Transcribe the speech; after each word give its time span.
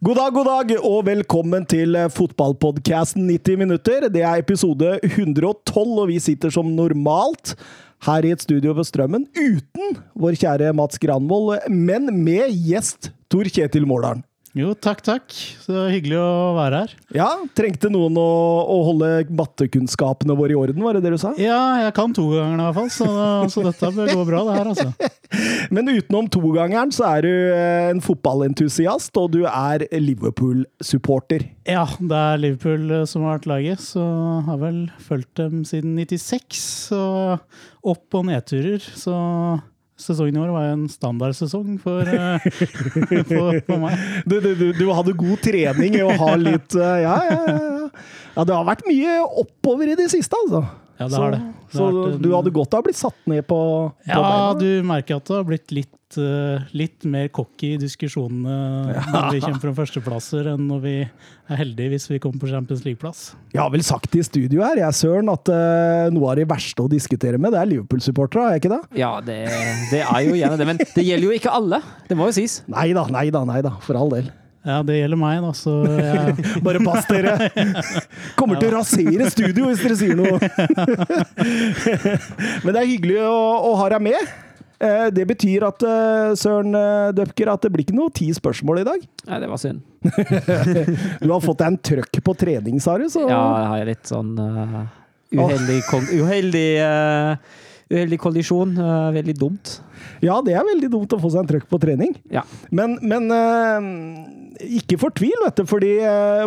God 0.00 0.16
dag, 0.16 0.30
god 0.32 0.46
dag, 0.48 0.70
og 0.80 1.02
velkommen 1.04 1.66
til 1.68 1.92
fotballpodkasten 2.16 3.26
90 3.28 3.58
minutter. 3.60 4.06
Det 4.08 4.22
er 4.24 4.40
episode 4.40 4.94
112, 5.04 5.90
og 6.00 6.06
vi 6.08 6.16
sitter 6.24 6.48
som 6.54 6.70
normalt 6.72 7.52
her 8.06 8.24
i 8.24 8.30
et 8.32 8.40
studio 8.40 8.72
ved 8.78 8.88
Strømmen 8.88 9.26
uten 9.36 9.98
vår 10.16 10.38
kjære 10.40 10.72
Mats 10.72 10.96
Granvold, 11.04 11.68
men 11.68 12.08
med 12.16 12.48
gjest 12.48 13.10
Tor 13.28 13.52
Kjetil 13.52 13.84
Mårdalen. 13.84 14.24
Jo, 14.58 14.72
takk, 14.74 14.98
takk. 15.06 15.30
Så 15.62 15.84
hyggelig 15.92 16.16
å 16.18 16.54
være 16.56 16.80
her. 16.82 16.94
Ja, 17.14 17.28
Trengte 17.54 17.86
noen 17.92 18.16
å, 18.18 18.30
å 18.66 18.78
holde 18.88 19.10
mattekunnskapene 19.38 20.34
våre 20.34 20.56
i 20.56 20.58
orden, 20.58 20.82
var 20.82 20.98
det 20.98 21.04
det 21.04 21.12
du 21.14 21.20
sa? 21.22 21.30
Ja, 21.38 21.78
jeg 21.84 21.94
kan 21.94 22.10
to 22.16 22.24
ganger 22.32 22.58
i 22.58 22.64
hvert 22.64 22.78
fall, 22.80 22.90
så, 22.90 23.06
så 23.52 23.62
dette 23.68 23.92
bør 23.94 24.10
gå 24.10 24.24
bra, 24.26 24.42
det 24.48 24.56
her, 24.58 24.72
altså. 24.72 25.10
Men 25.74 25.92
utenom 25.92 26.26
togangeren 26.34 26.90
så 26.94 27.06
er 27.12 27.28
du 27.28 27.30
eh, 27.30 27.92
en 27.92 28.02
fotballentusiast, 28.02 29.14
og 29.22 29.36
du 29.36 29.44
er 29.46 29.86
Liverpool-supporter. 29.94 31.46
Ja, 31.70 31.86
det 32.00 32.18
er 32.34 32.42
Liverpool 32.42 32.90
eh, 32.90 33.06
som 33.06 33.28
har 33.28 33.38
vært 33.38 33.50
laget, 33.52 33.86
så 33.86 34.02
har 34.50 34.58
vel 34.64 34.88
fulgt 35.06 35.36
dem 35.38 35.62
siden 35.68 35.94
96. 35.94 36.58
Så 36.90 37.02
opp- 37.86 38.18
og 38.18 38.26
nedturer, 38.26 38.82
så 38.82 39.14
Sesongen 40.00 40.38
i 40.38 40.42
år 40.42 40.52
var 40.54 40.68
en 40.72 40.86
standardsesong 40.90 41.76
for, 41.82 42.08
uh, 42.08 42.40
for, 43.30 43.60
for 43.66 43.82
meg. 43.82 44.04
Du, 44.24 44.38
du, 44.40 44.70
du, 44.76 44.84
hadde 44.96 45.16
god 45.18 45.42
trening 45.44 45.98
i 45.98 46.04
å 46.04 46.14
ha 46.22 46.34
litt 46.40 46.76
uh, 46.78 46.96
ja, 47.04 47.16
ja, 47.28 47.40
ja, 47.46 47.88
ja. 48.36 48.44
Det 48.46 48.56
har 48.56 48.68
vært 48.68 48.86
mye 48.88 49.18
oppover 49.42 49.92
i 49.92 49.98
det 49.98 50.08
siste, 50.12 50.38
altså. 50.46 50.64
Ja, 51.00 51.06
det 51.08 51.16
har 51.16 51.32
det. 51.32 51.40
det 51.40 51.78
så 51.78 51.86
en... 51.88 52.18
du 52.20 52.28
hadde 52.34 52.52
godt 52.52 52.74
av 52.76 52.82
å 52.82 52.86
bli 52.90 52.92
satt 52.96 53.16
ned 53.30 53.46
på, 53.48 53.60
på 53.88 54.10
Ja, 54.10 54.20
beina. 54.20 54.52
du 54.60 54.86
merker 54.86 55.16
at 55.16 55.30
det 55.30 55.38
har 55.38 55.46
blitt 55.48 55.72
litt 55.72 56.18
uh, 56.20 56.66
litt 56.76 57.06
mer 57.08 57.30
cocky 57.32 57.74
i 57.74 57.78
diskusjonene 57.80 58.56
ja. 58.92 59.04
når 59.08 59.28
vi 59.32 59.40
kommer 59.44 59.62
fra 59.62 59.72
førsteplasser, 59.78 60.50
enn 60.52 60.66
når 60.68 60.82
vi 60.84 60.94
er 61.00 61.60
heldige 61.62 61.94
hvis 61.94 62.08
vi 62.10 62.20
kommer 62.22 62.42
på 62.42 62.50
Champions 62.50 62.84
League-plass. 62.84 63.22
Jeg 63.54 63.62
har 63.62 63.72
vel 63.72 63.84
sagt 63.86 64.18
i 64.18 64.24
studio 64.26 64.64
her, 64.66 64.82
jeg 64.82 64.98
Søren, 65.00 65.32
at 65.32 65.48
uh, 65.48 66.10
noe 66.12 66.34
av 66.34 66.42
det 66.42 66.48
verste 66.50 66.84
å 66.84 66.90
diskutere 66.92 67.40
med, 67.40 67.54
det 67.54 67.62
er 67.62 67.72
Liverpool-supportere, 67.72 68.50
er 68.50 68.60
ikke 68.60 68.74
det? 68.74 68.82
Ja, 69.00 69.14
det, 69.24 69.40
det, 69.94 70.04
er 70.04 70.26
jo 70.26 70.36
gjerne 70.36 70.60
det, 70.60 70.68
men 70.68 70.84
det 70.84 71.06
gjelder 71.06 71.30
jo 71.30 71.40
ikke 71.40 71.56
alle. 71.62 71.80
Det 72.10 72.18
må 72.18 72.28
jo 72.28 72.36
sies. 72.42 72.60
Nei 72.68 72.90
da, 72.96 73.08
nei 73.08 73.30
da, 73.32 73.46
nei 73.48 73.62
da, 73.64 73.78
for 73.86 73.96
all 73.96 74.12
del. 74.12 74.28
Ja, 74.60 74.82
det 74.84 74.98
gjelder 74.98 75.16
meg, 75.16 75.38
da, 75.40 75.54
så 75.56 75.72
jeg... 75.88 76.34
Bare 76.66 76.82
pass 76.84 77.06
dere! 77.08 77.48
Kommer 78.38 78.60
til 78.60 78.68
å 78.68 78.76
rasere 78.76 79.30
studio 79.32 79.70
hvis 79.70 79.80
dere 79.80 79.96
sier 79.96 80.12
noe! 80.18 80.36
Men 82.64 82.74
det 82.74 82.80
er 82.82 82.90
hyggelig 82.90 83.22
å, 83.24 83.38
å 83.70 83.72
ha 83.80 83.86
deg 83.94 84.02
med. 84.10 84.20
Eh, 84.80 85.06
det 85.16 85.24
betyr 85.28 85.64
at 85.64 85.82
eh, 85.84 86.34
Søren 86.40 86.74
eh, 86.76 87.12
Døpker, 87.16 87.48
at 87.52 87.62
det 87.64 87.70
blir 87.72 87.84
ikke 87.86 87.96
noe 87.96 88.12
ti 88.16 88.28
spørsmål 88.36 88.76
i 88.82 88.86
dag. 88.90 89.00
Nei, 89.30 89.38
det 89.40 89.48
var 89.48 89.58
synd. 89.60 89.80
du 90.04 91.28
har 91.32 91.42
fått 91.44 91.60
deg 91.60 91.68
en 91.70 91.80
trøkk 91.90 92.14
på 92.28 92.32
trening, 92.44 92.76
sa 92.84 92.92
du? 93.00 93.06
Så... 93.12 93.20
Ja, 93.28 93.40
jeg 93.62 93.68
har 93.72 93.78
litt 93.90 94.06
sånn 94.12 94.30
uh, 94.40 94.80
uheldig, 95.36 95.80
uheldig, 96.20 96.70
uh, 96.84 97.32
uheldig 97.90 98.18
kollisjon. 98.22 98.74
Uh, 98.78 99.10
veldig 99.14 99.36
dumt. 99.38 99.78
Ja, 100.24 100.38
det 100.44 100.54
er 100.56 100.66
veldig 100.66 100.90
dumt 100.92 101.12
å 101.16 101.20
få 101.20 101.32
seg 101.32 101.42
en 101.42 101.50
trøkk 101.50 101.66
på 101.70 101.80
trening. 101.82 102.14
Ja. 102.32 102.44
Men, 102.72 102.96
men 103.02 103.28
ikke 104.60 104.98
fortvil, 105.00 105.36
vet 105.44 105.60
du, 105.60 105.64
fordi 105.68 105.92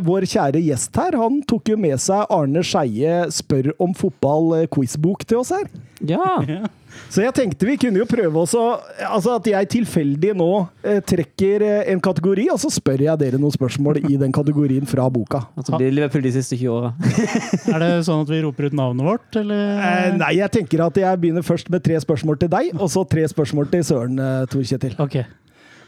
vår 0.05 0.27
kjære 0.29 0.61
gjest 0.61 0.97
her, 0.97 1.17
han 1.21 1.41
tok 1.49 1.73
jo 1.73 1.77
med 1.81 2.01
seg 2.01 2.29
Arne 2.33 2.63
Skeie 2.65 3.27
spør 3.33 3.71
om 3.81 3.93
fotball-quizbok 3.97 5.25
til 5.29 5.41
oss 5.41 5.53
her. 5.53 5.69
Ja. 6.05 6.65
Så 7.13 7.21
jeg 7.21 7.33
tenkte 7.37 7.67
vi 7.67 7.75
kunne 7.77 8.01
jo 8.01 8.07
prøve 8.09 8.41
også 8.41 8.61
Altså 9.05 9.35
at 9.37 9.47
jeg 9.51 9.69
tilfeldig 9.75 10.31
nå 10.37 10.49
eh, 10.85 10.99
trekker 11.05 11.65
eh, 11.65 11.91
en 11.93 12.01
kategori, 12.03 12.47
og 12.53 12.59
så 12.61 12.71
spør 12.73 13.03
jeg 13.05 13.21
dere 13.21 13.39
noen 13.41 13.53
spørsmål 13.53 14.01
i 14.07 14.17
den 14.19 14.33
kategorien 14.33 14.87
fra 14.89 15.05
boka. 15.13 15.43
Altså 15.57 15.77
blir 15.77 15.93
Liverpool 15.93 16.25
de 16.25 16.33
siste 16.35 16.57
20 16.57 16.73
åra. 16.73 16.93
er 17.73 17.83
det 17.83 17.91
sånn 18.07 18.23
at 18.25 18.33
vi 18.33 18.41
roper 18.45 18.69
ut 18.69 18.77
navnet 18.77 19.07
vårt, 19.07 19.29
eller? 19.39 19.61
Eh, 19.77 20.09
nei, 20.17 20.31
jeg 20.39 20.53
tenker 20.57 20.85
at 20.87 20.97
jeg 21.03 21.21
begynner 21.21 21.45
først 21.45 21.69
med 21.73 21.85
tre 21.85 21.99
spørsmål 22.01 22.39
til 22.41 22.51
deg, 22.53 22.73
og 22.79 22.89
så 22.93 23.05
tre 23.09 23.25
spørsmål 23.29 23.69
til 23.73 23.85
Søren, 23.87 24.19
eh, 24.19 24.43
Tor 24.51 24.65
Kjetil. 24.67 24.97
Okay. 25.05 25.27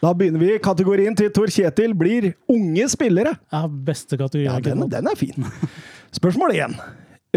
Da 0.04 0.12
begynner 0.14 0.42
vi. 0.42 0.52
Kategorien 0.62 1.18
til 1.18 1.32
Tor 1.34 1.50
Kjetil 1.52 1.96
blir 1.98 2.34
unge 2.52 2.90
spillere. 2.92 3.34
Ja, 3.54 3.66
beste 3.66 4.20
kategori. 4.20 4.46
Ja, 4.46 4.60
den, 4.62 4.86
den 4.92 5.10
er 5.10 5.18
fin. 5.18 5.48
Spørsmål 6.16 6.54
én. 6.60 6.76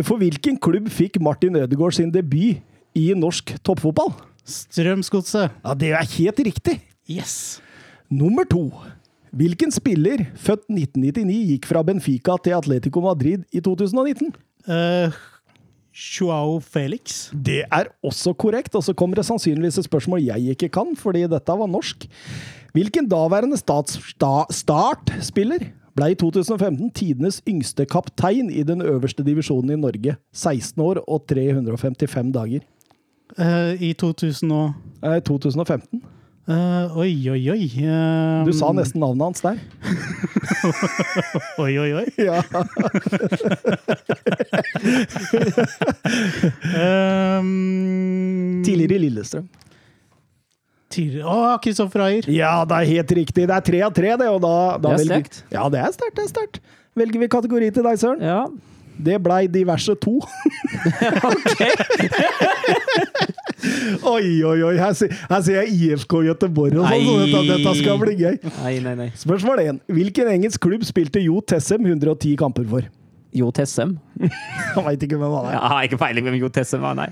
For 0.05 0.21
hvilken 0.21 0.59
klubb 0.63 0.91
fikk 0.93 1.19
Martin 1.23 1.57
Ødegaard 1.59 1.97
sin 1.97 2.13
debut 2.15 2.61
i 2.97 3.11
norsk 3.17 3.57
toppfotball? 3.67 4.15
Strømsgodset. 4.49 5.53
Ja, 5.65 5.75
det 5.77 5.93
er 5.93 6.13
helt 6.17 6.41
riktig. 6.47 6.79
Yes. 7.09 7.61
Nummer 8.09 8.47
to. 8.49 8.71
Hvilken 9.37 9.73
spiller, 9.73 10.23
født 10.41 10.65
1999, 10.73 11.41
gikk 11.53 11.67
fra 11.69 11.83
Benfica 11.85 12.37
til 12.45 12.57
Atletico 12.57 13.03
Madrid 13.05 13.45
i 13.53 13.61
2019? 13.61 14.31
Uh, 14.69 15.13
Joao 15.93 16.61
Felix. 16.65 17.29
Det 17.33 17.65
er 17.67 17.91
også 18.05 18.33
korrekt, 18.33 18.75
og 18.79 18.85
så 18.87 18.95
kommer 18.97 19.19
det 19.19 19.27
sannsynligvis 19.29 19.83
et 19.83 19.89
spørsmål 19.89 20.25
jeg 20.25 20.55
ikke 20.55 20.71
kan, 20.79 20.95
fordi 20.97 21.27
dette 21.29 21.59
var 21.61 21.69
norsk. 21.69 22.09
Hvilken 22.77 23.09
daværende 23.11 23.59
startspiller 23.59 25.69
ble 25.99 26.13
i 26.13 26.19
2015 26.21 26.91
tidenes 26.95 27.41
yngste 27.49 27.85
kaptein 27.91 28.53
i 28.55 28.63
den 28.63 28.85
øverste 28.85 29.25
divisjonen 29.27 29.75
i 29.75 29.81
Norge? 29.81 30.15
16 30.33 30.85
år 30.85 31.03
og 31.05 31.25
355 31.29 32.33
dager. 32.37 32.63
Uh, 33.37 33.75
I 33.83 33.93
2000 33.99 34.53
og... 34.53 34.73
Uh, 35.03 35.19
2015. 35.27 36.01
Uh, 36.49 36.97
oi, 36.97 37.13
oi, 37.29 37.43
oi. 37.53 37.65
Um... 37.85 38.47
Du 38.49 38.55
sa 38.57 38.71
nesten 38.73 39.03
navnet 39.05 39.21
hans 39.27 39.43
der. 39.45 39.59
oi, 41.65 41.75
oi, 41.77 41.91
oi. 42.01 42.07
Ja. 42.29 42.41
um... 47.43 48.63
Tidligere 48.65 48.97
i 48.97 49.03
Lillestrøm. 49.05 49.51
Å, 50.99 51.37
Kristoffer 51.63 52.07
Ayer! 52.07 52.31
Ja, 52.33 52.63
det 52.65 52.81
er 52.81 52.91
helt 52.95 53.13
riktig. 53.21 53.45
Det 53.45 53.55
er 53.55 53.67
tre 53.69 53.85
av 53.85 53.93
tre, 53.95 54.15
det. 54.17 54.31
Og 54.33 54.41
da, 54.41 54.55
da 54.81 54.95
det 54.95 54.97
er 54.97 55.05
sterkt. 55.05 55.43
Ja, 55.53 55.69
er. 55.69 55.93
Det 56.01 56.25
er 56.25 56.33
sterkt. 56.33 56.63
Velger 56.99 57.23
vi 57.23 57.29
kategori 57.31 57.69
til 57.77 57.85
deg, 57.85 58.01
Søren? 58.01 58.25
Ja. 58.25 58.41
Det 58.99 59.19
blei 59.23 59.47
diverse 59.51 59.95
to. 60.03 60.19
oi, 64.03 64.45
oi, 64.45 64.63
oi. 64.63 64.75
Her, 64.79 64.95
her 65.31 65.43
ser 65.47 65.59
jeg 65.61 65.75
IFK 65.75 66.15
Göteborg 66.29 66.79
og 66.79 66.87
sånn, 66.87 67.07
dette, 67.25 67.43
dette, 67.53 67.75
skal 67.81 68.01
bli 68.03 68.15
gøy. 68.19 68.39
Nei, 68.63 68.75
nei, 68.85 68.95
nei. 68.99 69.09
Spørsmål 69.19 69.63
én. 69.65 69.83
Hvilken 69.93 70.31
engelsk 70.35 70.63
klubb 70.65 70.87
spilte 70.89 71.23
Jo 71.23 71.43
Tessem 71.47 71.87
110 71.87 72.35
kamper 72.41 72.67
for? 72.71 72.89
Jo 73.37 73.53
Tessem? 73.55 73.99
han 74.75 74.87
veit 74.87 75.03
ikke 75.05 75.19
hvem 75.21 75.37
han 75.37 75.53
er. 75.53 75.55
Jeg 75.59 75.73
har 75.75 75.87
ikke 75.91 76.01
peiling 76.01 76.29
hvem 76.31 76.41
Jo 76.41 76.51
Tessem 76.53 76.83
var, 76.85 76.99
nei. 76.99 77.11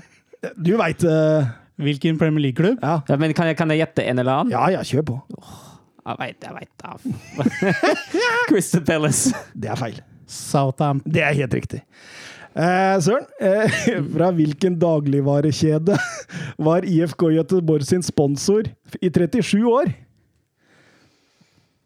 Du 0.57 0.75
veit 0.79 1.07
uh... 1.07 1.15
Eh, 1.41 1.55
Hvilken 1.77 2.17
Premier 2.17 2.41
League-klubb? 2.41 2.79
Ja. 2.81 2.99
ja. 3.05 3.15
men 3.21 3.33
kan 3.37 3.45
jeg, 3.45 3.57
kan 3.57 3.69
jeg, 3.69 3.83
gjette 3.83 4.01
en 4.09 4.17
eller 4.17 4.39
annen? 4.39 4.53
Ja, 4.55 4.63
ja, 4.73 4.81
kjør 4.81 5.03
på. 5.11 5.17
Oh, 5.37 5.57
jeg 6.09 6.17
veit, 6.17 6.47
jeg 6.47 6.55
veit. 6.57 6.71
Crystal 8.49 8.81
Palace. 8.87 9.29
Det 9.53 9.69
er 9.69 9.77
feil. 9.77 9.99
Southampton. 10.27 11.11
Det 11.13 11.23
er 11.23 11.35
helt 11.37 11.53
riktig. 11.57 11.83
Eh, 12.57 12.99
Søren, 13.01 13.25
eh, 13.39 13.77
fra 14.15 14.31
hvilken 14.33 14.79
dagligvarekjede 14.81 15.97
var 16.67 16.85
IFK 16.85 17.29
Göteborg 17.37 17.85
sin 17.85 18.03
sponsor 18.03 18.63
i 19.01 19.09
37 19.09 19.65
år? 19.65 19.93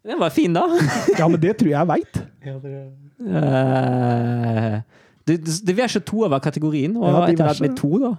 Den 0.03 0.19
var 0.19 0.29
fin, 0.29 0.53
da. 0.53 0.65
ja, 1.19 1.27
men 1.27 1.41
det 1.41 1.57
tror 1.59 1.69
jeg 1.69 1.77
jeg 1.77 1.87
veit. 1.87 2.23
Ja, 2.45 2.57
det... 2.63 2.79
Uh, 3.21 4.81
det, 5.27 5.35
det 5.45 5.67
diverse 5.67 5.99
to 6.01 6.23
over 6.25 6.39
kategorien, 6.41 6.95
og 6.97 7.05
ja, 7.05 7.19
etter 7.29 7.45
hvert 7.45 7.59
med 7.61 7.75
to, 7.77 7.89
da. 8.01 8.09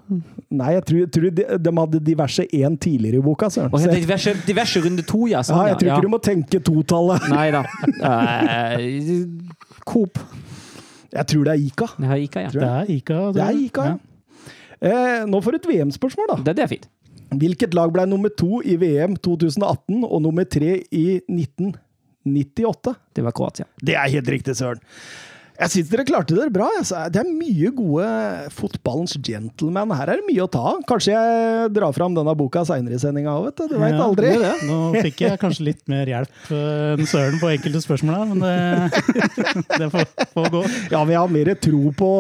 Nei, 0.55 0.69
jeg 0.77 0.85
tror, 0.87 1.09
tror 1.17 1.25
de, 1.35 1.47
de, 1.59 1.73
hadde 1.81 2.01
diverse 2.07 2.47
én 2.55 2.77
tidligere 2.79 3.19
i 3.19 3.25
boka. 3.25 3.49
Søren. 3.51 3.73
Okay, 3.75 3.97
diverse, 4.05 4.37
diverse, 4.47 4.81
runde 4.85 5.03
to, 5.09 5.25
ja. 5.33 5.43
Sånn, 5.43 5.59
ja 5.65 5.73
jeg 5.73 5.81
tror 5.81 5.91
ikke 5.91 5.99
ja. 5.99 6.07
du 6.07 6.13
må 6.13 6.21
tenke 6.23 6.63
totallet. 6.63 7.27
Nei 7.33 7.49
da. 7.57 7.65
Uh, 7.99 9.72
Coop. 9.89 10.21
Jeg 11.13 11.29
tror 11.29 11.45
det 11.49 11.53
er 11.53 11.67
Ica. 11.67 11.89
Ja, 12.01 12.17
Ica, 12.17 12.47
ja. 12.47 12.51
Det 12.55 12.69
er 12.69 12.91
Ica. 12.95 13.19
Det, 13.29 13.37
det 13.37 13.45
er 13.45 13.61
Ica, 13.67 13.87
ja. 13.93 13.99
Eh, 14.83 15.23
nå 15.31 15.39
får 15.43 15.55
du 15.55 15.59
et 15.61 15.69
VM-spørsmål, 15.71 16.31
da. 16.33 16.37
Det, 16.49 16.57
det, 16.59 16.65
er 16.65 16.71
fint. 16.73 16.89
Hvilket 17.39 17.75
lag 17.77 17.93
ble 17.95 18.07
nummer 18.11 18.33
to 18.35 18.59
i 18.67 18.75
VM 18.81 19.15
2018 19.23 20.03
og 20.03 20.23
nummer 20.25 20.49
tre 20.51 20.81
i 20.91 21.05
1998? 21.31 22.97
Det 23.15 23.23
var 23.25 23.37
Kroatia. 23.37 23.69
Det 23.79 23.95
er 23.95 24.11
helt 24.17 24.33
riktig, 24.35 24.57
Søren. 24.59 24.83
Jeg 25.63 25.71
syns 25.71 25.91
dere 25.93 26.05
klarte 26.09 26.35
dere 26.35 26.51
bra. 26.53 26.67
Det 27.13 27.21
er 27.21 27.29
mye 27.29 27.71
gode 27.77 28.07
fotballens 28.57 29.15
gentlemen. 29.23 29.93
Her 29.95 30.11
er 30.11 30.19
det 30.21 30.27
mye 30.27 30.43
å 30.43 30.49
ta 30.51 30.63
av. 30.73 30.81
Kanskje 30.89 31.13
jeg 31.15 31.69
drar 31.77 31.95
fram 31.95 32.17
denne 32.17 32.35
boka 32.39 32.65
seinere 32.67 32.99
i 32.99 33.03
sendinga 33.03 33.35
òg, 33.39 33.45
vet 33.51 33.61
du. 33.63 33.75
Du 33.75 33.77
veit 33.79 33.95
Ja, 33.95 34.03
aldri. 34.09 34.33
det 34.33 34.41
det. 34.43 34.55
Nå 34.67 34.79
fikk 35.07 35.23
jeg 35.23 35.39
kanskje 35.43 35.67
litt 35.69 35.83
mer 35.93 36.11
hjelp 36.11 36.51
eh, 36.51 36.95
enn 36.97 37.07
Søren 37.09 37.39
på 37.39 37.51
enkelte 37.53 37.83
spørsmål 37.85 38.33
men 38.33 38.43
det, 38.43 38.57
det 39.79 39.89
får, 39.93 40.09
får 40.35 40.49
gå. 40.57 40.63
Ja, 40.93 41.03
men 41.05 41.15
jeg 41.15 41.21
har 41.23 41.33
mer 41.37 41.53
tro 41.63 41.83
på 42.03 42.11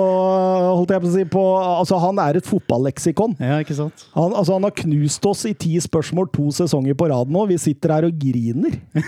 holdt 0.78 0.94
jeg 0.94 1.02
på 1.02 1.10
å 1.10 1.14
si, 1.16 1.24
på, 1.32 1.42
altså 1.82 1.98
Han 2.02 2.20
er 2.22 2.38
et 2.38 2.48
fotballeksikon. 2.48 3.34
Ja, 3.42 3.58
ikke 3.64 3.76
sant? 3.78 4.06
Han, 4.14 4.32
altså, 4.38 4.56
han 4.58 4.68
har 4.68 4.74
knust 4.82 5.26
oss 5.28 5.44
i 5.50 5.54
ti 5.58 5.74
spørsmål 5.82 6.30
to 6.34 6.48
sesonger 6.54 6.94
på 6.98 7.10
rad 7.10 7.32
nå. 7.32 7.44
Vi 7.50 7.58
sitter 7.60 7.96
her 7.96 8.06
og 8.08 8.16
griner. 8.22 8.78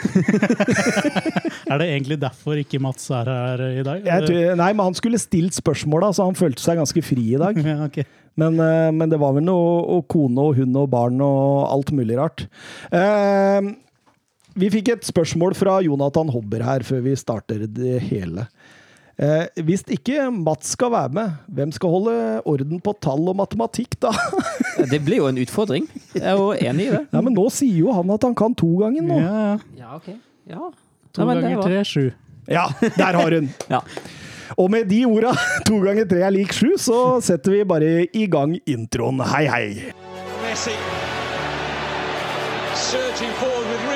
Er 1.65 1.81
det 1.81 1.87
egentlig 1.95 2.19
derfor 2.21 2.59
ikke 2.61 2.79
Mats 2.83 3.07
er 3.15 3.29
her 3.31 3.63
i 3.81 3.83
dag? 3.87 4.03
Jeg 4.05 4.24
tror, 4.29 4.57
nei, 4.61 4.73
men 4.73 4.89
Han 4.89 4.99
skulle 4.99 5.21
stilt 5.23 5.57
spørsmåla, 5.57 6.13
så 6.17 6.29
han 6.29 6.39
følte 6.39 6.63
seg 6.63 6.81
ganske 6.81 7.05
fri 7.05 7.31
i 7.35 7.41
dag. 7.41 7.59
Ja, 7.75 7.79
okay. 7.87 8.05
Men, 8.41 8.59
eh, 8.59 8.91
men 8.91 9.11
det 9.13 9.21
var 9.23 9.37
vel 9.37 9.45
noe 9.47 9.83
og 9.95 10.09
kone 10.11 10.43
og 10.43 10.59
hund 10.59 10.77
og 10.81 10.89
barn 10.91 11.21
og 11.23 11.69
alt 11.71 11.93
mulig 11.95 12.17
rart. 12.19 12.47
Uh, 12.91 13.75
vi 14.59 14.71
fikk 14.75 14.91
et 14.91 15.07
spørsmål 15.07 15.55
fra 15.59 15.77
Jonathan 15.87 16.31
Hobber 16.35 16.65
her 16.67 16.83
før 16.87 17.05
vi 17.07 17.15
starter 17.19 17.63
det 17.71 18.01
hele. 18.09 18.49
Eh, 19.15 19.47
hvis 19.63 19.85
ikke 19.95 20.27
Mats 20.35 20.73
skal 20.75 20.91
være 20.91 21.13
med, 21.15 21.35
hvem 21.55 21.73
skal 21.75 21.93
holde 21.93 22.15
orden 22.51 22.81
på 22.83 22.95
tall 23.03 23.29
og 23.31 23.37
matematikk 23.39 23.95
da? 24.03 24.11
Det 24.91 24.99
blir 25.07 25.23
jo 25.23 25.29
en 25.31 25.39
utfordring. 25.39 25.87
Jeg 26.17 26.27
er 26.33 26.39
jo 26.39 26.51
enig 26.51 26.89
i 26.89 26.95
det. 26.97 27.05
ja, 27.13 27.21
Men 27.23 27.37
nå 27.37 27.47
sier 27.55 27.79
jo 27.79 27.95
han 27.95 28.11
at 28.11 28.27
han 28.27 28.35
kan 28.35 28.57
to 28.59 28.73
ganger 28.83 29.07
nå. 29.07 29.21
Ja, 29.23 29.45
ja. 29.47 29.59
Ja, 29.79 30.01
ok. 30.01 30.09
Ja. 30.51 30.71
To 31.15 31.29
ganger 31.31 31.63
tre, 31.63 31.85
sju. 31.87 32.09
Ja, 32.51 32.69
der 32.97 33.21
har 33.21 33.39
hun! 33.39 33.51
Ja. 33.73 33.81
Og 34.61 34.69
med 34.71 34.85
de 34.91 35.01
orda, 35.09 35.33
to 35.67 35.81
ganger 35.83 36.05
tre 36.09 36.21
er 36.27 36.35
lik 36.35 36.53
sju, 36.53 36.75
så 36.79 37.19
setter 37.25 37.57
vi 37.57 37.65
bare 37.65 37.93
i 38.13 38.27
gang 38.31 38.59
introen. 38.69 39.25
Hei, 39.33 39.47
hei! 39.49 39.93
Messi 40.45 40.77
surging 42.75 43.33
forward 43.41 43.67
with 43.71 43.94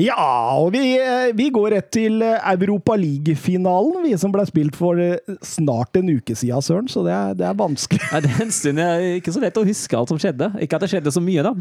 Ja, 0.00 0.56
og 0.56 0.70
vi, 0.72 0.94
eh, 0.96 1.30
vi 1.36 1.50
går 1.52 1.74
rett 1.74 1.90
til 1.92 2.22
eh, 2.24 2.38
Europa 2.54 2.94
League-finalen, 2.96 3.98
vi 4.06 4.14
som 4.20 4.32
ble 4.32 4.46
spilt 4.48 4.78
for 4.78 4.96
eh, 5.02 5.18
snart 5.44 5.98
en 6.00 6.08
uke 6.08 6.36
siden, 6.38 6.64
Søren. 6.64 6.88
Så 6.88 7.02
det 7.04 7.12
er, 7.12 7.34
det 7.36 7.44
er 7.48 7.58
vanskelig. 7.58 8.00
Ja, 8.08 8.22
det 8.24 8.30
er 8.32 8.46
en 8.46 8.54
stund 8.54 8.80
jeg 8.80 9.20
ikke 9.20 9.34
så 9.36 9.42
lett 9.44 9.60
å 9.60 9.66
huske 9.66 9.98
alt 9.98 10.12
som 10.12 10.20
skjedde. 10.22 10.48
Ikke 10.64 10.78
at 10.78 10.86
det 10.86 10.90
skjedde 10.94 11.12
så 11.12 11.22
mye, 11.24 11.44
da. 11.44 11.52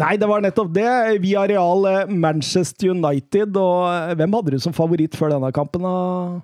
Nei, 0.00 0.14
det 0.20 0.30
var 0.30 0.44
nettopp 0.44 0.72
det. 0.76 0.88
Via 1.24 1.44
Real 1.50 1.84
Manchester 2.08 2.94
United. 2.94 3.60
Og 3.60 4.16
hvem 4.16 4.38
hadde 4.38 4.56
du 4.56 4.62
som 4.62 4.76
favoritt 4.76 5.18
før 5.18 5.36
denne 5.36 5.52
kampen, 5.56 5.84
da, 5.84 6.40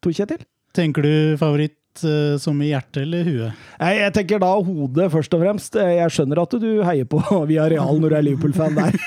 Tor 0.00 0.14
Kjetil? 0.14 0.46
Tenker 0.76 1.02
du 1.02 1.14
favoritt 1.40 1.79
som 2.40 2.60
i 2.62 2.68
hjertet 2.70 3.02
eller 3.02 3.24
huet? 3.26 3.62
Jeg 3.82 4.12
tenker 4.14 4.38
da 4.42 4.50
hodet, 4.54 5.08
først 5.10 5.34
og 5.34 5.42
fremst. 5.42 5.74
Eh, 5.76 5.96
Jeg 5.98 6.14
skjønner 6.14 6.40
at 6.42 6.54
du 6.62 6.68
heier 6.86 7.08
på 7.10 7.18
Via 7.50 7.66
Real 7.72 7.98
når 8.00 8.12
du 8.12 8.16
er 8.18 8.26
Liverpool-fan 8.28 8.78
der. 8.78 8.94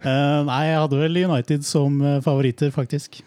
Eh, 0.00 0.38
nei, 0.46 0.60
jeg 0.64 0.78
hadde 0.80 0.96
vel 0.96 1.18
United 1.20 1.64
som 1.66 1.98
eh, 2.02 2.20
favoritter, 2.24 2.70
faktisk. 2.72 3.18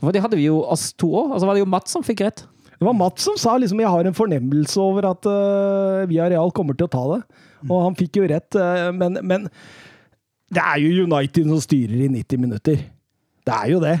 For 0.00 0.14
det 0.14 0.22
hadde 0.24 0.38
vi 0.38 0.46
jo 0.46 0.62
oss 0.64 0.88
to 0.96 1.10
òg. 1.12 1.34
Altså 1.34 1.48
var 1.48 1.58
det 1.58 1.62
jo 1.62 1.68
Mats 1.68 1.92
som 1.92 2.04
fikk 2.06 2.22
rett. 2.24 2.42
Det 2.72 2.86
var 2.88 2.96
Mats 2.96 3.26
som 3.28 3.36
sa 3.38 3.58
liksom, 3.60 3.78
jeg 3.82 3.92
har 3.92 4.08
en 4.08 4.16
fornemmelse 4.16 4.80
over 4.82 5.06
at 5.12 5.28
uh, 5.28 6.02
Via 6.10 6.30
Real 6.32 6.50
kommer 6.56 6.74
til 6.74 6.88
å 6.88 6.90
ta 6.90 7.02
det. 7.12 7.20
Og 7.68 7.84
han 7.84 7.98
fikk 7.98 8.18
jo 8.18 8.24
rett, 8.32 8.56
uh, 8.58 8.88
men, 8.96 9.20
men 9.22 9.44
det 10.52 10.64
er 10.64 10.80
jo 10.82 11.04
United 11.06 11.52
som 11.52 11.60
styrer 11.62 12.08
i 12.08 12.10
90 12.10 12.42
minutter. 12.42 12.80
Det 13.46 13.54
er 13.54 13.70
jo 13.70 13.78
det. 13.84 13.94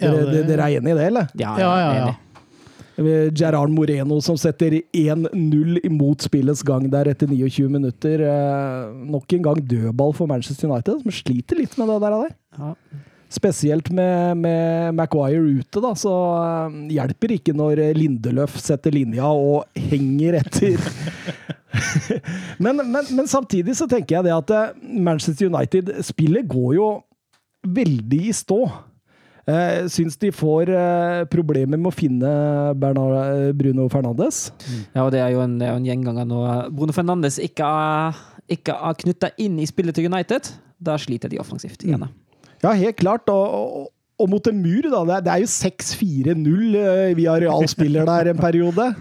Ja, 0.00 0.10
Dere, 0.10 0.30
det- 0.32 0.46
dere 0.48 0.66
er 0.70 0.80
enig 0.80 0.90
i 0.92 0.98
det, 0.98 1.06
eller? 1.12 1.28
Ja, 1.38 1.56
Ja, 1.58 1.72
ja, 1.78 2.06
ja. 2.06 2.14
Gerard 3.34 3.70
Moreno 3.74 4.20
som 4.22 4.36
setter 4.38 4.70
1-0 4.94 5.80
imot 5.84 6.22
spillets 6.22 6.62
gang 6.62 6.84
der 6.92 7.08
etter 7.10 7.26
29 7.26 7.68
minutter. 7.68 8.20
Eh, 8.22 8.92
nok 9.10 9.32
en 9.34 9.42
gang 9.42 9.56
dødball 9.66 10.12
for 10.14 10.26
Manchester 10.30 10.68
United, 10.70 11.02
som 11.02 11.10
sliter 11.10 11.58
litt 11.58 11.74
med 11.76 11.88
det 11.90 12.00
der. 12.04 12.10
der. 12.20 12.36
Ja. 12.58 12.74
Spesielt 13.34 13.90
med, 13.90 14.36
med 14.38 14.94
Maguire 14.94 15.40
ute, 15.58 15.80
da, 15.82 15.90
så 15.98 16.12
eh, 16.70 16.76
hjelper 16.94 17.34
ikke 17.34 17.54
når 17.56 17.82
Lindeløf 17.98 18.54
setter 18.62 18.94
linja 18.94 19.26
og 19.26 19.64
henger 19.74 20.38
etter. 20.38 20.78
men, 22.62 22.76
men, 22.78 23.02
men 23.10 23.26
samtidig 23.26 23.74
så 23.74 23.88
tenker 23.90 24.20
jeg 24.20 24.28
det 24.28 24.34
at 24.36 24.54
eh, 24.54 24.70
Manchester 25.02 25.50
United-spillet 25.50 26.46
går 26.46 26.74
jo 26.78 26.88
veldig 27.66 28.22
i 28.28 28.34
stå. 28.38 28.60
Jeg 29.44 29.88
syns 29.92 30.16
de 30.20 30.30
får 30.32 30.70
eh, 30.72 31.22
problemer 31.28 31.76
med 31.76 31.90
å 31.90 31.94
finne 31.94 32.30
Bernard, 32.80 33.52
Bruno 33.58 33.90
Fernandes. 33.92 34.46
Ja, 34.94 35.04
og 35.04 35.12
det 35.12 35.20
er 35.20 35.34
jo 35.34 35.42
en, 35.44 35.58
en 35.60 35.84
gjenganger 35.84 36.28
når 36.28 36.70
Bruno 36.72 36.96
Fernandes 36.96 37.36
ikke 37.42 37.68
er, 37.68 38.22
ikke 38.56 38.76
er 38.76 39.00
knytta 39.04 39.34
inn 39.44 39.58
i 39.60 39.68
spillet 39.68 39.96
til 39.96 40.08
United. 40.08 40.48
Da 40.84 40.96
sliter 41.00 41.32
de 41.32 41.40
offensivt 41.42 41.84
igjen. 41.84 42.06
Ja, 42.64 42.72
helt 42.72 42.96
klart. 42.96 43.28
Og, 43.28 43.90
og, 44.16 44.30
mot 44.30 44.48
en 44.48 44.62
mur, 44.64 44.88
da. 44.88 45.20
Det 45.20 45.32
er, 45.34 45.44
jo 45.44 45.50
6-4-0 45.52 46.78
eh, 46.80 47.10
via 47.18 47.36
realspiller 47.44 48.08
der 48.08 48.32
en 48.32 48.40
periode. 48.40 48.94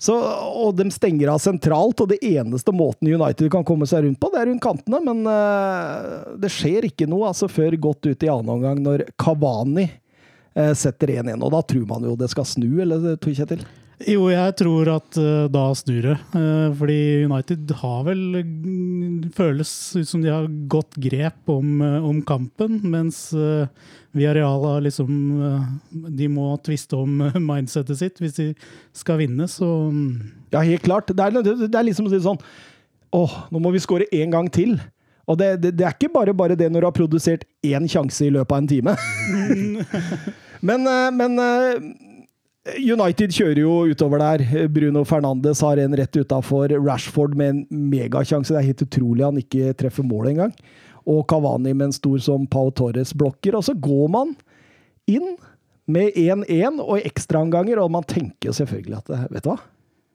Så, 0.00 0.14
og 0.16 0.78
de 0.78 0.86
stenger 0.94 1.28
av 1.28 1.42
sentralt, 1.44 2.00
og 2.00 2.08
det 2.08 2.22
eneste 2.24 2.72
måten 2.72 3.10
United 3.10 3.50
kan 3.52 3.66
komme 3.68 3.88
seg 3.88 4.06
rundt 4.06 4.20
på, 4.22 4.30
det 4.32 4.40
er 4.40 4.48
rundt 4.48 4.64
kantene. 4.64 5.02
Men 5.04 5.26
uh, 5.28 6.36
det 6.40 6.48
skjer 6.54 6.88
ikke 6.88 7.08
noe 7.10 7.28
altså, 7.28 7.50
før 7.52 7.76
godt 7.76 8.08
ut 8.08 8.24
i 8.24 8.30
annen 8.32 8.54
omgang, 8.56 8.80
når 8.80 9.04
Kavani 9.20 9.90
uh, 9.90 10.72
setter 10.72 11.18
1-1. 11.20 11.36
Og 11.44 11.52
da 11.52 11.60
tror 11.68 11.84
man 11.92 12.08
jo 12.08 12.16
det 12.16 12.30
skal 12.32 12.48
snu, 12.48 12.70
eller 12.80 13.12
Tor 13.20 13.36
Kjetil? 13.36 13.66
Jo, 14.08 14.30
jeg 14.32 14.54
tror 14.56 14.88
at 14.94 15.16
uh, 15.20 15.44
da 15.52 15.66
snur 15.76 16.06
det. 16.06 16.16
Uh, 16.32 16.72
fordi 16.78 17.00
United 17.28 17.72
har 17.82 18.04
vel 18.06 18.22
uh, 18.40 19.26
Føles 19.36 19.72
ut 19.98 20.08
som 20.08 20.22
de 20.24 20.32
har 20.32 20.48
godt 20.72 20.96
grep 21.00 21.50
om, 21.52 21.82
eh, 21.84 22.04
om 22.04 22.22
kampen, 22.24 22.78
mens 22.90 23.28
Villarreal 24.16 24.64
har 24.66 24.80
liksom 24.82 25.10
eh, 25.46 25.66
De 26.18 26.28
må 26.32 26.52
tviste 26.66 26.98
om 26.98 27.10
mindsettet 27.20 27.46
mindsetet 27.50 28.00
sitt 28.00 28.22
hvis 28.22 28.38
de 28.38 28.48
skal 28.96 29.20
vinne, 29.22 29.46
så 29.50 29.66
mm, 29.90 30.48
Ja, 30.54 30.64
helt 30.66 30.86
klart. 30.86 31.10
Det 31.10 31.22
er, 31.22 31.42
det 31.42 31.70
er 31.70 31.86
liksom 31.86 32.10
å 32.10 32.22
sånn 32.30 32.42
Åh, 33.14 33.32
nå 33.50 33.58
må 33.62 33.72
vi 33.74 33.82
skåre 33.82 34.06
én 34.14 34.30
gang 34.30 34.46
til. 34.54 34.76
Og 35.26 35.38
det, 35.38 35.56
det, 35.62 35.72
det 35.78 35.86
er 35.86 35.96
ikke 35.96 36.12
bare 36.14 36.34
bare 36.34 36.54
det 36.58 36.68
når 36.70 36.84
du 36.84 36.86
har 36.86 36.94
produsert 36.94 37.42
én 37.66 37.88
sjanse 37.90 38.22
i 38.22 38.30
løpet 38.30 38.54
av 38.54 38.60
en 38.60 38.68
time. 38.70 38.94
men, 40.68 40.86
eh, 40.86 41.08
men 41.16 41.42
eh, 41.42 41.88
United 42.78 43.34
kjører 43.34 43.62
jo 43.62 43.72
utover 43.90 44.22
der. 44.22 44.68
Bruno 44.70 45.02
Fernandes 45.08 45.62
har 45.66 45.80
en 45.82 45.96
rett 45.98 46.20
utafor. 46.20 46.70
Rashford 46.78 47.34
med 47.38 47.54
en 47.54 47.88
megasjanse. 47.90 48.52
Det 48.54 48.60
er 48.62 48.70
helt 48.70 48.86
utrolig 48.86 49.26
han 49.26 49.42
ikke 49.42 49.74
treffer 49.80 50.06
mål 50.06 50.30
engang. 50.34 50.54
Og 51.08 51.24
Kavani 51.30 51.72
med 51.74 51.90
en 51.90 51.96
stor 51.96 52.18
som 52.22 52.46
Pau 52.50 52.70
Torres 52.76 53.14
blokker. 53.16 53.56
Og 53.56 53.64
så 53.66 53.74
går 53.76 54.10
man 54.12 54.34
inn 55.10 55.36
med 55.90 56.14
1-1 56.18 56.80
og 56.84 57.00
ekstraomganger, 57.02 57.80
og 57.82 57.92
man 57.96 58.06
tenker 58.06 58.54
selvfølgelig 58.54 59.00
at 59.00 59.12
eh, 59.16 59.28
Vet 59.34 59.46
du 59.46 59.52
hva? 59.52 59.60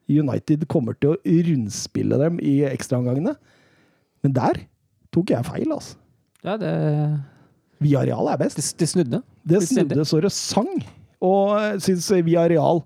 United 0.06 0.68
kommer 0.70 0.98
til 1.02 1.16
å 1.16 1.20
rundspille 1.48 2.20
dem 2.22 2.38
i 2.44 2.60
ekstraomgangene. 2.70 3.34
Men 4.26 4.36
der 4.36 4.60
tok 5.16 5.34
jeg 5.34 5.48
feil, 5.48 5.72
altså. 5.74 5.98
Ja, 6.46 6.60
det, 6.62 6.74
Villarreal 7.82 8.30
er 8.30 8.38
best. 8.40 8.60
det, 8.60 8.68
det 8.80 8.90
snudde. 8.92 9.22
Det 9.44 9.64
snudde 9.66 10.06
så 10.06 10.22
det 10.22 10.32
sang. 10.36 10.72
Og 11.26 11.56
jeg 11.58 11.82
syns 11.88 12.12
Villarreal 12.14 12.84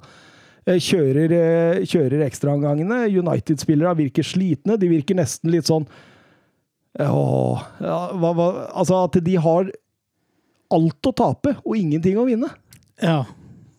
eh, 0.65 0.79
kjører, 0.79 1.35
eh, 1.35 1.81
kjører 1.83 2.23
ekstraomgangene. 2.29 3.03
United-spillere 3.19 3.97
virker 3.99 4.25
slitne. 4.25 4.79
De 4.79 4.91
virker 4.91 5.19
nesten 5.19 5.51
litt 5.53 5.67
sånn 5.69 5.87
Ja, 6.97 7.99
hva, 8.17 8.31
hva, 8.33 8.47
Altså 8.73 9.03
at 9.05 9.19
de 9.23 9.35
har 9.37 9.69
alt 10.73 11.09
å 11.09 11.13
tape 11.15 11.53
og 11.63 11.77
ingenting 11.77 12.17
å 12.19 12.27
vinne. 12.29 12.49
ja. 13.01 13.25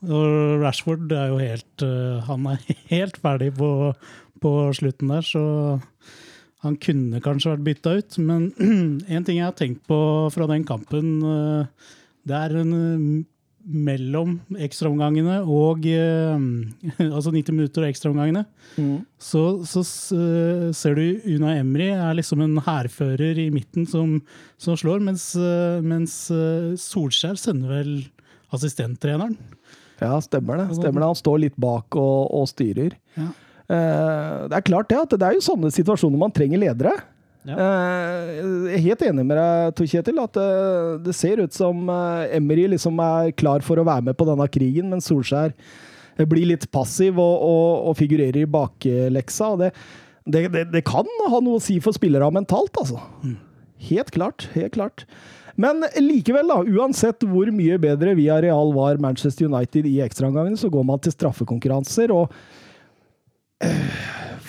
Og 0.01 0.63
Rashford 0.63 1.11
er 1.13 1.27
jo 1.29 1.35
helt 1.37 1.83
eh, 1.85 2.23
Han 2.25 2.47
er 2.49 2.63
helt 2.95 3.19
ferdig 3.21 3.51
på, 3.59 3.91
på 4.41 4.53
slutten 4.73 5.11
der, 5.13 5.27
så 5.27 5.43
han 6.65 6.79
kunne 6.81 7.21
kanskje 7.21 7.53
vært 7.53 7.67
bytta 7.67 7.93
ut. 7.99 8.17
Men 8.25 8.47
en 9.15 9.27
ting 9.27 9.41
jeg 9.41 9.45
har 9.45 9.59
tenkt 9.59 9.85
på 9.91 9.99
fra 10.33 10.49
den 10.49 10.65
kampen, 10.69 11.19
eh, 11.21 11.93
det 12.25 12.39
er 12.39 12.57
en 12.63 12.73
mellom 13.67 14.39
ekstraomgangene 14.57 15.41
og 15.45 15.85
eh, 15.87 16.45
Altså 17.11 17.33
90 17.35 17.53
minutter 17.57 17.85
og 17.85 17.91
ekstraomgangene, 17.93 18.45
Mm. 18.79 19.01
så, 19.19 19.41
så 19.67 19.81
eh, 20.15 20.69
ser 20.77 20.95
du 20.95 21.03
Una 21.35 21.57
Emry 21.59 21.89
er 21.91 22.15
liksom 22.15 22.41
en 22.45 22.61
hærfører 22.63 23.41
i 23.43 23.49
midten 23.51 23.85
som, 23.91 24.21
som 24.63 24.77
slår, 24.79 25.03
mens, 25.03 25.25
eh, 25.37 25.81
mens 25.83 26.15
Solskjær 26.81 27.37
sender 27.41 27.73
vel 27.81 27.93
assistenttreneren. 28.55 29.35
Ja, 30.01 30.15
stemmer 30.25 30.63
det. 30.63 30.69
Stemmer 30.79 31.03
det. 31.03 31.09
Han 31.11 31.19
står 31.19 31.43
litt 31.43 31.57
bak 31.61 31.99
og, 31.99 32.31
og 32.41 32.47
styrer. 32.51 32.95
Ja. 33.19 33.27
Eh, 33.71 34.37
det 34.51 34.57
er 34.61 34.65
klart 34.67 34.89
det, 34.91 35.03
at 35.05 35.13
det 35.19 35.27
er 35.29 35.37
jo 35.37 35.45
sånne 35.45 35.71
situasjoner 35.75 36.19
man 36.23 36.33
trenger 36.35 36.63
ledere. 36.63 36.95
Ja. 37.49 37.57
Eh, 37.57 38.33
jeg 38.37 38.77
er 38.77 38.83
helt 38.85 39.05
enig 39.07 39.25
med 39.25 39.39
deg, 39.39 39.73
Tor 39.79 39.89
Kjetil, 39.89 40.21
at 40.21 40.37
eh, 40.41 40.91
det 41.07 41.15
ser 41.17 41.41
ut 41.41 41.57
som 41.57 41.89
eh, 41.89 42.37
Emery 42.37 42.67
liksom 42.75 43.01
er 43.01 43.33
klar 43.33 43.65
for 43.65 43.81
å 43.81 43.87
være 43.89 44.11
med 44.11 44.19
på 44.19 44.29
denne 44.29 44.47
krigen, 44.53 44.91
men 44.93 45.01
Solskjær 45.05 45.55
blir 46.29 46.51
litt 46.51 46.67
passiv 46.75 47.17
og, 47.17 47.37
og, 47.41 47.89
og 47.89 47.97
figurerer 47.97 48.43
i 48.43 48.49
bakleksa. 48.51 49.55
det, 49.57 49.71
det, 50.29 50.43
det, 50.53 50.67
det 50.75 50.85
kan 50.85 51.09
ha 51.33 51.41
noe 51.41 51.57
å 51.57 51.65
si 51.65 51.79
for 51.81 51.97
spillere 51.97 52.29
mentalt, 52.35 52.77
altså. 52.77 53.01
Helt 53.89 54.13
klart. 54.13 54.51
Helt 54.53 54.75
klart. 54.77 55.07
Men 55.61 55.81
likevel, 55.97 56.49
da, 56.53 56.61
uansett 56.61 57.25
hvor 57.25 57.49
mye 57.57 57.81
bedre 57.81 58.13
via 58.19 58.37
Real 58.45 58.75
var 58.77 59.01
Manchester 59.01 59.49
United 59.49 59.89
i 59.89 59.99
ekstraomgangene, 60.05 60.61
så 60.61 60.69
går 60.73 60.85
man 60.93 61.01
til 61.01 61.17
straffekonkurranser, 61.17 62.13
og 62.13 62.29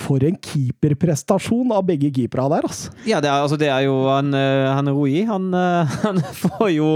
For 0.02 0.24
en 0.26 0.38
keeperprestasjon 0.42 1.72
av 1.76 1.86
begge 1.88 2.10
keepera 2.14 2.48
der, 2.52 2.66
altså. 2.68 2.92
Ja, 3.08 3.20
det 3.24 3.30
er, 3.30 3.44
altså, 3.44 3.58
det 3.60 3.70
er 3.72 3.86
jo 3.86 3.96
han, 4.08 4.34
eh, 4.38 4.68
han 4.74 4.90
Rui. 4.92 5.22
Han, 5.30 5.50
eh, 5.58 5.96
han 6.06 6.22
får, 6.38 6.68
jo, 6.74 6.90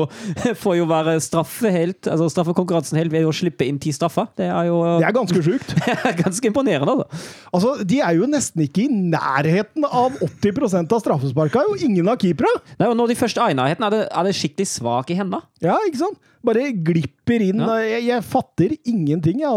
får 0.61 0.77
jo 0.79 0.87
være 0.89 1.17
straffe 1.23 1.71
helt, 1.73 2.09
altså 2.11 2.29
straffekonkurransen 2.33 2.99
helt 2.99 3.13
ved 3.13 3.27
å 3.27 3.33
slippe 3.35 3.67
inn 3.67 3.79
ti 3.81 3.93
straffer. 3.95 4.29
Det 4.37 4.49
er 4.49 4.69
jo 4.69 4.81
Det 4.99 5.09
er 5.09 5.17
ganske 5.17 5.43
sjukt. 5.45 5.75
ganske 6.23 6.51
imponerende, 6.51 6.97
altså. 6.97 7.25
Altså, 7.55 7.75
De 7.87 8.01
er 8.03 8.17
jo 8.19 8.29
nesten 8.29 8.65
ikke 8.65 8.85
i 8.85 9.01
nærheten 9.15 9.85
av 9.87 10.17
80% 10.25 10.95
av 10.95 11.03
straffesparka, 11.03 11.65
jo 11.69 11.77
ingen 11.87 12.09
av 12.11 12.19
keepera. 12.21 12.51
Nei, 12.79 12.89
og 12.89 12.97
når 12.99 13.13
de 13.13 13.19
først 13.19 13.41
er 13.41 13.53
i 13.53 13.57
nærheten, 13.57 13.85
er 13.87 13.95
det, 13.95 14.05
er 14.09 14.27
det 14.27 14.37
skikkelig 14.37 14.69
svak 14.75 15.11
i 15.13 15.19
hendene. 15.19 15.43
Ja, 15.63 15.77
ikke 15.87 16.03
sant? 16.05 16.19
Bare 16.45 16.69
glipper 16.85 17.41
inn. 17.41 17.61
Ja. 17.63 17.77
Jeg, 17.81 18.07
jeg 18.09 18.25
fatter 18.27 18.75
ingenting. 18.85 19.41
Ja. 19.41 19.53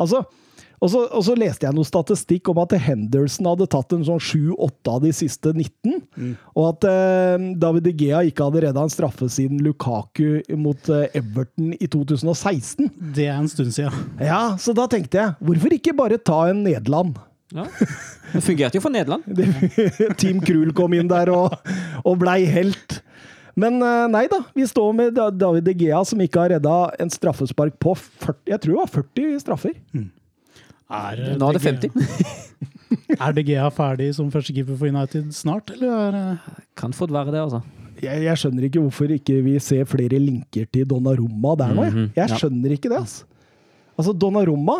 Altså, 0.00 0.24
og, 0.80 0.88
så, 0.88 1.02
og 1.12 1.24
så 1.26 1.34
leste 1.36 1.66
jeg 1.66 1.76
noe 1.76 1.84
statistikk 1.88 2.48
om 2.52 2.60
at 2.62 2.72
Henderson 2.80 3.48
hadde 3.50 3.68
tatt 3.70 3.92
en 3.92 4.04
sånn 4.06 4.20
7-8 4.24 4.92
av 4.94 5.00
de 5.04 5.12
siste 5.12 5.52
19. 5.52 5.98
Og 6.56 6.68
at 6.70 6.86
eh, 6.88 7.48
David 7.60 7.84
De 7.84 7.92
Gea 8.00 8.22
ikke 8.28 8.46
hadde 8.48 8.62
redda 8.64 8.84
en 8.86 8.92
straffe 8.92 9.28
siden 9.32 9.60
Lukaku 9.64 10.40
mot 10.60 10.88
eh, 10.92 11.08
Everton 11.20 11.74
i 11.76 11.88
2016. 11.90 12.88
Det 13.16 13.26
er 13.28 13.36
en 13.36 13.50
stund 13.52 13.74
siden. 13.76 14.06
Ja, 14.24 14.56
Så 14.60 14.72
da 14.76 14.88
tenkte 14.90 15.20
jeg, 15.20 15.36
hvorfor 15.44 15.76
ikke 15.76 15.96
bare 15.98 16.20
ta 16.20 16.46
en 16.48 16.64
Nederland? 16.64 17.18
Ja. 17.52 17.66
Det 18.30 18.40
fungerte 18.46 18.78
jo 18.78 18.84
for 18.84 18.94
Nederland. 18.94 19.26
Team 20.20 20.40
Krul 20.44 20.70
kom 20.76 20.94
inn 20.96 21.10
der 21.10 21.32
og, 21.34 21.56
og 22.06 22.20
blei 22.22 22.44
helt. 22.48 23.00
Men 23.60 23.82
eh, 23.84 24.06
nei 24.12 24.24
da, 24.30 24.38
vi 24.56 24.64
står 24.70 24.96
med 24.96 25.20
David 25.36 25.66
De 25.68 25.74
Gea 25.82 26.00
som 26.08 26.20
ikke 26.24 26.44
har 26.46 26.54
redda 26.54 26.78
en 27.02 27.12
straffespark 27.12 27.76
på 27.82 27.92
40, 27.98 28.38
jeg 28.54 28.62
tror 28.62 28.72
det 28.72 28.80
var 28.80 28.92
40 28.94 29.44
straffer. 29.44 29.76
Er, 30.90 31.20
Nå 31.38 31.48
er 31.52 31.58
det 31.58 31.62
50. 31.62 31.90
Er 33.20 33.34
De 33.36 33.42
Gea 33.46 33.68
ferdig 33.70 34.08
som 34.16 34.30
førstekeeper 34.32 34.74
for 34.78 34.90
United 34.90 35.28
snart, 35.34 35.70
eller 35.70 35.90
er 35.94 36.14
det 36.16 36.54
Kan 36.78 36.94
fort 36.96 37.12
være 37.14 37.30
det, 37.34 37.40
altså. 37.44 37.60
Jeg, 38.02 38.22
jeg 38.24 38.40
skjønner 38.40 38.66
ikke 38.66 38.80
hvorfor 38.82 39.12
ikke 39.14 39.36
vi 39.44 39.52
ser 39.62 39.84
flere 39.86 40.18
linker 40.18 40.64
til 40.72 40.86
Donnarumma 40.88 41.52
der 41.60 41.74
nå. 41.76 41.84
Jeg, 41.86 41.92
Mhm, 41.94 42.06
jeg 42.16 42.32
skjønner 42.40 42.74
ikke 42.74 42.88
det, 42.90 42.98
altså. 43.02 43.24
Altså, 44.00 44.14
Donnarumma, 44.16 44.78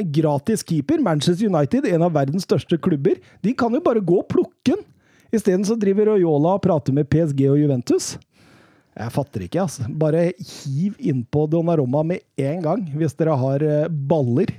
en 0.00 0.08
gratis 0.16 0.62
keeper, 0.64 1.02
Manchester 1.04 1.50
United, 1.52 1.84
en 1.92 2.02
av 2.06 2.14
verdens 2.16 2.46
største 2.48 2.78
klubber, 2.80 3.18
de 3.44 3.52
kan 3.54 3.74
jo 3.76 3.82
bare 3.84 4.00
gå 4.00 4.18
og 4.22 4.28
plukke 4.32 4.72
den. 4.72 4.80
Isteden 5.32 5.64
så 5.68 5.76
driver 5.78 6.14
Royola 6.14 6.56
og 6.56 6.62
prater 6.64 6.92
med 6.96 7.06
PSG 7.12 7.44
og 7.52 7.60
Juventus. 7.60 8.14
Jeg 8.96 9.12
fatter 9.14 9.44
ikke, 9.46 9.60
altså. 9.66 9.84
Bare 9.88 10.30
hiv 10.40 10.96
innpå 11.00 11.44
Donnarumma 11.52 12.02
med 12.04 12.24
en 12.40 12.64
gang, 12.64 12.82
hvis 12.96 13.14
dere 13.20 13.36
har 13.40 13.62
eh, 13.64 13.86
baller. 13.88 14.50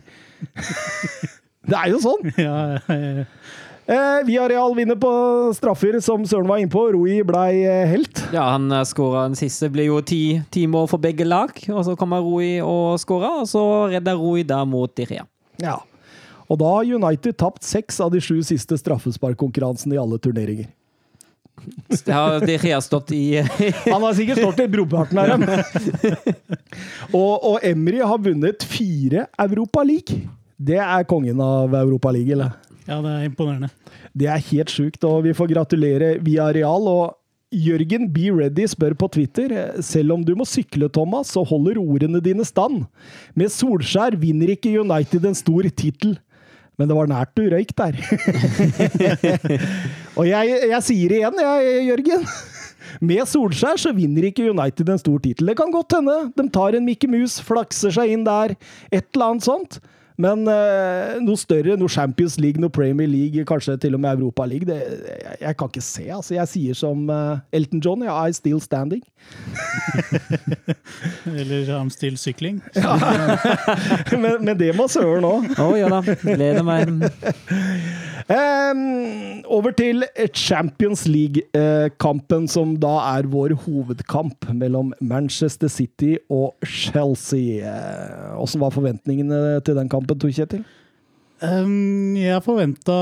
det 1.70 1.78
er 1.80 1.94
jo 1.94 2.02
sånn! 2.04 2.34
ja, 2.38 2.58
ja, 2.88 3.28
Eh, 3.84 4.26
Villarreal 4.26 4.76
vinner 4.78 4.96
på 4.96 5.10
straffer, 5.56 5.98
som 6.00 6.24
Søren 6.26 6.48
var 6.48 6.62
innpå. 6.64 6.86
Rui 6.96 7.18
blei 7.28 7.66
eh, 7.68 7.88
helt. 7.92 8.22
Ja, 8.32 8.46
han 8.54 8.72
skåra 8.88 9.26
den 9.28 9.36
siste. 9.36 9.68
Blir 9.74 9.90
jo 9.90 9.98
ti, 10.00 10.40
ti 10.56 10.64
mål 10.72 10.88
for 10.92 11.04
begge 11.04 11.28
lag. 11.28 11.52
Og 11.68 11.82
så 11.84 11.98
kommer 12.00 12.24
Rui 12.24 12.62
og 12.64 12.96
skåra, 13.04 13.42
og 13.42 13.50
så 13.52 13.64
redder 13.92 14.20
Rui 14.20 14.46
der 14.48 14.64
mot 14.70 14.94
Direa. 14.96 15.28
Ja. 15.60 15.82
Og 16.48 16.60
da 16.62 16.70
har 16.78 16.88
United 16.96 17.36
tapt 17.40 17.68
seks 17.68 18.00
av 18.04 18.14
de 18.14 18.22
sju 18.24 18.38
siste 18.46 18.78
straffesparkkonkurransene 18.80 19.98
i 19.98 20.00
alle 20.00 20.20
turneringer. 20.22 20.72
Det 22.06 22.12
har 22.12 22.42
Direa 22.44 22.82
stått 22.82 23.12
i 23.16 23.38
Han 23.94 24.04
har 24.04 24.14
sikkert 24.18 24.42
stått 24.42 24.60
i 24.64 24.68
brorparten 24.68 25.20
av 25.22 25.34
dem. 25.34 25.46
og, 27.22 27.34
og 27.54 27.58
Emry 27.64 28.02
har 28.04 28.22
vunnet 28.22 28.66
fire 28.68 29.28
Europa 29.40 29.84
League. 29.88 30.24
Det 30.58 30.80
er 30.82 31.08
kongen 31.10 31.42
av 31.44 31.74
Europa 31.76 32.12
League, 32.14 32.34
eller? 32.34 32.54
ja, 32.88 33.00
det 33.04 33.12
er 33.12 33.28
imponerende. 33.28 33.70
Det 34.14 34.30
er 34.30 34.48
helt 34.52 34.72
sjukt, 34.72 35.04
og 35.08 35.24
vi 35.26 35.36
får 35.36 35.52
gratulere 35.54 36.16
via 36.24 36.50
Real. 36.56 36.88
Og 36.90 37.16
Jørgen 37.54 38.10
Be 38.14 38.32
Ready 38.34 38.66
spør 38.70 38.96
på 38.98 39.10
Twitter 39.14 39.54
selv 39.86 40.16
om 40.16 40.26
du 40.26 40.34
må 40.38 40.46
sykle, 40.50 40.90
Thomas, 40.94 41.34
så 41.34 41.46
holder 41.48 41.82
ordene 41.82 42.22
dine 42.24 42.46
stand. 42.48 42.84
Med 43.38 43.54
Solskjær 43.54 44.18
vinner 44.20 44.54
ikke 44.56 44.74
United 44.82 45.26
en 45.30 45.38
stor 45.38 45.70
tittel. 45.70 46.18
Men 46.80 46.90
det 46.90 46.96
var 46.98 47.10
nært 47.10 47.36
du 47.38 47.46
røyk 47.54 47.70
der. 47.78 48.00
Og 50.14 50.28
jeg, 50.30 50.58
jeg 50.70 50.86
sier 50.86 51.14
det 51.14 51.22
igjen, 51.22 51.40
jeg, 51.42 51.86
Jørgen. 51.90 52.28
Med 53.10 53.26
Solskjær 53.30 53.80
så 53.82 53.94
vinner 53.96 54.28
ikke 54.28 54.46
United 54.52 54.92
en 54.92 55.02
stor 55.02 55.22
tittel. 55.24 55.50
Det 55.50 55.58
kan 55.58 55.74
godt 55.74 55.96
hende 55.98 56.18
de 56.38 56.46
tar 56.54 56.78
en 56.78 56.86
Mickey 56.86 57.10
Mouse, 57.10 57.42
flakser 57.44 57.94
seg 57.96 58.14
inn 58.14 58.26
der, 58.28 58.54
et 58.94 59.08
eller 59.16 59.34
annet 59.34 59.48
sånt. 59.48 59.80
Men 60.22 60.46
eh, 60.50 61.20
noe 61.24 61.40
større, 61.40 61.78
noe 61.80 61.92
Champions 61.92 62.38
League, 62.42 62.62
noe 62.62 62.74
Premier 62.74 63.10
League, 63.10 63.46
kanskje 63.50 63.78
til 63.82 63.98
og 63.98 64.04
med 64.04 64.20
Europa 64.20 64.46
League, 64.50 64.68
det, 64.70 64.78
jeg, 64.80 65.38
jeg 65.42 65.58
kan 65.58 65.72
ikke 65.72 65.86
se. 65.86 66.06
altså. 66.14 66.36
Jeg 66.38 66.52
sier 66.52 66.78
som 66.78 67.10
eh, 67.10 67.44
Elton 67.60 67.82
John, 67.84 68.06
ja, 68.06 68.18
I 68.28 68.36
still 68.36 68.62
standing. 68.62 69.04
Eller 71.26 71.70
I'm 71.80 71.90
still 71.90 72.18
sykling. 72.18 72.62
men, 74.24 74.44
men 74.46 74.58
det 74.60 74.74
må 74.78 74.88
søren 74.92 75.26
òg. 75.28 75.50
Å 75.58 75.70
ja 75.80 75.90
da. 75.92 76.02
Gleder 76.24 76.66
meg. 76.68 76.92
um, 78.38 79.44
over 79.50 79.74
til 79.76 80.04
Champions 80.36 81.06
League-kampen, 81.10 82.48
som 82.52 82.76
da 82.82 82.94
er 83.16 83.30
vår 83.32 83.56
hovedkamp 83.66 84.50
mellom 84.54 84.94
Manchester 85.02 85.72
City 85.72 86.16
og 86.30 86.54
Chelsea. 86.68 87.64
Eh, 87.64 88.42
Åssen 88.42 88.62
var 88.64 88.74
forventningene 88.76 89.60
til 89.66 89.78
den 89.80 89.90
kampen, 89.92 90.03
Tor 90.08 90.34
Kjetil? 90.34 90.64
Um, 91.44 92.16
jeg 92.16 92.40
forventa 92.46 92.96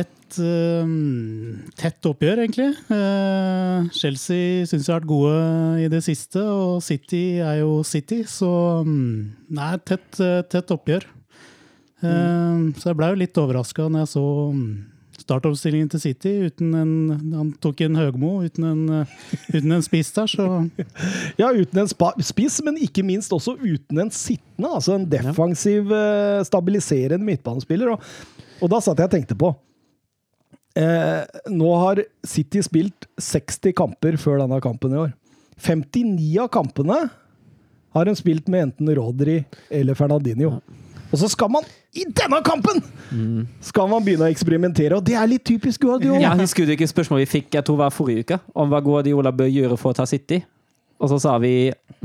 et 0.00 0.38
um, 0.42 1.60
tett 1.78 2.08
oppgjør, 2.08 2.42
egentlig. 2.42 2.72
Uh, 2.90 3.86
Chelsea 3.94 4.64
syns 4.66 4.88
jeg 4.88 4.90
har 4.90 5.02
vært 5.02 5.10
gode 5.12 5.84
i 5.84 5.90
det 5.92 6.00
siste, 6.02 6.42
og 6.42 6.80
City 6.82 7.38
er 7.44 7.60
jo 7.60 7.82
City, 7.86 8.22
så 8.26 8.50
um, 8.82 9.30
Nei, 9.52 9.74
tett, 9.86 10.08
uh, 10.18 10.40
tett 10.50 10.74
oppgjør. 10.74 11.06
Um, 12.02 12.72
Så 12.74 12.90
jeg 12.90 12.98
blei 12.98 13.12
jo 13.12 13.20
litt 13.20 13.38
overraska 13.38 13.86
når 13.86 14.02
jeg 14.02 14.10
så 14.16 14.24
startoppstillingen 15.22 15.88
til 15.92 16.02
City. 16.02 16.32
Uten 16.48 16.74
en, 16.76 16.92
han 17.32 17.52
tok 17.62 17.80
en 17.86 17.98
Høgmo 17.98 18.34
uten 18.44 18.66
en, 18.68 18.82
uh, 19.02 19.14
uten 19.54 19.76
en 19.78 19.84
spiss 19.84 20.12
der, 20.16 20.30
så 20.30 20.48
Ja, 21.40 21.52
uten 21.54 21.82
en 21.82 21.90
spiss, 21.90 22.60
men 22.66 22.80
ikke 22.82 23.04
minst 23.06 23.32
også 23.34 23.56
uten 23.60 24.04
en 24.04 24.12
sittende. 24.12 24.68
Altså 24.68 24.96
en 24.96 25.08
defensiv, 25.10 25.92
eh, 25.96 26.42
stabiliserende 26.46 27.24
midtbanespiller. 27.26 27.94
Og, 27.94 28.52
og 28.62 28.72
da 28.72 28.82
satt 28.82 29.00
jeg 29.00 29.10
og 29.10 29.16
tenkte 29.16 29.38
på 29.38 29.50
eh, 30.78 31.22
Nå 31.50 31.72
har 31.80 32.04
City 32.26 32.62
spilt 32.64 33.08
60 33.20 33.74
kamper 33.78 34.20
før 34.20 34.42
denne 34.44 34.60
kampen 34.64 34.94
i 34.94 35.02
år. 35.06 35.10
59 35.62 36.30
av 36.42 36.52
kampene 36.52 37.00
har 37.92 38.08
de 38.08 38.14
spilt 38.16 38.48
med 38.50 38.68
enten 38.68 38.94
Rodri 38.96 39.42
eller 39.70 39.98
Fernandinho. 39.98 40.56
Og 41.12 41.18
så 41.20 41.28
skal 41.28 41.50
man, 41.52 41.66
i 41.92 42.06
denne 42.08 42.38
kampen, 42.46 42.78
skal 43.60 43.88
man 43.90 44.00
begynne 44.06 44.24
å 44.24 44.32
eksperimentere, 44.32 44.96
og 44.96 45.04
det 45.04 45.12
er 45.20 45.28
litt 45.28 45.44
typisk 45.44 45.82
Guardiola. 45.84 46.22
Jeg 46.24 46.40
husker 46.40 46.64
du 46.66 46.72
ikke 46.72 46.88
spørsmålet 46.88 47.26
vi 47.26 47.32
fikk 47.34 47.58
jeg 47.58 47.66
tror 47.68 47.76
var 47.82 47.92
forrige 47.92 48.24
uke, 48.24 48.38
om 48.56 48.72
hva 48.72 48.80
Guardiola 48.84 49.32
bør 49.36 49.50
gjøre 49.52 49.76
for 49.80 49.92
å 49.92 49.98
ta 50.00 50.06
City? 50.08 50.40
Og 51.02 51.10
så 51.10 51.18
sa 51.18 51.34
vi 51.42 51.50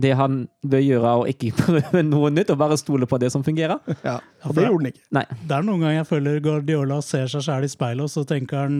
det 0.01 0.11
han 0.17 0.41
bør 0.65 0.81
gjøre, 0.83 1.13
og 1.21 1.27
ikke 1.31 1.53
prøve 1.63 2.03
noe 2.03 2.31
nytt, 2.33 2.51
og 2.51 2.59
bare 2.59 2.75
stole 2.81 3.07
på 3.07 3.19
det 3.21 3.31
som 3.31 3.45
fungerer. 3.47 3.79
Ja, 4.03 4.17
og 4.43 4.55
det 4.57 4.65
gjorde 4.67 4.81
han 4.83 4.91
ikke. 4.91 5.03
Nei. 5.15 5.25
Det 5.47 5.55
er 5.59 5.67
noen 5.69 5.83
ganger 5.85 5.99
jeg 6.01 6.09
føler 6.11 6.39
Guardiola 6.43 6.99
ser 7.05 7.29
seg 7.31 7.45
sjæl 7.47 7.67
i 7.69 7.71
speilet, 7.71 8.03
og 8.03 8.11
så 8.11 8.25
tenker 8.27 8.65
han 8.65 8.79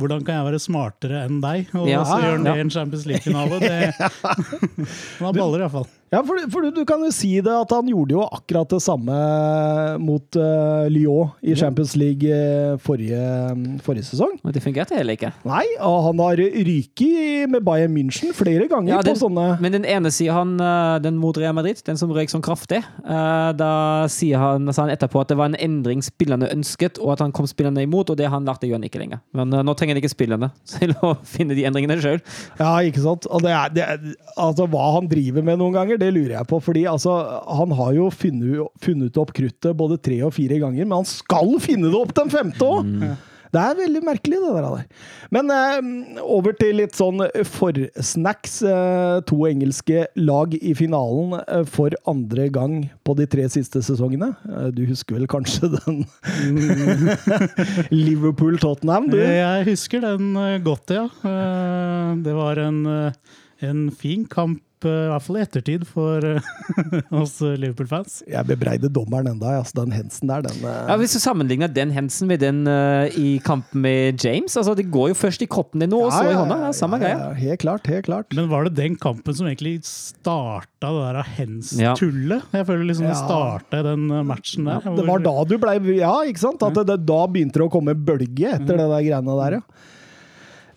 hvordan 0.00 0.22
kan 0.24 0.38
jeg 0.38 0.46
være 0.46 0.58
smartere 0.64 1.24
enn 1.26 1.42
deg? 1.44 1.66
Og 1.76 1.84
Ja, 1.90 2.00
så 2.08 2.16
gjør 2.22 2.38
han 2.38 2.46
det 2.46 2.52
ja. 2.54 2.56
i 2.56 2.64
en 2.64 2.70
Champions 2.72 3.04
League-finale. 3.10 3.58
Det- 3.60 3.90
Han 5.18 5.26
har 5.26 5.34
baller, 5.36 5.66
iallfall. 5.66 5.88
Ja, 6.10 6.24
for, 6.26 6.40
for 6.50 6.66
du, 6.66 6.72
du 6.74 6.82
kan 6.82 6.98
jo 7.06 7.08
si 7.14 7.36
det 7.38 7.52
at 7.54 7.70
han 7.70 7.86
gjorde 7.86 8.16
jo 8.16 8.24
akkurat 8.26 8.72
det 8.72 8.80
samme 8.82 9.14
mot 10.02 10.38
uh, 10.38 10.88
Lyon 10.90 11.30
i 11.38 11.54
Champions 11.54 11.92
League 11.94 12.26
eh, 12.26 12.74
forrige, 12.82 13.20
forrige 13.86 14.08
sesong. 14.08 14.32
Men 14.42 14.54
det 14.56 14.62
fungerte 14.64 14.96
heller 14.98 15.14
ikke. 15.14 15.30
Nei, 15.46 15.62
og 15.78 16.08
han 16.08 16.22
har 16.24 16.40
ryket 16.40 17.46
med 17.52 17.62
Bayern 17.66 17.94
München 17.94 18.34
flere 18.34 18.66
ganger 18.70 18.96
Ja, 18.96 19.04
på 19.06 19.14
sånne 19.18 19.54
Men 19.62 19.74
den 19.76 19.86
ene 19.86 20.10
sier 20.14 20.34
han, 20.34 20.56
eh, 20.58 20.96
den 21.04 21.20
mot 21.20 21.38
Real 21.38 21.54
Madrid, 21.54 21.78
den 21.86 22.00
som 22.00 22.10
røyk 22.10 22.32
sånn 22.32 22.42
kraftig, 22.42 22.82
uh, 23.06 23.54
da 23.54 23.70
sier 24.10 24.42
han, 24.42 24.66
sa 24.74 24.88
han 24.88 24.94
etterpå 24.96 25.22
at 25.22 25.30
det 25.30 25.38
var 25.38 25.52
en 25.52 25.58
endring 25.62 26.02
spillerne 26.02 26.50
ønsket, 26.50 26.98
og 26.98 27.14
at 27.14 27.22
han 27.22 27.34
kom 27.36 27.46
spillerne 27.50 27.86
imot, 27.86 28.10
og 28.10 28.18
det 28.18 28.26
har 28.26 28.34
han 28.34 28.50
lærte, 28.50 28.66
gjør 28.66 28.80
han 28.80 28.88
ikke 28.90 29.04
lenger. 29.04 29.22
Men 29.38 29.54
uh, 29.54 29.62
nå 29.62 29.76
trenger 29.78 29.94
han 29.94 30.02
ikke 30.02 30.14
spillerne 30.16 30.50
til 30.74 30.96
å 31.06 31.14
finne 31.22 31.54
de 31.54 31.68
endringene 31.70 32.00
sjøl. 32.02 32.18
Ja, 32.58 32.74
ikke 32.82 33.06
sant? 33.06 33.30
Og 33.30 33.46
det 33.46 33.54
er, 33.54 33.74
det 33.78 33.86
er, 33.86 34.12
altså, 34.34 34.66
hva 34.74 34.90
han 34.98 35.10
driver 35.10 35.46
med 35.46 35.62
noen 35.62 35.78
ganger, 35.78 35.99
det 36.00 36.10
lurer 36.16 36.36
jeg 36.38 36.48
på. 36.50 36.60
Fordi 36.64 36.86
altså, 36.90 37.16
han 37.60 37.74
har 37.78 37.94
jo 37.98 38.10
funnet, 38.14 38.66
funnet 38.84 39.20
opp 39.20 39.34
kruttet 39.36 39.76
både 39.78 40.00
tre 40.02 40.20
og 40.26 40.34
fire 40.36 40.60
ganger, 40.62 40.86
men 40.88 41.02
han 41.02 41.08
skal 41.08 41.56
finne 41.62 41.90
det 41.92 42.00
opp 42.00 42.16
den 42.18 42.32
femte 42.32 42.70
òg! 42.76 42.94
Det 43.50 43.58
er 43.58 43.72
veldig 43.80 44.00
merkelig, 44.06 44.36
det 44.38 44.60
der. 44.62 44.82
Men 45.34 45.48
eh, 45.50 46.20
over 46.22 46.54
til 46.54 46.76
litt 46.78 46.94
sånn 46.94 47.18
forsnacks. 47.50 48.60
Eh, 48.62 49.16
to 49.26 49.40
engelske 49.48 50.04
lag 50.22 50.54
i 50.54 50.70
finalen 50.78 51.34
eh, 51.40 51.64
for 51.66 51.96
andre 52.12 52.46
gang 52.54 52.76
på 53.02 53.16
de 53.18 53.26
tre 53.26 53.48
siste 53.50 53.82
sesongene. 53.82 54.28
Eh, 54.46 54.68
du 54.76 54.84
husker 54.86 55.18
vel 55.18 55.26
kanskje 55.34 55.66
den 55.80 56.04
Liverpool-Tottenham, 57.90 59.10
du? 59.10 59.18
Jeg 59.18 59.66
husker 59.72 60.06
den 60.06 60.30
eh, 60.38 60.56
godt, 60.64 60.94
ja. 60.94 61.08
Eh, 61.26 62.14
Det 62.22 62.34
var 62.38 62.62
en, 62.62 62.80
en 63.66 63.82
fin 63.90 64.26
kamp, 64.30 64.62
eh, 64.88 65.06
i 65.06 65.10
hvert 65.12 65.24
fall 65.26 65.38
i 65.38 65.42
ettertid, 65.44 65.86
for 65.88 66.24
eh, 66.26 66.40
oss 67.20 67.36
Liverpool-fans. 67.42 68.20
Jeg 68.30 68.46
bebreider 68.48 68.92
dommeren 68.92 69.28
enda. 69.32 69.56
Altså, 69.60 69.80
den 69.80 69.92
Hensen 69.96 70.30
der, 70.30 70.44
den 70.46 70.62
eh, 70.64 70.80
Ja, 70.90 70.96
hvis 71.00 71.14
du 71.16 71.20
sammenligner 71.22 71.70
den 71.72 71.90
hendelsen 71.94 72.28
med 72.30 72.40
den 72.44 72.62
uh, 72.68 73.06
i 73.18 73.38
kampen 73.44 73.82
med 73.84 74.20
James 74.24 74.54
altså 74.56 74.74
Det 74.78 74.86
går 74.92 75.10
jo 75.12 75.16
først 75.18 75.42
i 75.44 75.48
kroppen 75.50 75.82
din 75.84 75.90
nå, 75.92 76.00
og 76.06 76.12
så 76.14 76.22
i 76.28 76.34
hånda. 76.36 76.58
Ja, 76.68 76.72
samme 76.76 76.98
ja, 77.00 77.04
greia. 77.04 77.18
ja, 77.18 77.30
helt 77.46 77.62
klart, 77.64 77.86
helt 77.90 78.06
klart. 78.08 78.32
Men 78.36 78.48
var 78.52 78.66
det 78.68 78.74
den 78.78 78.96
kampen 79.00 79.36
som 79.36 79.48
egentlig 79.50 79.80
starta 79.88 80.90
det 80.90 81.04
der 81.04 81.18
Ja. 81.20 81.24
Hens-tullet? 81.36 82.46
Jeg 82.56 82.66
føler 82.68 82.84
liksom 82.88 83.06
det 83.08 83.14
Ja. 83.16 83.20
starta 83.24 83.82
den 83.90 84.06
matchen 84.26 84.64
der. 84.68 84.80
Det 84.96 85.06
var 85.08 85.22
da 85.24 85.36
du 85.44 85.56
blei 85.60 85.76
Ja, 85.98 86.14
ikke 86.28 86.40
sant? 86.42 86.62
At 86.62 86.74
det, 86.78 86.86
det, 86.88 86.98
da 87.08 87.20
begynte 87.28 87.60
det 87.60 87.66
å 87.68 87.72
komme 87.72 87.94
bølge 87.94 88.54
etter 88.56 88.76
det 88.78 88.86
der 88.88 89.04
greiene 89.04 89.36
der, 89.44 89.58
ja. 89.60 89.79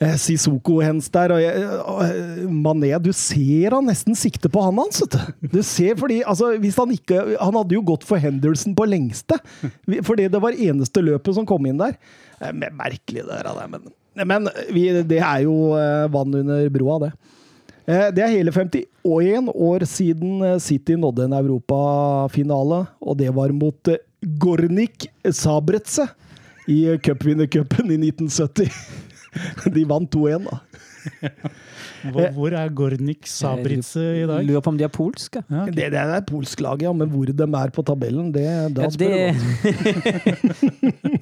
Eh, 0.03 0.15
Sissoko 0.19 0.79
hens 0.83 1.07
der, 1.13 1.31
og 1.31 1.39
jeg, 1.39 1.65
og 1.87 2.49
Mané 2.51 2.89
Du 2.99 3.11
ser 3.15 3.75
han 3.77 3.85
nesten 3.87 4.17
sikte 4.19 4.49
på 4.51 4.63
han 4.65 4.81
hans, 4.81 4.99
vet 5.03 5.15
du. 5.53 5.59
Ser 5.63 5.95
fordi 5.99 6.21
altså, 6.27 6.53
hvis 6.59 6.75
Han 6.81 6.91
ikke 6.95 7.21
Han 7.39 7.55
hadde 7.59 7.77
jo 7.77 7.83
gått 7.93 8.03
for 8.07 8.19
Henderson 8.19 8.75
på 8.75 8.87
lengste, 8.89 9.37
fordi 10.03 10.27
det 10.33 10.41
var 10.43 10.57
eneste 10.57 11.03
løpet 11.05 11.37
som 11.37 11.47
kom 11.47 11.69
inn 11.69 11.79
der. 11.79 11.95
Eh, 12.41 12.51
Merkelig, 12.53 13.23
det 13.29 13.43
der, 13.45 13.61
men, 13.71 13.87
men 14.27 14.49
vi, 14.73 14.89
det 15.07 15.21
er 15.23 15.45
jo 15.45 15.71
eh, 15.79 16.09
vann 16.11 16.35
under 16.41 16.67
broa, 16.73 16.99
det. 17.05 17.13
Eh, 17.85 18.09
Det 18.15 18.23
er 18.25 18.33
hele 18.33 18.51
51 18.51 19.49
år 19.53 19.85
siden 19.89 20.41
eh, 20.43 20.59
City 20.63 20.97
nådde 20.99 21.29
en 21.29 21.37
europafinale, 21.39 22.83
og 23.01 23.17
det 23.19 23.31
var 23.35 23.51
mot 23.55 23.87
eh, 23.91 24.01
Gornik 24.39 25.07
Sabretse 25.31 26.07
i 26.71 26.97
cupvinnercupen 27.03 27.91
i 27.91 27.97
1970. 28.09 28.69
De 29.75 29.85
vant 29.89 30.09
2-1, 30.15 30.49
da. 30.49 30.59
Hvor, 32.03 32.25
hvor 32.35 32.55
er 32.55 32.71
Gornik 32.75 33.27
Sabritze 33.27 34.01
i 34.19 34.25
dag? 34.27 34.43
Lurer 34.43 34.63
på 34.63 34.71
om 34.73 34.77
de 34.79 34.85
er 34.85 34.91
polske. 34.91 35.39
Ja, 35.47 35.63
okay. 35.63 35.73
Det, 35.75 35.89
det 35.93 36.01
er 36.01 36.23
polsk 36.27 36.63
lag, 36.63 36.81
ja, 36.83 36.91
men 36.95 37.11
hvor 37.11 37.29
de 37.29 37.47
er 37.59 37.73
på 37.75 37.83
tabellen, 37.87 38.31
det 38.35 38.45
da 38.75 38.87
Ja, 38.87 38.91
spør 38.91 39.13
det, 39.13 39.33
du. 39.33 40.49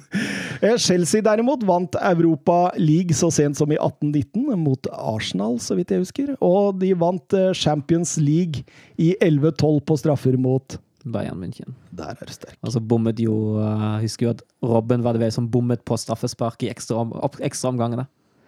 Eh, 0.62 0.76
Chelsea 0.78 1.22
derimot 1.24 1.64
vant 1.66 1.96
Europa 1.98 2.70
League 2.78 3.16
så 3.18 3.32
sent 3.34 3.58
som 3.58 3.70
i 3.72 3.78
1819 3.78 4.52
mot 4.60 4.86
Arsenal, 4.92 5.56
så 5.58 5.74
vidt 5.74 5.90
jeg 5.90 6.04
husker. 6.04 6.34
Og 6.38 6.78
de 6.78 6.92
vant 6.98 7.34
eh, 7.34 7.50
Champions 7.56 8.14
League 8.22 8.62
i 9.00 9.12
11-12 9.18 9.80
på 9.88 9.98
straffer 9.98 10.38
mot 10.38 10.78
Bayern 11.04 11.40
München. 11.42 11.74
Der 11.90 12.12
er 12.12 12.26
det 12.28 12.36
sterk. 12.36 12.56
Og 12.62 12.72
så 12.74 12.80
bommet 12.80 13.20
jo 13.20 13.34
uh, 13.58 14.00
Husker 14.02 14.26
jo 14.26 14.32
at 14.36 14.42
Robben 14.62 15.04
var 15.04 15.16
det 15.16 15.22
vel 15.24 15.32
som 15.34 15.48
bommet 15.50 15.82
på 15.84 15.96
straffespark 15.98 16.62
i 16.62 16.70
ekstra, 16.70 17.02
opp, 17.02 17.40
ekstra. 17.42 17.72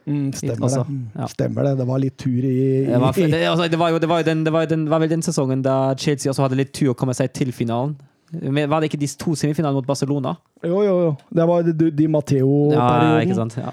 Mm, 0.04 0.32
stemmer 0.36 0.64
Også, 0.68 0.84
det. 0.84 0.96
ja. 1.16 1.26
Stemmer 1.32 1.62
det. 1.68 1.76
Det 1.78 1.86
var 1.88 2.00
litt 2.02 2.16
tur 2.20 2.44
i, 2.44 2.54
i 2.54 2.86
Det 2.86 3.00
var, 3.00 3.12
det, 3.16 3.44
altså, 3.48 3.68
det 3.68 3.78
var 3.80 3.94
jo 3.94 3.98
det 3.98 4.08
var, 4.08 4.22
den, 4.22 4.44
det 4.44 4.52
var, 4.52 4.66
den, 4.68 4.88
var 4.90 5.00
vel 5.00 5.10
den 5.10 5.22
sesongen 5.24 5.62
da 5.64 5.94
Chelsea 5.96 6.30
også 6.30 6.44
hadde 6.44 6.58
litt 6.60 6.74
tur 6.76 6.92
å 6.92 6.98
komme 6.98 7.14
seg 7.16 7.32
til 7.32 7.52
finalen. 7.56 7.96
Var 8.34 8.80
det 8.80 8.90
ikke 8.90 8.98
de 8.98 9.08
to 9.20 9.34
semifinalene 9.38 9.78
mot 9.78 9.86
Barcelona? 9.86 10.34
Jo, 10.64 10.82
jo, 10.82 10.94
jo. 11.06 11.12
Det 11.30 11.46
var 11.48 11.62
de, 11.66 11.90
de 11.94 12.08
Matheo-perioden. 12.10 13.12
Ja, 13.14 13.20
ikke 13.22 13.36
sant? 13.38 13.56
Ja. 13.60 13.72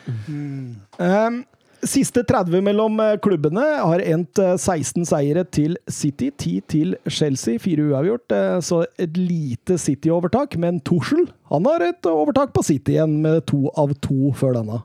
Ehm, 1.02 1.44
siste 1.88 2.24
30 2.28 2.62
mellom 2.66 3.00
eh, 3.02 3.16
klubbene 3.24 3.64
har 3.82 4.02
endt 4.06 4.40
eh, 4.42 4.54
16 4.58 5.06
seire 5.10 5.44
til 5.54 5.78
City, 5.90 6.30
10 6.38 6.62
til 6.72 6.96
Chelsea, 7.10 7.58
4 7.62 7.90
uavgjort. 7.92 8.32
eh, 8.38 8.60
Så 8.62 8.84
et 9.02 9.18
lite 9.18 9.78
City-overtak, 9.82 10.58
men 10.62 10.80
Tuchel 10.80 11.28
har 11.52 11.82
et 11.90 12.06
overtak 12.06 12.54
på 12.54 12.64
City 12.64 12.98
igjen, 12.98 13.20
med 13.22 13.46
to 13.50 13.70
av 13.78 13.94
to 14.02 14.32
før 14.38 14.60
denne. 14.60 14.82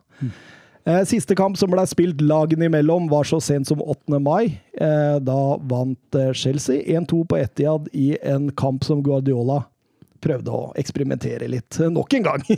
Eh, 0.86 1.02
Siste 1.04 1.34
kamp 1.34 1.56
som 1.58 1.70
ble 1.70 1.82
spilt 1.90 2.20
lagene 2.22 2.68
imellom, 2.70 3.08
var 3.10 3.24
så 3.26 3.40
sent 3.42 3.66
som 3.66 3.80
8. 3.82 4.20
mai. 4.22 4.58
Eh, 4.78 5.18
Da 5.20 5.40
vant 5.66 6.14
eh, 6.14 6.32
Chelsea 6.32 6.82
1-2 6.86 7.24
på 7.26 7.38
Etiad 7.42 7.88
i 7.92 8.16
en 8.22 8.50
kamp 8.50 8.84
som 8.84 9.02
Guardiola 9.02 9.64
prøvde 10.22 10.52
å 10.52 10.72
eksperimentere 10.78 11.48
litt 11.50 11.78
eh, 11.80 11.90
nok 11.92 12.14
en 12.18 12.26
gang. 12.26 12.44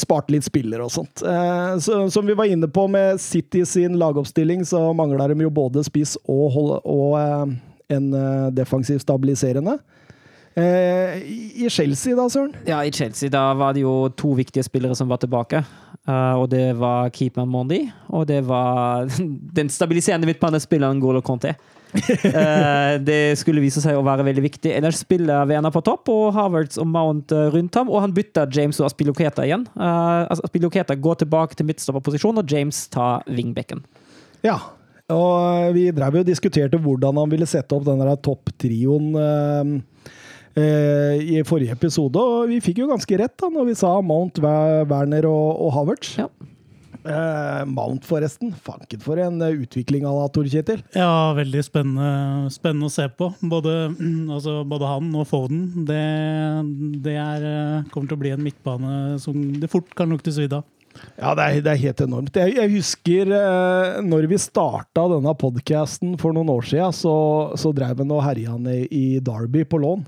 Spart 0.00 0.30
litt 0.32 0.44
spillere 0.46 0.84
og 0.86 0.92
sånt. 0.94 1.22
Eh, 1.22 1.78
så, 1.82 2.02
som 2.12 2.26
vi 2.28 2.36
var 2.38 2.50
inne 2.50 2.68
på 2.70 2.86
med 2.90 3.20
City 3.22 3.64
sin 3.68 3.98
lagoppstilling, 4.00 4.64
så 4.68 4.90
mangler 4.96 5.34
de 5.34 5.46
jo 5.46 5.50
både 5.54 5.84
spiss 5.86 6.16
og, 6.26 6.46
hold- 6.56 6.80
og 6.84 7.16
eh, 7.20 7.46
en 7.96 8.06
defensiv 8.54 8.98
stabiliserende. 9.02 9.78
I 10.60 11.68
Chelsea, 11.70 12.14
da, 12.18 12.24
Søren? 12.28 12.52
ja, 12.66 12.80
i 12.84 12.90
Chelsea 12.92 13.30
da 13.32 13.54
var 13.56 13.72
det 13.74 13.80
jo 13.84 14.08
to 14.18 14.32
viktige 14.36 14.64
spillere 14.66 14.94
som 14.98 15.08
var 15.08 15.18
tilbake. 15.22 15.62
Og 16.10 16.48
det 16.52 16.74
var 16.78 17.10
keeper 17.14 17.46
Mondi, 17.48 17.84
og 18.10 18.26
det 18.28 18.42
var 18.46 19.06
den 19.58 19.68
stabiliserende 19.72 20.26
midtbanespilleren 20.28 21.00
Golo 21.02 21.22
Conte. 21.24 21.54
Det 23.08 23.20
skulle 23.40 23.62
vise 23.62 23.82
seg 23.82 23.98
å 23.98 24.04
være 24.06 24.26
veldig 24.28 24.44
viktig. 24.44 24.72
Ellers 24.76 25.00
spiller 25.02 25.48
Werner 25.50 25.74
på 25.74 25.82
topp, 25.86 26.10
og 26.12 26.34
Havertz 26.36 26.80
og 26.80 26.88
Mount 26.90 27.34
eh, 27.34 27.48
rundt 27.54 27.78
ham. 27.78 27.90
Og 27.92 28.04
han 28.04 28.14
bytter 28.16 28.50
James 28.54 28.80
og 28.82 28.90
Aspiloketa 28.90 29.46
igjen. 29.46 29.66
Uh, 29.74 30.26
Aspiloketa 30.36 30.96
går 30.98 31.22
tilbake 31.24 31.58
til 31.58 31.68
midtstopperposisjon, 31.70 32.38
og 32.40 32.52
James 32.54 32.84
tar 32.92 33.26
wingbacken. 33.30 33.82
Ja. 34.46 34.58
Og 35.10 35.66
eh, 35.66 35.70
vi 35.74 35.84
drev 35.94 36.18
jo 36.18 36.24
og 36.24 36.30
diskuterte 36.30 36.80
hvordan 36.80 37.18
han 37.20 37.32
ville 37.32 37.48
sette 37.48 37.76
opp 37.76 37.86
den 37.88 38.02
topptrioen 38.24 39.10
eh, 39.18 39.72
eh, 40.60 41.24
i 41.38 41.42
forrige 41.46 41.76
episode, 41.76 42.20
og 42.20 42.50
vi 42.50 42.60
fikk 42.64 42.82
jo 42.84 42.90
ganske 42.90 43.20
rett 43.20 43.36
da 43.40 43.50
når 43.52 43.70
vi 43.72 43.78
sa 43.80 43.96
Mount, 44.04 44.40
Werner 44.42 45.28
og, 45.30 45.48
og 45.66 45.74
Havertz. 45.78 46.14
Ja. 46.20 46.30
Eh, 47.04 47.62
Mount, 47.66 48.04
forresten. 48.08 48.52
Fanken 48.64 49.00
for 49.02 49.20
en 49.20 49.40
eh, 49.44 49.62
utvikling 49.64 50.06
av 50.08 50.26
Tor 50.34 50.48
Kjetil. 50.50 50.82
Ja, 50.96 51.32
veldig 51.36 51.62
spennende, 51.64 52.50
spennende 52.52 52.90
å 52.90 52.94
se 52.94 53.06
på. 53.08 53.30
Både, 53.40 53.76
altså, 54.34 54.60
både 54.68 54.90
han 54.90 55.08
og 55.14 55.28
Foden. 55.30 55.64
Det, 55.88 56.02
det 57.06 57.16
er, 57.16 57.46
eh, 57.52 57.88
kommer 57.94 58.10
til 58.10 58.18
å 58.18 58.24
bli 58.24 58.34
en 58.34 58.44
midtbane 58.44 59.16
som 59.22 59.40
det 59.60 59.70
fort 59.72 59.90
kan 59.96 60.12
lukte 60.12 60.34
svidd 60.34 60.58
av. 60.58 60.68
Ja, 61.20 61.34
det 61.38 61.44
er, 61.44 61.58
det 61.64 61.72
er 61.72 61.82
helt 61.84 62.00
enormt. 62.02 62.36
Jeg, 62.36 62.56
jeg 62.58 62.72
husker 62.74 63.34
eh, 63.36 64.00
når 64.04 64.26
vi 64.30 64.40
starta 64.42 65.06
denne 65.12 65.34
podkasten 65.38 66.16
for 66.20 66.34
noen 66.36 66.50
år 66.52 66.66
siden, 66.66 66.96
så, 66.96 67.14
så 67.60 67.72
drev 67.76 68.02
han 68.02 68.16
og 68.16 68.24
herja 68.26 68.56
han 68.56 68.66
i, 68.70 68.82
i 68.90 69.04
Derby 69.24 69.64
på 69.68 69.80
lån. 69.82 70.04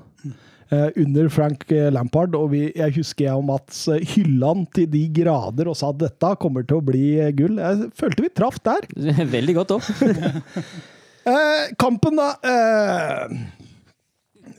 Eh, 0.72 0.88
under 1.04 1.28
Frank 1.32 1.66
eh, 1.72 1.90
Lampard, 1.94 2.34
og 2.38 2.50
vi, 2.54 2.64
jeg 2.78 2.96
husker 2.98 3.28
jeg 3.28 3.38
og 3.38 3.46
Mats 3.50 3.84
eh, 3.92 4.02
hylla 4.14 4.54
han 4.54 4.64
til 4.74 4.88
de 4.92 5.04
grader 5.20 5.70
og 5.70 5.78
sa 5.78 5.92
at 5.92 6.00
dette 6.02 6.32
kommer 6.42 6.66
til 6.66 6.80
å 6.80 6.84
bli 6.84 7.04
gull. 7.38 7.60
Jeg 7.62 7.92
følte 7.98 8.26
vi 8.26 8.32
traff 8.32 8.58
der. 8.64 8.88
Veldig 9.36 9.60
godt 9.60 9.78
opp. 9.78 9.92
Eh, 11.22 11.68
kampen, 11.78 12.16
da. 12.18 12.32
Eh, 12.42 13.34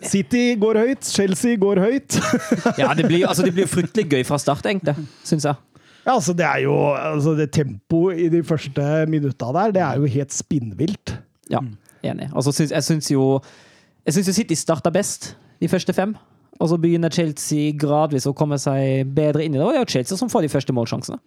City 0.07 0.53
går 0.59 0.79
høyt, 0.79 1.03
Chelsea 1.03 1.57
går 1.59 1.81
høyt. 1.83 2.17
Ja, 2.81 2.93
det 2.95 3.07
blir, 3.09 3.25
altså, 3.27 3.43
det 3.43 3.53
blir 3.55 3.67
fryktelig 3.67 4.05
gøy 4.11 4.23
fra 4.27 4.39
start, 4.39 4.65
egentlig. 4.71 4.95
Syns 5.27 5.47
jeg. 5.49 5.59
Ja, 6.03 6.15
altså 6.17 6.33
Det 6.35 6.45
er 6.45 6.63
jo 6.65 6.75
altså 6.95 7.35
det 7.37 7.51
tempoet 7.55 8.19
i 8.19 8.29
de 8.31 8.41
første 8.43 8.87
minutta 9.11 9.51
der, 9.55 9.75
det 9.75 9.83
er 9.83 9.99
jo 10.01 10.09
helt 10.15 10.33
spinnvilt. 10.35 11.15
Ja, 11.51 11.61
enig. 12.03 12.29
Altså, 12.35 12.51
synes, 12.51 12.71
jeg 12.71 12.83
syns 12.83 13.11
jo 13.11 13.41
Jeg 14.05 14.13
syns 14.17 14.35
City 14.35 14.55
starta 14.59 14.91
best, 14.91 15.33
de 15.63 15.71
første 15.71 15.95
fem. 15.95 16.15
Og 16.61 16.69
så 16.69 16.77
begynner 16.79 17.11
Chelsea 17.11 17.71
gradvis 17.79 18.27
å 18.29 18.35
komme 18.37 18.59
seg 18.61 19.07
bedre 19.15 19.43
inn 19.47 19.55
i 19.55 19.57
det. 19.57 19.63
Og 19.65 19.71
det 19.73 19.79
er 19.79 19.85
jo 19.87 19.93
Chelsea 19.97 20.19
som 20.19 20.29
får 20.31 20.45
de 20.45 20.51
første 20.53 20.75
målsjansene. 20.75 21.17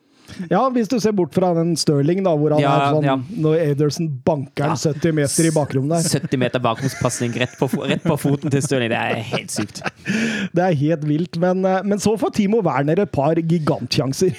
Ja, 0.51 0.65
hvis 0.75 0.89
du 0.91 0.97
ser 0.99 1.13
bort 1.15 1.35
fra 1.37 1.53
den 1.55 1.77
Stirling, 1.79 2.25
da, 2.27 2.33
hvor 2.35 2.51
han 2.57 2.63
Ja, 2.63 2.73
er 2.89 2.95
sånn 2.97 3.05
ja. 3.07 3.15
Når 3.45 3.61
Ederson 3.63 4.09
banker 4.27 4.73
den 4.73 4.81
70 4.81 5.15
meter 5.15 5.47
i 5.47 5.53
bakrommet 5.55 6.03
der. 6.03 6.09
70 6.27 6.41
meter 6.43 6.63
bakromspasning 6.65 7.37
rett, 7.39 7.55
på 7.61 7.69
rett 7.87 8.03
på 8.03 8.17
foten 8.19 8.51
til 8.51 8.65
Stirling. 8.65 8.91
Det 8.91 8.99
er 8.99 9.23
helt 9.31 9.55
sykt. 9.55 9.83
Det 10.57 10.65
er 10.65 10.75
helt 10.83 11.07
vilt. 11.07 11.39
Men, 11.43 11.63
eh, 11.67 11.83
men 11.87 12.03
så 12.03 12.17
får 12.19 12.35
Timo 12.41 12.63
Werner 12.67 13.05
et 13.05 13.13
par 13.15 13.39
gigantsjanser. 13.39 14.35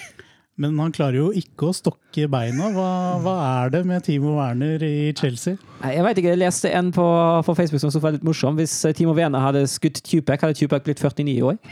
Men 0.58 0.74
han 0.82 0.90
klarer 0.94 1.20
jo 1.20 1.28
ikke 1.38 1.68
å 1.70 1.76
stokke 1.76 2.26
beina. 2.34 2.72
Hva, 2.74 2.90
hva 3.22 3.34
er 3.46 3.74
det 3.76 3.84
med 3.86 4.02
Timo 4.08 4.34
Werner 4.40 4.82
i 4.82 5.14
Chelsea? 5.18 5.60
Nei, 5.84 5.92
Jeg 5.94 6.06
vet 6.08 6.22
ikke, 6.22 6.32
jeg 6.34 6.42
leste 6.42 6.72
en 6.74 6.90
på, 6.96 7.06
på 7.46 7.56
Facebook 7.60 7.84
som 7.84 7.94
var 8.02 8.16
litt 8.16 8.26
morsom. 8.26 8.58
Hvis 8.58 8.74
eh, 8.90 8.96
Timo 8.98 9.14
Werner 9.18 9.44
hadde 9.44 9.62
skutt 9.70 10.02
Tupac, 10.02 10.42
hadde 10.42 10.58
Tupac 10.58 10.82
blitt 10.88 11.04
49 11.04 11.38
år. 11.46 11.62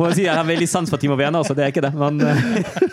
Må 0.00 0.08
jeg 0.08 0.16
si 0.16 0.24
Jeg 0.24 0.32
har 0.32 0.46
veldig 0.48 0.66
sans 0.70 0.90
for 0.90 0.98
Timo 1.00 1.16
Werner, 1.20 1.44
så 1.46 1.54
det 1.54 1.66
er 1.66 1.72
ikke 1.74 1.84
det. 1.84 1.92
Men 1.94 2.18
eh, 2.24 2.36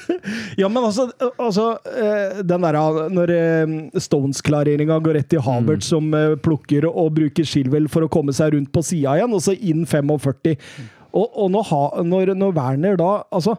Ja, 0.62 0.68
men 0.70 0.84
altså, 0.84 1.08
altså 1.40 1.66
eh, 1.90 2.44
den 2.46 2.66
der, 2.66 2.78
Når 3.13 3.34
Stones-klareringa 4.04 5.00
går 5.02 5.18
rett 5.22 5.30
til 5.34 5.42
Habert, 5.46 5.86
som 5.88 6.13
eh, 6.13 6.36
plukker 6.44 6.86
og 6.90 7.16
bruker 7.18 7.48
Shilwell 7.48 7.90
for 7.90 8.06
å 8.06 8.12
komme 8.12 8.36
seg 8.38 8.54
rundt 8.54 8.70
på 8.76 8.86
sida 8.86 9.18
igjen, 9.18 9.34
og 9.34 9.42
så 9.46 9.56
inn 9.58 9.86
45. 9.88 10.58
Og, 11.17 11.27
og 11.34 11.51
når, 11.53 11.73
når, 12.06 12.34
når 12.38 12.56
Werner 12.58 12.97
da 12.99 13.12
altså, 13.34 13.58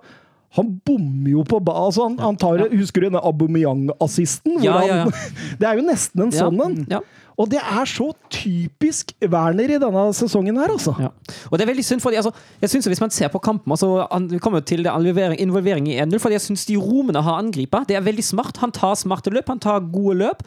han 0.57 0.71
bommer 0.87 1.29
jo 1.35 1.45
på 1.45 1.59
ba 1.61 1.75
altså, 1.85 2.07
han, 2.09 2.17
han 2.23 2.37
tar, 2.41 2.63
Husker 2.73 3.05
du 3.05 3.11
den 3.11 3.21
Aubameyang-assisten? 3.21 4.63
Ja, 4.65 4.81
ja, 4.87 5.03
ja. 5.03 5.25
Det 5.61 5.69
er 5.69 5.81
jo 5.81 5.85
nesten 5.87 6.25
en 6.25 6.33
ja, 6.33 6.47
sånn 6.47 6.63
en. 6.65 6.79
Ja. 6.89 7.03
Og 7.39 7.47
det 7.53 7.61
er 7.61 7.87
så 7.87 8.09
typisk 8.35 9.13
Werner 9.23 9.71
i 9.71 9.77
denne 9.79 10.07
sesongen 10.17 10.57
her, 10.59 10.73
altså. 10.75 10.95
Ja. 10.99 11.13
Og 11.53 11.55
det 11.55 11.67
er 11.67 11.71
veldig 11.71 11.85
synd, 11.87 12.03
fordi 12.03 12.19
altså, 12.19 12.33
jeg 12.65 12.73
synes 12.73 12.89
Hvis 12.91 13.03
man 13.05 13.13
ser 13.15 13.31
på 13.31 13.39
kampen 13.45 13.75
altså, 13.77 14.09
han, 14.11 14.27
kommer 14.43 14.65
til 14.67 14.83
det 14.83 14.91
involvering, 14.91 15.39
involvering 15.45 15.87
i 15.93 16.01
1-0, 16.01 16.19
fordi 16.25 16.39
jeg 16.39 16.47
syns 16.49 16.67
de 16.67 16.79
rommene 16.81 17.23
har 17.23 17.39
angripa. 17.39 17.85
Det 17.87 17.99
er 17.99 18.03
veldig 18.03 18.25
smart. 18.25 18.59
Han 18.65 18.75
tar 18.75 18.97
smarte 18.99 19.31
løp, 19.31 19.47
han 19.53 19.63
tar 19.63 19.87
gode 19.93 20.17
løp, 20.25 20.43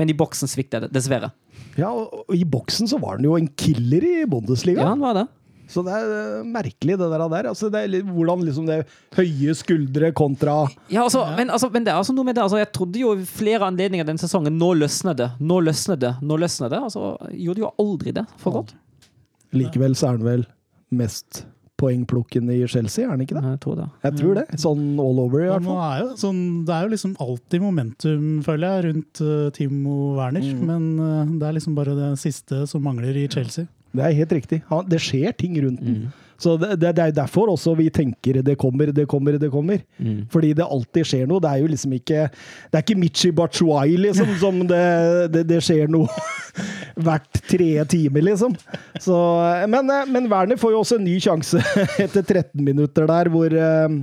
men 0.00 0.10
i 0.10 0.16
boksen 0.16 0.50
svikter 0.50 0.86
det, 0.86 0.90
dessverre. 0.96 1.30
Ja, 1.78 1.92
og 1.92 2.34
I 2.34 2.42
boksen 2.48 2.90
så 2.90 2.98
var 3.00 3.20
han 3.20 3.28
jo 3.28 3.36
en 3.38 3.46
killer 3.56 4.02
i 4.04 4.16
Bundesliga. 4.28 4.82
Ja, 4.82 4.90
han 4.96 5.04
var 5.04 5.20
det. 5.20 5.28
Så 5.72 5.84
det 5.86 5.94
er 5.96 6.12
eh, 6.16 6.46
merkelig, 6.46 6.98
det 7.00 7.08
der. 7.14 7.24
der. 7.32 7.48
Altså, 7.52 7.70
det 7.72 7.82
er 7.82 7.92
litt, 7.94 8.08
hvordan 8.08 8.44
liksom 8.46 8.68
det 8.68 8.82
høye 9.16 9.54
skuldre 9.56 10.12
kontra 10.16 10.56
Ja, 10.92 11.06
altså, 11.06 11.24
Men, 11.38 11.52
altså, 11.54 11.70
men 11.72 11.86
det 11.86 11.94
er 11.94 12.00
altså 12.00 12.14
noe 12.16 12.28
med 12.28 12.36
det. 12.36 12.44
Altså, 12.44 12.60
jeg 12.60 12.72
trodde 12.76 13.00
jo 13.00 13.14
flere 13.28 13.68
anledninger 13.70 14.08
den 14.08 14.20
sesongen 14.20 14.58
Nå 14.60 14.72
løsner 14.82 15.16
det, 15.18 15.32
nå 15.40 15.60
løsner 15.64 16.00
det, 16.00 16.14
nå 16.22 16.38
løsner 16.40 16.72
det. 16.72 16.82
Altså, 16.90 17.14
gjorde 17.32 17.64
jo 17.64 17.72
aldri 17.82 18.14
det 18.20 18.26
for 18.42 18.60
godt. 18.60 18.76
Likevel 19.56 19.96
så 19.98 20.10
er 20.10 20.18
han 20.18 20.28
vel 20.28 20.46
mest 20.92 21.44
poengplukkende 21.82 22.54
i 22.54 22.66
Chelsea, 22.70 23.04
er 23.06 23.12
han 23.14 23.22
ikke 23.24 23.36
det? 23.36 23.42
Jeg 23.56 23.60
tror 23.64 23.78
det. 23.80 23.88
Jeg 24.04 24.18
tror 24.20 24.38
det. 24.38 24.44
Sånn 24.62 24.84
all 25.02 25.20
over, 25.24 25.42
i 25.42 25.50
hvert 25.50 25.66
fall. 25.66 25.80
er 25.82 26.02
jo 26.04 26.08
sånn, 26.20 26.42
det 26.68 26.76
er 26.76 26.86
jo 26.86 26.92
liksom 26.94 27.14
alltid 27.24 27.64
momentum, 27.64 28.26
føler 28.46 28.68
jeg, 28.68 28.84
rundt 28.88 29.22
uh, 29.24 29.46
Timo 29.56 29.96
Werner. 30.18 30.46
Mm. 30.46 30.64
Men 30.68 30.88
uh, 31.00 31.32
det 31.40 31.48
er 31.48 31.56
liksom 31.58 31.78
bare 31.78 31.96
det 31.98 32.10
siste 32.22 32.62
som 32.70 32.84
mangler 32.86 33.18
i 33.18 33.26
Chelsea. 33.32 33.66
Det 33.92 34.02
er 34.08 34.18
helt 34.22 34.32
riktig. 34.32 34.62
Det 34.88 35.00
skjer 35.04 35.32
ting 35.36 35.56
rundt 35.64 35.80
den. 35.84 36.02
Så 36.42 36.56
det, 36.58 36.72
det, 36.82 36.88
det 36.98 37.02
er 37.04 37.12
derfor 37.14 37.52
også 37.52 37.76
vi 37.78 37.84
tenker 37.94 38.40
det 38.42 38.56
kommer, 38.58 38.90
det 38.90 39.04
kommer, 39.06 39.36
det 39.38 39.50
kommer. 39.52 39.78
Mm. 40.02 40.24
Fordi 40.32 40.48
det 40.58 40.64
alltid 40.66 41.06
skjer 41.06 41.28
noe. 41.30 41.38
Det 41.44 41.50
er 41.52 41.60
jo 41.62 41.68
liksom 41.70 41.92
ikke 41.94 42.24
Det 42.32 42.78
er 42.80 42.82
ikke 42.82 42.96
Michi 42.98 43.30
Bachuai, 43.30 43.92
liksom, 44.08 44.32
som 44.42 44.58
det, 44.66 44.80
det, 45.36 45.44
det 45.52 45.60
skjer 45.62 45.86
noe 45.92 46.08
hvert 47.04 47.38
tredje 47.48 47.84
time, 47.94 48.24
liksom. 48.26 48.56
Så, 49.00 49.14
men, 49.70 49.86
men 50.12 50.26
Werner 50.32 50.58
får 50.60 50.74
jo 50.74 50.82
også 50.82 50.98
en 50.98 51.06
ny 51.06 51.18
sjanse 51.22 51.62
etter 52.04 52.22
13 52.26 52.58
minutter 52.66 53.06
der, 53.08 53.30
hvor 53.32 53.54
eh, 53.54 53.98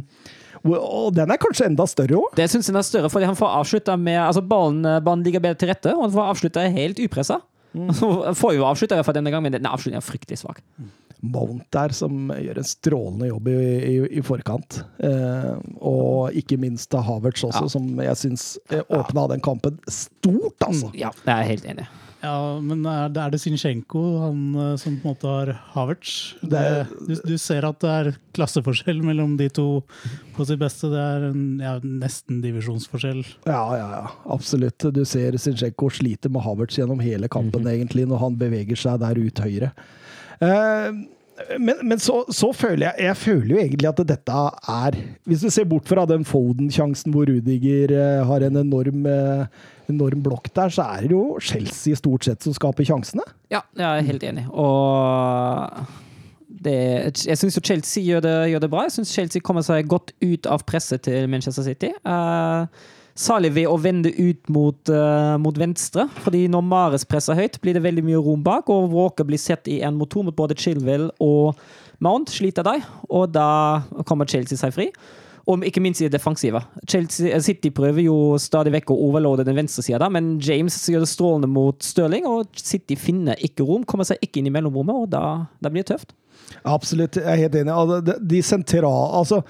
hvor- 0.64 0.82
Og 1.04 1.14
den 1.16 1.32
er 1.32 1.40
kanskje 1.40 1.68
enda 1.70 1.86
større 1.88 2.18
òg. 2.20 2.32
Det 2.40 2.48
syns 2.52 2.68
jeg 2.72 2.76
er 2.80 2.88
større, 2.88 3.12
fordi 3.12 3.28
han 3.30 3.38
får 3.40 3.52
avslutta 3.62 3.94
med 4.00 4.18
Altså, 4.20 4.42
ballen, 4.44 4.82
ballen 5.06 5.24
ligger 5.28 5.44
bedre 5.44 5.60
til 5.60 5.70
rette, 5.74 5.92
og 5.96 6.08
han 6.08 6.16
får 6.16 6.32
avslutta 6.34 6.66
helt 6.72 7.00
upressa. 7.04 7.38
Han 7.74 8.36
får 8.36 8.56
jo 8.58 8.64
avslutta 8.66 8.96
i 8.96 9.00
hvert 9.00 9.06
fall 9.10 9.18
denne 9.20 9.32
gangen, 9.34 9.50
men 9.52 9.58
den 9.60 9.70
avslutningen 9.70 10.02
er 10.02 10.06
fryktelig 10.08 10.40
svak. 10.42 10.64
Mount 11.20 11.66
der, 11.76 11.92
som 11.92 12.30
gjør 12.32 12.62
en 12.62 12.68
strålende 12.68 13.28
jobb 13.28 13.50
i, 13.52 13.56
i, 13.90 13.96
i 14.18 14.22
forkant. 14.24 14.78
Eh, 15.04 15.50
og 15.84 16.32
ikke 16.40 16.56
minst 16.62 16.96
Havertz 16.96 17.44
også, 17.44 17.66
Ja. 17.68 17.72
som 17.74 17.90
jeg 18.06 18.16
syns 18.22 18.46
åpna 18.88 19.26
ja. 19.26 19.32
den 19.34 19.44
kampen 19.44 19.82
stort, 19.92 20.56
altså. 20.64 20.94
Ja, 20.96 21.12
jeg 21.26 21.34
er 21.36 21.50
helt 21.52 21.68
enig. 21.68 21.88
Ja, 22.20 22.60
men 22.60 22.82
er 22.84 23.12
det, 23.14 23.22
er 23.22 23.32
det 23.32 23.40
Sinchenko 23.40 24.02
han 24.26 24.40
eh, 24.60 24.74
som 24.82 24.98
på 25.00 25.08
en 25.08 25.14
måte 25.14 25.30
har 25.32 25.52
Havertz? 25.76 26.16
Det, 26.42 26.64
du, 27.08 27.14
du 27.16 27.36
ser 27.40 27.68
at 27.68 27.80
det 27.80 27.94
er 27.94 28.10
klasseforskjell 28.36 29.00
mellom 29.06 29.38
de 29.40 29.48
to 29.56 29.68
på 30.36 30.48
sitt 30.48 30.60
beste. 30.60 30.90
Det 30.92 31.00
er 31.00 31.30
en, 31.30 31.46
ja, 31.64 31.78
nesten 31.84 32.42
divisjonsforskjell. 32.44 33.24
Ja, 33.48 33.62
ja, 33.80 33.88
ja. 34.02 34.04
Absolutt. 34.36 34.90
Du 34.96 35.02
ser 35.08 35.40
Sinchenko 35.40 35.92
sliter 35.96 36.34
med 36.34 36.44
Havertz 36.44 36.82
gjennom 36.82 37.00
hele 37.04 37.32
kampen, 37.32 37.68
egentlig, 37.72 38.08
når 38.10 38.26
han 38.26 38.42
beveger 38.42 38.84
seg 38.84 39.00
der 39.06 39.20
ut 39.20 39.44
høyre. 39.46 39.72
Eh, 40.44 40.92
men, 41.58 41.80
men 41.88 42.02
så, 42.02 42.22
så 42.34 42.52
føler 42.56 42.90
jeg 42.90 43.08
Jeg 43.10 43.18
føler 43.20 43.54
jo 43.54 43.62
egentlig 43.62 43.90
at 43.90 44.02
dette 44.12 44.42
er 44.74 44.98
Hvis 45.30 45.44
du 45.46 45.50
ser 45.54 45.68
bort 45.70 45.88
fra 45.90 46.06
den 46.10 46.26
Foden-sjansen 46.28 47.14
hvor 47.16 47.30
Rudiger 47.30 47.94
eh, 47.96 48.22
har 48.28 48.46
en 48.46 48.60
enorm, 48.62 49.08
eh, 49.10 49.46
enorm 49.90 50.22
blokk 50.26 50.52
der, 50.56 50.74
så 50.74 50.86
er 50.98 51.08
det 51.08 51.16
jo 51.16 51.40
Chelsea 51.42 51.98
stort 51.98 52.28
sett 52.28 52.46
som 52.46 52.54
skaper 52.54 52.86
sjansene. 52.86 53.26
Ja, 53.50 53.64
jeg 53.78 53.88
er 53.88 54.06
helt 54.06 54.26
enig. 54.28 54.46
Og 54.52 55.82
det, 56.50 56.76
jeg 57.26 57.40
syns 57.40 57.58
Chelsea 57.58 58.04
gjør 58.06 58.24
det, 58.26 58.36
gjør 58.52 58.64
det 58.66 58.70
bra. 58.70 58.86
Jeg 58.86 58.98
syns 59.00 59.16
Chelsea 59.16 59.44
kommer 59.46 59.66
seg 59.66 59.90
godt 59.90 60.14
ut 60.22 60.50
av 60.50 60.66
presset 60.70 61.08
til 61.08 61.30
Manchester 61.32 61.66
City. 61.66 61.90
Uh, 62.06 62.70
Salig 63.20 63.52
ved 63.58 63.68
å 63.68 63.76
vende 63.82 64.14
ut 64.16 64.50
mot, 64.54 64.80
uh, 64.94 65.36
mot 65.44 65.58
venstre, 65.60 66.06
fordi 66.24 66.46
når 66.52 66.64
Mares 66.64 67.04
presser 67.08 67.36
høyt, 67.36 67.58
blir 67.60 67.76
det 67.76 67.84
veldig 67.84 68.04
mye 68.08 68.22
rom 68.24 68.46
bak, 68.46 68.70
og 68.72 68.94
Walker 68.94 69.28
blir 69.28 69.42
sett 69.42 69.68
i 69.68 69.82
én 69.84 69.98
mot 70.00 70.08
to 70.08 70.24
mot 70.24 70.36
både 70.38 70.56
Chilwell 70.56 71.10
og 71.20 71.60
Mount, 72.00 72.32
sliter 72.32 72.64
de, 72.64 72.78
og 73.12 73.34
da 73.36 73.82
kommer 74.08 74.30
Chelsea 74.30 74.60
seg 74.60 74.72
fri. 74.72 74.88
Og 75.50 75.66
ikke 75.66 75.82
minst 75.82 76.00
i 76.00 76.06
det 76.06 76.14
defensive. 76.14 76.62
Chelsea, 76.88 77.34
eh, 77.34 77.42
City 77.44 77.72
prøver 77.74 78.06
jo 78.06 78.38
stadig 78.40 78.72
vekk 78.76 78.94
å 78.94 79.00
overloade 79.10 79.44
den 79.48 79.58
venstre 79.58 79.84
sida, 79.84 80.08
men 80.14 80.38
James 80.40 80.78
gjør 80.88 81.04
det 81.04 81.10
strålende 81.12 81.50
mot 81.52 81.84
Stirling, 81.84 82.28
og 82.30 82.48
City 82.56 82.96
finner 82.96 83.40
ikke 83.44 83.66
rom, 83.68 83.84
kommer 83.84 84.08
seg 84.08 84.22
ikke 84.24 84.40
inn 84.40 84.48
i 84.48 84.54
mellomrommet, 84.54 84.96
og 84.96 85.12
da, 85.12 85.24
da 85.60 85.74
blir 85.74 85.84
det 85.84 85.92
tøft. 85.96 86.16
Absolutt, 86.64 87.20
jeg 87.20 87.28
er 87.28 87.44
helt 87.44 87.60
enig. 87.60 87.74
Altså, 87.74 88.16
De 88.32 88.42
sentrale 88.46 89.12
Altså, 89.20 89.44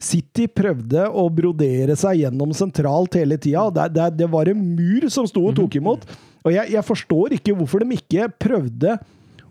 City 0.00 0.46
prøvde 0.48 1.04
å 1.12 1.26
brodere 1.28 1.94
seg 1.98 2.22
gjennom 2.22 2.54
sentralt 2.56 3.18
hele 3.20 3.36
tida. 3.36 3.66
Det, 3.74 3.88
det, 3.98 4.06
det 4.22 4.28
var 4.32 4.48
en 4.48 4.62
mur 4.76 5.04
som 5.12 5.28
sto 5.28 5.44
og 5.50 5.58
tok 5.58 5.76
imot. 5.76 6.06
Og 6.40 6.54
jeg, 6.54 6.72
jeg 6.72 6.86
forstår 6.88 7.36
ikke 7.36 7.54
hvorfor 7.58 7.84
de 7.84 7.98
ikke 7.98 8.30
prøvde 8.40 8.96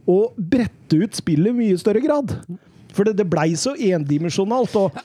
å 0.10 0.18
brette 0.34 0.98
ut 0.98 1.14
spillet 1.22 1.54
i 1.54 1.60
mye 1.60 1.78
større 1.78 2.02
grad. 2.02 2.34
For 2.96 3.06
det, 3.06 3.20
det 3.20 3.28
blei 3.30 3.52
så 3.60 3.76
endimensjonalt. 3.78 4.74
Og 4.82 4.98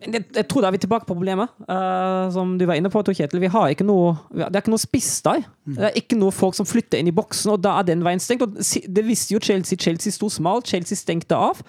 Jeg, 0.00 0.24
jeg 0.34 0.46
tror 0.48 0.64
da 0.64 0.70
er 0.70 0.74
vi 0.74 0.80
tilbake 0.82 1.06
på 1.06 1.14
problemet, 1.14 1.52
Uh, 1.70 2.26
som 2.34 2.56
du 2.58 2.64
var 2.66 2.80
inne 2.80 2.90
på, 2.90 3.02
Tor 3.04 3.14
Kjetil. 3.14 3.42
Vi 3.44 3.50
har 3.52 3.70
ikke 3.70 3.86
noe, 3.86 4.16
det 4.32 4.48
er 4.48 4.62
ikke 4.64 4.72
noe 4.72 4.82
spiss 4.82 5.12
der. 5.22 5.44
Det 5.68 5.86
er 5.90 5.98
ikke 6.00 6.18
noe 6.18 6.34
folk 6.34 6.56
som 6.58 6.66
flytter 6.66 6.98
inn 6.98 7.12
i 7.12 7.14
boksen, 7.14 7.52
og 7.54 7.62
da 7.62 7.76
er 7.78 7.86
den 7.92 8.02
veien 8.02 8.22
stengt. 8.22 8.42
Og 8.42 8.58
det 8.58 9.04
visste 9.06 9.36
jo 9.36 9.42
Chelsea. 9.44 9.78
Chelsea 9.78 10.10
sto 10.16 10.32
smalt, 10.32 10.66
Chelsea 10.66 10.98
stengte 10.98 11.38
av. 11.38 11.62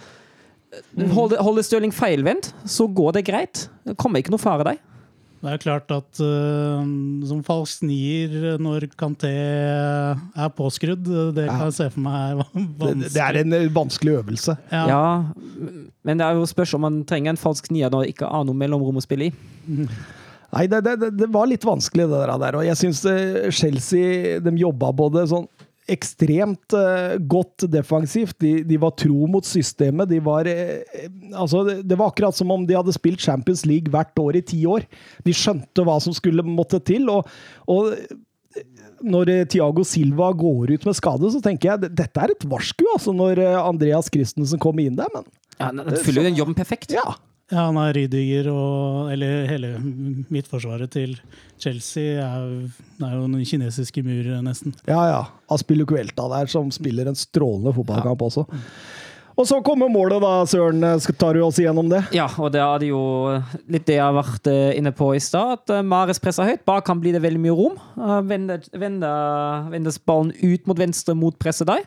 Holder, 1.12 1.42
holder 1.44 1.66
Stirling 1.68 1.92
feilvendt, 1.96 2.54
så 2.70 2.86
går 2.88 3.18
det 3.20 3.26
greit. 3.28 3.66
Det 3.88 3.98
kommer 4.00 4.22
ikke 4.24 4.32
noe 4.32 4.42
fare 4.42 4.64
der. 4.70 4.80
Det 5.42 5.50
er 5.56 5.58
klart 5.64 5.90
at 5.90 6.20
uh, 6.22 6.84
som 7.26 7.40
falsk 7.44 7.82
nier 7.90 8.60
når 8.62 8.86
Kanté 8.94 9.32
er 9.34 10.52
påskrudd, 10.54 11.02
det 11.34 11.48
kan 11.50 11.64
jeg 11.66 11.74
se 11.80 11.88
for 11.96 12.04
meg 12.06 12.36
er 12.36 12.38
vanskelig. 12.46 13.10
det 13.16 13.24
er 13.26 13.40
en 13.42 13.56
eh, 13.58 13.66
vanskelig 13.74 14.14
øvelse. 14.20 14.56
Ja. 14.70 14.84
Ja, 14.92 15.02
men 16.06 16.22
det 16.22 16.28
er 16.28 16.38
jo 16.38 16.46
spørs 16.46 16.76
om 16.78 16.86
man 16.86 17.02
trenger 17.10 17.34
en 17.34 17.42
falsk 17.42 17.72
nier 17.74 17.90
når 17.90 18.06
det 18.06 18.14
ikke 18.14 18.30
er 18.30 18.46
noe 18.52 18.60
mellomrom 18.62 19.02
å 19.02 19.04
spille 19.04 19.32
i. 19.32 19.34
Nei, 20.52 20.68
det, 20.70 20.84
det, 20.86 20.94
det- 21.08 21.12
det 21.24 21.32
var 21.34 21.50
litt 21.50 21.66
vanskelig, 21.66 22.06
det 22.12 22.22
der. 22.22 22.36
der, 22.46 22.60
Og 22.62 22.66
jeg 22.70 22.78
syns 22.78 23.02
Chelsea 23.56 24.38
de 24.46 24.54
jobba 24.62 24.92
både 24.94 25.26
sånn 25.32 25.50
ekstremt 25.94 26.76
eh, 26.78 27.18
godt 27.32 27.68
defensivt. 27.72 28.38
De, 28.44 28.54
de 28.68 28.80
var 28.82 28.96
tro 29.00 29.28
mot 29.32 29.46
systemet. 29.48 30.10
De 30.12 30.22
var 30.24 30.50
eh, 30.50 30.82
Altså, 31.32 31.64
det, 31.68 31.78
det 31.88 31.98
var 32.00 32.12
akkurat 32.12 32.36
som 32.38 32.52
om 32.52 32.66
de 32.68 32.76
hadde 32.78 32.96
spilt 32.96 33.22
Champions 33.24 33.66
League 33.70 33.92
hvert 33.92 34.18
år 34.20 34.40
i 34.40 34.44
ti 34.54 34.64
år. 34.70 34.88
De 35.26 35.36
skjønte 35.36 35.86
hva 35.88 36.00
som 36.04 36.16
skulle 36.16 36.44
måtte 36.48 36.82
til. 36.88 37.08
og, 37.12 37.30
og 37.72 37.94
når 39.02 39.30
Tiago 39.32 39.46
Thiago 39.54 39.84
Silva 39.88 40.32
går 40.38 40.74
ut 40.76 40.86
med 40.86 40.98
skade, 40.98 41.30
så 41.34 41.40
tenker 41.44 41.72
jeg 41.72 41.92
dette 41.98 42.22
er 42.22 42.34
et 42.34 42.44
varsku, 42.52 42.84
altså, 42.94 43.14
når 43.16 43.40
eh, 43.42 43.58
Andreas 43.62 44.12
Christensen 44.14 44.62
kommer 44.62 44.86
inn 44.86 44.98
der, 45.00 45.12
men 45.16 45.28
Ja, 45.62 45.70
Den 45.72 46.00
fyller 46.02 46.24
jo 46.24 46.30
den 46.30 46.40
jobben 46.40 46.58
perfekt. 46.58 46.92
ja. 46.96 47.14
Ja, 47.52 47.66
han 47.68 47.78
er 47.82 47.94
Rydiger 47.98 48.48
og 48.52 49.12
Eller 49.12 49.46
hele 49.50 49.74
midtforsvaret 50.32 50.92
til 50.94 51.18
Chelsea 51.62 52.16
er, 52.24 52.46
det 52.98 53.06
er 53.06 53.18
jo 53.20 53.28
den 53.28 53.44
kinesiske 53.46 54.02
mur, 54.06 54.32
nesten. 54.42 54.74
Ja, 54.88 55.02
ja. 55.12 55.22
Aspilicuelta 55.52 56.26
der, 56.32 56.50
som 56.50 56.72
spiller 56.74 57.12
en 57.12 57.20
strålende 57.20 57.76
fotballkamp 57.76 58.24
også. 58.26 58.48
Og 59.38 59.48
så 59.48 59.60
kommer 59.64 59.90
målet, 59.90 60.20
da, 60.22 60.32
Søren. 60.50 60.84
Tar 61.18 61.38
du 61.38 61.44
oss 61.46 61.60
igjennom 61.62 61.88
det? 61.92 62.02
Ja, 62.16 62.28
og 62.42 62.52
det 62.54 62.62
er 62.62 62.86
jo 62.90 63.02
litt 63.72 63.88
det 63.88 63.98
jeg 63.98 64.04
har 64.04 64.18
vært 64.18 64.50
eh, 64.52 64.74
inne 64.78 64.92
på 64.96 65.12
i 65.16 65.22
stad. 65.24 65.56
At 65.60 65.74
eh, 65.78 65.86
Mares 65.88 66.22
presser 66.22 66.50
høyt. 66.50 66.66
Bak 66.68 66.86
kan 66.90 67.00
bli 67.02 67.14
det 67.16 67.24
veldig 67.24 67.42
mye 67.42 67.56
rom. 67.56 67.78
Eh, 67.96 68.20
Vendes 68.82 70.02
ballen 70.06 70.34
ut 70.42 70.68
mot 70.70 70.82
venstre 70.82 71.16
mot 71.18 71.38
presset 71.42 71.70
der. 71.72 71.86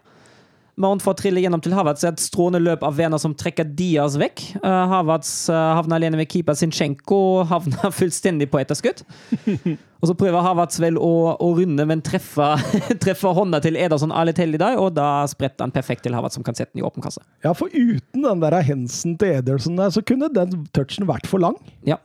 Mount 0.80 1.04
får 1.04 1.14
trille 1.20 1.42
gjennom 1.42 1.62
til 1.62 1.74
Havertz. 1.76 2.02
Et 2.08 2.22
strålende 2.22 2.64
løp 2.64 2.82
av 2.86 2.96
Werner 2.98 3.20
som 3.22 3.34
trekker 3.38 3.68
Diaz 3.78 4.16
vekk. 4.18 4.42
Uh, 4.58 4.84
Havertz 4.90 5.30
eh, 5.52 5.70
havner 5.78 6.00
alene 6.00 6.18
ved 6.18 6.30
keeper 6.32 6.56
Sinchenko 6.58 7.18
og 7.38 7.50
havner 7.52 7.94
fullstendig 7.98 8.48
på 8.50 8.58
etterskudd. 8.58 9.04
og 9.46 10.08
så 10.10 10.16
prøver 10.18 10.42
Havertz 10.42 10.80
vel 10.82 10.98
å, 10.98 11.12
å 11.38 11.50
runde, 11.54 11.86
men 11.86 12.02
treffer, 12.04 12.58
treffer 13.04 13.38
hånda 13.38 13.62
til 13.62 13.78
Ederson 13.78 14.14
Aletel 14.14 14.58
i 14.58 14.62
dag, 14.64 14.80
og 14.82 14.96
da 14.98 15.22
spretter 15.30 15.66
han 15.66 15.74
perfekt 15.74 16.06
til 16.08 16.18
Havertz, 16.18 16.40
som 16.40 16.46
kan 16.46 16.58
sette 16.58 16.74
den 16.74 16.82
i 16.82 16.86
åpen 16.86 17.06
kasse. 17.06 17.22
Ja, 17.46 17.54
for 17.54 17.70
uten 17.70 18.26
den 18.26 18.42
der 18.42 18.58
hensen 18.66 19.14
til 19.20 19.38
Ederson 19.38 19.78
der, 19.78 19.94
så 19.94 20.02
kunne 20.02 20.32
den 20.34 20.66
touchen 20.74 21.06
vært 21.10 21.30
for 21.30 21.42
lang. 21.44 21.60
Ja. 21.86 22.02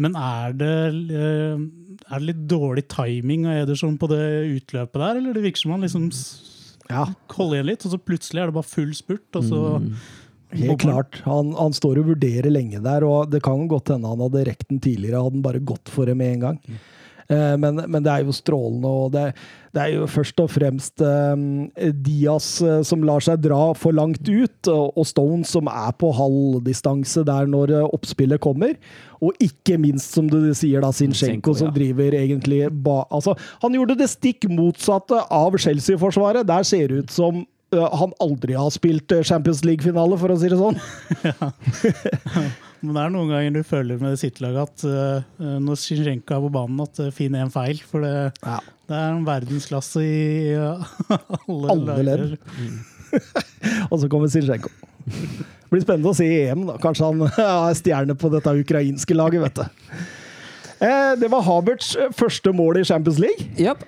Men 0.00 0.16
er 0.16 0.56
det, 0.56 0.74
eh, 1.12 1.60
er 2.08 2.18
det 2.18 2.26
litt 2.32 2.44
dårlig 2.48 2.88
timing 2.88 3.44
av 3.50 3.66
Ederson 3.66 4.00
på 4.00 4.08
det 4.08 4.26
utløpet 4.62 5.00
der, 5.02 5.20
eller 5.20 5.36
det 5.36 5.44
virker 5.44 5.66
som 5.66 5.76
han 5.76 5.84
liksom 5.84 6.10
Ja, 6.90 7.06
Holde 7.34 7.58
igjen 7.58 7.70
litt, 7.70 7.86
og 7.86 7.94
så 7.94 7.98
plutselig 8.00 8.42
er 8.42 8.50
det 8.50 8.56
bare 8.58 8.70
full 8.70 8.92
spurt, 8.96 9.26
og 9.38 9.46
så 9.46 9.62
helt 10.56 10.80
klart. 10.80 11.20
Han, 11.26 11.54
han 11.58 11.74
står 11.76 12.02
og 12.02 12.12
vurderer 12.12 12.52
lenge 12.52 12.80
der, 12.84 13.06
og 13.06 13.32
det 13.32 13.42
kan 13.46 13.66
godt 13.70 13.94
hende 13.94 14.12
han 14.12 14.22
hadde 14.26 14.44
rekt 14.48 14.68
den 14.70 14.82
tidligere, 14.82 15.22
hadde 15.24 15.40
han 15.40 15.46
bare 15.46 15.64
gått 15.72 15.90
for 15.92 16.08
det 16.08 16.16
med 16.18 16.36
en 16.36 16.44
gang. 16.46 16.60
Eh, 16.70 16.92
Men, 17.28 17.80
men 17.90 18.04
det 18.04 18.12
er 18.12 18.26
jo 18.26 18.34
strålende, 18.34 18.86
og 18.86 19.14
det, 19.14 19.24
det 19.76 19.82
er 19.82 19.92
jo 19.92 20.06
først 20.08 20.38
og 20.40 20.48
fremst 20.54 21.02
eh, 21.04 21.90
Diaz 22.06 22.46
eh, 22.64 22.80
som 22.86 23.02
lar 23.04 23.20
seg 23.24 23.42
dra 23.44 23.74
for 23.76 23.96
langt 23.96 24.24
ut, 24.24 24.70
og, 24.72 24.96
og 24.96 25.08
Stones 25.08 25.52
som 25.52 25.68
er 25.68 25.92
på 26.00 26.12
halvdistanse 26.16 27.26
der 27.28 27.50
når 27.50 27.74
eh, 27.76 27.90
oppspillet 27.96 28.40
kommer. 28.42 28.76
Og 29.20 29.36
ikke 29.42 29.76
minst, 29.80 30.14
som 30.16 30.30
du 30.32 30.38
sier, 30.56 30.80
da, 30.84 30.92
Zinchenko, 30.96 31.52
som 31.58 31.74
driver 31.76 32.16
egentlig 32.16 32.66
ba, 32.84 33.02
altså, 33.10 33.36
Han 33.64 33.76
gjorde 33.76 33.98
det 34.00 34.08
stikk 34.12 34.48
motsatte 34.52 35.20
av 35.32 35.56
Chelsea-forsvaret. 35.60 36.48
Der 36.48 36.64
ser 36.68 36.88
det 36.88 37.04
ut 37.04 37.12
som 37.12 37.42
eh, 37.44 37.98
han 38.00 38.16
aldri 38.24 38.56
har 38.56 38.72
spilt 38.72 39.12
eh, 39.12 39.24
Champions 39.28 39.64
League-finale, 39.66 40.16
for 40.20 40.32
å 40.32 40.40
si 40.40 40.52
det 40.52 40.60
sånn. 40.62 40.80
Men 42.82 42.92
det 42.96 43.02
er 43.02 43.12
noen 43.14 43.30
ganger 43.32 43.54
du 43.56 43.62
føler 43.66 44.00
med 44.02 44.18
sitt 44.20 44.40
lag 44.44 44.56
at 44.66 44.84
uh, 44.84 45.22
når 45.62 45.78
Zinchenko 45.80 46.36
er 46.36 46.42
på 46.44 46.50
banen, 46.58 46.82
at 46.84 46.98
det 47.00 47.08
finner 47.16 47.46
en 47.46 47.52
feil. 47.54 47.80
For 47.88 48.04
det, 48.04 48.12
Ja. 48.44 48.58
det 48.90 48.98
er 48.98 49.14
en 49.16 49.24
verdensklasse 49.26 50.02
i 50.04 50.54
uh, 50.58 50.84
alle, 51.48 51.72
Alle 51.72 51.96
ledd. 52.02 52.36
lager. 52.36 52.36
Og 53.90 54.00
så 54.02 54.10
kommer 54.12 54.28
Zinchenko. 54.32 54.70
Det 55.06 55.72
blir 55.72 55.82
spennende 55.86 56.12
å 56.12 56.16
se 56.18 56.26
i 56.28 56.44
EM. 56.50 56.66
da. 56.68 56.76
Kanskje 56.82 57.08
han 57.08 57.24
er 57.70 57.78
stjerne 57.78 58.14
på 58.18 58.30
dette 58.34 58.52
ukrainske 58.60 59.16
laget, 59.16 59.42
vet 59.48 59.62
du. 59.62 59.66
Eh, 60.80 61.14
Det 61.16 61.28
var 61.32 61.40
Havertz 61.46 61.94
eh, 61.96 62.10
første 62.12 62.52
mål 62.52 62.76
i 62.80 62.84
Champions 62.84 63.16
League. 63.22 63.46
Yep. 63.56 63.84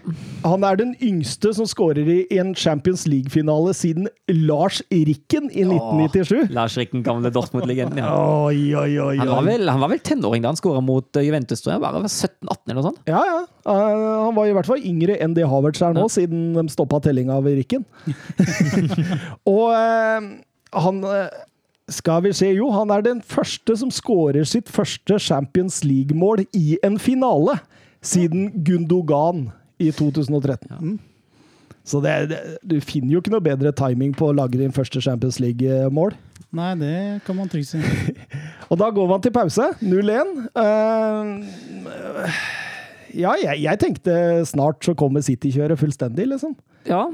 Han 0.46 0.62
er 0.64 0.78
den 0.80 0.94
yngste 1.04 1.50
som 1.52 1.66
skårer 1.68 2.06
i 2.08 2.18
en 2.40 2.54
Champions 2.56 3.02
League-finale 3.10 3.74
siden 3.76 4.06
Lars 4.32 4.78
Rikken 4.92 5.50
i 5.52 5.66
1997. 5.66 6.48
Lars 6.56 6.78
Rikken, 6.80 7.02
gamle 7.04 7.28
Dortmund-legenden. 7.34 8.00
Ja. 8.00 8.12
Oi, 8.48 8.70
oi, 8.78 8.94
oi. 9.04 9.16
Han 9.20 9.28
var 9.34 9.44
vel, 9.50 9.68
han 9.68 9.82
var 9.84 9.92
vel 9.92 10.00
tenåring 10.00 10.44
da 10.46 10.52
han 10.54 10.60
skåra 10.60 10.80
mot 10.84 11.16
eh, 11.20 11.26
Juventus, 11.28 11.60
tror 11.64 11.74
jeg. 11.76 11.84
Bare 11.84 12.00
var 12.00 12.08
17-18 12.08 12.56
eller 12.64 12.80
noe 12.80 12.86
sånt. 12.88 13.02
Ja, 13.10 13.20
ja. 13.26 13.38
Han 13.68 14.34
var 14.38 14.48
i 14.48 14.54
hvert 14.56 14.70
fall 14.70 14.80
yngre 14.88 15.18
enn 15.20 15.34
det 15.36 15.44
Havertz 15.50 15.82
er 15.84 15.92
nå, 15.98 16.06
Ja. 16.06 16.14
siden 16.16 16.54
de 16.56 16.64
stoppa 16.72 17.02
tellinga 17.04 17.36
ved 17.44 17.58
Rikken. 17.60 17.84
Og 19.52 19.68
han 20.78 21.04
Skal 21.88 22.22
vi 22.26 22.34
se, 22.36 22.50
jo, 22.52 22.68
han 22.74 22.90
er 22.92 23.04
den 23.04 23.20
første 23.24 23.76
som 23.80 23.90
skårer 23.92 24.44
sitt 24.48 24.68
første 24.68 25.16
Champions 25.24 25.80
League-mål 25.86 26.44
i 26.56 26.76
en 26.84 26.98
finale 27.00 27.56
siden 28.04 28.50
Gundogan 28.64 29.48
i 29.80 29.88
2013. 29.94 30.98
Så 31.88 32.02
det, 32.04 32.14
det, 32.28 32.40
du 32.68 32.76
finner 32.84 33.14
jo 33.14 33.22
ikke 33.22 33.32
noe 33.32 33.44
bedre 33.44 33.72
timing 33.72 34.12
på 34.16 34.28
å 34.28 34.36
lage 34.36 34.60
din 34.60 34.74
første 34.76 35.00
Champions 35.00 35.40
League-mål. 35.40 36.12
Nei, 36.58 36.70
det 36.80 36.94
kan 37.24 37.36
man 37.36 37.48
trygt 37.48 37.70
si. 37.72 37.80
Og 38.70 38.76
da 38.80 38.90
går 38.92 39.08
man 39.08 39.24
til 39.24 39.32
pause. 39.32 39.70
0-1. 39.80 40.34
Uh, 40.52 41.40
ja, 43.16 43.32
jeg, 43.40 43.62
jeg 43.64 43.80
tenkte 43.80 44.14
snart 44.48 44.84
så 44.84 44.92
kommer 44.98 45.24
City-kjøret 45.24 45.80
fullstendig, 45.80 46.28
liksom. 46.34 46.52
Ja. 46.88 47.06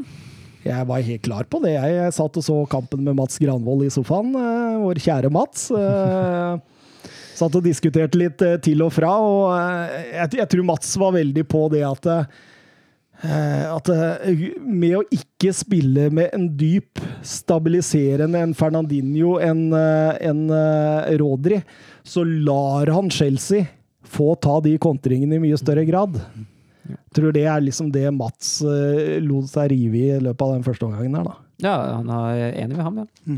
Jeg 0.64 0.87
var 0.88 1.05
helt 1.05 1.24
klar 1.24 1.44
på 1.50 1.61
det. 1.64 1.74
Jeg, 1.77 2.12
satt 2.16 2.38
og 2.40 2.44
så 2.44 2.57
kampen 2.72 3.05
med 3.05 3.16
Mats 3.18 3.37
Granvold 3.40 3.85
i 3.85 3.92
sofaen. 3.92 4.33
eh, 4.38 4.81
vår 4.81 5.00
kjære 5.05 5.31
Mats. 5.33 5.68
Eh, 5.70 7.11
satt 7.37 7.59
og 7.59 7.66
diskuterte 7.66 8.18
litt 8.18 8.40
eh, 8.42 8.57
til 8.64 8.81
og 8.87 8.94
fra, 8.94 9.12
og 9.20 9.53
jeg, 10.09 10.48
tror 10.48 10.64
Mats 10.64 10.96
var 11.00 11.16
veldig 11.18 11.44
på 11.50 11.68
det 11.74 11.85
at 11.87 12.12
at 13.24 13.88
med 14.59 14.96
å 14.98 15.05
ikke 15.14 15.53
spille 15.55 16.09
med 16.12 16.33
en 16.35 16.48
dyp, 16.59 16.98
stabiliserende 17.24 18.40
en 18.42 18.53
Fernandinho, 18.59 19.37
en, 19.40 19.70
en 19.72 20.40
Rodri, 21.22 21.61
så 22.03 22.27
lar 22.27 22.90
han 22.92 23.09
Chelsea 23.14 23.70
få 24.05 24.35
ta 24.35 24.59
de 24.66 24.74
kontringene 24.83 25.38
i 25.38 25.44
mye 25.46 25.61
større 25.62 25.87
grad. 25.88 26.18
Tror 27.16 27.33
det 27.33 27.47
er 27.49 27.62
liksom 27.64 27.88
det 27.94 28.09
Mats 28.12 28.59
uh, 28.64 29.16
lot 29.25 29.49
seg 29.51 29.70
rive 29.73 30.01
i 30.01 30.11
i 30.16 30.20
løpet 30.20 30.44
av 30.44 30.53
den 30.57 30.66
første 30.66 30.87
omgangen 30.88 31.16
der, 31.16 31.31
da. 31.31 31.37
ja, 31.64 31.75
han 32.01 32.11
er 32.12 32.61
enig 32.64 32.77
med 32.77 32.85
ham, 32.85 33.03
ja. 33.03 33.35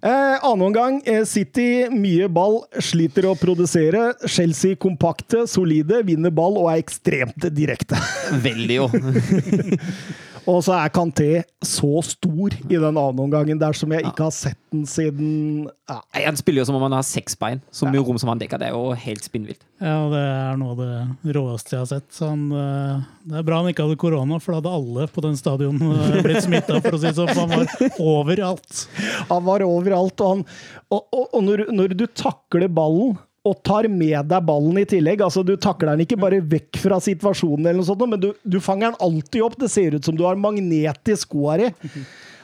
Eh, 0.00 0.44
annen 0.44 0.62
omgang. 0.64 1.02
Eh, 1.04 1.24
City 1.28 1.90
mye 1.92 2.28
ball, 2.32 2.62
sliter 2.80 3.28
å 3.28 3.34
produsere. 3.36 4.14
Chelsea 4.24 4.78
kompakte, 4.80 5.44
solide, 5.50 6.00
vinner 6.08 6.32
ball 6.32 6.56
og 6.56 6.70
er 6.72 6.80
ekstremt 6.80 7.50
direkte. 7.52 8.00
Veldig, 8.46 8.80
jo. 8.80 8.88
Og 10.48 10.62
så 10.64 10.74
er 10.76 10.92
Kanté 10.94 11.28
så 11.64 12.00
stor 12.06 12.54
i 12.56 12.76
den 12.76 12.86
andre 12.88 13.24
omgangen 13.24 13.60
der 13.60 13.76
som 13.76 13.92
jeg 13.92 14.06
ikke 14.08 14.28
har 14.28 14.34
sett 14.34 14.58
den 14.70 14.86
siden 14.88 15.68
ja. 15.90 15.98
Han 16.14 16.38
spiller 16.38 16.62
jo 16.62 16.68
som 16.68 16.78
om 16.78 16.84
han 16.86 16.94
har 16.94 17.06
seks 17.06 17.34
bein. 17.38 17.60
Så 17.74 17.88
mye 17.90 18.02
rom 18.06 18.18
som 18.20 18.30
han 18.30 18.40
dekker. 18.40 18.60
Det 18.60 18.68
er 18.70 18.76
jo 18.76 18.94
helt 18.94 19.26
spinnvilt. 19.26 19.64
Ja, 19.82 19.96
det 20.12 20.20
er 20.20 20.60
noe 20.60 20.74
av 20.76 20.80
det 20.80 21.34
råeste 21.36 21.74
jeg 21.74 21.82
har 21.82 21.90
sett. 21.90 22.06
Så 22.14 22.28
han, 22.30 22.44
eh, 22.54 23.08
det 23.32 23.40
er 23.40 23.46
bra 23.48 23.62
han 23.62 23.70
ikke 23.72 23.88
hadde 23.88 23.98
korona, 24.00 24.38
for 24.42 24.54
da 24.54 24.60
hadde 24.60 24.74
alle 24.78 25.08
på 25.10 25.24
den 25.24 25.38
stadion 25.40 25.80
eh, 25.80 26.20
blitt 26.24 26.44
smitta, 26.46 26.78
for 26.84 26.96
å 26.96 27.00
si 27.00 27.10
det 27.10 27.16
sånn. 27.18 27.32
Han 27.40 27.56
var 27.56 27.98
overalt. 27.98 28.84
Han 29.32 29.48
var 29.48 29.66
overalt, 29.66 30.22
og, 30.22 30.36
han, 30.36 30.46
og, 30.92 31.02
og, 31.10 31.26
og 31.26 31.44
når, 31.48 31.66
når 31.74 31.96
du 31.98 32.06
takler 32.12 32.70
ballen 32.70 33.18
og 33.46 33.60
tar 33.64 33.88
med 33.88 34.26
deg 34.28 34.44
ballen 34.44 34.80
i 34.82 34.86
tillegg. 34.88 35.22
altså 35.24 35.42
Du 35.46 35.54
takler 35.56 35.94
den 35.94 36.04
ikke 36.04 36.18
bare 36.20 36.42
vekk 36.44 36.80
fra 36.82 36.98
situasjonen, 37.00 37.64
eller 37.64 37.80
noe 37.80 37.88
sånt, 37.88 38.04
men 38.08 38.20
du, 38.20 38.32
du 38.44 38.58
fanger 38.60 38.90
den 38.90 39.04
alltid 39.06 39.46
opp. 39.46 39.56
Det 39.60 39.70
ser 39.72 39.96
ut 39.96 40.04
som 40.04 40.16
du 40.16 40.26
har 40.26 40.40
magnet 40.40 41.08
i 41.08 41.16
skoa 41.16 41.56
di. 41.62 41.70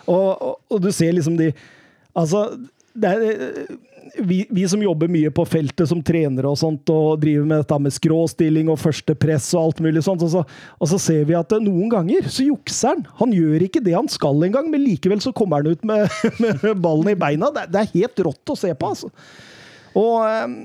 Og, 0.07 0.31
og, 0.33 0.55
og 0.73 0.81
du 0.81 0.93
ser 0.95 1.17
liksom 1.17 1.37
de 1.41 1.51
Altså, 2.17 2.47
det 2.97 3.11
er 3.13 3.25
vi, 4.25 4.47
vi 4.51 4.69
som 4.69 4.83
jobber 4.83 5.11
mye 5.11 5.31
på 5.35 5.45
feltet 5.49 5.89
som 5.91 6.03
trenere 6.05 6.49
og 6.49 6.59
sånt, 6.61 6.89
og 6.93 7.21
driver 7.21 7.49
med 7.49 7.61
dette 7.63 7.79
med 7.83 7.95
skråstilling 7.95 8.71
og 8.73 8.81
første 8.81 9.17
press 9.19 9.51
og 9.57 9.63
alt 9.63 9.83
mulig 9.85 10.03
sånt, 10.07 10.25
og 10.25 10.33
så, 10.33 10.45
og 10.81 10.91
så 10.91 11.01
ser 11.03 11.27
vi 11.29 11.37
at 11.37 11.53
eh, 11.53 11.65
noen 11.65 11.91
ganger 11.93 12.29
så 12.33 12.47
jukser 12.47 12.95
han. 12.95 13.05
Han 13.21 13.35
gjør 13.37 13.67
ikke 13.67 13.83
det 13.85 13.97
han 13.97 14.11
skal 14.13 14.47
engang, 14.47 14.71
men 14.73 14.85
likevel 14.85 15.23
så 15.25 15.35
kommer 15.37 15.61
han 15.61 15.77
ut 15.77 15.85
med, 15.89 16.09
med 16.43 16.83
ballen 16.83 17.13
i 17.13 17.19
beina. 17.19 17.53
Det, 17.55 17.69
det 17.75 17.83
er 17.83 17.95
helt 17.99 18.27
rått 18.29 18.55
å 18.55 18.59
se 18.59 18.73
på, 18.73 18.95
altså. 18.95 19.13
Og 19.97 20.17
eh, 20.25 20.57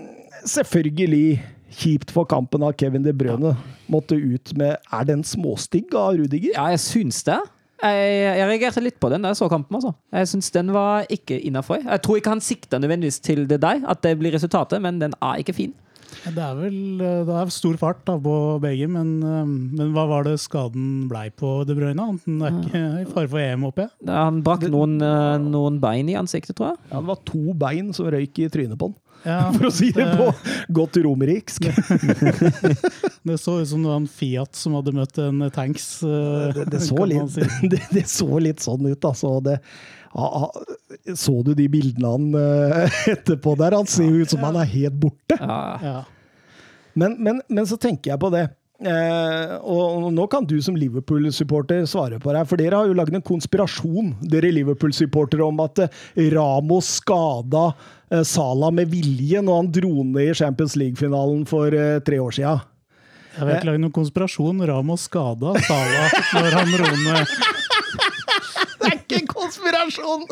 selvfølgelig 0.45 1.41
kjipt 1.81 2.11
for 2.13 2.27
kampen 2.29 2.63
av 2.65 2.75
Kevin 2.79 3.05
De 3.05 3.13
Brøne. 3.15 3.55
Måtte 3.91 4.15
ut 4.15 4.53
med 4.59 4.77
Er 4.91 5.07
den 5.07 5.23
småstygg 5.23 5.93
av 5.95 6.15
Rudiger? 6.19 6.53
Ja, 6.55 6.69
jeg 6.73 6.81
syns 6.83 7.23
det. 7.27 7.39
Jeg, 7.81 8.09
jeg 8.37 8.47
reagerte 8.49 8.83
litt 8.83 8.99
på 9.01 9.09
den 9.09 9.23
da 9.23 9.31
jeg 9.31 9.39
så 9.39 9.49
kampen. 9.49 9.79
altså. 9.79 9.93
Jeg 10.13 10.29
syns 10.29 10.51
den 10.53 10.73
var 10.75 11.07
ikke 11.09 11.39
innafor. 11.39 11.81
Jeg 11.81 12.03
tror 12.05 12.19
ikke 12.19 12.35
han 12.35 12.43
sikta 12.43 12.77
nødvendigvis 12.81 13.21
til 13.23 13.47
det 13.49 13.61
der, 13.63 13.81
at 13.89 14.03
det 14.05 14.17
blir 14.19 14.35
resultatet, 14.35 14.81
men 14.83 14.99
den 15.01 15.15
er 15.17 15.41
ikke 15.41 15.55
fin. 15.57 15.73
Det 16.21 16.41
er 16.43 16.55
vel 16.57 17.01
eh, 17.01 17.21
det 17.27 17.35
er 17.41 17.51
stor 17.53 17.77
fart 17.81 18.01
da, 18.07 18.17
på 18.21 18.35
begge, 18.63 18.87
men, 18.91 19.13
eh, 19.25 19.45
men 19.47 19.93
hva 19.95 20.05
var 20.09 20.27
det 20.27 20.37
skaden 20.43 21.07
blei 21.11 21.27
på 21.33 21.61
De 21.67 21.75
Bruyne? 21.77 22.07
Han 22.11 22.41
er 22.45 22.57
ikke 22.61 22.81
i 23.01 23.05
fare 23.09 23.29
for 23.31 23.43
EM, 23.43 23.67
håper 23.69 23.87
jeg. 23.87 23.93
Han 24.11 24.41
brakk 24.45 24.67
noen, 24.71 24.97
eh, 25.05 25.37
noen 25.43 25.79
bein 25.83 26.11
i 26.11 26.17
ansiktet, 26.19 26.57
tror 26.59 26.73
jeg. 26.73 26.83
Ja, 26.91 26.99
det 26.99 27.09
var 27.13 27.23
to 27.27 27.55
bein 27.57 27.93
som 27.97 28.11
røyk 28.11 28.43
i 28.43 28.49
trynet 28.53 28.79
på 28.81 28.91
han, 28.91 28.97
Ja, 29.21 29.39
for 29.55 29.69
å 29.69 29.73
si 29.73 29.91
det 29.95 30.07
på 30.17 30.29
godt 30.81 30.99
romeriksk. 31.05 31.69
Det 33.21 33.35
så 33.37 33.59
ut 33.61 33.69
som 33.69 33.83
det 33.83 33.89
var 33.91 33.99
en 33.99 34.07
Fiat 34.09 34.57
som 34.57 34.73
hadde 34.73 34.95
møtt 34.97 35.19
en 35.21 35.43
tanks. 35.53 35.83
Det, 36.01 36.63
det, 36.73 36.79
så 36.81 37.05
litt, 37.05 37.27
si. 37.29 37.45
det, 37.69 37.83
det 37.93 38.01
så 38.09 38.39
litt 38.41 38.63
sånn 38.65 38.87
ut, 38.89 39.05
altså. 39.05 39.35
Det, 39.45 39.59
så 40.11 41.35
du 41.45 41.53
de 41.55 41.67
bildene 41.71 42.11
han 42.11 42.31
eh, 42.35 42.97
etterpå 43.15 43.55
der? 43.59 43.77
Han 43.79 43.89
ser 43.89 44.09
jo 44.09 44.25
ut 44.25 44.33
som 44.33 44.43
han 44.43 44.59
er 44.59 44.73
helt 44.73 44.97
borte. 44.99 45.37
Ja. 45.39 45.61
Ja. 45.81 45.99
Men, 46.93 47.15
men, 47.23 47.39
men 47.47 47.67
så 47.67 47.77
tenker 47.79 48.11
jeg 48.11 48.19
på 48.19 48.31
det. 48.33 48.49
Eh, 48.81 49.51
og 49.61 50.07
nå 50.09 50.23
kan 50.31 50.45
du 50.49 50.55
som 50.63 50.75
Liverpool-supporter 50.79 51.83
svare 51.85 52.17
på 52.21 52.33
det, 52.33 52.41
for 52.49 52.57
dere 52.57 52.79
har 52.79 52.89
jo 52.89 52.97
lagd 52.97 53.13
en 53.13 53.25
konspirasjon, 53.25 54.15
dere 54.25 54.49
Liverpool-supportere, 54.55 55.45
om 55.45 55.61
at 55.61 55.83
eh, 55.85 56.31
Ramos 56.33 56.89
skada 56.97 57.67
eh, 58.09 58.25
Salah 58.25 58.73
med 58.73 58.89
vilje 58.89 59.43
når 59.45 59.61
han 59.61 59.71
dro 59.77 59.93
ned 60.01 60.33
i 60.33 60.37
Champions 60.37 60.75
League-finalen 60.81 61.45
for 61.49 61.77
eh, 61.77 61.99
tre 62.05 62.19
år 62.23 62.33
sia. 62.39 62.57
Jeg 63.31 63.45
har 63.45 63.53
ikke 63.55 63.69
lagd 63.69 63.85
noen 63.85 63.95
konspirasjon. 63.95 64.65
Ramos 64.67 65.05
skada 65.07 65.53
Salah 65.63 66.17
når 66.35 66.57
han 66.57 66.73
dro 66.73 66.89
ned 67.05 67.60
konspirasjon! 69.51 70.25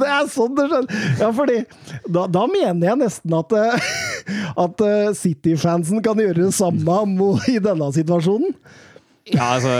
Det 0.00 0.08
er 0.08 0.30
sånn 0.32 0.56
det 0.56 0.66
skjer. 0.70 0.88
Ja, 1.20 1.30
fordi 1.36 1.60
da, 2.08 2.26
da 2.30 2.46
mener 2.50 2.90
jeg 2.90 3.00
nesten 3.02 3.36
at, 3.36 3.54
eh, 3.56 3.92
at 4.64 4.82
eh, 4.86 5.12
City-fansen 5.16 6.02
kan 6.04 6.20
gjøre 6.20 6.46
det 6.46 6.56
samme 6.56 6.98
i 7.52 7.58
denne 7.62 7.90
situasjonen. 7.94 8.56
Ja, 9.26 9.56
altså 9.56 9.72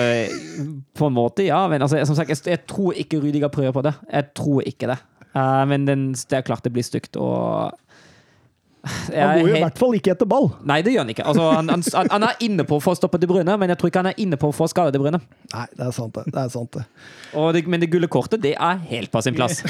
På 0.98 1.06
en 1.06 1.14
måte, 1.14 1.44
ja. 1.46 1.60
Men 1.70 1.84
altså, 1.84 2.00
som 2.08 2.16
sagt, 2.18 2.32
jeg, 2.32 2.42
jeg 2.50 2.64
tror 2.66 2.96
ikke 2.98 3.20
Rudiger 3.22 3.52
prøver 3.52 3.74
på 3.76 3.84
det. 3.86 3.94
Jeg 4.10 4.32
tror 4.34 4.66
ikke 4.66 4.90
det. 4.90 4.98
Uh, 5.36 5.62
men 5.68 5.84
den, 5.86 6.08
det 6.16 6.38
er 6.38 6.46
klart 6.46 6.64
det 6.64 6.72
blir 6.74 6.86
stygt, 6.86 7.18
og 7.20 7.76
Han 8.86 9.38
går 9.38 9.40
jo 9.40 9.46
i 9.46 9.52
helt- 9.56 9.64
hvert 9.66 9.78
fall 9.80 9.94
ikke 9.98 10.12
etter 10.14 10.28
ball. 10.30 10.48
Nei, 10.68 10.80
det 10.86 10.92
gjør 10.94 11.04
han 11.04 11.12
ikke. 11.14 11.26
Altså, 11.32 11.46
han, 11.56 11.70
han, 11.74 12.10
han 12.12 12.26
er 12.28 12.42
inne 12.46 12.66
på 12.68 12.78
for 12.82 12.94
å 12.94 12.98
stoppe 12.98 13.20
De 13.22 13.28
Bruyne, 13.30 13.56
men 13.58 13.72
jeg 13.72 13.80
tror 13.80 13.90
ikke 13.90 14.02
han 14.04 14.10
er 14.12 14.20
inne 14.22 14.38
på 14.40 14.50
for 14.54 14.68
å 14.68 14.70
skade 14.72 14.94
De 14.94 15.00
Bruyne. 15.02 15.20
Nei, 15.52 15.66
det 15.76 15.86
er 15.88 15.94
sant, 15.96 16.14
det. 16.16 16.24
det, 16.32 16.44
er 16.44 16.52
sant 16.52 16.72
det. 16.78 16.84
Og 17.36 17.50
det 17.56 17.64
men 17.66 17.82
det 17.82 17.90
gule 17.92 18.08
kortet, 18.12 18.42
det 18.44 18.54
er 18.54 18.76
helt 18.90 19.10
på 19.12 19.22
sin 19.24 19.36
plass. 19.36 19.62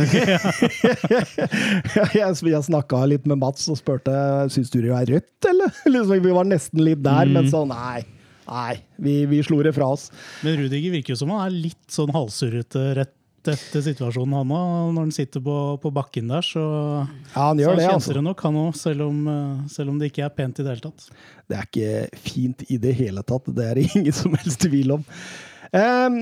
jeg 2.16 2.34
jeg 2.36 2.62
snakka 2.68 3.04
litt 3.08 3.26
med 3.28 3.40
Mats 3.40 3.66
og 3.72 3.78
spurte 3.80 4.12
syns 4.52 4.70
du 4.72 4.80
det 4.82 4.92
er 4.92 5.08
rødt, 5.16 5.48
eller? 5.50 5.72
Liksom, 5.94 6.20
vi 6.22 6.36
var 6.36 6.46
nesten 6.48 6.84
litt 6.84 7.02
der, 7.04 7.32
men 7.32 7.48
så 7.52 7.64
nei. 7.68 8.04
Nei, 8.46 8.76
vi, 9.02 9.24
vi 9.26 9.40
slo 9.42 9.58
det 9.66 9.72
fra 9.74 9.88
oss. 9.96 10.08
Men 10.46 10.54
Rudiger 10.60 10.92
virker 10.94 11.14
jo 11.14 11.18
som 11.18 11.32
han 11.34 11.48
er 11.48 11.56
litt 11.66 11.86
sånn 11.90 12.12
halvsurrete 12.14 12.82
rett 13.00 13.15
etter 13.52 13.84
situasjonen, 13.84 14.34
han 14.40 14.54
òg. 14.56 14.92
Når 14.96 15.06
han 15.06 15.14
sitter 15.14 15.42
på, 15.44 15.56
på 15.82 15.92
bakken 15.94 16.32
der, 16.32 16.44
så, 16.46 16.62
Ja, 17.34 17.48
han 17.48 17.58
så 17.58 17.64
gjør 17.64 17.74
han 17.74 17.82
det, 17.82 17.90
altså. 17.94 18.16
det 18.16 18.24
nok, 18.26 18.46
han 18.48 18.60
òg. 18.62 18.70
Selv, 18.78 19.04
eh, 19.34 19.66
selv 19.72 19.92
om 19.92 20.00
det 20.00 20.10
ikke 20.12 20.24
er 20.26 20.32
pent 20.36 20.62
i 20.62 20.66
det 20.66 20.74
hele 20.74 20.86
tatt. 20.88 21.10
Det 21.46 21.58
er 21.58 21.68
ikke 21.68 22.22
fint 22.30 22.66
i 22.70 22.80
det 22.82 22.96
hele 22.98 23.26
tatt. 23.26 23.52
Det 23.56 23.68
er 23.70 23.78
det 23.80 23.86
ingen 23.92 24.16
som 24.16 24.34
helst 24.38 24.64
tvil 24.66 24.98
om. 24.98 25.06
Ehm, 25.76 26.20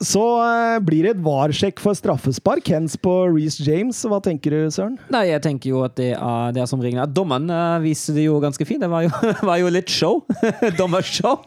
så 0.00 0.22
eh, 0.40 0.78
blir 0.80 1.04
det 1.04 1.10
et 1.12 1.20
VAR-sjekk 1.20 1.80
for 1.84 1.96
straffespark. 1.96 2.64
Hens 2.72 2.96
på 2.96 3.12
Reece 3.28 3.60
James. 3.66 3.98
Hva 4.08 4.20
tenker 4.24 4.54
du, 4.54 4.60
Søren? 4.72 4.96
Nei, 5.12 5.26
jeg 5.28 5.42
tenker 5.44 5.74
jo 5.74 5.82
at 5.84 5.98
det 5.98 6.14
er, 6.16 6.54
det 6.56 6.62
er 6.62 6.70
som 6.70 6.80
ringer. 6.80 7.04
Dommeren 7.12 7.52
uh, 7.52 7.76
viser 7.84 8.16
det 8.16 8.24
jo 8.24 8.38
ganske 8.40 8.64
fint. 8.64 8.80
Det 8.80 8.88
var 8.88 9.04
jo, 9.04 9.12
var 9.50 9.60
jo 9.60 9.72
litt 9.72 9.92
show. 9.92 10.22
Dommershow. 10.80 11.44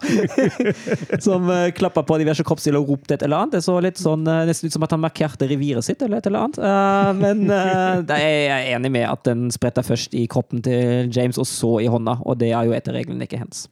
som 1.25 1.49
uh, 1.49 1.71
klappa 1.73 2.05
på 2.05 2.19
diverse 2.21 2.45
kroppsdeler 2.45 2.83
og 2.83 2.93
ropte 2.93 3.17
et 3.17 3.25
eller 3.25 3.41
annet. 3.41 3.57
Det 3.57 3.65
så 3.65 3.79
litt 3.81 4.01
sånn, 4.01 4.27
uh, 4.29 4.43
nesten 4.45 4.69
ut 4.69 4.77
som 4.77 4.85
at 4.85 4.93
han 4.93 5.01
markerte 5.01 5.49
reviret 5.49 5.89
sitt 5.89 6.05
eller 6.05 6.21
et 6.21 6.29
eller 6.29 6.45
annet. 6.45 6.61
Uh, 6.61 7.09
men 7.17 7.45
uh, 7.49 8.03
det 8.05 8.21
er 8.21 8.33
jeg 8.33 8.53
er 8.53 8.75
enig 8.77 8.93
med 8.99 9.09
at 9.09 9.25
den 9.25 9.47
spretter 9.53 9.85
først 9.85 10.13
i 10.13 10.27
kroppen 10.29 10.61
til 10.65 11.09
James, 11.09 11.41
og 11.41 11.49
så 11.49 11.79
i 11.81 11.89
hånda. 11.89 12.19
Og 12.21 12.37
det 12.37 12.53
er 12.53 12.69
jo 12.69 12.77
etter 12.77 12.93
reglene 13.01 13.25
ikke 13.25 13.41
hens. 13.41 13.65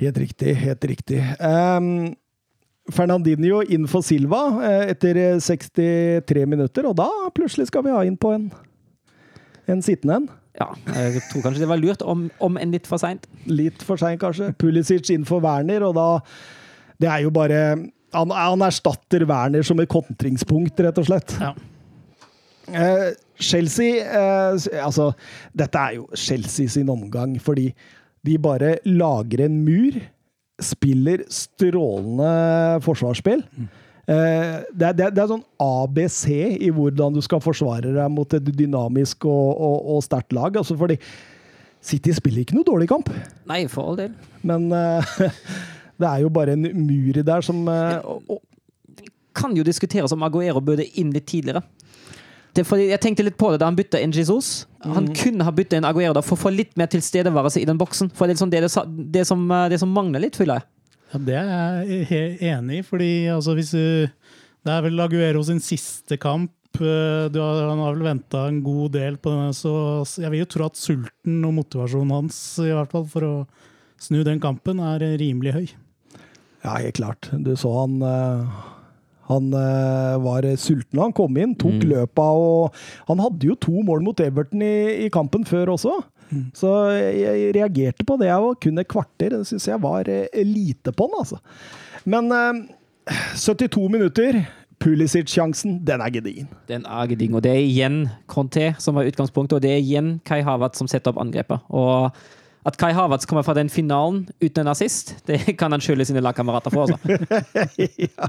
Helt 0.00 0.16
riktig, 0.18 0.54
helt 0.56 0.84
riktig. 0.88 1.20
Ehm, 1.38 2.14
Fernandinho 2.90 3.60
inn 3.62 3.86
for 3.90 4.02
Silva 4.02 4.42
eh, 4.66 4.90
etter 4.92 5.20
63 5.38 6.46
minutter, 6.50 6.88
og 6.88 6.96
da 6.98 7.08
plutselig 7.34 7.68
skal 7.70 7.84
vi 7.86 7.94
ha 7.94 8.02
inn 8.06 8.18
på 8.18 8.32
en, 8.34 8.48
en 9.70 9.84
sittende 9.84 10.18
en. 10.18 10.30
Ja, 10.58 10.68
jeg 10.92 11.22
tror 11.30 11.46
kanskje 11.46 11.62
det 11.62 11.70
var 11.70 11.80
lurt, 11.80 12.02
om, 12.04 12.26
om 12.44 12.58
enn 12.60 12.74
litt 12.74 12.88
for 12.90 13.00
seint. 13.00 13.24
Litt 13.48 13.80
for 13.86 14.00
seint, 14.00 14.20
kanskje. 14.20 14.50
Pulisic 14.60 15.08
inn 15.14 15.24
for 15.28 15.44
Werner, 15.44 15.86
og 15.86 15.96
da 15.96 16.08
Det 17.00 17.08
er 17.08 17.22
jo 17.24 17.30
bare 17.34 17.60
Han, 18.12 18.34
han 18.36 18.62
erstatter 18.62 19.24
Werner 19.24 19.64
som 19.64 19.80
et 19.80 19.88
kontringspunkt, 19.88 20.80
rett 20.84 20.98
og 21.00 21.08
slett. 21.08 21.32
Ja. 21.40 21.54
Eh, 22.68 23.08
Chelsea 23.42 24.04
eh, 24.04 24.84
Altså, 24.84 25.12
dette 25.56 25.78
er 25.78 25.96
jo 25.96 26.06
Chelsea 26.14 26.68
sin 26.68 26.92
omgang, 26.92 27.38
fordi 27.40 27.72
de 28.22 28.36
bare 28.38 28.76
lager 28.86 29.46
en 29.46 29.56
mur, 29.64 29.96
spiller 30.60 31.24
strålende 31.32 32.80
forsvarsspill. 32.84 33.44
Uh, 34.02 34.60
det, 34.74 34.86
er, 34.88 34.94
det, 34.98 35.04
er, 35.06 35.12
det 35.14 35.22
er 35.22 35.30
sånn 35.30 35.44
ABC 35.62 36.24
i 36.58 36.70
hvordan 36.74 37.14
du 37.14 37.22
skal 37.24 37.42
forsvare 37.42 37.92
deg 37.94 38.08
mot 38.12 38.34
et 38.34 38.48
dynamisk 38.50 39.28
og, 39.30 39.52
og, 39.54 39.76
og 39.94 40.02
sterkt 40.04 40.34
lag. 40.36 40.58
Altså 40.58 40.76
fordi 40.78 40.98
City 41.82 42.14
spiller 42.14 42.44
ikke 42.44 42.58
noe 42.58 42.66
dårlig 42.66 42.88
kamp, 42.90 43.08
Nei, 43.50 43.64
for 43.70 43.90
all 43.90 43.98
del. 43.98 44.12
men 44.46 44.68
uh, 44.74 45.14
det 46.02 46.08
er 46.08 46.24
jo 46.24 46.32
bare 46.34 46.54
en 46.54 46.66
mur 46.82 47.22
der 47.22 47.46
som 47.46 47.64
og, 47.66 48.38
kan 49.34 49.54
jo 49.56 49.64
diskuteres 49.64 50.12
om 50.12 50.22
Aguero 50.26 50.60
burde 50.60 50.84
inn 51.00 51.12
litt 51.14 51.26
tidligere. 51.30 51.62
Det, 52.52 52.66
jeg 52.84 53.00
tenkte 53.00 53.24
litt 53.24 53.38
på 53.40 53.48
det 53.52 53.62
da 53.62 53.68
han 53.70 53.76
bytta 53.78 54.00
inn 54.04 54.12
Jesus. 54.12 54.66
Han 54.84 55.06
kunne 55.16 55.44
ha 55.46 55.52
bytta 55.56 55.78
inn 55.78 55.86
Aguero 55.88 56.12
da 56.12 56.20
for 56.24 56.36
å 56.36 56.42
få 56.42 56.50
litt 56.52 56.74
mer 56.76 56.90
tilstedeværelse 56.92 57.62
i 57.62 57.68
den 57.68 57.78
boksen. 57.80 58.10
For 58.12 58.28
det 58.28 58.34
er, 58.36 58.40
sånn 58.42 58.52
det, 58.52 58.60
det, 58.66 58.72
det, 59.14 59.22
som, 59.28 59.44
eh, 59.50 59.68
det 59.72 59.78
som 59.80 59.92
mangler 59.94 60.20
litt, 60.26 60.36
føler 60.36 60.60
jeg. 60.60 60.68
Ja, 61.12 61.20
det 61.28 61.36
er 61.38 61.84
jeg 61.88 62.08
helt 62.10 62.42
enig 62.52 62.80
i, 62.80 62.84
fordi 62.88 63.10
altså, 63.32 63.54
hvis 63.56 63.70
du 63.76 64.10
Det 64.62 64.70
er 64.70 64.82
vel 64.84 65.00
Aguero 65.02 65.40
sin 65.42 65.58
siste 65.64 66.16
kamp. 66.22 66.52
eh, 66.80 67.28
Du 67.32 67.40
har, 67.40 67.62
han 67.70 67.80
har 67.82 67.96
vel 67.96 68.04
venta 68.06 68.44
en 68.48 68.60
god 68.62 68.92
del 68.94 69.16
på 69.16 69.32
denne, 69.32 69.52
så 69.56 70.04
jeg 70.20 70.30
vil 70.30 70.44
jo 70.44 70.50
tro 70.52 70.66
at 70.68 70.76
sulten 70.78 71.40
og 71.48 71.56
motivasjonen 71.56 72.12
hans 72.14 72.38
i 72.62 72.68
hvert 72.70 72.92
fall 72.92 73.08
for 73.10 73.26
å 73.26 73.32
snu 74.02 74.22
den 74.24 74.40
kampen 74.42 74.80
er 74.82 75.02
rimelig 75.18 75.52
høy. 75.56 75.66
Ja, 76.62 76.76
helt 76.78 76.94
klart. 77.00 77.28
Du 77.42 77.54
så 77.58 77.72
han 77.80 77.98
eh, 78.06 78.62
Han 79.32 79.52
uh, 79.56 80.20
var 80.22 80.46
sulten 80.60 80.98
da 80.98 81.06
han 81.06 81.16
kom 81.16 81.36
inn, 81.40 81.54
tok 81.58 81.84
løpa 81.88 82.28
og 82.38 82.82
Han 83.08 83.22
hadde 83.22 83.48
jo 83.50 83.58
to 83.58 83.84
mål 83.84 84.04
mot 84.04 84.20
Everton 84.22 84.64
i, 84.64 85.06
i 85.06 85.12
kampen 85.12 85.46
før 85.48 85.74
også. 85.76 85.98
Så 86.56 86.70
jeg, 86.96 87.40
jeg 87.42 87.54
reagerte 87.58 88.06
på 88.08 88.16
det 88.16 88.30
Jeg 88.30 88.44
var 88.44 88.54
kun 88.64 88.80
et 88.80 88.88
kvarter. 88.88 89.34
Det 89.34 89.48
syns 89.48 89.68
jeg 89.68 89.82
var 89.82 90.08
eh, 90.08 90.44
lite 90.46 90.94
på 90.96 91.08
han, 91.08 91.18
altså. 91.20 91.40
Men 92.08 92.32
uh, 92.32 92.64
72 93.36 93.88
minutter. 93.92 94.42
Pulisic-sjansen, 94.82 95.76
den 95.86 96.02
er 96.02 96.10
gedigen. 96.10 96.48
Den 96.66 96.86
er 96.90 97.06
gedigen. 97.06 97.36
Og 97.38 97.44
det 97.44 97.52
er 97.52 97.60
igjen 97.62 97.98
Conté 98.26 98.72
som 98.82 98.96
var 98.98 99.06
utgangspunktet, 99.06 99.60
og 99.60 99.62
det 99.62 99.70
er 99.70 99.82
igjen 99.82 100.16
Kai 100.26 100.40
Havert 100.42 100.74
som 100.74 100.88
setter 100.90 101.12
opp 101.12 101.20
angrepet. 101.22 101.62
Og 101.70 102.10
at 102.64 102.76
Kai 102.78 102.92
Havertz 102.94 103.26
kommer 103.26 103.42
fra 103.42 103.54
den 103.58 103.70
finalen 103.72 104.24
uten 104.38 104.62
en 104.62 104.70
assist, 104.70 105.16
det 105.26 105.56
kan 105.58 105.72
han 105.74 105.82
skylde 105.82 106.06
sine 106.06 106.22
lagkamerater 106.22 106.70
for. 106.74 106.92
også. 106.92 106.98
ja. 108.06 108.28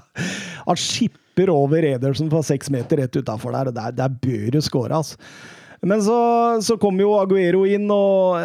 Han 0.66 0.80
skipper 0.80 1.52
over 1.54 1.86
Ederson 1.94 2.32
fra 2.34 2.42
seks 2.46 2.72
meter 2.74 3.04
rett 3.04 3.20
utafor 3.20 3.54
der, 3.54 3.70
der, 3.76 3.92
der 3.98 4.16
bør 4.24 4.48
du 4.56 4.62
skåre, 4.66 5.04
altså. 5.04 5.20
Men 5.84 6.00
så, 6.02 6.16
så 6.64 6.78
kommer 6.80 7.04
jo 7.04 7.12
Aguero 7.20 7.66
inn, 7.68 7.90
og 7.92 8.40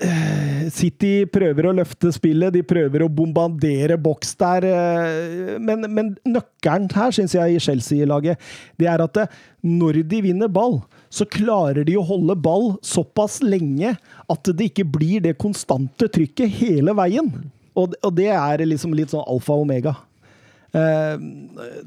eh, 0.00 0.66
City 0.72 1.26
prøver 1.28 1.68
å 1.68 1.74
løfte 1.76 2.08
spillet, 2.16 2.54
de 2.54 2.62
prøver 2.64 3.04
å 3.04 3.10
bombardere 3.12 3.98
boks 4.00 4.32
der. 4.40 4.64
eh, 4.70 5.56
Men, 5.60 5.84
men 5.92 6.14
nøkkelen 6.24 6.88
her, 6.96 7.12
syns 7.12 7.36
jeg, 7.36 7.58
i 7.58 7.60
Chelsea-laget, 7.62 8.40
det 8.80 8.88
er 8.88 9.04
at 9.04 9.20
det, 9.20 9.26
når 9.68 10.00
de 10.08 10.22
vinner 10.30 10.48
ball, 10.48 10.80
så 11.16 11.26
klarer 11.28 11.86
de 11.88 11.96
å 11.96 12.04
holde 12.04 12.36
ball 12.38 12.74
såpass 12.84 13.40
lenge 13.44 13.94
at 14.28 14.50
det 14.52 14.70
ikke 14.70 14.84
blir 14.96 15.22
det 15.24 15.38
konstante 15.40 16.10
trykket 16.12 16.58
hele 16.58 16.92
veien. 16.96 17.30
Og, 17.76 17.96
og 18.04 18.12
det 18.16 18.28
er 18.32 18.64
liksom 18.66 18.94
litt 18.96 19.12
sånn 19.12 19.24
alfa 19.24 19.56
og 19.56 19.64
omega. 19.66 19.96
Uh, 20.76 21.16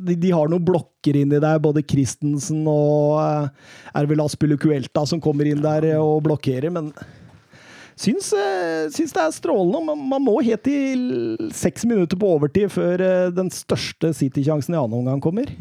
de, 0.01 0.15
de 0.17 0.31
har 0.33 0.49
noen 0.49 0.65
blokker 0.65 1.19
inni 1.19 1.37
der, 1.37 1.59
både 1.61 1.83
Christensen 1.85 2.63
og 2.65 3.19
uh, 3.19 3.73
er 3.93 4.05
det 4.05 4.09
vel 4.15 4.23
Aspilicuelta 4.23 5.03
som 5.05 5.21
kommer 5.21 5.45
inn 5.45 5.61
der 5.61 5.85
eh, 5.91 5.99
og 6.01 6.23
blokkerer, 6.25 6.71
men 6.73 6.87
syns, 7.99 8.31
uh, 8.33 8.87
syns 8.89 9.13
det 9.13 9.21
er 9.21 9.35
strålende. 9.35 9.83
Man, 9.91 10.07
man 10.15 10.25
må 10.25 10.39
helt 10.45 10.65
til 10.65 11.37
seks 11.53 11.85
minutter 11.89 12.17
på 12.17 12.33
overtid 12.39 12.73
før 12.73 13.03
eh, 13.05 13.29
den 13.35 13.53
største 13.53 14.13
City-sjansen 14.17 14.73
i 14.73 14.79
annen 14.79 15.03
omgang 15.03 15.21
kommer. 15.21 15.53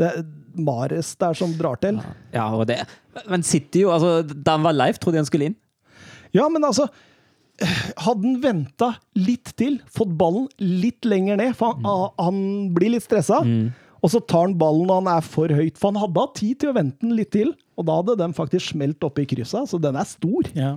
Det 0.00 0.08
er 0.08 0.24
Mares 0.60 1.12
der 1.20 1.36
som 1.38 1.52
drar 1.58 1.78
til. 1.82 2.00
Ja, 2.34 2.48
og 2.56 2.66
det. 2.70 2.80
Men 3.28 3.44
City 3.46 3.84
jo, 3.84 3.92
altså, 3.94 4.20
da 4.32 4.56
han 4.56 4.66
var 4.66 4.76
live, 4.76 4.98
trodde 4.98 5.18
jeg 5.18 5.26
han 5.26 5.30
skulle 5.30 5.52
inn. 5.52 5.60
Ja, 6.36 6.48
men 6.52 6.64
altså 6.66 6.88
Hadde 7.60 8.24
han 8.24 8.36
venta 8.40 8.86
litt 9.20 9.50
til, 9.60 9.74
fått 9.92 10.14
ballen 10.16 10.46
litt 10.62 11.04
lenger 11.04 11.36
ned 11.36 11.50
For 11.58 11.74
han, 11.74 11.82
mm. 11.84 12.20
han 12.24 12.38
blir 12.72 12.94
litt 12.94 13.04
stressa. 13.04 13.42
Og 14.00 14.12
så 14.14 14.22
tar 14.24 14.46
han 14.46 14.54
ballen 14.56 14.88
når 14.88 15.02
han 15.02 15.10
er 15.12 15.26
for 15.26 15.52
høyt. 15.52 15.76
For 15.76 15.92
han 15.92 16.00
hadde 16.00 16.22
hatt 16.24 16.38
tid 16.38 16.60
til 16.62 16.70
å 16.70 16.76
vente 16.78 17.04
den 17.04 17.18
litt 17.18 17.34
til, 17.36 17.52
og 17.76 17.84
da 17.84 17.98
hadde 17.98 18.16
den 18.22 18.32
faktisk 18.36 18.72
smelt 18.72 19.04
oppe 19.04 19.26
i 19.26 19.28
krysset. 19.28 19.68
Så 19.68 19.80
den 19.82 19.98
er 20.00 20.08
stor. 20.08 20.48
Ja. 20.56 20.72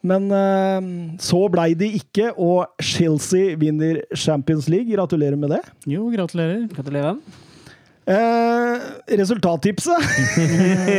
Men 0.00 0.30
eh, 0.32 0.88
så 1.20 1.42
blei 1.52 1.74
de 1.76 1.90
ikke, 2.00 2.30
og 2.40 2.80
Chelsea 2.80 3.58
vinner 3.60 4.00
Champions 4.16 4.70
League. 4.72 4.88
Gratulerer 4.88 5.36
med 5.36 5.52
det. 5.52 5.60
Jo, 5.84 6.08
gratulerer. 6.14 6.64
Gratulerer. 6.72 7.20
Eh, 8.06 8.80
resultattipset. 9.18 10.02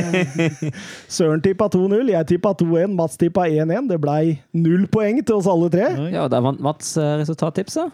Søren 1.12 1.42
tippa 1.44 1.66
2-0, 1.74 2.12
jeg 2.14 2.28
tippa 2.30 2.52
2-1, 2.62 2.94
Mats 2.96 3.18
tippa 3.20 3.42
1-1. 3.50 3.88
Det 3.90 3.98
blei 4.04 4.24
null 4.56 4.86
poeng 4.92 5.20
til 5.26 5.36
oss 5.42 5.48
alle 5.50 5.70
tre. 5.74 5.88
Ja, 6.14 6.28
der 6.32 6.42
vant 6.46 6.62
Mats 6.64 6.94
eh, 7.02 7.16
resultattipset. 7.24 7.88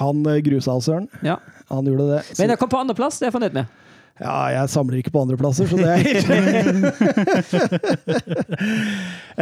Han 0.00 0.16
eh, 0.26 0.40
grusa 0.46 0.72
Søren. 0.82 1.06
Ja. 1.22 1.36
Han 1.70 1.84
gjorde 1.86 2.06
det. 2.16 2.22
Så, 2.32 2.38
Men 2.42 2.50
jeg 2.54 2.58
kom 2.62 2.70
på 2.72 2.80
andreplass, 2.80 3.18
det 3.20 3.24
er 3.26 3.30
jeg 3.30 3.36
fornøyd 3.36 3.54
med. 3.60 3.66
ja, 4.22 4.36
jeg 4.54 4.68
samler 4.72 4.96
ikke 5.02 5.12
på 5.12 5.20
andreplasser, 5.26 5.64
så 5.68 5.76
det 5.76 5.90
er 5.92 5.98
helt 6.06 6.28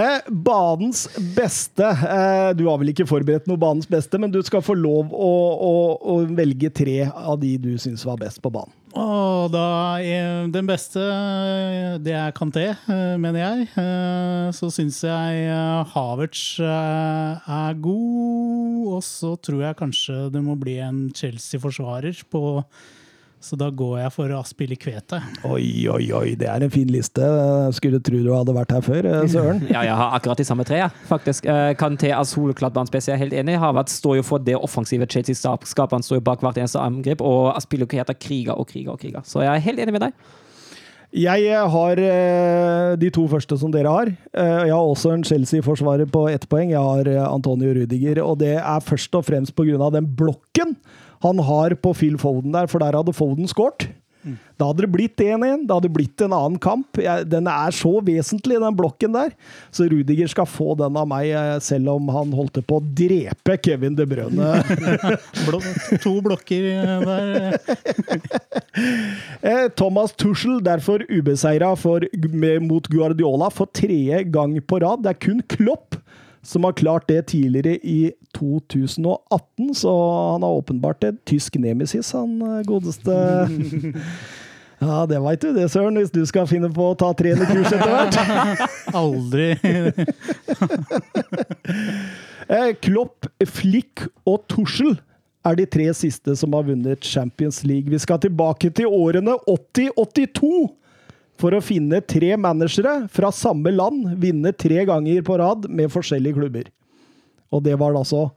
eh, 0.05 0.19
Banens 0.29 1.09
beste. 1.37 1.85
Eh, 1.87 2.51
du 2.59 2.65
har 2.67 2.79
vel 2.83 2.91
ikke 2.93 3.07
forberedt 3.09 3.47
noe 3.49 3.57
banens 3.61 3.87
beste, 3.89 4.19
men 4.19 4.33
du 4.35 4.41
skal 4.45 4.63
få 4.67 4.75
lov 4.77 5.05
å, 5.15 5.33
å, 5.69 5.73
å 6.17 6.19
velge 6.35 6.71
tre 6.75 6.99
av 7.09 7.39
de 7.45 7.57
du 7.61 7.79
syns 7.79 8.05
var 8.09 8.17
best 8.21 8.43
på 8.43 8.51
banen. 8.53 8.73
Og 8.95 9.51
da 9.51 9.99
den 10.55 10.69
beste, 10.69 11.03
det 12.05 12.15
er 12.15 12.35
Kanté, 12.37 12.69
eh, 12.71 13.17
mener 13.19 13.41
jeg. 13.41 13.69
Eh, 13.75 14.51
Så 14.55 14.71
syns 14.71 15.01
jeg 15.03 15.49
eh, 15.51 15.85
Havertz 15.91 16.61
er 16.63 17.75
god, 17.83 18.95
og 18.95 19.03
så 19.03 19.35
tror 19.43 19.65
jeg 19.65 19.79
kanskje 19.81 20.31
det 20.31 20.43
må 20.45 20.55
bli 20.55 20.79
en 20.79 21.09
Chelsea-forsvarer 21.11 22.23
på 22.31 22.63
Så 23.45 23.59
da 23.61 23.67
går 23.69 23.99
jeg 24.01 24.13
for 24.15 24.33
Aspilicueta. 24.39 25.19
Oi, 25.45 25.85
oi, 25.93 26.05
oi, 26.17 26.31
det 26.41 26.47
er 26.49 26.63
en 26.65 26.73
fin 26.73 26.89
liste. 26.89 27.25
Skulle 27.77 27.99
tro 28.01 28.23
du 28.25 28.31
hadde 28.33 28.55
vært 28.57 28.73
her 28.73 28.85
før, 28.87 29.09
eh, 29.11 29.27
Søren. 29.29 29.61
Ja, 29.75 29.83
jeg 29.85 29.97
har 29.99 30.15
akkurat 30.17 30.41
de 30.41 30.47
samme 30.49 30.65
tre, 30.65 30.79
ja, 30.81 30.87
faktisk. 31.11 31.45
Eh, 31.45 31.75
Kanté 31.77 32.15
Azul, 32.17 32.55
banens 32.57 32.95
jeg 32.95 33.13
er 33.13 33.21
helt 33.21 33.37
enig. 33.37 33.59
Havertz 33.61 33.99
står 34.01 34.23
jo 34.23 34.25
for 34.25 34.41
det 34.41 34.57
offensive 34.57 35.05
Chelsea 35.13 35.37
skaper. 35.37 35.99
Han 35.99 36.07
står 36.07 36.23
jo 36.23 36.25
bak 36.25 36.41
hvert 36.41 36.63
eneste 36.63 36.81
angrep, 36.81 37.21
og 37.21 37.53
Aspilicueta 37.53 38.17
kriger 38.17 38.57
og 38.57 38.71
kriger 38.73 38.97
og 38.97 39.05
kriger. 39.05 39.21
Så 39.29 39.45
jeg 39.45 39.53
er 39.53 39.67
helt 39.69 39.85
enig 39.85 39.99
med 39.99 40.07
deg. 40.07 40.17
Jeg 41.15 41.45
eh, 41.53 41.69
har 41.77 42.05
de 42.97 43.13
to 43.13 43.29
første 43.29 43.61
som 43.61 43.71
dere 43.77 43.93
har. 43.93 44.09
Eh, 44.09 44.65
Jeg 44.71 44.73
har 44.73 44.89
også 44.89 45.13
en 45.13 45.29
Chelsea-forsvarer 45.29 46.09
på 46.09 46.31
ett 46.33 46.49
poeng. 46.49 46.73
Jeg 46.73 46.81
har 46.81 47.13
Antonio 47.29 47.77
Rudiger, 47.77 48.25
og 48.25 48.41
det 48.41 48.57
er 48.57 48.89
først 48.89 49.21
og 49.21 49.29
fremst 49.29 49.53
pga. 49.55 49.91
den 49.93 50.09
blokken 50.17 50.79
han 51.25 51.43
har 51.45 51.77
på 51.81 51.95
Phil 51.97 52.19
Foden 52.21 52.55
der, 52.55 52.71
for 52.71 52.85
der 52.85 52.97
hadde 52.97 53.17
Foden 53.17 53.51
skåret. 53.51 53.89
Da 54.57 54.69
hadde 54.71 54.85
det 54.85 54.91
blitt 54.95 55.21
1-1. 55.21 55.67
Det 55.69 55.75
hadde 55.75 55.91
blitt 55.93 56.23
en 56.25 56.33
annen 56.35 56.59
kamp. 56.63 56.97
Jeg, 57.01 57.27
den 57.29 57.49
er 57.51 57.75
så 57.77 57.99
vesentlig, 58.05 58.57
den 58.63 58.77
blokken 58.79 59.13
der. 59.17 59.35
Så 59.75 59.89
Rudiger 59.91 60.31
skal 60.31 60.49
få 60.49 60.77
den 60.81 60.97
av 60.97 61.09
meg, 61.11 61.29
eh, 61.35 61.57
selv 61.65 61.93
om 61.97 62.09
han 62.15 62.33
holdt 62.37 62.63
på 62.65 62.79
å 62.81 62.85
drepe 62.97 63.59
Kevin 63.65 63.99
De 63.99 64.07
Brønne. 64.09 64.53
To 66.05 66.17
blokker 66.25 66.71
eh, 66.73 67.09
der. 67.09 67.59
Eh, 69.45 69.69
Thomas 69.77 70.15
Tuchel 70.19 70.57
derfor 70.65 71.05
ubeseira 71.07 71.69
mot 72.65 72.87
Guardiola 72.91 73.51
for 73.53 73.71
tredje 73.71 74.23
gang 74.33 74.57
på 74.65 74.81
rad. 74.83 75.05
Det 75.05 75.13
er 75.13 75.21
kun 75.21 75.43
Klopp 75.51 75.99
som 76.45 76.65
har 76.65 76.77
klart 76.79 77.09
det 77.09 77.27
tidligere 77.33 77.79
i 77.83 78.13
2018, 78.37 79.75
så 79.75 79.93
han 80.33 80.43
har 80.43 80.61
åpenbart 80.61 81.05
et 81.05 81.21
tysk 81.29 81.57
nemesis, 81.61 82.13
han 82.13 82.41
eh, 82.43 82.63
godeste 82.69 83.13
Ja, 84.85 85.05
det 85.09 85.21
veit 85.23 85.41
du 85.41 85.55
det, 85.55 85.69
Søren, 85.73 85.97
hvis 85.97 86.13
du 86.13 86.21
skal 86.29 86.49
finne 86.51 86.69
på 86.75 86.91
å 86.91 86.97
ta 86.99 87.13
trenerkurs 87.17 87.73
etter 87.73 87.91
hvert. 87.95 88.17
Aldri 89.01 89.55
Eh, 92.45 92.75
Klopp, 92.85 93.25
Flick 93.49 94.03
og 94.29 94.43
Tussel 94.53 94.99
er 95.49 95.57
de 95.57 95.65
tre 95.65 95.87
siste 95.97 96.35
som 96.37 96.53
har 96.53 96.67
vunnet 96.67 97.01
Champions 97.09 97.63
League. 97.65 97.89
Vi 97.89 98.01
skal 98.03 98.21
tilbake 98.21 98.69
til 98.77 98.93
årene 98.93 99.39
80-82 99.49 100.51
for 101.41 101.57
å 101.57 101.63
finne 101.65 102.01
tre 102.07 102.35
managere 102.41 103.09
fra 103.13 103.31
samme 103.35 103.73
land 103.75 104.15
vinne 104.23 104.53
tre 104.55 104.85
ganger 104.89 105.25
på 105.27 105.39
rad 105.41 105.69
med 105.71 105.93
forskjellige 105.93 106.39
klubber. 106.39 106.71
Og 107.55 107.65
det 107.67 107.75
var 107.81 107.97
altså 107.99 108.29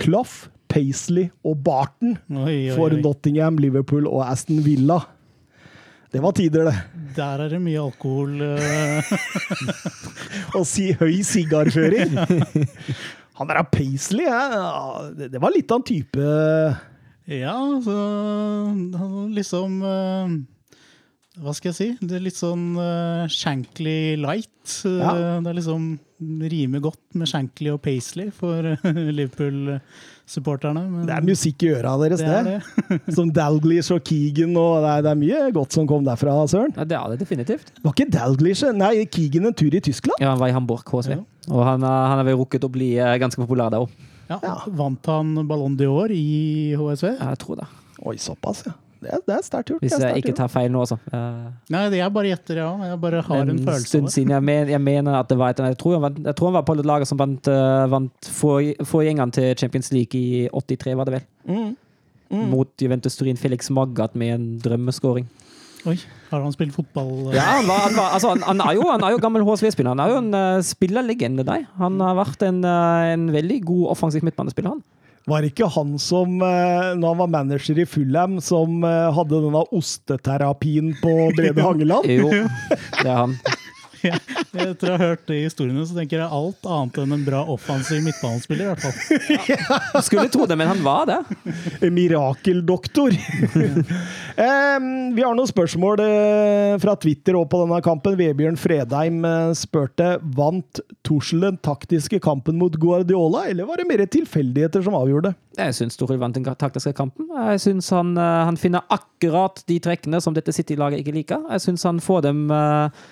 Clough, 0.00 0.46
Paisley 0.70 1.30
og 1.46 1.60
Barton 1.64 2.16
Oi, 2.30 2.70
oi, 2.70 2.76
for. 2.76 2.94
Nottingham, 3.00 3.58
Liverpool 3.62 4.08
og 4.10 4.24
Aston 4.26 4.62
Villa. 4.64 5.00
Det 6.12 6.22
var 6.22 6.34
tider, 6.36 6.68
det. 6.68 6.74
Der 7.16 7.42
er 7.44 7.52
det 7.52 7.60
mye 7.60 7.82
alkohol. 7.82 8.38
og 10.56 10.66
si 10.68 10.92
høy 10.96 11.22
sigarføring. 11.26 12.14
Han 13.36 13.50
der 13.50 13.60
er 13.60 13.68
Paisley, 13.68 14.24
ja, 14.24 15.08
det 15.12 15.28
det 15.34 15.40
var 15.42 15.52
litt 15.52 15.70
av 15.72 15.82
en 15.82 15.84
type 15.84 16.28
Ja, 17.28 17.56
så 17.84 17.96
liksom 19.34 19.82
eh, 19.84 20.36
Hva 21.36 21.52
skal 21.52 21.68
jeg 21.72 21.76
si? 21.76 21.86
Det 22.00 22.16
er 22.16 22.22
litt 22.24 22.38
sånn 22.38 22.76
uh, 22.80 23.26
Shankly 23.28 24.16
light. 24.16 24.48
Eh, 24.88 25.00
Ja. 25.02 25.10
Det 25.44 25.50
er 25.52 25.56
liksom 25.58 25.98
rimer 26.48 26.80
godt 26.82 27.02
med 27.14 27.28
Shankly 27.28 27.68
og 27.74 27.82
Paisley 27.84 28.30
for 28.34 28.64
uh, 28.64 28.86
Liverpool-supporterne. 29.12 31.04
Det 31.06 31.12
er 31.14 31.26
musikk 31.26 31.62
i 31.66 31.70
øra 31.76 31.92
deres, 32.00 32.22
det 32.24 32.30
det. 32.46 32.54
er 32.56 32.96
det. 33.04 33.12
Som 33.18 33.30
Dalglish 33.36 33.92
og 33.94 34.00
Keegan, 34.08 34.56
og 34.56 34.80
det 34.84 34.90
er, 34.94 35.04
det 35.06 35.12
er 35.12 35.20
mye 35.20 35.42
godt 35.56 35.76
som 35.76 35.86
kom 35.90 36.06
derfra, 36.06 36.38
Søren. 36.50 36.72
Ja, 36.76 36.84
det 36.88 36.96
er 36.98 37.12
det 37.14 37.20
definitivt. 37.26 37.72
Var 37.84 37.92
ikke 37.94 38.08
Dalglish 38.16 38.64
Nei, 38.76 38.94
Keegan 39.12 39.50
en 39.50 39.56
tur 39.60 39.76
i 39.76 39.82
Tyskland? 39.84 40.16
Ja, 40.22 40.32
han 40.32 40.40
var 40.42 40.48
i 40.52 40.56
Hamburg, 40.56 40.88
HSV. 40.88 41.14
Ja. 41.18 41.22
Og 41.52 41.62
han, 41.68 41.84
har- 41.86 42.08
han 42.14 42.18
har 42.22 42.26
vel 42.26 42.40
rukket 42.40 42.64
å 42.66 42.72
bli 42.72 42.94
ganske 43.22 43.38
populær 43.44 43.70
der 43.76 43.84
òg. 43.84 43.92
Ja, 44.30 44.40
Ja. 44.42 44.56
Vant 44.74 45.06
han 45.06 45.36
Ballon 45.46 45.76
d'Or 45.78 46.10
i 46.10 46.74
HSV? 46.80 47.12
Jeg 47.20 47.38
tror 47.44 47.60
det. 47.60 47.68
Oi, 48.02 48.16
såpass, 48.20 48.64
ja. 48.66 48.72
Det 49.06 49.12
er, 49.14 49.22
det 49.28 49.34
er 49.36 49.44
sterkt 49.46 49.70
gjort. 49.70 49.82
Hvis 49.84 49.94
jeg 49.94 50.02
sterkt 50.02 50.20
ikke 50.24 50.34
tar 50.40 50.50
feil 50.50 50.72
nå, 50.74 50.82
altså. 50.82 50.98
Eh, 51.14 51.46
Nei, 51.74 51.82
det 51.94 52.00
er 52.02 52.10
bare 52.14 52.32
gjetter, 52.32 52.60
ja. 52.64 52.68
Jeg 52.90 53.00
bare 53.04 53.22
har 53.28 53.42
en 53.44 53.52
en 53.54 53.62
følelse 53.68 53.90
stund 53.92 54.10
siden. 54.10 54.34
Jeg, 54.34 54.42
men, 54.48 54.72
jeg 54.74 54.82
mener 54.82 55.18
at 55.20 55.30
det 55.30 55.38
var 55.38 55.54
et, 55.54 55.62
jeg, 55.70 55.78
tror 55.78 55.96
han 55.96 56.06
var, 56.08 56.18
jeg 56.26 56.36
tror 56.38 56.50
han 56.50 56.58
var 56.58 56.66
på 56.66 56.76
det 56.80 56.86
laget 56.90 57.10
som 57.10 57.20
vant, 57.22 57.50
eh, 57.52 57.86
vant 57.92 58.30
for- 58.40 58.86
forgjengeren 58.92 59.32
til 59.36 59.54
Champions 59.56 59.92
League 59.94 60.18
i 60.18 60.48
83, 60.50 60.96
var 60.98 61.06
det 61.06 61.20
vel? 61.20 61.26
Mm. 61.46 61.74
Mot 62.50 62.68
Juventus 62.82 63.14
Turin, 63.16 63.38
Felix 63.38 63.70
Maggat 63.70 64.16
med 64.18 64.34
en 64.34 64.46
drømmeskåring. 64.58 65.28
Oi, 65.86 65.94
har 66.32 66.42
han 66.42 66.50
spilt 66.54 66.74
fotball? 66.74 67.30
Ja, 67.30 67.44
han, 67.60 67.68
var, 67.70 67.84
han, 67.84 67.94
var, 67.94 68.08
altså, 68.16 68.32
han, 68.34 68.42
han, 68.42 68.60
er 68.64 68.74
jo, 68.74 68.88
han 68.90 69.04
er 69.06 69.12
jo 69.14 69.20
gammel 69.22 69.44
HSV-spiller. 69.46 69.92
Han 69.94 70.02
er 70.02 70.10
jo 70.10 70.16
en 70.18 70.32
uh, 70.34 70.62
spillerlegende, 70.66 71.44
der. 71.46 71.68
Han 71.78 72.00
har 72.02 72.16
vært 72.18 72.42
en, 72.42 72.58
uh, 72.66 73.06
en 73.12 73.28
veldig 73.30 73.60
god 73.68 73.84
offensiv 73.94 74.26
midtbanespiller, 74.26 74.74
han. 74.74 74.82
Var 75.26 75.42
det 75.42 75.48
ikke 75.50 75.66
han 75.74 75.96
som, 75.98 76.36
eh, 76.38 76.92
når 76.94 77.08
han 77.08 77.18
var 77.18 77.30
manager 77.32 77.80
i 77.82 77.86
Fulham, 77.88 78.36
som 78.38 78.84
eh, 78.86 79.08
hadde 79.16 79.40
denne 79.42 79.64
osteterapien 79.74 80.92
på 81.00 81.14
Brede 81.34 81.64
Hangeland? 81.66 82.06
Jo, 82.06 82.30
det 82.30 83.08
er 83.10 83.16
han. 83.24 83.34
Etter 84.66 84.90
å 84.90 84.96
ha 84.96 85.10
hørt 85.10 85.24
de 85.28 85.40
historiene, 85.42 85.84
så 85.88 85.96
tenker 85.96 86.22
jeg 86.22 86.28
alt 86.38 86.68
annet 86.70 87.00
enn 87.02 87.14
en 87.16 87.24
bra 87.26 87.42
offensiv 87.52 88.02
midtbanespiller. 88.04 88.64
i 88.64 88.68
hvert 88.72 88.84
fall. 88.84 90.02
Skulle 90.06 90.28
tro 90.32 90.46
det, 90.48 90.56
men 90.58 90.70
han 90.70 90.82
var 90.84 91.08
det. 91.10 91.18
Mirakeldoktor. 91.92 93.16
Vi 94.36 95.24
har 95.24 95.36
noen 95.36 95.50
spørsmål 95.50 96.02
eh, 96.04 96.74
fra 96.82 96.96
Twitter 97.00 97.38
og 97.38 97.48
på 97.52 97.62
denne 97.62 97.80
kampen. 97.84 98.16
Vebjørn 98.18 98.58
Fredheim 98.60 99.24
eh, 99.28 99.52
spurte 99.58 100.16
vant 100.36 100.80
Tuchel 101.06 101.44
den 101.44 101.60
taktiske 101.64 102.20
kampen 102.24 102.58
mot 102.60 102.74
Guardiola, 102.80 103.46
eller 103.50 103.68
var 103.68 103.80
det 103.80 103.88
mer 103.88 104.04
tilfeldigheter 104.10 104.84
som 104.86 104.96
avgjorde 104.98 105.30
det? 105.30 105.36
Jeg 105.56 105.76
syns 105.78 105.96
Toril 105.96 106.20
vant 106.20 106.36
den 106.36 106.44
taktiske 106.44 106.92
kampen. 106.96 107.28
Jeg 107.32 107.62
syns 107.64 107.88
han, 107.94 108.16
eh, 108.20 108.44
han 108.48 108.58
finner 108.60 108.84
akkurat 108.92 109.62
de 109.68 109.78
trekkene 109.80 110.20
som 110.20 110.34
dette 110.36 110.52
City-laget 110.52 111.00
ikke 111.00 111.16
liker. 111.16 111.46
Jeg 111.54 111.64
syns 111.64 111.86
han 111.88 112.00
får 112.04 112.26
dem 112.28 112.50
eh, 112.52 113.04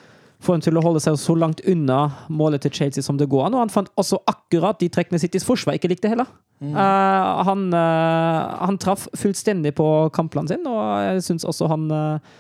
får 0.45 0.59
dem 0.59 0.65
til 0.67 0.79
å 0.79 0.85
holde 0.85 1.03
seg 1.03 1.17
så 1.21 1.35
langt 1.39 1.63
unna 1.71 2.01
målet 2.29 2.65
til 2.65 2.75
Chelsea 2.77 3.05
som 3.05 3.19
det 3.21 3.31
går 3.33 3.49
an. 3.49 3.57
Og 3.57 3.65
han 3.65 3.73
fant 3.73 3.91
også 4.01 4.21
akkurat 4.31 4.79
de 4.81 4.91
trekkene 4.93 5.21
Citys 5.23 5.47
forsvar 5.49 5.79
ikke 5.79 5.91
likte 5.93 6.13
heller. 6.13 6.29
Eh, 6.63 7.45
han, 7.49 7.67
uh, 7.75 8.57
han 8.65 8.79
traff 8.81 9.09
fullstendig 9.19 9.75
på 9.79 9.89
kampplanen 10.15 10.53
sin, 10.53 10.67
og 10.71 10.83
jeg 11.03 11.25
syns 11.27 11.47
også 11.49 11.69
han 11.73 11.89
uh, 11.93 12.35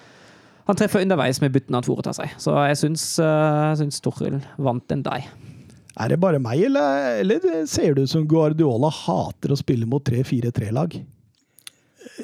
han 0.64 0.78
treffer 0.80 1.02
underveis 1.04 1.42
med 1.42 1.52
byttene 1.52 1.80
han 1.80 1.84
foretar 1.84 2.14
seg. 2.16 2.30
Så 2.40 2.54
jeg 2.70 2.78
syns, 2.80 3.02
uh, 3.20 3.74
syns 3.76 4.00
Toril 4.04 4.38
vant 4.56 4.86
den 4.88 5.02
deg. 5.04 5.26
Er 6.00 6.10
det 6.10 6.18
bare 6.22 6.40
meg, 6.42 6.62
eller, 6.70 7.18
eller 7.20 7.66
ser 7.70 7.94
det 7.94 8.06
ut 8.06 8.12
som 8.14 8.24
Guardiola 8.26 8.88
hater 8.90 9.52
å 9.52 9.58
spille 9.60 9.86
mot 9.86 10.02
3-4-3-lag? 10.08 10.96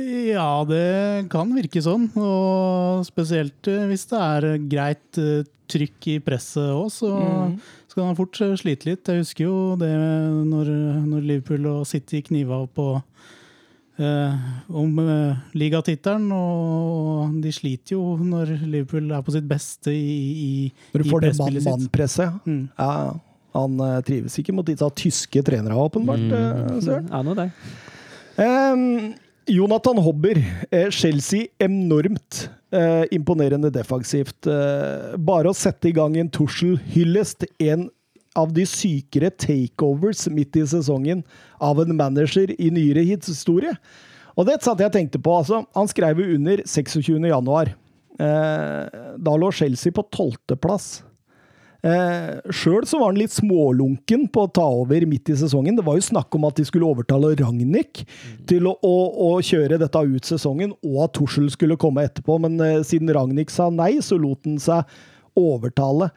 Ja, 0.01 0.64
det 0.66 1.28
kan 1.31 1.53
virke 1.55 1.83
sånn. 1.85 2.09
Og 2.16 3.05
spesielt 3.07 3.68
hvis 3.68 4.09
det 4.11 4.24
er 4.24 4.49
greit 4.72 5.20
trykk 5.71 6.11
i 6.14 6.16
presset 6.25 6.73
òg, 6.75 6.89
så 6.95 7.12
så 7.91 7.99
kan 7.99 8.07
han 8.12 8.18
fort 8.18 8.39
eh, 8.45 8.55
slite 8.55 8.87
litt. 8.87 9.09
Jeg 9.09 9.25
husker 9.25 9.49
jo 9.49 9.55
det 9.81 9.91
når, 9.91 10.68
når 11.11 11.25
Liverpool 11.27 11.64
og 11.73 11.87
City 11.91 12.21
kniva 12.23 12.61
på 12.71 12.85
eh, 13.99 14.45
om 14.71 15.01
eh, 15.03 15.41
ligatittelen, 15.59 16.29
og 16.31 17.41
de 17.43 17.51
sliter 17.55 17.97
jo 17.97 18.14
når 18.23 18.55
Liverpool 18.62 19.11
er 19.11 19.25
på 19.27 19.35
sitt 19.35 19.49
beste 19.51 19.91
i, 19.91 20.21
i, 20.31 20.53
Når 20.95 21.03
du 21.03 21.11
får 21.11 21.27
det 21.27 21.33
mann-mann-presset. 21.41 22.39
Mm. 22.47 22.62
Ja, 22.79 22.93
han 23.59 23.83
eh, 23.89 23.99
trives 24.07 24.39
ikke 24.39 24.55
mot 24.55 24.71
disse 24.71 24.93
tyske 25.03 25.43
trenere, 25.47 25.75
åpenbart. 25.75 26.29
Mm. 26.31 26.79
Søren. 26.87 27.11
Ja, 27.11 27.25
nå 27.27 27.35
det. 27.41 27.51
Ehm, 28.41 28.87
Jonathan 29.51 29.98
Hobber, 29.98 30.38
eh, 30.70 30.90
Chelsea 30.90 31.46
enormt 31.59 32.51
eh, 32.70 33.05
imponerende 33.11 33.70
defensivt. 33.74 34.46
Eh, 34.46 35.16
bare 35.18 35.51
å 35.51 35.57
sette 35.57 35.90
i 35.90 35.94
gang 35.96 36.14
en 36.20 36.30
Tussel-hyllest, 36.30 37.48
en 37.59 37.88
av 38.38 38.53
de 38.55 38.62
sykere 38.68 39.32
takeovers 39.34 40.28
midt 40.30 40.55
i 40.61 40.62
sesongen 40.70 41.24
av 41.59 41.82
en 41.82 41.96
manager 41.98 42.53
i 42.55 42.70
nyere 42.70 43.03
historie. 43.03 43.74
Og 44.38 44.46
det 44.46 44.61
satt 44.62 44.80
jeg 44.84 44.94
tenkte 44.94 45.18
på. 45.18 45.34
altså, 45.34 45.64
Han 45.74 45.90
skrev 45.90 46.22
jo 46.22 46.36
under 46.36 46.62
26. 46.62 47.26
januar. 47.26 47.74
Eh, 48.20 49.01
da 49.18 49.36
lå 49.36 49.51
Chelsea 49.51 49.90
på 49.90 50.07
tolvteplass. 50.14 51.03
Eh, 51.81 52.53
Sjøl 52.53 52.85
så 52.89 52.99
var 53.01 53.12
han 53.12 53.20
litt 53.20 53.33
smålunken 53.33 54.26
på 54.33 54.45
å 54.45 54.51
ta 54.53 54.66
over 54.83 55.07
midt 55.09 55.31
i 55.33 55.37
sesongen. 55.41 55.78
Det 55.78 55.85
var 55.87 55.97
jo 55.97 56.05
snakk 56.11 56.35
om 56.37 56.45
at 56.49 56.59
de 56.61 56.66
skulle 56.68 56.89
overtale 56.89 57.33
Ragnhild 57.39 58.03
til 58.51 58.68
å, 58.68 58.74
å, 58.85 58.97
å 59.24 59.31
kjøre 59.45 59.78
dette 59.81 60.03
ut 60.05 60.28
sesongen, 60.28 60.74
og 60.85 60.99
at 61.07 61.14
Tussel 61.16 61.49
skulle 61.53 61.78
komme 61.81 62.05
etterpå. 62.09 62.37
Men 62.45 62.61
eh, 62.64 62.83
siden 62.87 63.12
Ragnhild 63.16 63.53
sa 63.55 63.70
nei, 63.72 63.95
så 64.05 64.20
lot 64.20 64.45
han 64.49 64.61
seg 64.61 65.41
overtale. 65.41 66.11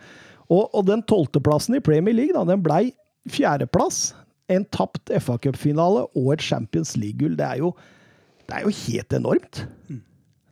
Og, 0.52 0.68
og 0.68 0.84
den 0.90 1.06
tolvteplassen 1.08 1.80
i 1.80 1.84
Premier 1.84 2.16
League, 2.18 2.36
da, 2.36 2.44
den 2.50 2.64
blei 2.66 2.90
fjerdeplass. 3.32 4.12
En 4.52 4.66
tapt 4.76 5.14
FA 5.24 5.38
Cup-finale 5.40 6.04
og 6.20 6.34
et 6.36 6.44
Champions 6.44 6.98
League-gull. 7.00 7.38
Det, 7.40 7.48
det 8.50 8.58
er 8.58 8.66
jo 8.68 8.76
helt 8.84 9.16
enormt. 9.16 9.64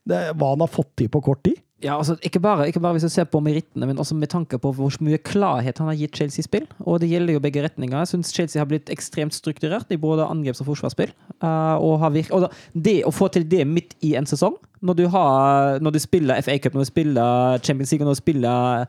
Det, 0.08 0.22
hva 0.40 0.54
han 0.54 0.64
har 0.64 0.72
fått 0.72 0.96
til 0.98 1.12
på 1.12 1.22
kort 1.26 1.44
tid. 1.46 1.60
Ja, 1.82 1.96
altså, 1.98 2.14
ikke 2.22 2.40
bare, 2.44 2.68
ikke 2.70 2.82
bare 2.84 2.94
hvis 2.94 3.08
du 3.08 3.10
ser 3.10 3.26
på 3.30 3.40
merittene, 3.42 3.88
men 3.90 4.00
også 4.02 4.14
med 4.18 4.30
tanke 4.30 4.60
på 4.62 4.72
hvor 4.78 4.98
mye 5.02 5.18
klarhet 5.26 5.80
han 5.82 5.90
har 5.90 5.98
gitt 5.98 6.20
Chelsea 6.20 6.44
i 6.44 6.46
spill. 6.46 6.68
Og 6.86 7.00
det 7.02 7.10
gjelder 7.10 7.34
jo 7.34 7.42
begge 7.42 7.64
retninger. 7.66 7.98
Jeg 7.98 8.12
syns 8.12 8.34
Chelsea 8.36 8.62
har 8.62 8.70
blitt 8.70 8.92
ekstremt 8.94 9.34
strukturert 9.34 9.90
i 9.90 9.98
både 10.02 10.28
angreps- 10.30 10.62
og 10.62 10.70
forsvarsspill. 10.70 11.14
Eh, 11.42 11.76
og 11.82 12.06
og 12.06 12.46
da, 12.46 12.52
det 12.74 13.02
å 13.08 13.14
få 13.14 13.32
til 13.34 13.48
det 13.50 13.66
midt 13.68 13.96
i 14.06 14.14
en 14.20 14.30
sesong, 14.30 14.60
når 14.82 14.98
du, 14.98 15.08
har, 15.14 15.80
når 15.82 15.98
du 15.98 16.00
spiller 16.02 16.42
FA 16.42 16.58
Cup, 16.62 16.78
når 16.78 16.86
du 16.86 16.92
spiller 16.92 17.58
Champions 17.66 17.92
League 17.92 18.06
og 18.06 18.12
når 18.12 18.18
du 18.18 18.22
spiller 18.22 18.86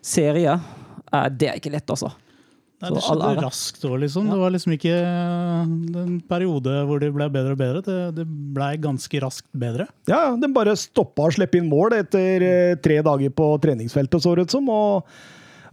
serie, 0.00 0.56
eh, 1.12 1.28
det 1.36 1.50
er 1.50 1.60
ikke 1.60 1.76
lett, 1.76 1.92
altså. 1.92 2.12
Nei, 2.80 2.90
det 2.96 3.02
skjedde 3.04 3.30
raskt 3.44 3.82
òg, 3.84 3.96
liksom. 4.00 4.28
Ja. 4.28 4.32
Det 4.32 4.40
var 4.40 4.52
liksom 4.54 4.74
ikke 4.76 4.92
en 6.00 6.14
periode 6.30 6.76
hvor 6.88 7.02
det 7.02 7.10
ble 7.12 7.26
bedre 7.32 7.52
og 7.52 7.60
bedre. 7.60 7.82
Det, 7.84 7.98
det 8.16 8.24
ble 8.56 8.70
ganske 8.80 9.20
raskt 9.20 9.48
bedre. 9.52 9.84
Ja, 10.08 10.30
ja, 10.30 10.30
den 10.40 10.54
bare 10.56 10.72
stoppa 10.80 11.28
å 11.28 11.34
slippe 11.34 11.60
inn 11.60 11.68
mål 11.68 11.98
etter 11.98 12.46
eh, 12.46 12.78
tre 12.80 13.02
dager 13.04 13.34
på 13.36 13.50
treningsfeltet, 13.60 14.24
så 14.24 14.32
det 14.38 14.48
ut 14.48 14.56
som. 14.56 14.72
Og, 14.72 15.12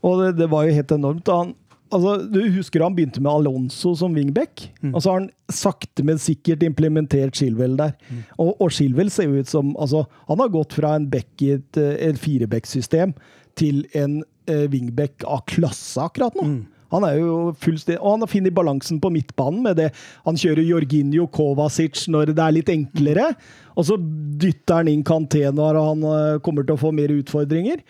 og 0.03 0.19
det, 0.19 0.33
det 0.41 0.49
var 0.51 0.67
jo 0.67 0.75
helt 0.75 0.93
enormt. 0.97 1.31
Han, 1.31 1.55
altså, 1.95 2.17
du 2.27 2.41
husker 2.57 2.83
han 2.83 2.99
begynte 2.99 3.23
med 3.23 3.31
Alonso 3.31 3.95
som 3.95 4.19
wingback? 4.19 4.67
Og 4.91 4.99
så 4.99 5.13
har 5.13 5.21
han 5.21 5.31
sakte, 5.47 6.03
men 6.03 6.19
sikkert 6.19 6.67
implementert 6.67 7.39
Shilwell 7.39 7.79
der. 7.79 7.95
Og, 8.35 8.51
og 8.59 8.71
Shilwell 8.75 9.15
ser 9.15 9.31
jo 9.31 9.39
ut 9.39 9.47
som 9.51 9.71
altså, 9.79 10.03
Han 10.27 10.43
har 10.43 10.51
gått 10.51 10.75
fra 10.75 10.97
en 10.99 11.07
back 11.07 11.39
i 11.39 11.53
et, 11.55 11.79
eh, 11.79 11.95
et 12.11 12.19
fireback-system 12.19 13.15
til 13.57 13.85
en 13.95 14.19
eh, 14.51 14.67
wingback 14.67 15.23
av 15.23 15.47
klasse 15.47 16.03
akkurat 16.03 16.35
nå. 16.35 16.51
Han 16.93 17.05
er 17.07 17.17
jo 17.19 17.37
fullstendig, 17.59 17.99
og 18.01 18.15
han 18.15 18.23
har 18.23 18.31
funnet 18.31 18.55
balansen 18.55 18.99
på 19.03 19.11
midtbanen 19.13 19.63
med 19.65 19.79
det. 19.81 19.87
Han 20.27 20.39
kjører 20.39 20.63
Jorginho 20.63 21.27
Kovacic 21.33 22.05
når 22.11 22.31
det 22.33 22.43
er 22.43 22.55
litt 22.55 22.71
enklere, 22.71 23.29
og 23.77 23.85
så 23.85 23.97
dytter 24.41 24.79
han 24.79 24.91
inn 24.91 25.03
Kanté 25.05 25.43
når 25.53 25.77
han 25.77 26.05
eh, 26.09 26.39
kommer 26.45 26.65
til 26.65 26.77
å 26.77 26.81
få 26.81 26.93
mer 26.95 27.13
utfordringer. 27.13 27.83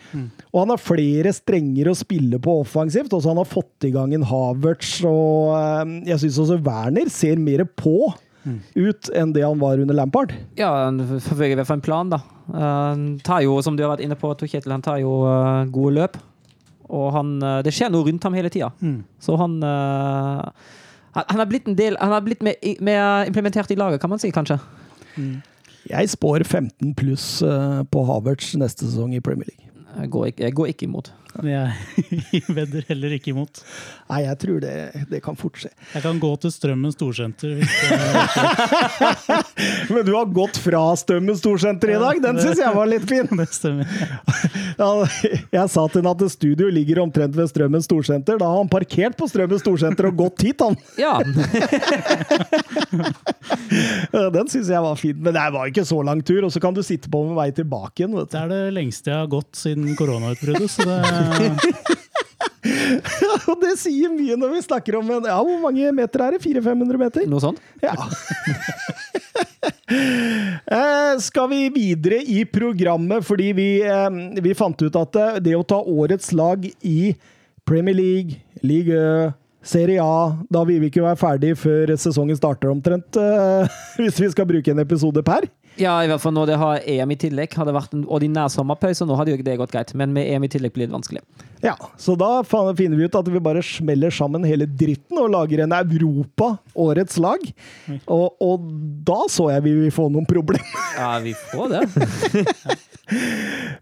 Og 0.52 0.62
han 0.64 0.74
har 0.74 0.84
flere 0.84 1.32
strenger 1.36 1.92
å 1.92 1.98
spille 1.98 2.42
på 2.44 2.58
offensivt. 2.64 3.14
Også 3.16 3.32
han 3.32 3.40
har 3.40 3.48
fått 3.48 3.88
i 3.88 3.94
gang 3.96 4.16
en 4.18 4.26
Havertz, 4.28 4.98
og 5.08 5.54
eh, 5.56 5.98
jeg 6.12 6.26
syns 6.26 6.42
også 6.44 6.62
Werner 6.66 7.12
ser 7.14 7.40
mer 7.40 7.64
på 7.78 8.00
ut 8.76 9.10
enn 9.12 9.34
det 9.36 9.44
han 9.44 9.60
var 9.60 9.80
under 9.82 9.98
Lampard. 9.98 10.34
Ja, 10.56 10.72
for 11.20 11.74
en 11.76 11.84
plan, 11.84 12.12
da. 12.14 12.22
Han 12.54 13.08
tar 13.24 13.44
jo, 13.44 13.58
som 13.64 13.76
du 13.76 13.84
har 13.84 13.92
vært 13.96 14.06
inne 14.06 14.16
på, 14.20 14.32
Kjetil, 14.40 14.72
han 14.72 14.86
tar 14.86 15.02
jo 15.04 15.20
eh, 15.28 15.66
gode 15.74 15.96
løp. 15.98 16.20
Og 16.90 17.12
han, 17.16 17.38
eh, 17.44 17.62
det 17.68 17.74
skjer 17.76 17.92
noe 17.94 18.08
rundt 18.08 18.24
ham 18.24 18.36
hele 18.38 18.52
tida. 18.54 18.72
Så 19.20 19.38
han 19.40 19.58
eh, 19.64 20.50
han 21.18 21.40
har 21.40 21.48
blitt 21.50 21.68
en 21.68 21.78
del 21.78 21.96
Han 21.98 22.12
har 22.14 22.22
blitt 22.22 22.44
mer, 22.46 22.56
mer 22.82 23.26
implementert 23.26 23.72
i 23.72 23.76
laget, 23.80 24.02
kan 24.02 24.12
man 24.12 24.20
si, 24.22 24.30
kanskje. 24.32 24.60
Jeg 25.88 26.10
spår 26.12 26.44
15 26.44 26.94
pluss 27.00 27.42
eh, 27.42 27.84
på 27.92 28.04
Havertz 28.06 28.56
neste 28.60 28.86
sesong 28.86 29.16
i 29.16 29.22
Premier 29.24 29.48
League. 29.48 29.72
Jeg 29.98 30.12
går 30.14 30.26
ikke, 30.26 30.44
jeg 30.44 30.54
går 30.54 30.68
ikke 30.74 30.86
imot. 30.86 31.14
Men 31.44 31.72
jeg 32.34 32.44
vedder 32.48 32.86
heller 32.90 33.14
ikke 33.18 33.32
imot. 33.34 33.62
Nei, 34.10 34.22
jeg 34.26 34.40
tror 34.42 34.62
det, 34.64 34.74
det 35.12 35.20
kan 35.24 35.38
fort 35.40 35.60
skje. 35.62 35.72
Jeg 35.94 36.04
kan 36.06 36.20
gå 36.22 36.32
til 36.44 36.54
Strømmen 36.54 36.94
storsenter. 36.96 37.58
Hvis 37.60 37.74
det, 37.82 37.98
Men 39.94 40.06
du 40.08 40.14
har 40.16 40.30
gått 40.34 40.58
fra 40.62 40.82
Strømmen 41.00 41.38
storsenter 41.38 41.94
i 41.96 42.00
dag! 42.02 42.22
Den 42.24 42.40
syns 42.42 42.62
jeg 42.62 42.74
var 42.76 42.90
litt 42.90 43.08
fin! 43.10 43.28
det 43.40 43.48
stemmer. 43.56 43.88
Ja, 44.78 44.90
jeg 45.54 45.74
sa 45.74 45.88
til 45.92 46.04
ham 46.04 46.12
at 46.14 46.26
studio 46.34 46.70
ligger 46.74 47.04
omtrent 47.04 47.36
ved 47.38 47.52
Strømmen 47.52 47.84
storsenter. 47.86 48.40
Da 48.42 48.50
har 48.50 48.62
han 48.62 48.72
parkert 48.72 49.18
på 49.20 49.30
Strømmen 49.30 49.62
storsenter 49.62 50.10
og 50.12 50.22
gått 50.24 50.46
hit, 50.48 50.64
han! 50.64 50.78
Ja, 50.98 51.20
Den 54.34 54.48
syns 54.52 54.70
jeg 54.72 54.82
var 54.84 54.96
fin. 55.00 55.18
Men 55.20 55.36
det 55.36 55.46
var 55.54 55.70
ikke 55.70 55.86
så 55.88 56.02
lang 56.06 56.22
tur, 56.26 56.46
og 56.48 56.54
så 56.54 56.62
kan 56.64 56.76
du 56.76 56.84
sitte 56.86 57.12
på 57.12 57.24
med 57.28 57.38
vei 57.38 57.50
tilbake 57.56 58.04
igjen. 58.04 58.16
Vet 58.18 58.32
du. 58.32 58.36
Det 58.38 58.42
er 58.44 58.54
det 58.54 58.76
lengste 58.76 59.12
jeg 59.12 59.20
har 59.24 59.32
gått 59.32 59.58
siden 59.58 59.96
koronautbruddet, 59.98 60.70
så 60.72 60.86
det 60.88 60.98
Og 63.48 63.56
det 63.62 63.74
sier 63.80 64.12
mye 64.12 64.36
når 64.40 64.50
vi 64.58 64.62
snakker 64.66 64.98
om 65.00 65.08
en 65.18 65.28
Ja, 65.30 65.38
hvor 65.44 65.60
mange 65.64 65.92
meter 65.96 66.24
er 66.26 66.36
det? 66.36 66.42
400-500 66.44 67.00
meter? 67.04 67.28
noe 67.32 67.44
sånt. 67.44 67.60
Ja. 67.84 67.94
Eh, 69.88 71.14
skal 71.24 71.48
vi 71.48 71.70
videre 71.72 72.18
i 72.28 72.42
programmet, 72.52 73.24
fordi 73.24 73.54
vi, 73.56 73.68
eh, 73.88 74.18
vi 74.44 74.52
fant 74.58 74.76
ut 74.84 74.96
at 75.00 75.16
eh, 75.16 75.38
det 75.46 75.54
å 75.56 75.64
ta 75.64 75.78
årets 75.80 76.34
lag 76.36 76.66
i 76.84 77.14
Premier 77.68 77.96
League, 77.96 78.36
Ligue 78.68 78.98
Ø, 79.00 79.30
Serie 79.68 80.00
A 80.04 80.34
Da 80.52 80.64
vil 80.68 80.80
vi 80.84 80.90
ikke 80.92 81.04
være 81.06 81.20
ferdig 81.20 81.54
før 81.60 81.94
sesongen 82.00 82.36
starter 82.40 82.72
omtrent, 82.74 83.16
eh, 83.20 83.80
hvis 84.02 84.20
vi 84.24 84.28
skal 84.36 84.48
bruke 84.50 84.72
en 84.76 84.84
episode 84.84 85.24
per. 85.28 85.48
Ja, 85.78 85.94
i 86.04 86.10
hvert 86.10 86.22
fall 86.24 86.34
når 86.34 86.50
det 86.50 86.58
har 86.62 86.86
EM 86.90 87.12
i 87.14 87.18
tillegg. 87.22 87.54
Hadde 87.58 87.76
vært 87.76 87.94
en 87.94 88.06
ordinær 88.10 88.50
sommerpause, 88.54 89.06
nå 89.06 89.18
hadde 89.18 89.34
jo 89.34 89.38
ikke 89.38 89.48
det 89.48 89.58
gått 89.62 89.74
greit. 89.76 89.94
Men 89.98 90.14
med 90.16 90.30
EM 90.32 90.48
i 90.48 90.50
tillegg 90.52 90.74
blir 90.76 90.90
det 90.90 90.96
vanskelig. 90.96 91.22
Ja, 91.64 91.76
Så 91.98 92.16
da 92.18 92.44
finner 92.46 92.98
vi 92.98 93.08
ut 93.08 93.16
at 93.18 93.30
vi 93.30 93.42
bare 93.42 93.64
smeller 93.66 94.14
sammen 94.14 94.46
hele 94.46 94.68
dritten 94.70 95.18
og 95.22 95.32
lager 95.34 95.64
en 95.66 95.74
Europa 95.78 96.56
årets 96.78 97.18
lag. 97.22 97.42
Og, 98.06 98.36
og 98.42 98.68
da 99.08 99.24
så 99.32 99.50
jeg 99.54 99.66
vi 99.66 99.76
vil 99.84 99.94
få 99.94 100.10
noen 100.14 100.28
problemer. 100.30 100.66
Ja, 100.98 101.16
vi 101.24 101.34
får 101.52 101.74
det. 101.74 102.78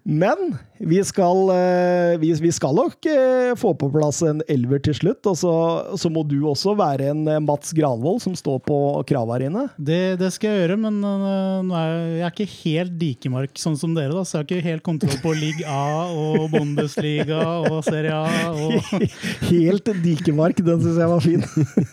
Men 0.04 0.58
vi 0.78 1.04
skal, 1.04 1.50
eh, 1.50 2.18
vi, 2.20 2.34
vi 2.34 2.52
skal 2.52 2.76
nok 2.76 3.06
eh, 3.06 3.56
få 3.56 3.74
på 3.80 3.88
plass 3.94 4.22
en 4.28 4.42
elver 4.52 4.80
til 4.84 4.94
slutt. 4.98 5.26
Og 5.32 5.38
så, 5.40 5.52
så 5.96 6.10
må 6.12 6.24
du 6.28 6.42
også 6.50 6.74
være 6.76 7.12
en 7.14 7.28
eh, 7.32 7.40
Mats 7.44 7.72
Granvold 7.76 8.22
som 8.24 8.36
står 8.36 8.60
på 8.68 9.04
krava 9.08 9.38
dine. 9.40 9.68
Det, 9.78 10.20
det 10.20 10.34
skal 10.36 10.50
jeg 10.52 10.60
gjøre, 10.66 10.78
men 10.84 10.96
er 11.06 11.88
jeg, 11.88 12.20
jeg 12.20 12.26
er 12.26 12.32
ikke 12.34 12.50
helt 12.66 12.94
dikemark 13.00 13.54
sånn 13.62 13.78
som 13.80 13.96
dere. 13.96 14.12
da, 14.12 14.24
Så 14.28 14.36
jeg 14.36 14.40
har 14.42 14.48
ikke 14.50 14.68
helt 14.68 14.84
kontroll 14.86 15.20
på 15.24 15.32
Ligg 15.38 15.60
A 15.64 16.12
og 16.12 16.52
Bundesliga 16.52 17.42
og 17.70 17.84
Serie 17.88 18.16
A. 18.16 18.52
og... 18.52 18.72
Helt 19.46 19.86
dikemark, 20.04 20.58
den 20.66 20.82
syns 20.84 20.98
jeg 21.00 21.10
var 21.12 21.22
fin. 21.24 21.44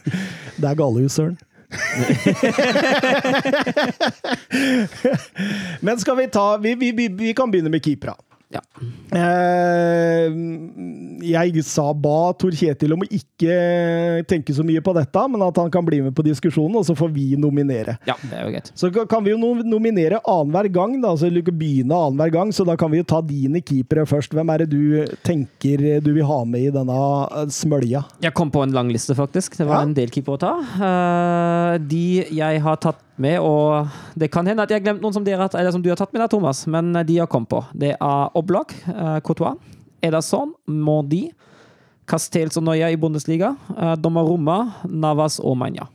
Det 0.59 0.69
er 0.69 0.75
galehus, 0.79 1.13
søren. 1.17 1.37
Men 5.87 5.97
skal 6.03 6.17
vi 6.19 6.27
ta 6.29 6.57
Vi, 6.61 6.75
vi, 6.77 6.93
vi, 6.93 7.09
vi 7.09 7.33
kan 7.37 7.51
begynne 7.51 7.71
med 7.73 7.83
keepera. 7.85 8.15
Ja. 8.53 8.61
Eh, 9.13 10.29
jeg 11.33 11.63
sa 11.65 11.85
ba 11.95 12.33
Tor 12.39 12.55
Kjetil 12.57 12.93
om 12.97 13.03
å 13.05 13.09
ikke 13.09 13.55
tenke 14.29 14.55
så 14.57 14.65
mye 14.67 14.83
på 14.85 14.95
dette, 14.97 15.23
men 15.31 15.43
at 15.47 15.59
han 15.61 15.71
kan 15.73 15.85
bli 15.87 16.01
med 16.05 16.15
på 16.17 16.25
diskusjonen, 16.27 16.77
og 16.81 16.87
så 16.89 16.97
får 16.99 17.13
vi 17.15 17.27
nominere. 17.41 17.97
ja, 18.09 18.15
det 18.23 18.33
er 18.39 18.45
jo 18.47 18.51
greit. 18.55 18.71
Så 18.79 18.91
kan 19.09 19.25
vi 19.25 19.31
jo 19.35 19.39
nom- 19.41 19.63
nominere 19.69 20.21
annenhver 20.29 20.69
gang, 20.73 20.99
da, 21.03 21.15
så 21.17 21.31
du 21.33 21.41
kan 21.43 21.59
begynne 21.59 21.97
annenhver 21.97 22.33
gang, 22.35 22.53
så 22.53 22.67
da 22.69 22.77
kan 22.77 22.91
vi 22.93 22.99
jo 23.03 23.05
ta 23.09 23.21
dine 23.23 23.61
keepere 23.63 24.07
først. 24.09 24.33
Hvem 24.37 24.53
er 24.55 24.65
det 24.65 24.71
du 24.71 25.07
tenker 25.25 26.01
du 26.03 26.13
vil 26.13 26.25
ha 26.29 26.43
med 26.45 26.69
i 26.69 26.75
denne 26.75 26.99
eh, 27.43 27.47
smølja? 27.53 28.05
Jeg 28.25 28.35
kom 28.35 28.51
på 28.51 28.63
en 28.67 28.73
lang 28.77 28.91
liste, 28.93 29.15
faktisk. 29.19 29.57
Det 29.59 29.67
var 29.67 29.81
Ja. 29.83 29.83
en 29.89 29.95
del 29.95 30.09
keepere 30.11 30.37
å 30.37 30.43
ta. 30.43 30.55
Eh, 30.83 31.79
de 31.79 32.25
jeg 32.31 32.61
har 32.63 32.77
tatt 32.77 33.01
med, 33.21 33.39
og 33.45 33.89
det 34.19 34.31
kan 34.33 34.47
hende 34.49 34.65
at 34.65 34.71
jeg 34.73 34.81
har 34.81 34.87
glemt 34.87 35.03
noen 35.05 35.15
som, 35.15 35.25
dere, 35.27 35.49
eller 35.53 35.75
som 35.75 35.83
du 35.85 35.91
har 35.93 36.01
tatt 36.01 36.13
med, 36.15 36.23
deg, 36.25 36.31
Thomas, 36.33 36.65
men 36.67 36.93
de 37.07 37.19
har 37.21 37.29
kommet 37.31 37.51
på. 37.53 37.61
Det 37.77 37.95
er 37.99 38.37
Oblak, 38.39 38.73
uh, 38.89 39.19
Courtois, 39.25 39.59
Ederson, 40.03 40.55
Mordi, 40.67 41.27
Castells 42.09 42.57
og 42.59 42.65
Noya 42.67 42.89
i 42.91 42.97
Bundesliga, 42.99 43.53
uh, 43.77 43.95
Donnarumma, 44.01 44.63
Navas 44.89 45.39
og 45.43 45.59
Manja. 45.61 45.89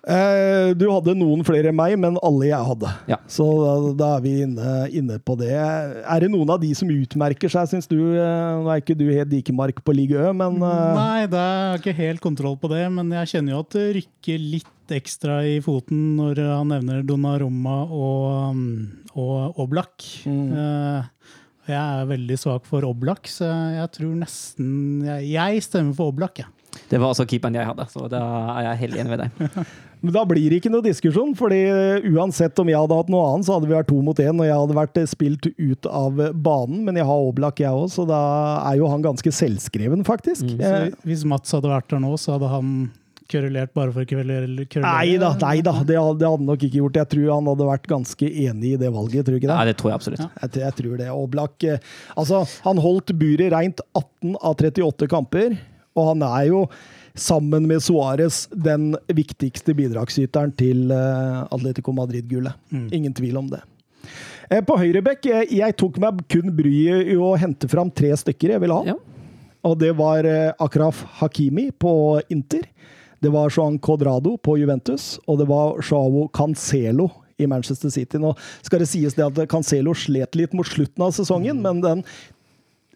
Eh, 0.00 0.70
du 0.80 0.86
hadde 0.88 1.12
noen 1.12 1.42
flere 1.44 1.68
enn 1.68 1.76
meg, 1.76 1.92
men 2.00 2.14
alle 2.24 2.46
jeg 2.48 2.66
hadde. 2.70 2.88
Ja. 3.10 3.18
Så 3.28 3.44
da, 3.60 3.72
da 3.98 4.06
er 4.16 4.22
vi 4.24 4.32
inne, 4.46 4.70
inne 4.96 5.18
på 5.20 5.34
det. 5.36 5.52
Er 5.52 6.24
det 6.24 6.30
noen 6.32 6.48
av 6.54 6.62
de 6.62 6.70
som 6.74 6.88
utmerker 6.88 7.52
seg, 7.52 7.68
syns 7.68 7.90
du? 7.90 7.98
eh, 8.16 8.62
Nå 8.64 8.70
er 8.72 8.80
ikke 8.80 8.96
du 8.96 9.04
helt 9.12 9.28
dikemark 9.28 9.82
på 9.84 9.92
Ligue 9.92 10.16
Ø, 10.16 10.32
men 10.32 10.56
eh, 10.56 10.94
Nei, 10.96 11.26
det 11.30 11.42
er 11.44 11.82
ikke 11.82 11.96
helt 12.00 12.24
kontroll 12.24 12.56
på 12.60 12.72
det, 12.72 12.86
men 12.96 13.12
jeg 13.20 13.34
kjenner 13.34 13.58
jo 13.58 13.60
at 13.66 13.76
det 13.76 13.86
rykker 14.00 14.40
litt 14.56 14.72
litt 14.90 15.02
ekstra 15.04 15.40
i 15.46 15.58
foten 15.62 16.16
når 16.18 16.40
han 16.42 16.70
nevner 16.74 17.04
Donnarumma 17.06 17.84
og, 17.86 18.56
mm, 18.56 19.10
og 19.14 19.60
Oblak. 19.62 20.06
Eh, 20.26 21.36
jeg 21.70 21.78
er 21.78 22.08
veldig 22.10 22.38
svak 22.40 22.66
for 22.66 22.86
Oblak, 22.88 23.28
så 23.30 23.46
jeg 23.76 23.92
tror 23.94 24.16
nesten 24.18 25.04
Jeg, 25.06 25.28
jeg 25.36 25.62
stemmer 25.62 25.94
for 25.94 26.10
Oblak, 26.10 26.42
jeg. 26.42 26.56
Det 26.90 26.98
var 27.02 27.10
også 27.10 27.26
keeperen 27.26 27.56
jeg 27.58 27.66
hadde, 27.66 27.86
så 27.90 28.06
da 28.10 28.20
er 28.56 28.68
jeg 28.68 28.82
helt 28.84 28.98
enig 29.02 29.10
med 29.10 29.24
deg. 29.24 29.62
Men 30.00 30.14
da 30.14 30.22
blir 30.24 30.46
det 30.48 30.60
ikke 30.62 30.70
noe 30.72 30.84
diskusjon, 30.86 31.34
fordi 31.36 31.58
uansett 32.08 32.56
om 32.62 32.70
jeg 32.70 32.78
hadde 32.78 32.96
hatt 32.96 33.10
noe 33.12 33.26
annet, 33.34 33.44
så 33.44 33.58
hadde 33.58 33.68
vi 33.68 33.74
vært 33.76 33.90
to 33.90 33.98
mot 34.06 34.22
én, 34.22 34.38
og 34.38 34.46
jeg 34.48 34.56
hadde 34.62 34.78
vært 34.78 35.00
eh, 35.02 35.10
spilt 35.10 35.50
ut 35.50 35.88
av 35.90 36.22
banen. 36.32 36.78
Men 36.86 36.96
jeg 36.98 37.06
har 37.10 37.26
Oblak, 37.26 37.60
jeg 37.60 37.74
òg, 37.74 37.90
så 37.92 38.06
da 38.08 38.20
er 38.70 38.78
jo 38.80 38.88
han 38.90 39.04
ganske 39.04 39.34
selvskreven, 39.42 40.06
faktisk. 40.08 40.46
Så 40.46 40.70
Eh, 40.70 40.88
hvis 41.04 41.26
Mats 41.28 41.52
hadde 41.52 41.68
vært 41.70 41.90
der 41.92 42.00
nå, 42.02 42.14
så 42.22 42.38
hadde 42.38 42.48
han 42.48 42.72
kverulert 43.30 43.72
bare 43.76 43.92
for 43.94 44.04
å 44.04 44.08
kverulere? 44.10 44.48
Nei 44.82 45.16
da, 45.20 45.30
nei 45.40 45.60
da, 45.64 45.72
det 45.86 45.96
hadde 45.96 46.20
det 46.20 46.26
hadde 46.26 46.30
han 46.34 46.46
nok 46.48 46.62
ikke 46.66 46.80
gjort. 46.82 46.98
Jeg 47.00 47.10
tror 47.14 47.32
han 47.34 47.48
hadde 47.50 47.66
vært 47.68 47.88
ganske 47.90 48.28
enig 48.28 48.74
i 48.74 48.78
det 48.80 48.90
valget, 48.94 49.24
tror 49.26 49.36
du 49.36 49.40
ikke 49.40 49.50
det? 49.50 49.56
Nei, 49.58 49.66
det 49.70 49.76
tror 49.80 49.90
jeg 49.92 49.98
absolutt. 50.00 50.24
Jeg, 50.42 50.52
jeg 50.62 50.76
tror 50.80 50.96
det. 51.00 51.08
Oblak 51.14 51.66
eh, 51.68 51.90
Altså, 52.20 52.42
han 52.66 52.80
holdt 52.82 53.12
buret 53.20 53.52
rent 53.54 53.82
18 53.96 54.36
av 54.40 54.56
38 54.60 55.08
kamper, 55.10 55.54
og 55.98 56.08
han 56.12 56.24
er 56.26 56.48
jo 56.50 56.64
sammen 57.20 57.66
med 57.66 57.82
Suárez 57.82 58.44
den 58.54 58.92
viktigste 59.12 59.74
bidragsyteren 59.78 60.52
til 60.58 60.90
eh, 60.94 61.40
Atletico 61.50 61.94
Madrid-gullet. 61.96 62.58
Ingen 62.94 63.14
tvil 63.16 63.38
om 63.40 63.50
det. 63.50 63.62
Eh, 64.50 64.62
På 64.66 64.78
høyrebekk 64.80 65.30
jeg, 65.50 65.76
tok 65.78 65.98
meg 66.02 66.24
kun 66.30 66.52
bryet 66.56 67.10
i 67.14 67.18
å 67.18 67.34
hente 67.38 67.70
fram 67.70 67.90
tre 67.90 68.12
stykker 68.18 68.56
jeg 68.56 68.64
ville 68.64 68.78
ha. 68.82 68.94
Ja. 68.94 68.98
Og 69.66 69.74
det 69.76 69.90
var 69.98 70.24
Akraf 70.56 71.02
Hakimi 71.18 71.66
på 71.76 71.90
Inter. 72.32 72.62
Det 73.20 73.28
var 73.32 73.52
Joan 73.52 73.78
Codrado 73.78 74.36
på 74.40 74.56
Juventus, 74.60 75.18
og 75.28 75.38
det 75.42 75.46
var 75.50 75.80
Joao 75.84 76.28
Cancelo 76.32 77.10
i 77.40 77.46
Manchester 77.48 77.92
City. 77.92 78.18
Nå 78.20 78.34
skal 78.64 78.80
det 78.82 78.88
sies 78.90 79.16
det 79.16 79.24
at 79.26 79.40
Cancelo 79.52 79.92
slet 79.96 80.36
litt 80.36 80.52
mot 80.56 80.68
slutten 80.68 81.04
av 81.04 81.12
sesongen, 81.16 81.60
men 81.64 81.80
den, 81.84 82.02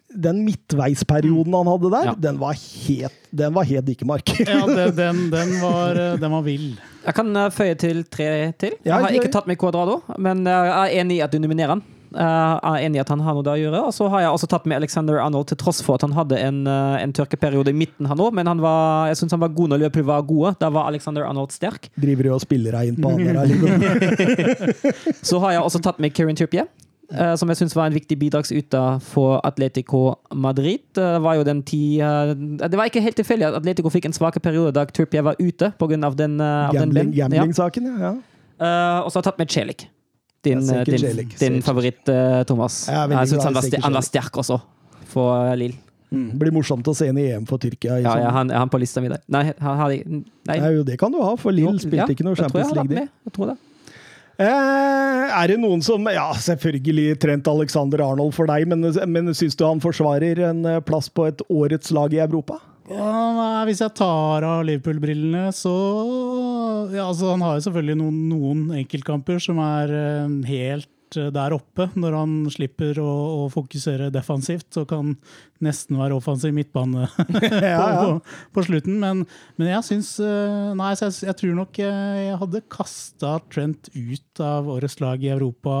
den 0.09 0.43
midtveisperioden 0.45 1.53
han 1.53 1.69
hadde 1.69 1.91
der, 1.93 2.09
Ja. 2.11 2.15
den 2.27 2.37
var 2.41 2.53
helt, 2.57 3.17
den 3.31 3.53
var 3.53 3.63
helt 3.69 3.85
dikemark. 3.85 4.33
Ja, 4.47 4.65
den, 4.65 4.95
den, 4.97 5.23
den, 5.33 5.55
var, 5.61 5.95
eh, 5.95 6.17
den 6.21 6.31
var 6.31 6.45
vill. 6.45 6.71
Jeg 7.05 7.17
kan 7.17 7.35
eh, 7.35 7.49
føye 7.53 7.75
til 7.77 8.03
tre 8.09 8.29
til. 8.57 8.77
Jeg 8.85 8.93
har 8.93 9.13
ikke 9.13 9.31
tatt 9.33 9.49
med 9.49 9.57
Codrado 9.61 10.01
men 10.17 10.45
jeg 10.49 10.73
er 10.77 11.01
enig 11.01 11.19
i 11.19 11.25
at 11.25 11.33
du 11.33 11.37
nominerer 11.41 11.75
han. 11.77 11.85
Er 12.15 12.79
enig 12.79 12.99
i 12.99 13.03
at 13.03 13.11
han 13.11 13.21
har 13.25 13.35
noe 13.35 13.45
der 13.45 13.57
å 13.57 13.61
gjøre. 13.61 13.81
Og 13.89 13.95
så 13.95 14.07
har 14.11 14.23
jeg 14.23 14.31
også 14.35 14.49
tatt 14.51 14.67
med 14.69 14.79
Alexander 14.79 15.19
Arnold, 15.21 15.49
til 15.51 15.59
tross 15.59 15.81
for 15.85 15.99
at 15.99 16.05
han 16.05 16.15
hadde 16.15 16.39
en, 16.39 16.63
uh, 16.69 16.95
en 16.99 17.13
tørkeperiode 17.15 17.73
i 17.73 17.77
midten, 17.77 18.07
han 18.09 18.21
òg. 18.21 18.31
Men 18.37 18.49
han 18.51 18.63
var, 18.63 19.09
jeg 19.11 19.19
syns 19.21 19.35
han 19.35 19.43
var 19.43 19.53
god 19.55 19.73
når 19.73 19.83
Liverpool 19.83 20.07
var 20.07 20.25
gode. 20.27 20.55
Da 20.61 20.71
var 20.73 20.89
Alexander 20.91 21.27
Arnold 21.27 21.53
sterk. 21.55 21.89
Driver 21.99 22.31
jo 22.31 22.37
og 22.37 22.43
spiller 22.45 22.77
deg 22.79 22.93
inn 22.93 22.99
på 23.03 23.11
han. 23.11 23.23
Så 25.29 25.41
har 25.43 25.57
jeg 25.57 25.63
også 25.63 25.81
tatt 25.83 26.01
med 26.03 26.15
Kieran 26.15 26.39
Trippier. 26.39 26.69
Uh, 27.05 27.35
som 27.37 27.51
jeg 27.51 27.59
syns 27.59 27.75
var 27.77 27.91
en 27.91 27.93
viktig 27.93 28.15
bidragsyter 28.17 29.01
for 29.05 29.37
Atletico 29.45 30.15
Madrid. 30.33 30.81
Det 30.97 31.09
var 31.21 31.37
jo 31.37 31.43
den 31.45 31.61
ti, 31.67 31.99
uh, 32.01 32.31
det 32.33 32.73
var 32.79 32.89
ikke 32.89 33.03
helt 33.05 33.19
tilfeldig 33.19 33.51
at 33.51 33.59
Atletico 33.59 33.91
fikk 33.93 34.09
en 34.09 34.15
svake 34.15 34.41
periode 34.41 34.73
da 34.73 34.87
Trippier 34.89 35.25
var 35.27 35.37
ute 35.37 35.69
pga. 35.77 35.91
den, 35.93 36.07
av 36.07 36.15
den. 36.17 36.39
Gambling-saken, 36.39 37.91
ja. 37.91 37.99
ja. 38.09 38.15
Og 39.03 39.11
så 39.11 39.19
har 39.19 39.21
jeg 39.21 39.27
tatt 39.29 39.43
med 39.43 39.53
Celik. 39.53 39.85
Din, 40.45 40.61
Ja, 40.61 40.83
din, 40.85 41.33
din 41.39 41.57
favoritt, 41.65 42.03
eh, 42.11 42.43
Thomas. 42.47 42.85
Jeg 42.87 43.15
Jeg 43.15 43.33
syns 43.33 43.47
han, 43.49 43.57
var 43.57 43.81
han 43.87 43.97
var 43.97 44.05
sterk 44.05 44.39
også, 44.43 44.59
for 45.09 45.33
eh, 45.49 45.55
Lill. 45.57 45.75
Mm. 46.13 46.27
Blir 46.39 46.53
morsomt 46.53 46.87
å 46.87 46.93
se 46.95 47.09
ham 47.09 47.17
i 47.19 47.25
EM 47.33 47.45
for 47.49 47.59
Tyrkia. 47.61 47.97
i 47.99 48.05
Ja, 48.05 48.15
ja, 48.21 48.31
han 48.31 48.51
er 48.53 48.61
han 48.61 48.69
på 48.71 48.79
lista 48.79 49.01
mi 49.03 49.09
der. 49.11 49.23
Nei, 49.27 49.47
han 49.59 49.79
har 49.81 49.91
de 49.91 50.03
Nei. 50.05 50.59
Nei, 50.61 50.73
jo, 50.77 50.83
det 50.87 50.99
kan 51.01 51.11
du 51.11 51.19
ha, 51.19 51.33
for 51.41 51.55
Lill 51.55 51.79
spilte 51.81 52.05
Ja, 52.05 52.11
ikke 52.13 52.27
noe 52.27 52.37
Champions 52.39 52.75
League. 52.77 53.07
Jeg 53.25 53.33
tror 53.35 53.51
det. 53.51 53.57
Eh, 54.35 55.25
er 55.31 55.47
det 55.47 55.55
noen 55.61 55.81
som 55.83 56.03
Ja, 56.11 56.27
selvfølgelig 56.35 57.17
Trent 57.23 57.47
Alexander 57.47 58.03
Arnold 58.03 58.35
for 58.35 58.49
deg, 58.51 58.67
men, 58.67 58.83
men 59.07 59.31
syns 59.37 59.55
du 59.55 59.63
han 59.63 59.79
forsvarer 59.83 60.41
en 60.49 60.65
eh, 60.67 60.81
plass 60.83 61.07
på 61.09 61.27
et 61.29 61.43
årets 61.49 61.93
lag 61.95 62.13
i 62.13 62.19
Europa? 62.23 62.59
Ja, 62.85 63.11
nei, 63.33 63.63
hvis 63.69 63.81
jeg 63.81 63.95
tar 63.97 64.45
av 64.45 64.65
Liverpool-brillene, 64.67 65.47
så 65.55 65.73
ja, 66.93 67.07
altså, 67.07 67.31
Han 67.33 67.45
har 67.45 67.57
jo 67.57 67.65
selvfølgelig 67.65 67.97
noen, 68.01 68.19
noen 68.29 68.67
enkeltkamper 68.81 69.41
som 69.41 69.61
er 69.63 69.93
eh, 69.95 70.35
helt 70.51 71.17
eh, 71.17 71.31
der 71.33 71.55
oppe, 71.57 71.87
når 71.97 72.19
han 72.19 72.37
slipper 72.53 73.01
å, 73.01 73.09
å 73.41 73.49
fokusere 73.53 74.11
defensivt 74.13 74.77
og 74.81 74.87
kan 74.91 75.11
nesten 75.65 75.97
være 75.97 76.19
offensiv 76.19 76.53
midtbane 76.53 77.09
Ja, 77.73 77.73
ja. 77.73 78.05
på, 78.05 78.37
på 78.53 78.67
slutten. 78.69 79.01
Men, 79.01 79.25
men 79.57 79.73
jeg 79.73 79.89
syns 79.89 80.15
eh, 80.21 80.71
Nei, 80.77 80.93
jeg, 80.93 81.17
jeg 81.25 81.39
tror 81.41 81.61
nok 81.63 81.81
eh, 81.81 82.15
jeg 82.29 82.41
hadde 82.45 82.65
kasta 82.77 83.37
Trent 83.49 83.89
ut 83.95 84.45
av 84.45 84.69
årets 84.77 85.01
lag 85.01 85.25
i 85.25 85.33
Europa 85.33 85.79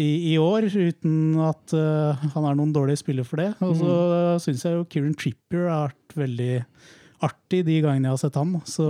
i, 0.00 0.32
i 0.32 0.36
år, 0.40 0.68
uten 0.72 1.40
at 1.44 1.74
uh, 1.76 2.22
han 2.32 2.46
er 2.48 2.56
noen 2.56 2.72
dårlig 2.72 2.96
spiller 3.00 3.26
for 3.28 3.42
det. 3.42 3.50
Og 3.60 3.74
så 3.76 3.90
mm. 3.92 4.42
syns 4.44 4.64
jeg 4.64 4.78
jo 4.78 4.86
Kieran 4.88 5.16
Trippier 5.18 5.68
har 5.68 5.90
vært 5.90 6.01
veldig 6.18 6.64
artig 7.22 7.62
de 7.68 7.78
gangene 7.84 8.08
jeg 8.08 8.16
har 8.16 8.20
sett 8.24 8.38
han. 8.40 8.56
Så, 8.66 8.86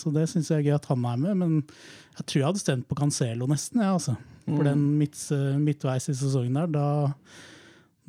så 0.00 0.12
det 0.14 0.28
syns 0.30 0.50
jeg 0.52 0.60
er 0.60 0.68
gøy 0.68 0.76
at 0.76 0.88
han 0.90 1.04
er 1.08 1.20
med. 1.20 1.40
Men 1.40 1.58
jeg 2.18 2.26
tror 2.26 2.40
jeg 2.40 2.48
hadde 2.50 2.64
stemt 2.64 2.88
på 2.90 2.98
Cancelo 2.98 3.48
nesten, 3.50 3.82
Ja, 3.84 3.96
altså. 3.96 4.18
For 4.44 4.60
den 4.60 4.80
midt, 4.98 5.16
midtveis 5.56 6.10
i 6.12 6.14
sesongen 6.18 6.58
der, 6.58 6.66
da, 6.68 6.88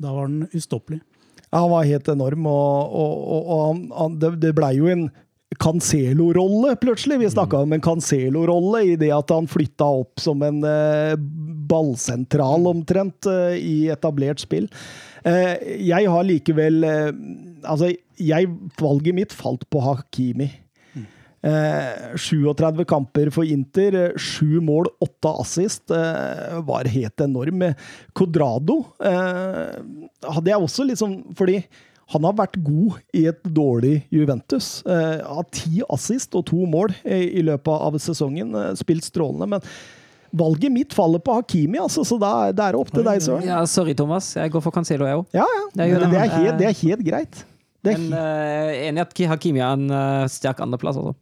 da 0.04 0.10
var 0.12 0.26
den 0.28 0.50
ustoppelig. 0.52 0.98
Ja, 1.46 1.62
han 1.62 1.70
var 1.72 1.86
helt 1.88 2.10
enorm, 2.12 2.48
og, 2.50 2.96
og, 3.00 3.14
og, 3.22 3.46
og 3.46 3.62
han, 3.62 3.80
han, 3.96 4.18
det, 4.20 4.32
det 4.42 4.50
blei 4.58 4.74
jo 4.76 4.90
en 4.92 5.06
Cancelo-rolle, 5.62 6.74
plutselig. 6.76 7.20
Vi 7.22 7.30
snakka 7.30 7.62
om 7.62 7.72
en 7.72 7.80
Cancelo-rolle 7.80 8.82
i 8.84 8.96
det 9.00 9.12
at 9.14 9.30
han 9.32 9.46
flytta 9.48 9.86
opp 10.02 10.20
som 10.20 10.42
en 10.44 10.58
eh, 10.66 11.14
ballsentral, 11.70 12.66
omtrent, 12.68 13.28
eh, 13.30 13.54
i 13.56 13.76
etablert 13.94 14.42
spill. 14.42 14.66
Eh, 15.26 15.80
jeg 15.88 16.12
har 16.12 16.28
likevel 16.28 16.86
eh, 16.86 17.10
Altså, 17.66 17.90
jeg, 18.22 18.46
valget 18.78 19.16
mitt 19.16 19.32
falt 19.34 19.64
på 19.72 19.80
Hakimi. 19.82 20.46
Eh, 21.46 22.14
37 22.18 22.84
kamper 22.88 23.28
for 23.34 23.46
Inter, 23.46 23.94
eh, 23.94 24.14
sju 24.18 24.60
mål, 24.64 24.88
åtte 25.02 25.32
assist. 25.42 25.90
Eh, 25.90 26.60
var 26.66 26.88
helt 26.90 27.20
enorm. 27.20 27.66
Codrado 28.16 28.80
eh, 29.02 29.76
hadde 30.26 30.50
jeg 30.50 30.62
også 30.62 30.86
liksom 30.88 31.20
Fordi 31.36 31.60
han 32.14 32.22
har 32.22 32.36
vært 32.38 32.58
god 32.62 33.00
i 33.18 33.24
et 33.26 33.42
dårlig 33.50 33.96
Juventus. 34.14 34.78
Eh, 34.86 35.22
Har 35.26 35.46
ti 35.50 35.82
assist 35.90 36.36
og 36.38 36.46
to 36.46 36.66
mål 36.70 36.94
i, 37.02 37.42
løpet 37.42 37.86
av 37.88 37.98
sesongen. 37.98 38.54
Eh, 38.54 38.74
spilt 38.78 39.06
strålende. 39.06 39.48
Men 39.56 39.64
valget 40.32 40.72
mitt 40.72 40.94
faller 40.96 41.22
på 41.22 41.34
Hakimi, 41.38 41.78
altså, 41.82 42.04
så 42.06 42.18
da, 42.20 42.32
det 42.54 42.64
er 42.64 42.78
opp 42.78 42.90
til 42.94 43.04
deg, 43.06 43.20
Søren. 43.24 43.44
Ja, 43.46 43.60
sorry, 43.70 43.94
Thomas. 43.98 44.32
Jeg 44.36 44.52
går 44.54 44.64
for 44.64 44.74
Cancelo, 44.74 45.06
jeg 45.08 45.20
òg. 45.20 45.28
Ja, 45.36 45.44
ja. 45.44 45.66
Jeg 45.82 45.92
gjør 45.94 46.06
Det, 46.06 46.10
det. 46.10 46.22
er 46.22 46.34
helt, 46.38 46.58
det 46.58 46.70
er 46.70 46.80
helt 46.80 47.06
greit. 47.06 47.44
Det 47.86 47.94
er, 47.94 48.02
Men 48.02 48.16
uh, 48.18 48.72
enig 48.88 48.98
i 48.98 49.04
at 49.04 49.22
Hakimi 49.30 49.62
er 49.62 49.76
en 49.76 49.86
uh, 49.92 50.26
sterk 50.30 50.62
andreplass. 50.64 50.98
Altså. 50.98 51.14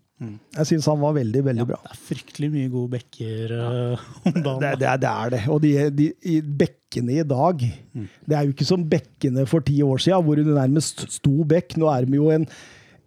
jeg 0.56 0.68
syns 0.70 0.86
han 0.88 1.00
var 1.02 1.16
veldig, 1.18 1.42
veldig 1.44 1.66
bra. 1.68 1.80
Det 1.84 1.96
er 1.96 2.00
fryktelig 2.08 2.48
mye 2.54 2.70
gode 2.72 2.94
bekker 2.94 3.52
uh, 3.58 4.06
om 4.30 4.38
dagen. 4.38 4.62
Det, 4.62 4.70
det, 4.80 4.88
er, 4.92 5.02
det 5.02 5.10
er 5.10 5.34
det. 5.34 5.42
Og 5.52 5.60
de, 5.64 5.74
de, 5.98 6.08
i 6.30 6.38
bekkene 6.62 7.18
i 7.18 7.26
dag 7.26 7.60
Det 7.60 8.38
er 8.38 8.46
jo 8.46 8.54
ikke 8.54 8.68
som 8.68 8.86
bekkene 8.88 9.44
for 9.50 9.66
ti 9.66 9.80
år 9.84 10.00
siden, 10.06 10.24
hvor 10.24 10.40
du 10.40 10.54
nærmest 10.54 11.04
sto 11.18 11.44
bekk. 11.50 11.76
Nå 11.82 11.90
er 11.92 12.08
de 12.08 12.20
jo 12.20 12.30
en, 12.32 12.48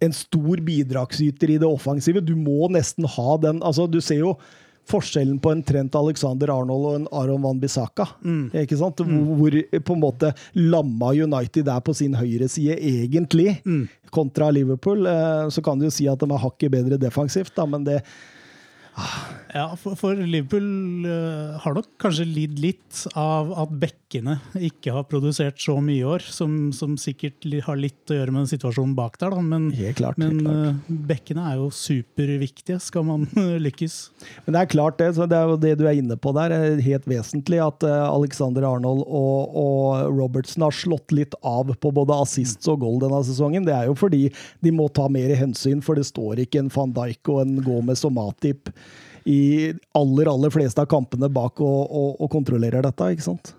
en 0.04 0.14
stor 0.14 0.62
bidragsyter 0.64 1.56
i 1.56 1.58
det 1.58 1.68
offensive. 1.68 2.22
Du 2.22 2.36
må 2.38 2.70
nesten 2.70 3.08
ha 3.16 3.36
den 3.42 3.62
altså 3.66 3.88
Du 3.90 4.00
ser 4.04 4.22
jo 4.22 4.36
forskjellen 4.88 5.38
på 5.44 5.50
en 5.52 5.62
Trent 5.62 5.94
Alexander 5.98 6.48
Arnold 6.54 6.86
og 6.88 6.94
en 6.98 7.06
Aron 7.12 7.42
Van 7.44 7.60
Bissaka. 7.60 8.06
Ikke 8.56 8.78
sant? 8.80 8.96
Hvor, 9.04 9.58
på 9.84 9.94
en 9.96 10.00
måte 10.02 10.32
lamma 10.56 11.12
United 11.12 11.68
er 11.68 11.80
på 11.84 11.94
sin 11.94 12.14
høyreside, 12.16 12.78
egentlig, 12.80 13.58
kontra 14.10 14.50
Liverpool. 14.50 15.06
Eh, 15.06 15.48
Så 15.52 15.62
kan 15.62 15.78
du 15.78 15.84
jo 15.86 15.90
si 15.92 16.08
at 16.08 16.18
de 16.18 16.30
er 16.30 16.38
hakket 16.42 16.70
bedre 16.72 16.98
defensivt, 16.98 17.54
da, 17.54 17.66
men 17.66 17.84
det 17.84 18.02
Ja, 19.54 19.70
for, 19.80 19.94
for 19.96 20.18
Liverpool 20.18 21.06
eh, 21.08 21.54
har 21.62 21.72
nok 21.76 21.86
kanskje 22.02 22.26
lidd 22.28 22.58
litt 22.60 22.98
av 23.16 23.48
at 23.62 23.70
bekkene 23.80 24.34
ikke 24.68 24.92
har 24.92 25.06
produsert 25.08 25.56
så 25.62 25.78
mye 25.80 26.02
i 26.02 26.04
år, 26.04 26.24
som, 26.24 26.68
som 26.76 26.98
sikkert 27.00 27.46
har 27.64 27.78
litt 27.80 28.12
å 28.12 28.18
gjøre 28.18 28.34
med 28.34 28.44
den 28.44 28.50
situasjonen 28.50 28.92
bak 28.98 29.16
der. 29.20 29.32
Da. 29.32 29.40
Men, 29.44 29.70
Helt 29.76 29.96
klart, 30.00 30.20
men 30.20 30.36
helt 30.36 30.44
klart. 30.44 30.90
eh, 30.92 30.98
bekkene 31.12 31.46
er 31.48 31.62
jo 31.62 31.70
superviktige, 31.74 32.76
skal 32.84 33.06
man 33.08 33.24
lykkes. 33.66 33.96
Men 34.44 34.56
det 34.58 34.62
er 34.62 34.70
klart 34.74 35.00
det, 35.00 35.08
så 35.16 35.28
det 35.30 35.38
er 35.40 35.48
jo 35.54 35.56
det 35.64 35.72
du 35.80 35.86
er 35.88 36.02
inne 36.02 36.18
på 36.20 36.34
der. 36.36 36.52
er 36.58 36.84
Helt 36.84 37.08
vesentlig 37.08 37.62
at 37.64 37.88
eh, 37.88 38.04
Alexander 38.04 38.68
Arnold 38.68 39.06
og, 39.06 39.56
og 39.64 40.12
Robertson 40.12 40.66
har 40.66 40.76
slått 40.76 41.16
litt 41.16 41.36
av 41.40 41.72
på 41.72 41.94
både 41.96 42.20
assists 42.20 42.68
og 42.68 42.82
goal 42.84 43.00
denne 43.06 43.22
sesongen. 43.26 43.64
Det 43.68 43.74
er 43.78 43.88
jo 43.88 43.96
fordi 43.98 44.26
de 44.64 44.76
må 44.76 44.90
ta 44.92 45.08
mer 45.12 45.32
hensyn, 45.40 45.80
for 45.84 45.96
det 45.96 46.04
står 46.10 46.44
ikke 46.44 46.66
en 46.66 46.72
van 46.76 46.92
Dijk 47.00 47.32
og 47.32 47.42
en 47.46 47.58
Gomez 47.64 48.04
og 48.04 48.12
Matip 48.20 48.68
i 49.28 49.72
aller, 49.98 50.30
aller 50.32 50.52
fleste 50.54 50.80
av 50.80 50.88
kampene 50.88 51.28
bak 51.28 51.60
og, 51.60 51.80
og, 51.92 52.14
og 52.24 52.30
kontrollerer 52.32 52.82
dette, 52.86 53.10
ikke 53.12 53.26
sant? 53.26 53.52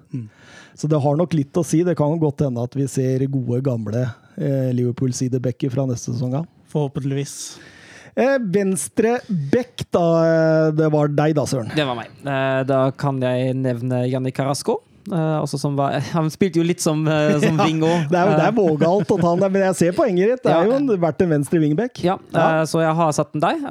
Så 0.79 0.87
det 0.89 0.97
har 1.03 1.17
nok 1.19 1.33
litt 1.35 1.57
å 1.59 1.63
si. 1.67 1.83
Det 1.85 1.93
kan 1.99 2.15
godt 2.21 2.41
hende 2.45 2.63
at 2.65 2.73
vi 2.77 2.87
ser 2.89 3.25
gode, 3.29 3.59
gamle 3.65 4.05
eh, 4.39 4.69
Liverpool-sidebacker 4.77 5.69
fra 5.73 5.85
neste 5.89 6.13
sesong 6.15 6.37
av. 6.39 6.47
Forhåpentligvis. 6.71 7.33
Eh, 8.15 8.37
venstre 8.51 9.17
back, 9.51 9.83
da. 9.93 10.05
eh, 10.25 10.69
Det 10.79 10.87
var 10.93 11.11
deg, 11.13 11.35
da, 11.37 11.45
Søren. 11.49 11.69
Det 11.75 11.85
var 11.85 11.99
meg. 11.99 12.09
Eh, 12.23 12.61
Da 12.69 12.79
kan 12.97 13.19
jeg 13.21 13.53
nevne 13.59 14.05
Janni 14.09 14.31
Carasco. 14.35 14.79
Uh, 15.09 15.41
som 15.49 15.73
var, 15.79 15.95
han 16.13 16.27
spilte 16.29 16.59
jo 16.59 16.65
litt 16.67 16.83
som, 16.83 16.99
uh, 17.07 17.39
som 17.41 17.55
Ja, 17.59 17.65
wing 17.65 17.79
òg. 17.81 18.09
Det 18.11 18.19
er, 18.19 18.33
det 18.37 18.43
er 18.45 18.53
vågalt 18.53 19.09
å 19.09 19.15
ta 19.17 19.29
han 19.31 19.39
der, 19.41 19.49
men 19.55 19.63
jeg 19.69 19.77
ser 19.79 19.95
poenget 19.97 20.35
ditt. 20.35 20.43
Det 20.43 20.51
er 20.53 20.59
Ja. 20.59 20.67
jo 20.69 20.75
en, 20.77 20.89
vært 21.01 21.23
en 21.25 21.31
venstre 21.33 21.61
wingback. 21.63 22.01
Ja, 22.05 22.17
Ja. 22.35 22.49
Uh, 22.59 22.65
så 22.69 22.83
jeg 22.83 22.93
har 22.99 23.15
satt 23.17 23.31
den 23.33 23.41
der. 23.41 23.63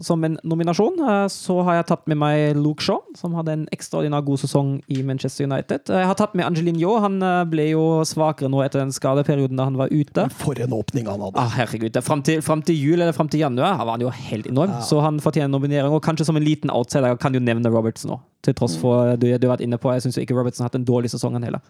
Som 0.00 0.24
en 0.24 0.38
nominasjon. 0.42 0.94
Eh, 1.00 1.26
Så 1.28 1.62
har 1.66 1.74
jeg 1.74 1.86
tatt 1.86 2.06
med 2.08 2.16
meg 2.18 2.56
Luke 2.56 2.82
Shaw, 2.82 3.00
som 3.18 3.34
hadde 3.34 3.52
en 3.52 3.66
ekstraordinær 3.74 4.24
god 4.24 4.38
sesong 4.40 4.70
i 4.88 5.02
Manchester 5.02 5.44
United. 5.44 5.90
Eh, 5.90 5.98
Jeg 6.00 6.06
har 6.06 6.14
tatt 6.14 6.34
med 6.34 6.46
Angelino. 6.46 6.94
Han 7.02 7.20
eh, 7.22 7.44
ble 7.44 7.68
jo 7.72 7.82
svakere 8.08 8.48
nå 8.48 8.62
etter 8.64 8.80
den 8.80 8.92
skadeperioden 8.92 9.56
da 9.60 9.64
han 9.68 9.76
var 9.76 9.92
ute. 9.92 10.28
For 10.40 10.54
en 10.58 10.72
åpning 10.72 11.06
han 11.10 11.20
hadde. 11.20 11.36
Ah, 11.38 11.50
herregud, 11.58 11.98
Fram 12.02 12.22
til, 12.22 12.40
frem 12.42 12.62
til 12.62 12.76
jul 12.78 13.00
eller 13.00 13.12
frem 13.12 13.28
til 13.28 13.40
januar 13.44 13.76
var 13.82 13.92
han 13.96 14.00
jo 14.00 14.08
helt 14.10 14.46
enorm. 14.46 14.78
Så 14.82 15.00
han 15.04 15.20
fortjener 15.20 15.50
en 15.50 15.56
nominering. 15.58 15.92
Og 15.92 16.02
kanskje 16.02 16.24
som 16.26 16.36
en 16.36 16.44
liten 16.44 16.70
outsider 16.72 17.16
kan 17.20 17.34
jo 17.34 17.40
nevne 17.40 17.68
Robertson 17.70 18.16
òg. 18.16 18.20
Til 18.42 18.54
tross 18.58 18.74
for 18.80 19.14
det 19.16 19.36
du 19.40 19.46
har 19.48 19.56
vært 19.56 19.62
inne 19.66 19.78
på. 19.78 19.92
Jeg 19.92 20.02
syns 20.08 20.18
ikke 20.18 20.34
Robertson 20.34 20.64
har 20.64 20.70
hatt 20.72 20.80
en 20.80 20.84
dårlig 20.88 21.10
sesong, 21.12 21.34
han 21.38 21.44
heller. 21.46 21.60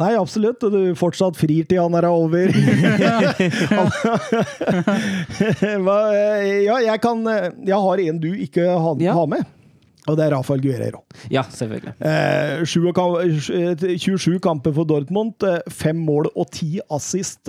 Nei, 0.00 0.14
absolutt. 0.16 0.60
Du 0.72 0.94
fortsatt 0.96 1.36
frir 1.36 1.66
til 1.68 1.80
han 1.82 1.94
er 1.98 2.06
over. 2.08 2.48
Eh, 5.40 6.64
ja, 6.66 6.76
jeg 6.84 7.00
kan 7.02 7.20
eh, 7.30 7.48
Jeg 7.68 7.78
har 7.84 8.00
en 8.04 8.20
du 8.22 8.30
ikke 8.34 8.64
har, 8.68 8.96
Ja. 9.02 9.14
ha 9.16 9.26
med. 9.28 9.44
Og 10.08 10.16
det 10.16 10.24
er 10.24 10.30
Rafael 10.32 10.62
Guerrero. 10.64 11.02
Ja, 11.30 11.42
selvfølgelig. 11.44 11.92
Eh, 12.00 12.62
sju 12.66 12.86
og 12.88 12.94
kam- 12.96 13.20
eh, 13.20 13.96
27 14.00 14.40
kamper 14.40 14.72
for 14.74 14.84
Dortmund, 14.88 15.34
fem 15.70 15.96
mål 16.06 16.30
og 16.34 16.48
ti 16.50 16.80
assist. 16.90 17.44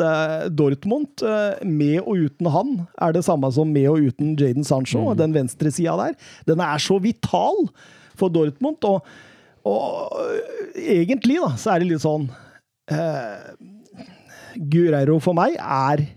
Dortmund, 0.52 1.24
med 1.64 2.02
og 2.04 2.18
uten 2.28 2.52
han, 2.52 2.88
er 3.02 3.14
det 3.14 3.24
samme 3.26 3.50
som 3.56 3.72
med 3.72 3.88
og 3.90 4.00
uten 4.12 4.36
Jaden 4.38 4.64
Sancho. 4.68 5.00
Mm. 5.14 5.18
Den 5.18 5.34
venstre 5.34 5.72
sida 5.72 5.96
der, 5.98 6.14
den 6.46 6.60
er 6.60 6.78
så 6.78 7.00
vital 7.02 7.70
for 8.20 8.30
Dortmund. 8.30 8.84
Og, 8.84 9.02
og 9.68 10.18
øh, 10.22 10.40
egentlig, 10.82 11.38
da, 11.44 11.54
så 11.60 11.76
er 11.76 11.84
det 11.84 11.92
litt 11.92 12.04
sånn 12.04 12.28
eh, 12.92 13.54
Gureiro 14.72 15.20
for 15.24 15.38
meg 15.38 15.56
er 15.60 16.08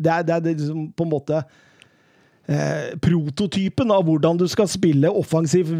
Det 0.00 0.12
er, 0.12 0.26
det 0.26 0.36
er 0.36 0.44
liksom 0.52 0.86
på 0.96 1.04
en 1.06 1.12
måte 1.12 1.40
eh, 2.50 2.92
prototypen 3.02 3.92
av 3.92 4.04
hvordan 4.06 4.38
du 4.40 4.46
skal 4.48 4.68
spille 4.70 5.10
offensiv 5.12 5.72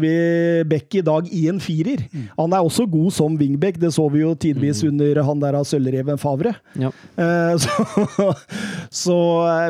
back 0.69 0.97
i 0.97 1.03
dag 1.05 1.29
i 1.33 1.47
en 1.49 1.61
firer. 1.63 2.03
Han 2.37 2.53
er 2.53 2.61
også 2.61 2.85
god 2.89 3.09
som 3.15 3.37
wingback, 3.39 3.79
det 3.81 3.93
så 3.95 4.05
vi 4.13 4.21
jo 4.21 4.35
tidvis 4.35 4.83
under 4.87 5.23
han 5.25 5.41
der 5.41 5.57
av 5.57 5.65
sølvreven 5.69 6.21
Favre. 6.21 6.53
Ja. 6.79 6.93
Eh, 7.17 7.55
så, 7.61 8.35
så, 9.05 9.17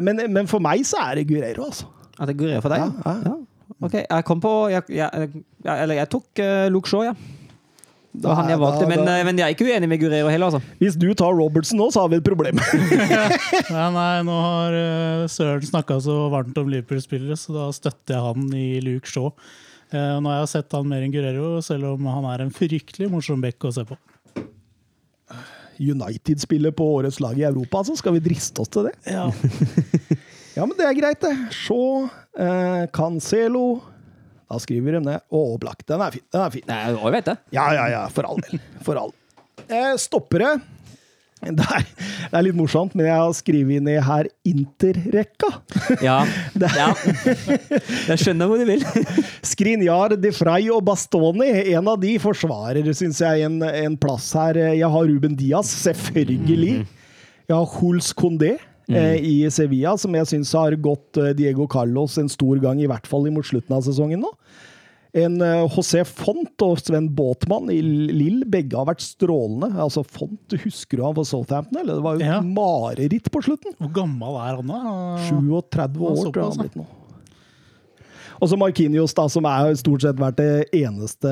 men, 0.03 0.25
men 0.31 0.51
for 0.51 0.63
meg 0.63 0.83
så 0.87 0.99
er 1.07 1.21
det 1.21 1.29
Gureiro, 1.31 1.69
altså. 1.71 1.87
At 2.19 2.27
det 2.27 2.37
Gureiro 2.37 2.61
for 2.63 2.75
deg? 2.75 2.83
Ja, 2.83 3.15
ja. 3.15 3.31
Ja. 3.31 3.39
Ok, 3.81 3.95
jeg 3.97 4.25
kom 4.27 4.41
på 4.43 4.49
jeg, 4.69 4.83
jeg, 4.93 5.29
jeg, 5.65 5.73
Eller 5.73 5.97
jeg 5.97 6.09
tok 6.11 6.41
uh, 6.43 6.67
Luke 6.69 6.89
Shaw, 6.89 7.05
ja. 7.07 7.15
Var 8.13 8.35
han 8.35 8.49
jeg 8.51 8.59
Da- 8.59 8.63
valgte, 8.65 8.87
men, 8.91 9.05
da- 9.07 9.17
eh, 9.19 9.23
men 9.23 9.37
jeg 9.39 9.45
er 9.47 9.55
ikke 9.55 9.67
uenig 9.71 9.87
med 9.87 9.99
Guerrero 10.01 10.27
heller, 10.29 10.49
altså. 10.51 10.61
Hvis 10.81 10.97
du 10.99 11.13
tar 11.15 11.31
Robertson 11.37 11.79
nå, 11.79 11.87
så 11.95 12.01
har 12.03 12.09
vi 12.11 12.17
et 12.19 12.25
problem. 12.27 12.55
Nei, 13.71 13.87
nei, 13.97 14.21
nå 14.27 14.35
har 14.43 14.75
eh, 14.75 15.27
Søren 15.31 15.63
snakka 15.63 15.95
så 16.03 16.17
varmt 16.33 16.57
om 16.59 16.67
Liverpool-spillere, 16.73 17.37
så 17.39 17.55
da 17.55 17.69
støtter 17.71 18.17
jeg 18.17 18.25
han 18.27 18.49
i 18.57 18.65
Luke 18.83 19.07
Shaw. 19.07 19.31
Eh, 19.93 20.17
nå 20.19 20.27
har 20.31 20.41
jeg 20.41 20.51
sett 20.57 20.75
han 20.75 20.87
mer 20.91 21.05
enn 21.05 21.11
Guerrero, 21.15 21.53
selv 21.63 21.93
om 21.93 22.05
han 22.11 22.27
er 22.33 22.43
en 22.43 22.51
fryktelig 22.55 23.07
morsom 23.11 23.39
bekk 23.43 23.69
å 23.69 23.73
se 23.75 23.87
på. 23.87 23.95
United 25.81 26.39
spiller 26.43 26.71
på 26.75 26.85
årets 26.99 27.19
lag 27.23 27.39
i 27.39 27.43
Europa, 27.47 27.79
altså. 27.79 27.95
Skal 27.97 28.13
vi 28.19 28.21
driste 28.27 28.61
oss 28.61 28.69
til 28.71 28.89
det? 28.89 28.95
Ja. 29.11 29.29
Ja, 30.51 30.65
men 30.67 30.75
det 30.75 30.83
er 30.83 30.95
greit, 30.97 31.21
det. 31.23 31.29
Shaw, 31.55 32.09
eh, 32.35 32.81
Cancelo 32.91 33.79
Da 34.51 34.59
skriver 34.59 34.97
de 34.97 35.05
ned. 35.05 35.23
Åblakk. 35.31 35.85
Den 35.87 36.03
er 36.03 36.11
fin. 36.11 36.27
Den 36.33 36.43
er 36.43 36.51
fin. 36.51 36.67
Nei, 36.67 36.83
jeg 36.91 37.15
vet 37.15 37.31
det. 37.31 37.39
Ja, 37.55 37.71
ja, 37.77 37.87
ja. 37.93 38.05
For 38.11 38.27
all 38.27 38.43
del. 38.43 38.59
For 38.83 38.99
all 38.99 39.13
eh, 39.71 39.93
Stoppere. 40.01 40.57
Det 41.41 41.63
er, 41.73 41.85
det 42.29 42.37
er 42.37 42.43
litt 42.45 42.57
morsomt, 42.57 42.93
men 42.93 43.07
jeg 43.07 43.17
har 43.17 43.31
skrevet 43.33 43.81
ned 43.81 44.03
her 44.05 44.27
Interrekka. 44.45 45.47
Ja. 46.03 46.19
ja. 46.77 46.91
Jeg 48.11 48.17
skjønner 48.21 48.51
hvor 48.51 48.61
du 48.61 48.67
vil. 48.67 48.83
Skrinjar, 49.51 50.17
De 50.21 50.33
Frey 50.35 50.67
og 50.69 50.83
Bastoni. 50.85 51.49
En 51.73 51.89
av 51.89 51.97
de 52.03 52.13
forsvarer, 52.21 52.91
syns 52.93 53.23
jeg, 53.23 53.47
en, 53.47 53.57
en 53.63 53.95
plass 53.97 54.29
her. 54.37 54.59
Jeg 54.75 54.91
har 54.93 55.09
Ruben 55.15 55.39
Diaz, 55.39 55.71
selvfølgelig. 55.87 56.83
Jeg 57.47 57.55
har 57.55 57.79
Jules 57.79 58.11
Condé 58.13 58.59
eh, 58.95 59.15
i 59.23 59.35
Sevilla, 59.53 59.95
som 59.97 60.13
jeg 60.17 60.27
syns 60.31 60.51
har 60.57 60.75
gått 60.75 61.17
eh, 61.21 61.31
Diego 61.37 61.67
Carlos 61.71 62.17
en 62.21 62.29
stor 62.31 62.59
gang, 62.63 62.79
i 62.83 62.87
hvert 62.91 63.07
fall 63.09 63.29
mot 63.31 63.45
slutten 63.47 63.75
av 63.77 63.81
sesongen 63.87 64.21
nå. 64.23 64.31
En 65.13 65.41
eh, 65.43 65.65
José 65.67 66.05
Font 66.07 66.63
og 66.63 66.77
Sven 66.79 67.09
Båtmann 67.11 67.67
i 67.73 67.81
Lill, 67.83 68.45
begge 68.47 68.77
har 68.79 68.87
vært 68.87 69.03
strålende. 69.03 69.73
Altså 69.83 70.05
Font, 70.07 70.55
husker 70.63 71.01
du 71.01 71.03
han 71.03 71.17
for 71.17 71.27
Southampton? 71.27 71.81
Eller? 71.81 71.97
Det 71.99 72.05
var 72.05 72.15
jo 72.15 72.25
Ja. 72.29 72.39
mareritt 72.41 73.27
på 73.33 73.41
slutten. 73.43 73.75
Hvor 73.81 73.91
gammel 73.97 74.37
er 74.39 74.55
han, 74.61 74.71
da? 74.71 74.79
37 75.27 75.99
år, 75.99 76.21
tror 76.31 76.31
jeg 76.31 76.43
han 76.45 76.57
har 76.57 76.63
blitt 76.63 76.79
nå. 76.79 76.87
Og 78.41 78.49
så 78.49 78.57
Marquinhos, 78.57 79.13
da, 79.13 79.27
som 79.29 79.45
er 79.45 79.75
stort 79.77 80.01
sett 80.01 80.17
vært 80.17 80.39
det 80.39 80.53
eneste 80.73 81.29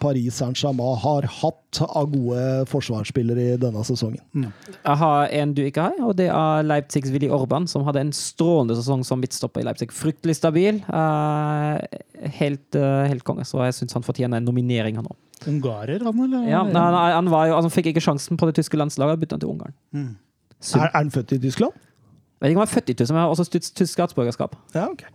Paris 0.00 0.34
Saint-Germain 0.40 0.96
har 0.98 1.28
hatt 1.30 1.78
av 1.86 2.08
gode 2.10 2.46
forsvarsspillere 2.70 3.44
i 3.52 3.60
denne 3.62 3.84
sesongen. 3.86 4.22
Jeg 4.34 4.96
har 5.04 5.30
en 5.38 5.52
du 5.54 5.62
ikke 5.62 5.84
har, 5.86 6.00
og 6.02 6.16
det 6.18 6.26
er 6.34 6.66
Leipzigs 6.66 7.12
Willy 7.14 7.30
Orban, 7.30 7.68
som 7.70 7.86
hadde 7.86 8.02
en 8.02 8.10
strålende 8.16 8.74
sesong 8.80 9.06
som 9.06 9.22
midtstopper 9.22 9.62
i 9.62 9.68
Leipzig. 9.68 9.92
Fryktelig 9.94 10.40
stabil. 10.40 10.82
eh, 10.82 12.28
helt, 12.40 12.74
eh, 12.74 13.06
helt 13.06 13.24
konge, 13.24 13.46
så 13.46 13.62
jeg 13.68 13.78
syns 13.78 13.94
han 13.94 14.02
fortjener 14.02 14.42
en 14.42 14.44
nominering, 14.50 14.98
han 14.98 15.06
òg. 15.06 15.16
Ungarer, 15.46 16.02
han, 16.02 16.18
eller? 16.18 16.50
Ja, 16.50 16.64
nei, 16.66 16.82
han, 16.82 16.98
han, 17.14 17.30
var 17.30 17.46
jo, 17.46 17.54
han 17.60 17.70
fikk 17.70 17.92
ikke 17.92 18.02
sjansen 18.02 18.36
på 18.38 18.50
det 18.50 18.58
tyske 18.58 18.78
landslaget, 18.78 19.22
bytta 19.22 19.38
han 19.38 19.46
til 19.46 19.54
Ungarn. 19.54 19.74
Mm. 19.94 20.12
Er, 20.74 20.86
er 20.90 20.98
han 20.98 21.14
født 21.14 21.38
i 21.38 21.42
Tyskland? 21.46 21.72
Jeg 21.78 22.42
vet 22.42 22.50
ikke 22.50 22.58
om 22.58 22.66
han 22.66 22.70
er 22.70 22.74
født 22.74 22.90
i 22.90 22.94
Tyskland, 22.94 23.16
men 23.16 23.22
har 23.22 23.34
også 23.36 23.50
tysk 23.54 23.74
tysk 23.78 23.92
statsborgerskap. 23.92 24.56
Ja, 24.74 24.90
ok. 24.90 25.06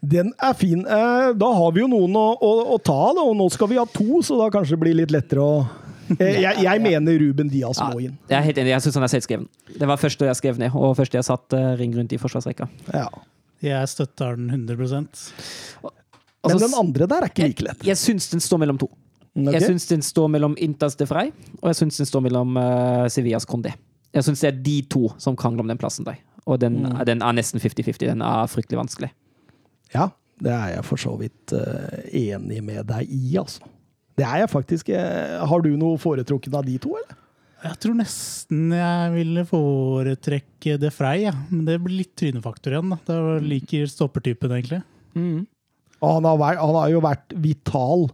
Den 0.00 0.32
er 0.38 0.54
fin. 0.54 0.84
Eh, 0.86 1.32
Da 1.34 1.48
har 1.54 1.72
vi 1.74 1.80
jo 1.82 1.88
noen 1.90 2.14
å, 2.16 2.26
å, 2.38 2.50
å 2.74 2.78
ta 2.78 2.94
av, 3.10 3.18
og 3.18 3.34
nå 3.36 3.48
skal 3.50 3.68
vi 3.72 3.78
ha 3.80 3.84
to, 3.86 4.20
så 4.22 4.36
da 4.38 4.50
kanskje 4.54 4.76
det 4.76 4.82
blir 4.84 4.94
litt 5.00 5.10
lettere 5.14 5.42
å 5.42 5.66
jeg, 6.18 6.38
jeg, 6.40 6.62
jeg 6.64 6.80
mener 6.80 7.18
Ruben 7.20 7.50
Diaz 7.52 7.76
må 7.84 7.98
inn. 8.00 8.14
jeg 8.30 8.38
er 8.38 8.44
helt 8.46 8.58
enig, 8.62 8.70
jeg 8.72 8.80
syns 8.86 8.94
han 8.96 9.04
er 9.04 9.10
selvskreven. 9.12 9.48
Det 9.76 9.88
var 9.90 9.98
første 10.00 10.24
jeg 10.24 10.38
skrev 10.38 10.60
ned, 10.62 10.72
og 10.78 10.94
første 10.96 11.18
jeg 11.18 11.26
satt 11.26 11.52
eh, 11.58 11.66
ring 11.76 11.92
rundt 11.98 12.14
i 12.16 12.20
forsvarsrekka. 12.22 12.68
Ja. 12.94 13.08
Jeg 13.60 13.90
støtter 13.90 14.38
den 14.38 14.48
100 14.54 14.78
Men 14.78 15.92
Altså, 16.46 16.58
den 16.62 16.74
andre 16.78 17.06
der 17.10 17.26
er 17.26 17.32
ikke 17.32 17.48
like 17.50 17.64
lett. 17.66 17.82
Jeg, 17.82 17.90
jeg 17.90 17.98
syns 18.00 18.30
den 18.30 18.40
står 18.40 18.62
mellom 18.62 18.78
to. 18.80 18.86
Okay. 19.34 19.58
Jeg 19.58 19.66
syns 19.66 19.84
den 19.90 20.02
står 20.06 20.30
mellom 20.32 20.54
Intas 20.62 20.94
de 20.96 21.04
Frey, 21.10 21.32
og 21.60 21.68
jeg 21.72 21.80
syns 21.82 21.98
den 22.00 22.08
står 22.08 22.22
mellom 22.24 22.56
uh, 22.56 23.04
Sevillas 23.12 23.44
Condé. 23.50 23.74
Jeg 24.14 24.24
syns 24.24 24.40
det 24.46 24.48
er 24.54 24.60
de 24.64 24.76
to 24.88 25.10
som 25.20 25.36
krangler 25.36 25.66
om 25.66 25.68
den 25.74 25.78
plassen 25.82 26.06
der. 26.06 26.16
Og 26.48 26.56
den, 26.62 26.78
Mm. 26.86 27.02
den 27.04 27.20
er 27.20 27.34
nesten 27.36 27.60
50-50. 27.60 28.06
Den 28.08 28.22
er 28.24 28.46
fryktelig 28.48 28.78
vanskelig. 28.80 29.10
Ja, 29.94 30.10
det 30.42 30.52
er 30.54 30.74
jeg 30.76 30.84
for 30.86 31.00
så 31.00 31.14
vidt 31.18 31.54
eh, 31.56 32.04
enig 32.30 32.60
med 32.64 32.86
deg 32.90 33.08
i, 33.10 33.36
altså. 33.40 33.66
Det 34.18 34.26
er 34.26 34.42
jeg 34.42 34.50
faktisk. 34.50 34.88
eh, 34.90 35.38
har 35.46 35.62
du 35.64 35.70
noe 35.78 35.98
foretrukken 36.02 36.54
av 36.58 36.66
de 36.66 36.76
to, 36.82 36.96
eller? 36.98 37.16
Jeg 37.58 37.78
tror 37.82 37.94
nesten 37.98 38.70
jeg 38.70 39.12
ville 39.16 39.42
foretrekke 39.48 40.76
det 40.78 40.92
Frey, 40.94 41.24
ja. 41.24 41.32
men 41.50 41.64
det 41.66 41.80
blir 41.82 42.04
litt 42.04 42.12
trynefaktor 42.18 42.76
igjen. 42.76 42.92
da. 42.94 42.98
Jeg 43.10 43.46
liker 43.50 43.88
stoppertypen, 43.90 44.52
egentlig. 44.54 44.82
Og 45.98 46.12
han 46.14 46.28
har, 46.28 46.38
vært, 46.38 46.60
han 46.62 46.76
har 46.78 46.92
jo 46.92 47.00
vært 47.02 47.34
vital 47.42 48.04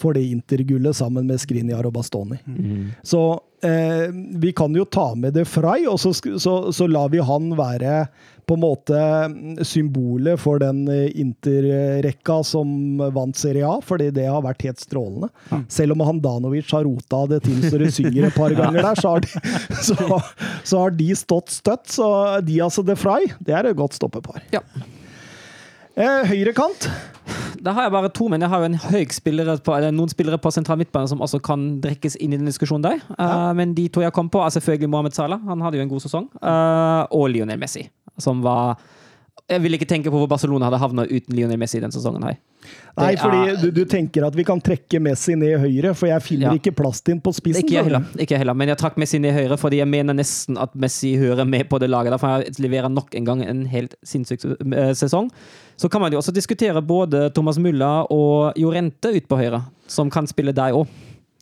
for 0.00 0.16
det 0.16 0.26
intergullet 0.28 0.96
sammen 0.96 1.28
med 1.28 1.40
Skriniar 1.42 1.86
og 1.88 1.94
Bastoni. 1.98 2.38
Så 3.02 3.22
eh, 3.62 4.08
vi 4.40 4.52
kan 4.56 4.74
jo 4.76 4.84
ta 4.84 5.14
med 5.14 5.36
det 5.38 5.46
Frey, 5.50 5.86
og 5.90 6.00
så, 6.00 6.12
så, 6.14 6.58
så 6.72 6.88
lar 6.90 7.12
vi 7.14 7.22
han 7.24 7.52
være 7.58 8.06
på 8.48 8.56
en 8.56 8.62
måte 8.62 8.98
mm, 9.28 9.64
symbolet 9.66 10.40
for 10.40 10.60
den 10.62 10.86
eh, 10.88 11.10
interrekka 11.20 12.40
som 12.46 13.00
vant 13.14 13.36
Serie 13.36 13.66
A, 13.68 13.76
fordi 13.84 14.08
det 14.16 14.24
har 14.28 14.44
vært 14.46 14.64
helt 14.64 14.80
strålende. 14.80 15.28
Selv 15.72 15.96
om 15.96 16.04
Handanovic 16.06 16.72
har 16.72 16.86
rota 16.88 17.26
det 17.34 17.42
til 17.44 17.60
så 17.66 17.80
det 17.80 17.92
synger 17.96 18.30
et 18.30 18.38
par 18.38 18.54
ganger 18.60 18.80
der, 18.80 19.00
så 19.02 19.16
har 19.16 19.26
de, 19.26 19.42
så, 19.84 20.22
så 20.64 20.84
har 20.86 20.96
de 20.96 21.10
stått 21.18 21.52
støtt. 21.52 21.90
Så 21.98 22.08
de, 22.46 22.62
altså, 22.64 22.84
De 22.86 22.96
Frey, 22.98 23.28
det 23.44 23.56
er 23.56 23.68
et 23.68 23.76
godt 23.78 23.98
stoppepar. 23.98 24.40
Ja. 24.54 24.64
Eh, 25.98 26.26
Høyrekant. 26.30 26.88
Da 27.58 27.72
har 27.74 27.88
jeg 27.88 27.92
bare 27.92 28.10
to, 28.14 28.28
men 28.30 28.40
jeg 28.44 28.50
har 28.52 28.62
jo 28.62 29.00
spillere 29.10 29.56
på, 29.66 29.72
eller 29.74 29.90
noen 29.94 30.10
spillere 30.12 30.38
på 30.40 30.52
sentral 30.54 30.78
midtbane 30.78 31.10
som 31.10 31.20
også 31.24 31.40
kan 31.44 31.64
drekkes 31.82 32.14
inn 32.22 32.36
i 32.36 32.38
den 32.38 32.46
diskusjonen 32.46 32.84
der. 32.86 33.00
Eh, 33.18 33.48
men 33.58 33.74
de 33.74 33.88
to 33.92 34.04
jeg 34.04 34.14
kom 34.14 34.30
på, 34.30 34.38
er 34.44 34.54
selvfølgelig 34.54 34.92
Mohammed 34.92 35.16
Salah. 35.18 35.42
Han 35.50 35.64
hadde 35.66 35.80
jo 35.80 35.86
en 35.88 35.90
god 35.90 36.04
sesong. 36.06 36.28
uh, 36.38 37.02
og 37.10 37.28
Lionel 37.34 37.58
Messi, 37.58 37.88
som 38.18 38.42
var 38.46 38.78
Jeg 39.48 39.62
vil 39.64 39.72
ikke 39.78 39.86
tenke 39.88 40.10
på 40.12 40.18
hvor 40.20 40.28
Barcelona 40.28 40.66
hadde 40.68 40.78
havna 40.82 41.06
uten 41.08 41.32
Lionel 41.34 41.56
Messi 41.58 41.80
den 41.80 41.90
sesongen. 41.90 42.22
her. 42.22 42.36
Nei, 42.98 43.14
fordi 43.16 43.54
du, 43.62 43.70
du 43.72 43.84
tenker 43.88 44.26
at 44.26 44.34
vi 44.36 44.44
kan 44.44 44.60
trekke 44.60 45.00
Messi 45.00 45.34
ned 45.40 45.56
høyre, 45.62 45.94
for 45.96 46.06
jeg 46.10 46.20
finner 46.22 46.50
Ja. 46.50 46.58
ikke 46.58 46.74
plass 46.76 47.00
til 47.00 47.14
ham 47.16 47.22
på 47.24 47.32
spissen. 47.32 47.64
Ikke 47.64 47.78
jeg 47.78 47.86
heller, 47.88 48.04
ikke 48.20 48.36
heller, 48.38 48.54
men 48.54 48.68
jeg 48.68 48.78
trakk 48.78 48.98
Messi 49.00 49.18
ned 49.18 49.32
høyre 49.32 49.56
fordi 49.56 49.80
jeg 49.80 49.88
mener 49.88 50.14
nesten 50.18 50.58
at 50.60 50.74
Messi 50.76 51.14
hører 51.16 51.48
med 51.48 51.64
på 51.70 51.80
det 51.80 51.88
laget. 51.88 52.12
Derfor 52.12 52.28
han 52.36 52.60
leverer 52.60 52.92
nok 52.92 53.14
en 53.16 53.24
gang 53.24 53.42
en 53.46 53.64
helt 53.72 53.96
sinnssyk 54.04 54.44
sesong. 54.94 55.30
Så 55.78 55.88
kan 55.88 56.02
man 56.02 56.10
jo 56.12 56.18
også 56.18 56.32
diskutere 56.34 56.80
både 56.82 57.28
Thomas 57.34 57.58
Mulla 57.62 58.02
og 58.10 58.56
Jorente 58.58 59.12
ut 59.14 59.28
på 59.30 59.38
høyre, 59.38 59.60
som 59.86 60.10
kan 60.10 60.26
spille 60.26 60.50
deg 60.56 60.74
òg. 60.74 60.88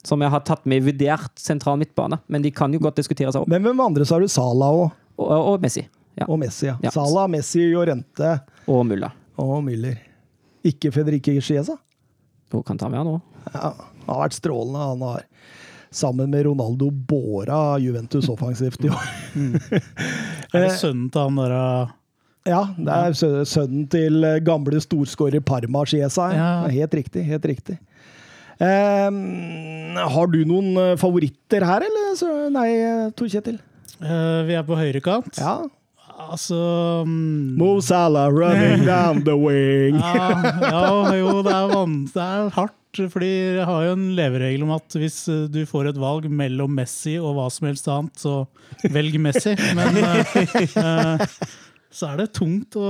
Som 0.07 0.21
jeg 0.23 0.31
har 0.31 0.43
tatt 0.47 0.67
med 0.71 0.79
i 0.83 0.85
vurdert 0.93 1.33
sentral 1.41 1.79
midtbane, 1.81 2.19
men 2.31 2.45
de 2.45 2.53
kan 2.55 2.71
jo 2.71 2.79
godt 2.85 3.01
diskutere 3.01 3.33
seg 3.35 3.43
opp. 3.43 3.49
Men 3.51 3.65
hvem 3.65 3.81
andre 3.83 4.05
så 4.07 4.15
har 4.19 4.23
du 4.23 4.29
Sala 4.31 4.69
og, 4.71 4.91
Og, 5.17 5.33
og 5.33 5.63
Messi. 5.65 5.87
Ja. 6.21 6.29
og 6.29 6.39
Messi? 6.39 6.69
Ja. 6.69 6.77
Ja. 6.85 6.93
Sala, 6.95 7.25
Messi, 7.33 7.65
Jorente 7.73 8.35
Og 8.69 8.85
Mulla. 8.87 9.11
og 9.41 9.59
Müller. 9.67 9.97
Ikke 10.65 10.93
Federique 10.93 11.41
Chiesa? 11.43 11.75
Hun 12.53 12.63
kan 12.63 12.79
ta 12.79 12.89
med 12.93 13.01
han 13.03 13.11
òg. 13.17 13.21
Ja, 13.55 13.73
han 13.73 14.13
har 14.15 14.23
vært 14.29 14.37
strålende. 14.39 14.85
Han 14.93 15.03
har 15.09 15.25
sammen 15.91 16.31
med 16.31 16.45
Ronaldo 16.47 16.91
båra 16.91 17.79
Juventus 17.83 18.29
offensivt 18.33 18.85
i 18.85 18.93
år. 18.93 19.11
Er 20.55 20.61
det 20.61 20.73
sønnen 20.83 21.09
til 21.11 21.21
han 21.27 21.41
derre 21.41 21.65
Ja, 22.47 22.63
det 22.79 22.97
er 22.97 23.45
sønnen 23.49 23.87
til 23.91 24.25
eh, 24.27 24.41
gamle 24.45 24.81
storskårer 24.83 25.43
Parma 25.45 25.83
Chiesa. 25.89 26.31
Ja. 26.35 26.51
Helt 26.71 26.95
riktig. 26.95 27.25
Helt 27.27 27.49
riktig. 27.49 27.79
Um, 28.57 29.97
har 30.01 30.31
du 30.33 30.39
noen 30.49 30.71
eh, 30.81 30.93
favoritter 31.01 31.67
her, 31.67 31.85
eller? 31.85 32.15
Så, 32.17 32.31
nei, 32.55 32.71
Tor 33.19 33.29
Kjetil? 33.33 33.59
Uh, 34.01 34.47
Vi 34.49 34.57
er 34.57 34.65
på 34.67 34.79
høyrekant. 34.79 35.41
Ja. 35.41 35.59
Altså 36.17 36.57
um, 37.05 37.57
Mo 37.59 37.75
Salah 37.85 38.31
running 38.33 38.87
down 38.89 39.21
the 39.27 39.37
wing. 39.37 39.99
ja, 40.01 40.31
ja, 40.63 41.15
jo, 41.19 41.43
det 41.45 41.53
er, 41.53 41.77
det 42.15 42.25
er 42.25 42.51
hardt. 42.57 42.73
Fordi 42.97 43.29
jeg 43.59 43.65
har 43.69 43.83
jo 43.85 43.93
en 43.93 44.07
leveregel 44.17 44.63
om 44.65 44.71
at 44.79 44.95
hvis 44.97 45.19
du 45.53 45.59
får 45.69 45.91
et 45.91 45.99
valg 46.01 46.31
mellom 46.33 46.73
Messi 46.79 47.19
og 47.21 47.35
hva 47.37 47.51
som 47.53 47.69
helst 47.69 47.91
annet, 47.93 48.17
så 48.17 48.47
velg 48.95 49.19
Messi. 49.21 49.53
Men 49.77 50.01
uh, 50.01 50.37
eh, 50.81 51.27
så 51.97 52.11
er 52.11 52.19
det 52.21 52.27
tungt 52.37 52.77
å, 52.77 52.87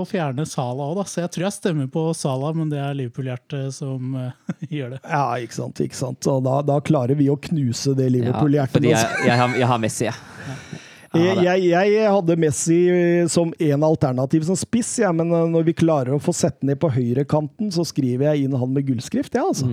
å 0.00 0.04
fjerne 0.08 0.46
Sala 0.48 0.86
òg, 0.88 0.94
da. 1.02 1.04
Så 1.08 1.20
jeg 1.20 1.32
tror 1.34 1.46
jeg 1.46 1.56
stemmer 1.58 1.90
på 1.92 2.06
Sala, 2.16 2.54
men 2.56 2.70
det 2.72 2.80
er 2.80 2.94
Liverpool-hjertet 2.96 3.74
som 3.76 4.14
uh, 4.16 4.54
gjør 4.72 4.94
det. 4.94 5.02
Ja, 5.04 5.26
ikke 5.42 5.58
sant. 5.58 5.82
ikke 5.84 5.98
sant. 5.98 6.30
Og 6.32 6.40
da, 6.46 6.60
da 6.64 6.78
klarer 6.84 7.18
vi 7.18 7.28
å 7.32 7.36
knuse 7.50 7.92
det 7.98 8.08
Liverpool-hjertet. 8.14 8.78
fordi 8.78 8.94
altså. 8.94 9.10
jeg, 9.20 9.28
jeg, 9.28 9.42
har, 9.42 9.58
jeg 9.60 9.70
har 9.74 9.84
Messi, 9.84 10.08
jeg. 10.08 10.80
Jeg, 11.12 11.42
jeg, 11.44 11.90
jeg 11.92 12.08
hadde 12.08 12.36
Messi 12.40 12.76
eh, 12.88 13.26
som 13.28 13.50
en 13.52 13.82
alternativ 13.84 14.46
som 14.48 14.56
spiss, 14.56 14.94
ja, 15.02 15.10
men 15.12 15.28
eh, 15.28 15.48
når 15.52 15.66
vi 15.66 15.74
klarer 15.76 16.16
å 16.16 16.22
få 16.22 16.32
sett 16.32 16.62
ned 16.64 16.80
på 16.80 16.88
høyrekanten, 16.94 17.68
så 17.74 17.84
skriver 17.84 18.30
jeg 18.30 18.46
inn 18.46 18.56
han 18.56 18.72
med 18.72 18.86
gullskrift. 18.88 19.36
Ja, 19.36 19.44
altså. 19.50 19.68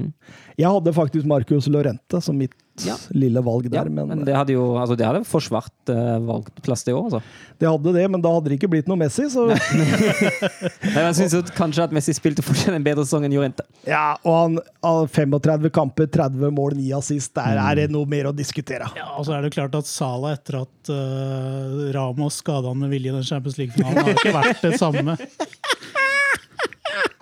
Jeg 0.59 0.67
hadde 0.67 0.95
faktisk 0.95 1.29
Marcus 1.31 1.69
Lorente 1.71 2.19
som 2.23 2.35
mitt 2.39 2.57
Ja. 2.87 2.95
lille 3.15 3.41
valg 3.43 3.67
Ja, 3.69 3.83
der, 3.83 3.89
men, 3.91 4.07
men 4.11 4.23
det 4.27 4.35
hadde 4.35 4.55
jo 4.55 4.65
altså 4.79 4.95
det 4.99 5.07
hadde 5.07 5.21
forsvart 5.27 5.91
uh, 5.91 6.17
valgplass, 6.27 6.85
det 6.87 6.95
òg. 6.95 7.09
Altså. 7.09 7.21
det 7.59 7.69
hadde 7.69 7.93
det, 7.95 8.05
men 8.13 8.23
da 8.23 8.33
hadde 8.35 8.51
det 8.51 8.59
ikke 8.59 8.71
blitt 8.71 8.89
noe 8.89 8.99
Messi, 8.99 9.27
så 9.31 9.47
Nei, 9.49 11.03
Jeg 11.09 11.17
syns 11.19 11.53
kanskje 11.57 11.87
at 11.87 11.95
Messi 11.95 12.15
spilte 12.17 12.45
fortsatt 12.45 12.75
en 12.77 12.85
bedre 12.85 13.05
sesong 13.07 13.27
enn 13.27 13.35
Jorente. 13.35 13.65
Ja, 13.87 14.17
og 14.23 14.37
han 14.37 14.57
har 14.85 15.11
35 15.11 15.73
kamper, 15.75 16.09
30 16.11 16.55
mål, 16.55 16.77
9 16.79 16.89
assist. 16.99 17.33
Der 17.37 17.59
er 17.61 17.81
det 17.81 17.87
noe 17.93 18.09
mer 18.09 18.31
å 18.31 18.35
diskutere. 18.35 18.89
Ja, 18.97 19.11
og 19.17 19.27
så 19.27 19.37
er 19.37 19.45
det 19.45 19.53
klart 19.55 19.75
at 19.77 19.89
Sala, 19.89 20.33
etter 20.37 20.61
at 20.63 20.93
uh, 20.93 21.89
Ramos 21.95 22.39
skada 22.43 22.71
han 22.71 22.79
med 22.83 22.93
vilje 22.93 23.13
i 23.13 23.17
den 23.19 23.27
Champions 23.27 23.59
League-finalen, 23.59 24.03
har 24.03 24.15
ikke 24.15 24.35
vært 24.35 24.65
det 24.65 24.75
samme. 24.81 25.17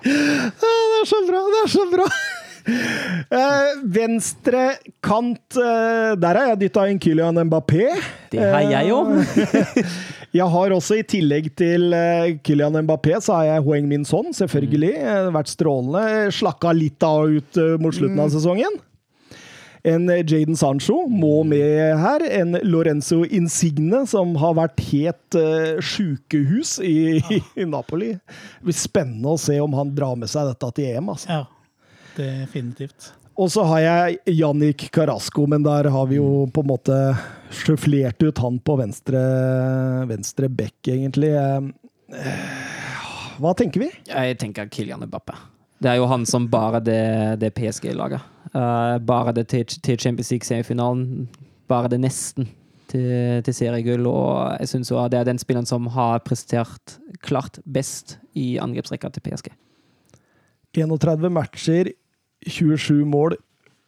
Det 0.07 1.01
er 1.01 1.05
så 1.09 1.17
bra! 1.27 1.39
Det 1.51 1.63
er 1.65 1.71
så 1.71 1.85
bra! 1.91 2.05
Eh, 2.67 3.69
venstre 3.95 4.63
kant 5.03 5.55
uh, 5.55 6.13
Der 6.19 6.35
har 6.35 6.49
jeg 6.51 6.59
dytta 6.65 6.83
inn 6.91 6.99
Kylian 6.99 7.39
Mbappé. 7.47 7.89
Det 8.33 8.43
har 8.43 8.65
jeg 8.67 8.91
òg. 8.95 9.13
Jeg 10.35 10.47
har 10.51 10.73
også, 10.75 10.97
i 10.99 11.05
tillegg 11.07 11.49
til 11.57 11.93
eh, 11.95 12.35
Kylian 12.45 12.75
Mbappé, 12.83 13.15
så 13.23 13.39
har 13.39 13.47
jeg 13.47 13.63
Hoeng 13.65 13.87
Min 13.89 14.03
Son, 14.05 14.33
selvfølgelig. 14.35 14.91
Mm. 14.99 15.31
Vært 15.37 15.53
strålende. 15.53 16.03
Slakka 16.35 16.73
litt 16.75 17.03
av 17.05 17.31
ut 17.31 17.59
eh, 17.61 17.77
mot 17.81 17.95
slutten 17.95 18.21
av 18.21 18.33
sesongen. 18.33 18.77
En 19.87 20.09
eh, 20.11 20.23
Jaden 20.27 20.59
Sancho 20.59 20.99
må 21.07 21.41
med 21.47 21.95
her. 22.03 22.25
En 22.41 22.59
Lorenzo 22.67 23.23
Insigne, 23.23 24.03
som 24.09 24.35
har 24.41 24.57
vært 24.59 24.83
helt 24.91 25.39
uh, 25.39 25.79
sjukehus 25.79 26.77
i, 26.83 27.21
i 27.61 27.67
Napoli. 27.67 28.17
Det 28.17 28.67
blir 28.67 28.77
spennende 28.77 29.37
å 29.37 29.41
se 29.41 29.57
om 29.63 29.77
han 29.79 29.95
drar 29.95 30.19
med 30.19 30.31
seg 30.31 30.51
dette 30.51 30.73
til 30.75 30.91
EM. 30.91 31.13
altså. 31.15 31.39
Ja, 31.39 31.45
definitivt. 32.17 33.11
Og 33.37 33.51
så 33.53 33.63
har 33.69 33.83
jeg 33.83 34.37
Jannik 34.39 34.87
Carasco, 34.93 35.45
men 35.49 35.65
der 35.65 35.91
har 35.93 36.07
vi 36.09 36.17
jo 36.17 36.47
på 36.49 36.63
en 36.63 36.71
måte 36.71 36.95
sjøflert 37.53 38.23
ut 38.25 38.41
han 38.41 38.57
på 38.65 38.77
venstre, 38.79 39.21
venstre 40.09 40.49
bekk, 40.49 40.89
egentlig. 40.95 41.35
Eh, 41.37 41.67
Hva 43.37 43.53
tenker 43.57 43.85
vi? 43.85 43.91
Jeg 44.09 44.39
tenker 44.41 44.71
Kylian 44.73 45.05
Mbappé. 45.05 45.37
Det 45.77 45.91
er 45.91 45.99
jo 45.99 46.07
han 46.09 46.25
som 46.25 46.47
bare 46.49 46.81
det, 46.81 47.03
det 47.43 47.53
PSG-laget. 47.53 48.23
Uh, 48.55 48.97
bare 49.05 49.35
det 49.37 49.45
til, 49.51 49.67
til 49.69 49.99
Champions 50.01 50.31
League-semifinalen. 50.33 51.27
Bare 51.69 51.91
det 51.93 51.99
nesten 52.01 52.49
til, 52.89 53.43
til 53.45 53.53
seriegull. 53.53 54.09
Og 54.09 54.57
jeg 54.63 54.71
syns 54.73 54.89
det 55.13 55.19
er 55.19 55.29
den 55.29 55.37
spilleren 55.37 55.69
som 55.69 55.85
har 55.93 56.25
prestert 56.25 56.97
klart 57.21 57.61
best 57.69 58.17
i 58.33 58.55
angrepsrekka 58.61 59.13
til 59.13 59.27
PSG. 59.29 59.53
31 60.77 61.29
matcher, 61.33 61.93
27 62.49 63.05
mål, 63.05 63.35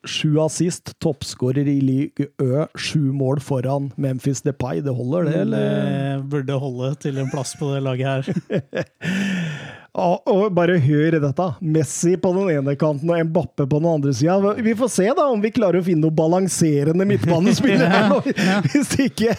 7 0.08 0.40
assist. 0.46 0.94
Toppskårer 1.04 1.68
i 1.68 1.80
league 1.84 2.30
Ø, 2.42 2.66
7 2.76 3.00
mål 3.16 3.42
foran 3.44 3.92
Memphis 3.98 4.42
Depay. 4.46 4.82
Det 4.86 4.94
holder, 4.96 5.24
det, 5.28 5.42
eller? 5.42 5.84
Det 5.90 6.30
burde 6.32 6.60
holde 6.62 6.94
til 7.04 7.20
en 7.20 7.30
plass 7.32 7.56
på 7.60 7.74
det 7.74 7.84
laget 7.84 8.08
her. 8.08 8.24
Og, 10.00 10.52
bare 10.56 10.78
hør 10.80 11.18
dette. 11.20 11.46
Messi 11.66 12.14
på 12.22 12.32
den 12.36 12.52
ene 12.54 12.76
kanten 12.80 13.10
og 13.12 13.20
Mbappe 13.26 13.66
på 13.66 13.80
den 13.82 13.90
andre 13.90 14.14
sida. 14.16 14.54
Vi 14.62 14.76
får 14.78 14.92
se 14.94 15.08
da 15.18 15.26
om 15.34 15.42
vi 15.44 15.52
klarer 15.52 15.82
å 15.82 15.86
finne 15.86 16.06
noe 16.06 16.16
balanserende 16.16 17.08
midtbanespillere. 17.10 17.90
ja, 18.06 18.22
ja. 18.38 18.60
Hvis 18.70 18.94
ikke 19.10 19.36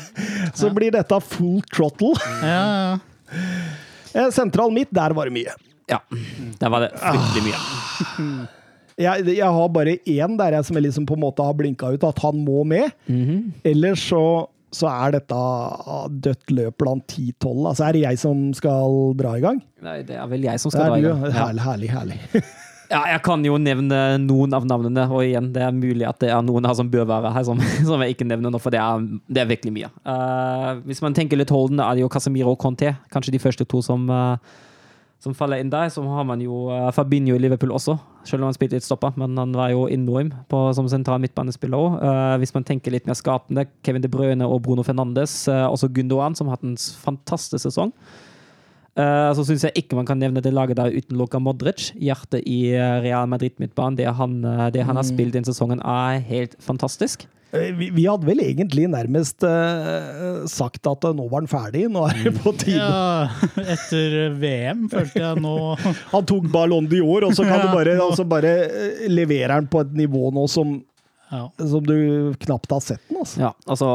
så 0.59 0.73
blir 0.75 0.93
dette 0.97 1.21
full 1.31 1.63
throttle. 1.71 2.13
Ja, 2.43 2.61
ja. 2.67 3.41
Eh, 4.11 4.31
Sentral 4.35 4.75
midt, 4.75 4.91
der 4.91 5.15
var 5.17 5.31
det 5.31 5.37
mye. 5.39 5.55
Ja, 5.91 6.01
der 6.61 6.71
var 6.71 6.85
det 6.85 6.91
fryktelig 6.99 7.47
mye. 7.47 7.61
Jeg, 9.01 9.27
jeg 9.33 9.51
har 9.59 9.75
bare 9.75 9.99
én 10.05 10.39
der 10.39 10.57
jeg 10.59 10.69
som 10.69 10.79
jeg 10.79 10.87
liksom 10.89 11.09
på 11.09 11.17
en 11.17 11.25
måte 11.25 11.45
har 11.45 11.57
blinka 11.57 11.93
ut, 11.95 12.07
at 12.07 12.25
han 12.25 12.41
må 12.45 12.65
med. 12.69 12.93
Ellers 13.67 14.03
så, 14.11 14.25
så 14.75 14.91
er 14.93 15.17
dette 15.19 15.43
dødt 16.27 16.55
løp 16.55 16.81
blant 16.83 17.07
10-12. 17.09 17.69
Altså 17.73 17.87
er 17.89 17.97
det 17.97 18.07
jeg 18.07 18.23
som 18.23 18.49
skal 18.57 19.15
dra 19.19 19.37
i 19.39 19.45
gang? 19.45 19.63
Nei, 19.85 20.01
det 20.07 20.19
er 20.21 20.29
vel 20.31 20.45
jeg 20.51 20.63
som 20.63 20.75
skal 20.75 20.93
dra 20.93 21.01
i 21.01 21.07
gang. 21.07 21.25
ja. 21.29 21.37
Herlig, 21.41 21.65
herlig, 21.67 21.95
herlig. 21.95 22.45
Ja, 22.91 23.05
jeg 23.07 23.21
kan 23.23 23.45
jo 23.47 23.55
nevne 23.63 23.99
noen 24.19 24.55
av 24.57 24.65
navnene, 24.67 25.05
og 25.15 25.23
igjen, 25.23 25.53
det 25.55 25.63
er 25.63 25.75
mulig 25.75 26.09
at 26.09 26.19
det 26.25 26.33
er 26.35 26.41
noen 26.43 26.67
her 26.67 26.75
som 26.75 26.89
bør 26.91 27.07
være 27.07 27.31
her, 27.37 27.45
som, 27.47 27.61
som 27.89 28.03
jeg 28.03 28.17
ikke 28.17 28.27
nevner 28.27 28.51
nå, 28.51 28.59
for 28.63 28.75
det 28.75 28.81
er, 28.83 29.05
det 29.31 29.45
er 29.45 29.53
virkelig 29.53 29.75
mye. 29.77 29.91
Uh, 30.03 30.83
hvis 30.89 31.03
man 31.05 31.15
tenker 31.15 31.39
litt 31.39 31.53
holdende, 31.55 31.87
er 31.87 31.97
det 31.97 32.03
jo 32.03 32.11
Casemiro 32.11 32.57
og 32.57 32.59
Conté, 32.63 32.97
kanskje 33.15 33.37
de 33.37 33.43
første 33.43 33.67
to 33.71 33.79
som, 33.87 34.09
eh, 34.11 34.59
som 35.21 35.35
faller 35.37 35.61
inn 35.61 35.73
der. 35.73 35.91
Så 35.93 36.03
har 36.05 36.25
man 36.25 36.41
jo 36.41 36.67
uh, 36.73 36.89
Fabinho 36.97 37.37
i 37.37 37.43
Liverpool 37.43 37.75
også, 37.77 37.99
selv 38.25 38.43
om 38.43 38.49
han 38.51 38.57
spilte 38.57 38.79
litt 38.79 38.87
stoppa, 38.87 39.13
men 39.21 39.37
han 39.41 39.53
var 39.57 39.75
jo 39.75 39.85
enorm 39.93 40.33
på, 40.49 40.63
som 40.77 40.89
sentral 40.89 41.21
midtbanespiller 41.23 41.77
òg. 41.77 42.01
hvis 42.41 42.55
man 42.57 42.65
tenker 42.65 42.95
litt 42.95 43.07
mer 43.09 43.19
skapende, 43.19 43.67
Kevin 43.85 44.03
De 44.05 44.09
Bruyne 44.13 44.49
og 44.49 44.63
Bruno 44.65 44.85
Fernandes, 44.87 45.43
uh, 45.49 45.69
også 45.69 45.93
Gundogan, 45.93 46.35
som 46.39 46.49
har 46.49 46.59
hatt 46.59 46.69
en 46.69 46.77
fantastisk 47.05 47.69
sesong. 47.69 47.95
Uh, 48.99 49.31
så 49.39 49.45
syns 49.47 49.63
jeg 49.63 49.85
ikke 49.85 49.95
man 49.95 50.09
kan 50.09 50.19
nevne 50.19 50.43
det 50.43 50.51
laget 50.53 50.81
der 50.81 50.91
uten 50.91 51.19
Luka 51.19 51.39
Modric. 51.39 51.93
Hjertet 51.95 52.43
i 52.49 52.73
eh, 52.75 52.97
Real 53.05 53.29
Madrid-midtbanen. 53.31 53.97
Det, 53.97 54.09
han, 54.19 54.41
eh, 54.45 54.67
det 54.75 54.83
han 54.87 54.99
har 54.99 55.07
spilt 55.07 55.37
den 55.37 55.47
sesongen, 55.47 55.81
er 55.81 56.19
helt 56.27 56.57
fantastisk. 56.63 57.29
Eh, 57.53 57.71
Vi, 57.75 57.91
vi 57.91 58.07
hadde 58.07 58.27
vel 58.29 58.43
egentlig 58.45 58.87
nærmest 58.91 59.45
uh, 59.47 60.45
sagt 60.51 60.87
at 60.87 61.07
eh, 61.07 61.17
nå 61.17 61.27
var 61.31 61.43
han 61.43 61.51
ferdig, 61.51 61.87
nå 61.91 62.05
er 62.07 62.21
det 62.25 62.35
på 62.39 62.53
tide. 62.59 62.79
ja, 62.79 63.25
etter 63.75 64.37
VM 64.39 64.87
følte 64.93 65.23
jeg 65.25 65.43
nå 65.43 65.57
Han 66.15 66.29
tok 66.29 66.47
Ballon 66.53 66.87
d'Or, 66.91 67.27
og 67.27 67.35
så 67.35 67.47
kan 67.49 67.65
du 67.65 67.73
bare, 67.75 67.97
altså 67.99 68.27
bare 68.29 68.55
leverer 69.11 69.59
han 69.59 69.69
på 69.71 69.83
et 69.83 69.93
nivå 69.99 70.31
nå 70.35 70.47
som, 70.51 70.77
ja. 71.33 71.43
som 71.59 71.85
du 71.87 72.33
knapt 72.45 72.71
har 72.71 72.83
sett 72.85 73.03
den. 73.09 73.19
Altså. 73.21 73.43
Ja, 73.43 73.53
altså 73.67 73.91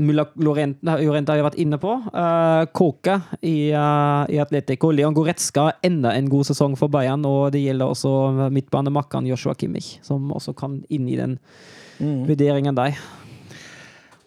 Mulla 0.00 0.26
Lorente 0.36 0.92
har 0.92 1.02
jo 1.40 1.48
vært 1.48 1.60
inne 1.62 1.80
på. 1.80 1.96
Uh, 2.12 2.68
Koke 2.76 3.18
i, 3.40 3.72
uh, 3.72 4.28
i 4.28 4.40
Atletico. 4.42 4.92
Leon 4.92 5.16
Goretzka 5.16 5.70
enda 5.86 6.12
en 6.16 6.28
god 6.32 6.50
sesong 6.52 6.76
for 6.80 6.92
Bayern, 6.92 7.24
og 7.28 7.54
det 7.56 7.64
gjelder 7.64 7.92
også 7.94 8.50
midtbanemakkeren 8.52 9.30
Joshua 9.32 9.56
Kimmich, 9.56 9.96
som 10.04 10.28
også 10.34 10.56
kan 10.58 10.82
inn 10.92 11.08
i 11.08 11.20
den 11.20 11.40
vurderingen 12.00 12.74
deg. 12.78 12.96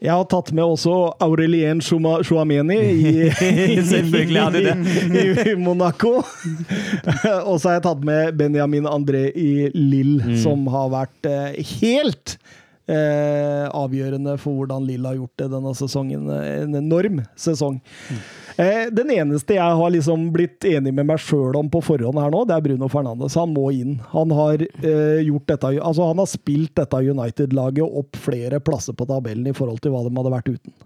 Jeg 0.06 0.12
har 0.12 0.26
tatt 0.30 0.52
med 0.54 0.62
også 0.68 0.92
Aurelien 1.24 1.80
Chouameni 1.82 2.76
i, 2.78 3.14
Selvfølgelig 3.94 4.44
i, 4.60 5.24
i 5.50 5.56
Monaco. 5.58 6.20
og 7.48 7.56
så 7.58 7.70
har 7.72 7.78
jeg 7.80 7.86
tatt 7.88 8.04
med 8.06 8.36
Benjamin 8.38 8.86
André 8.92 9.30
i 9.34 9.72
Lill, 9.74 10.20
Mm. 10.26 10.36
som 10.44 10.68
har 10.72 10.92
vært 10.94 11.26
eh, 11.32 11.58
helt 11.80 12.36
eh, 12.92 13.66
avgjørende 13.72 14.36
for 14.42 14.60
hvordan 14.62 14.86
Lill 14.86 15.08
har 15.08 15.18
gjort 15.18 15.42
det 15.42 15.50
denne 15.56 15.74
sesongen. 15.80 16.30
En 16.30 16.76
enorm 16.84 17.24
sesong. 17.40 17.80
Mm. 18.12 18.22
Eh, 18.56 18.86
den 18.92 19.10
eneste 19.12 19.58
jeg 19.58 19.78
har 19.80 19.92
liksom 19.92 20.30
blitt 20.32 20.64
enig 20.70 20.94
med 20.96 21.10
meg 21.10 21.20
sjøl 21.20 21.58
om 21.60 21.68
på 21.72 21.82
forhånd 21.84 22.20
her 22.22 22.32
nå, 22.32 22.46
det 22.48 22.56
er 22.56 22.64
Bruno 22.64 22.88
Fernandes. 22.92 23.36
Han 23.36 23.52
må 23.56 23.68
inn. 23.76 23.98
Han 24.14 24.32
har, 24.32 24.62
eh, 24.64 25.22
gjort 25.28 25.48
dette, 25.52 25.74
altså 25.80 26.08
han 26.08 26.22
har 26.24 26.30
spilt 26.32 26.76
dette 26.80 27.02
United-laget 27.04 27.84
opp 27.84 28.16
flere 28.16 28.62
plasser 28.64 28.96
på 28.96 29.08
tabellen 29.10 29.48
i 29.52 29.56
forhold 29.56 29.82
til 29.84 29.92
hva 29.92 30.06
de 30.06 30.16
hadde 30.16 30.36
vært 30.38 30.54
uten. 30.54 30.78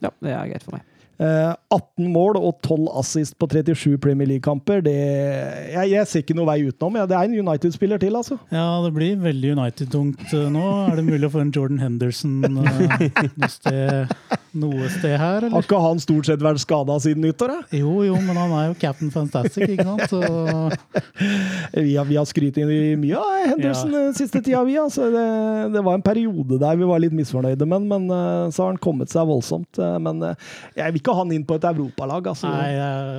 Ja, 0.00 0.10
det 0.24 0.32
er 0.32 0.48
greit 0.48 0.64
for 0.64 0.78
meg. 0.78 0.86
Eh, 1.20 1.52
18 1.70 2.06
mål 2.14 2.38
og 2.40 2.62
12 2.64 2.86
assist 2.96 3.36
på 3.36 3.48
37 3.50 3.98
Premier 4.00 4.28
League-kamper. 4.30 4.80
det 4.80 4.94
jeg, 4.94 5.90
jeg 5.92 6.06
ser 6.08 6.24
ikke 6.24 6.36
noe 6.38 6.48
vei 6.48 6.62
utenom. 6.64 6.96
Ja, 6.96 7.06
det 7.06 7.16
er 7.18 7.28
en 7.28 7.48
United-spiller 7.48 8.00
til, 8.00 8.16
altså. 8.16 8.38
Ja, 8.52 8.80
det 8.84 8.92
blir 8.96 9.18
veldig 9.20 9.52
United-tungt 9.58 10.32
eh, 10.32 10.48
nå. 10.52 10.64
Er 10.88 10.96
det 10.96 11.04
mulig 11.04 11.28
å 11.28 11.32
få 11.34 11.42
en 11.44 11.52
Jordan 11.52 11.82
Henderson 11.82 12.38
eh, 12.46 12.54
noe, 12.56 13.50
sted, 13.52 14.14
noe 14.56 14.88
sted 14.96 15.16
her, 15.20 15.48
Har 15.52 15.66
ikke 15.66 15.82
han 15.84 16.00
stort 16.00 16.30
sett 16.30 16.44
vært 16.44 16.62
skada 16.64 16.96
siden 17.04 17.26
nyttår? 17.26 17.52
da? 17.52 17.78
Jo, 17.82 18.00
jo, 18.06 18.16
men 18.24 18.40
han 18.40 18.56
er 18.56 18.70
jo 18.70 18.78
Captain 18.80 19.12
Fantastic, 19.12 19.76
ikke 19.76 19.86
sant? 19.86 20.08
Så, 20.10 20.20
Vi 21.80 21.94
har, 21.94 22.06
vi 22.08 22.16
har 22.16 22.26
skrytt 22.26 22.56
mye 22.60 23.18
av 23.18 23.52
Henderson 23.52 23.92
ja. 23.94 24.06
siste 24.16 24.40
tida, 24.42 24.62
vi. 24.66 24.76
Altså. 24.80 25.06
Det, 25.12 25.26
det 25.74 25.82
var 25.84 25.98
en 25.98 26.04
periode 26.04 26.58
der 26.60 26.78
vi 26.80 26.88
var 26.88 27.02
litt 27.02 27.14
misfornøyde 27.14 27.66
men, 27.68 27.86
men 27.90 28.08
eh, 28.10 28.50
så 28.54 28.64
har 28.64 28.72
han 28.72 28.80
kommet 28.82 29.12
seg 29.12 29.28
voldsomt. 29.28 29.78
Eh, 29.78 29.96
men 30.02 30.22
eh, 30.26 30.50
jeg 30.78 30.94
vil 30.94 31.02
ikke 31.02 31.09
ha 31.10 31.22
han 31.22 31.32
inn 31.34 31.46
på 31.46 31.58
et 31.58 31.68
europalag. 31.70 32.30
Altså. 32.32 32.50
nei, 32.50 32.72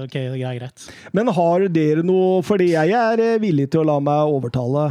ok, 0.08 0.18
det 0.34 0.44
er 0.44 0.60
greit. 0.60 0.90
Men 1.16 1.32
har 1.36 1.68
dere 1.72 2.06
noe 2.06 2.42
Fordi 2.46 2.72
jeg 2.74 2.94
er 2.98 3.22
eh, 3.22 3.40
villig 3.42 3.70
til 3.72 3.84
å 3.84 3.90
la 3.92 3.98
meg 4.04 4.36
overtale. 4.36 4.90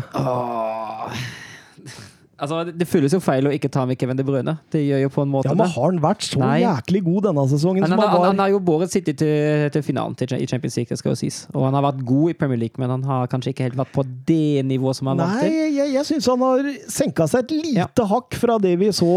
Altså, 2.41 2.61
det- 2.73 2.89
føles 2.89 3.13
jo 3.13 3.21
feil 3.21 3.45
å 3.45 3.53
ikke 3.53 3.69
ta 3.71 3.85
med 3.87 3.99
Kevin 4.01 4.17
De 4.17 4.25
Bruyne. 4.25 4.55
Det 4.73 4.81
gjør 4.81 5.03
jo 5.03 5.09
på 5.13 5.23
en 5.23 5.31
måte 5.31 5.51
Ja, 5.51 5.55
men 5.55 5.67
det. 5.67 5.75
Har 5.75 5.91
han 5.91 6.01
vært 6.01 6.25
så 6.25 6.39
Nei. 6.41 6.61
jæklig 6.63 7.03
god 7.05 7.23
denne 7.29 7.45
sesongen 7.51 7.83
han, 7.85 7.91
han 7.93 8.01
han, 8.01 8.19
var? 8.19 8.27
han 8.31 8.39
har 8.39 8.49
jo 8.55 8.61
båret 8.61 8.91
City 8.91 9.13
til, 9.13 9.69
til 9.71 9.83
finalen 9.83 10.17
til, 10.17 10.33
i 10.41 10.47
Champions 10.47 10.77
League, 10.77 10.89
det 10.89 10.99
skal 10.99 11.13
jo 11.13 11.19
sies. 11.21 11.47
Og 11.55 11.65
han 11.69 11.75
har 11.75 11.85
vært 11.93 12.05
god 12.05 12.31
i 12.31 12.37
Premier 12.41 12.59
League, 12.59 12.81
men 12.81 12.91
han 12.91 13.03
har 13.05 13.27
kanskje 13.29 13.53
ikke 13.55 13.69
helt 13.69 13.77
vært 13.77 13.93
på 13.93 14.05
det 14.27 14.65
nivået 14.67 14.97
som 14.97 15.13
han 15.13 15.19
vant 15.21 15.37
Nei, 15.37 15.49
til. 15.51 15.77
jeg, 15.77 15.93
jeg 15.95 16.05
syns 16.11 16.27
han 16.33 16.41
har 16.47 16.71
senka 16.89 17.29
seg 17.29 17.45
et 17.45 17.57
lite 17.77 18.07
hakk 18.11 18.35
fra 18.41 18.59
det 18.59 18.75
vi 18.81 18.89
så 18.97 19.11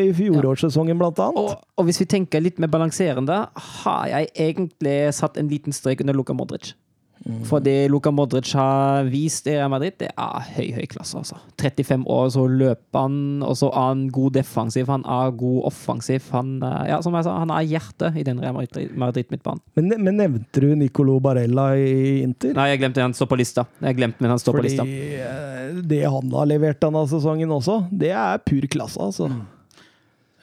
i 0.00 0.10
fjorårssesongen, 0.16 0.98
blant 0.98 1.18
annet. 1.20 1.36
Og, 1.38 1.58
og 1.78 1.84
hvis 1.88 2.00
vi 2.00 2.06
tenker 2.16 2.40
litt 2.42 2.58
mer 2.58 2.68
balanserende, 2.72 3.42
har 3.84 4.06
jeg 4.08 4.30
egentlig 4.48 4.98
satt 5.14 5.36
en 5.36 5.48
liten 5.52 5.72
strek 5.76 6.00
under 6.00 6.16
Luka 6.16 6.32
Modric. 6.36 6.72
Mm. 7.20 7.42
For 7.44 7.60
det 7.60 7.90
Luka 7.92 8.08
Modric 8.10 8.48
har 8.56 9.04
vist 9.12 9.44
i 9.46 9.52
Real 9.58 9.68
Madrid, 9.68 9.92
det 10.00 10.08
er 10.16 10.46
høy, 10.56 10.70
høy 10.78 10.86
klasse. 10.88 11.18
altså. 11.20 11.36
35 11.60 12.06
år, 12.08 12.30
så 12.32 12.46
løper 12.48 13.02
han, 13.02 13.18
og 13.44 13.58
så 13.60 13.68
er 13.68 13.88
han 13.90 14.06
god 14.08 14.32
defensiv, 14.38 14.88
han 14.88 15.04
er 15.04 15.34
god 15.36 15.66
offensiv. 15.68 16.24
Han, 16.32 16.54
eh, 16.64 16.88
ja, 16.88 17.00
som 17.04 17.12
jeg 17.18 17.26
sa, 17.28 17.34
han 17.42 17.52
er 17.52 17.68
hjertet 17.68 18.16
i 18.16 18.24
den 18.24 18.40
Real 18.40 18.56
Madrid- 18.56 18.96
Madrid-midtbanen. 18.96 19.60
Men, 19.76 19.92
men 20.00 20.16
nevnte 20.16 20.64
du 20.64 20.70
Nicolo 20.80 21.18
Barella 21.20 21.74
i 21.76 22.22
Inter? 22.24 22.54
Nei, 22.56 22.70
jeg 22.72 22.80
glemte 22.86 23.04
han 23.04 23.12
står 23.16 23.28
på 23.34 23.40
lista. 23.42 23.66
Jeg 23.84 24.00
glemte, 24.00 24.24
men 24.24 24.32
han 24.32 24.40
står 24.40 24.56
på 24.56 24.64
lista. 24.64 24.88
Eh, 24.88 25.80
det 25.92 26.02
han 26.08 26.32
har 26.32 26.48
levert 26.48 26.80
denne 26.80 27.04
sesongen 27.12 27.52
også, 27.52 27.82
det 27.92 28.14
er 28.16 28.40
pur 28.48 28.64
klasse, 28.72 28.96
altså. 28.96 29.28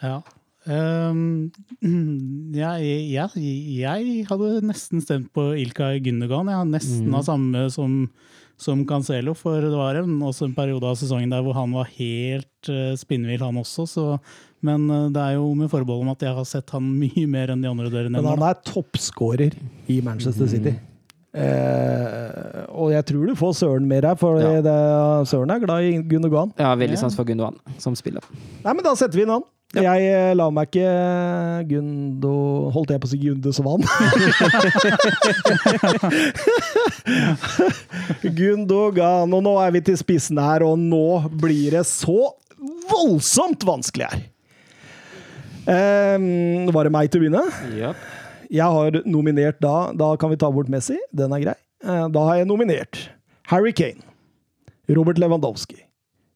Ja. 0.05 0.19
Ehm, 0.67 1.51
jeg, 2.57 2.87
jeg, 3.13 3.43
jeg 3.79 4.25
hadde 4.29 4.49
nesten 4.67 5.03
stemt 5.03 5.29
på 5.35 5.49
Ilkay 5.63 6.01
Gundogan. 6.05 6.49
Jeg 6.51 6.61
hadde 6.61 6.73
nesten 6.75 7.15
av 7.15 7.23
samme 7.27 7.63
som, 7.73 7.95
som 8.59 8.83
Cancelo, 8.89 9.35
for 9.37 9.63
det 9.63 9.71
var 9.75 10.01
en, 10.01 10.17
også 10.27 10.49
en 10.49 10.57
periode 10.57 10.89
av 10.89 10.99
sesongen 10.99 11.31
der 11.33 11.45
hvor 11.45 11.55
han 11.57 11.73
var 11.77 11.89
helt 11.97 12.71
uh, 12.71 12.91
spinnvill, 12.99 13.43
han 13.45 13.61
også. 13.63 13.87
Så, 13.89 14.05
men 14.65 14.89
uh, 14.91 15.07
det 15.13 15.23
er 15.23 15.37
jo 15.37 15.47
med 15.57 15.71
forbehold 15.71 16.03
om 16.07 16.13
at 16.15 16.27
jeg 16.27 16.35
har 16.37 16.49
sett 16.49 16.75
han 16.75 16.91
mye 17.03 17.25
mer 17.31 17.55
enn 17.55 17.63
de 17.63 17.71
andre 17.71 17.91
dere 17.93 18.11
Men 18.13 18.27
han 18.27 18.45
er 18.49 18.59
toppskårer 18.67 19.55
i 19.87 20.01
Manchester 20.05 20.51
City. 20.51 20.75
Eh, 21.37 22.63
og 22.73 22.89
jeg 22.95 23.05
tror 23.11 23.27
du 23.29 23.35
får 23.37 23.51
Søren 23.59 23.85
mer 23.85 24.07
her, 24.09 24.15
for 24.17 24.39
Ja. 24.41 24.55
det, 24.63 24.77
Søren 25.29 25.51
er 25.53 25.61
glad 25.61 25.85
i 25.85 25.99
Gundogan. 26.09 26.53
Ja, 26.57 26.71
veldig 26.73 26.97
Ja. 26.97 27.01
sans 27.03 27.15
for 27.15 27.27
Gundogan 27.27 27.59
som 27.77 27.93
spiller. 27.99 28.23
Nei, 28.63 28.73
men 28.73 28.81
da 28.83 28.95
setter 28.97 29.19
vi 29.19 29.21
inn 29.27 29.29
han. 29.35 29.45
Jeg 29.75 30.03
eh, 30.07 30.29
la 30.39 30.45
meg 30.55 30.69
ikke 30.69 30.91
Gundo 31.67 32.29
Holdt 32.71 32.93
jeg 32.93 33.01
på 33.03 33.07
å 33.09 33.11
si 33.11 33.17
Gunde 33.19 33.51
Svan? 33.51 33.83
Gundogan. 38.37 39.33
Og 39.35 39.43
nå 39.43 39.53
er 39.63 39.71
vi 39.75 39.81
til 39.89 39.97
spissen 39.99 40.39
her, 40.41 40.63
og 40.65 40.75
nå 40.79 41.03
blir 41.41 41.71
det 41.77 41.85
så 41.89 42.17
voldsomt 42.87 43.65
vanskelig 43.67 44.07
her. 44.11 44.19
Um, 45.67 46.69
var 46.71 46.87
det 46.87 46.93
meg 46.95 47.09
til 47.11 47.19
å 47.19 47.23
begynne? 47.25 47.43
Jeg 48.47 48.63
har 48.71 48.95
nominert 49.03 49.57
da 49.59 49.91
Da 49.91 50.13
kan 50.15 50.31
vi 50.31 50.37
ta 50.39 50.47
bort 50.53 50.69
Messi. 50.71 50.95
Den 51.11 51.33
er 51.35 51.41
grei. 51.43 51.57
Eh, 51.83 52.05
Da 52.15 52.21
har 52.29 52.35
jeg 52.39 52.47
nominert 52.47 53.09
Harry 53.51 53.73
Kane, 53.75 53.99
Robert 54.87 55.19
Lewandowski, 55.19 55.75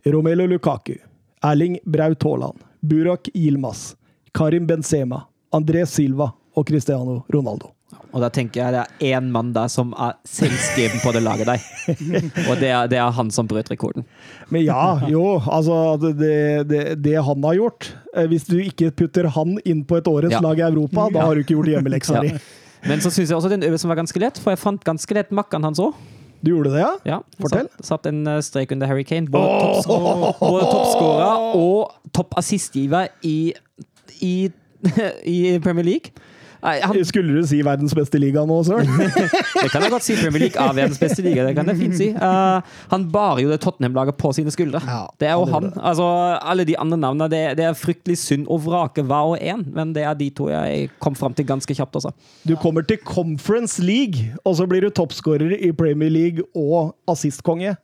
Romelu 0.08 0.48
Lukaku, 0.52 0.98
Erling 1.44 1.80
Braut 1.88 2.24
Haaland, 2.24 2.60
Burak 2.82 3.30
Yilmaz, 3.36 3.96
Karim 4.34 4.66
Benzema, 4.68 5.26
André 5.54 5.86
Silva 5.86 6.32
og 6.56 6.66
Cristiano 6.68 7.22
Ronaldo. 7.32 7.72
Og 8.12 8.22
da 8.24 8.28
tenker 8.32 8.60
jeg 8.62 8.74
det 8.76 8.82
er 9.12 9.18
én 9.20 9.28
mann 9.32 9.52
der 9.56 9.68
som 9.72 9.92
er 10.00 10.14
selvskreven 10.28 11.00
på 11.04 11.12
det 11.16 11.22
laget 11.24 11.48
der. 11.48 11.64
Og 12.50 12.58
det 12.60 12.70
er, 12.72 12.88
det 12.92 12.98
er 13.00 13.12
han 13.16 13.30
som 13.32 13.48
brøt 13.48 13.70
rekorden. 13.72 14.04
Men 14.52 14.64
ja, 14.66 15.00
jo, 15.12 15.38
altså 15.48 15.96
det, 16.02 16.32
det, 16.72 16.82
det 17.04 17.16
han 17.24 17.44
har 17.48 17.56
gjort 17.60 17.90
eh, 18.16 18.26
Hvis 18.32 18.48
du 18.50 18.58
ikke 18.64 18.92
putter 18.96 19.28
han 19.36 19.58
inn 19.68 19.84
på 19.88 20.00
et 20.00 20.08
årets 20.12 20.34
Ja. 20.36 20.42
lag 20.44 20.60
i 20.60 20.66
Europa, 20.68 21.08
da 21.14 21.24
har 21.28 21.36
du 21.36 21.44
ikke 21.44 21.56
gjort 21.56 21.72
hjemmeleksa 21.72 22.16
Ja. 22.20 22.24
di. 22.28 22.34
Men 22.90 23.04
så 23.04 23.12
syns 23.14 23.30
jeg 23.30 23.38
også 23.38 23.52
den 23.52 23.64
øvelsen 23.68 23.92
var 23.92 24.00
ganske 24.00 24.20
lett, 24.24 24.40
for 24.42 24.56
jeg 24.56 24.60
fant 24.64 24.84
ganske 24.88 25.14
lett 25.14 25.32
makkeren 25.38 25.68
hans 25.70 25.80
òg. 25.84 25.92
Du 26.42 26.52
gjorde 26.52 26.72
det, 26.74 26.80
ja? 26.82 26.92
Ja, 27.06 27.20
Fortell. 27.40 27.68
Satt, 27.78 27.86
satt 27.86 28.10
en 28.10 28.26
eh, 28.28 28.40
strek 28.42 28.72
under 28.74 28.90
Harry 28.90 29.04
Kane. 29.06 29.30
Både 29.30 29.84
både 30.40 30.66
toppskårer 30.72 31.46
og 31.60 31.92
toppassistgiver 32.18 33.12
i, 33.28 33.54
i, 34.22 34.36
i 35.36 35.38
Premier 35.64 35.86
League. 35.86 36.12
Han, 36.62 37.00
Skulle 37.08 37.40
du 37.40 37.48
si 37.48 37.62
verdens 37.66 37.96
beste 37.98 38.20
liga 38.20 38.44
nå, 38.46 38.60
Søren? 38.68 38.92
det 39.62 39.70
kan 39.72 39.86
jeg 39.86 39.94
godt 39.94 40.06
si. 40.06 40.18
Premier 40.20 40.48
League 40.48 40.62
av 40.62 40.76
verdens 40.76 41.00
beste 41.02 41.24
liga. 41.26 41.48
Det 41.48 41.56
kan 41.58 41.72
jeg 41.72 41.80
fint 41.80 41.98
si. 41.98 42.12
Uh, 42.12 42.60
han 42.92 43.08
bar 43.14 43.40
jo 43.42 43.50
det 43.50 43.62
Tottenham-laget 43.64 44.20
på 44.20 44.34
sine 44.36 44.54
skuldre. 44.54 44.84
Ja, 44.86 45.06
det 45.22 45.32
er 45.32 45.40
jo 45.40 45.48
han 45.50 45.62
han. 45.62 45.84
Altså, 45.84 46.06
alle 46.42 46.66
de 46.68 46.78
andre 46.80 46.98
navnene, 46.98 47.30
det, 47.32 47.42
det 47.60 47.68
er 47.68 47.78
fryktelig 47.78 48.18
synd 48.22 48.50
å 48.52 48.60
vrake 48.62 49.06
hver 49.08 49.34
og 49.34 49.42
en, 49.42 49.66
men 49.76 49.94
det 49.96 50.06
er 50.08 50.18
de 50.20 50.30
to 50.36 50.50
jeg 50.52 50.90
kom 51.04 51.18
fram 51.18 51.36
til 51.38 51.48
ganske 51.50 51.76
kjapt 51.78 52.00
også. 52.02 52.14
Du 52.48 52.56
kommer 52.62 52.86
til 52.88 53.00
Conference 53.06 53.82
League, 53.84 54.32
og 54.46 54.58
så 54.60 54.68
blir 54.70 54.86
du 54.86 54.92
toppskårer 54.94 55.56
i 55.60 55.72
Premier 55.76 56.12
League 56.12 56.46
og 56.58 56.96
assistkonge. 57.12 57.76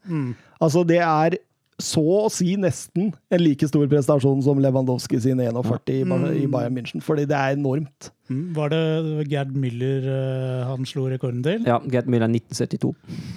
Altså, 0.61 0.83
det 0.87 1.01
er 1.03 1.37
så 1.77 2.01
å 2.01 2.29
si 2.33 2.55
nesten 2.57 3.11
en 3.29 3.41
like 3.43 3.67
stor 3.69 3.85
prestasjon 3.89 4.41
som 4.41 4.57
Lewandowski 4.61 5.19
sin 5.21 5.37
41 5.37 5.91
i 5.93 6.03
mm. 6.03 6.29
i 6.41 6.45
Bayern 6.49 6.73
München, 6.73 7.03
fordi 7.05 7.27
det 7.29 7.37
er 7.37 7.53
enormt. 7.53 8.09
Mm, 8.33 8.49
Var 8.57 8.71
det 8.73 9.27
Gerd 9.31 9.53
Müller 9.55 10.07
eh, 10.11 10.63
han 10.67 10.87
slo 10.89 11.05
rekorden 11.07 11.43
til? 11.45 11.61
Ja, 11.69 11.77
Gerd 11.87 12.09
Müller 12.11 12.27
1972. 12.33 12.89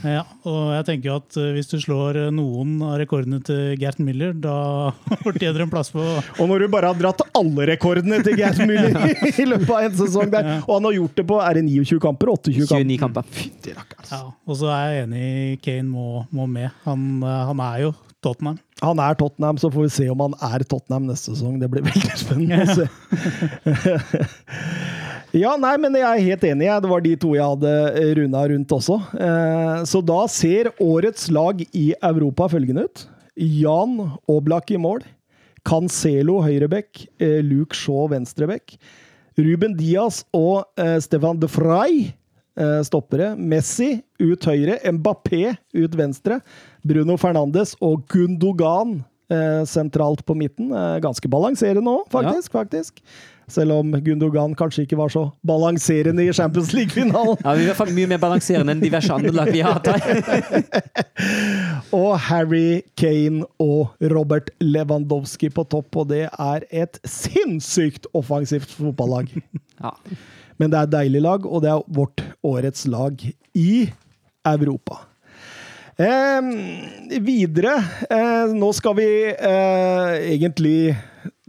Ja, 0.08 0.24
og 0.48 0.72
jeg 0.74 0.86
tenker 0.88 1.10
jo 1.10 1.18
at 1.20 1.38
eh, 1.38 1.52
hvis 1.54 1.70
du 1.70 1.76
slår 1.84 2.18
eh, 2.24 2.32
noen 2.34 2.80
av 2.82 2.96
rekordene 3.02 3.38
til 3.44 3.76
Gerd 3.78 4.00
Müller, 4.02 4.32
da 4.34 4.56
fortjener 5.26 5.60
du 5.60 5.66
en 5.68 5.72
plass 5.76 5.92
på 5.94 6.02
Og 6.02 6.42
når 6.50 6.64
du 6.64 6.72
bare 6.72 6.90
har 6.90 6.98
dratt 6.98 7.22
alle 7.38 7.68
rekordene 7.74 8.18
til 8.24 8.40
Gerd 8.40 8.64
Müller 8.66 9.30
i 9.30 9.46
løpet 9.52 9.70
av 9.76 9.84
en 9.84 9.98
sesong 10.00 10.32
der, 10.32 10.52
og 10.64 10.78
han 10.78 10.88
har 10.88 10.98
gjort 11.02 11.20
det 11.20 11.28
på 11.28 11.42
er 11.44 11.60
det 11.60 11.68
29 11.68 12.02
kamper? 12.08 12.34
28 12.40 12.56
kamper? 12.64 12.84
29 12.88 13.00
kamper. 13.04 13.32
Fytti 13.36 13.76
rakkeren. 13.76 14.12
ja, 14.16 14.22
Og 14.48 14.62
så 14.64 14.72
er 14.74 14.86
jeg 14.88 15.06
enig 15.06 15.26
i 15.28 15.58
Kane 15.60 15.90
må, 15.92 16.24
må 16.34 16.48
med. 16.50 16.72
Han, 16.88 17.20
han 17.22 17.68
er 17.68 17.84
jo 17.90 17.98
Tottenham. 18.24 18.58
Han 18.84 19.00
er 19.00 19.14
Tottenham, 19.20 19.58
så 19.60 19.70
får 19.72 19.86
vi 19.86 19.92
se 19.94 20.06
om 20.12 20.20
han 20.26 20.34
er 20.52 20.64
Tottenham 20.68 21.06
neste 21.08 21.32
sesong. 21.34 21.58
Det 21.60 21.68
blir 21.72 21.84
veldig 21.86 22.16
spennende 22.20 22.64
å 22.64 22.78
se. 22.80 22.88
Ja, 25.30 25.52
nei, 25.62 25.76
men 25.78 25.94
jeg 25.94 26.02
er 26.02 26.24
helt 26.26 26.44
enig. 26.48 26.66
Det 26.82 26.88
var 26.90 27.02
de 27.04 27.12
to 27.22 27.28
jeg 27.36 27.46
hadde 27.46 27.72
runda 28.18 28.40
rundt 28.50 28.72
også. 28.74 28.96
Eh, 29.14 29.82
Så 29.86 30.00
da 30.02 30.24
ser 30.26 30.72
årets 30.82 31.28
lag 31.30 31.60
i 31.70 31.92
Europa 32.02 32.48
følgende 32.50 32.88
ut. 32.88 33.04
Jan 33.38 33.94
Oblak 34.26 34.72
i 34.74 34.80
mål. 34.82 35.04
Cancelo 35.62 36.40
høyrebekk. 36.42 37.04
eh, 37.22 37.38
Luke 37.46 37.78
Shaw 37.78 38.08
venstrebekk. 38.10 38.74
Ruben 39.38 39.76
Diaz 39.78 40.24
og 40.34 40.64
eh, 40.76 40.98
Stefan 40.98 41.38
de 41.38 41.46
Frey 41.48 42.08
stoppere. 42.86 43.32
Messi 43.36 44.00
ut 44.20 44.44
høyre. 44.50 44.78
Mbappé 44.96 45.54
ut 45.76 45.96
venstre. 45.98 46.40
Bruno 46.86 47.16
Fernandes 47.20 47.74
og 47.84 48.06
Gundogan 48.10 49.00
eh, 49.30 49.64
sentralt 49.68 50.24
på 50.26 50.36
midten. 50.38 50.72
Eh, 50.72 50.96
ganske 51.04 51.28
balanserende 51.30 51.98
òg, 52.00 52.08
faktisk, 52.12 52.52
faktisk. 52.56 53.04
Selv 53.50 53.74
om 53.80 53.90
Gundogan 54.04 54.52
kanskje 54.54 54.84
ikke 54.84 54.98
var 55.00 55.10
så 55.10 55.24
balanserende 55.46 56.22
i 56.22 56.32
Champions 56.32 56.70
League-finalen. 56.76 57.40
Ja, 57.42 57.54
vi 57.58 57.66
er 57.72 57.90
i 57.90 57.96
mye 57.96 58.10
mer 58.12 58.20
balanserende 58.22 58.76
enn 58.76 58.82
diverse 58.82 59.10
andre 59.10 59.32
lag 59.34 59.50
vi 59.50 59.64
har 59.66 59.80
hatt. 59.80 59.88
Og 61.98 62.12
Harry 62.28 62.84
Kane 63.00 63.42
og 63.58 63.96
Robert 64.12 64.52
Lewandowski 64.62 65.50
på 65.50 65.64
topp, 65.72 65.96
og 65.98 66.12
det 66.12 66.28
er 66.30 66.66
et 66.70 67.00
sinnssykt 67.02 68.06
offensivt 68.14 68.70
fotballag. 68.76 69.32
Ja. 69.80 69.90
Men 70.60 70.72
det 70.72 70.78
er 70.78 70.88
et 70.88 70.96
deilig 70.96 71.22
lag, 71.24 71.46
og 71.48 71.62
det 71.64 71.70
er 71.72 71.86
vårt 71.96 72.24
årets 72.46 72.84
lag 72.92 73.22
i 73.56 73.72
Europa. 74.46 75.06
Eh, 76.00 77.18
videre 77.20 77.74
eh, 78.08 78.52
Nå 78.56 78.70
skal 78.72 78.94
vi 78.96 79.08
eh, 79.28 80.12
egentlig 80.30 80.94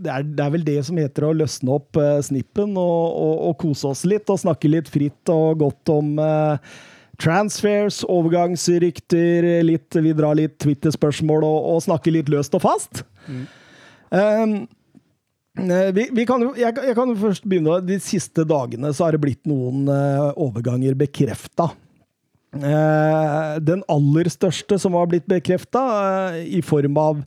det 0.02 0.12
er, 0.12 0.26
det 0.26 0.44
er 0.44 0.54
vel 0.56 0.66
det 0.66 0.80
som 0.84 0.98
heter 1.00 1.28
å 1.28 1.36
løsne 1.38 1.76
opp 1.78 2.00
eh, 2.02 2.18
snippen 2.26 2.74
og, 2.80 3.04
og, 3.22 3.36
og 3.48 3.54
kose 3.62 3.92
oss 3.94 4.02
litt 4.10 4.28
og 4.34 4.42
snakke 4.42 4.72
litt 4.72 4.90
fritt 4.92 5.32
og 5.32 5.62
godt 5.62 5.94
om 5.94 6.18
eh, 6.20 6.74
transfers, 7.22 8.02
overgangsrykter, 8.10 9.48
litt, 9.68 9.96
vi 10.02 10.14
drar 10.18 10.36
litt 10.40 10.58
Twitter-spørsmål 10.64 11.46
og, 11.46 11.58
og 11.76 11.84
snakker 11.86 12.18
litt 12.18 12.32
løst 12.34 12.58
og 12.58 12.64
fast. 12.66 13.04
Mm. 13.30 13.44
Vi, 15.96 16.08
vi 16.16 16.26
kan, 16.30 16.44
jeg, 16.58 16.74
jeg 16.88 16.96
kan 16.98 17.14
først 17.20 17.46
begynne. 17.46 17.78
De 17.86 18.00
siste 18.04 18.46
dagene 18.48 18.92
så 18.96 19.08
har 19.08 19.16
det 19.16 19.22
blitt 19.24 19.42
noen 19.50 19.86
uh, 19.90 20.32
overganger 20.36 20.98
bekrefta. 21.00 21.72
den 22.52 23.84
aller 23.88 24.28
største 24.28 24.76
som 24.82 24.98
har 25.00 25.06
blitt 25.08 25.28
bekrefta, 25.32 25.82
i 26.44 26.60
form 26.66 26.98
av 27.00 27.22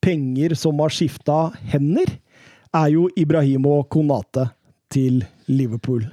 penger 0.00 0.54
som 0.54 0.78
har 0.78 0.92
skifta 0.94 1.48
hender, 1.72 2.12
er 2.74 2.92
jo 2.92 3.08
Ibrahimo 3.18 3.80
Konate 3.90 4.48
til 4.92 5.24
Liverpool. 5.50 6.04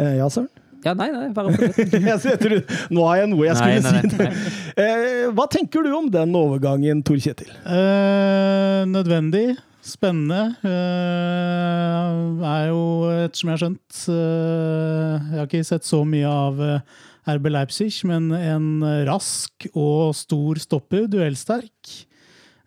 Eh, 0.00 0.16
ja, 0.20 0.28
Søren? 0.30 0.48
ja, 0.84 0.94
nei, 0.96 1.10
nei, 1.12 1.26
bare 1.36 1.52
fortsett. 1.52 2.70
Nå 2.94 3.04
har 3.04 3.20
jeg 3.20 3.30
noe 3.34 3.44
jeg 3.44 3.58
skulle 3.58 3.80
Nei, 3.84 3.90
nei, 3.92 4.04
si. 4.08 4.16
nei. 4.16 4.84
Eh, 4.84 5.26
hva 5.36 5.44
tenker 5.52 5.84
du 5.84 5.90
om 5.96 6.08
den 6.12 6.32
overgangen, 6.38 7.02
Tor 7.04 7.20
Kjetil? 7.20 7.50
Eh, 7.66 8.86
nødvendig. 8.88 9.58
Spennende. 9.90 10.40
Uh, 10.62 12.42
er 12.46 12.66
jo, 12.70 12.82
ettersom 13.24 13.50
jeg 13.50 13.56
har 13.56 13.62
skjønt 13.64 14.02
uh, 14.12 15.14
Jeg 15.32 15.38
har 15.38 15.48
ikke 15.48 15.66
sett 15.66 15.88
så 15.88 16.02
mye 16.06 16.30
av 16.30 16.60
eh, 16.62 17.00
RB 17.30 17.50
Leipzig, 17.50 17.90
men 18.08 18.30
en 18.34 18.68
rask 19.08 19.66
og 19.72 20.14
stor 20.18 20.60
stopper. 20.62 21.08
Duellsterk. 21.10 21.96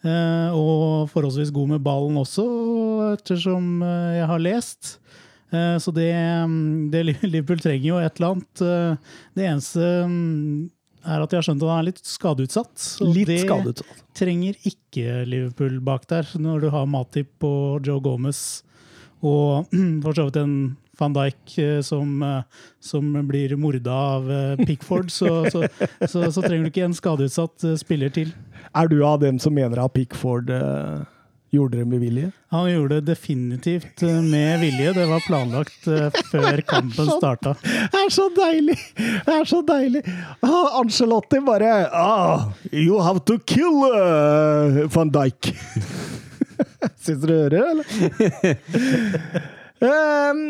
Og 0.03 1.07
forholdsvis 1.13 1.51
god 1.55 1.69
med 1.73 1.83
ballen 1.83 2.17
også, 2.19 2.43
ettersom 3.13 3.79
jeg 4.17 4.25
har 4.27 4.41
lest. 4.43 4.97
Så 5.49 5.93
det, 5.95 6.09
mm, 6.11 6.91
det 6.91 7.05
Liverpool 7.23 7.61
trenger 7.63 7.87
jo 7.87 8.01
et 8.01 8.19
eller 8.19 8.33
annet. 8.33 8.99
Det 9.31 9.47
eneste 9.47 9.87
mm, 10.11 10.57
er 11.05 11.23
at 11.23 11.31
de 11.31 11.39
har 11.39 11.45
skjønt 11.45 11.63
at 11.63 11.71
han 11.73 11.81
er 11.83 11.87
litt 11.89 12.03
skadeutsatt. 12.07 12.85
og 13.03 13.15
Litt 13.15 13.29
det 13.29 13.39
skadeutsatt. 13.45 14.03
trenger 14.17 14.59
ikke 14.69 15.23
Liverpool 15.27 15.79
bak 15.83 16.07
der, 16.11 16.27
når 16.39 16.63
du 16.65 16.69
har 16.73 16.87
Matip 16.89 17.43
og 17.47 17.83
Joe 17.87 18.01
Gomez 18.03 18.61
og 19.23 19.67
for 20.03 20.15
så 20.17 20.27
vidt 20.27 20.39
en 20.41 20.55
van 20.99 21.13
Dijk 21.15 21.55
eh, 21.57 21.79
som, 21.81 22.21
eh, 22.21 22.67
som 22.83 23.07
blir 23.27 23.55
morda 23.57 23.93
av 24.17 24.27
eh, 24.31 24.65
Pickford, 24.65 25.09
så, 25.11 25.45
så, 25.49 25.63
så, 26.05 26.27
så 26.31 26.43
trenger 26.43 26.67
du 26.67 26.69
ikke 26.73 26.85
en 26.85 26.93
skadeutsatt 26.97 27.65
spiller 27.81 28.13
til. 28.13 28.29
Er 28.77 28.91
du 28.91 28.99
av 29.05 29.19
dem 29.23 29.39
som 29.41 29.55
mener 29.57 29.81
at 29.81 29.95
Pickford 29.95 30.51
eh, 30.53 31.01
gjorde 31.53 31.77
det 31.77 31.85
med 31.85 31.99
vilje? 31.99 32.31
Han 32.49 32.71
gjorde 32.71 32.95
det 32.95 33.01
definitivt 33.01 34.03
eh, 34.03 34.21
med 34.21 34.59
vilje. 34.59 34.93
Det 34.93 35.05
var 35.05 35.19
planlagt 35.27 35.87
eh, 35.87 36.09
før 36.31 36.61
kampen 36.73 37.11
starta. 37.19 37.53
Det 37.61 38.01
er 38.01 38.09
så 38.13 38.27
deilig! 38.33 38.77
Det 38.97 39.35
er 39.35 39.45
så 39.49 39.61
deilig! 39.67 40.01
Ah, 40.41 40.79
Angelotti 40.81 41.41
bare 41.45 41.71
ah, 41.93 42.49
You 42.71 43.01
have 43.05 43.21
to 43.29 43.37
kill 43.45 43.85
uh, 43.85 44.83
van 44.95 45.13
Dijk. 45.13 45.53
Syns 47.03 47.21
dere 47.21 47.41
hører, 47.45 47.69
eller? 47.71 47.85
Um, 49.83 50.43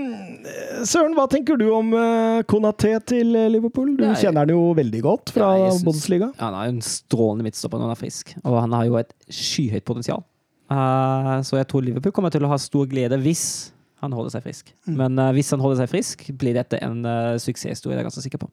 Søren, 0.91 1.15
hva 1.17 1.27
tenker 1.31 1.59
du 1.59 1.67
om 1.73 1.91
uh, 1.97 2.41
Konaté 2.47 2.95
til 3.11 3.35
Liverpool? 3.51 3.95
Du 3.99 4.05
Nei. 4.07 4.17
kjenner 4.21 4.45
han 4.45 4.55
jo 4.55 4.69
veldig 4.77 5.03
godt 5.03 5.33
fra 5.35 5.51
Ja, 5.57 5.67
jeg 5.67 5.83
Bundesliga. 5.83 6.31
Ja, 6.37 6.47
han 6.47 6.61
er 6.61 6.75
en 6.77 6.83
strålende 6.85 7.49
midtstopper 7.49 7.81
når 7.81 7.91
han 7.91 7.97
er 7.97 8.05
frisk, 8.05 8.37
og 8.45 8.61
han 8.61 8.77
har 8.77 8.87
jo 8.87 9.01
et 9.03 9.11
skyhøyt 9.27 9.87
potensial. 9.89 10.23
Eh, 10.71 11.37
så 11.45 11.59
jeg 11.59 11.69
tror 11.69 11.85
Liverpool 11.85 12.15
kommer 12.15 12.33
til 12.33 12.45
å 12.45 12.51
ha 12.51 12.59
stor 12.61 12.87
glede 12.89 13.19
hvis 13.21 13.73
han 14.03 14.15
holder 14.15 14.35
seg 14.35 14.43
frisk. 14.43 14.73
Men 14.83 15.15
uh, 15.15 15.29
hvis 15.31 15.53
han 15.55 15.61
holder 15.63 15.79
seg 15.79 15.91
frisk, 15.93 16.25
blir 16.35 16.57
dette 16.57 16.75
en 16.83 17.05
uh, 17.07 17.39
suksesshistorie, 17.39 17.95
det 17.95 18.01
er 18.01 18.03
jeg 18.03 18.09
ganske 18.09 18.23
sikker 18.25 18.41
på. 18.41 18.49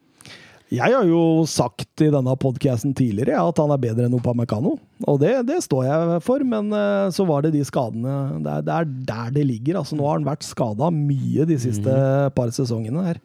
Jeg 0.70 0.94
har 0.94 1.02
jo 1.02 1.42
sagt 1.50 2.04
i 2.06 2.12
denne 2.14 2.36
podcasten 2.38 2.92
tidligere 2.94 3.34
ja, 3.34 3.42
at 3.42 3.58
han 3.58 3.72
er 3.74 3.80
bedre 3.82 4.06
enn 4.06 4.14
Opamecano. 4.14 4.76
Og 5.10 5.16
det, 5.18 5.32
det 5.48 5.56
står 5.66 5.88
jeg 5.88 6.20
for, 6.22 6.44
men 6.46 6.70
så 7.10 7.26
var 7.26 7.42
det 7.42 7.50
de 7.56 7.64
skadene 7.66 8.38
Det 8.38 8.52
er, 8.52 8.62
det 8.68 8.76
er 8.76 8.92
der 9.08 9.32
det 9.34 9.42
ligger. 9.48 9.80
Altså, 9.80 9.98
nå 9.98 10.06
har 10.06 10.20
han 10.20 10.28
vært 10.28 10.46
skada 10.46 10.92
mye 10.94 11.48
de 11.50 11.58
siste 11.58 11.96
par 12.38 12.54
sesongene 12.54 13.02
her. 13.08 13.18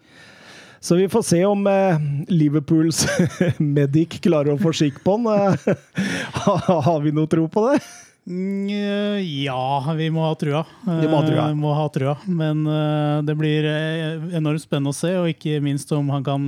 Så 0.85 0.95
vi 0.95 1.09
får 1.09 1.21
se 1.21 1.45
om 1.45 1.67
eh, 1.67 2.01
Liverpools 2.29 3.05
medic 3.57 4.19
klarer 4.21 4.53
å 4.53 4.59
få 4.61 4.69
skikk 4.75 4.99
på 5.05 5.15
han. 5.17 5.57
Har 6.87 6.99
vi 7.01 7.13
noe 7.15 7.29
tro 7.31 7.47
på 7.49 7.63
det? 7.71 7.79
Ja, 8.25 9.93
vi 9.97 10.07
må 10.09 10.23
ha 10.25 10.31
trua. 10.39 10.63
Vi 10.85 11.07
må 11.09 11.19
ha 11.19 11.25
trua. 11.27 11.43
Eh, 11.49 11.57
må 11.59 11.73
ha 11.77 11.85
trua. 11.93 12.15
Men 12.25 12.63
eh, 12.67 13.19
det 13.27 13.35
blir 13.37 13.67
eh, 13.69 14.25
enormt 14.39 14.63
spennende 14.63 14.93
å 14.93 14.97
se, 14.97 15.11
og 15.19 15.29
ikke 15.29 15.59
minst 15.63 15.91
om 15.95 16.09
han 16.13 16.25
kan 16.25 16.47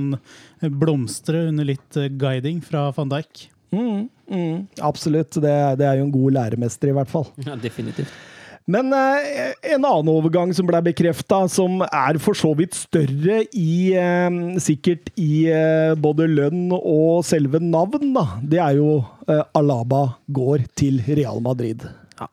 blomstre 0.80 1.44
under 1.52 1.68
litt 1.68 1.98
guiding 2.18 2.60
fra 2.66 2.88
van 2.96 3.12
Dijk. 3.12 3.44
Mm, 3.70 4.08
mm, 4.32 4.56
absolutt. 4.82 5.38
Det, 5.42 5.50
er- 5.52 5.76
det 5.78 5.86
er 5.86 6.00
jo 6.00 6.08
en 6.08 6.14
god 6.14 6.34
læremester, 6.40 6.90
i 6.90 6.96
hvert 6.98 7.10
fall. 7.12 7.28
Ja, 7.46 7.54
definitivt. 7.60 8.10
Men 8.68 8.92
eh, 8.92 9.54
en 9.72 9.80
annen 9.80 10.10
overgang 10.12 10.50
som 10.52 10.68
ble 10.68 10.82
bekrefta, 10.90 11.40
som 11.48 11.80
er 11.86 12.18
for 12.20 12.36
så 12.36 12.50
vidt 12.58 12.76
større 12.76 13.40
i 13.56 13.94
eh, 13.96 14.58
Sikkert 14.60 15.08
i 15.16 15.46
eh, 15.48 15.94
både 15.96 16.28
lønn 16.28 16.68
og 16.76 17.24
selve 17.26 17.62
navn, 17.64 18.12
da. 18.12 18.26
Det 18.44 18.60
er 18.60 18.76
jo 18.76 18.98
eh, 19.24 19.40
Alaba 19.56 20.02
går 20.28 20.68
til 20.76 21.00
Real 21.08 21.40
Madrid. 21.44 21.86
Ja. 22.20 22.28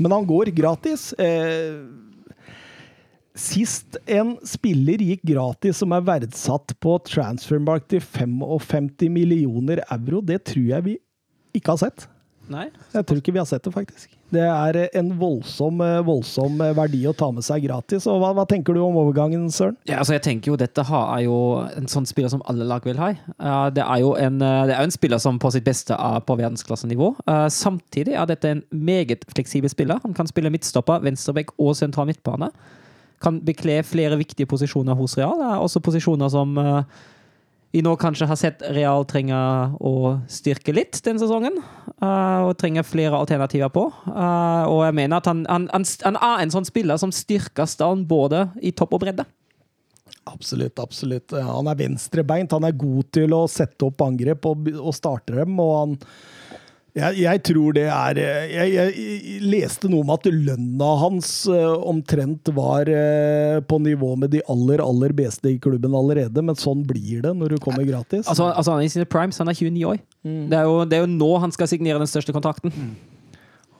Men 0.00 0.16
han 0.16 0.26
går 0.28 0.54
gratis. 0.56 1.10
Eh, 1.20 1.84
sist 3.36 3.98
en 4.08 4.38
spiller 4.48 5.02
gikk 5.04 5.26
gratis 5.28 5.82
som 5.82 5.92
er 5.92 6.04
verdsatt 6.08 6.72
på 6.80 6.96
transfermark 7.04 7.84
til 7.92 8.00
55 8.00 9.10
millioner 9.12 9.84
euro, 9.90 10.24
det 10.24 10.40
tror 10.48 10.70
jeg 10.72 10.88
vi 10.88 11.00
ikke 11.56 11.74
har 11.74 11.84
sett. 11.84 12.08
Nei? 12.52 12.68
Jeg 12.92 13.06
tror 13.06 13.18
ikke 13.18 13.34
vi 13.34 13.40
har 13.40 13.48
sett 13.48 13.64
det, 13.66 13.72
faktisk. 13.74 14.12
Det 14.34 14.42
er 14.42 14.76
en 14.98 15.12
voldsom, 15.18 15.80
eh, 15.82 16.00
voldsom 16.06 16.58
verdi 16.74 17.04
å 17.06 17.14
ta 17.14 17.28
med 17.34 17.44
seg 17.46 17.64
gratis. 17.66 18.06
Og 18.10 18.18
hva, 18.22 18.32
hva 18.34 18.44
tenker 18.48 18.74
du 18.74 18.80
om 18.82 18.98
overgangen, 18.98 19.48
Søren? 19.54 19.76
Ja, 19.86 20.00
altså 20.00 20.16
jeg 20.16 20.24
tenker 20.26 20.52
jo 20.52 20.58
Dette 20.58 20.82
er 20.82 21.20
jo 21.24 21.36
en 21.76 21.90
sånn 21.90 22.06
spiller 22.06 22.32
som 22.32 22.42
alle 22.50 22.66
lag 22.66 22.86
vil 22.86 22.98
ha. 22.98 23.12
Eh, 23.14 23.66
det, 23.76 23.84
er 23.84 24.02
jo 24.02 24.14
en, 24.18 24.40
eh, 24.42 24.62
det 24.70 24.76
er 24.76 24.82
en 24.82 24.94
spiller 24.94 25.22
som 25.22 25.38
på 25.42 25.52
sitt 25.54 25.66
beste 25.66 25.94
er 25.94 26.22
på 26.26 26.38
verdensklassenivå. 26.38 27.12
Eh, 27.26 27.46
samtidig 27.54 28.16
er 28.18 28.30
dette 28.30 28.54
en 28.54 28.64
meget 28.70 29.26
fleksibel 29.30 29.70
spiller. 29.70 30.02
Han 30.02 30.14
kan 30.14 30.30
spille 30.30 30.50
midtstopper, 30.54 31.04
venstrebekk 31.06 31.54
og 31.58 31.76
sentral 31.78 32.10
midtbane. 32.10 32.50
Kan 33.22 33.40
bekle 33.46 33.80
flere 33.86 34.18
viktige 34.18 34.48
posisjoner 34.50 34.98
hos 34.98 35.16
Real. 35.18 35.38
Det 35.38 35.50
er 35.52 35.62
også 35.62 35.82
posisjoner 35.82 36.30
som 36.32 36.58
eh, 36.58 36.82
vi 37.76 37.82
nå 37.84 37.92
kanskje 38.00 38.24
har 38.30 38.38
sett 38.40 38.62
Real 38.72 39.04
trenger 39.04 39.74
å 39.84 40.14
styrke 40.32 40.72
litt 40.72 40.96
den 41.04 41.18
sesongen. 41.20 41.58
Uh, 42.00 42.48
og 42.48 42.54
trenger 42.60 42.86
flere 42.88 43.18
alternativer 43.18 43.68
på. 43.72 43.82
Uh, 44.06 44.64
og 44.70 44.80
jeg 44.86 44.96
mener 44.96 45.20
at 45.20 45.28
han, 45.28 45.42
han, 45.50 45.66
han, 45.74 45.84
han 46.06 46.16
er 46.16 46.44
en 46.44 46.54
sånn 46.54 46.68
spiller 46.68 47.00
som 47.00 47.12
styrker 47.12 47.68
stallen 47.68 48.06
både 48.08 48.46
i 48.64 48.72
topp 48.76 48.96
og 48.96 49.04
bredde. 49.04 49.26
Absolutt, 50.26 50.80
absolutt. 50.80 51.36
Han 51.36 51.68
er 51.68 51.76
venstrebeint. 51.82 52.56
Han 52.56 52.64
er 52.64 52.80
god 52.80 53.12
til 53.14 53.36
å 53.36 53.44
sette 53.50 53.90
opp 53.90 54.06
angrep 54.06 54.48
og, 54.48 54.72
og 54.80 54.96
starte 54.96 55.36
dem. 55.36 55.60
Og 55.60 55.74
han 55.76 55.94
jeg, 56.96 57.16
jeg 57.20 57.40
tror 57.44 57.74
det 57.76 57.84
er 57.92 58.18
jeg, 58.48 58.70
jeg 58.72 59.40
leste 59.44 59.90
noe 59.92 60.04
om 60.04 60.12
at 60.14 60.28
lønna 60.32 60.92
hans 61.02 61.30
eh, 61.52 61.74
omtrent 61.90 62.48
var 62.56 62.88
eh, 62.88 63.58
på 63.68 63.78
nivå 63.84 64.14
med 64.20 64.32
de 64.32 64.40
aller, 64.52 64.80
aller 64.80 65.12
beste 65.16 65.52
i 65.52 65.58
klubben 65.62 65.96
allerede, 65.96 66.44
men 66.44 66.56
sånn 66.56 66.86
blir 66.88 67.20
det 67.26 67.34
når 67.36 67.56
du 67.56 67.58
kommer 67.62 67.84
gratis. 67.84 68.24
Altså, 68.24 68.48
altså 68.48 68.72
Han 68.72 68.80
er 68.84 68.88
i 68.88 68.94
sine 68.94 69.08
primes, 69.12 69.36
han 69.42 69.52
er 69.52 69.58
29 69.58 69.84
år. 69.92 70.00
Det, 70.24 70.56
er 70.56 70.64
jo, 70.64 70.80
det 70.88 70.96
er 70.96 71.04
jo 71.04 71.12
nå 71.12 71.30
han 71.42 71.52
skal 71.54 71.68
signere 71.70 72.00
den 72.00 72.10
største 72.10 72.34
kontrakten. 72.34 72.72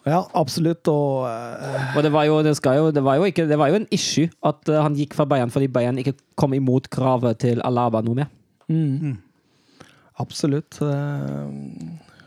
Ja, 0.06 0.20
absolutt. 0.38 0.86
Og 0.86 1.24
uh, 1.26 1.96
Og 1.96 2.04
det 2.06 2.12
var 2.14 2.28
jo, 2.28 2.38
det 2.46 2.54
skal 2.60 2.78
jo, 2.78 2.90
det 2.94 3.02
var 3.02 3.18
jo, 3.18 3.26
ikke, 3.26 3.48
det 3.50 3.58
var 3.58 3.72
jo 3.72 3.80
en 3.80 3.88
issue 3.94 4.28
at 4.46 4.68
eh, 4.70 4.78
han 4.78 4.94
gikk 4.98 5.16
fra 5.18 5.26
Bayern 5.26 5.50
fordi 5.50 5.70
Bayern 5.72 5.98
ikke 5.98 6.14
kom 6.38 6.54
imot 6.54 6.86
kravet 6.92 7.40
til 7.42 7.64
Alaba 7.66 8.04
noe 8.06 8.20
mer. 8.20 8.28
Absolutt. 10.22 10.78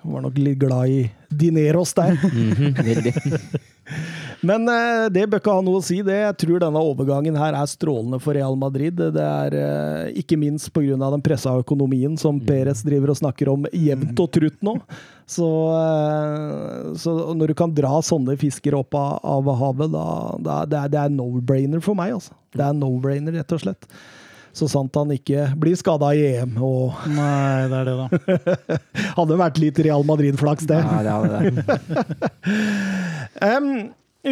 Var 0.01 0.21
nok 0.23 0.37
litt 0.39 0.59
glad 0.61 0.87
i 0.89 1.01
Dineros 1.29 1.93
der. 1.97 2.15
Mhm, 2.29 2.73
veldig. 2.77 3.13
Men 4.45 4.69
eh, 4.69 5.07
det 5.11 5.25
bør 5.27 5.41
ikke 5.41 5.53
ha 5.57 5.63
noe 5.65 5.79
å 5.81 5.83
si. 5.83 5.97
det. 6.05 6.15
Jeg 6.21 6.35
tror 6.43 6.61
denne 6.61 6.81
overgangen 6.85 7.35
her 7.39 7.55
er 7.57 7.67
strålende 7.67 8.19
for 8.23 8.37
Real 8.37 8.55
Madrid. 8.59 8.95
Det 9.15 9.25
er 9.25 9.55
eh, 9.57 10.19
ikke 10.21 10.37
minst 10.39 10.69
pga. 10.75 10.95
den 11.01 11.23
pressa 11.25 11.55
økonomien 11.59 12.15
som 12.21 12.39
Perez 12.39 12.83
driver 12.85 13.11
og 13.11 13.19
snakker 13.19 13.51
om 13.51 13.65
jevnt 13.73 14.21
og 14.21 14.29
trutt 14.37 14.61
nå. 14.63 14.77
Så, 15.29 15.49
eh, 15.75 16.93
så 17.01 17.15
når 17.35 17.51
du 17.51 17.57
kan 17.59 17.73
dra 17.75 17.99
sånne 18.05 18.37
fisker 18.39 18.77
opp 18.79 18.95
av, 18.95 19.19
av 19.25 19.51
havet, 19.59 19.91
da, 19.97 20.05
da 20.39 20.61
det 20.69 20.85
er 20.85 20.97
er 21.03 21.17
no-brainer 21.17 21.83
for 21.83 21.97
meg. 21.97 22.15
altså. 22.21 22.37
Det 22.55 22.63
er 22.65 22.77
no-brainer, 22.77 23.35
rett 23.41 23.57
og 23.57 23.65
slett. 23.65 23.89
Så 24.59 24.67
sant 24.67 24.97
han 24.99 25.11
ikke 25.15 25.45
blir 25.59 25.77
skada 25.79 26.09
i 26.17 26.25
EM. 26.33 26.57
og 26.59 27.07
Nei, 27.13 27.69
det 27.71 27.77
er 27.79 27.87
det, 27.87 27.95
da. 27.95 28.79
Hadde 29.19 29.39
vært 29.39 29.61
litt 29.61 29.79
Real 29.85 30.03
Madrid-flaks, 30.07 30.67
det. 30.67 30.81
Nei, 30.83 30.99
det 31.05 31.13
hadde 31.15 31.39
det. 31.39 31.79
um, 33.55 33.71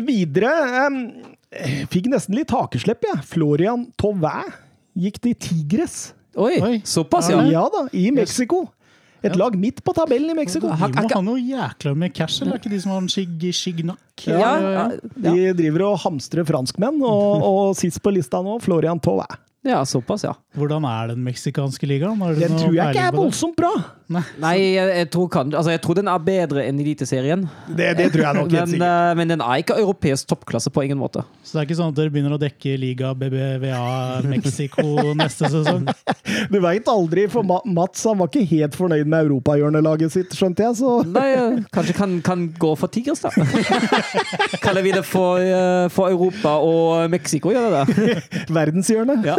videre 0.03 0.51
um, 0.87 1.01
Fikk 1.93 2.09
nesten 2.11 2.35
litt 2.35 2.51
hakeslepp, 2.51 3.07
jeg. 3.07 3.23
Florian 3.29 3.87
Tauvin 3.99 4.51
gikk 4.99 5.21
til 5.23 5.37
Tigres. 5.39 5.99
Oi, 6.37 6.57
Oi. 6.59 6.73
såpass, 6.85 7.31
ja. 7.31 7.39
Ja 7.47 7.63
da, 7.71 7.87
i 7.95 8.09
Mexico. 8.11 8.65
Et 9.25 9.33
lag 9.39 9.55
midt 9.57 9.79
på 9.81 9.93
tabellen 9.97 10.29
i 10.29 10.35
Mexico. 10.37 10.69
De 10.69 10.75
må 10.77 11.07
ha 11.09 11.21
noe 11.23 11.39
jækla 11.41 11.95
med 11.97 12.13
cash, 12.13 12.43
eller 12.43 12.57
er 12.57 12.61
ikke 12.61 12.73
de 12.75 12.81
som 12.83 12.93
har 12.93 13.01
en 13.01 13.09
skig, 13.09 13.47
skignak? 13.55 14.27
Ja, 14.27 14.37
ja, 14.37 14.69
ja. 14.75 14.85
De 15.23 15.51
driver 15.57 15.87
og 15.87 15.97
hamstrer 16.03 16.45
franskmenn, 16.47 16.99
og, 17.01 17.47
og 17.47 17.79
sist 17.79 18.03
på 18.03 18.13
lista 18.13 18.43
nå, 18.45 18.59
Florian 18.63 19.01
Tauvin. 19.01 19.39
Ja, 19.69 19.83
såpass, 19.85 20.23
ja. 20.27 20.33
Hvordan 20.57 20.85
er 20.89 21.13
den 21.13 21.23
meksikanske 21.25 21.89
ligaen? 21.89 22.19
Den 22.39 22.57
tror 22.57 22.73
jeg 22.75 22.95
ikke 22.95 23.07
er 23.09 23.15
voldsomt 23.15 23.57
bra. 23.59 23.73
Nei, 24.07 24.53
jeg, 24.71 24.87
jeg, 25.01 25.07
tror 25.11 25.27
kan, 25.27 25.49
altså, 25.51 25.73
jeg 25.73 25.81
tror 25.83 25.97
den 25.99 26.07
er 26.07 26.21
bedre 26.23 26.61
enn 26.63 26.77
Eliteserien. 26.79 27.41
Det, 27.67 27.89
det 27.99 28.05
tror 28.13 28.23
jeg 28.23 28.37
nok 28.37 28.53
helt 28.53 28.61
Men, 28.61 28.71
sikkert. 28.71 28.87
eh, 28.87 29.15
men 29.19 29.31
den 29.33 29.41
er 29.43 29.63
ikke 29.63 29.75
europeisk 29.81 30.29
toppklasse 30.31 30.71
på 30.71 30.85
ingen 30.85 30.99
måte. 31.01 31.25
Så 31.43 31.57
det 31.57 31.59
er 31.59 31.67
ikke 31.67 31.77
sånn 31.81 31.91
at 31.91 31.97
dere 31.97 32.13
begynner 32.13 32.35
å 32.37 32.39
dekke 32.39 32.75
liga 32.79 33.11
BBVA 33.19 34.21
Mexico 34.31 34.85
neste 35.21 35.49
sesong? 35.51 35.89
Du 36.47 36.57
veit 36.63 36.87
aldri, 36.91 37.25
for 37.31 37.43
Mats 37.47 38.05
han 38.07 38.21
var 38.21 38.31
ikke 38.31 38.45
helt 38.47 38.77
fornøyd 38.79 39.11
med 39.11 39.27
europahjørnelaget 39.27 40.15
sitt, 40.15 40.37
skjønte 40.39 40.63
jeg, 40.63 40.77
så 40.79 40.93
Nei, 41.07 41.27
uh, 41.35 41.59
kanskje 41.75 41.97
kan, 41.97 42.15
kan 42.23 42.47
gå 42.55 42.71
for 42.79 42.91
Tigers, 42.93 43.25
da. 43.25 43.31
Kaller 44.63 44.85
vi 44.87 44.95
det 44.95 45.03
for, 45.07 45.43
uh, 45.43 45.87
for 45.91 46.15
Europa 46.15 46.55
og 46.63 47.11
Mexico, 47.11 47.51
gjør 47.51 47.75
det 47.75 47.83
det? 47.99 48.17
Verdenshjørnet. 48.55 49.27
Ja. 49.27 49.35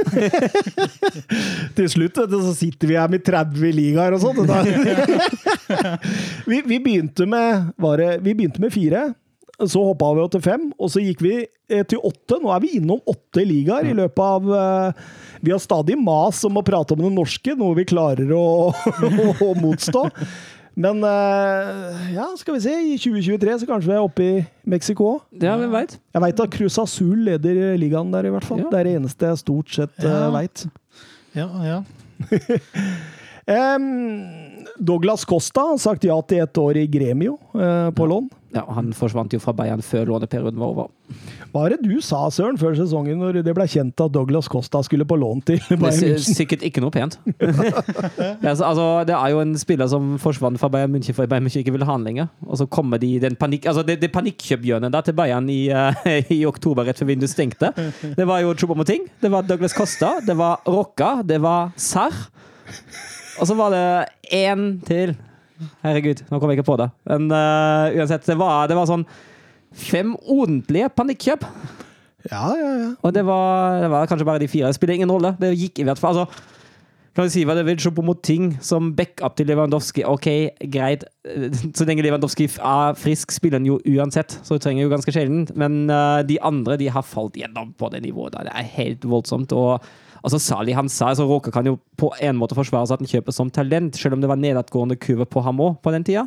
Til 1.79 1.89
slutt 1.93 2.21
vet 2.21 2.31
du, 2.33 2.39
så 2.45 2.55
sitter 2.57 2.91
vi 2.93 3.01
her 3.01 3.09
med 3.13 3.25
30 3.25 3.73
ligaer 3.77 4.17
og 4.17 4.23
sånt. 4.23 4.58
vi, 6.51 6.61
vi, 6.65 6.79
begynte 6.81 7.27
med, 7.29 7.73
var 7.77 8.01
det, 8.01 8.19
vi 8.25 8.35
begynte 8.35 8.63
med 8.63 8.75
fire, 8.75 9.09
så 9.59 9.83
hoppa 9.89 10.13
vi 10.15 10.27
til 10.35 10.43
fem, 10.45 10.69
og 10.79 10.93
så 10.93 11.03
gikk 11.03 11.23
vi 11.25 11.33
eh, 11.43 11.83
til 11.89 12.03
åtte. 12.07 12.39
Nå 12.39 12.53
er 12.55 12.63
vi 12.63 12.77
innom 12.79 13.01
åtte 13.11 13.43
ligaer 13.47 13.89
i 13.91 13.97
løpet 13.99 14.23
av 14.23 14.53
eh, 14.55 15.09
Vi 15.43 15.51
har 15.51 15.63
stadig 15.63 15.97
mas 15.99 16.45
om 16.47 16.61
å 16.61 16.67
prate 16.67 16.95
om 16.95 17.03
det 17.03 17.11
norske, 17.17 17.57
noe 17.59 17.75
vi 17.79 17.89
klarer 17.89 18.31
å, 18.37 18.45
å, 18.71 19.27
å 19.49 19.51
motstå. 19.59 20.05
Men 20.79 21.03
eh, 21.03 22.15
ja, 22.15 22.29
skal 22.39 22.55
vi 22.55 22.63
se. 22.69 22.77
I 22.93 22.95
2023 23.03 23.57
så 23.59 23.67
kanskje 23.67 23.91
vi 23.91 23.97
er 23.97 24.05
oppe 24.05 24.27
i 24.29 24.35
Mexico 24.71 25.09
òg. 25.17 25.25
Ja, 25.43 25.57
hvem 25.59 25.75
veit? 25.75 25.97
Jeg 26.15 26.23
veit 26.23 26.43
at 26.45 26.55
Cruz 26.55 26.79
Azul 26.79 27.25
leder 27.27 27.75
ligaen 27.83 28.15
der, 28.15 28.29
i 28.29 28.35
hvert 28.35 28.47
fall. 28.47 28.63
Ja. 28.63 28.71
Det 28.71 28.79
er 28.79 28.87
det 28.87 28.97
eneste 29.01 29.33
jeg 29.33 29.43
stort 29.43 29.75
sett 29.75 30.05
uh, 30.05 30.13
Ja. 30.13 30.29
veit. 30.37 30.69
Ja, 31.35 31.49
ja. 31.67 31.81
Douglas 34.79 35.25
Costa 35.29 35.61
har 35.73 35.79
sagt 35.83 36.05
ja 36.07 36.19
til 36.23 36.43
ett 36.45 36.59
år 36.59 36.83
i 36.83 36.87
Gremio 36.91 37.39
eh, 37.55 37.91
på 37.95 38.07
lån. 38.07 38.29
Ja, 38.57 38.63
han 38.73 38.95
forsvant 38.97 39.35
jo 39.35 39.41
fra 39.43 39.53
Bayern 39.53 39.83
før 39.85 40.07
låneperioden 40.09 40.57
var 40.61 40.71
over. 40.73 40.87
Hva 41.53 41.67
er 41.67 41.75
det 41.75 41.89
du 41.89 42.01
sa, 42.05 42.23
Søren, 42.33 42.57
før 42.61 42.73
sesongen, 42.79 43.19
når 43.21 43.43
det 43.45 43.53
ble 43.57 43.67
kjent 43.69 44.01
at 44.01 44.13
Douglas 44.15 44.49
Costa 44.49 44.81
skulle 44.85 45.05
på 45.09 45.19
lån 45.21 45.43
til 45.51 45.61
Bayern 45.69 45.85
er 45.91 46.15
München? 46.15 46.37
sikkert 46.39 46.65
ikke 46.65 46.81
noe 46.85 46.93
pent. 46.95 47.19
ja, 48.45 48.55
så, 48.55 48.71
altså, 48.71 48.87
det 49.09 49.17
er 49.19 49.35
jo 49.35 49.43
en 49.45 49.53
spiller 49.61 49.91
som 49.93 50.17
forsvant 50.23 50.61
fra 50.61 50.73
Bayern 50.73 50.95
München 50.97 51.17
fordi 51.17 51.33
Bayern 51.35 51.45
München 51.49 51.65
ikke 51.65 51.77
ville 51.77 51.89
ha 51.89 51.99
han 51.99 52.09
lenger. 52.09 52.33
Og 52.49 52.63
så 52.63 52.69
kommer 52.73 53.01
de 53.03 53.15
den 53.21 53.37
panikk... 53.37 53.69
Altså, 53.69 53.85
det, 53.85 53.99
det 54.01 54.13
panikkjøphjørnet 54.17 54.97
til 55.05 55.19
Bayern 55.21 55.53
i, 55.53 55.61
uh, 55.69 56.09
i 56.39 56.41
oktober 56.49 56.89
rett 56.89 57.01
før 57.01 57.13
vinduet 57.13 57.35
stengte. 57.35 57.75
Det 58.17 58.29
var 58.29 58.41
jo 58.45 58.57
Choupo-Moting, 58.57 59.11
det 59.21 59.33
var 59.33 59.45
Douglas 59.45 59.77
Costa, 59.77 60.17
det 60.25 60.37
var 60.41 60.65
Rocca, 60.65 61.19
det 61.27 61.43
var 61.45 61.73
Sarr. 61.77 62.17
Og 63.39 63.49
så 63.49 63.57
var 63.59 63.75
det 63.75 63.87
én 64.35 64.69
til. 64.87 65.15
Herregud, 65.83 66.23
nå 66.29 66.39
kommer 66.39 66.55
jeg 66.55 66.61
ikke 66.61 66.71
på 66.71 66.79
det. 66.81 66.89
Men 67.11 67.31
uh, 67.33 67.95
uansett, 67.99 68.27
det 68.27 68.39
var, 68.39 68.69
det 68.71 68.77
var 68.79 68.91
sånn 68.91 69.07
fem 69.79 70.15
ordentlige 70.27 70.91
panikkjøp. 70.97 71.47
Ja, 72.29 72.45
ja, 72.59 72.71
ja. 72.83 72.93
Og 73.03 73.15
det 73.15 73.25
var, 73.27 73.81
det 73.83 73.91
var 73.93 74.09
kanskje 74.11 74.27
bare 74.29 74.43
de 74.43 74.51
fire. 74.51 74.71
Det 74.71 74.79
spiller 74.79 74.99
ingen 74.99 75.13
rolle. 75.13 75.35
Det 75.41 75.53
gikk 75.55 75.83
i 75.83 75.87
hvert 75.89 76.01
fall. 76.01 76.19
Altså, 76.19 76.57
kan 77.19 77.27
vi 77.27 77.33
si 77.35 77.45
hva 77.47 77.57
det 77.59 77.65
vil, 77.67 77.79
Choupo-Moting 77.83 78.53
som 78.63 78.93
backup 78.99 79.35
til 79.39 79.49
Lewandowski. 79.51 80.05
Ok, 80.07 80.29
greit. 80.71 81.07
Så 81.77 81.87
lenge 81.89 82.05
Lewandowski 82.07 82.47
er 82.47 82.99
frisk, 82.99 83.35
spiller 83.35 83.59
han 83.59 83.67
jo 83.67 83.81
uansett. 83.91 84.37
Så 84.47 84.59
det 84.59 84.67
trenger 84.67 84.85
jo 84.85 84.93
ganske 84.93 85.15
sjelden. 85.15 85.49
Men 85.59 85.87
uh, 85.91 86.21
de 86.27 86.39
andre 86.47 86.79
de 86.79 86.91
har 86.95 87.07
falt 87.07 87.39
gjennom 87.39 87.73
på 87.79 87.91
det 87.95 88.05
nivået. 88.07 88.37
Da. 88.37 88.47
Det 88.47 88.55
er 88.55 88.75
helt 88.77 89.09
voldsomt. 89.09 89.55
Og 89.55 89.83
altså, 90.23 90.41
Sali 90.43 90.75
han 90.77 90.91
sa 90.93 91.13
altså, 91.13 91.27
Råka 91.29 91.53
kan 91.55 91.67
jo 91.69 91.77
på 92.01 92.11
en 92.25 92.39
måte 92.41 92.57
forsvare 92.59 92.89
seg 92.89 92.99
at 92.99 93.05
han 93.07 93.13
kjøper 93.15 93.35
som 93.35 93.51
talent, 93.55 93.97
selv 93.99 94.17
om 94.19 94.23
det 94.25 94.31
var 94.31 94.41
nedadgående 94.41 94.99
kurve 95.01 95.27
på 95.29 95.43
ham 95.47 95.61
òg 95.65 95.81
på 95.85 95.95
den 95.95 96.07
tida. 96.07 96.27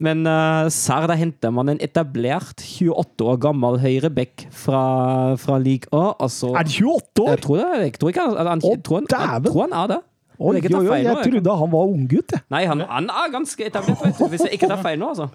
Men 0.00 0.24
uh, 0.24 0.64
Sar, 0.72 1.04
da 1.10 1.16
henter 1.20 1.52
man 1.52 1.68
en 1.74 1.80
etablert 1.84 2.62
28 2.64 3.26
år 3.28 3.40
gammel 3.42 3.76
høyreback 3.82 4.46
fra, 4.56 5.36
fra 5.36 5.58
league 5.60 5.90
A. 5.92 6.14
Altså, 6.16 6.54
Er 6.56 6.64
det 6.64 6.78
28 6.78 7.24
år? 7.26 7.34
jeg 7.34 7.42
tror 7.44 7.60
det. 7.60 7.66
Jeg 7.82 7.98
tror 7.98 8.14
ikke 8.14 8.24
han, 8.24 8.38
han, 8.48 8.64
Å, 8.64 8.78
tror 8.80 9.02
han, 9.02 9.10
jeg 9.10 9.44
tror 9.50 9.66
han 9.66 9.76
er 9.82 9.92
det. 9.92 10.00
Oi, 10.40 10.54
Jeg 10.56 10.70
jeg 10.72 11.04
jeg 11.04 11.16
trodde 11.26 11.54
han 11.60 11.72
var 11.74 11.90
unggutt. 11.92 12.32
Nei, 12.48 12.62
han, 12.64 12.80
han 12.88 13.10
er 13.12 13.32
ganske 13.34 13.66
etablert, 13.66 14.00
vet 14.06 14.16
du. 14.16 14.24
Hvis 14.32 14.46
jeg 14.46 14.56
ikke 14.56 14.70
tar 14.72 14.80
feil 14.80 14.96
nå, 15.02 15.10
altså. 15.12 15.28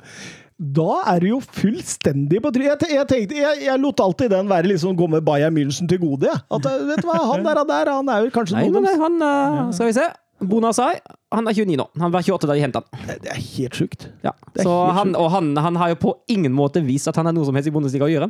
Da 0.56 1.02
er 1.12 1.20
det 1.20 1.32
jo 1.34 1.42
fullstendig 1.44 2.40
på 2.44 2.52
trynet. 2.56 2.70
Jeg, 2.72 2.80
te- 2.80 2.94
jeg, 2.96 3.08
tenkte, 3.10 3.40
jeg, 3.42 3.64
jeg 3.66 3.82
lot 3.84 4.00
alltid 4.00 4.32
den 4.32 4.48
være 4.48 4.72
liksom 4.72 4.96
gå 4.96 5.08
med 5.12 5.26
Bayern 5.28 5.56
München 5.56 5.90
til 5.92 6.00
gode. 6.00 6.32
At, 6.32 6.70
eh, 6.70 6.86
vet 6.88 7.04
du 7.04 7.10
hva, 7.10 7.18
Han 7.34 7.44
der, 7.44 7.60
han 7.60 7.68
der, 7.74 7.92
han 7.92 8.12
er 8.14 8.24
jo 8.24 8.32
kanskje 8.36 8.56
Nei, 8.56 8.70
noen 8.72 8.88
nei, 8.88 8.94
han 9.02 9.18
uh, 9.20 9.74
Skal 9.76 9.92
vi 9.92 9.98
se. 9.98 10.06
Bonasai, 10.46 10.98
han 11.32 11.48
er 11.48 11.56
29 11.56 11.78
nå. 11.80 11.86
Han 12.00 12.12
var 12.12 12.24
28 12.24 12.48
da 12.48 12.56
de 12.56 12.64
hentet 12.64 12.88
han. 12.92 13.12
Det 13.24 13.32
er 13.32 13.40
helt 13.40 13.78
sjukt. 13.80 14.08
Ja. 14.24 14.34
Er 14.56 14.66
helt 14.68 14.98
han, 14.98 15.14
og 15.20 15.30
han, 15.32 15.54
han 15.64 15.80
har 15.80 15.94
jo 15.94 16.00
på 16.02 16.12
ingen 16.32 16.52
måte 16.56 16.84
vist 16.84 17.08
at 17.08 17.16
han 17.20 17.30
har 17.30 17.36
noe 17.36 17.48
som 17.48 17.56
helst 17.56 17.72
i 17.72 17.74
Bundesliga 17.76 18.08
å 18.08 18.12
gjøre. 18.12 18.28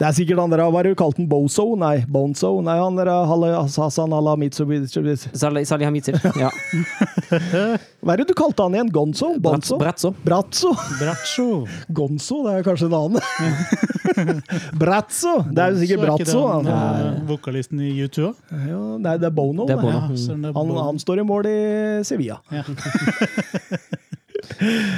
Det 0.00 0.06
er 0.08 0.14
sikkert 0.16 0.38
han 0.40 0.48
der, 0.48 0.62
hva 0.72 0.80
er 0.80 0.86
det 0.88 0.94
du 0.94 0.96
kalte 0.96 1.20
den? 1.20 1.26
Bozo? 1.28 1.66
Nei, 1.76 1.98
Bonzo? 2.08 2.54
Nei, 2.64 2.78
han 2.80 2.96
der 2.96 3.10
Halle- 3.28 3.50
Hassan 3.68 4.14
Alamitsubishi 4.16 5.28
Salih 5.36 5.60
Ja. 6.40 6.48
Hva 8.00 8.14
er 8.14 8.22
det 8.22 8.26
du 8.30 8.32
kalte 8.38 8.64
han 8.64 8.72
igjen? 8.78 8.88
Gonzo? 8.94 9.34
Bonzo? 9.44 9.76
Bratzo. 9.76 10.14
Brazzo? 10.24 10.72
Braccio. 10.96 11.66
Gonzo, 12.00 12.40
det 12.46 12.54
er 12.56 12.64
kanskje 12.70 12.88
en 12.88 12.96
annen. 12.96 13.20
Brazzo! 14.80 15.34
Det 15.52 15.66
er 15.66 15.74
jo 15.76 15.82
sikkert 15.84 16.00
er 16.00 16.06
Brazzo. 16.06 16.40
det 16.40 16.54
Han. 16.54 16.70
han, 16.72 17.06
eh, 17.10 17.22
vokalisten 17.28 17.84
i 17.84 17.92
U2? 18.06 18.30
Ja, 18.72 18.80
nei, 19.04 19.16
det 19.20 19.28
er 19.28 19.36
Bono. 19.36 19.68
Det 19.68 19.76
er. 19.76 19.84
Bono. 19.84 20.16
Ja, 20.16 20.52
Han, 20.56 20.72
han 20.80 20.98
står 21.04 21.20
i 21.20 21.28
mål 21.28 21.50
i 21.52 21.58
Sevilla. 22.08 22.40
Ja. 22.48 22.64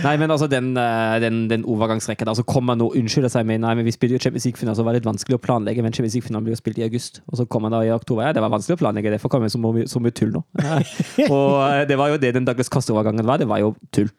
Nei, 0.02 0.14
men 0.20 0.32
altså 0.32 0.48
den, 0.50 0.72
eh, 0.80 1.16
den, 1.22 1.44
den 1.50 1.64
overgangsrekka 1.68 2.26
der, 2.26 2.36
så 2.38 2.44
kommer 2.48 2.74
han 2.74 2.82
nå 2.82 2.88
unnskylder 2.98 3.32
seg 3.32 3.46
med 3.48 3.62
Nei, 3.62 3.74
men 3.78 3.86
vi 3.86 3.94
spiller 3.94 4.16
jo 4.16 4.22
Champions 4.24 4.46
League-finalen, 4.48 4.78
så 4.78 4.82
det 4.82 4.88
var 4.88 4.98
litt 4.98 5.08
vanskelig 5.08 5.38
å 5.38 5.42
planlegge. 5.42 5.84
Men 5.84 5.94
Champions 5.94 6.16
League-finalen 6.18 6.48
blir 6.48 6.56
jo 6.56 6.60
spilt 6.62 6.80
i 6.80 6.86
august, 6.86 7.22
og 7.28 7.40
så 7.40 7.46
kommer 7.46 7.70
han 7.70 7.78
da 7.78 7.82
i 7.86 7.94
oktober. 7.94 8.26
Ja, 8.26 8.36
det 8.36 8.44
var 8.44 8.52
vanskelig 8.54 8.78
å 8.78 8.82
planlegge, 8.84 9.14
derfor 9.14 9.32
kom 9.32 9.46
jeg 9.46 9.54
så 9.54 9.62
mye, 9.62 9.88
så 9.90 10.02
mye 10.02 10.16
tull 10.16 10.32
nå. 10.34 10.44
og 11.36 11.56
eh, 11.68 11.82
det 11.90 11.98
var 12.00 12.14
jo 12.14 12.20
det 12.22 12.34
den 12.38 12.48
Douglas 12.48 12.72
Costa-overgangen 12.72 13.28
var. 13.28 13.42
Det 13.42 13.50
var 13.50 13.62
jo 13.62 13.74
tull. 13.94 14.10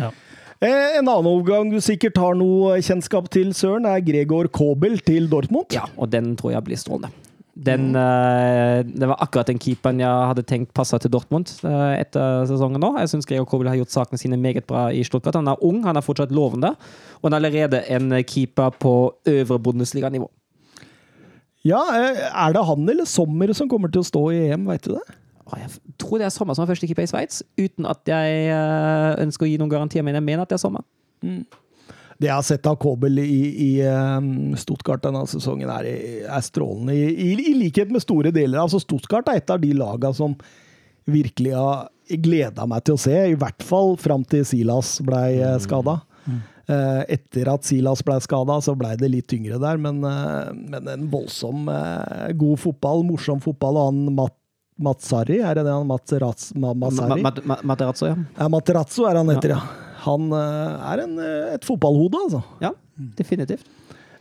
Ja. 0.00 0.12
Eh, 0.60 0.98
en 0.98 1.08
annen 1.08 1.30
overgang 1.30 1.70
du 1.72 1.78
sikkert 1.80 2.20
har 2.20 2.36
noe 2.36 2.76
kjennskap 2.84 3.30
til, 3.32 3.54
Søren, 3.56 3.88
er 3.88 4.02
Gregor 4.04 4.50
Kobel 4.52 5.00
til 5.06 5.30
Dortmund. 5.32 5.72
Ja, 5.72 5.86
og 5.96 6.12
den 6.12 6.34
tror 6.36 6.52
jeg 6.52 6.66
blir 6.66 6.80
strålende. 6.80 7.14
Den, 7.54 7.96
eh, 7.98 8.80
det 8.86 9.08
var 9.10 9.18
akkurat 9.18 9.48
den 9.50 9.58
keeperen 9.58 9.98
jeg 10.00 10.26
hadde 10.30 10.44
tenkt 10.46 10.70
passa 10.74 11.00
til 11.02 11.10
Dortmund 11.10 11.50
eh, 11.66 11.96
etter 11.98 12.44
sesongen 12.46 12.80
nå. 12.82 12.92
Jeg 13.02 13.10
syns 13.10 13.26
Gregor 13.26 13.48
Kobel 13.50 13.68
har 13.68 13.78
gjort 13.80 13.94
sakene 13.94 14.20
sine 14.22 14.38
meget 14.38 14.68
bra 14.70 14.86
i 14.94 15.02
Stuttgart. 15.06 15.34
Han 15.40 15.50
er 15.50 15.64
ung, 15.66 15.82
han 15.84 15.98
er 15.98 16.04
fortsatt 16.06 16.30
lovende, 16.34 16.72
og 17.18 17.26
han 17.26 17.34
er 17.34 17.42
allerede 17.42 17.82
en 17.90 18.14
keeper 18.22 18.70
på 18.78 18.94
øvre 19.28 19.58
Bundesliga-nivå. 19.58 20.30
Ja, 21.66 21.82
eh, 21.98 22.22
er 22.30 22.54
det 22.54 22.66
han 22.70 22.88
eller 22.88 23.08
Sommer 23.08 23.52
som 23.56 23.68
kommer 23.68 23.90
til 23.90 24.04
å 24.04 24.08
stå 24.08 24.22
i 24.30 24.44
EM, 24.48 24.68
veit 24.70 24.86
du 24.86 24.94
det? 24.94 25.18
Jeg 25.50 25.72
tror 25.98 26.20
det 26.22 26.28
er 26.28 26.32
Sommer 26.32 26.54
som 26.54 26.62
er 26.62 26.70
første 26.70 26.86
keeper 26.86 27.02
i 27.02 27.10
Sveits, 27.10 27.42
uten 27.58 27.88
at 27.90 28.06
jeg 28.06 28.54
ønsker 29.18 29.48
å 29.48 29.50
gi 29.50 29.58
noen 29.58 29.72
garantier, 29.72 30.06
men 30.06 30.14
jeg 30.14 30.22
mener 30.22 30.46
at 30.46 30.52
det 30.52 30.60
er 30.60 30.62
Sommer. 30.62 30.86
Det 32.20 32.28
jeg 32.28 32.36
har 32.36 32.44
sett 32.44 32.66
av 32.68 32.76
Kobel 32.82 33.18
i, 33.22 33.38
i 33.64 33.70
eh, 33.80 34.18
Stuttgart 34.60 35.02
denne 35.06 35.22
sesongen, 35.30 35.70
er, 35.72 35.88
er 36.28 36.44
strålende. 36.44 36.92
I, 36.92 37.32
i, 37.40 37.54
likhet 37.56 37.92
med 37.92 38.04
store 38.04 38.32
deler. 38.34 38.60
altså 38.60 38.80
Stuttgart 38.82 39.30
er 39.32 39.40
et 39.40 39.52
av 39.54 39.62
de 39.62 39.72
lagene 39.76 40.12
som 40.16 40.36
virkelig 41.10 41.54
har 41.56 41.88
gleda 42.20 42.66
meg 42.68 42.84
til 42.84 42.98
å 42.98 43.00
se, 43.00 43.16
i 43.32 43.38
hvert 43.38 43.64
fall 43.64 43.94
fram 43.98 44.26
til 44.28 44.44
Silas 44.46 44.98
blei 45.06 45.38
uh, 45.40 45.56
skada. 45.62 46.00
Eh, 46.70 47.04
etter 47.16 47.48
at 47.50 47.64
Silas 47.66 48.02
blei 48.06 48.20
skada, 48.22 48.60
så 48.62 48.76
blei 48.78 48.92
det 49.00 49.08
litt 49.10 49.26
tyngre 49.32 49.56
der, 49.58 49.78
men, 49.80 50.04
eh, 50.06 50.50
men 50.54 50.86
en 50.92 51.08
voldsom 51.10 51.66
eh, 51.72 52.28
god 52.38 52.60
fotball, 52.62 53.02
morsom 53.08 53.40
fotball. 53.42 53.78
Og 53.80 53.88
han 53.90 54.14
Mat 54.14 54.36
Matsari, 54.80 55.40
er 55.44 55.58
det 55.58 55.66
det 55.66 55.72
han 55.74 55.88
Materazzo? 55.88 56.54
Ma- 56.56 56.72
Ma- 56.72 56.90
ja. 58.12 58.14
Ja, 58.38 58.46
Materazzo 58.48 59.04
er 59.08 59.18
han 59.18 59.28
heter, 59.32 59.56
ja. 59.56 59.89
Han 60.06 60.30
eh, 60.32 60.92
er 60.92 61.02
en, 61.04 61.18
eh, 61.20 61.54
et 61.56 61.66
fotballhode, 61.68 62.20
altså. 62.26 62.40
Ja, 62.62 62.70
definitivt. 63.18 63.66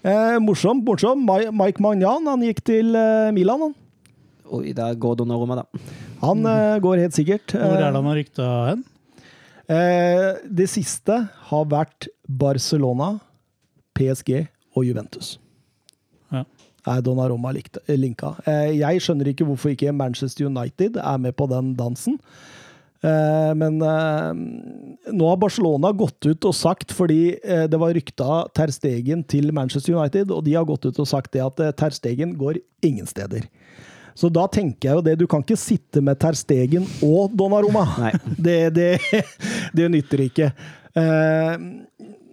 Eh, 0.04 0.38
morsom, 0.44 0.82
morsom. 0.88 1.26
Mike 1.28 1.82
Magnan, 1.84 2.28
han 2.28 2.44
gikk 2.46 2.62
til 2.68 2.96
eh, 2.96 3.32
Milan, 3.36 3.66
han. 3.68 3.76
Oi, 4.50 4.72
der 4.74 4.96
går 4.98 5.18
Donnarumma, 5.20 5.60
da. 5.62 5.82
Han 6.24 6.46
eh, 6.50 6.78
går 6.84 7.04
helt 7.06 7.16
sikkert. 7.18 7.54
Hvor 7.56 7.76
er 7.78 7.84
det 7.92 7.96
han 8.00 8.08
har 8.10 8.18
rykta 8.20 8.48
hen? 8.72 8.86
Eh, 9.70 10.40
det 10.50 10.66
siste 10.72 11.20
har 11.52 11.68
vært 11.70 12.08
Barcelona, 12.28 13.12
PSG 14.00 14.40
og 14.76 14.86
Juventus. 14.88 15.36
Ja. 16.34 16.46
Er 16.90 17.02
Donnarumma 17.06 17.52
likt- 17.54 17.78
linka. 17.92 18.34
Eh, 18.48 18.78
jeg 18.80 19.02
skjønner 19.04 19.30
ikke 19.34 19.46
hvorfor 19.46 19.74
ikke 19.76 19.94
Manchester 19.94 20.48
United 20.48 20.98
er 20.98 21.18
med 21.22 21.36
på 21.38 21.46
den 21.52 21.76
dansen. 21.78 22.18
Eh, 23.00 23.52
men 23.56 23.80
eh, 23.82 25.12
nå 25.16 25.28
har 25.30 25.40
Barcelona 25.40 25.92
gått 25.96 26.26
ut 26.28 26.48
og 26.50 26.56
sagt, 26.56 26.92
fordi 26.96 27.38
eh, 27.40 27.66
det 27.72 27.80
var 27.80 27.94
rykta 27.96 28.42
Ter 28.56 28.74
Stegen 28.76 29.24
til 29.24 29.54
Manchester 29.56 29.96
United, 29.96 30.34
og 30.36 30.44
de 30.48 30.58
har 30.58 30.68
gått 30.68 30.90
ut 30.90 31.00
og 31.00 31.08
sagt 31.08 31.32
det 31.36 31.46
at 31.46 31.64
Ter 31.80 31.96
Stegen 31.96 32.36
går 32.40 32.60
ingen 32.86 33.08
steder. 33.08 33.48
Så 34.20 34.28
da 34.34 34.50
tenker 34.52 34.90
jeg 34.90 34.98
jo 34.98 35.06
det, 35.06 35.16
du 35.22 35.28
kan 35.32 35.46
ikke 35.46 35.60
sitte 35.60 36.04
med 36.04 36.20
Ter 36.20 36.36
Stegen 36.36 36.88
og 37.06 37.32
Donnarumma. 37.40 37.86
Det, 38.50 38.60
det, 38.76 38.90
det 39.76 39.88
nytter 39.92 40.26
ikke. 40.26 40.50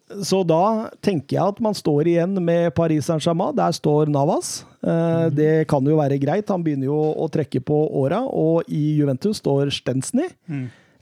Så 0.06 0.44
da 0.46 0.88
tenker 1.02 1.34
jeg 1.34 1.52
at 1.54 1.60
man 1.62 1.74
står 1.74 2.06
igjen 2.12 2.38
med 2.44 2.70
Paris 2.76 3.08
Saint-Germain. 3.08 3.54
Der 3.58 3.74
står 3.74 4.10
Navas. 4.12 4.60
Eh, 4.86 5.26
det 5.34 5.66
kan 5.70 5.86
jo 5.86 5.98
være 5.98 6.20
greit, 6.22 6.50
han 6.52 6.62
begynner 6.62 6.86
jo 6.86 6.98
å 7.24 7.26
trekke 7.32 7.60
på 7.66 7.80
åra. 8.02 8.22
Og 8.30 8.68
i 8.70 9.00
Juventus 9.00 9.42
står 9.42 9.72
Stensny. 9.74 10.28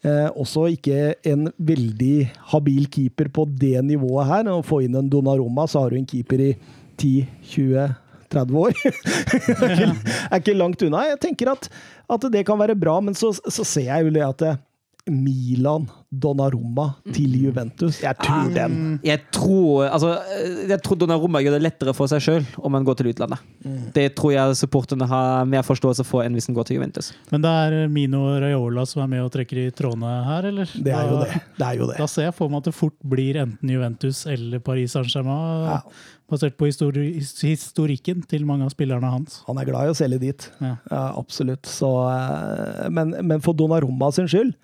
Eh, 0.05 0.28
også 0.32 0.66
ikke 0.72 1.14
en 1.28 1.51
veldig 1.56 2.31
habil 2.55 2.89
keeper 2.93 3.28
på 3.32 3.47
det 3.60 3.76
nivået 3.85 4.31
her. 4.31 4.51
Å 4.52 4.64
få 4.64 4.82
inn 4.86 4.97
en 5.01 5.10
Donnarumma, 5.12 5.68
så 5.68 5.85
har 5.85 5.93
du 5.93 6.01
en 6.01 6.09
keeper 6.09 6.40
i 6.40 6.51
10-20-30 6.97 8.60
år. 8.64 8.76
er, 8.89 9.72
ikke, 9.72 9.90
er 10.31 10.40
ikke 10.40 10.56
langt 10.56 10.85
unna. 10.89 11.05
Jeg 11.12 11.20
tenker 11.28 11.52
at, 11.52 11.68
at 12.09 12.31
det 12.32 12.47
kan 12.48 12.60
være 12.60 12.76
bra, 12.76 13.02
men 13.05 13.16
så, 13.16 13.35
så 13.36 13.68
ser 13.68 13.90
jeg 13.93 14.09
jo 14.09 14.16
det 14.16 14.24
at 14.32 14.48
Milan, 15.10 15.85
Donnarumma 16.09 16.86
til 17.12 17.35
Juventus 17.43 17.98
Jeg 18.01 18.16
tror 18.22 18.47
den. 18.55 18.76
Jeg 19.05 19.20
tror, 19.35 19.85
altså, 19.93 20.14
jeg 20.70 20.78
tror 20.81 20.97
Donnarumma 20.97 21.43
gjør 21.44 21.59
det 21.59 21.64
lettere 21.66 21.93
for 21.97 22.09
seg 22.09 22.22
sjøl 22.24 22.47
om 22.64 22.72
han 22.78 22.86
går 22.86 22.97
til 23.02 23.10
utlandet. 23.12 23.43
Mm. 23.66 23.82
Det 23.93 24.06
tror 24.16 24.32
jeg 24.32 24.56
supporterne 24.62 25.09
har 25.10 25.44
mer 25.51 25.66
forståelse 25.66 26.06
for 26.09 26.24
enn 26.24 26.32
hvis 26.39 26.48
han 26.48 26.56
går 26.56 26.70
til 26.70 26.78
Juventus. 26.78 27.10
Men 27.35 27.44
det 27.44 27.52
er 27.66 27.76
Mino 27.93 28.22
Raiola 28.40 28.86
som 28.89 29.05
er 29.05 29.12
med 29.12 29.26
og 29.26 29.31
trekker 29.36 29.60
i 29.66 29.68
trådene 29.76 30.14
her, 30.31 30.48
eller? 30.55 30.72
Det 30.72 30.97
er 30.97 31.12
jo 31.12 31.20
det. 31.20 31.40
Det 31.60 31.68
er 31.68 31.81
jo 31.82 31.90
det. 31.93 32.01
Da 32.01 32.09
ser 32.09 32.28
jeg 32.31 32.36
for 32.40 32.48
meg 32.52 32.64
at 32.64 32.70
det 32.72 32.76
fort 32.81 32.97
blir 33.14 33.43
enten 33.44 33.74
Juventus 33.76 34.24
eller 34.31 34.64
Paris 34.64 34.97
Saint-Germain, 34.97 35.68
Ja. 35.68 35.81
basert 36.31 36.56
på 36.56 36.64
histori 36.70 37.10
historikken 37.20 38.22
til 38.26 38.47
mange 38.48 38.64
av 38.64 38.72
spillerne 38.72 39.10
hans. 39.12 39.43
Han 39.48 39.59
er 39.60 39.68
glad 39.68 39.90
i 39.90 39.93
å 39.93 39.98
selge 39.98 40.18
dit. 40.22 40.48
Ja. 40.64 40.76
Ja, 40.90 41.05
absolutt. 41.20 41.68
Så, 41.68 41.90
eh, 42.09 42.89
men, 42.89 43.12
men 43.20 43.44
for 43.44 43.52
Donnarumma 43.52 44.09
sin 44.14 44.26
skyld, 44.32 44.55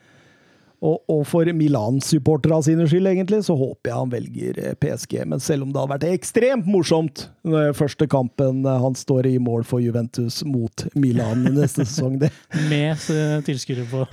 og, 0.81 1.03
og 1.13 1.25
for 1.29 1.49
Milan-supporterne 1.57 2.63
sine 2.65 2.87
skyld, 2.89 3.09
egentlig, 3.11 3.43
så 3.45 3.57
håper 3.59 3.91
jeg 3.91 3.99
han 3.99 4.13
velger 4.15 4.61
eh, 4.63 4.77
PSG. 4.81 5.19
Men 5.29 5.43
selv 5.45 5.67
om 5.67 5.73
det 5.73 5.81
hadde 5.81 5.95
vært 5.95 6.07
ekstremt 6.09 6.69
morsomt 6.71 7.27
den 7.45 7.77
første 7.77 8.09
kampen 8.11 8.65
eh, 8.65 8.81
han 8.85 8.97
står 8.97 9.29
i 9.29 9.35
mål 9.43 9.67
for 9.69 9.85
Juventus 9.85 10.41
mot 10.49 10.87
Milan 10.97 11.45
neste 11.53 11.85
sesong, 11.85 12.19
det, 12.23 12.33
Med 12.71 12.97
eh, 13.13 13.37
tilskuere 13.45 13.85
på 13.91 14.07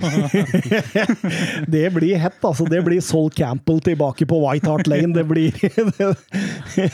det 1.74 1.86
blir 1.94 2.20
hett, 2.20 2.38
altså. 2.42 2.68
Det 2.68 2.82
blir 2.84 3.00
Sol 3.04 3.30
Campbell 3.32 3.80
tilbake 3.84 4.28
på 4.28 4.42
White 4.44 4.68
Hart 4.68 4.86
Lane. 4.90 5.14
Det 5.16 5.24
blir 5.28 5.48
Eh, 6.78 6.88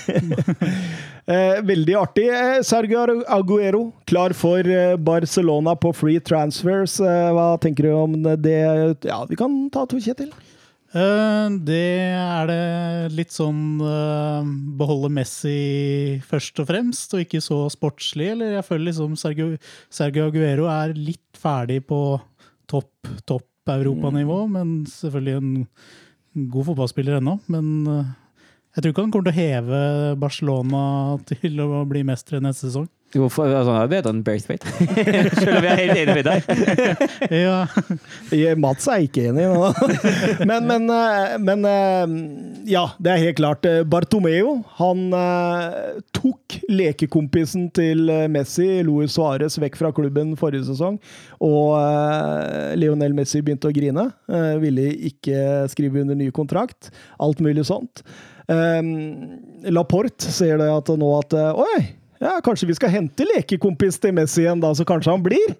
Veldig 1.26 1.94
artig. 1.96 2.26
Eh, 2.28 2.58
Sergio 2.66 3.04
Aguero, 3.32 3.92
klar 4.04 4.34
for 4.36 4.60
eh, 4.68 4.96
Barcelona 5.00 5.72
på 5.80 5.92
free 5.96 6.20
transfers. 6.20 6.98
Eh, 7.00 7.30
Hva 7.32 7.54
tenker 7.62 7.86
du 7.88 7.92
om 7.96 8.18
det? 8.42 8.58
Ja, 9.08 9.22
vi 9.30 9.36
kan 9.40 9.70
ta 9.72 9.86
to, 9.88 9.96
Kjetil. 10.04 10.28
Eh, 10.94 11.48
Det 11.64 11.80
er 12.12 12.46
det 12.50 13.14
litt 13.16 13.32
sånn 13.32 13.80
eh, 13.80 14.52
beholde 14.78 15.08
Messi 15.16 16.20
først 16.28 16.60
og 16.60 16.68
fremst, 16.68 17.14
og 17.16 17.24
ikke 17.24 17.40
så 17.42 17.62
sportslig. 17.72 18.28
Eller 18.34 18.58
jeg 18.58 18.68
føler 18.68 18.90
liksom 18.90 19.16
Sergio, 19.16 19.54
Sergio 19.88 20.28
Aguero 20.28 20.68
er 20.70 20.92
litt 20.94 21.40
ferdig 21.40 21.80
på 21.88 22.20
topp, 22.68 22.92
topp 23.24 23.48
europanivå, 23.72 24.42
men 24.52 24.82
selvfølgelig 24.92 25.38
en 25.40 26.48
god 26.52 26.66
fotballspiller 26.68 27.16
ennå. 27.22 27.38
Men 27.48 27.72
eh, 27.88 28.12
jeg 28.74 28.82
tror 28.82 28.90
ikke 28.90 29.06
han 29.06 29.14
kommer 29.14 29.30
til 29.30 29.34
å 29.34 29.38
heve 29.38 29.80
Barcelona 30.18 30.84
til 31.30 31.60
å 31.62 31.84
bli 31.86 32.02
mestere 32.06 32.42
neste 32.42 32.66
sesong. 32.66 32.88
Jo, 33.14 33.28
for, 33.30 33.46
altså, 33.46 33.76
jeg 33.78 33.90
vet 33.92 34.06
enn 34.10 34.22
Braithwaite. 34.26 34.70
Selv 35.38 35.52
om 35.52 35.62
vi 35.62 35.68
er 35.70 35.78
helt 35.78 35.98
enige 36.00 36.16
med 36.16 36.26
deg. 36.26 36.40
Ja, 37.44 38.54
Mats 38.58 38.88
er 38.90 39.04
ikke 39.06 39.28
enig 39.30 39.46
nå. 39.52 39.68
Men, 40.50 40.66
men, 40.66 40.88
eh, 40.90 41.34
men 41.40 41.62
eh, 41.68 42.14
ja, 42.68 42.82
det 42.98 43.12
er 43.12 43.22
helt 43.22 43.38
klart. 43.38 43.66
Eh, 43.68 43.84
Bartomeo 43.86 44.56
han 44.80 45.06
tok 46.16 46.58
lekekompisen 46.70 47.68
til 47.76 48.10
Messi, 48.32 48.66
Luis 48.86 49.14
Suárez, 49.14 49.56
vekk 49.62 49.78
fra 49.78 49.92
klubben 49.94 50.34
forrige 50.40 50.66
sesong. 50.68 50.98
Og 51.44 51.78
Lionel 52.80 53.14
Messi 53.16 53.42
begynte 53.44 53.70
å 53.70 53.74
grine. 53.74 54.08
Ville 54.62 54.90
ikke 55.10 55.64
skrive 55.72 56.02
under 56.02 56.18
ny 56.18 56.30
kontrakt. 56.34 56.90
Alt 57.22 57.42
mulig 57.44 57.66
sånt. 57.70 58.02
Um, 58.44 59.40
Laporte 59.72 60.28
ser 60.28 60.58
det 60.60 60.68
at 60.68 60.90
nå 61.00 61.10
at 61.16 61.32
eh, 61.32 61.62
Oi, 61.64 61.84
ja, 62.20 62.34
kanskje 62.44 62.68
vi 62.68 62.76
skal 62.76 62.92
hente 62.92 63.24
lekekompis 63.24 63.96
til 64.00 64.12
Messi 64.16 64.42
igjen, 64.42 64.60
da, 64.60 64.74
så 64.76 64.84
kanskje 64.88 65.14
han 65.14 65.24
blir. 65.24 65.54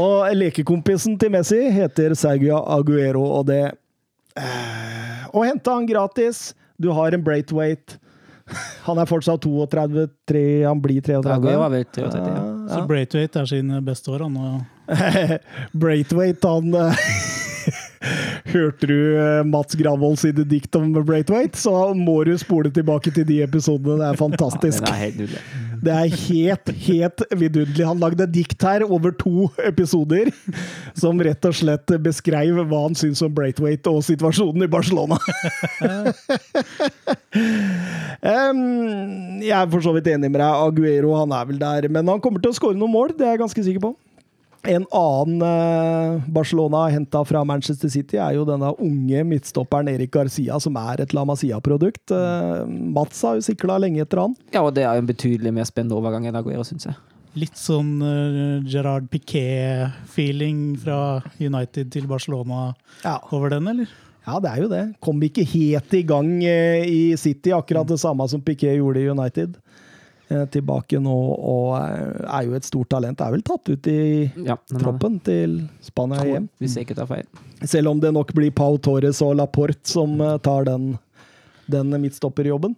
Og 0.00 0.26
lekekompisen 0.34 1.16
til 1.18 1.32
Messi 1.34 1.60
heter 1.74 2.14
Sergio 2.18 2.60
Aguero, 2.70 3.22
og 3.38 3.48
det 3.50 3.62
eh, 4.38 5.24
Å 5.30 5.42
hente 5.46 5.74
han 5.74 5.86
gratis 5.86 6.52
Du 6.78 6.90
har 6.94 7.14
en 7.14 7.24
Braithwaite. 7.26 7.98
Han 8.86 8.98
er 8.98 9.06
fortsatt 9.06 9.44
32, 9.44 10.08
3, 10.26 10.40
han 10.66 10.80
blir 10.82 10.98
33. 11.04 11.34
Aguero 11.36 11.68
vet, 11.70 11.90
33, 11.94 12.22
ja. 12.34 12.40
så 12.72 12.80
Braithwaite 12.88 13.44
er 13.44 13.46
sin 13.46 13.68
beste 13.86 14.10
år, 14.10 14.24
han. 14.26 14.64
Braithwaite, 15.84 16.50
han 16.50 16.74
eh, 16.74 17.04
Hørte 18.50 18.88
du 18.88 18.96
eh, 19.20 19.42
Mats 19.44 19.76
Gravold 19.76 20.16
sine 20.22 20.44
dikt 20.48 20.76
om 20.78 20.88
Braithwaite, 20.96 21.58
så 21.60 21.92
må 21.96 22.22
du 22.24 22.32
spole 22.40 22.70
tilbake 22.72 23.12
til 23.12 23.26
de 23.28 23.42
episodene. 23.44 23.98
Det 24.00 24.06
er 24.08 24.20
fantastisk. 24.20 24.84
Den 24.86 24.94
er 24.94 25.02
helt. 25.04 25.36
Det 25.80 25.92
er 25.92 26.08
helt, 26.12 26.72
helt 26.86 27.22
vidunderlig. 27.40 27.86
Han 27.88 28.00
lagde 28.00 28.24
et 28.24 28.32
dikt 28.34 28.64
her 28.64 28.84
over 28.84 29.12
to 29.16 29.48
episoder 29.64 30.28
som 30.96 31.20
rett 31.24 31.44
og 31.48 31.56
slett 31.56 31.94
beskrev 32.04 32.60
hva 32.68 32.82
han 32.86 32.96
syns 32.98 33.22
om 33.24 33.32
Braithwaite 33.36 33.92
og 33.92 34.04
situasjonen 34.04 34.64
i 34.66 34.70
Barcelona. 34.72 35.16
um, 38.24 38.60
jeg 39.40 39.56
er 39.56 39.72
for 39.72 39.80
så 39.84 39.96
vidt 39.96 40.12
enig 40.12 40.28
med 40.28 40.40
deg. 40.40 40.50
Aguero 40.50 41.16
han 41.20 41.32
er 41.36 41.48
vel 41.48 41.60
der, 41.60 41.88
men 41.92 42.12
han 42.12 42.20
kommer 42.24 42.40
til 42.44 42.52
å 42.52 42.56
skåre 42.60 42.76
noen 42.80 42.96
mål. 42.96 43.16
Det 43.16 43.24
er 43.28 43.36
jeg 43.36 43.44
ganske 43.44 43.64
sikker 43.70 43.84
på. 43.88 43.94
En 44.68 44.84
annen 44.92 45.40
eh, 45.46 46.22
Barcelona 46.28 46.82
har 46.84 46.90
henta 46.92 47.22
fra 47.24 47.40
Manchester 47.48 47.88
City, 47.88 48.18
er 48.20 48.34
jo 48.36 48.42
denne 48.44 48.68
unge 48.84 49.22
midtstopperen 49.24 49.88
Erik 49.88 50.10
Garcia, 50.12 50.58
som 50.60 50.76
er 50.76 51.00
et 51.06 51.14
La 51.16 51.24
Masia-produkt. 51.24 52.12
Eh, 52.12 52.66
Mats 52.68 53.22
har 53.24 53.38
jo 53.38 53.46
sikla 53.46 53.78
lenge 53.80 54.02
etter 54.04 54.20
han. 54.20 54.34
Ja, 54.52 54.60
og 54.66 54.74
det 54.76 54.84
er 54.84 54.98
jo 54.98 55.04
en 55.06 55.08
betydelig 55.08 55.54
mer 55.56 55.64
spennende 55.68 55.96
overgang 55.96 56.28
enn 56.28 56.36
Aguero, 56.36 56.66
syns 56.68 56.90
jeg. 56.90 56.98
litt 57.38 57.54
sånn 57.56 58.00
uh, 58.02 58.60
Gerard 58.66 59.04
Piquet-feeling 59.12 60.76
fra 60.82 61.22
United 61.38 61.90
til 61.94 62.06
Barcelona 62.10 62.74
Ja. 63.04 63.18
over 63.32 63.50
den, 63.54 63.68
eller? 63.70 63.88
Ja, 64.26 64.38
det 64.42 64.50
er 64.50 64.60
jo 64.64 64.68
det. 64.68 64.82
Kom 65.00 65.22
ikke 65.24 65.44
helt 65.48 65.94
i 65.96 66.02
gang 66.06 66.28
i 66.44 67.14
City, 67.16 67.50
akkurat 67.56 67.88
det 67.88 68.00
samme 68.02 68.26
som 68.28 68.42
Piquet 68.44 68.76
gjorde 68.76 69.00
i 69.00 69.08
United. 69.08 69.56
Eh, 70.30 70.44
tilbake 70.46 71.00
nå 71.02 71.10
og 71.42 71.72
er 71.74 72.44
jo 72.46 72.54
et 72.54 72.66
stort 72.66 72.92
talent. 72.92 73.18
Er 73.18 73.32
vel 73.34 73.42
tatt 73.42 73.66
ut 73.66 73.88
i 73.90 74.30
Ja, 74.46 74.54
troppen 74.70 75.16
til 75.26 75.56
Spania 75.82 76.22
hjem. 76.22 76.46
Hvis 76.62 76.76
jeg 76.78 76.86
ikke 76.86 77.00
tar 77.00 77.08
feil. 77.10 77.26
Selv 77.66 77.90
om 77.90 77.98
det 78.02 78.12
nok 78.14 78.30
blir 78.36 78.54
Pau 78.54 78.78
Torres 78.78 79.18
og 79.26 79.34
Laporte 79.40 79.90
som 79.90 80.14
eh, 80.22 80.36
tar 80.44 80.68
den, 80.70 80.92
den 81.66 81.90
midtstopperjobben. 81.98 82.76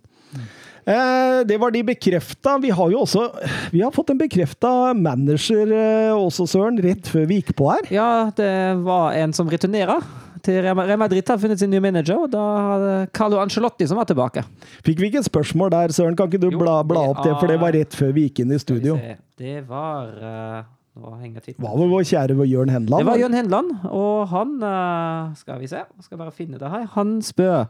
Eh, 0.89 1.43
det 1.45 1.61
var 1.61 1.77
de 1.77 1.85
bekrefta. 1.93 2.57
Vi 2.63 2.73
har 2.73 2.95
jo 2.95 3.05
også 3.05 3.29
Vi 3.75 3.85
har 3.85 3.93
fått 3.93 4.15
en 4.15 4.23
bekrefta 4.25 4.73
manager 4.97 5.77
også, 6.17 6.49
Søren, 6.49 6.81
rett 6.81 7.05
før 7.05 7.29
vi 7.29 7.43
gikk 7.43 7.53
på 7.61 7.69
her. 7.69 7.93
Ja, 7.93 8.11
det 8.33 8.53
var 8.81 9.13
en 9.21 9.37
som 9.37 9.53
returnerer 9.53 10.01
til 10.45 10.59
Real 10.65 10.99
Madrid. 10.99 11.23
Har 11.29 11.41
funnet 11.41 11.61
sin 11.61 11.71
nye 11.73 11.83
manager, 11.83 12.25
og 12.27 12.33
da 12.33 12.43
har 12.43 12.83
det 12.83 12.97
Carlo 13.17 13.41
Ancelotti 13.43 13.87
som 13.89 14.01
var 14.01 14.09
tilbake. 14.11 14.45
Fikk 14.87 15.01
vi 15.01 15.11
ikke 15.11 15.23
et 15.23 15.29
spørsmål 15.29 15.73
der, 15.75 15.95
Søren? 15.95 16.17
Kan 16.19 16.31
ikke 16.31 16.43
du 16.43 16.51
Jo, 16.51 16.61
bla, 16.61 16.81
bla 16.87 17.07
opp 17.13 17.23
det, 17.25 17.35
for 17.39 17.51
det 17.51 17.59
var 17.63 17.75
rett 17.77 17.97
før 17.97 18.15
vi 18.17 18.29
gikk 18.29 18.43
inn 18.45 18.55
i 18.55 18.61
studio. 18.63 18.99
Det 19.39 19.63
var 19.69 20.13
uh, 20.19 20.63
Nå 21.03 21.17
henger 21.23 21.41
tittelen. 21.41 21.65
Var 21.65 21.77
vel 21.81 21.93
vår 21.95 22.07
kjære 22.11 22.47
Jørn 22.51 22.73
Henland? 22.75 23.01
Det 23.01 23.09
var? 23.09 23.21
Jørn 23.23 23.37
Henland, 23.39 23.75
og 23.89 24.29
han 24.33 24.57
uh, 24.61 25.35
Skal 25.39 25.61
vi 25.63 25.71
se, 25.71 25.85
skal 26.05 26.21
bare 26.21 26.35
finne 26.37 26.61
det 26.61 26.71
her. 26.73 26.89
Han 26.99 27.21
spør 27.25 27.65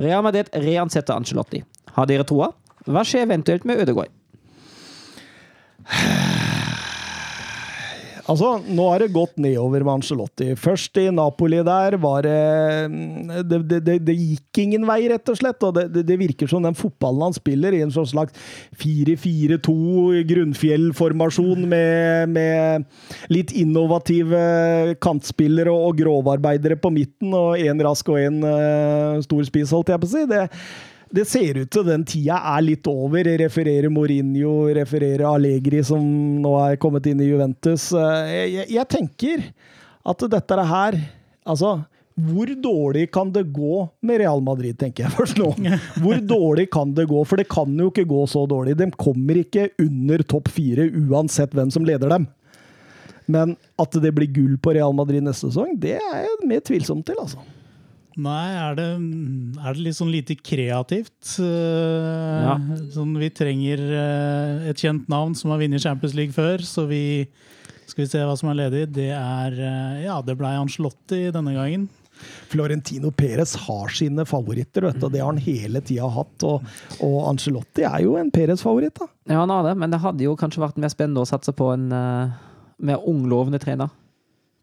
Real 0.00 0.24
Madrid 0.26 0.48
reansetter 0.54 1.14
Ancelotti. 1.14 1.62
Har 1.94 2.10
dere 2.10 2.26
troa? 2.26 2.50
Hva 2.88 3.04
skjer 3.06 3.28
eventuelt 3.28 3.68
med 3.68 3.84
Ødegaard? 3.84 4.12
Altså, 8.24 8.54
nå 8.64 8.86
har 8.88 9.02
det 9.02 9.12
gått 9.12 9.36
nedover 9.42 9.84
med 9.84 9.98
Angelotti. 9.98 10.54
Først 10.56 10.96
i 11.02 11.10
Napoli 11.12 11.58
der 11.66 11.96
var 12.00 12.24
det 12.24 12.36
Det, 13.44 13.58
det, 13.68 13.80
det, 13.84 13.96
det 14.06 14.14
gikk 14.16 14.60
ingen 14.62 14.86
vei, 14.88 15.02
rett 15.12 15.28
og 15.28 15.36
slett. 15.36 15.60
Og 15.66 15.74
det, 15.76 16.04
det, 16.06 16.16
virker 16.20 16.48
som 16.48 16.64
den 16.64 16.76
fotballen 16.78 17.26
han 17.26 17.36
spiller, 17.36 17.74
i 17.74 17.82
en 17.84 17.92
sånn 17.92 18.08
slags 18.08 18.32
4-4-2 18.80 20.24
grunnfjellformasjon 20.30 21.66
med, 21.68 22.32
med 22.32 22.88
litt 23.34 23.52
innovative 23.52 24.96
kantspillere 25.04 25.72
og, 25.72 25.90
og 25.90 26.00
grovarbeidere 26.00 26.80
på 26.80 26.92
midten, 26.94 27.34
og 27.36 27.60
én 27.60 27.82
rask 27.84 28.08
og 28.08 28.20
én 28.22 28.40
uh, 28.44 29.20
stor 29.24 29.44
spiss, 29.48 29.74
holdt 29.74 29.92
jeg 29.92 30.00
på 30.00 30.08
å 30.08 30.14
si. 30.14 30.24
Det, 30.30 30.46
det 31.14 31.24
ser 31.30 31.60
ut 31.62 31.70
til 31.70 31.86
den 31.86 32.04
tida 32.08 32.40
er 32.54 32.64
litt 32.64 32.86
over. 32.90 33.28
Refererer 33.44 33.92
Mourinho, 33.92 34.54
refererer 34.74 35.26
Allegri, 35.30 35.82
som 35.86 36.02
nå 36.42 36.54
er 36.64 36.78
kommet 36.82 37.06
inn 37.10 37.22
i 37.22 37.30
Juventus. 37.30 37.90
Jeg, 37.94 38.52
Jeg, 38.54 38.70
jeg 38.74 38.90
tenker 38.90 39.44
at 40.04 40.30
dette 40.32 40.58
er 40.60 40.70
her 40.70 41.04
Altså, 41.44 41.74
hvor 42.14 42.48
dårlig 42.48 43.10
kan 43.12 43.28
det 43.34 43.42
gå 43.52 43.82
med 44.06 44.22
Real 44.22 44.40
Madrid, 44.40 44.78
tenker 44.80 45.04
jeg 45.04 45.12
først 45.12 45.36
nå. 45.36 45.50
Hvor 46.02 46.22
dårlig 46.22 46.70
kan 46.72 46.94
det 46.96 47.08
gå? 47.10 47.18
For 47.26 47.36
det 47.36 47.50
kan 47.52 47.74
jo 47.76 47.90
ikke 47.90 48.06
gå 48.08 48.22
så 48.30 48.46
dårlig. 48.48 48.78
De 48.78 48.86
kommer 48.96 49.42
ikke 49.42 49.66
under 49.82 50.22
topp 50.24 50.48
fire 50.54 50.86
uansett 50.88 51.52
hvem 51.52 51.72
som 51.74 51.84
leder 51.84 52.14
dem. 52.14 52.24
Men 53.26 53.56
at 53.80 53.98
det 54.00 54.14
blir 54.16 54.30
gull 54.32 54.54
på 54.62 54.76
Real 54.76 54.94
Madrid 54.96 55.26
neste 55.26 55.50
sesong, 55.50 55.74
det 55.80 55.98
er 55.98 56.24
jeg 56.24 56.48
mer 56.48 56.64
tvilsom 56.64 57.02
til, 57.04 57.18
altså. 57.20 57.42
Nei, 58.20 58.50
er 58.54 58.76
det, 58.78 58.84
er 59.58 59.74
det 59.74 59.82
litt 59.88 59.96
sånn 59.98 60.12
lite 60.12 60.36
kreativt? 60.38 61.34
Eh, 61.42 62.44
Ja. 62.44 62.54
Sånn, 62.94 63.16
vi 63.18 63.30
trenger 63.34 63.80
eh, 63.82 64.68
et 64.70 64.78
kjent 64.78 65.08
navn 65.10 65.34
som 65.34 65.50
har 65.50 65.58
vunnet 65.62 65.82
Champions 65.82 66.14
League 66.14 66.34
før, 66.36 66.62
så 66.62 66.86
vi 66.86 67.26
skal 67.88 68.04
vi 68.04 68.08
se 68.12 68.22
hva 68.22 68.36
som 68.38 68.52
er 68.52 68.60
ledig. 68.62 68.84
Det 68.94 69.10
er 69.16 69.58
eh, 69.58 70.04
Ja, 70.06 70.20
det 70.22 70.36
blei 70.38 70.54
Ancelotti 70.60 71.26
denne 71.34 71.56
gangen. 71.56 71.88
Florentino 72.52 73.10
Perez 73.10 73.56
har 73.66 73.90
sine 73.90 74.22
favoritter, 74.24 74.86
vet 74.86 75.00
du, 75.00 75.06
og 75.08 75.12
det 75.12 75.20
har 75.20 75.32
han 75.32 75.42
hele 75.42 75.82
tida 75.84 76.06
hatt. 76.14 76.44
Og, 76.46 76.62
og 77.02 77.16
Ancelotti 77.32 77.82
er 77.88 78.04
jo 78.06 78.14
en 78.20 78.30
Perez-favoritt, 78.32 78.94
da. 79.02 79.08
Ja, 79.26 79.40
han 79.42 79.50
har 79.50 79.66
det, 79.66 79.74
men 79.82 79.90
det 79.92 79.98
hadde 80.04 80.22
jo 80.22 80.36
kanskje 80.38 80.62
vært 80.62 80.78
mer 80.80 80.92
spennende 80.94 81.24
å 81.24 81.28
satse 81.28 81.52
på 81.58 81.72
en 81.74 81.88
uh, 81.90 82.30
mer 82.78 83.02
unglovende 83.10 83.58
trener. 83.62 83.90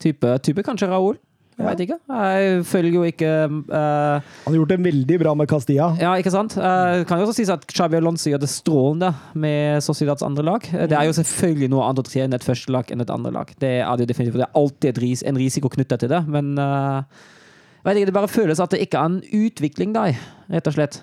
Type, 0.02 0.32
type 0.48 0.64
kanskje 0.66 0.88
Raúl. 0.90 1.20
Jeg 1.62 1.68
Ja. 1.68 1.70
vet 1.76 1.82
ikke. 1.86 1.98
Jeg 2.10 2.66
følger 2.66 2.94
jo 2.96 3.04
ikke 3.06 3.32
uh, 3.70 4.22
Han 4.46 4.50
har 4.50 4.56
gjort 4.58 4.72
det 4.74 4.80
veldig 4.84 5.18
bra 5.22 5.34
med 5.38 5.48
Castilla. 5.52 5.92
Ja, 6.02 6.14
ikke 6.18 6.32
sant? 6.34 6.56
Uh, 6.58 7.04
kan 7.06 7.22
jo 7.22 7.28
også 7.28 7.38
sies 7.38 7.52
at 7.54 7.66
Xabi 7.70 8.00
Alonso 8.00 8.32
gjør 8.32 8.42
det 8.42 8.50
strålende 8.50 9.12
med 9.38 9.84
Sociedads 9.86 10.26
andre 10.26 10.44
lag. 10.48 10.66
Eh, 10.74 10.88
Det 10.90 10.98
er 10.98 11.06
jo 11.06 11.14
selvfølgelig 11.20 11.70
noe 11.70 11.86
annet 11.86 12.02
å 12.02 12.08
trene 12.10 12.34
et 12.40 12.44
første 12.48 12.74
lag 12.74 12.90
enn 12.92 13.02
et 13.06 13.14
andre 13.14 13.32
lag. 13.32 13.54
Det 13.62 13.76
er 13.86 13.96
det 14.02 14.10
definitivt. 14.10 14.40
Det 14.42 14.48
er 14.50 14.58
alltid 14.58 15.24
en 15.30 15.38
risiko 15.38 15.70
knytta 15.70 15.98
til 16.02 16.10
det, 16.10 16.24
men 16.28 16.58
uh, 16.58 17.04
jeg 17.82 17.86
vet 17.86 17.98
ikke, 18.02 18.10
det 18.12 18.14
bare 18.18 18.28
føles 18.32 18.60
at 18.60 18.74
det 18.74 18.82
ikke 18.82 18.98
er 18.98 19.06
en 19.06 19.22
utvikling 19.46 19.94
der, 19.94 20.18
rett 20.52 20.68
og 20.68 20.74
slett. 20.76 21.02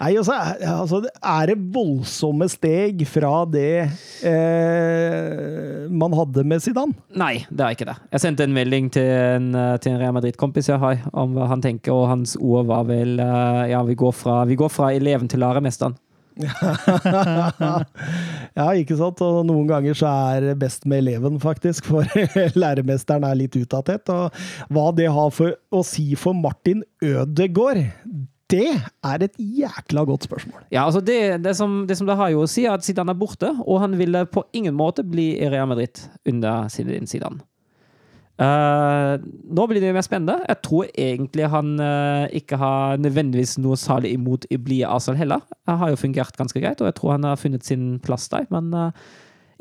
Nei, 0.00 0.12
altså, 0.20 0.36
altså, 0.68 1.00
det 1.04 1.12
er 1.20 1.50
det 1.50 1.56
voldsomme 1.74 2.48
steg 2.52 3.04
fra 3.08 3.32
det 3.48 3.86
eh, 4.26 5.90
man 5.90 6.16
hadde 6.18 6.44
med 6.48 6.62
Zidane? 6.64 6.96
Nei, 7.18 7.34
det 7.50 7.66
er 7.66 7.76
ikke 7.76 7.88
det. 7.88 7.96
Jeg 8.14 8.24
sendte 8.24 8.46
en 8.46 8.56
melding 8.56 8.90
til 8.94 9.08
en, 9.08 9.50
eh, 9.58 9.74
til 9.82 9.94
en 9.94 10.00
Real 10.02 10.16
Madrid-kompis 10.16 10.70
jeg 10.72 10.80
har, 10.82 11.04
om 11.12 11.36
hva 11.36 11.50
han 11.52 11.64
tenker, 11.64 11.94
og 11.94 12.08
hans 12.12 12.36
ord 12.40 12.68
var 12.70 12.88
vel 12.90 13.18
eh, 13.22 13.62
Ja, 13.74 13.84
vi 13.86 13.96
går 13.98 14.14
fra, 14.16 14.42
vi 14.48 14.58
går 14.60 14.72
fra 14.72 14.92
eleven 14.94 15.30
til 15.30 15.42
læremesteren. 15.44 15.96
ja, 18.58 18.66
ikke 18.74 18.96
sant? 18.98 19.20
Og 19.22 19.44
noen 19.46 19.68
ganger 19.70 19.94
så 19.98 20.10
er 20.34 20.48
det 20.48 20.56
best 20.62 20.86
med 20.90 21.04
eleven, 21.04 21.38
faktisk, 21.42 21.90
for 21.90 22.08
læremesteren 22.62 23.26
er 23.28 23.38
litt 23.38 23.58
utdatert. 23.58 24.10
Og 24.12 24.24
hva 24.74 24.86
det 24.96 25.10
har 25.14 25.30
for 25.34 25.54
å 25.74 25.82
si 25.86 26.06
for 26.18 26.36
Martin 26.36 26.82
Ødegaard, 27.04 27.84
det 28.52 28.68
er 28.76 29.22
et 29.24 29.38
jækla 29.40 30.04
godt 30.04 30.26
spørsmål. 30.26 30.66
Ja, 30.70 30.84
altså 30.84 31.00
det, 31.00 31.44
det, 31.44 31.54
som, 31.56 31.84
det 31.88 31.96
som 31.96 32.08
det 32.08 32.16
har 32.18 32.30
jo 32.34 32.44
å 32.44 32.50
si, 32.50 32.66
er 32.68 32.76
at 32.76 32.84
Zidane 32.84 33.14
er 33.14 33.18
borte, 33.18 33.48
og 33.64 33.80
han 33.80 33.96
ville 33.96 34.26
på 34.28 34.44
ingen 34.52 34.76
måte 34.76 35.04
bli 35.06 35.32
i 35.38 35.48
Real 35.48 35.70
Madrid 35.70 36.02
under 36.28 36.68
Zinedine 36.72 37.08
Zidane. 37.08 37.40
Uh, 38.34 39.14
nå 39.54 39.64
blir 39.70 39.78
det 39.78 39.92
jo 39.92 39.94
mer 39.94 40.04
spennende. 40.04 40.40
Jeg 40.50 40.58
tror 40.66 40.88
egentlig 40.90 41.46
han 41.52 41.76
uh, 41.78 42.26
ikke 42.34 42.58
har 42.58 42.98
nødvendigvis 42.98 43.54
noe 43.62 43.78
salig 43.78 44.10
imot 44.16 44.48
å 44.50 44.58
bli 44.58 44.80
i 44.82 44.88
Arsenal 44.88 45.20
heller. 45.20 45.44
Han 45.70 45.78
har 45.80 45.92
jo 45.92 46.00
fungert 46.00 46.36
ganske 46.36 46.58
greit, 46.58 46.82
og 46.82 46.90
jeg 46.90 46.98
tror 46.98 47.14
han 47.14 47.28
har 47.28 47.38
funnet 47.38 47.64
sin 47.64 47.92
plass 48.02 48.26
der. 48.32 48.48
Men 48.50 48.74
uh, 48.74 48.90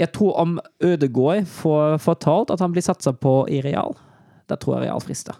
jeg 0.01 0.10
tror 0.18 0.39
om 0.41 0.57
Ødegaard 0.84 1.45
får 1.53 1.99
fortalt 2.01 2.51
at 2.53 2.65
han 2.65 2.73
blir 2.73 2.85
satsa 2.85 3.14
på 3.14 3.43
i 3.53 3.61
Real, 3.61 3.93
da 4.49 4.57
tror 4.57 4.80
jeg 4.80 4.88
Real 4.88 5.05
frister. 5.05 5.38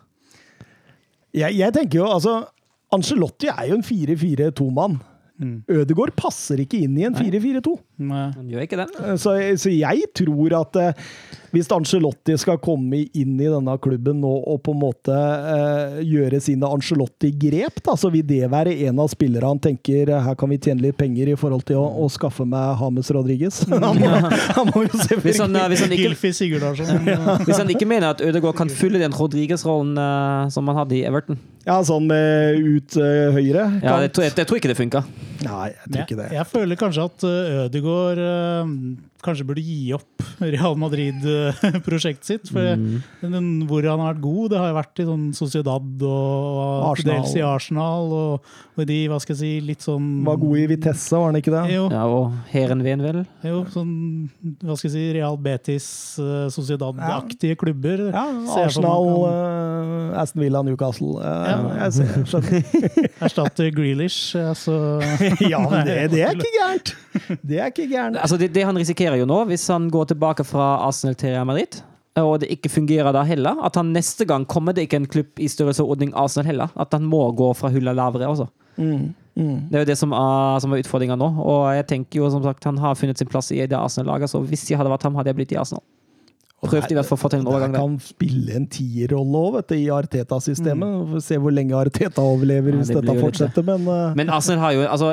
Jeg, 1.34 1.58
jeg 1.58 1.74
tenker 1.74 2.04
jo, 2.04 2.12
altså 2.14 2.44
Ancelotti 2.94 3.50
er 3.52 3.72
jo 3.72 3.80
en 3.80 3.86
4-4-2-mann. 3.86 5.00
Mm. 5.42 5.64
Ødegaard 5.82 6.14
passer 6.14 6.62
ikke 6.62 6.84
inn 6.86 6.98
i 7.00 7.08
en 7.08 7.16
4-4-2. 7.18 7.72
Han 8.10 8.52
gjør 8.52 8.66
ikke 8.68 8.78
det. 8.84 8.90
Så, 9.22 9.34
så 9.60 9.72
jeg 9.74 10.06
tror 10.14 10.54
at 10.60 10.78
eh, 10.78 11.08
hvis 11.54 11.70
Ancelotti 11.74 12.36
skal 12.42 12.60
komme 12.62 13.04
inn 13.14 13.34
i 13.38 13.50
denne 13.50 13.76
klubben 13.82 14.18
nå 14.24 14.32
og 14.50 14.62
på 14.66 14.74
en 14.74 14.80
måte 14.82 15.14
eh, 15.14 16.00
gjøre 16.06 16.40
sine 16.42 16.70
Ancelotti-grep, 16.70 17.82
så 17.98 18.10
vil 18.14 18.26
det 18.30 18.44
være 18.52 18.76
en 18.88 19.02
av 19.04 19.12
spillerne 19.12 19.52
han 19.56 19.62
tenker 19.62 20.10
eh, 20.10 20.24
her 20.28 20.38
kan 20.40 20.54
vi 20.54 20.60
tjene 20.62 20.86
litt 20.86 20.98
penger 20.98 21.34
i 21.34 21.38
forhold 21.40 21.66
til 21.70 21.82
å, 21.82 21.86
å 22.06 22.10
skaffe 22.14 22.46
meg 22.50 22.82
James 22.82 23.12
Rodriguez. 23.18 23.62
han, 23.70 24.02
må, 24.02 24.14
han 24.58 24.72
må 24.72 24.86
jo 24.86 25.02
Hvis 25.24 25.42
han, 25.42 25.58
uh, 25.58 25.68
hvis 25.70 25.86
han 25.86 25.94
ikke. 25.94 26.14
Hvis 27.48 27.60
han 27.60 27.70
ikke 27.74 27.90
mener 27.90 28.14
at 28.14 28.22
Ødegaard 28.24 28.58
kan 28.58 28.72
fylle 28.72 29.02
den 29.02 29.14
Rodriguez-rollen 29.14 29.98
eh, 29.98 30.54
som 30.54 30.70
han 30.70 30.82
hadde 30.82 30.98
i 30.98 31.04
Everton. 31.10 31.42
Ja, 31.64 31.78
sånn 31.88 32.10
med 32.10 32.60
ut 32.60 32.98
uh, 33.00 33.32
høyre. 33.38 33.68
Ja, 33.80 33.96
jeg, 34.04 34.12
tror, 34.12 34.26
jeg, 34.28 34.36
jeg 34.36 34.50
tror 34.50 34.60
ikke 34.60 34.72
det 34.74 34.80
funka. 34.80 35.04
Nei, 35.46 35.70
jeg 35.72 35.88
tror 35.88 36.02
ikke 36.04 36.18
det. 36.20 36.28
Jeg, 36.28 36.38
jeg 36.40 36.50
føler 36.52 36.80
kanskje 36.80 37.06
at 37.08 37.26
uh, 37.28 37.62
Ødegaard 37.64 38.20
uh, 38.20 38.74
kanskje 39.24 39.46
burde 39.48 39.64
gi 39.64 39.94
opp 39.96 40.24
Real 40.44 40.76
Madrid-prosjektet 40.80 42.26
sitt. 42.28 42.50
For 42.52 42.74
Mm. 42.76 43.02
den, 43.22 43.68
hvor 43.68 43.84
han 43.88 44.00
har 44.00 44.14
vært 44.14 44.22
god, 44.24 44.50
det 44.52 44.58
har 44.60 44.70
jo 44.72 44.78
vært 44.80 45.00
i 45.00 45.06
sånn 45.08 45.26
Sociedad 45.36 46.02
og 46.04 46.92
Arsenal. 46.92 47.22
dels 47.24 47.36
i 47.36 47.42
Arsenal. 47.42 48.12
Og, 48.14 48.46
og 48.78 48.86
de, 48.90 48.98
hva 49.08 49.20
skal 49.22 49.36
jeg 49.36 49.40
si, 49.42 49.52
litt 49.68 49.82
sånn 49.86 50.24
Var 50.26 50.38
god 50.42 50.58
i 50.58 50.66
Vitesse, 50.74 51.14
var 51.18 51.32
han 51.32 51.40
ikke 51.42 51.54
det? 51.54 51.64
Jo, 51.76 51.90
Ja, 51.94 52.04
og 52.06 52.34
Heerenveen, 52.52 53.02
vel? 53.04 53.22
jo, 53.44 53.64
sånn 53.74 54.30
hva 54.64 54.76
skal 54.78 54.90
jeg 54.90 54.96
si, 54.98 55.06
Real 55.20 55.38
Betis, 55.38 55.88
uh, 56.20 56.48
Sociedad-aktige 56.54 57.56
klubber. 57.60 58.10
Ja, 58.14 58.26
Arsenal, 58.64 59.08
kan 59.24 60.14
eh, 60.14 60.22
Aston 60.22 60.42
Villa, 60.44 60.64
Newcastle. 60.64 61.18
Uh, 61.20 61.32
Ja. 61.44 61.58
Jeg 61.84 61.94
ser, 61.94 62.24
skjønner. 62.26 62.64
erstatte 63.28 63.70
Grealish. 63.76 64.36
Altså, 64.40 64.76
Ja, 65.52 65.60
men 65.70 65.86
det, 65.88 66.12
det 66.14 66.22
er 66.26 66.36
ikke 66.38 66.54
gærent! 66.60 66.94
Det 67.48 67.60
er 67.60 67.72
ikke 67.72 67.88
gærent. 67.90 68.18
Altså, 68.18 68.38
det, 68.38 68.52
det 68.56 68.66
han 68.68 68.78
risikerer 68.78 69.20
jo 69.22 69.28
nå, 69.30 69.44
hvis 69.50 69.68
han 69.72 69.90
går 69.94 70.14
tilbake 70.14 70.46
fra 70.48 70.76
Arsenal 70.88 71.18
til 71.20 71.36
Real 71.36 71.48
Madrid, 71.50 71.82
og 72.22 72.44
det 72.44 72.52
ikke 72.54 72.70
fungerer 72.70 73.14
da 73.16 73.24
heller, 73.26 73.58
at 73.66 73.78
han 73.80 73.90
neste 73.94 74.26
gang 74.30 74.46
kommer 74.50 74.76
det 74.76 74.86
ikke 74.86 75.00
en 75.02 75.10
klubb 75.10 75.40
i 75.42 75.50
størrelsesordning 75.50 76.12
Arsenal 76.14 76.52
heller. 76.52 76.74
At 76.78 76.94
han 76.94 77.06
må 77.10 77.24
gå 77.34 77.48
fra 77.58 77.72
hullet 77.74 77.98
lavere 77.98 78.30
også. 78.30 78.46
Mm, 78.78 79.14
mm. 79.34 79.58
Det 79.72 79.80
er 79.80 79.86
jo 79.86 79.90
det 79.90 79.98
som 79.98 80.14
er, 80.14 80.60
som 80.62 80.74
er 80.74 80.84
utfordringa 80.84 81.18
nå. 81.18 81.32
Og 81.42 81.64
jeg 81.74 81.88
tenker 81.90 82.22
jo 82.22 82.30
som 82.34 82.44
sagt 82.46 82.70
han 82.70 82.78
har 82.82 83.00
funnet 83.00 83.18
sin 83.18 83.30
plass 83.30 83.50
i 83.54 83.64
det 83.66 83.80
Arsenal-laget, 83.80 84.30
så 84.30 84.44
hvis 84.46 84.68
jeg 84.70 84.78
hadde 84.78 84.94
vært 84.94 85.08
ham, 85.08 85.18
hadde 85.18 85.34
jeg 85.34 85.42
blitt 85.42 85.56
i 85.56 85.60
Arsenal. 85.62 85.82
Og 86.64 86.70
Prøvde 86.70 86.88
der- 86.88 86.92
i 86.94 86.96
hvert 86.96 87.08
fall 87.10 87.18
å 87.18 87.22
få 87.22 87.30
til 87.30 87.42
en 87.42 87.48
overgang 87.52 87.74
der 87.74 87.82
kan 87.82 87.96
spille 88.00 88.56
en 88.56 88.68
tierrolle 88.72 89.36
òg, 89.36 89.56
vet 89.58 89.68
du, 89.68 89.76
i 89.76 89.90
Arteta-systemet. 89.92 90.94
Mm. 91.12 91.22
Se 91.26 91.36
hvor 91.36 91.52
lenge 91.52 91.76
Arteta 91.76 92.24
overlever 92.24 92.72
Ja, 92.72 92.78
hvis 92.80 92.88
det 92.88 93.02
dette 93.04 93.20
fortsetter, 93.20 93.66
men 93.68 93.88
uh... 93.88 94.16
Men 94.16 94.32
Arsenal 94.32 94.60
har 94.64 94.72
jo 94.72 94.88
altså, 94.88 95.12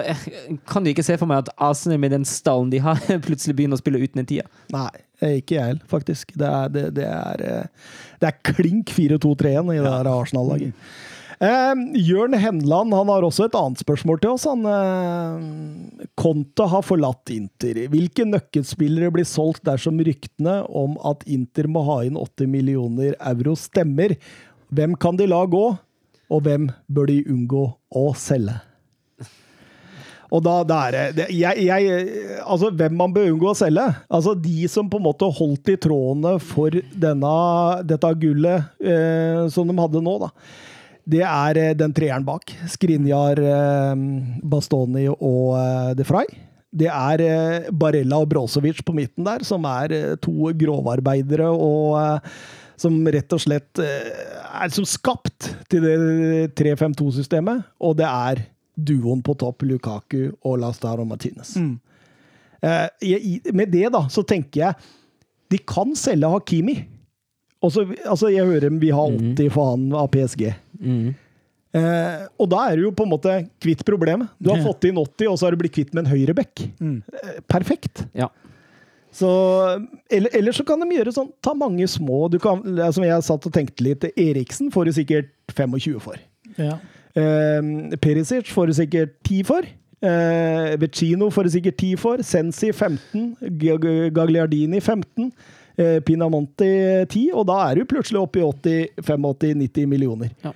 Kan 0.70 0.84
du 0.84 0.92
ikke 0.92 1.02
se 1.02 1.18
for 1.18 1.26
meg 1.26 1.42
at 1.42 1.50
Arsenal 1.58 1.98
med 1.98 2.14
den 2.14 2.24
stallen 2.24 2.70
de 2.70 2.78
har, 2.78 3.02
plutselig 3.26 3.56
begynner 3.58 3.74
å 3.74 3.82
spille 3.82 3.98
uten 3.98 4.22
en 4.22 4.30
tier? 4.30 4.46
Nei, 4.70 4.90
ikke 5.40 5.58
jeg 5.58 5.66
heller, 5.72 5.86
faktisk. 5.90 6.36
Det 6.38 6.46
er, 6.46 6.68
det, 6.68 6.84
det 6.94 7.08
er, 7.10 7.42
eh, 7.42 7.94
det 8.22 8.30
er 8.30 8.54
klink 8.54 8.94
4-2-3-1 8.94 9.74
i 9.74 9.80
det 9.80 9.90
der 9.90 10.12
Arsenal-laget. 10.14 10.72
Eh, 11.40 11.74
Jørn 11.96 12.36
Henland 12.36 12.92
han 12.92 13.08
har 13.08 13.24
også 13.24 13.46
et 13.48 13.54
annet 13.56 13.80
spørsmål 13.80 14.18
til 14.20 14.34
oss. 14.34 14.44
Han, 14.44 14.66
eh, 14.68 16.04
Conte 16.20 16.66
har 16.68 16.84
forlatt 16.84 17.32
Inter. 17.32 17.86
Hvilke 17.88 18.26
nøkkelspillere 18.28 19.08
blir 19.14 19.24
solgt 19.24 19.64
dersom 19.64 20.02
ryktene 20.04 20.60
om 20.68 20.98
at 21.00 21.24
Inter 21.24 21.64
må 21.64 21.86
ha 21.88 22.02
inn 22.04 22.20
80 22.20 22.52
millioner 22.52 23.16
euro 23.32 23.56
stemmer? 23.56 24.18
Hvem 24.68 24.98
kan 25.00 25.16
de 25.16 25.26
la 25.26 25.46
gå, 25.48 25.66
og 26.30 26.42
hvem 26.44 26.68
bør 26.92 27.08
de 27.08 27.22
unngå 27.24 27.64
å 27.96 28.10
selge? 28.14 28.60
Og 30.30 30.44
da, 30.44 30.60
da 30.62 30.76
er 30.86 31.10
det, 31.16 31.24
jeg, 31.34 31.64
jeg, 31.66 32.04
Altså, 32.44 32.68
hvem 32.70 32.94
man 32.94 33.14
bør 33.16 33.32
unngå 33.32 33.48
å 33.50 33.56
selge? 33.58 33.88
Altså, 34.06 34.36
De 34.38 34.68
som 34.70 34.86
på 34.92 35.00
en 35.00 35.08
måte 35.08 35.26
holdt 35.40 35.72
i 35.72 35.80
trådene 35.80 36.36
for 36.38 36.70
denne, 36.70 37.32
dette 37.88 38.12
gullet 38.20 38.68
eh, 38.78 39.48
som 39.50 39.66
de 39.66 39.74
hadde 39.80 40.04
nå, 40.04 40.20
da. 40.22 40.30
Det 41.10 41.22
er 41.26 41.58
eh, 41.58 41.74
den 41.78 41.94
treeren 41.96 42.26
bak. 42.26 42.52
Skrinjar, 42.70 43.40
eh, 43.42 44.06
Bastoni 44.46 45.08
og 45.10 45.56
eh, 45.58 45.90
De 45.98 46.06
Frey. 46.06 46.30
Det 46.70 46.86
er 46.86 47.70
Barella 47.74 48.20
og 48.22 48.28
Brozovic 48.30 48.84
på 48.86 48.94
midten 48.94 49.26
der, 49.26 49.42
som 49.42 49.64
er 49.66 50.14
to 50.22 50.52
grovarbeidere 50.54 51.48
og 51.50 52.28
som 52.78 53.00
rett 53.10 53.34
og 53.34 53.42
slett 53.42 53.80
er 53.82 54.70
som 54.70 54.86
skapt 54.86 55.48
til 55.66 55.82
det 55.82 55.96
3-5-2-systemet. 56.60 57.64
Og 57.82 57.98
det 57.98 58.06
er 58.06 58.44
duoen 58.78 59.18
på 59.26 59.34
topp, 59.42 59.66
Lukaku 59.66 60.30
og 60.46 60.60
Lastaro 60.62 61.02
Martinez. 61.04 61.56
Mm. 61.58 61.74
Med 63.50 63.74
det, 63.74 63.88
da, 63.90 64.04
så 64.06 64.22
tenker 64.22 64.60
jeg 64.60 64.90
De 65.50 65.58
kan 65.66 65.90
selge 65.98 66.30
Hakimi. 66.30 66.76
Også, 67.62 67.84
altså, 68.08 68.30
jeg 68.32 68.46
hører 68.48 68.72
vi 68.80 68.90
har 68.90 69.10
80 69.12 69.50
faen 69.52 69.90
han 69.90 69.98
av 70.00 70.08
PSG. 70.14 70.46
Mm. 70.80 71.10
Eh, 71.76 72.22
og 72.40 72.48
da 72.50 72.64
er 72.70 72.76
du 72.80 72.86
jo 72.88 72.92
på 72.96 73.04
en 73.06 73.12
måte 73.12 73.34
kvitt 73.62 73.84
problemet. 73.86 74.30
Du 74.40 74.48
har 74.50 74.58
Ja. 74.58 74.64
fått 74.64 74.84
inn 74.88 74.96
80, 74.98 75.28
og 75.30 75.36
så 75.38 75.46
har 75.46 75.52
du 75.54 75.60
blitt 75.60 75.74
kvitt 75.76 75.92
med 75.94 76.06
en 76.06 76.10
høyreback. 76.10 76.62
Mm. 76.80 77.02
Eh, 77.12 77.40
perfekt. 77.46 78.06
Ja. 78.14 78.28
Så, 79.12 79.28
eller, 80.10 80.30
eller 80.34 80.52
så 80.52 80.64
kan 80.64 80.78
de 80.80 80.86
gjøre 80.94 81.10
sånn 81.12 81.32
Ta 81.42 81.50
mange 81.52 81.82
små 81.90 82.28
du 82.30 82.38
kan, 82.38 82.60
Som 82.94 83.02
jeg 83.02 83.24
satt 83.26 83.44
og 83.48 83.52
tenkte 83.52 83.82
litt 83.82 84.04
Eriksen 84.14 84.68
får 84.70 84.84
du 84.86 84.92
sikkert 84.92 85.30
25 85.50 85.98
for. 86.00 86.14
Ja. 86.56 86.76
Eh, 87.18 87.96
Perisic 88.00 88.46
får 88.54 88.66
du 88.70 88.72
sikkert 88.78 89.16
10 89.26 89.42
for. 89.44 89.62
Eh, 90.00 90.76
Vecino 90.80 91.28
får 91.30 91.44
du 91.44 91.50
sikkert 91.50 91.76
10 91.82 91.96
for. 91.98 92.22
Sensi 92.22 92.70
15. 92.72 93.36
Gagliardini 94.14 94.80
15. 94.80 95.32
Eh, 95.78 96.00
Pinamonti 96.04 96.70
10. 97.08 97.30
Og 97.34 97.46
da 97.46 97.60
er 97.70 97.80
du 97.80 97.84
plutselig 97.90 98.20
oppe 98.22 98.40
i 98.42 98.46
80-85-90 99.00 99.86
millioner. 99.86 100.30
Ja. 100.42 100.52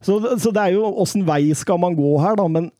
Så, 0.00 0.18
så 0.40 0.52
det 0.54 0.62
er 0.68 0.76
jo 0.78 0.86
åssen 1.02 1.24
vei 1.28 1.50
skal 1.58 1.80
man 1.82 1.96
gå 1.98 2.12
her, 2.22 2.36
da. 2.40 2.46
Men 2.48 2.70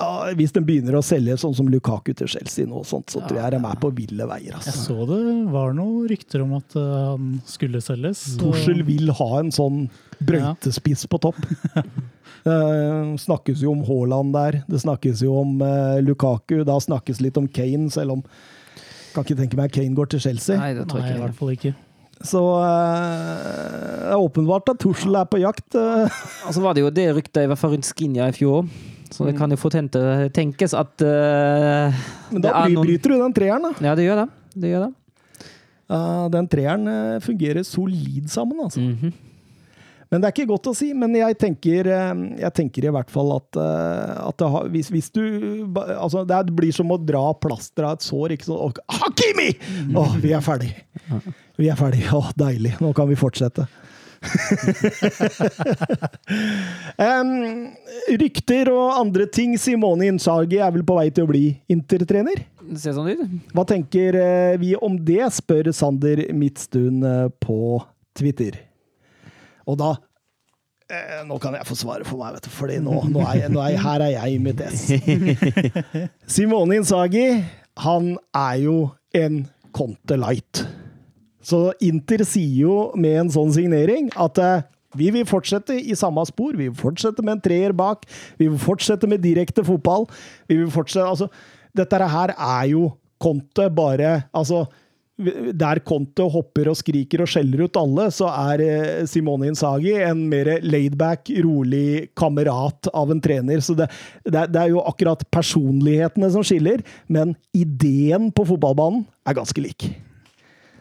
ja, 0.00 0.30
hvis 0.38 0.52
den 0.54 0.64
begynner 0.64 0.96
å 0.96 1.02
selge 1.04 1.34
sånn 1.42 1.52
som 1.56 1.68
Lukaku 1.68 2.12
til 2.16 2.28
Chelsea 2.30 2.64
nå, 2.68 2.80
sånt, 2.88 3.10
så 3.12 3.20
tror 3.26 3.40
jeg 3.42 3.52
de 3.52 3.58
er 3.68 3.80
på 3.82 3.90
ville 3.96 4.26
veier. 4.30 4.54
Jeg 4.54 4.60
Altså. 4.60 4.76
så 4.86 5.08
det 5.10 5.18
var 5.52 5.74
noen 5.76 6.06
rykter 6.08 6.44
om 6.46 6.54
at 6.56 6.76
eh, 6.78 6.94
han 7.10 7.26
skulle 7.44 7.82
selges. 7.84 8.22
så- 8.38 8.86
vil 8.86 9.12
ha 9.18 9.30
en 9.42 9.50
sånn 9.52 9.82
brøytespiss 10.24 11.04
på 11.10 11.20
topp. 11.20 11.36
Det 12.44 12.56
snakkes 13.26 13.60
jo 13.66 13.74
om 13.74 13.84
Haaland 13.84 14.32
der. 14.32 14.62
Det 14.70 14.80
snakkes 14.80 15.20
jo 15.26 15.36
om 15.42 15.60
eh, 15.60 16.00
Lukaku. 16.06 16.62
Da 16.64 16.78
snakkes 16.80 17.20
litt 17.20 17.36
om 17.36 17.48
Kane, 17.48 17.90
selv 17.92 18.12
om 18.18 18.24
Kan 19.14 19.24
ikke 19.26 19.36
tenke 19.40 19.56
meg 19.58 19.70
at 19.70 19.76
Kane 19.78 19.94
går 19.96 20.10
til 20.12 20.20
Chelsea. 20.26 20.56
Nei, 20.60 20.72
det 20.78 20.86
tror 20.90 21.00
jeg 21.02 21.10
Nei, 21.14 21.18
i 21.18 21.24
hvert 21.24 21.38
fall 21.38 21.52
ikke. 21.56 21.72
Så 22.20 22.40
eh, 22.60 24.04
det 24.04 24.12
er 24.14 24.20
åpenbart 24.20 24.68
at 24.74 24.78
Tussel 24.82 25.16
er 25.16 25.24
på 25.30 25.40
jakt. 25.40 25.74
eh. 25.74 26.18
Og 26.46 26.52
så 26.56 26.62
var 26.64 26.76
det 26.76 26.84
jo 26.84 26.90
det 26.94 27.06
ryktet 27.16 27.44
i 27.46 27.50
hvert 27.50 27.60
fall 27.60 27.72
rundt 27.74 27.88
Skinja 27.88 28.28
i 28.30 28.34
fjor. 28.36 28.66
Så 29.10 29.26
det 29.26 29.34
kan 29.36 29.50
jo 29.50 29.56
fort 29.58 29.74
hente, 29.74 29.98
tenkes 30.36 30.70
at 30.78 31.02
uh, 31.02 31.90
Men 32.30 32.44
det 32.44 32.46
da 32.46 32.60
er 32.62 32.70
noen- 32.70 32.86
bryter 32.86 33.10
du 33.10 33.16
den 33.18 33.32
treeren, 33.34 33.64
da. 33.66 33.72
Ja, 33.82 33.96
det 33.98 34.04
gjør 34.06 34.20
det. 34.22 34.28
Det 34.62 34.70
gjør 34.70 34.84
det. 34.86 34.92
Uh, 35.90 36.28
den 36.30 36.46
treeren 36.52 36.86
eh, 36.86 37.16
fungerer 37.24 37.64
solid 37.66 38.28
sammen, 38.30 38.60
altså. 38.62 38.78
Mhm. 38.84 39.10
Men 40.10 40.18
det 40.18 40.26
er 40.26 40.34
ikke 40.34 40.50
godt 40.50 40.68
å 40.72 40.74
si. 40.74 40.90
Men 40.96 41.14
jeg 41.14 41.36
tenker, 41.38 41.86
eh, 41.86 42.22
jeg 42.42 42.52
tenker 42.56 42.86
i 42.86 42.92
hvert 42.94 43.10
fall 43.12 43.30
at, 43.36 43.58
eh, 43.62 44.14
at 44.26 44.36
det 44.42 44.48
har, 44.54 44.70
hvis, 44.74 44.90
hvis 44.90 45.10
du 45.14 45.22
altså 45.70 46.24
Det 46.26 46.40
blir 46.50 46.72
som 46.74 46.90
å 46.90 46.98
dra 46.98 47.30
plaster 47.38 47.86
av 47.86 47.92
et 47.98 48.06
sår. 48.06 48.34
Ikke 48.34 48.48
sånn, 48.48 48.58
og, 48.66 48.78
Hakimi! 48.90 49.50
Å, 49.94 50.04
vi 50.18 50.34
er 50.34 50.42
ferdig. 50.44 50.72
Vi 51.60 51.70
er 51.70 51.78
ferdig. 51.78 52.02
Å, 52.10 52.24
deilig. 52.38 52.74
Nå 52.82 52.90
kan 52.96 53.08
vi 53.10 53.18
fortsette. 53.18 53.68
um, 57.00 57.70
rykter 58.20 58.68
og 58.74 58.98
andre 58.98 59.26
ting. 59.30 59.54
Simone 59.62 60.10
Inzaghi 60.10 60.58
er 60.58 60.74
vel 60.74 60.84
på 60.86 60.98
vei 60.98 61.06
til 61.14 61.24
å 61.24 61.30
bli 61.30 61.44
intertrener? 61.72 62.42
Ser 62.74 62.98
sånn 62.98 63.14
ut. 63.14 63.22
Hva 63.54 63.64
tenker 63.66 64.18
eh, 64.18 64.58
vi 64.60 64.74
om 64.74 64.98
det, 65.06 65.22
spør 65.38 65.70
Sander 65.74 66.26
Midtstuen 66.34 66.98
på 67.42 67.78
Twitter. 68.18 68.69
Og 69.68 69.78
da 69.80 69.90
eh, 70.90 71.20
Nå 71.28 71.38
kan 71.42 71.56
jeg 71.58 71.68
få 71.68 71.76
svare 71.78 72.06
for 72.08 72.22
meg, 72.22 72.38
vet 72.38 72.48
du, 72.48 72.52
for 72.54 72.70
nå, 72.70 72.98
nå, 73.10 73.22
er, 73.26 73.44
jeg, 73.44 73.54
nå 73.54 73.62
er 73.64 73.74
jeg, 73.74 73.82
her 73.84 74.06
er 74.06 74.14
jeg 74.16 74.34
i 74.34 74.42
mitt 74.42 74.64
ess. 74.64 74.86
Simone 76.38 76.80
Insagi, 76.80 77.26
han 77.84 78.12
er 78.36 78.60
jo 78.64 78.76
en 79.16 79.44
Conte 79.76 80.18
Light. 80.18 80.64
Så 81.46 81.70
Inter 81.84 82.24
sier 82.28 82.66
jo 82.66 82.74
med 83.00 83.16
en 83.24 83.32
sånn 83.32 83.52
signering 83.54 84.10
at 84.20 84.38
eh, 84.42 84.66
vi 84.98 85.10
vil 85.14 85.26
fortsette 85.28 85.76
i 85.78 85.94
samme 85.98 86.22
spor. 86.26 86.56
Vi 86.58 86.66
vil 86.66 86.76
fortsette 86.78 87.22
med 87.22 87.36
en 87.36 87.44
treer 87.44 87.74
bak. 87.76 88.02
Vi 88.40 88.48
vil 88.48 88.58
fortsette 88.60 89.08
med 89.10 89.22
direkte 89.22 89.64
fotball. 89.66 90.08
Vi 90.50 90.58
vil 90.58 90.70
fortsette, 90.72 91.06
altså, 91.06 91.30
dette 91.76 92.10
her 92.10 92.34
er 92.34 92.64
jo 92.72 92.88
Conte 93.20 93.68
bare 93.76 94.22
altså, 94.32 94.64
der 95.20 95.80
Conte 95.86 96.26
hopper 96.32 96.70
og 96.72 96.78
skriker 96.80 97.24
og 97.24 97.30
skjeller 97.30 97.66
ut 97.66 97.78
alle, 97.80 98.08
så 98.14 98.28
er 98.32 98.64
eh, 98.64 99.06
Simone 99.10 99.50
Insagi 99.50 99.94
en 100.00 100.26
mer 100.30 100.52
laidback, 100.64 101.30
rolig 101.44 102.10
kamerat 102.18 102.90
av 102.96 103.12
en 103.12 103.22
trener. 103.22 103.62
Så 103.64 103.76
det, 103.78 103.90
det, 104.26 104.48
det 104.54 104.62
er 104.64 104.74
jo 104.74 104.84
akkurat 104.84 105.24
personlighetene 105.32 106.30
som 106.34 106.46
skiller, 106.46 106.84
men 107.08 107.36
ideen 107.56 108.30
på 108.34 108.48
fotballbanen 108.48 109.04
er 109.28 109.36
ganske 109.38 109.64
lik. 109.64 109.90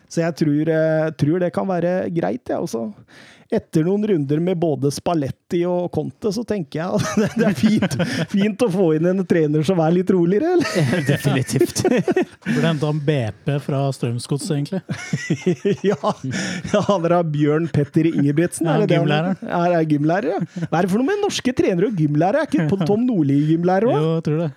Så 0.09 0.23
jeg 0.23 0.35
tror, 0.41 0.69
eh, 0.73 1.09
tror 1.21 1.39
det 1.43 1.51
kan 1.53 1.67
være 1.69 1.97
greit, 2.15 2.47
jeg 2.49 2.57
også. 2.57 2.87
Etter 3.49 3.81
noen 3.81 4.03
runder 4.05 4.37
med 4.45 4.59
både 4.61 4.91
Spalletti 4.93 5.63
og 5.65 5.87
Conte, 5.93 6.29
så 6.33 6.43
tenker 6.45 6.83
jeg 6.83 6.99
at 6.99 7.15
det- 7.17 7.29
det 7.39 7.45
er 7.47 7.55
fint, 7.57 7.95
fint 8.29 8.61
å 8.61 8.67
få 8.69 8.91
inn 8.97 9.07
en 9.09 9.23
trener 9.25 9.63
som 9.65 9.79
er 9.81 9.95
litt 9.95 10.11
roligere, 10.13 10.51
eller? 10.53 11.01
Definitivt. 11.09 11.81
Burde 12.45 12.67
hente 12.67 12.91
en 12.93 13.01
BP 13.07 13.55
fra 13.65 13.79
Strømsgods, 13.97 14.45
egentlig. 14.53 14.81
ja, 15.85 15.97
ja, 16.73 16.81
han 16.91 17.09
er 17.09 17.17
Bjørn 17.33 17.67
Petter 17.73 18.05
Ingebrigtsen. 18.11 18.69
Ja, 18.69 18.77
er 18.77 18.85
det 18.85 18.89
det 18.93 19.01
han- 19.01 19.37
Er, 19.49 19.77
er 19.81 19.85
gymlærer, 19.95 20.29
ja. 20.35 20.39
Hva 20.69 20.77
er 20.77 20.81
det 20.85 20.93
for 20.93 21.01
noe 21.01 21.09
med 21.09 21.21
norske 21.25 21.53
trenere 21.57 21.89
og 21.89 21.97
gymlærere? 21.97 22.45
Er 22.45 22.49
ikke 22.69 22.85
Tom 22.85 23.05
Nordli 23.09 23.39
gymlærer 23.55 23.89
òg? 23.89 23.97
Jo, 23.97 24.13
jeg 24.19 24.25
tror 24.29 24.43
det. 24.45 24.51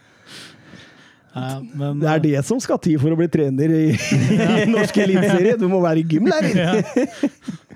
Ja, 1.33 1.63
men, 1.63 2.01
Det 2.03 2.09
er 2.11 2.23
det 2.23 2.41
som 2.45 2.61
skal 2.61 2.81
til 2.83 2.99
for 3.01 3.15
å 3.15 3.17
bli 3.17 3.29
trener 3.33 3.73
i, 3.73 3.85
i 3.95 4.67
norsk 4.69 4.99
eliteserie. 5.01 5.57
Du 5.61 5.65
må 5.73 5.81
være 5.85 6.05
gymlærer! 6.05 6.83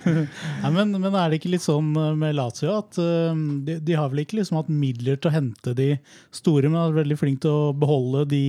Nei, 0.06 0.72
men, 0.76 0.92
men 0.92 1.08
er 1.16 1.30
det 1.32 1.40
ikke 1.40 1.54
litt 1.54 1.64
sånn 1.64 1.88
eh, 1.96 2.12
med 2.18 2.36
Lazio 2.36 2.76
at 2.76 3.00
eh, 3.00 3.40
de, 3.66 3.78
de 3.82 3.96
har 3.96 4.12
vel 4.12 4.22
ikke 4.22 4.38
liksom 4.40 4.60
hatt 4.60 4.68
midler 4.70 5.16
til 5.18 5.32
å 5.32 5.36
hente 5.38 5.74
de 5.78 5.88
store, 6.36 6.68
men 6.68 6.82
er 6.82 6.98
veldig 7.00 7.18
flinke 7.20 7.46
til 7.46 7.56
å 7.56 7.72
beholde 7.76 8.26
de, 8.30 8.44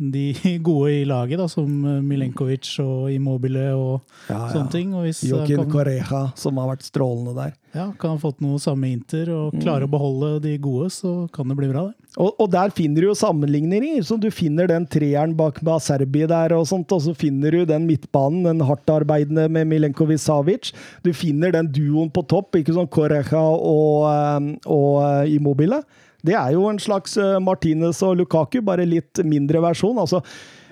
de 0.00 0.32
gode 0.64 0.94
i 0.94 1.04
laget, 1.04 1.36
da, 1.38 1.46
som 1.52 1.68
eh, 1.84 2.00
Milenkovic 2.00 2.70
og 2.80 3.10
Immobile 3.12 3.66
og 3.76 4.00
Ja, 4.30 4.38
ja. 4.38 4.50
sånne 4.54 4.72
ting. 4.72 4.94
Og 4.96 5.04
hvis 5.04 5.20
eh, 5.26 5.30
Joaquin 5.34 5.60
kan, 5.64 5.70
Correja, 5.74 6.22
som 6.40 6.56
har 6.62 6.70
vært 6.72 6.86
strålende 6.88 7.34
der. 7.36 7.52
ja, 7.76 7.84
kan 8.00 8.16
ha 8.16 8.18
fått 8.22 8.40
noe 8.42 8.58
samme 8.58 8.88
Inter 8.90 9.28
og 9.36 9.58
klare 9.60 9.84
å 9.86 9.90
beholde 9.92 10.40
de 10.48 10.56
gode, 10.58 10.88
så 10.90 11.28
kan 11.34 11.46
det 11.52 11.58
bli 11.60 11.68
bra, 11.70 11.84
det. 11.90 11.96
Og, 12.18 12.32
og 12.42 12.48
der 12.50 12.72
finner 12.74 13.04
du 13.04 13.10
jo 13.12 13.14
sammenligninger. 13.14 14.00
Så 14.02 14.16
du 14.18 14.26
finner 14.34 14.66
den 14.66 14.88
treeren 14.90 15.36
bak 15.38 15.60
med 15.62 15.76
Aserbi 15.76 16.24
der, 16.26 16.56
og 16.56 16.64
sånt, 16.66 16.90
og 16.96 17.04
så 17.04 17.14
finner 17.14 17.54
du 17.54 17.62
den 17.68 17.84
midtbanen, 17.86 18.42
den 18.48 18.64
hardtarbeidende 18.66 19.44
med 19.52 19.68
Milenkovic 19.70 20.24
Savic. 20.24 20.72
Du 21.06 21.12
finner 21.14 21.52
den 21.54 21.68
duoen 21.70 22.10
på 22.10 22.24
topp, 22.26 22.58
ikke 22.58 22.74
sånn 22.74 22.90
Correja 22.90 23.38
og, 23.44 24.08
eh, 24.10 24.50
og 24.66 25.30
Immobile. 25.30 25.84
Det 26.26 26.36
er 26.36 26.54
jo 26.56 26.66
en 26.70 26.80
slags 26.82 27.16
eh, 27.20 27.38
Martinez 27.42 28.02
og 28.06 28.18
Lukaku, 28.20 28.60
bare 28.64 28.88
litt 28.88 29.22
mindre 29.26 29.62
versjon. 29.64 29.98
altså 29.98 30.22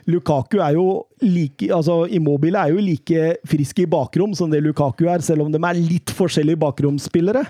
Lukaku 0.08 0.56
er 0.64 0.72
jo 0.78 0.86
like, 1.20 1.68
altså 1.74 2.06
Immobile 2.08 2.62
er 2.62 2.72
jo 2.72 2.80
like 2.80 3.34
frisk 3.48 3.82
i 3.82 3.88
bakrom 3.90 4.32
som 4.36 4.48
det 4.50 4.62
Lukaku 4.64 5.04
er, 5.04 5.20
selv 5.24 5.44
om 5.44 5.52
de 5.52 5.60
er 5.60 5.80
litt 5.80 6.12
forskjellige 6.16 6.60
bakromsspillere. 6.62 7.44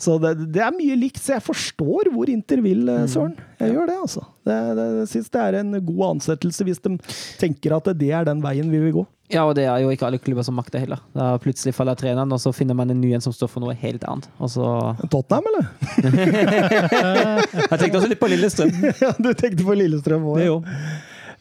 Så 0.00 0.16
det, 0.22 0.34
det 0.54 0.62
er 0.64 0.72
mye 0.72 0.96
likt, 0.96 1.20
så 1.20 1.36
jeg 1.36 1.44
forstår 1.44 2.08
hvor 2.14 2.30
Inter 2.32 2.62
vil, 2.64 2.86
eh, 2.88 3.06
Søren. 3.10 3.34
Jeg 3.60 3.74
gjør 3.74 3.90
det, 3.90 3.96
altså. 4.00 4.24
Det, 4.48 4.58
det, 4.78 4.86
jeg 5.02 5.08
syns 5.14 5.32
det 5.34 5.40
er 5.44 5.58
en 5.60 5.74
god 5.84 6.04
ansettelse 6.14 6.64
hvis 6.66 6.80
de 6.86 6.94
tenker 7.40 7.76
at 7.76 7.90
det 8.00 8.12
er 8.16 8.28
den 8.28 8.40
veien 8.44 8.70
vi 8.72 8.80
vil 8.86 8.94
gå. 9.02 9.04
Ja, 9.30 9.44
og 9.46 9.54
det 9.54 9.66
er 9.70 9.76
jo 9.78 9.92
ikke 9.94 10.08
alle 10.08 10.18
klubber 10.18 10.42
som 10.42 10.56
makter 10.58 10.82
heller. 10.82 10.98
Da 11.14 11.36
plutselig 11.42 11.74
faller 11.76 11.94
treneren, 11.98 12.32
og 12.34 12.40
så 12.42 12.50
finner 12.56 12.74
man 12.74 12.90
en 12.90 12.98
ny 12.98 13.12
en 13.14 13.22
som 13.22 13.34
står 13.34 13.52
for 13.52 13.62
noe 13.62 13.76
helt 13.78 14.02
annet. 14.10 14.26
Og 14.42 14.50
så 14.50 14.64
Tottenham, 15.12 15.46
eller? 15.52 15.68
Jeg 17.70 17.78
tenkte 17.78 18.00
også 18.00 18.10
litt 18.10 18.22
på 18.22 18.32
Lillestrøm. 18.32 18.72
Ja, 19.04 19.12
du 19.14 19.30
tenkte 19.38 19.68
på 19.68 19.76
Lillestrøm 19.78 20.26
òg. 20.32 20.40
Det 20.40 20.48
jo. 20.48 20.58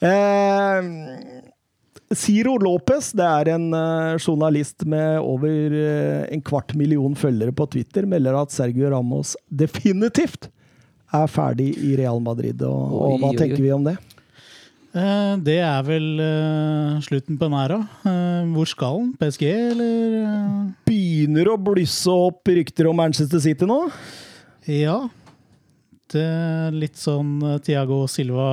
Eh, 0.06 0.92
Ciro 2.18 2.56
Lopez, 2.58 3.12
det 3.14 3.26
er 3.26 3.52
en 3.54 3.68
eh, 3.78 4.16
journalist 4.18 4.86
med 4.90 5.20
over 5.22 5.76
eh, 5.78 6.24
en 6.34 6.42
kvart 6.42 6.74
million 6.80 7.14
følgere 7.18 7.54
på 7.54 7.68
Twitter, 7.76 8.08
melder 8.10 8.38
at 8.40 8.54
Sergio 8.56 8.90
Ramos 8.90 9.36
definitivt 9.54 10.48
er 11.14 11.28
ferdig 11.30 11.72
i 11.86 11.96
Real 12.00 12.22
Madrid. 12.22 12.62
Og, 12.66 12.96
og 12.98 13.20
hva 13.22 13.30
oi, 13.30 13.36
oi. 13.36 13.40
tenker 13.44 13.62
vi 13.62 13.72
om 13.76 13.86
det? 13.86 13.96
Eh, 14.98 15.36
Det 15.46 15.60
er 15.62 15.86
vel 15.86 16.10
slutten 17.06 17.38
på 17.38 17.46
en 17.50 17.58
æra. 17.62 17.80
Eh, 18.10 18.50
Hvor 18.56 18.70
skal 18.74 18.98
han? 19.04 19.12
PSG, 19.22 19.46
eller? 19.76 20.26
Begynner 20.90 21.54
å 21.54 21.60
blusse 21.62 22.10
opp 22.10 22.50
rykter 22.50 22.90
om 22.90 22.98
Manchester 22.98 23.42
City 23.46 23.70
nå? 23.70 23.84
Ja. 24.70 24.98
Det 26.10 26.24
er 26.26 26.74
litt 26.74 26.98
sånn 26.98 27.38
Tiago 27.66 27.80
Thiago 27.90 28.00
Silva 28.10 28.48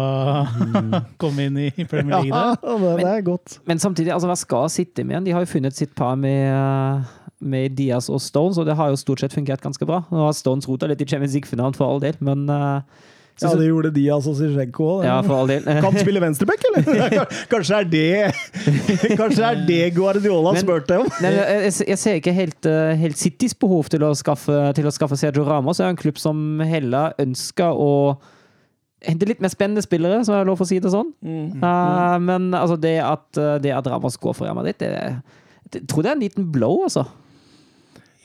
kom 1.22 1.38
inn 1.40 1.58
i 1.66 1.70
Premier 1.88 2.24
League 2.24 2.32
Ja, 2.32 2.52
det, 2.56 2.92
det 3.00 3.10
er 3.10 3.24
godt. 3.26 3.58
Men 3.68 3.80
samtidig, 3.82 4.12
altså, 4.14 4.28
hva 4.30 4.36
skal 4.38 4.68
City 4.72 5.04
med 5.04 5.16
igjen? 5.16 5.28
De 5.28 5.34
har 5.36 5.44
jo 5.44 5.50
funnet 5.50 5.76
sitt 5.76 5.94
par 5.98 6.16
med, 6.20 6.46
eh, 6.52 7.16
med 7.40 7.76
Diaz 7.78 8.10
og 8.12 8.20
Stones, 8.24 8.60
og 8.60 8.68
det 8.68 8.76
har 8.78 8.92
jo 8.92 9.00
stort 9.00 9.24
sett 9.24 9.36
fungert 9.36 9.64
ganske 9.64 9.88
bra. 9.88 10.02
Nå 10.12 10.24
har 10.26 10.36
Stones 10.36 10.68
rota 10.68 10.88
litt 10.90 11.02
i 11.02 11.08
Champions 11.08 11.36
League-finalen 11.36 11.76
for 11.76 11.88
all 11.88 12.02
del, 12.02 12.18
men 12.24 12.46
eh, 12.52 13.06
Ja, 13.42 13.50
det 13.58 13.66
gjorde 13.68 13.90
de 13.92 14.04
altså 14.14 14.32
Zizjenko 14.38 14.84
òg. 14.94 15.02
Ja, 15.04 15.16
for 15.26 15.42
all 15.42 15.50
del. 15.50 15.66
Kan 15.84 15.96
spille 16.00 16.22
venstreback, 16.24 16.62
eller? 16.70 17.26
Kanskje 17.52 17.80
er 17.82 17.90
det 17.92 18.06
Kanskje 19.20 19.42
er 19.50 19.60
det 19.68 19.80
Guardiola 19.96 20.54
Men- 20.56 20.64
spurte 20.64 21.00
om? 21.02 21.10
Nei, 21.20 21.34
jeg, 21.36 21.58
jeg, 21.66 21.74
jeg 21.92 22.00
ser 22.00 22.20
ikke 22.22 22.34
helt, 22.36 22.68
eh, 22.70 22.94
helt 23.02 23.20
Citys 23.20 23.52
behov 23.60 23.90
til 23.92 24.06
å, 24.08 24.14
skaffe, 24.16 24.56
til 24.78 24.88
å 24.88 24.94
skaffe 24.94 25.18
Sergio 25.20 25.44
Ramos. 25.48 25.76
Det 25.82 25.84
er 25.84 25.92
en 25.92 26.00
klubb 26.00 26.22
som 26.22 26.40
heller 26.64 27.12
ønsker 27.20 27.76
å 27.76 27.90
hente 29.06 29.28
litt 29.28 29.42
mer 29.44 29.52
spennende 29.52 29.84
spillere, 29.84 30.22
som 30.24 30.34
er 30.34 30.40
det 30.42 30.48
lov 30.48 30.64
å 30.64 30.66
si 30.66 30.80
det 30.82 30.90
sånn. 30.94 31.12
Eh, 31.22 32.16
men 32.24 32.48
altså, 32.56 32.78
det 32.80 32.96
at, 33.04 33.28
eh, 33.36 33.58
det 33.62 33.76
at 33.76 33.92
Ramos 33.92 34.16
går 34.22 34.34
for 34.38 34.48
Real 34.48 34.56
Madrid, 34.56 34.80
det, 34.80 34.88
det, 35.68 35.76
jeg 35.76 35.86
tror 35.92 36.06
det 36.06 36.10
er 36.14 36.16
en 36.16 36.24
liten 36.24 36.48
blow, 36.54 36.80
altså. 36.88 37.04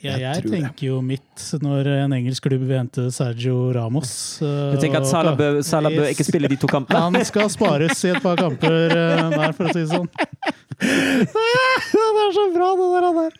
Ja, 0.02 0.16
Jeg 0.18 0.42
jeg 0.42 0.50
tenker 0.50 0.86
jo 0.88 0.96
mitt 1.06 1.42
når 1.62 1.86
en 1.92 2.12
engelsk 2.16 2.42
klubb 2.48 2.64
vil 2.66 2.74
hente 2.80 3.04
Sergio 3.14 3.68
Ramos. 3.76 4.10
eh, 4.42 4.72
Du 4.74 4.80
tenker 4.82 4.98
at 4.98 5.06
Salah 5.06 5.36
bør, 5.38 5.60
Salah 5.62 5.94
bør 5.94 6.08
ikke 6.10 6.26
spille 6.26 6.48
de 6.50 6.56
to 6.58 6.66
kampene? 6.66 6.98
Han 7.06 7.24
skal 7.28 7.46
spares 7.54 8.02
i 8.04 8.10
et 8.10 8.22
par 8.24 8.36
kamper 8.40 8.90
eh, 8.90 9.30
der, 9.30 9.52
for 9.54 9.70
å 9.70 9.72
si 9.76 9.84
det 9.84 9.92
sånn. 9.92 10.08
det 10.82 12.22
er 12.26 12.32
så 12.34 12.46
bra, 12.56 12.70
det 12.80 12.88
der. 12.96 13.04
der. 13.14 13.32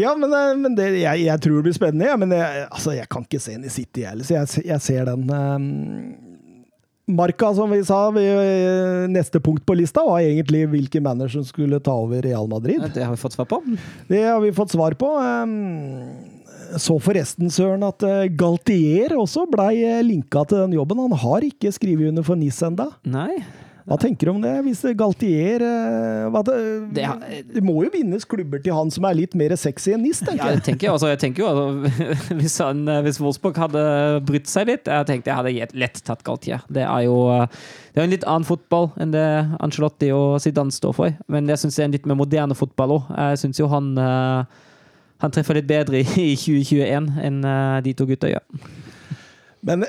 Ja, 0.00 0.14
men, 0.16 0.32
eh, 0.32 0.54
men 0.64 0.78
det, 0.78 0.88
jeg, 1.02 1.26
jeg 1.26 1.40
tror 1.44 1.58
det 1.60 1.66
blir 1.68 1.76
spennende. 1.76 2.08
Ja, 2.08 2.16
men 2.16 2.32
jeg, 2.32 2.64
altså, 2.70 2.94
jeg 2.96 3.08
kan 3.12 3.28
ikke 3.28 3.40
se 3.44 3.52
den 3.58 3.68
i 3.68 3.72
City 3.72 4.06
heller, 4.08 4.24
så 4.24 4.38
jeg, 4.40 4.64
jeg 4.72 4.80
ser 4.84 5.12
den. 5.12 5.28
Marka, 7.08 7.50
som 7.56 7.70
vi 7.72 7.80
sa, 7.88 8.10
vi, 8.12 8.24
neste 9.08 9.40
punkt 9.40 9.64
på 9.66 9.74
lista 9.78 10.04
var 10.04 10.20
egentlig 10.20 10.66
hvilken 10.68 11.02
manager 11.06 11.40
som 11.40 11.46
skulle 11.48 11.80
ta 11.80 11.94
over 11.96 12.20
Real 12.22 12.48
Madrid. 12.50 12.84
Det 12.94 13.04
har 13.04 13.14
vi 13.14 13.20
fått 13.20 13.32
svar 13.38 13.48
på. 13.48 13.62
Det 14.08 14.22
har 14.26 14.40
vi 14.44 14.52
fått 14.52 14.74
svar 14.76 14.96
på. 15.00 15.14
Um, 15.16 16.34
Så 16.76 16.98
forresten, 17.00 17.48
Søren, 17.48 17.80
at 17.86 18.04
eh, 18.04 18.26
Galtier 18.36 19.14
også 19.16 19.46
blei 19.48 19.78
eh, 19.88 20.02
linka 20.04 20.42
til 20.44 20.66
den 20.66 20.74
jobben. 20.76 21.00
Han 21.06 21.14
har 21.16 21.46
ikke 21.46 21.72
skrevet 21.72 22.10
under 22.10 22.26
for 22.26 22.36
NIS 22.36 22.58
enda. 22.66 22.90
Nei. 23.08 23.38
Hva 23.88 23.96
tenker 23.96 24.28
du 24.28 24.34
om 24.34 24.40
det? 24.42 24.52
Hvis 24.66 24.82
Galtier 24.98 25.62
eh, 25.64 26.38
det, 26.44 26.56
Det 26.92 27.06
det 27.54 27.62
må 27.64 27.78
jo 27.86 27.90
vinnes 27.92 28.26
klubber 28.28 28.60
til 28.60 28.76
han 28.76 28.90
som 28.92 29.06
er 29.08 29.16
litt 29.16 29.36
mer 29.38 29.54
sexy 29.56 29.94
enn 29.96 30.02
NIS, 30.04 30.20
tenker 30.26 30.44
jeg 30.44 30.58
det 30.58 30.64
tenker, 30.66 30.92
altså, 30.92 31.08
jeg 31.08 31.20
tenker 31.22 31.44
jo 31.44 31.48
altså, 31.48 32.34
hvis, 32.40 32.56
han, 32.60 32.82
eh, 32.84 33.00
hvis 33.06 33.20
Wolfsburg 33.22 33.56
hadde 33.62 33.82
brytt 34.28 34.50
seg 34.50 34.68
litt 34.68 34.90
Jeg 34.90 35.08
tenkte 35.08 35.32
jeg 35.32 35.38
hadde 35.38 35.78
lett 35.80 36.02
tatt 36.04 36.24
Galtier. 36.26 36.64
Det 36.68 36.84
er 36.84 37.06
jo 37.06 37.16
eh, 37.32 37.46
det 37.94 38.02
er 38.02 38.06
en 38.06 38.12
litt 38.12 38.26
annen 38.28 38.46
fotball 38.46 38.90
enn 39.00 39.14
det 39.14 39.24
Ancelotti 39.64 40.12
og 40.14 40.36
Zidane 40.44 40.74
står 40.74 40.92
for. 40.94 41.16
Men 41.32 41.48
jeg 41.50 41.58
syns 41.62 41.78
det 41.78 41.82
er 41.82 41.88
en 41.88 41.96
litt 41.96 42.06
mer 42.06 42.18
moderne 42.20 42.54
fotball 42.54 42.98
òg. 42.98 43.08
Jeg 43.10 43.40
syns 43.42 43.58
jo 43.58 43.66
han 43.72 43.88
han 45.18 45.34
treffer 45.34 45.58
litt 45.58 45.66
bedre 45.66 46.04
i 46.04 46.28
2021 46.38 47.08
enn 47.26 47.40
de 47.82 47.94
to 47.98 48.06
gutta 48.06 48.30
gjør. 48.30 48.44
Men 49.66 49.82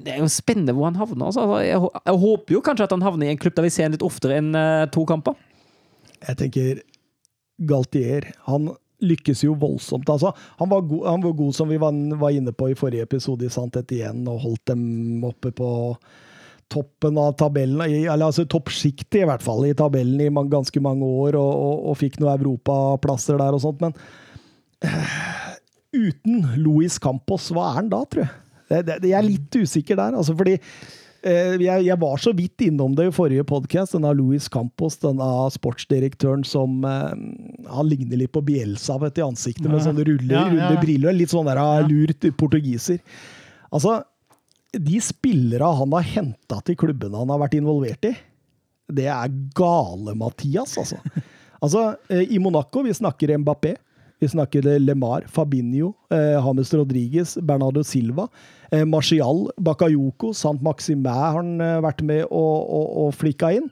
Det 0.00 0.14
er 0.14 0.20
jo 0.22 0.28
spennende 0.32 0.74
hvor 0.76 0.88
han 0.88 0.96
havner. 1.00 1.26
Altså. 1.28 1.44
Altså, 1.44 1.58
Jeg, 1.66 2.04
jeg 2.06 2.22
håper 2.24 2.56
jo 2.56 2.62
kanskje 2.64 2.86
at 2.88 2.94
han 2.96 3.04
havner 3.04 3.28
i 3.28 3.34
en 3.34 3.40
klubb 3.40 3.56
der 3.58 3.66
vi 3.66 3.72
ser 3.74 3.88
ham 3.88 3.96
litt 3.96 4.06
oftere 4.06 4.38
enn 4.40 4.54
uh, 4.56 4.86
to 4.92 5.04
kamper. 5.08 5.36
jeg 6.22 6.38
tenker 6.38 6.82
Galtier 7.62 8.32
Han 8.48 8.72
lykkes 9.02 9.44
jo 9.44 9.54
voldsomt. 9.58 10.08
Altså, 10.08 10.32
han, 10.60 10.70
var 10.70 10.84
god, 10.86 11.06
han 11.10 11.22
var 11.24 11.32
god, 11.38 11.54
som 11.56 11.70
vi 11.70 11.78
var, 11.82 11.96
var 12.18 12.34
inne 12.34 12.54
på 12.54 12.70
i 12.70 12.76
forrige 12.78 13.06
episode 13.08 13.46
i 13.46 13.52
Sant 13.52 13.78
igjen, 13.82 14.22
og 14.30 14.44
holdt 14.44 14.70
dem 14.70 15.24
oppe 15.26 15.50
på 15.50 15.70
toppen 16.72 17.18
av 17.20 17.34
tabellen, 17.36 17.82
eller 17.84 18.28
altså 18.28 18.46
toppsjiktet 18.48 19.22
i 19.22 19.26
hvert 19.28 19.42
fall, 19.44 19.66
i 19.68 19.74
tabellen 19.76 20.22
i 20.24 20.30
man, 20.32 20.48
ganske 20.52 20.80
mange 20.80 21.04
år, 21.04 21.36
og, 21.36 21.50
og, 21.50 21.82
og 21.90 21.98
fikk 22.00 22.20
noen 22.22 22.38
europaplasser 22.38 23.36
der 23.42 23.58
og 23.58 23.64
sånt, 23.64 23.82
men 23.82 23.92
uh, 24.86 25.18
uten 25.92 26.46
Luis 26.62 26.96
Campos, 27.02 27.50
hva 27.52 27.68
er 27.68 27.80
han 27.82 27.92
da, 27.92 28.00
tror 28.06 28.24
jeg? 28.24 28.41
Det, 28.72 28.82
det, 28.88 29.10
jeg 29.10 29.18
er 29.18 29.28
litt 29.28 29.58
usikker 29.62 29.98
der, 29.98 30.16
altså 30.16 30.34
fordi 30.38 30.54
eh, 30.56 31.58
jeg, 31.60 31.84
jeg 31.88 31.98
var 32.00 32.22
så 32.22 32.32
vidt 32.36 32.64
innom 32.66 32.94
det 32.98 33.10
i 33.10 33.14
forrige 33.14 33.44
podkast, 33.48 33.96
denne 33.96 34.14
Louis 34.16 34.48
Campos, 34.52 34.96
denne 35.02 35.28
sportsdirektøren 35.52 36.46
som 36.48 36.80
eh, 36.88 37.12
Han 37.72 37.90
ligner 37.90 38.22
litt 38.22 38.32
på 38.34 38.44
Bielsa 38.46 38.96
vet 39.02 39.20
i 39.20 39.26
ansiktet, 39.26 39.68
med 39.68 39.84
sånne 39.84 40.06
ruller, 40.08 40.34
Ja, 40.34 40.46
ja, 40.48 40.56
runde 40.56 40.86
briller. 40.86 41.16
Litt 41.16 41.34
sånn 41.34 41.50
der 41.50 41.60
ah, 41.60 41.78
lurt 41.84 42.26
portugiser. 42.40 43.02
Altså, 43.72 44.00
de 44.72 44.98
spillere 45.04 45.68
han 45.76 45.92
har 45.98 46.10
henta 46.14 46.60
til 46.64 46.78
klubbene 46.80 47.20
han 47.20 47.32
har 47.32 47.40
vært 47.44 47.58
involvert 47.60 48.08
i, 48.08 48.16
det 48.92 49.08
er 49.08 49.32
gale-Mathias, 49.56 50.76
altså. 50.80 50.98
altså, 51.60 51.86
eh, 52.12 52.26
I 52.32 52.40
Monaco 52.42 52.84
vi 52.84 52.94
snakker 52.96 53.36
Mbappé. 53.38 53.76
Vi 54.22 54.28
snakker 54.30 54.62
Lemar, 54.78 55.24
Fabinho, 55.26 55.92
eh, 56.14 56.38
James 56.38 56.74
Rodriguez, 56.74 57.38
Bernardo 57.42 57.82
Silva, 57.82 58.28
eh, 58.72 58.84
Martial, 58.88 59.46
Bakayoko, 59.60 60.32
Sant 60.36 60.62
Maximæ 60.64 61.12
har 61.12 61.38
han 61.40 61.54
eh, 61.60 61.78
vært 61.84 62.02
med 62.08 62.24
og, 62.28 62.56
og, 62.66 62.90
og 63.04 63.14
flikka 63.20 63.52
inn. 63.58 63.70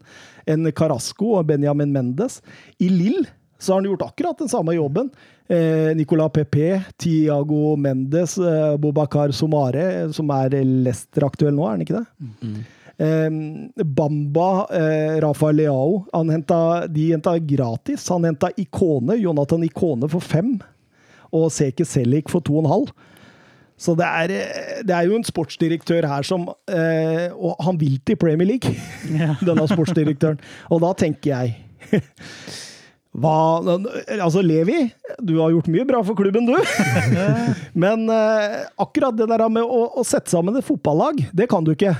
En 0.51 0.69
Carasco 0.77 1.35
og 1.39 1.49
Benjamin 1.51 1.93
Mendes. 1.95 2.41
I 2.81 2.91
Lill 2.93 3.25
så 3.61 3.73
har 3.73 3.81
han 3.81 3.91
gjort 3.91 4.07
akkurat 4.07 4.39
den 4.41 4.49
samme 4.49 4.73
jobben. 4.73 5.11
Eh, 5.51 5.97
Nicolas 5.97 6.33
Pepe, 6.33 6.83
Tiago 6.97 7.77
Mendes, 7.77 8.39
eh, 8.39 8.77
Bobakar 8.81 9.35
Somare, 9.37 10.13
som 10.17 10.31
er 10.33 10.61
Leicester 10.65 11.27
aktuell 11.27 11.57
nå, 11.57 11.67
er 11.67 11.75
han 11.75 11.85
ikke 11.85 11.99
det? 11.99 12.07
Eh, 13.01 13.85
Bamba, 13.85 14.67
eh, 14.71 15.21
Rafael 15.21 15.57
Leao 15.57 16.05
han 16.13 16.33
henta, 16.33 16.87
De 16.87 17.11
henta 17.13 17.39
gratis. 17.39 18.09
Han 18.09 18.25
henta 18.25 18.51
Ikone, 18.57 19.17
Jonathan 19.21 19.65
Ikone 19.65 20.09
for 20.09 20.21
fem. 20.21 20.59
Og 21.33 21.51
Seke 21.53 21.85
Selik 21.87 22.29
for 22.33 22.41
to 22.41 22.57
og 22.59 22.65
en 22.65 22.73
halv. 22.73 22.93
Så 23.81 23.97
det 23.97 24.07
er, 24.07 24.33
det 24.85 24.95
er 24.95 25.09
jo 25.09 25.17
en 25.17 25.25
sportsdirektør 25.25 26.05
her 26.09 26.27
som 26.27 26.45
eh, 26.69 27.33
Og 27.33 27.57
han 27.65 27.79
vil 27.81 27.97
til 28.05 28.19
Premier 28.21 28.53
League, 28.53 28.75
yeah. 29.15 29.39
denne 29.49 29.69
sportsdirektøren. 29.71 30.41
Og 30.69 30.83
da 30.85 30.93
tenker 31.01 31.33
jeg 31.33 31.57
hva, 33.21 33.59
altså 34.21 34.39
Levi, 34.45 34.85
du 35.19 35.33
har 35.41 35.51
gjort 35.51 35.71
mye 35.73 35.87
bra 35.89 36.03
for 36.07 36.15
klubben, 36.15 36.47
du. 36.47 36.55
Men 37.83 38.05
eh, 38.15 38.61
akkurat 38.79 39.17
det 39.19 39.27
der 39.33 39.43
med 39.51 39.65
å, 39.65 39.81
å 39.99 40.05
sette 40.07 40.31
sammen 40.31 40.61
et 40.61 40.67
fotballag, 40.67 41.25
det 41.35 41.49
kan 41.51 41.67
du 41.67 41.73
ikke. 41.73 41.97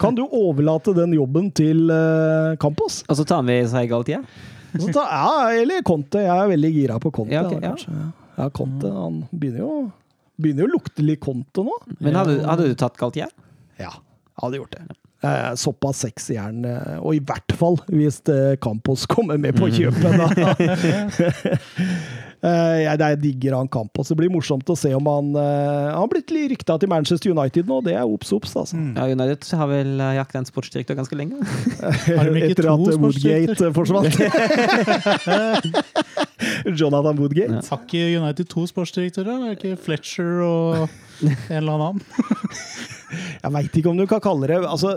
Kan 0.00 0.16
du 0.18 0.24
overlate 0.24 0.96
den 0.96 1.14
jobben 1.14 1.52
til 1.54 1.92
eh, 1.92 2.56
Campos? 2.58 3.02
Og 3.06 3.20
så 3.20 3.28
tar 3.28 3.46
vi 3.46 3.60
seg 3.70 3.94
igjen? 4.02 4.26
ta, 4.90 5.04
ja, 5.06 5.62
eller 5.62 5.84
Conte. 5.86 6.24
Jeg 6.24 6.34
er 6.34 6.50
veldig 6.50 6.74
gira 6.74 6.98
på 7.02 7.12
Conte. 7.14 7.36
Ja, 7.36 7.46
okay, 7.46 7.62
ja. 7.62 8.06
ja, 8.40 8.50
Conte 8.50 8.90
han 8.90 9.22
begynner 9.30 9.62
jo, 9.62 9.74
begynner 10.40 10.66
jo 10.66 10.70
å 10.70 10.74
lukte 10.78 11.04
litt 11.04 11.20
konto 11.22 11.64
nå. 11.66 11.76
Men 12.00 12.18
hadde, 12.18 12.40
hadde 12.46 12.70
du 12.70 12.74
tatt 12.78 12.98
Galtier? 13.00 13.30
Ja, 13.80 13.92
jeg 13.92 14.44
hadde 14.44 14.60
gjort 14.62 14.76
det. 14.78 14.84
Eh, 15.22 15.54
Såpass 15.54 16.00
sexy 16.02 16.34
er 16.34 16.48
han, 16.48 16.64
eh, 16.66 16.96
og 16.98 17.14
i 17.14 17.20
hvert 17.22 17.54
fall 17.54 17.76
hvis 17.92 18.18
eh, 18.32 18.56
Campos 18.62 19.04
kommer 19.06 19.38
med 19.38 19.54
på 19.54 19.68
kjøpet. 19.70 20.18
Da. 20.18 21.58
Eh, 22.42 22.82
Jeg 22.82 22.98
jeg 22.98 23.18
digger 23.22 23.54
han 23.54 23.68
Campos. 23.70 24.08
Det 24.10 24.16
blir 24.18 24.30
morsomt 24.34 24.66
å 24.66 24.74
se 24.78 24.90
om 24.96 25.06
han 25.06 25.28
eh, 25.38 25.90
Han 25.92 26.00
har 26.02 26.08
blitt 26.10 26.30
litt 26.34 26.50
rykta 26.50 26.74
til 26.82 26.88
Manchester 26.90 27.30
United 27.30 27.68
nå, 27.70 27.78
det 27.86 27.94
er 27.94 28.02
obs 28.02 28.32
obs, 28.34 28.56
altså. 28.58 28.76
Ja, 28.96 29.06
United 29.06 29.46
har 29.60 29.68
vel 29.70 29.92
eh, 30.02 30.16
jakta 30.18 30.38
en 30.42 30.48
sportsdirektør 30.48 30.98
ganske 30.98 31.14
lenge. 31.18 31.38
Har 32.18 32.26
de 32.26 32.42
ikke 32.42 32.50
Etter 32.56 32.66
at 32.72 32.78
Woodgate 32.82 33.54
sportsdirektører? 33.54 33.72
forsvant. 33.78 34.10
Jonathan 36.80 37.18
Woodgate. 37.18 37.62
Har 37.70 37.80
ikke 37.86 38.02
United 38.18 38.50
to 38.50 38.66
sportsdirektører? 38.66 39.46
Er 39.46 39.54
ikke 39.58 39.76
Fletcher 39.78 40.42
og 40.42 40.88
en 41.22 41.36
eller 41.62 41.72
annen? 41.78 42.02
Jeg 43.12 43.54
veit 43.56 43.78
ikke 43.78 43.90
om 43.92 43.98
du 44.00 44.06
kan 44.10 44.22
kalle 44.22 44.48
det 44.48 44.58
altså, 44.60 44.92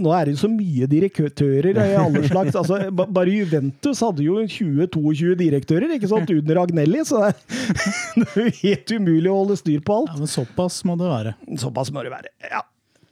Nå 0.00 0.12
er 0.16 0.26
det 0.26 0.34
jo 0.34 0.42
så 0.42 0.50
mye 0.52 0.88
direktører 0.90 1.70
i 1.72 1.86
alle 1.98 2.24
slags 2.26 2.56
altså, 2.58 2.80
Bare 2.90 3.30
Juventus 3.30 4.02
hadde 4.04 4.24
jo 4.26 4.40
20-22 4.42 5.36
direktører 5.40 5.94
ikke 5.96 6.10
sant, 6.10 6.32
under 6.34 6.62
Agnelli, 6.64 7.04
så 7.06 7.22
det 7.22 7.30
er, 7.30 8.50
helt 8.64 8.92
umulig 8.96 9.30
å 9.30 9.38
holde 9.42 9.56
styr 9.60 9.80
på 9.84 10.00
alt. 10.02 10.12
Ja, 10.14 10.20
men 10.22 10.30
såpass 10.30 10.80
må 10.88 10.96
det 11.00 11.08
være. 11.10 11.34
Såpass 11.60 11.92
må 11.94 12.04
det 12.06 12.12
være. 12.12 12.32
Ja. 12.50 12.62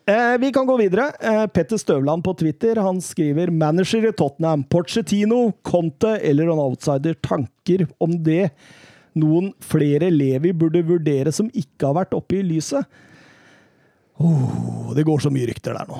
Eh, 0.09 0.39
vi 0.41 0.53
kan 0.53 0.67
gå 0.67 0.77
videre. 0.81 1.11
Eh, 1.21 1.47
Petter 1.53 1.77
Støvland 1.81 2.25
på 2.25 2.35
Twitter 2.41 2.81
han 2.81 3.01
skriver 3.05 3.51
manager 3.53 4.09
i 4.09 4.13
Tottenham, 4.17 4.65
Porcetino, 4.65 5.53
Conte 5.63 6.15
eller 6.25 6.49
en 6.49 6.63
outsider. 6.63 7.19
Tanker 7.21 7.85
om 8.01 8.15
det 8.25 8.49
noen 9.19 9.51
flere 9.61 10.09
Levi 10.13 10.55
burde 10.57 10.85
vurdere 10.87 11.33
som 11.35 11.51
ikke 11.53 11.91
har 11.91 11.99
vært 12.03 12.17
oppe 12.17 12.39
i 12.39 12.47
lyset? 12.47 12.89
Oh, 14.19 14.93
det 14.97 15.07
går 15.07 15.23
så 15.23 15.31
mye 15.31 15.49
rykter 15.51 15.77
der 15.79 15.89
nå. 15.89 15.99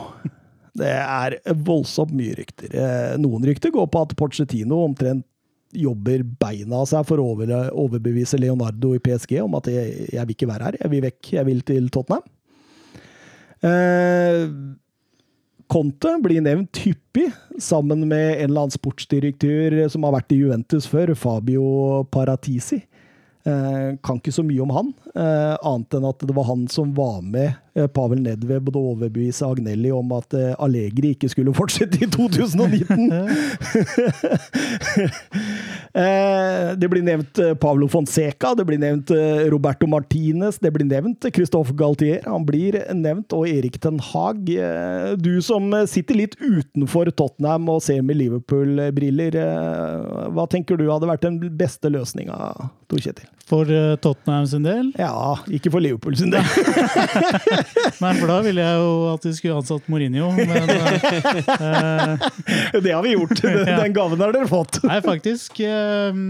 Det 0.79 0.91
er 0.95 1.37
voldsomt 1.67 2.13
mye 2.15 2.37
rykter. 2.39 2.71
Eh, 2.71 3.15
Noen 3.19 3.47
rykter 3.47 3.73
går 3.75 3.89
på 3.91 4.03
at 4.05 4.15
Porcetino 4.19 4.85
omtrent 4.85 5.27
jobber 5.75 6.23
beina 6.41 6.81
av 6.81 6.87
seg 6.89 7.05
for 7.05 7.21
å 7.21 7.27
overbevise 7.35 8.39
Leonardo 8.41 8.95
i 8.97 9.01
PSG 9.05 9.35
om 9.43 9.57
at 9.59 9.69
jeg, 9.69 10.07
jeg 10.15 10.25
vil 10.25 10.37
ikke 10.37 10.49
være 10.49 10.69
her, 10.69 10.79
jeg 10.81 10.93
vil 10.95 11.03
vekk, 11.05 11.33
jeg 11.35 11.49
vil 11.49 11.65
til 11.69 11.91
Tottenham. 11.93 12.25
Eh, 13.69 14.45
Conte 15.69 16.15
blir 16.25 16.41
nevnt 16.41 16.81
hyppig, 16.81 17.27
sammen 17.61 18.07
med 18.09 18.39
en 18.39 18.47
eller 18.47 18.63
annen 18.65 18.73
sportsdirektør 18.73 19.83
som 19.93 20.07
har 20.07 20.15
vært 20.17 20.33
i 20.33 20.39
Juventus 20.41 20.87
før, 20.89 21.13
Fabio 21.19 22.07
Paratisi. 22.09 22.81
Eh, 23.45 23.99
kan 24.05 24.23
ikke 24.23 24.33
så 24.35 24.45
mye 24.47 24.65
om 24.65 24.73
han, 24.73 24.95
eh, 25.19 25.55
annet 25.67 25.95
enn 25.99 26.07
at 26.09 26.23
det 26.25 26.35
var 26.37 26.47
han 26.49 26.67
som 26.71 26.93
var 26.97 27.21
med 27.23 27.53
eh, 27.75 27.89
Pavel 27.95 28.21
Nedved 28.25 28.71
å 28.73 28.83
overbevise 28.93 29.47
Agnelli 29.47 29.91
om 29.95 30.13
at 30.17 30.35
eh, 30.37 30.55
Allegri 30.63 31.15
ikke 31.17 31.31
skulle 31.33 31.55
fortsette 31.57 32.03
i 32.05 32.11
2019. 32.15 33.13
Eh, 35.99 36.75
det 36.79 36.87
blir 36.93 37.03
nevnt 37.03 37.39
Pablo 37.63 37.87
Fonseca, 37.91 38.51
det 38.55 38.67
blir 38.69 38.79
nevnt 38.79 39.11
Roberto 39.51 39.89
Martinez, 39.91 40.59
det 40.63 40.71
blir 40.75 40.87
nevnt 40.87 41.25
Christophe 41.35 41.75
Galtier. 41.75 42.21
Han 42.29 42.45
blir 42.47 42.77
nevnt, 42.95 43.33
og 43.35 43.49
Erik 43.49 43.81
Ten 43.83 43.99
Hag. 44.11 44.53
Du 45.19 45.33
som 45.43 45.73
sitter 45.91 46.21
litt 46.21 46.37
utenfor 46.39 47.11
Tottenham 47.11 47.73
og 47.73 47.83
ser 47.83 48.05
med 48.07 48.21
Liverpool-briller, 48.21 49.41
hva 50.37 50.47
tenker 50.53 50.79
du 50.79 50.87
hadde 50.93 51.11
vært 51.11 51.27
den 51.27 51.41
beste 51.59 51.91
løsninga, 51.91 52.37
Tor 52.87 53.03
Kjetil? 53.03 53.27
For 53.49 53.65
eh, 53.73 53.95
Tottenham 54.05 54.45
sin 54.51 54.65
del? 54.67 54.91
Ja, 55.01 55.39
ikke 55.57 55.71
for 55.73 55.81
Liverpool 55.81 56.17
sin 56.21 56.29
del. 56.35 56.45
Nei, 58.03 58.11
for 58.19 58.29
da 58.29 58.37
ville 58.45 58.61
jeg 58.65 58.81
jo 58.83 58.91
at 59.15 59.25
de 59.25 59.33
skulle 59.39 59.57
ansatt 59.57 59.87
Mourinho. 59.89 60.29
Men 60.37 60.69
uh, 60.69 62.27
Det 62.85 62.93
har 62.93 63.01
vi 63.07 63.15
gjort. 63.15 63.41
Den, 63.47 63.65
den 63.73 63.97
gaven 63.97 64.21
har 64.21 64.35
dere 64.37 64.51
fått. 64.51 64.83
Nei, 64.85 64.99
faktisk. 65.05 65.61
eh, 65.65 66.21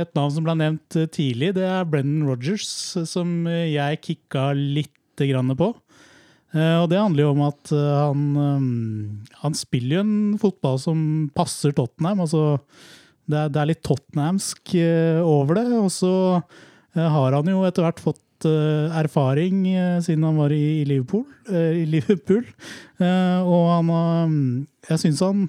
Et 0.00 0.12
navn 0.18 0.34
som 0.34 0.46
ble 0.46 0.56
nevnt 0.58 0.98
tidlig, 1.14 1.52
det 1.60 1.66
er 1.68 1.86
Brennan 1.88 2.26
Rogers, 2.28 2.66
som 3.06 3.46
jeg 3.46 4.02
kicka 4.04 4.50
litt 4.56 4.90
grann 5.20 5.54
på. 5.54 5.70
Uh, 6.50 6.80
Og 6.82 6.88
det 6.90 6.98
handler 6.98 7.28
jo 7.28 7.34
om 7.36 7.44
at 7.46 7.70
han, 7.70 8.22
um, 8.34 8.70
han 9.44 9.54
spiller 9.54 10.00
jo 10.00 10.06
en 10.06 10.38
fotball 10.42 10.80
som 10.82 11.04
passer 11.38 11.70
Tottenham. 11.76 12.24
altså 12.26 12.56
det 13.30 13.38
er, 13.38 13.52
det 13.52 13.60
er 13.60 13.70
litt 13.72 13.84
tottenhamsk 13.86 14.74
eh, 14.78 15.20
over 15.22 15.60
det. 15.60 15.68
Og 15.78 15.92
så 15.94 16.14
eh, 16.38 17.06
har 17.06 17.36
han 17.36 17.50
jo 17.50 17.62
etter 17.66 17.86
hvert 17.86 18.02
fått 18.02 18.48
eh, 18.48 18.98
erfaring 19.00 19.62
siden 20.04 20.26
han 20.28 20.40
var 20.40 20.54
i, 20.54 20.82
Liverpool. 20.88 21.26
i 21.50 21.86
Liverpool. 21.88 22.44
Og 23.00 23.62
han 23.70 23.94
har 23.94 24.34
Jeg 24.90 25.00
syns 25.00 25.22
han 25.24 25.46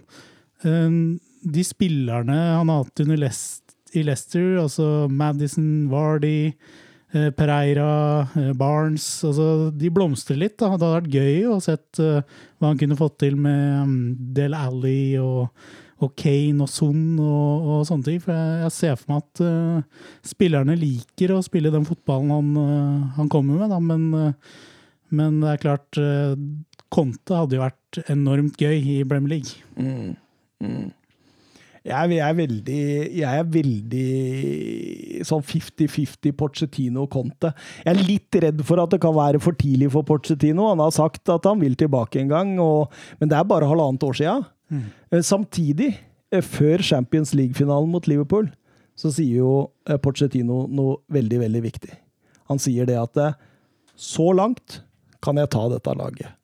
De 0.61 1.63
spillerne 1.67 2.37
han 2.37 2.71
har 2.71 2.85
hatt 2.85 3.03
under 3.03 3.19
i 3.91 4.03
Leicester, 4.05 4.61
altså 4.61 5.09
Madison, 5.11 5.89
Vardy, 5.91 6.53
Pereira, 7.11 8.23
Barnes 8.55 9.03
altså 9.27 9.69
De 9.75 9.89
blomstrer 9.91 10.39
litt. 10.39 10.55
Da. 10.55 10.69
Det 10.69 10.71
hadde 10.77 10.91
vært 10.93 11.15
gøy 11.17 11.49
å 11.51 11.57
sett 11.59 11.99
hva 11.99 12.69
han 12.69 12.79
kunne 12.79 12.99
fått 12.99 13.17
til 13.25 13.35
med 13.35 13.89
mm, 13.89 13.97
Del 14.37 14.55
Alli 14.55 15.19
og 15.19 15.49
og 16.01 16.13
Kane 16.19 16.65
og 16.65 16.69
Son 16.71 17.19
og, 17.21 17.69
og 17.75 17.85
sånne 17.89 18.07
ting. 18.07 18.21
For 18.23 18.33
jeg, 18.35 18.59
jeg 18.65 18.75
ser 18.77 18.99
for 18.99 19.13
meg 19.13 19.23
at 19.23 19.43
uh, 19.45 20.05
spillerne 20.33 20.77
liker 20.79 21.35
å 21.35 21.41
spille 21.45 21.73
den 21.73 21.87
fotballen 21.87 22.33
han, 22.33 22.51
uh, 22.57 23.17
han 23.19 23.31
kommer 23.31 23.61
med, 23.61 23.73
da. 23.73 23.81
Men, 23.83 24.07
uh, 24.15 24.71
men 25.11 25.41
det 25.43 25.53
er 25.53 25.63
klart 25.65 26.01
uh, 26.01 26.33
Conte 26.91 27.37
hadde 27.37 27.57
jo 27.57 27.63
vært 27.63 28.01
enormt 28.11 28.57
gøy 28.59 28.97
i 28.97 29.03
Premier 29.07 29.37
League. 29.37 29.53
Jeg 31.81 31.97
er, 31.97 32.11
jeg 32.13 32.21
er 32.21 32.35
veldig 32.37 32.81
Jeg 33.17 33.39
er 33.39 33.47
veldig 33.55 35.21
sånn 35.25 35.41
50-50 35.41 36.35
Pochettino 36.37 37.07
og 37.07 37.13
Conte. 37.13 37.51
Jeg 37.81 37.89
er 37.95 38.05
litt 38.05 38.37
redd 38.43 38.61
for 38.67 38.81
at 38.83 38.93
det 38.93 39.01
kan 39.01 39.15
være 39.15 39.41
for 39.41 39.57
tidlig 39.57 39.89
for 39.93 40.05
Pochettino. 40.05 40.67
Han 40.69 40.83
har 40.83 40.93
sagt 40.93 41.29
at 41.33 41.47
han 41.49 41.61
vil 41.61 41.77
tilbake 41.79 42.21
en 42.21 42.29
gang, 42.29 42.53
og, 42.61 42.93
men 43.19 43.31
det 43.31 43.37
er 43.37 43.49
bare 43.49 43.69
halvannet 43.69 44.05
år 44.05 44.17
sia. 44.17 44.35
Samtidig, 45.21 45.93
eh, 46.31 46.41
før 46.41 46.83
Champions 46.85 47.33
League-finalen 47.35 47.91
mot 47.91 48.07
Liverpool, 48.07 48.49
så 48.95 49.11
sier 49.11 49.41
jo 49.41 49.53
Porcetino 49.85 50.01
Pochettino 50.03 50.57
noe 50.69 50.97
veldig, 51.11 51.39
veldig 51.41 51.61
viktig. 51.63 51.91
Han 52.51 52.59
sier 52.59 52.87
det 52.89 52.99
at 52.99 53.17
eh, 53.17 53.39
så 53.95 54.31
langt 54.35 54.81
kan 55.23 55.37
jeg 55.37 55.51
ta 55.53 55.67
dette 55.71 55.95
laget. 55.97 56.37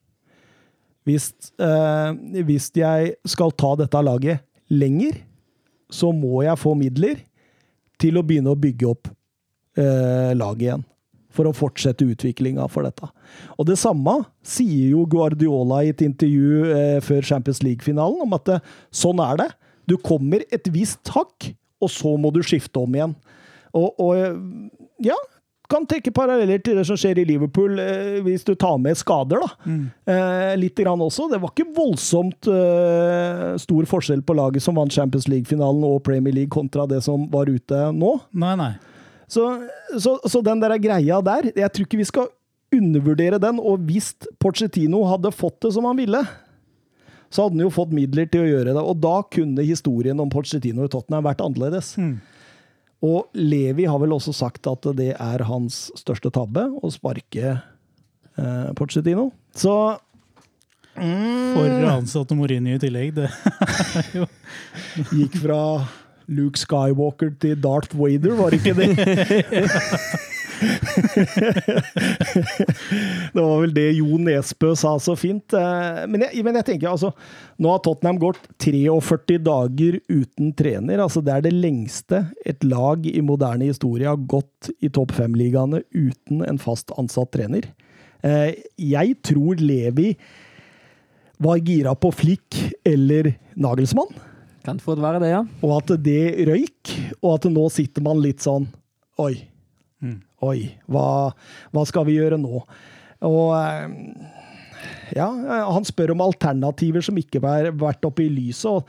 Hvis, 1.08 1.32
eh, 1.64 2.12
hvis 2.48 2.70
jeg 2.76 3.16
skal 3.28 3.54
ta 3.56 3.74
dette 3.80 4.02
laget 4.04 4.44
lenger, 4.70 5.22
så 5.90 6.12
må 6.12 6.44
jeg 6.44 6.60
få 6.60 6.76
midler 6.76 7.22
til 8.00 8.20
å 8.20 8.26
begynne 8.28 8.52
å 8.52 8.60
bygge 8.60 8.90
opp 8.90 9.10
eh, 9.80 10.34
laget 10.36 10.68
igjen. 10.68 10.86
For 11.38 11.50
å 11.50 11.54
fortsette 11.56 12.08
utviklinga 12.08 12.66
for 12.74 12.88
dette. 12.88 13.10
Og 13.58 13.70
det 13.70 13.78
samme 13.78 14.20
sier 14.46 14.96
jo 14.96 15.06
Guardiola 15.10 15.84
i 15.86 15.94
et 15.94 16.04
intervju 16.06 16.74
eh, 16.74 16.98
før 17.06 17.22
Champions 17.30 17.62
League-finalen, 17.66 18.24
om 18.26 18.36
at 18.38 18.48
det, 18.50 18.60
sånn 18.90 19.22
er 19.24 19.44
det. 19.44 19.50
Du 19.88 19.96
kommer 20.02 20.44
et 20.52 20.68
visst 20.74 21.14
hakk, 21.14 21.52
og 21.84 21.94
så 21.94 22.18
må 22.20 22.34
du 22.34 22.42
skifte 22.46 22.82
om 22.82 22.98
igjen. 22.98 23.14
Og, 23.78 23.92
og 24.02 24.14
eh, 24.18 24.40
ja, 25.06 25.18
kan 25.68 25.86
trekke 25.88 26.14
paralleller 26.16 26.62
til 26.64 26.80
det 26.80 26.86
som 26.88 26.98
skjer 27.00 27.20
i 27.22 27.26
Liverpool, 27.28 27.78
eh, 27.84 28.20
hvis 28.26 28.46
du 28.48 28.54
tar 28.56 28.78
med 28.80 28.98
skader, 29.00 29.44
da. 29.44 29.72
Eh, 30.14 30.54
litt 30.60 30.80
grann 30.80 31.02
også. 31.04 31.28
Det 31.32 31.42
var 31.44 31.52
ikke 31.52 31.68
voldsomt 31.76 32.48
eh, 32.52 33.56
stor 33.60 33.90
forskjell 33.92 34.24
på 34.24 34.38
laget 34.38 34.64
som 34.64 34.80
vant 34.80 34.94
Champions 34.94 35.28
League-finalen 35.28 35.84
og 35.88 36.04
Premier 36.08 36.36
League, 36.36 36.54
kontra 36.54 36.88
det 36.88 37.02
som 37.04 37.28
var 37.32 37.52
ute 37.52 37.90
nå. 37.96 38.14
Nei, 38.32 38.56
nei. 38.60 38.72
Så, 39.28 39.44
så, 40.00 40.16
så 40.24 40.42
den 40.42 40.62
der 40.64 40.78
greia 40.80 41.20
der, 41.24 41.50
jeg 41.52 41.72
tror 41.74 41.88
ikke 41.88 42.00
vi 42.00 42.08
skal 42.08 42.30
undervurdere 42.74 43.40
den. 43.42 43.60
Og 43.60 43.84
hvis 43.88 44.14
Pochettino 44.42 45.04
hadde 45.10 45.34
fått 45.36 45.60
det 45.66 45.74
som 45.76 45.88
han 45.88 46.00
ville, 46.00 46.24
så 47.28 47.44
hadde 47.44 47.58
han 47.58 47.66
jo 47.66 47.76
fått 47.76 47.96
midler 47.96 48.28
til 48.32 48.46
å 48.46 48.50
gjøre 48.50 48.72
det. 48.72 48.82
Og 48.84 49.00
da 49.04 49.20
kunne 49.36 49.68
historien 49.68 50.20
om 50.24 50.32
Pochettino 50.32 50.88
i 50.88 50.92
Tottenham 50.92 51.28
vært 51.28 51.44
annerledes. 51.44 51.94
Og 53.04 53.28
Levi 53.38 53.86
har 53.86 54.00
vel 54.02 54.16
også 54.16 54.34
sagt 54.34 54.68
at 54.72 54.88
det 54.98 55.12
er 55.14 55.46
hans 55.46 55.88
største 56.00 56.32
tabbe 56.34 56.64
å 56.82 56.92
sparke 56.94 57.52
eh, 57.54 58.70
Pochettino. 58.80 59.30
Så 59.54 59.76
For 60.98 61.88
ansatte 61.92 62.34
Mourinho 62.34 62.74
i 62.74 62.82
tillegg. 62.82 63.14
Det 63.20 63.28
er 64.02 64.12
jo 64.24 64.28
gikk 65.12 65.38
fra 65.44 65.62
Luke 66.28 66.60
Skywalker 66.60 67.32
til 67.40 67.56
Darth 67.64 67.96
Vader, 67.96 68.34
var 68.40 68.52
det 68.52 68.60
ikke 68.60 68.76
det? 68.76 68.90
det 73.34 73.42
var 73.44 73.60
vel 73.62 73.74
det 73.76 73.86
Jo 73.98 74.18
Nesbø 74.22 74.72
sa 74.80 74.96
så 75.02 75.16
fint. 75.20 75.54
Eh, 75.54 76.04
Men 76.10 76.26
jeg, 76.28 76.44
men 76.46 76.58
jeg 76.60 76.66
tenker 76.72 76.90
altså 76.92 77.12
Nå 77.62 77.72
har 77.74 77.82
Tottenham 77.86 78.20
gått 78.22 78.40
43 78.64 79.38
dager 79.46 80.00
uten 80.10 80.54
trener. 80.58 81.00
altså 81.04 81.22
Det 81.26 81.34
er 81.36 81.46
det 81.48 81.54
lengste 81.56 82.24
et 82.46 82.64
lag 82.68 83.06
i 83.10 83.22
moderne 83.26 83.70
historie 83.70 84.08
har 84.10 84.18
gått 84.30 84.72
i 84.82 84.90
topp 84.94 85.12
fem-ligaene 85.18 85.84
uten 85.96 86.44
en 86.48 86.58
fast 86.62 86.92
ansatt 86.98 87.32
trener. 87.36 87.70
Eh, 88.24 88.56
Jeg 88.78 89.18
tror 89.26 89.56
Levi 89.62 90.16
var 91.40 91.60
gira 91.62 91.94
på 91.94 92.10
Flick 92.18 92.56
eller 92.86 93.36
Nagelsmann. 93.56 94.10
Kan 94.68 94.82
fort 94.84 95.00
være 95.00 95.22
det, 95.24 95.32
ja. 95.32 95.44
Og 95.64 95.78
at 95.78 95.94
det 96.04 96.48
røyk, 96.50 96.96
og 97.22 97.38
at 97.38 97.46
nå 97.52 97.70
sitter 97.72 98.04
man 98.04 98.20
litt 98.20 98.44
sånn 98.44 98.68
Oi. 99.24 99.38
Oi, 100.46 100.58
hva, 100.86 101.34
hva 101.74 101.84
skal 101.90 102.06
vi 102.06 102.20
gjøre 102.20 102.38
nå? 102.38 102.60
Og 103.26 103.46
eh, 103.58 103.86
ja, 105.18 105.26
han 105.72 105.88
spør 105.88 106.14
om 106.14 106.22
alternativer 106.28 107.02
som 107.02 107.18
ikke 107.18 107.42
har 107.42 107.72
vært 107.74 108.06
oppe 108.06 108.28
i 108.28 108.30
lyset. 108.30 108.70
og 108.70 108.86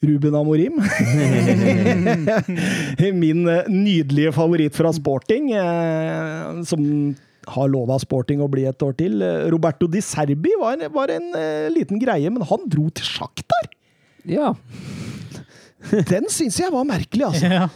Ruben 0.00 0.32
Amorim. 0.38 0.78
Min 3.20 3.42
eh, 3.44 3.68
nydelige 3.68 4.32
favoritt 4.32 4.78
fra 4.78 4.94
sporting, 4.96 5.50
eh, 5.52 6.62
som 6.64 6.86
har 7.50 7.68
lova 7.68 7.98
sporting 8.00 8.40
å 8.40 8.48
bli 8.48 8.64
et 8.70 8.86
år 8.86 8.96
til. 8.96 9.20
Roberto 9.52 9.90
Di 9.90 10.00
Serbi 10.04 10.54
var 10.62 10.78
en, 10.78 10.88
var 10.94 11.12
en 11.12 11.28
liten 11.74 12.00
greie, 12.00 12.32
men 12.32 12.46
han 12.48 12.64
dro 12.72 12.88
til 12.94 13.04
Sjaktar! 13.04 13.68
Ja. 14.28 14.54
Den 16.12 16.28
syns 16.32 16.58
jeg 16.60 16.72
var 16.72 16.84
merkelig, 16.88 17.24
altså. 17.30 17.46
Ja. 17.50 17.68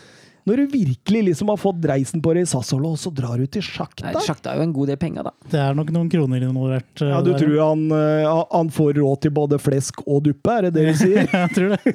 Når 0.44 0.60
du 0.60 0.72
virkelig 0.74 1.22
liksom 1.30 1.48
har 1.48 1.56
fått 1.56 1.78
dreisen 1.80 2.20
på 2.20 2.34
det 2.36 2.42
i 2.44 2.48
Sassolo, 2.48 2.90
og 2.92 2.98
så 3.00 3.08
drar 3.16 3.40
du 3.40 3.46
til 3.48 3.62
Nei, 3.64 3.70
Sjaktar. 3.70 4.18
Sjakta 4.26 4.52
er 4.52 4.58
jo 4.60 4.66
en 4.66 4.74
god 4.76 4.90
del 4.92 4.98
penger, 5.00 5.24
da. 5.24 5.32
Det 5.48 5.60
er 5.62 5.78
nok 5.78 5.92
noen 5.94 6.10
kroner 6.12 6.44
involvert. 6.44 6.90
Uh, 7.00 7.08
Ja, 7.14 7.20
du 7.24 7.30
der. 7.32 7.38
tror 7.40 7.54
han, 7.62 7.86
uh, 7.88 8.42
han 8.52 8.72
får 8.76 8.90
råd 9.00 9.22
til 9.24 9.32
både 9.40 9.58
flesk 9.62 10.02
og 10.04 10.26
duppe, 10.26 10.58
er 10.58 10.68
det 10.68 10.74
det 10.76 10.84
du 10.90 11.00
sier? 11.00 11.24
Jeg 11.32 11.54
tror 11.56 11.72
det. 11.78 11.94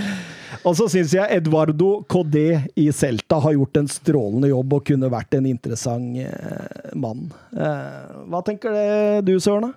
Og 0.66 0.74
så 0.74 0.88
syns 0.90 1.12
jeg 1.14 1.30
Eduardo 1.30 2.00
Codé 2.10 2.64
i 2.74 2.88
Celta 2.90 3.38
har 3.44 3.54
gjort 3.54 3.78
en 3.78 3.86
strålende 3.90 4.48
jobb 4.50 4.72
og 4.74 4.84
kunne 4.88 5.10
vært 5.12 5.36
en 5.38 5.46
interessant 5.46 6.18
eh, 6.18 6.90
mann. 6.98 7.28
Eh, 7.54 8.16
hva 8.32 8.40
tenker 8.46 8.74
det, 8.74 8.86
du, 9.28 9.36
Søren? 9.42 9.70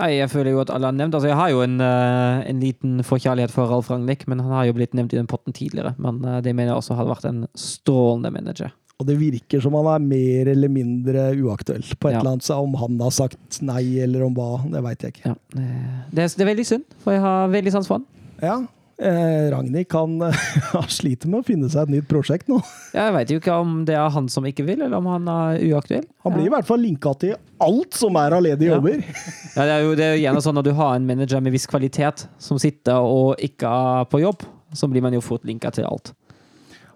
Nei, 0.00 0.08
jeg 0.18 0.28
føler 0.28 0.52
jo 0.52 0.60
at 0.64 0.68
alle 0.74 0.90
har 0.90 0.96
nevnt 0.98 1.14
Altså, 1.16 1.30
jeg 1.30 1.38
har 1.38 1.52
jo 1.54 1.62
en, 1.64 1.78
eh, 1.80 2.42
en 2.50 2.58
liten 2.60 2.98
forkjærlighet 3.06 3.54
for 3.54 3.70
Ralf 3.70 3.88
Ragnhild, 3.92 4.26
men 4.28 4.42
han 4.42 4.52
har 4.58 4.66
jo 4.68 4.74
blitt 4.80 4.98
nevnt 4.98 5.14
i 5.14 5.20
den 5.20 5.30
potten 5.30 5.54
tidligere. 5.56 5.94
Men 6.02 6.18
eh, 6.26 6.40
det 6.44 6.52
mener 6.58 6.72
jeg 6.74 6.82
også 6.82 6.98
hadde 6.98 7.14
vært 7.14 7.30
en 7.30 7.40
strålende 7.56 8.34
manager. 8.34 8.74
Og 9.00 9.06
det 9.08 9.16
virker 9.22 9.62
som 9.64 9.74
han 9.78 9.88
er 9.94 10.04
mer 10.04 10.50
eller 10.52 10.70
mindre 10.70 11.30
uaktuell 11.38 11.86
på 11.96 12.10
et 12.10 12.12
Ja. 12.16 12.18
eller 12.20 12.34
annet. 12.34 12.44
Så 12.50 12.58
om 12.60 12.74
han 12.82 12.98
har 13.00 13.14
sagt 13.14 13.62
nei, 13.62 13.84
eller 14.04 14.26
om 14.26 14.34
hva, 14.36 14.50
det 14.74 14.82
veit 14.84 15.06
jeg 15.06 15.14
ikke. 15.16 15.32
Ja, 15.32 15.38
det, 15.54 15.70
det, 16.12 16.26
er, 16.26 16.34
det 16.36 16.44
er 16.44 16.50
veldig 16.52 16.66
synd, 16.74 16.84
for 17.06 17.14
jeg 17.16 17.22
har 17.24 17.48
veldig 17.54 17.72
sans 17.78 17.88
for 17.88 17.98
han. 18.02 18.06
Ja, 18.42 18.58
eh, 19.02 19.50
Ragnhild 19.52 19.88
kan 19.90 20.14
sliter 20.92 21.28
med 21.32 21.42
å 21.42 21.46
finne 21.46 21.68
seg 21.72 21.84
et 21.88 21.92
nytt 21.96 22.08
prosjekt 22.10 22.48
nå. 22.50 22.60
Jeg 22.94 23.14
veit 23.16 23.32
jo 23.34 23.40
ikke 23.42 23.56
om 23.64 23.80
det 23.88 23.96
er 23.98 24.08
han 24.14 24.28
som 24.32 24.46
ikke 24.48 24.64
vil, 24.68 24.80
eller 24.86 24.96
om 25.00 25.10
han 25.10 25.28
er 25.32 25.60
uaktuell. 25.72 26.06
Han 26.26 26.36
blir 26.36 26.46
i 26.48 26.54
hvert 26.54 26.68
fall 26.68 26.80
linka 26.84 27.12
til 27.22 27.34
alt 27.62 27.98
som 27.98 28.16
er 28.22 28.38
av 28.38 28.42
ledige 28.46 28.70
Ja. 28.70 28.78
jobber. 28.80 29.02
Ja, 29.56 29.66
det 29.68 29.72
er 29.74 29.82
jo 29.84 29.92
det 29.98 30.06
er 30.08 30.16
gjerne 30.22 30.40
sånn 30.40 30.56
når 30.56 30.64
du 30.70 30.72
har 30.78 30.94
en 30.96 31.06
manager 31.10 31.42
med 31.44 31.52
viss 31.52 31.66
kvalitet 31.68 32.22
som 32.40 32.56
sitter 32.62 33.04
og 33.04 33.36
ikke 33.44 33.68
er 33.68 34.06
på 34.08 34.22
jobb, 34.22 34.46
så 34.72 34.88
blir 34.88 35.04
man 35.04 35.12
jo 35.12 35.20
fort 35.20 35.44
linka 35.44 35.68
til 35.76 35.84
alt. 35.84 36.14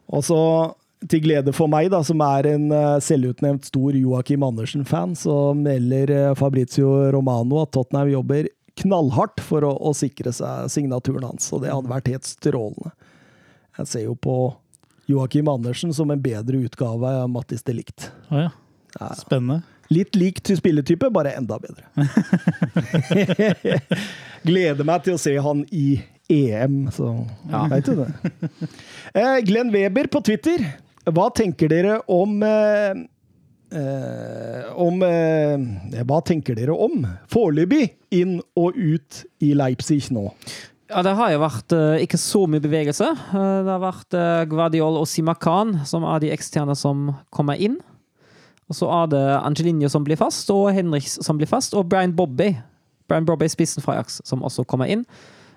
Og 0.08 0.22
så, 0.24 0.38
til 1.10 1.20
glede 1.26 1.52
for 1.52 1.68
meg, 1.68 1.90
da, 1.92 2.00
som 2.06 2.22
er 2.24 2.46
en 2.54 2.70
eh, 2.72 2.96
selvutnevnt 3.04 3.66
stor 3.68 3.98
Joakim 3.98 4.44
Andersen-fan, 4.46 5.12
så 5.18 5.52
melder 5.58 6.12
eh, 6.14 6.30
Fabrizio 6.38 6.94
Romano 7.12 7.60
at 7.66 7.74
Tottenham 7.76 8.08
jobber 8.14 8.48
knallhardt 8.82 9.40
for 9.44 9.64
å, 9.66 9.72
å 9.88 9.92
sikre 9.96 10.32
seg 10.36 10.68
signaturen 10.72 11.24
hans, 11.26 11.48
og 11.56 11.64
det 11.64 11.72
hadde 11.72 11.90
vært 11.92 12.10
helt 12.12 12.28
strålende. 12.28 12.92
Jeg 13.78 13.90
ser 13.92 14.04
jo 14.06 14.14
på 14.16 14.36
Joakim 15.10 15.48
Andersen 15.52 15.92
som 15.94 16.10
en 16.10 16.22
bedre 16.22 16.62
utgave 16.66 17.10
av 17.22 17.28
Mattis 17.30 17.62
de. 17.66 18.08
Å 18.32 18.46
ja. 18.46 18.50
Ja. 18.98 19.10
Spennende. 19.18 19.60
Litt 19.92 20.16
lik 20.18 20.40
til 20.42 20.56
spilletype, 20.58 21.10
bare 21.14 21.34
enda 21.38 21.58
bedre. 21.62 21.84
Gleder 24.46 24.86
meg 24.88 25.04
til 25.04 25.14
å 25.16 25.20
se 25.20 25.34
han 25.42 25.62
i 25.74 25.98
EM, 26.32 26.86
så 26.94 27.12
Ja. 27.50 27.66
veit 27.70 27.86
du 27.86 28.00
det. 28.00 28.08
Eh, 29.14 29.36
Glenn 29.46 29.70
Weber 29.70 30.08
på 30.10 30.22
Twitter. 30.26 30.64
Hva 31.06 31.28
tenker 31.30 31.70
dere 31.70 32.00
om 32.10 32.40
eh, 32.42 32.96
eh, 33.74 34.68
om 34.78 35.02
eh, 35.02 36.02
Hva 36.06 36.20
tenker 36.26 36.56
dere 36.58 36.74
om 36.74 37.04
foreløpig 37.32 37.88
inn 38.14 38.38
og 38.58 38.76
ut 38.76 39.22
i 39.42 39.52
Leipzig 39.58 40.04
nå? 40.14 40.28
Ja, 40.86 41.02
det 41.02 41.16
har 41.18 41.32
jo 41.32 41.42
vært 41.42 41.74
eh, 41.74 42.04
ikke 42.04 42.18
så 42.20 42.44
mye 42.46 42.62
bevegelse. 42.62 43.08
Eh, 43.10 43.56
det 43.66 43.72
har 43.72 43.82
vært 43.82 44.14
uh, 44.14 44.44
Guardiol 44.46 45.00
og 45.00 45.08
Simakan 45.10 45.80
som 45.88 46.06
er 46.06 46.22
de 46.22 46.30
eksterne 46.34 46.76
som 46.78 47.10
kommer 47.34 47.58
inn. 47.58 47.80
Og 48.70 48.78
så 48.78 48.90
er 49.02 49.10
det 49.10 49.24
Angelinho 49.40 49.90
som 49.90 50.06
blir 50.06 50.18
fast, 50.18 50.50
og 50.54 50.70
Henriks 50.74 51.18
som 51.22 51.38
blir 51.38 51.50
fast, 51.50 51.74
og 51.74 51.88
Brian 51.90 52.14
Bobby. 52.14 52.52
Brian 53.10 53.26
Bobby 53.26 53.48
spissen 53.50 53.82
fra 53.82 53.96
Ajax, 53.96 54.20
som 54.26 54.42
også 54.46 54.66
kommer 54.66 54.90
inn. 54.90 55.04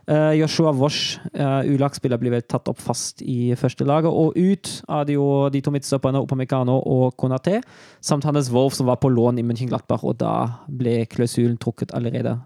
Eh, 0.10 0.31
Joshua 0.40 0.72
Wosh, 0.73 1.19
uh, 1.38 1.61
U-lagsspiller, 1.69 2.18
blir 2.18 2.34
vel 2.34 2.41
tatt 2.49 2.65
opp 2.72 2.80
fast 2.81 3.22
i 3.22 3.52
første 3.60 3.86
laget. 3.86 4.10
Og 4.10 4.34
ut 4.34 4.69
er 4.90 5.03
det 5.06 5.14
jo 5.14 5.26
de 5.53 5.60
to 5.61 5.69
midtstopperne, 5.73 6.22
Opamecano 6.26 6.80
og 6.81 7.14
Konaté, 7.19 7.60
samt 8.02 8.26
Hannes 8.26 8.49
Wolff, 8.49 8.73
som 8.80 8.88
var 8.90 8.98
på 9.03 9.11
lån 9.14 9.38
i 9.38 9.44
München-Glattbach, 9.45 10.02
og 10.10 10.18
da 10.18 10.31
ble 10.65 11.03
klausulen 11.11 11.60
trukket 11.61 11.94
allerede 11.94 12.40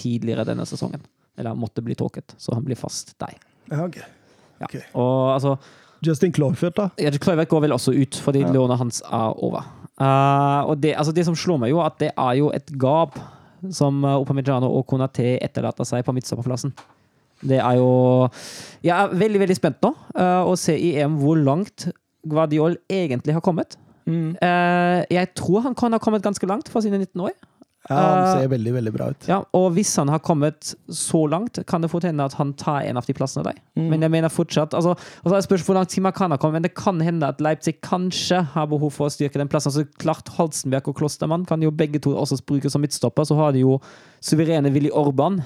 tidligere 0.00 0.46
denne 0.48 0.64
sesongen. 0.64 1.02
Eller 1.36 1.58
måtte 1.58 1.84
bli 1.84 1.96
trukket, 1.98 2.32
så 2.40 2.54
han 2.56 2.64
blir 2.64 2.78
fast 2.80 3.12
der. 3.20 3.34
Ja, 3.68 3.82
ok. 3.84 3.98
Ja. 4.00 4.64
Ok. 4.64 4.78
Og 4.94 5.34
altså 5.34 5.58
Justin 6.06 6.32
Cloyfert, 6.32 6.78
da? 6.78 6.86
ja, 6.96 7.10
Kluivert 7.20 7.50
går 7.50 7.66
vel 7.66 7.74
også 7.76 7.92
ut, 7.92 8.16
fordi 8.16 8.40
Ja. 8.46 8.52
lånet 8.52 8.78
hans 8.80 9.02
er 9.04 9.34
over. 9.44 9.68
Uh, 10.00 10.64
og 10.70 10.80
det, 10.80 10.94
altså 10.96 11.12
det 11.12 11.26
som 11.26 11.36
slår 11.36 11.60
meg, 11.60 11.70
jo, 11.74 11.82
at 11.84 11.98
det 12.00 12.12
er 12.16 12.32
jo 12.38 12.48
et 12.56 12.72
gap 12.80 13.18
som 13.70 14.00
uh, 14.04 14.16
og 14.16 14.86
Konaté 14.88 15.36
etterlater 15.44 15.84
seg 15.84 16.02
på 16.04 16.16
midtstopperplassen. 16.16 16.72
Det 17.40 17.58
er 17.58 17.78
jo 17.78 18.28
Jeg 18.84 18.94
er 18.96 19.14
veldig 19.16 19.40
veldig 19.40 19.56
spent 19.56 19.78
nå 19.84 19.94
uh, 20.18 20.42
å 20.44 20.56
se 20.60 20.74
i 20.76 20.94
EM 21.00 21.18
hvor 21.22 21.40
langt 21.40 21.88
Guardiol 22.28 22.76
egentlig 22.92 23.32
har 23.32 23.44
kommet. 23.44 23.78
Eh, 24.10 25.04
jeg 25.12 25.30
tror 25.38 25.62
han 25.64 25.76
kan 25.78 25.94
ha 25.94 26.00
kommet 26.02 26.24
ganske 26.24 26.46
langt 26.48 26.68
for 26.68 26.84
sine 26.84 26.98
19 26.98 27.22
år. 27.28 27.32
Ja, 27.88 27.96
han 27.96 28.36
Eh, 28.36 28.40
ser 28.42 28.48
veldig, 28.52 28.72
veldig 28.74 28.92
bra 28.92 29.06
ut. 29.10 29.26
Ja, 29.28 29.38
og 29.56 29.72
hvis 29.72 29.96
han 29.96 30.08
har 30.08 30.18
kommet 30.18 30.74
så 30.92 31.26
langt, 31.30 31.58
kan 31.66 31.80
det 31.80 31.90
fort 31.90 32.04
hende 32.04 32.24
at 32.24 32.34
han 32.34 32.52
tar 32.52 32.82
en 32.82 32.96
av 33.00 33.06
de 33.06 33.14
plassene 33.16 33.44
der. 33.44 33.56
Men 33.74 34.02
jeg 34.02 34.10
mener 34.10 34.28
fortsatt 34.28 34.74
altså, 34.74 34.94
altså 35.24 35.34
Jeg 35.34 35.42
spørs 35.44 35.64
hvor 35.64 35.74
langt 35.74 35.88
Tima 35.88 36.12
kan 36.12 36.30
ha 36.30 36.36
kommet, 36.36 36.60
men 36.60 36.62
det 36.68 36.74
kan 36.74 37.00
hende 37.00 37.26
at 37.26 37.40
Leipzig 37.40 37.80
kanskje 37.80 38.42
har 38.52 38.66
behov 38.66 38.92
for 38.92 39.08
å 39.08 39.10
styrke 39.10 39.38
den 39.38 39.48
plassen. 39.48 39.72
Altså 39.72 39.86
klart 39.98 40.28
Halsenberg 40.36 40.88
og 40.88 40.96
Klostermann 40.96 41.46
kan 41.46 41.62
jo 41.62 41.70
begge 41.70 41.98
to 41.98 42.12
også 42.12 42.42
brukes 42.44 42.72
som 42.72 42.82
midtstopper. 42.82 43.24
Så 43.24 43.34
har 43.34 43.52
de 43.52 43.64
jo 43.64 43.80
suverene 44.20 44.70
Willy 44.70 44.90
Orban, 44.92 45.40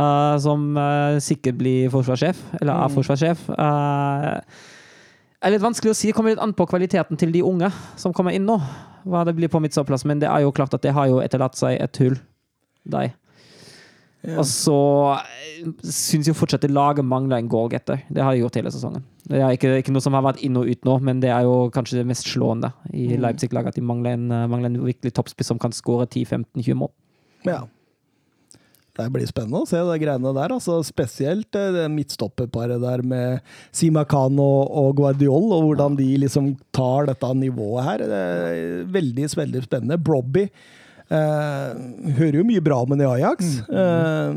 eh, 0.00 0.36
som 0.44 0.70
uh, 0.78 1.18
sikkert 1.22 1.58
blir 1.60 1.90
forsvarssjef, 1.92 2.40
eller 2.60 2.74
er 2.74 2.94
forsvarssjef. 2.94 3.44
Eh, 3.54 4.30
det 5.44 5.50
er 5.50 5.56
litt 5.58 5.64
vanskelig 5.64 5.92
å 5.92 5.96
si. 5.98 6.08
Det 6.08 6.16
kommer 6.16 6.32
litt 6.32 6.40
an 6.40 6.54
på 6.56 6.64
kvaliteten 6.70 7.20
til 7.20 7.34
de 7.34 7.42
unge 7.44 7.68
som 8.00 8.14
kommer 8.16 8.32
inn 8.32 8.46
nå. 8.48 8.56
Hva 9.04 9.26
det 9.28 9.34
blir 9.36 9.52
på 9.52 9.60
midtstopplass, 9.60 10.06
men 10.08 10.22
det 10.22 10.30
er 10.30 10.46
jo 10.46 10.54
klart 10.56 10.72
at 10.72 10.84
det 10.86 10.94
har 10.96 11.10
jo 11.10 11.20
etterlatt 11.20 11.58
seg 11.58 11.76
et 11.84 12.00
hull 12.00 12.16
De. 12.88 13.10
Ja. 14.24 14.38
Og 14.40 14.46
så 14.48 14.76
eh, 15.18 15.66
syns 15.84 16.30
jo 16.30 16.34
fortsatt 16.36 16.64
det 16.64 16.72
laget 16.72 17.04
mangler 17.04 17.42
en 17.42 17.48
goalgetter. 17.52 18.00
Det 18.08 18.24
har 18.24 18.32
jeg 18.32 18.44
gjort 18.46 18.56
hele 18.56 18.72
sesongen. 18.72 19.04
Det 19.28 19.40
er 19.40 19.52
ikke, 19.56 19.74
ikke 19.82 19.92
noe 19.92 20.04
som 20.04 20.16
har 20.16 20.24
vært 20.24 20.40
inn 20.44 20.56
og 20.56 20.68
ut 20.68 20.88
nå, 20.88 20.96
men 21.04 21.20
det 21.20 21.28
er 21.32 21.44
jo 21.44 21.68
kanskje 21.74 22.00
det 22.00 22.08
mest 22.08 22.30
slående 22.30 22.72
i 22.96 23.18
Leipzig-laget. 23.20 23.74
At 23.74 23.80
de 23.80 23.84
mangler 23.84 24.16
en, 24.16 24.30
eh, 24.32 24.46
mangler 24.48 24.72
en 24.72 24.80
virkelig 24.86 25.12
toppspiss 25.18 25.52
som 25.52 25.60
kan 25.60 25.76
skåre 25.76 26.08
10-15-20 26.08 26.80
mål. 26.80 26.92
Ja. 27.44 27.60
Det 28.94 29.08
blir 29.10 29.26
spennende 29.26 29.64
å 29.64 29.66
se 29.66 29.80
de 29.82 29.96
greiene 29.98 30.34
der. 30.36 30.54
altså 30.54 30.78
Spesielt 30.86 31.58
eh, 31.58 31.72
det 31.74 31.88
midtstopperparet 31.90 32.82
der 32.82 33.02
med 33.02 33.42
Simakan 33.74 34.38
og, 34.38 34.70
og 34.70 34.94
Guardiol, 35.00 35.50
og 35.56 35.68
hvordan 35.68 35.98
de 35.98 36.12
liksom 36.22 36.52
tar 36.74 37.10
dette 37.10 37.32
nivået 37.40 37.88
her. 37.88 38.06
Det 38.06 38.22
er 38.22 38.88
veldig, 38.94 39.28
veldig 39.40 39.64
spennende. 39.66 39.98
Brobby 39.98 40.46
eh, 41.12 42.14
hører 42.18 42.40
jo 42.40 42.48
mye 42.48 42.64
bra 42.64 42.80
om 42.84 42.94
en 42.94 43.04
i 43.04 43.08
Ajax. 43.08 43.54
Eh, 43.68 44.34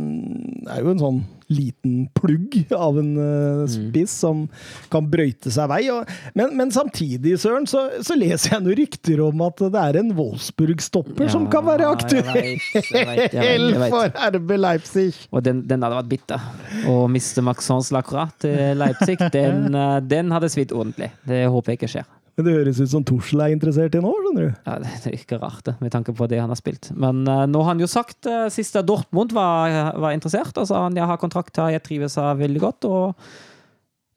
er 0.68 0.84
jo 0.84 0.94
en 0.94 1.04
sånn 1.04 1.26
liten 1.48 2.08
plugg 2.14 2.58
av 2.76 2.98
en 3.00 3.14
uh, 3.18 3.68
spiss 3.72 4.12
som 4.20 4.44
kan 4.92 5.08
brøyte 5.08 5.52
seg 5.54 5.70
vei. 5.72 5.80
Og, 5.94 6.10
men, 6.36 6.52
men 6.60 6.74
samtidig, 6.76 7.38
Søren, 7.40 7.68
så, 7.70 7.86
så 8.04 8.18
leser 8.20 8.58
jeg 8.58 8.66
noen 8.66 8.80
rykter 8.82 9.24
om 9.24 9.46
at 9.48 9.64
det 9.64 9.84
er 9.84 10.02
en 10.02 10.12
Wolfsburg-stopper 10.18 11.32
som 11.32 11.48
kan 11.52 11.64
være 11.68 11.88
aktuell 11.88 13.72
for 13.94 14.12
RB 14.36 14.54
Leipzig. 14.60 15.10
Og 15.32 15.46
den, 15.48 15.64
den 15.70 15.88
hadde 15.88 16.02
vært 16.02 16.12
bitter. 16.12 16.52
Å 16.88 17.00
miste 17.12 17.44
Maxence 17.46 17.96
Lacroix 17.96 18.36
til 18.44 18.84
Leipzig, 18.84 19.20
den, 19.38 19.72
den 20.12 20.36
hadde 20.36 20.52
svidd 20.52 20.76
ordentlig. 20.76 21.14
Det 21.28 21.46
håper 21.48 21.74
jeg 21.74 21.84
ikke 21.84 21.94
skjer. 21.96 22.17
Men 22.38 22.46
det 22.46 22.54
høres 22.54 22.78
ut 22.78 22.92
som 22.92 23.06
Torsel 23.06 23.42
er 23.42 23.54
interessert 23.56 23.96
i 23.98 24.00
nå, 24.04 24.12
skjønner 24.14 24.44
du. 24.46 24.58
Ja, 24.70 24.76
det 24.84 24.92
er 25.10 25.16
ikke 25.18 25.40
rart, 25.42 25.64
det, 25.66 25.74
med 25.82 25.90
tanke 25.94 26.14
på 26.14 26.28
det 26.30 26.38
han 26.38 26.52
har 26.54 26.60
spilt. 26.60 26.92
Men 26.94 27.24
uh, 27.26 27.48
nå 27.50 27.64
har 27.64 27.72
han 27.72 27.82
jo 27.82 27.90
sagt 27.90 28.30
uh, 28.30 28.46
sist 28.54 28.78
at 28.78 28.86
Dortmund 28.86 29.34
var, 29.34 29.96
var 29.98 30.14
interessert. 30.14 30.54
Og 30.54 30.68
sa 30.70 30.84
han 30.86 30.98
jeg 30.98 31.10
har 31.10 31.18
kontrakt 31.18 31.58
her, 31.58 31.74
jeg 31.74 31.86
trives 31.88 32.20
her 32.22 32.38
veldig 32.38 32.62
godt. 32.62 32.86
Og 32.86 33.32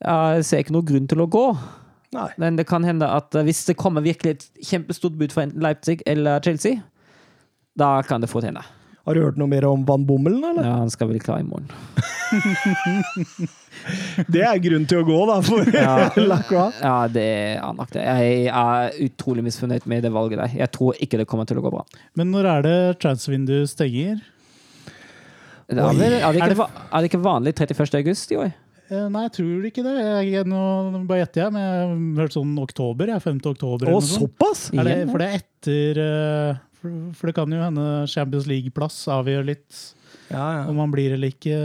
jeg 0.04 0.44
ser 0.44 0.60
ikke 0.60 0.76
noen 0.76 0.90
grunn 0.92 1.08
til 1.08 1.24
å 1.24 1.28
gå. 1.32 1.46
Nei. 2.12 2.26
Men 2.42 2.60
det 2.60 2.68
kan 2.68 2.84
hende 2.84 3.08
at 3.08 3.32
uh, 3.32 3.44
hvis 3.46 3.64
det 3.70 3.78
kommer 3.80 4.04
virkelig 4.04 4.36
et 4.36 4.68
kjempestort 4.68 5.16
bud 5.16 5.32
fra 5.32 5.48
Leipzig 5.48 6.02
eller 6.04 6.44
Chelsea, 6.44 6.84
da 7.80 7.94
kan 8.04 8.20
det 8.20 8.28
fort 8.28 8.44
hende. 8.44 8.66
Har 9.08 9.16
du 9.16 9.22
hørt 9.24 9.38
noe 9.40 9.48
mer 9.48 9.64
om 9.68 9.84
Van 9.88 10.04
Bommelen, 10.06 10.42
eller? 10.44 10.66
Ja, 10.66 10.74
han 10.82 10.90
skal 10.92 11.08
vel 11.10 11.22
klare 11.22 11.40
i 11.44 11.48
morgen. 11.48 11.70
Det 14.28 14.42
er 14.44 14.58
grunn 14.60 14.84
til 14.88 15.00
å 15.00 15.04
gå, 15.06 15.18
da, 15.30 15.36
for 15.44 15.68
Ja. 15.76 16.10
Lacroix. 16.20 16.80
Ja, 16.82 16.96
det 17.08 17.24
er 17.56 17.76
nok 17.76 17.92
det. 17.94 18.02
Jeg 18.04 18.50
er 18.52 18.98
utrolig 19.06 19.44
misfornøyd 19.46 19.86
med 19.90 20.04
det 20.04 20.12
valget 20.14 20.42
der. 20.42 20.56
Jeg 20.62 20.72
tror 20.74 20.98
ikke 21.00 21.20
det 21.22 21.28
kommer 21.30 21.48
til 21.48 21.60
å 21.60 21.64
gå 21.64 21.72
bra. 21.72 21.84
Men 22.18 22.32
når 22.34 22.50
er 22.54 22.66
det 22.66 22.76
transvindu 23.02 23.62
stenger? 23.70 24.20
Det 25.70 25.78
er, 25.78 25.86
vel, 25.86 26.02
er, 26.18 26.34
det 26.34 26.50
ikke, 26.50 26.66
er 26.66 26.98
det 26.98 27.08
ikke 27.12 27.22
vanlig 27.22 27.54
31. 27.54 28.00
august 28.02 28.32
i 28.34 28.38
år? 28.42 28.50
Eh, 28.90 29.04
Nei, 29.06 29.22
jeg 29.28 29.32
tror 29.36 29.66
ikke 29.68 29.84
det. 29.86 29.94
Jeg, 30.26 30.46
nå 30.50 30.62
bare 31.06 31.22
gjetter 31.22 31.44
jeg, 31.44 31.54
men 31.54 31.62
jeg 31.62 31.76
har 31.78 32.24
hørt 32.24 32.34
sånn 32.34 32.56
oktober. 32.58 33.12
Jeg, 33.14 33.22
5. 33.22 33.38
oktober. 33.52 33.92
Å, 33.94 34.00
såpass? 34.02 34.64
Er 34.74 34.88
det, 34.88 34.96
for 35.12 35.22
det 35.22 35.28
er 35.30 35.38
etter 35.38 36.00
eh, 36.02 36.58
for, 36.80 37.28
det 37.30 37.34
kan 37.36 37.52
jo 37.52 37.60
hende 37.62 37.86
Champions 38.10 38.46
League-plass 38.50 39.02
avgjør 39.12 39.44
litt 39.52 39.80
Ja, 40.30 40.44
ja. 40.60 40.62
om 40.70 40.76
man 40.80 40.92
blir 40.94 41.12
eller 41.16 41.32
ikke. 41.32 41.56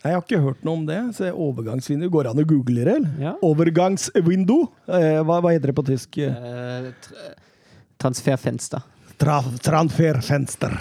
Nei, 0.00 0.10
Jeg 0.12 0.16
har 0.16 0.22
ikke 0.24 0.40
hørt 0.42 0.62
noe 0.64 0.78
om 0.80 0.86
det. 0.88 0.98
Så 1.16 1.28
overgangsvindu, 1.32 2.08
Går 2.12 2.24
det 2.28 2.30
an 2.34 2.42
å 2.44 2.46
google 2.48 2.84
det? 2.84 2.94
eller? 2.96 3.10
Ja. 3.20 3.34
Overgangsvindu? 3.44 4.56
Eh, 4.88 5.20
hva, 5.24 5.40
hva 5.44 5.52
heter 5.52 5.70
det 5.72 5.76
på 5.76 5.84
tysk? 5.88 6.18
Eh, 6.24 6.90
tra 7.04 7.34
Transferfenster. 8.00 8.80
Tra 9.20 9.42
transferfenster. 9.60 10.78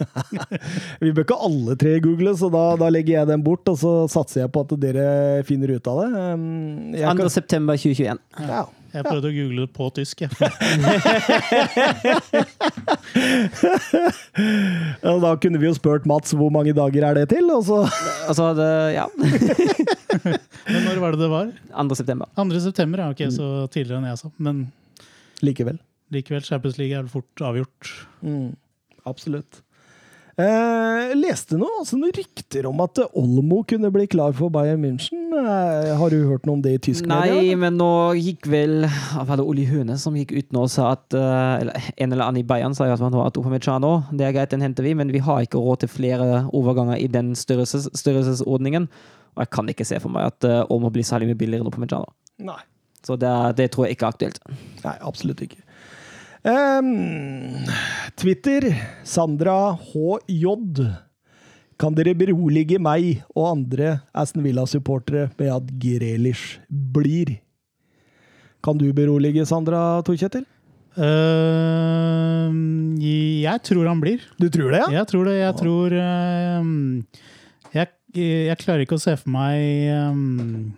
Vi 1.02 1.10
bør 1.12 1.24
ikke 1.26 1.38
alle 1.44 1.74
tre 1.80 1.96
google, 2.00 2.32
så 2.38 2.48
da, 2.52 2.62
da 2.80 2.88
legger 2.94 3.18
jeg 3.18 3.28
den 3.32 3.42
bort, 3.44 3.66
og 3.68 3.76
så 3.80 3.94
satser 4.08 4.44
jeg 4.44 4.52
på 4.54 4.62
at 4.64 4.74
dere 4.80 5.08
finner 5.48 5.74
ut 5.76 5.90
av 5.90 5.98
det. 6.04 6.10
Um, 6.38 6.44
jeg 6.94 7.18
2. 7.20 7.26
september 7.34 7.80
2021. 7.80 8.22
ja. 8.46 8.62
Jeg 8.90 9.04
prøvde 9.06 9.28
å 9.30 9.34
google 9.34 9.66
det 9.66 9.72
på 9.76 9.86
tysk. 9.94 10.22
Jeg. 10.24 10.30
Ja, 15.00 15.12
Da 15.22 15.32
kunne 15.40 15.60
vi 15.60 15.68
jo 15.68 15.74
spurt 15.76 16.06
Mats 16.08 16.32
hvor 16.36 16.50
mange 16.54 16.72
dager 16.76 17.06
er 17.10 17.18
det 17.20 17.26
til, 17.32 17.46
og 17.54 17.64
så 17.66 17.78
Altså, 18.30 18.50
det, 18.58 18.68
ja. 18.96 19.06
Men 20.70 20.84
når 20.86 21.00
var 21.02 21.14
det 21.16 21.22
det 21.24 21.30
var? 21.32 21.50
2. 21.74 21.96
september. 21.98 22.30
2. 22.38 22.60
september, 22.66 23.02
ja. 23.04 23.08
Ok, 23.14 23.22
så 23.34 23.46
tidligere 23.72 24.00
enn 24.02 24.10
jeg 24.10 24.20
sa. 24.22 24.30
Men 24.38 24.64
likevel. 25.44 25.78
likevel, 26.14 26.44
Champions 26.46 26.78
League 26.80 26.94
er 26.96 27.02
vel 27.06 27.12
fort 27.12 27.44
avgjort. 27.46 27.90
Mm, 28.26 28.50
absolutt. 29.08 29.62
Eh, 30.40 31.12
leste 31.18 31.58
noe, 31.58 31.80
altså 31.82 31.98
noen 31.98 32.14
rykter 32.16 32.66
om 32.70 32.78
at 32.84 33.00
Olmo 33.18 33.60
kunne 33.68 33.90
bli 33.92 34.06
klar 34.10 34.32
for 34.36 34.52
Bayern 34.54 34.80
München. 34.82 35.26
Eh, 35.36 35.90
har 35.98 36.12
du 36.12 36.24
hørt 36.28 36.46
noe 36.48 36.58
om 36.58 36.62
det 36.64 36.72
i 36.76 36.80
tysk 36.86 37.08
Nei, 37.10 37.26
media? 37.32 37.58
men 37.60 37.76
nå 37.80 37.90
gikk 38.18 38.48
vel 38.50 38.86
Var 38.86 39.38
det 39.38 39.44
Oli 39.46 39.66
Høne 39.68 39.96
som 40.00 40.16
gikk 40.18 40.32
ut 40.34 40.54
nå 40.54 40.64
og 40.66 40.72
sa 40.72 40.90
at 40.96 41.16
eh, 41.16 41.52
Eller 41.62 41.90
en 41.96 42.14
eller 42.14 42.24
annen 42.26 42.42
i 42.42 42.46
Bayern 42.46 42.74
sa 42.76 42.88
at 42.90 43.02
man 43.02 43.14
har 43.18 43.30
Upamecano. 43.30 43.92
Det 44.10 44.26
er 44.26 44.34
greit, 44.36 44.52
den 44.54 44.64
henter 44.64 44.86
vi, 44.86 44.96
men 44.98 45.12
vi 45.14 45.22
har 45.24 45.44
ikke 45.44 45.60
råd 45.60 45.84
til 45.84 45.92
flere 45.92 46.44
overganger 46.56 46.98
i 46.98 47.08
den 47.10 47.34
størrelses, 47.38 47.90
størrelsesordningen. 47.98 48.88
Og 49.36 49.44
jeg 49.44 49.54
kan 49.54 49.70
ikke 49.70 49.86
se 49.86 50.00
for 50.02 50.12
meg 50.12 50.30
at 50.32 50.46
uh, 50.48 50.72
Olmo 50.72 50.90
blir 50.92 51.06
særlig 51.06 51.30
mye 51.30 51.38
billigere 51.38 51.64
enn 51.64 51.70
Upamecano. 51.70 52.10
Nei. 52.42 52.58
Så 53.06 53.16
det, 53.16 53.30
det 53.56 53.70
tror 53.72 53.86
jeg 53.86 53.96
ikke 53.96 54.08
er 54.08 54.16
aktuelt. 54.16 54.40
Nei, 54.84 54.96
absolutt 55.06 55.40
ikke. 55.46 55.62
Ehm, 56.42 57.66
Twitter, 58.16 58.72
Sandra 59.04 59.76
HJ. 59.76 60.86
Kan 61.80 61.96
dere 61.96 62.14
berolige 62.16 62.80
meg 62.80 63.22
og 63.34 63.46
andre 63.50 64.00
Aston 64.16 64.44
Villa-supportere 64.44 65.30
med 65.38 65.52
at 65.52 65.68
Grelish 65.80 66.60
blir? 66.68 67.38
Kan 68.64 68.80
du 68.80 68.92
berolige 68.92 69.46
Sandra 69.48 70.02
Torkjetil? 70.04 70.44
Uh, 70.98 72.50
jeg 73.00 73.62
tror 73.64 73.86
han 73.88 74.00
blir. 74.02 74.20
Du 74.40 74.48
tror 74.52 74.74
det, 74.74 74.82
ja? 74.82 75.00
Jeg 75.00 75.08
tror 75.12 75.28
det. 75.28 75.36
Jeg 75.38 75.56
tror 75.60 75.94
uh, 75.96 76.62
jeg, 77.76 77.92
jeg 78.50 78.60
klarer 78.60 78.84
ikke 78.84 78.98
å 78.98 79.02
se 79.02 79.14
for 79.20 79.32
meg 79.32 79.88
um, 80.10 80.72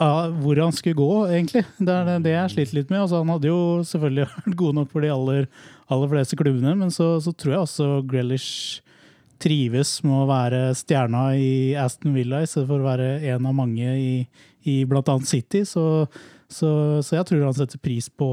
ja, 0.00 0.28
hvor 0.40 0.56
han 0.62 0.72
skulle 0.72 0.96
gå, 0.96 1.08
egentlig. 1.28 1.62
Det 1.78 1.92
er 1.94 2.18
det- 2.24 2.32
jeg 2.32 2.50
sliter 2.54 2.78
litt 2.80 2.90
med. 2.90 3.02
Altså, 3.02 3.18
han 3.20 3.28
hadde 3.34 3.50
jo 3.50 3.58
selvfølgelig 3.84 4.28
vært 4.34 4.56
god 4.56 4.74
nok 4.80 4.90
for 4.94 5.04
de 5.04 5.10
aller, 5.12 5.48
aller 5.92 6.08
fleste 6.14 6.38
klubbene, 6.40 6.72
men 6.80 6.90
så, 6.94 7.18
så 7.20 7.34
tror 7.36 7.52
jeg 7.54 7.64
også 7.66 7.88
Grealish 8.08 8.80
trives 9.40 10.02
med 10.04 10.12
å 10.22 10.28
være 10.28 10.58
stjerna 10.76 11.22
i 11.40 11.72
Aston 11.80 12.12
Villa, 12.16 12.42
i 12.44 12.48
stedet 12.48 12.68
for 12.68 12.82
å 12.82 12.88
være 12.90 13.06
en 13.32 13.46
av 13.48 13.54
mange 13.56 13.94
i, 13.96 14.12
i 14.68 14.74
bl.a. 14.84 15.02
City. 15.24 15.62
Så, 15.64 15.84
så, 16.50 16.70
så 17.04 17.16
jeg 17.16 17.28
tror 17.30 17.46
han 17.48 17.56
setter 17.56 17.80
pris 17.80 18.10
på 18.12 18.28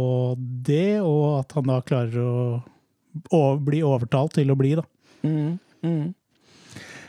det, 0.68 0.99
og 0.99 1.39
at 1.41 1.56
han 1.56 1.69
da 1.72 1.80
klarer 1.88 2.19
å, 2.19 2.64
å 3.31 3.41
bli 3.64 3.80
overtalt 3.88 4.35
til 4.35 4.52
å 4.52 4.57
bli, 4.60 4.73
da. 4.80 4.84
Mm, 5.23 5.56
mm. 5.84 6.03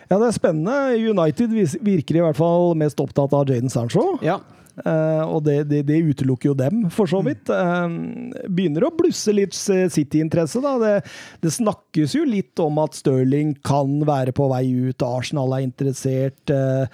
Ja, 0.08 0.16
det 0.16 0.30
er 0.30 0.36
spennende. 0.36 0.76
United 0.96 1.52
virker 1.84 2.16
i 2.16 2.22
hvert 2.24 2.38
fall 2.38 2.72
mest 2.80 3.00
opptatt 3.02 3.34
av 3.36 3.50
Jaden 3.50 3.72
Sancho. 3.72 4.14
Ja. 4.24 4.40
Uh, 4.78 5.24
og 5.26 5.40
det, 5.42 5.64
det, 5.72 5.80
det 5.88 5.96
utelukker 6.06 6.52
jo 6.52 6.56
dem, 6.58 6.84
for 6.94 7.10
så 7.10 7.18
vidt. 7.26 7.50
Uh, 7.50 7.90
begynner 8.46 8.86
å 8.86 8.92
blusse 8.94 9.32
litt 9.34 9.56
City-interesse, 9.56 10.62
da. 10.62 10.76
Det, 10.78 10.92
det 11.42 11.50
snakkes 11.56 12.14
jo 12.14 12.22
litt 12.28 12.62
om 12.62 12.78
at 12.82 12.94
Stirling 12.98 13.56
kan 13.66 13.98
være 14.06 14.34
på 14.36 14.46
vei 14.52 14.62
ut. 14.88 15.02
Arsenal 15.02 15.56
er 15.56 15.66
interessert. 15.66 16.40
Uh, 16.52 16.86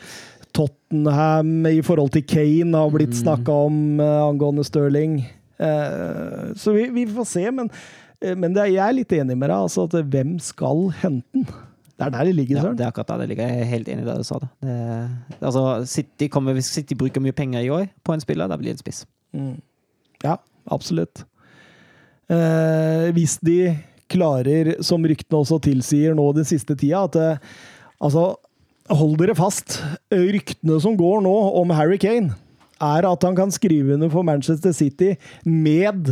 Tottenham 0.55 1.67
i 1.69 1.83
forhold 1.85 2.15
til 2.15 2.25
Kane 2.31 2.79
har 2.79 2.93
blitt 2.95 3.17
snakka 3.19 3.57
om 3.67 3.99
angående 3.99 4.63
Stirling. 4.63 5.17
Så 5.59 6.75
vi, 6.77 6.85
vi 6.95 7.03
får 7.11 7.27
se, 7.27 7.43
men, 7.51 7.73
men 8.23 8.55
det 8.55 8.63
er, 8.63 8.71
jeg 8.77 8.85
er 8.85 8.97
litt 9.01 9.15
enig 9.19 9.35
med 9.35 9.51
deg. 9.51 9.57
Altså, 9.67 9.89
at 9.91 10.13
hvem 10.15 10.37
skal 10.39 10.93
hente 11.01 11.27
den? 11.35 11.49
Det 11.95 12.07
er 12.09 12.11
der 12.11 12.25
det 12.27 12.35
ligger, 12.35 12.59
Ja, 12.59 12.73
det 12.75 12.83
er 12.83 12.91
akkurat 12.91 13.09
der 13.13 13.23
det 13.23 13.29
ligger. 13.29 13.47
Jeg 13.47 13.61
er 13.61 13.71
helt 13.71 13.89
enig 13.89 14.03
i 14.03 14.09
det 14.09 14.17
du 14.19 14.27
sa. 14.27 14.39
Det. 14.43 14.49
Det, 14.67 15.43
altså, 15.43 15.63
City 15.87 16.27
kommer, 16.29 16.53
hvis 16.53 16.73
City 16.75 16.97
bruker 16.99 17.23
mye 17.23 17.33
penger 17.33 17.63
i 17.63 17.71
år 17.71 17.87
på 18.05 18.13
en 18.15 18.21
spiller, 18.21 18.51
da 18.51 18.59
blir 18.59 18.73
det 18.73 18.81
en 18.81 18.83
spiss. 18.83 19.05
Mm. 19.33 19.61
Ja, 20.25 20.37
absolutt. 20.67 21.23
Eh, 22.33 23.13
hvis 23.15 23.39
de 23.45 23.77
klarer, 24.11 24.75
som 24.83 25.05
ryktene 25.07 25.39
også 25.39 25.61
tilsier 25.63 26.17
nå 26.17 26.27
den 26.35 26.47
siste 26.49 26.75
tida, 26.75 27.05
at 27.05 27.21
eh, 27.21 27.55
altså 28.01 28.35
Hold 28.93 29.15
dere 29.17 29.33
fast. 29.33 29.79
Ryktene 30.13 30.77
som 30.77 30.93
går 30.93 31.23
nå 31.25 31.33
om 31.57 31.71
Harry 31.73 31.97
Kane, 31.97 32.35
er 32.85 33.07
at 33.09 33.23
han 33.25 33.37
kan 33.39 33.49
skrive 33.55 33.95
under 33.95 34.11
for 34.13 34.27
Manchester 34.29 34.75
City 34.77 35.15
med 35.49 36.11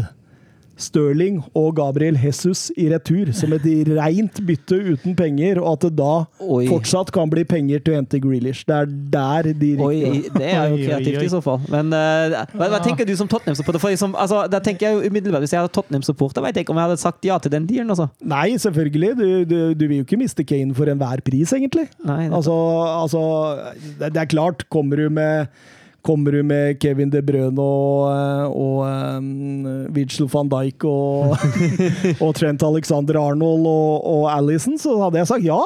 Stirling 0.82 1.38
og 1.58 1.76
Gabriel 1.78 2.16
Jesus 2.20 2.66
i 2.76 2.88
retur, 2.92 3.30
som 3.36 3.52
et 3.56 3.64
rent 3.88 4.40
bytte 4.46 4.76
uten 4.92 5.14
penger, 5.18 5.60
og 5.62 5.76
at 5.76 5.86
det 5.86 5.92
da 6.00 6.12
Oi. 6.42 6.66
fortsatt 6.70 7.12
kan 7.14 7.30
bli 7.32 7.44
penger 7.48 7.80
til 7.84 7.94
å 7.94 8.00
hente 8.00 8.20
Grealish. 8.22 8.64
Det 8.68 8.76
er 8.76 8.90
der 9.14 9.50
de 9.62 9.70
Oi, 9.82 9.96
det 10.34 10.48
er 10.52 10.72
jo 10.74 10.80
kreativt 10.82 11.26
i 11.26 11.30
så 11.32 11.40
fall. 11.44 11.60
Men 11.72 11.92
eh, 11.96 12.36
hva, 12.58 12.68
hva 12.74 12.80
tenker 12.84 13.08
du 13.08 13.14
som 13.18 13.30
Tottenham-supporter? 13.30 13.82
For 13.82 13.94
liksom, 13.94 14.16
altså, 14.18 14.42
da 14.52 14.60
tenker 14.64 14.88
jeg 14.88 14.98
jo 14.98 15.10
umiddelbart, 15.12 15.44
Hvis 15.46 15.54
jeg 15.56 15.62
hadde 15.62 15.72
Tottenham-supporter, 15.78 16.44
vet 16.46 16.58
jeg 16.60 16.66
ikke 16.66 16.74
om 16.76 16.82
jeg 16.82 16.90
hadde 16.90 17.00
sagt 17.02 17.24
ja 17.28 17.38
til 17.42 17.54
den 17.54 17.66
dealen. 17.70 17.90
Altså. 17.94 18.08
Nei, 18.20 18.48
selvfølgelig. 18.62 19.12
Du, 19.18 19.26
du, 19.48 19.58
du 19.78 19.86
vil 19.88 20.02
jo 20.02 20.06
ikke 20.08 20.18
miste 20.20 20.44
Kane 20.48 20.74
for 20.76 20.90
enhver 20.92 21.22
pris, 21.26 21.52
egentlig. 21.56 21.88
Nei, 22.04 22.24
det- 22.26 22.32
Altså, 22.42 22.54
altså 22.98 23.20
det, 24.00 24.12
det 24.16 24.20
er 24.22 24.30
klart, 24.32 24.64
kommer 24.72 24.96
du 24.98 25.08
med 25.10 25.46
Kommer 26.02 26.34
du 26.34 26.42
med 26.42 26.80
Kevin 26.82 27.10
De 27.12 27.20
Bruyne 27.22 27.62
og, 27.62 28.08
eh, 28.10 28.54
og 28.58 28.78
um, 29.22 29.66
Virgil 29.94 30.26
van 30.32 30.50
Dijk 30.50 30.86
og, 30.88 31.36
og 32.24 32.32
Trent 32.38 32.64
Alexander 32.66 33.20
Arnold 33.20 33.68
og, 33.70 34.06
og 34.10 34.24
Alison, 34.32 34.74
så 34.82 34.96
hadde 35.04 35.20
jeg 35.20 35.30
sagt 35.30 35.46
ja. 35.46 35.60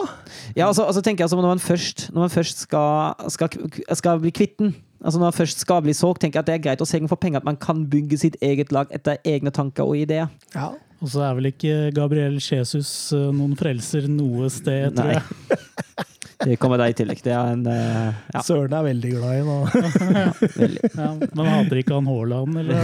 Ja, 0.58 0.68
og 0.68 0.76
så 0.76 1.00
tenker 1.00 1.24
jeg 1.24 1.30
altså, 1.30 1.40
Når 1.40 1.54
man 1.54 1.62
først, 1.62 2.08
når 2.12 2.26
man 2.26 2.34
først 2.34 2.66
skal, 2.66 3.30
skal, 3.32 3.48
skal 3.96 4.20
bli 4.20 4.34
kvitt 4.36 4.58
den, 4.60 4.74
altså 5.00 5.18
når 5.18 5.30
man 5.30 5.38
først 5.38 5.64
skal 5.64 5.84
bli 5.86 5.96
solgt, 5.96 6.20
tenker 6.20 6.40
jeg 6.40 6.44
at 6.44 6.50
det 6.50 6.58
er 6.58 6.64
greit 6.68 6.84
å 6.84 6.88
selge 6.88 7.08
for 7.08 7.20
penger. 7.20 7.40
At 7.40 7.48
man 7.48 7.56
kan 7.60 7.86
bygge 7.88 8.20
sitt 8.20 8.36
eget 8.44 8.74
lag 8.76 8.92
etter 8.92 9.16
egne 9.24 9.52
tanker 9.54 9.88
og 9.88 9.96
ideer. 9.96 10.28
ja. 10.56 10.74
Og 11.04 11.10
så 11.12 11.26
er 11.26 11.34
vel 11.36 11.50
ikke 11.50 11.90
Gabriel 11.92 12.38
Jesus 12.40 13.12
eh, 13.12 13.28
noen 13.36 13.52
frelser 13.58 14.06
noe 14.08 14.48
sted, 14.52 14.96
tror 14.96 15.12
Nei. 15.12 15.18
jeg. 15.18 16.06
Det 16.44 16.56
kommer 16.60 16.76
deg 16.80 16.92
i 16.92 16.96
tillegg. 16.98 17.20
Det 17.24 17.32
er 17.32 17.52
en 17.54 17.62
eh, 17.70 18.16
ja, 18.34 18.40
Søren 18.44 18.74
er 18.76 18.84
veldig 18.84 19.10
glad 19.14 19.38
i 19.38 19.44
nå. 19.46 19.54
Ja, 20.96 21.06
men 21.16 21.48
hater 21.48 21.78
ikke 21.80 21.96
han 21.96 22.08
Haaland, 22.10 22.58
eller? 22.60 22.74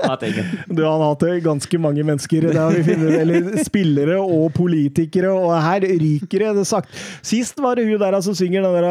Hater 0.00 0.26
ingen. 0.30 0.48
Du, 0.72 0.82
han 0.86 1.02
hater 1.04 1.36
ganske 1.44 1.80
mange 1.82 2.04
mennesker, 2.06 2.46
det 2.48 2.58
har 2.58 2.72
vi 2.72 2.84
funnet, 2.86 3.12
eller 3.20 3.60
spillere 3.64 4.16
og 4.22 4.52
politikere, 4.56 5.32
og 5.32 5.52
her 5.62 5.84
ryker 5.84 6.46
det. 6.46 6.64
sagt. 6.68 6.88
Sist 7.24 7.60
var 7.60 7.76
det 7.76 7.86
hun 7.90 8.00
der 8.00 8.16
som 8.24 8.36
synger 8.38 8.64
den 8.64 8.74
der, 8.78 8.88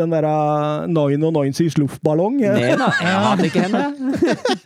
den 0.00 0.16
der 0.16 0.28
99 0.90 1.70
sluffballong. 1.76 2.40
Nena, 2.42 2.90
jeg 2.90 3.22
hater 3.26 3.50
ikke 3.50 3.66
henne. 3.68 3.84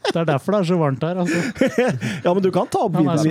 Det 0.09 0.16
er 0.16 0.28
derfor 0.32 0.57
det 0.57 0.62
er 0.62 0.70
så 0.73 0.81
varmt 0.81 1.05
her. 1.05 1.23
Altså. 1.24 1.39
Ja, 2.24 2.32
men 2.32 2.43
du 2.45 2.51
kan 2.55 2.73
ta 2.73 2.86
opp 2.89 2.97
vinduet. 2.97 3.28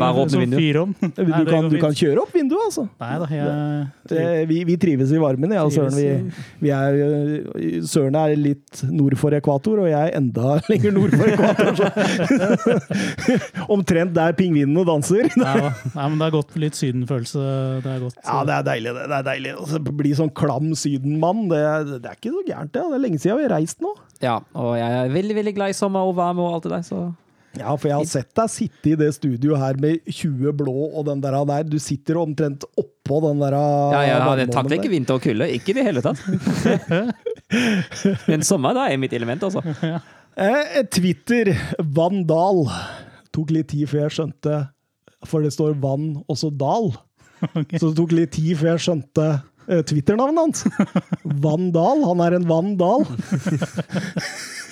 Du, 1.18 1.22
du, 1.24 1.46
kan, 1.50 1.70
du 1.72 1.78
kan 1.82 1.98
kjøre 1.98 2.28
opp 2.28 2.34
vinduet, 2.36 2.70
altså. 2.70 2.88
Nei 3.02 3.23
da, 3.30 3.38
jeg 3.40 3.88
Det, 4.10 4.48
vi, 4.50 4.58
vi 4.68 4.76
trives 4.82 5.12
i 5.16 5.20
varmen, 5.22 5.52
jeg 5.56 5.62
og 5.64 5.72
Søren. 5.72 5.96
Vi, 5.96 6.08
vi 6.66 6.72
er, 6.76 6.98
øh, 7.00 7.78
Søren 7.88 8.16
er 8.20 8.36
litt 8.40 8.84
nord 8.92 9.16
for 9.22 9.34
ekvator, 9.38 9.80
og 9.86 9.90
jeg 9.92 10.12
er 10.12 10.18
enda 10.20 10.58
lenger 10.72 10.92
nord 10.96 11.16
for 11.16 11.32
ekvator. 11.32 11.72
Så. 11.80 11.88
Omtrent 13.74 14.14
der 14.16 14.36
pingvinene 14.38 14.84
danser. 14.88 15.30
ja. 15.38 15.72
Nei, 15.94 16.08
men 16.10 16.20
det 16.20 16.28
er 16.30 16.36
godt 16.36 16.54
med 16.56 16.66
litt 16.68 16.80
sydenfølelse. 16.80 17.44
Det 17.84 17.92
er 17.96 18.00
godt. 18.04 18.18
Ja, 18.24 18.40
det 18.50 18.56
er 18.60 18.68
deilig. 18.70 18.94
det, 18.98 19.06
det 19.12 19.18
er 19.20 19.28
deilig. 19.30 19.54
Altså, 19.60 19.82
bli 20.04 20.14
sånn 20.18 20.32
klam 20.36 20.72
sydenmann, 20.80 21.46
det, 21.52 21.62
er- 21.64 21.90
det 21.98 22.10
er 22.14 22.18
ikke 22.20 22.34
så 22.36 22.46
gærent, 22.48 22.74
det. 22.74 22.84
Det 22.94 22.98
er 23.00 23.04
lenge 23.08 23.22
siden 23.24 23.40
vi 23.42 23.48
har 23.48 23.56
reist 23.58 23.84
nå. 23.84 23.94
Ja, 24.24 24.38
og 24.56 24.76
jeg 24.80 25.00
er 25.04 25.12
veldig 25.12 25.36
veldig 25.42 25.54
glad 25.58 25.74
i 25.74 25.78
sommer 25.78 26.08
og 26.08 26.16
varme 26.16 26.44
og 26.46 26.58
alt 26.58 26.68
det 26.70 26.72
der, 26.78 26.86
så 26.88 27.00
Ja, 27.60 27.76
for 27.78 27.86
jeg 27.90 28.00
har 28.00 28.08
sett 28.10 28.32
deg 28.34 28.50
sitte 28.50 28.90
i 28.90 28.96
det 28.98 29.12
studioet 29.14 29.62
her 29.62 29.78
med 29.82 30.02
20 30.10 30.56
blå 30.58 30.74
og 30.90 31.06
den 31.06 31.22
der. 31.22 31.38
der. 31.46 31.68
Du 31.70 31.78
sitter 31.82 32.18
omtrent 32.18 32.66
oppå 32.80 33.20
den 33.28 33.44
der 33.44 33.54
Ja, 33.54 34.02
ja, 34.02 34.16
det 34.18 34.26
vannmånen 34.26 34.54
takler 34.56 34.80
ikke 34.80 34.94
vinter 34.94 35.20
og 35.20 35.26
kulde. 35.28 35.50
Ikke 35.54 35.74
i 35.74 35.78
det 35.78 35.86
hele 35.86 36.02
tatt. 36.02 36.18
Men 38.32 38.46
sommer 38.48 38.74
da 38.74 38.88
er 38.90 38.98
mitt 39.02 39.14
element, 39.14 39.46
altså. 39.46 39.62
Eh, 40.34 40.82
Twitter, 40.90 41.54
Vandal. 41.94 42.66
Tok 43.34 43.54
litt 43.54 43.70
tid 43.74 43.90
før 43.90 44.08
jeg 44.08 44.14
skjønte 44.18 44.60
For 45.30 45.46
det 45.46 45.54
står 45.56 45.78
vann, 45.82 46.24
og 46.26 46.38
så 46.38 46.50
dal. 46.50 46.92
Så 47.78 47.90
det 47.90 47.96
tok 48.00 48.14
litt 48.16 48.34
tid 48.36 48.58
før 48.58 48.74
jeg 48.74 48.84
skjønte 48.88 49.30
eh, 49.70 49.84
Twitter-navnet 49.86 50.42
hans. 50.42 50.66
Vandal. 51.46 52.02
Han 52.10 52.26
er 52.26 52.40
en 52.40 52.50
Vandal. 52.50 53.06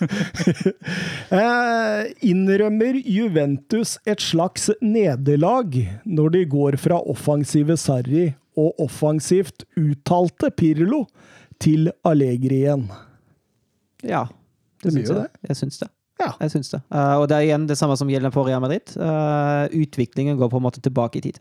eh, 1.38 2.00
innrømmer 2.26 2.98
Juventus 3.02 3.96
et 4.08 4.22
slags 4.22 4.70
nederlag 4.82 5.76
når 6.04 6.34
de 6.36 6.44
går 6.50 6.78
fra 6.82 7.00
offensive 7.00 7.76
Sarri 7.80 8.30
og 8.58 8.80
offensivt 8.82 9.66
uttalte 9.78 10.50
Pirlo 10.54 11.04
til 11.62 11.90
Allegri 12.06 12.64
igjen? 12.64 12.88
Ja. 14.04 14.26
Det 14.84 14.92
syns 14.92 15.08
jeg. 15.10 15.16
det. 15.16 15.48
Jeg 15.48 15.60
syns 15.62 15.80
det. 15.80 15.90
Ja. 16.20 16.30
Jeg 16.44 16.52
syns 16.52 16.70
det. 16.70 16.80
Uh, 16.92 17.16
og 17.22 17.26
det 17.30 17.38
er 17.38 17.48
igjen 17.48 17.66
det 17.70 17.78
samme 17.80 17.96
som 17.98 18.10
gjelder 18.10 18.32
for 18.34 18.46
Real 18.48 18.62
Madrid. 18.62 18.94
Uh, 18.94 19.66
utviklingen 19.74 20.38
går 20.38 20.52
på 20.52 20.60
en 20.60 20.66
måte 20.66 20.82
tilbake 20.84 21.20
i 21.20 21.24
tid. 21.28 21.40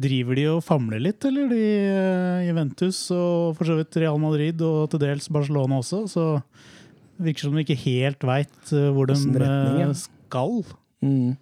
Driver 0.00 0.38
de 0.38 0.46
og 0.54 0.62
famler 0.64 1.02
litt, 1.04 1.24
eller 1.28 1.50
de 1.52 1.64
uh, 1.92 2.44
Juventus 2.46 3.04
og 3.12 3.58
for 3.58 3.68
så 3.68 3.76
vidt 3.80 3.98
Real 4.00 4.20
Madrid 4.22 4.62
og 4.64 4.86
til 4.92 5.02
dels 5.02 5.28
Barcelona 5.32 5.82
også? 5.82 6.06
Så 6.08 6.26
virker 7.24 7.46
som 7.46 7.56
de 7.56 7.64
ikke 7.64 7.78
helt 7.84 8.26
veit 8.26 8.74
hvor 8.94 9.08
de 9.10 9.16
eh, 9.16 9.88
skal. 9.98 10.60
Mm. 11.02 11.34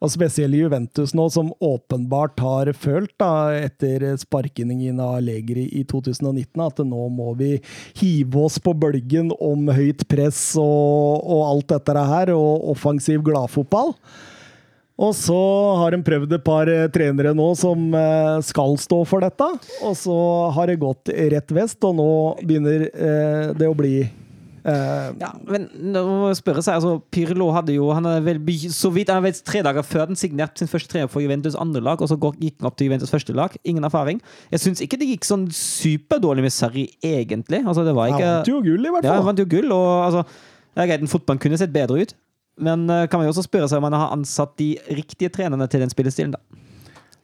Og 0.00 0.08
spesielt 0.08 0.56
Juventus 0.56 1.12
nå, 1.16 1.26
som 1.32 1.52
åpenbart 1.60 2.40
har 2.40 2.70
følt, 2.72 3.12
da, 3.20 3.52
etter 3.52 4.06
sparkingen 4.20 5.00
av 5.02 5.18
Allegri 5.18 5.66
i 5.76 5.84
2019, 5.84 6.62
at 6.64 6.80
nå 6.88 7.08
må 7.12 7.34
vi 7.38 7.52
hive 8.00 8.46
oss 8.46 8.56
på 8.62 8.72
bølgen 8.72 9.34
om 9.36 9.68
høyt 9.76 10.06
press 10.10 10.40
og, 10.60 11.20
og 11.20 11.44
alt 11.50 11.72
dette 11.74 12.08
her, 12.14 12.34
og 12.34 12.70
offensiv 12.72 13.24
gladfotball. 13.26 13.94
Og 15.00 15.14
så 15.16 15.40
har 15.80 15.94
de 15.94 16.02
prøvd 16.04 16.34
et 16.36 16.44
par 16.44 16.68
eh, 16.68 16.88
trenere 16.92 17.32
nå 17.36 17.46
som 17.56 17.92
eh, 17.96 18.40
skal 18.44 18.76
stå 18.80 18.98
for 19.08 19.24
dette, 19.24 19.46
og 19.84 19.94
så 19.96 20.16
har 20.56 20.68
det 20.68 20.80
gått 20.82 21.12
rett 21.12 21.54
vest, 21.56 21.80
og 21.88 21.96
nå 21.96 22.10
begynner 22.42 22.88
eh, 22.88 23.46
det 23.56 23.68
å 23.68 23.76
bli 23.76 23.94
eh, 24.64 25.10
Ja, 25.20 25.30
men 25.48 25.68
nå 25.92 26.02
må 26.06 26.28
jeg 26.30 26.38
spørre 26.40 26.62
seg, 26.64 26.78
altså 26.78 26.98
Pirlo 27.12 27.50
hadde 27.54 27.74
jo 27.74 27.90
han 27.96 28.06
hadde 28.08 28.24
vel, 28.26 28.40
Så 28.72 28.92
vidt 28.94 29.08
jeg 29.12 29.24
vet, 29.24 29.42
tre 29.46 29.62
dager 29.66 29.86
før 29.86 30.10
den 30.10 30.18
signerte 30.20 30.62
sin 30.62 30.70
første 30.70 30.92
treer 30.92 31.10
for 31.10 31.24
Juventus 31.24 31.58
andre 31.58 31.82
lag, 31.84 32.00
og 32.00 32.10
så 32.10 32.18
gikk 32.18 32.60
han 32.60 32.70
opp 32.70 32.78
til 32.80 32.90
Juventus 32.90 33.12
første 33.12 33.36
lag. 33.36 33.56
Ingen 33.64 33.84
erfaring. 33.84 34.20
Jeg 34.50 34.60
syns 34.64 34.80
ikke 34.84 34.98
det 35.00 35.10
gikk 35.12 35.28
sånn 35.28 35.48
superdårlig 35.54 36.46
med 36.46 36.54
Sarri, 36.54 36.88
egentlig. 37.02 37.62
Altså, 37.66 37.84
det 37.86 37.94
var 37.96 38.12
ikke, 38.12 38.24
Han 38.24 38.40
vant 38.40 38.52
jo 38.54 38.62
gull, 38.64 38.86
i 38.86 38.94
hvert 38.96 39.04
Ja, 39.04 39.14
han 39.14 39.22
fall. 39.22 39.30
vant 39.32 39.44
jo 39.44 39.50
gull, 39.56 39.72
og 39.76 39.92
altså 40.08 40.24
greit, 40.74 40.90
fotballen 40.90 41.14
fotball 41.14 41.38
kunne 41.42 41.58
sett 41.60 41.72
bedre 41.74 42.02
ut. 42.02 42.14
Men 42.60 42.84
uh, 42.90 43.06
kan 43.08 43.20
man 43.20 43.26
jo 43.26 43.32
også 43.32 43.46
spørre 43.46 43.68
seg 43.70 43.80
om 43.80 43.86
man 43.88 43.96
har 43.96 44.12
ansatt 44.12 44.52
de 44.60 44.74
riktige 44.92 45.30
trenerne 45.32 45.66
til 45.70 45.80
den 45.80 45.92
spillestilen, 45.92 46.34
da. 46.36 46.40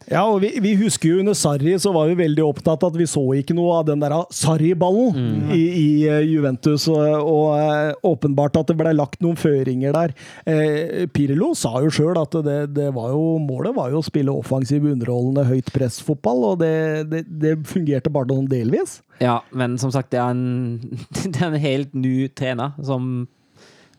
Ja, 0.06 0.22
og 0.30 0.38
vi, 0.44 0.52
vi 0.62 0.74
husker 0.78 1.10
jo 1.10 1.20
under 1.22 1.34
Sarri 1.34 1.74
så 1.82 1.90
var 1.94 2.06
vi 2.10 2.18
veldig 2.20 2.44
opptatt 2.46 2.84
at 2.86 2.96
vi 2.98 3.08
så 3.10 3.22
ikke 3.40 3.56
noe 3.58 3.80
av 3.80 3.88
den 3.88 4.02
der 4.02 4.14
Sarri-ballen 4.34 5.50
i, 5.54 5.62
i 5.66 5.88
eh, 6.06 6.22
Juventus, 6.30 6.86
og, 6.92 7.02
og 7.26 7.56
eh, 7.58 7.90
åpenbart 8.06 8.58
at 8.60 8.70
det 8.70 8.78
ble 8.78 8.94
lagt 8.94 9.22
noen 9.24 9.38
føringer 9.40 9.96
der. 9.96 10.14
Eh, 10.46 11.06
Pirlo 11.10 11.52
sa 11.58 11.74
jo 11.82 11.90
sjøl 11.90 12.20
at 12.20 12.38
det, 12.46 12.58
det 12.76 12.92
var 12.94 13.10
jo, 13.14 13.36
målet 13.42 13.74
var 13.76 13.90
jo 13.94 14.02
å 14.02 14.06
spille 14.06 14.34
offensiv, 14.34 14.86
underholdende, 14.86 15.46
høyt 15.50 15.72
press-fotball, 15.74 16.44
og 16.52 16.62
det, 16.62 16.74
det, 17.10 17.24
det 17.42 17.56
fungerte 17.66 18.12
bare 18.12 18.30
noen 18.30 18.46
delvis. 18.50 19.00
Ja, 19.18 19.40
men 19.50 19.74
som 19.80 19.90
sagt, 19.94 20.12
det 20.14 20.22
er 20.22 20.30
en, 20.30 20.78
det 21.32 21.40
er 21.40 21.50
en 21.50 21.62
helt 21.66 21.98
ny 21.98 22.28
trener 22.36 22.78
som 22.84 23.26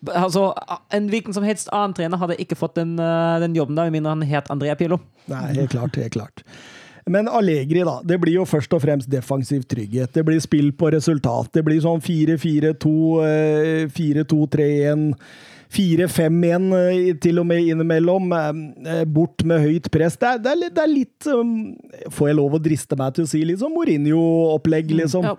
Altså, 0.06 0.54
En 0.94 1.08
hvilken 1.10 1.34
som 1.34 1.44
helst 1.44 1.70
annen 1.74 1.94
trener 1.98 2.18
hadde 2.22 2.36
ikke 2.40 2.56
fått 2.60 2.76
den, 2.76 3.00
eh, 3.00 3.40
den 3.40 3.56
jobben, 3.56 3.76
da, 3.76 3.84
med 3.88 3.94
mindre 3.98 4.10
han 4.14 4.22
het 4.30 4.52
Andrea 4.54 4.76
Pirlo. 4.76 5.00
Nei, 5.28 5.54
helt 5.54 5.72
klart, 5.72 5.96
helt 5.96 6.14
klart. 6.14 6.44
Men 7.08 7.28
Allegri, 7.32 7.84
da. 7.88 8.02
Det 8.04 8.18
blir 8.20 8.34
jo 8.36 8.44
først 8.46 8.74
og 8.76 8.82
fremst 8.84 9.08
defensiv 9.10 9.64
trygghet. 9.64 10.12
Det 10.12 10.26
blir 10.28 10.42
spill 10.44 10.74
på 10.76 10.90
resultat. 10.92 11.54
Det 11.56 11.64
blir 11.64 11.80
sånn 11.80 12.02
4-4-2, 12.04 13.24
eh, 13.24 13.88
4-2-3-1, 13.88 15.14
4-5-1 15.72 16.68
eh, 16.76 17.14
til 17.24 17.40
og 17.40 17.48
med 17.48 17.64
innimellom. 17.72 18.28
eh, 18.86 19.04
Bort 19.06 19.44
med 19.48 19.62
høyt 19.64 19.90
press. 19.92 20.18
Det 20.20 20.28
er, 20.34 20.38
det 20.44 20.52
er, 20.52 20.60
litt- 20.62 20.76
det 20.76 20.84
er 20.84 20.92
litt 20.94 21.28
um, 21.32 21.56
Får 22.12 22.28
jeg 22.32 22.38
lov 22.40 22.54
å 22.60 22.62
driste 22.64 22.98
meg 23.00 23.16
til 23.18 23.24
å 23.28 23.32
si 23.32 23.44
litt 23.46 23.60
sånn 23.64 23.74
Mourinho-opplegg, 23.76 24.92
liksom. 25.02 25.24
Ja. 25.32 25.36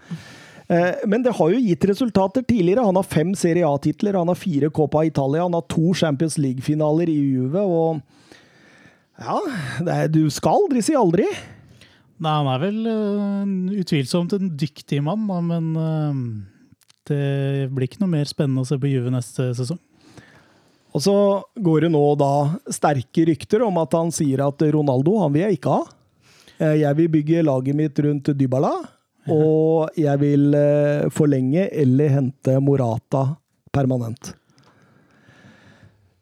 Eh, 0.69 0.95
Men 1.09 1.25
det 1.25 1.33
har 1.33 1.53
jo 1.53 1.61
gitt 1.65 1.85
resultater 1.89 2.45
tidligere. 2.45 2.85
Han 2.85 2.99
har 3.01 3.07
fem 3.09 3.33
Serie 3.35 3.67
A-titler, 3.67 4.19
han 4.21 4.29
har 4.29 4.39
fire 4.39 4.71
Copa 4.71 5.05
Italia, 5.09 5.47
han 5.47 5.57
har 5.57 5.65
to 5.69 5.95
Champions 5.97 6.37
League-finaler 6.39 7.09
i 7.09 7.17
Juve, 7.17 7.63
og 7.65 8.03
ja, 9.19 9.39
det 9.83 9.95
er, 9.95 10.11
du 10.13 10.29
skal 10.31 10.61
aldri 10.61 10.83
si 10.85 10.95
aldri. 10.95 11.25
Nei, 12.19 12.35
han 12.35 12.51
er 12.53 12.61
vel 12.63 12.79
uh, 12.87 13.81
utvilsomt 13.81 14.35
en 14.37 14.53
dyktig 14.59 15.01
mann, 15.03 15.25
da, 15.31 15.39
men 15.43 15.73
uh, 15.75 16.21
det 17.09 17.71
blir 17.73 17.89
ikke 17.89 18.03
noe 18.03 18.13
mer 18.13 18.29
spennende 18.31 18.63
å 18.63 18.69
se 18.69 18.79
på 18.79 18.91
Juve 18.91 19.11
neste 19.15 19.49
sesong. 19.59 19.81
Og 20.95 21.03
så 21.05 21.15
går 21.63 21.87
det 21.87 21.93
nå 21.95 22.03
da 22.19 22.31
sterke 22.75 23.27
rykter 23.29 23.63
om 23.67 23.77
at 23.81 23.95
han 23.97 24.13
sier 24.15 24.43
at 24.47 24.63
Ronaldo, 24.75 25.19
han 25.23 25.35
vil 25.35 25.45
jeg 25.47 25.59
ikke 25.59 25.75
ha. 25.79 25.83
Jeg 26.59 26.97
vil 26.99 27.11
bygge 27.13 27.45
laget 27.47 27.77
mitt 27.79 28.01
rundt 28.03 28.31
Dybala, 28.35 28.73
og 29.33 29.99
jeg 29.99 30.21
vil 30.23 30.55
eh, 30.57 31.09
forlenge 31.15 31.69
eller 31.73 32.13
hente 32.13 32.59
Morata 32.65 33.25
permanent. 33.75 34.33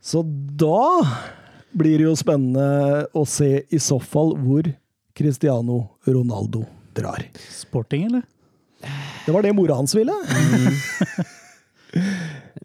Så 0.06 0.22
da 0.22 1.02
blir 1.76 1.98
det 1.98 2.06
jo 2.06 2.16
spennende 2.18 3.06
å 3.16 3.24
se 3.28 3.64
i 3.68 3.80
så 3.82 3.98
fall 4.00 4.36
hvor 4.38 4.68
Cristiano 5.16 5.98
Ronaldo 6.06 6.64
drar. 6.96 7.24
Sporting, 7.50 8.06
eller? 8.06 8.22
Det 9.26 9.32
var 9.34 9.42
det 9.42 9.52
mora 9.56 9.74
hans 9.80 9.94
ville. 9.96 10.12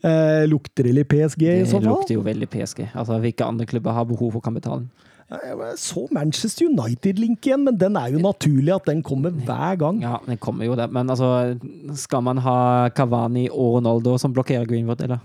eh, 0.03 0.43
lukter 0.47 0.84
det 0.88 0.93
litt 0.95 1.09
PSG 1.09 1.45
i 1.47 1.65
så 1.65 1.80
fall? 1.80 1.81
Det 1.81 1.89
lukter 1.89 2.15
jo 2.19 2.26
veldig 2.26 2.49
PSG. 2.51 2.84
Altså, 2.91 3.18
Hvilke 3.23 3.47
andre 3.47 3.68
klubber 3.69 3.95
har 3.97 4.05
behov 4.09 4.35
for 4.38 4.45
kapitalen? 4.45 4.89
Jeg 5.31 5.75
så 5.79 6.01
Manchester 6.11 6.67
United-link 6.67 7.45
igjen, 7.47 7.63
men 7.63 7.77
den 7.79 7.95
er 7.95 8.11
jo 8.11 8.19
naturlig 8.19 8.73
at 8.75 8.89
den 8.89 8.99
kommer 9.05 9.31
hver 9.31 9.77
gang. 9.79 10.01
Ja, 10.03 10.17
den 10.25 10.39
kommer 10.43 10.67
jo 10.67 10.75
det. 10.75 10.89
Men 10.91 11.07
altså, 11.13 11.55
skal 11.95 12.25
man 12.25 12.41
ha 12.43 12.89
Cavani 12.95 13.45
og 13.47 13.77
Ronaldo 13.77 14.17
som 14.19 14.33
blokkerer 14.35 14.67
Greenwood, 14.67 15.03
eller? 15.05 15.21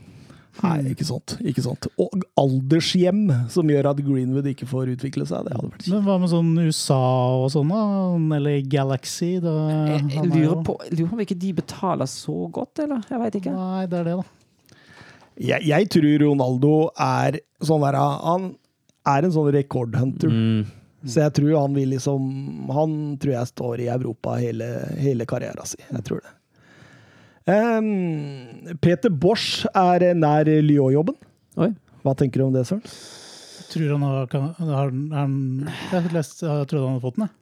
Nei, 0.63 0.93
ikke 0.95 1.05
sant. 1.05 1.35
ikke 1.45 1.61
sant. 1.65 1.89
Og 2.01 2.15
aldershjem 2.41 3.27
som 3.53 3.69
gjør 3.69 3.91
at 3.91 3.99
Greenwood 4.07 4.47
ikke 4.49 4.69
får 4.71 4.95
utvikle 4.95 5.27
seg. 5.29 5.45
Det 5.45 5.57
hadde 5.57 5.69
vært 5.73 5.83
kjipt. 5.83 5.93
Men 5.93 6.07
hva 6.07 6.17
med 6.23 6.33
sånn 6.33 6.53
USA 6.63 7.01
og 7.43 7.51
sånn, 7.53 7.73
da? 7.75 7.83
Eller 8.39 8.63
Galaxy? 8.73 9.35
Da, 9.43 9.53
Jeg, 9.91 10.05
jeg 10.15 10.23
er 10.23 10.31
lurer 10.31 10.63
på 10.65 10.79
jeg 10.87 11.01
lurer 11.01 11.11
på 11.11 11.19
om 11.19 11.25
ikke 11.27 11.39
de 11.43 11.53
betaler 11.59 12.09
så 12.11 12.37
godt, 12.55 12.85
eller? 12.87 13.03
Jeg 13.11 13.23
veit 13.25 13.41
ikke. 13.43 13.57
Nei, 13.59 13.83
det 13.91 14.01
er 14.01 14.09
det, 14.09 14.17
da. 14.23 14.31
Jeg, 15.37 15.67
jeg 15.69 15.91
tror 15.93 16.15
Ronaldo 16.25 16.73
er 16.97 17.43
sånn 17.61 17.83
der 17.85 17.99
Han 18.01 18.55
er 19.07 19.27
en 19.27 19.35
sånn 19.35 19.53
rekordhunter. 19.55 20.33
Mm. 20.33 20.65
Så 21.07 21.21
jeg 21.23 21.35
tror 21.37 21.53
han 21.61 21.75
vil 21.77 21.93
liksom 21.93 22.25
Han 22.75 22.95
tror 23.23 23.33
jeg 23.37 23.49
står 23.53 23.83
i 23.85 23.89
Europa 23.93 24.33
hele, 24.41 24.67
hele 24.99 25.27
karrieren 25.29 25.69
sin. 25.69 25.85
Jeg 25.93 26.03
tror 26.09 26.23
det. 26.25 26.33
Um, 27.47 28.75
Peter 28.83 29.13
Bosch 29.13 29.67
er 29.71 30.09
nær 30.19 30.49
Lyon-jobben. 30.67 31.15
Hva 32.03 32.15
tenker 32.19 32.43
du 32.43 32.49
om 32.49 32.55
det, 32.57 32.65
Søren? 32.67 32.83
Jeg 32.87 33.71
Tror 33.71 33.93
han 33.93 34.03
har, 34.07 34.27
kan, 34.31 34.45
har 34.59 34.91
har 35.13 35.31
Jeg 35.93 36.13
lest, 36.15 36.43
jeg 36.43 36.69
trodde 36.71 36.85
han 36.87 36.97
hadde 36.97 37.05
fått 37.07 37.17
den, 37.19 37.27
jeg. 37.27 37.35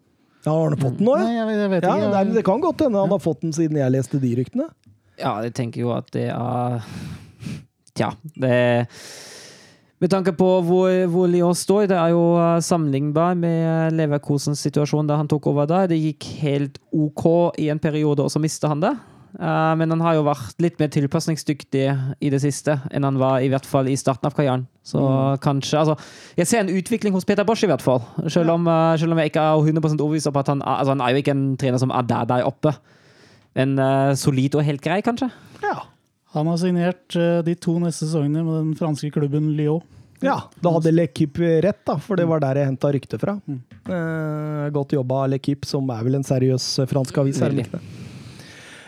Ja, 0.44 0.52
har 0.52 0.72
han 0.74 0.80
fått 0.80 0.98
den 0.98 1.06
nå, 1.08 1.16
Nei, 1.20 1.34
ja? 1.34 1.44
jeg, 1.48 1.58
jeg 1.62 1.70
vet 1.72 1.84
Ja, 1.86 1.94
ikke. 1.96 2.08
det, 2.12 2.20
er, 2.20 2.30
det 2.36 2.44
kan 2.48 2.62
godt 2.64 2.84
hende 2.84 3.00
han 3.04 3.12
har 3.14 3.20
fått 3.24 3.42
den 3.44 3.52
siden 3.56 3.78
jeg 3.80 3.92
leste 3.94 4.20
de 4.20 4.32
ryktene. 4.40 4.66
Ja, 5.20 5.34
jeg 5.44 5.54
tenker 5.56 5.84
jo 5.84 5.92
at 5.94 6.08
det 6.16 6.26
er 6.34 6.84
Tja, 7.94 8.08
det 8.42 8.56
Med 10.02 10.10
tanke 10.10 10.34
på 10.36 10.46
hvor, 10.66 10.90
hvor 11.12 11.30
Lyon 11.30 11.54
står, 11.56 11.86
det 11.92 11.96
er 11.96 12.12
jo 12.12 12.22
eh, 12.36 12.60
sammenlignbar 12.66 13.36
med 13.38 13.94
Leverkosens 13.94 14.60
situasjon 14.66 15.06
da 15.08 15.20
han 15.20 15.30
tok 15.30 15.46
over 15.52 15.68
da. 15.70 15.84
Det 15.90 16.00
gikk 16.00 16.26
helt 16.42 16.80
OK 16.92 17.26
i 17.62 17.70
en 17.72 17.80
periode, 17.82 18.24
og 18.24 18.32
så 18.32 18.42
mista 18.42 18.72
han 18.72 18.82
det. 18.82 18.92
Eh, 19.34 19.72
men 19.78 19.90
han 19.90 20.02
har 20.04 20.16
jo 20.18 20.26
vært 20.26 20.60
litt 20.62 20.76
mer 20.78 20.90
tilpasningsdyktig 20.94 21.86
i 22.22 22.30
det 22.30 22.40
siste 22.42 22.76
enn 22.94 23.06
han 23.06 23.18
var 23.18 23.42
i 23.42 23.48
hvert 23.50 23.66
fall 23.66 23.88
i 23.90 23.96
starten 23.98 24.28
av 24.28 24.36
karrieren. 24.36 24.66
Så 24.86 25.00
kanskje 25.42 25.80
altså, 25.80 25.96
Jeg 26.36 26.50
ser 26.50 26.60
en 26.62 26.74
utvikling 26.74 27.14
hos 27.16 27.24
Peter 27.24 27.46
Bosch, 27.46 27.64
i 27.64 27.70
hvert 27.70 27.82
fall. 27.82 28.02
Selv 28.28 28.54
om, 28.54 28.66
eh, 28.68 28.96
selv 28.98 29.14
om 29.14 29.22
jeg 29.22 29.32
ikke 29.32 29.46
er 29.46 29.62
100 29.62 30.02
overbevist 30.02 30.30
om 30.30 30.42
at 30.42 30.52
han, 30.52 30.62
altså, 30.62 30.94
han 30.94 31.00
er 31.06 31.14
jo 31.14 31.22
ikke 31.22 31.34
en 31.38 31.48
trener 31.56 31.78
som 31.78 31.94
er 31.94 32.02
der 32.02 32.28
der 32.30 32.50
oppe. 32.50 32.74
Men 33.54 33.78
uh, 33.78 34.10
solid 34.18 34.56
og 34.58 34.64
helt 34.66 34.82
grei, 34.82 34.98
kanskje? 35.06 35.28
Ja. 35.62 35.86
Han 36.34 36.50
har 36.50 36.58
signert 36.58 37.16
eh, 37.16 37.40
de 37.46 37.54
to 37.54 37.76
neste 37.82 38.08
sesongene 38.08 38.42
med 38.42 38.56
den 38.60 38.72
franske 38.78 39.10
klubben 39.14 39.52
Lyon. 39.58 39.82
Ja, 40.24 40.38
da 40.62 40.70
hadde 40.72 40.92
L'Equipe 40.94 41.60
rett, 41.62 41.82
da, 41.86 41.98
for 42.00 42.16
det 42.16 42.24
var 42.30 42.40
der 42.42 42.60
jeg 42.60 42.70
henta 42.70 42.90
ryktet 42.94 43.20
fra. 43.20 43.36
Mm. 43.44 43.60
Eh, 43.84 44.64
godt 44.74 44.94
jobba 44.96 45.26
L'Equipe, 45.30 45.68
som 45.68 45.90
er 45.92 46.02
vel 46.06 46.18
en 46.18 46.26
seriøs 46.26 46.68
eh, 46.80 46.88
fransk 46.90 47.20
avis. 47.22 47.42
er 47.44 47.52
det 47.52 47.66
ikke? 47.66 47.82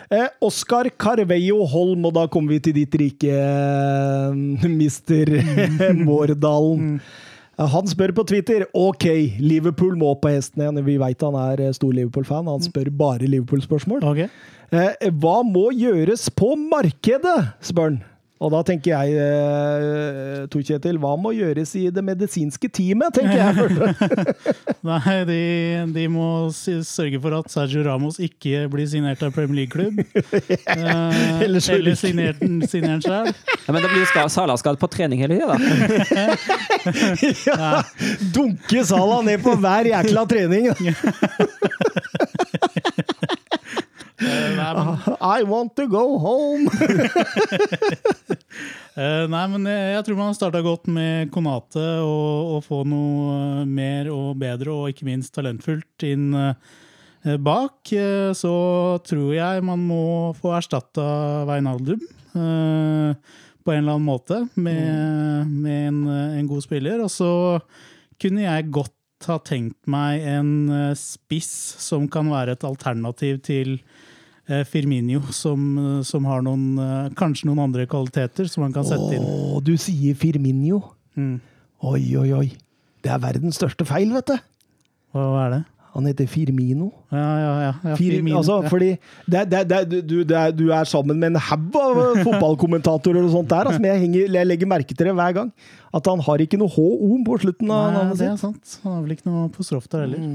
Eh, 0.07 0.27
Oscar 0.47 0.87
Carveio 0.95 1.65
Holm, 1.67 2.07
og 2.07 2.15
da 2.15 2.25
kommer 2.31 2.55
vi 2.55 2.61
til 2.67 2.77
ditt 2.79 2.95
rike, 2.99 3.31
eh, 3.37 4.67
mister 4.71 5.33
Mårdalen. 6.07 6.97
Eh, 6.97 7.15
Han 7.57 7.87
spør 7.89 8.11
på 8.13 8.23
Twitter 8.29 8.67
OK, 8.77 9.05
Liverpool 9.41 9.95
må 9.97 10.11
på 10.21 10.29
hesten 10.29 10.61
igjen. 10.61 10.77
Vi 10.85 10.99
veit 11.01 11.23
han 11.25 11.37
er 11.41 11.63
eh, 11.65 11.73
stor 11.73 11.95
Liverpool-fan. 11.95 12.45
Han 12.51 12.61
spør 12.61 12.91
bare 12.93 13.25
Liverpool-spørsmål. 13.25 14.03
Ok. 14.05 14.27
Eh, 14.77 15.07
hva 15.17 15.39
må 15.47 15.71
gjøres 15.73 16.27
på 16.37 16.51
markedet, 16.67 17.39
spør 17.65 17.89
han. 17.89 17.97
Og 18.37 18.51
da 18.53 18.59
tenker 18.67 18.91
jeg, 18.93 19.15
eh, 19.17 20.43
Tor 20.53 20.61
Kjetil, 20.61 20.99
hva 21.01 21.15
må 21.17 21.31
gjøres 21.33 21.71
i 21.79 21.87
det 21.93 22.03
medisinske 22.05 22.69
teamet, 22.69 23.15
tenker 23.17 23.37
jeg. 23.41 23.55
Nei, 24.87 25.15
de, 25.25 25.39
de 25.95 26.03
må 26.13 26.27
sørge 26.53 27.17
for 27.23 27.33
at 27.39 27.49
Sergio 27.49 27.81
Ramos 27.87 28.19
ikke 28.21 28.67
blir 28.69 28.85
signert 28.91 29.23
av 29.25 29.33
Premier 29.35 29.63
League-klubb. 29.63 30.03
Eh, 30.77 31.41
Eller 31.41 31.63
eller 31.73 31.95
signert 31.97 32.39
den 32.41 32.59
sjøl. 33.01 33.29
Ja, 33.31 33.73
men 33.73 33.81
da 33.81 33.89
blir 33.89 34.05
ska- 34.09 34.27
Salah 34.31 34.57
skadd 34.59 34.77
på 34.81 34.87
trening 34.91 35.21
hele 35.23 35.37
tida, 35.39 35.55
da. 35.57 35.57
ja, 37.47 37.81
dunke 38.35 38.83
Salah 38.85 39.23
ned 39.25 39.41
på 39.45 39.55
hver 39.61 39.89
jækla 39.89 40.25
trening. 40.29 40.69
Nei, 44.17 44.73
men, 44.73 44.97
I 45.21 45.43
want 45.45 45.75
to 45.75 45.85
go 45.87 46.17
home. 46.17 46.65
eh, 48.97 49.25
nei, 49.29 49.43
men 49.51 49.67
jeg, 49.69 49.91
jeg 49.93 50.05
tror 50.07 50.17
man 50.17 50.31
har 50.31 50.37
starta 50.39 50.61
godt 50.65 50.89
med 50.89 51.29
Konate 51.33 51.83
og, 52.01 52.55
og 52.55 52.63
få 52.65 52.81
noe 52.89 53.35
eh, 53.35 53.67
mer 53.69 54.09
og 54.13 54.31
bedre 54.41 54.73
og 54.73 54.89
ikke 54.89 55.05
minst 55.05 55.35
talentfullt 55.37 56.05
inn 56.07 56.31
eh, 56.33 57.37
bak. 57.37 57.93
Så 58.37 58.53
tror 59.05 59.35
jeg 59.35 59.67
man 59.69 59.85
må 59.85 60.33
få 60.37 60.55
erstatta 60.57 61.05
Veinaldum. 61.49 62.01
Uh, 62.37 63.17
på 63.65 63.73
en 63.73 63.81
eller 63.81 63.95
annen 63.97 64.05
måte 64.05 64.35
med, 64.53 65.49
med 65.49 65.87
en, 65.89 66.01
en 66.37 66.49
god 66.49 66.61
spiller. 66.63 67.01
Og 67.03 67.09
så 67.11 67.29
kunne 68.21 68.45
jeg 68.45 68.69
godt 68.73 68.93
ha 69.27 69.39
tenkt 69.41 69.89
meg 69.89 70.21
en 70.29 70.69
spiss 70.97 71.49
som 71.81 72.05
kan 72.11 72.29
være 72.31 72.53
et 72.55 72.65
alternativ 72.67 73.41
til 73.49 73.79
eh, 74.49 74.63
Firmino, 74.67 75.21
som, 75.35 76.01
som 76.07 76.27
har 76.29 76.43
noen, 76.45 76.65
eh, 76.81 77.13
kanskje 77.19 77.49
noen 77.49 77.65
andre 77.67 77.87
kvaliteter 77.89 78.49
som 78.51 78.65
han 78.65 78.75
kan 78.75 78.87
sette 78.87 79.17
inn. 79.17 79.23
Å, 79.23 79.61
du 79.63 79.75
sier 79.81 80.17
Firminio. 80.17 80.81
Mm. 81.17 81.37
Oi, 81.87 82.03
oi, 82.17 82.29
oi. 82.33 82.47
Det 83.05 83.13
er 83.13 83.23
verdens 83.23 83.59
største 83.59 83.85
feil, 83.87 84.13
vet 84.15 84.33
du. 84.33 84.37
Hva, 85.15 85.25
hva 85.31 85.41
er 85.47 85.57
det? 85.57 85.63
Han 85.97 86.05
heter 86.05 86.27
Firmino. 86.29 86.91
Ja, 87.09 87.17
ja, 87.17 87.53
ja. 87.61 87.69
ja 87.89 87.95
Fir, 87.97 88.11
Firmino, 88.11 88.37
altså, 88.37 88.59
ja. 88.61 88.69
fordi 88.69 88.89
det, 89.25 89.41
det, 89.49 89.61
det, 89.71 90.01
du, 90.05 90.19
du 90.53 90.65
er 90.69 90.85
sammen 90.85 91.17
med 91.17 91.31
en 91.31 91.41
haug 91.41 91.77
av 91.81 92.01
fotballkommentatorer 92.27 93.25
og 93.25 93.31
sånt 93.33 93.49
der, 93.49 93.71
altså, 93.71 93.81
men 93.81 93.95
jeg, 93.95 94.03
henger, 94.03 94.35
jeg 94.37 94.49
legger 94.51 94.69
merke 94.69 94.93
til 94.93 95.09
det 95.09 95.15
hver 95.17 95.33
gang. 95.39 95.49
At 95.97 96.05
han 96.11 96.21
har 96.21 96.43
ikke 96.43 96.59
noe 96.61 96.69
HO 96.69 97.17
på 97.25 97.39
slutten 97.41 97.71
av 97.73 97.87
Nei, 97.87 97.95
navnet 97.95 98.21
det 98.21 98.29
er 98.29 98.37
sant. 98.41 98.77
Han 98.83 98.93
har 98.93 99.05
vel 99.07 99.15
ikke 99.15 99.29
noe 99.31 99.47
apostrof 99.47 99.87
der 99.89 100.05
heller. 100.05 100.27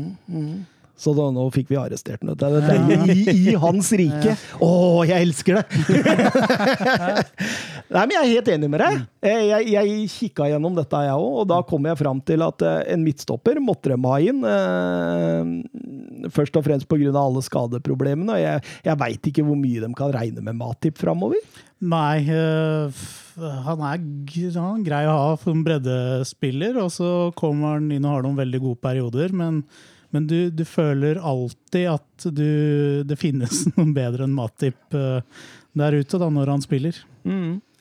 Så 0.98 1.14
da, 1.16 1.24
nå 1.34 1.42
fikk 1.54 1.68
vi 1.72 1.76
arrestert 1.80 2.20
ham. 2.22 2.34
Det 2.38 2.46
er 2.46 2.52
i, 3.10 3.12
i 3.50 3.52
hans 3.58 3.88
rike. 3.98 4.32
Å, 4.62 4.68
jeg 5.08 5.18
elsker 5.26 5.52
det! 5.58 5.64
Nei, 7.92 8.02
men 8.06 8.12
Jeg 8.14 8.22
er 8.22 8.30
helt 8.36 8.48
enig 8.54 8.68
med 8.72 8.80
deg. 8.84 8.94
Jeg, 9.26 9.40
jeg, 9.50 9.62
jeg 9.74 9.86
kikka 10.12 10.44
gjennom 10.52 10.74
dette, 10.78 10.98
jeg 11.08 11.16
òg, 11.16 11.32
og 11.42 11.46
da 11.50 11.58
kom 11.68 11.82
jeg 11.90 11.98
fram 12.00 12.18
til 12.28 12.40
at 12.46 12.58
eh, 12.64 12.82
en 12.94 13.02
midtstopper 13.04 13.56
måtte 13.64 13.86
de 13.92 13.96
ha 14.04 14.16
inn. 14.22 14.40
eh, 14.48 15.42
Først 16.32 16.54
og 16.60 16.64
fremst 16.68 16.86
pga. 16.88 17.10
alle 17.18 17.42
skadeproblemene. 17.44 18.32
og 18.36 18.40
Jeg, 18.44 18.56
jeg 18.86 18.96
veit 19.02 19.22
ikke 19.32 19.44
hvor 19.48 19.58
mye 19.58 19.80
de 19.82 19.90
kan 19.98 20.14
regne 20.14 20.40
med 20.44 20.54
Matip 20.60 20.96
framover. 21.02 21.40
Nei, 21.82 22.18
han 22.30 23.80
er 23.82 23.98
han 24.54 24.78
er 24.78 24.86
grei 24.86 25.02
å 25.10 25.16
ha 25.18 25.30
som 25.42 25.64
breddespiller, 25.66 26.78
og 26.84 26.90
så 26.94 27.08
kommer 27.38 27.66
han 27.80 27.90
inn 27.90 28.06
og 28.06 28.12
har 28.20 28.24
noen 28.28 28.38
veldig 28.38 28.60
gode 28.62 28.78
perioder, 28.84 29.28
men, 29.34 29.64
men 30.12 30.28
du, 30.28 30.38
du 30.52 30.64
føler 30.68 31.18
alltid 31.18 31.88
at 31.94 32.28
du, 32.28 33.02
det 33.08 33.18
finnes 33.20 33.64
noen 33.74 33.92
bedre 33.96 34.28
enn 34.28 34.36
Matip 34.36 34.96
øh, 34.96 35.20
der 35.72 35.96
ute 35.96 36.20
da, 36.20 36.28
når 36.28 36.52
han 36.52 36.64
spiller. 36.64 36.98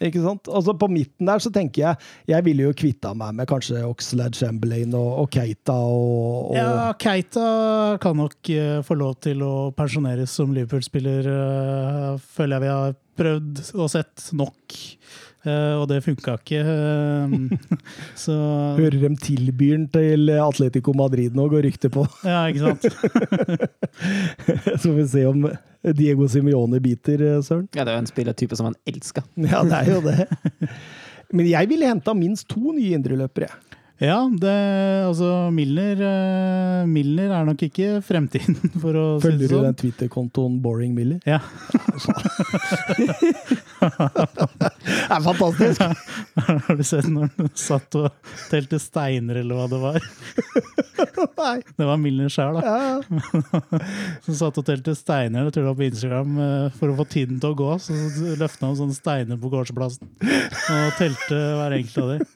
Ikke 0.01 0.21
sant? 0.21 0.49
Altså 0.49 0.73
På 0.77 0.87
midten 0.89 1.25
der 1.29 1.41
så 1.41 1.49
tenker 1.53 1.81
jeg 1.81 2.09
Jeg 2.29 2.45
ville 2.45 2.67
jo 2.67 2.75
kvitta 2.77 3.13
meg 3.17 3.35
med 3.39 3.49
kanskje 3.49 3.81
Oxlade 3.87 4.37
Chamberlain 4.37 4.93
og, 4.97 5.09
og 5.23 5.31
Keita 5.33 5.73
og, 5.73 6.51
og 6.51 6.57
Ja, 6.57 6.91
Keita 7.01 7.45
kan 8.01 8.17
nok 8.21 8.51
uh, 8.53 8.79
få 8.85 8.97
lov 9.01 9.17
til 9.25 9.41
å 9.45 9.53
pensjoneres 9.77 10.33
som 10.37 10.53
Liverpool-spiller, 10.55 11.29
uh, 11.29 12.21
føler 12.21 12.57
jeg 12.57 12.65
vi 12.65 12.71
har 12.71 12.95
prøvd 13.21 13.63
og 13.75 13.91
sett 13.91 14.29
nok. 14.37 14.77
Eh, 15.41 15.73
og 15.79 15.87
det 15.89 16.03
funka 16.05 16.35
ikke. 16.37 16.59
eh, 16.61 17.79
så 18.19 18.35
Hører 18.81 18.99
dem 19.01 19.15
tilbyr 19.17 19.73
den 19.79 19.87
til 19.93 20.29
Atletico 20.37 20.93
Madrid 20.97 21.33
nå, 21.37 21.47
går 21.49 21.65
ryktet 21.65 21.95
på. 21.95 22.05
Ja, 22.27 22.43
ikke 22.51 22.61
sant? 22.67 22.85
Så 24.81 24.85
får 24.85 24.95
vi 24.99 25.07
se 25.11 25.25
om 25.29 25.47
Diego 25.97 26.27
Simione 26.29 26.79
biter, 26.83 27.23
eh, 27.25 27.41
Søren. 27.45 27.67
Ja, 27.73 27.83
det 27.85 27.93
er 27.93 27.99
jo 27.99 28.05
en 28.05 28.11
spillertype 28.11 28.57
som 28.59 28.69
han 28.69 28.77
elsker. 28.89 29.25
Ja, 29.41 29.63
det 29.65 29.81
er 29.81 29.91
jo 29.95 30.01
det. 30.05 30.27
Men 31.33 31.47
jeg 31.49 31.69
ville 31.71 31.89
henta 31.89 32.13
minst 32.17 32.49
to 32.51 32.73
nye 32.75 32.93
indreløpere. 32.97 33.49
jeg. 33.49 33.77
Ja, 34.01 34.17
det, 34.33 34.53
altså 35.05 35.27
Milner, 35.53 35.99
eh, 36.01 36.87
Milner 36.89 37.35
er 37.37 37.45
nok 37.45 37.61
ikke 37.67 37.99
fremtiden, 38.01 38.55
for 38.81 38.97
å 38.97 39.03
si 39.21 39.29
det 39.29 39.29
sånn. 39.29 39.37
Følger 39.37 39.51
du 39.51 39.65
den 39.67 39.77
Twitter-kontoen 39.77 40.55
Boring 40.63 40.95
Miller? 40.97 41.19
Ja. 41.29 41.37
Det 43.81 45.17
er 45.17 45.21
fantastisk! 45.25 45.81
Har 46.65 46.77
du 46.77 46.83
sett 46.85 47.07
når 47.11 47.29
han 47.35 47.51
satt 47.57 47.97
og 47.99 48.09
telte 48.49 48.79
steiner, 48.81 49.41
eller 49.41 49.57
hva 49.57 49.67
det 49.69 49.79
var? 49.81 49.99
Nei. 51.37 51.55
Det 51.77 51.87
var 51.89 52.01
Milner 52.01 52.29
sjøl, 52.33 52.57
da. 52.57 52.61
Ja. 52.65 53.81
Som 54.25 54.37
satt 54.37 54.57
og 54.61 54.65
telte 54.67 54.95
steiner 54.97 55.45
jeg 55.45 55.55
tror 55.55 55.65
det 55.65 55.71
var 55.71 55.79
på 55.81 55.87
Instagram 55.89 56.35
eh, 56.45 56.67
for 56.77 56.93
å 56.93 56.97
få 57.01 57.05
tiden 57.11 57.41
til 57.41 57.53
å 57.53 57.59
gå. 57.61 57.71
Så 57.85 57.97
løfta 58.39 58.69
han 58.69 58.77
sånne 58.81 58.97
steiner 58.97 59.41
på 59.41 59.53
gårdsplassen 59.53 60.09
og 60.09 60.97
telte 60.97 61.41
hver 61.61 61.77
enkelt 61.77 62.01
av 62.01 62.13
dem. 62.15 62.29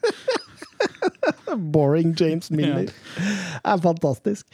Boring 1.74 2.14
James 2.18 2.50
Miller. 2.50 2.88
Det 2.90 3.60
er 3.62 3.82
fantastisk. 3.82 4.46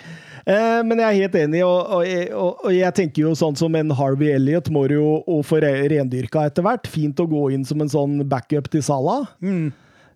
Eh, 0.46 0.80
men 0.86 0.98
jeg 0.98 1.06
er 1.06 1.20
helt 1.20 1.38
enig, 1.38 1.62
og, 1.66 1.92
og, 1.98 2.64
og, 2.64 2.70
jeg 2.74 2.96
tenker 2.98 3.26
jo 3.26 3.34
sånn 3.38 3.58
som 3.58 3.74
en 3.78 3.94
Harvey 3.94 4.32
Elliot 4.34 4.70
må 4.74 4.84
jo 4.90 5.40
få 5.46 5.60
rendyrka 5.62 6.48
etter 6.50 6.66
hvert. 6.66 6.90
Fint 6.90 7.22
å 7.22 7.28
gå 7.30 7.48
inn 7.54 7.66
som 7.68 7.82
en 7.84 7.92
sånn 7.92 8.20
backup 8.28 8.70
til 8.72 8.84
Salah. 8.86 9.28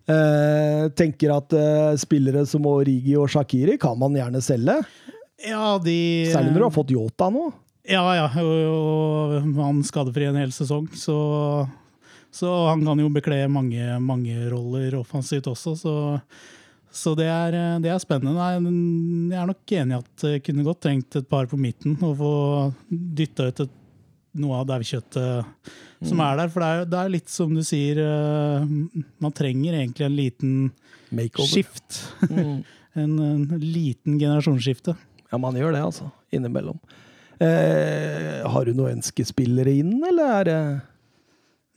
Eh, 0.07 0.83
tenker 0.95 1.33
at 1.35 1.53
eh, 1.55 1.93
spillere 1.99 2.45
som 2.47 2.67
Origi 2.69 3.17
og 3.19 3.31
Shakiri 3.31 3.75
kan 3.81 3.97
man 3.99 4.15
gjerne 4.15 4.43
selge. 4.43 4.79
Ja, 5.43 5.77
de 5.83 5.97
Særlig 6.31 6.53
når 6.53 6.61
du 6.61 6.67
har 6.69 6.75
fått 6.75 6.93
Yota 6.95 7.27
nå. 7.33 7.49
Ja, 7.87 8.03
ja. 8.15 8.27
Og 8.43 9.51
han 9.59 9.83
skadefri 9.87 10.27
en 10.27 10.39
hel 10.39 10.51
sesong, 10.55 10.89
så, 10.97 11.17
så 12.35 12.53
han 12.67 12.83
kan 12.87 12.99
jo 12.99 13.11
bekle 13.13 13.45
mange, 13.51 13.99
mange 14.03 14.35
roller 14.51 14.97
offensivt 14.99 15.47
også, 15.47 15.75
så, 15.79 15.93
så 16.97 17.13
det, 17.17 17.27
er, 17.29 17.57
det 17.83 17.91
er 17.93 17.99
spennende. 18.01 18.47
Jeg 19.31 19.37
er 19.39 19.49
nok 19.49 19.73
enig 19.79 19.95
i 19.95 19.99
at 20.01 20.25
jeg 20.33 20.43
kunne 20.47 20.65
godt 20.65 20.81
trengt 20.87 21.19
et 21.19 21.27
par 21.29 21.49
på 21.49 21.59
midten 21.61 21.97
og 22.01 22.15
få 22.19 22.31
dytta 22.89 23.49
ut 23.51 23.61
et, 23.65 23.75
noe 24.37 24.59
av 24.59 24.67
daukjøttet 24.69 25.69
som 26.05 26.21
er 26.21 26.39
der. 26.41 26.51
For 26.53 26.63
det 26.63 26.69
er, 26.69 26.89
det 26.91 26.99
er 27.01 27.13
litt 27.13 27.31
som 27.33 27.53
du 27.57 27.63
sier, 27.65 28.01
eh, 28.03 28.67
man 29.23 29.35
trenger 29.35 29.79
egentlig 29.79 30.05
en 30.07 30.17
liten 30.17 30.53
Makeover. 31.09 31.49
skift. 31.49 32.01
en, 33.01 33.17
en 33.17 33.47
liten 33.61 34.19
generasjonsskifte. 34.21 34.97
Ja, 35.31 35.39
man 35.41 35.57
gjør 35.59 35.73
det, 35.75 35.83
altså. 35.89 36.11
Innimellom. 36.33 36.79
Eh, 37.37 38.41
har 38.49 38.65
du 38.65 38.73
noen 38.73 38.97
ønskespillere 38.97 39.73
inn, 39.83 39.97
eller 40.09 40.37
er 40.41 40.47
det 40.51 40.61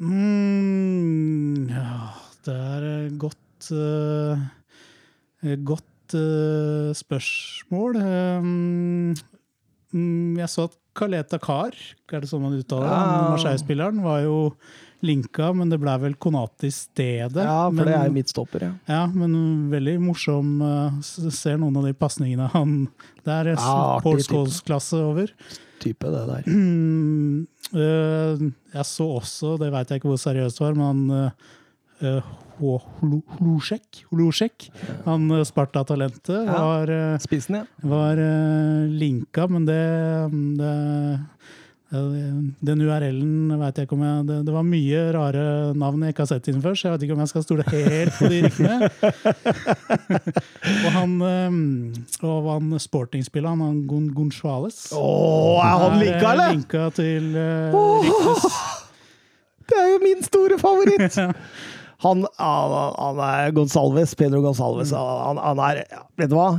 Mm, 0.01 1.69
ja, 1.69 1.97
det 2.47 2.55
er 2.57 3.11
godt 3.21 3.67
eh, 3.77 4.39
et 4.41 4.60
Godt 5.41 6.17
uh, 6.19 6.91
spørsmål. 6.97 7.97
Um, 7.97 9.15
jeg 10.39 10.51
så 10.53 10.69
at 10.69 10.77
Kaleta 10.95 11.39
Kar, 11.43 11.75
er 12.11 12.23
det 12.23 12.29
sånn 12.31 12.43
man 12.43 12.57
uttaler 12.59 12.87
det? 12.87 12.93
Ja. 12.93 13.01
Han 13.01 13.35
Marseille-spilleren 13.35 14.01
var 14.05 14.21
jo 14.25 14.37
linka, 15.07 15.49
men 15.57 15.71
det 15.73 15.79
ble 15.81 15.95
vel 16.03 16.17
Konati 16.21 16.69
i 16.69 16.75
stedet. 16.75 17.41
Ja, 17.41 17.69
for 17.71 17.77
men, 17.79 17.89
det 17.89 17.95
er 17.97 18.11
jo 18.11 18.15
midtstopper, 18.19 18.67
ja. 18.67 18.73
Ja, 18.91 19.05
men 19.09 19.71
veldig 19.73 19.97
morsom. 20.03 20.59
eh, 20.67 20.99
Ser 21.33 21.57
noen 21.63 21.79
av 21.81 21.87
de 21.89 21.95
pasningene 21.97 22.51
han 22.53 22.75
Det 23.25 23.33
er 23.33 23.53
Ja, 23.55 23.57
artig 23.97 24.05
Paul. 24.05 24.21
Scholes-klasse 24.27 25.01
over. 25.01 25.33
Type 25.81 26.11
det 26.13 26.27
der. 26.29 26.51
Mm, 26.51 27.47
eh, 27.73 28.45
jeg 28.75 28.87
så 28.91 29.09
også, 29.23 29.55
det 29.63 29.71
veit 29.73 29.89
jeg 29.89 30.03
ikke 30.03 30.13
hvor 30.13 30.21
seriøst 30.21 30.61
det 30.61 30.67
var, 30.67 30.77
men 30.77 30.87
han 30.91 31.31
uh, 31.31 31.57
Hlusjek, 32.61 34.05
Holosjek. 34.11 34.71
han 35.05 35.31
eh, 35.31 35.45
Sparta-talentet, 35.49 36.47
var, 36.49 36.89
eh, 36.89 37.17
ja. 37.49 37.65
var 37.81 38.21
eh, 38.21 38.89
linka, 38.89 39.47
men 39.49 39.67
det, 39.67 39.81
det 40.61 40.73
eh, 40.73 41.41
den 41.91 42.83
URL-en 42.85 43.57
veit 43.59 43.79
jeg 43.81 43.89
ikke 43.89 43.97
om 43.97 44.03
jeg 44.07 44.27
det, 44.29 44.37
det 44.47 44.53
var 44.55 44.63
mye 44.63 45.01
rare 45.17 45.41
navn 45.75 46.05
jeg 46.07 46.15
ikke 46.15 46.23
har 46.23 46.29
sett 46.31 46.51
inn 46.53 46.61
før, 46.63 46.77
så 46.79 46.87
jeg 46.87 46.95
vet 46.95 47.07
ikke 47.07 47.17
om 47.17 47.23
jeg 47.25 47.33
skal 47.33 47.47
stole 47.47 47.65
helt 47.67 48.15
på 48.15 48.31
de 48.31 48.43
ryktene. 48.45 48.91
og 50.85 50.87
han, 50.95 51.17
eh, 51.27 51.59
og 52.29 52.53
han 52.53 52.79
sportingspilleren, 52.85 53.65
han 53.65 53.83
Gon 53.91 54.07
Gonchales 54.15 54.93
oh, 54.95 55.59
er 55.65 55.83
han 55.83 55.99
linka, 55.99 56.21
er 56.21 56.31
eller? 56.37 56.55
linka 56.55 56.87
til 56.95 57.35
uh, 57.35 57.75
oh, 57.75 58.63
Det 59.67 59.83
er 59.83 59.93
jo 59.97 60.01
min 60.05 60.25
store 60.27 60.63
favoritt! 60.63 61.19
Han, 62.03 62.25
han, 62.41 62.75
han 62.97 63.19
er 63.27 63.51
Gonsalves, 63.57 64.15
Pedro 64.17 64.41
Gonsalves. 64.45 64.93
Han, 64.97 65.37
han 65.41 65.59
er 65.67 65.83
Vet 66.17 66.31
du 66.33 66.37
hva? 66.39 66.51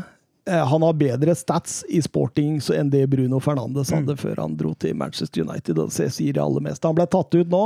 Eh, 0.49 0.61
Han 0.69 0.81
har 0.85 0.93
bedre 0.97 1.33
stats 1.37 1.79
i 1.89 2.01
sporting 2.01 2.59
enn 2.73 2.89
det 2.93 3.07
Bruno 3.09 3.39
Fernandes 3.41 3.89
hadde 3.93 4.15
før 4.17 4.39
han 4.43 4.55
dro 4.57 4.73
til 4.77 4.93
Manchester 4.97 5.41
United. 5.45 5.77
og 5.81 5.89
Det 5.93 6.11
sier 6.13 6.33
det 6.37 6.41
aller 6.43 6.61
meste. 6.65 6.85
Han 6.89 6.97
ble 6.97 7.05
tatt 7.09 7.33
ut 7.37 7.49
nå, 7.49 7.63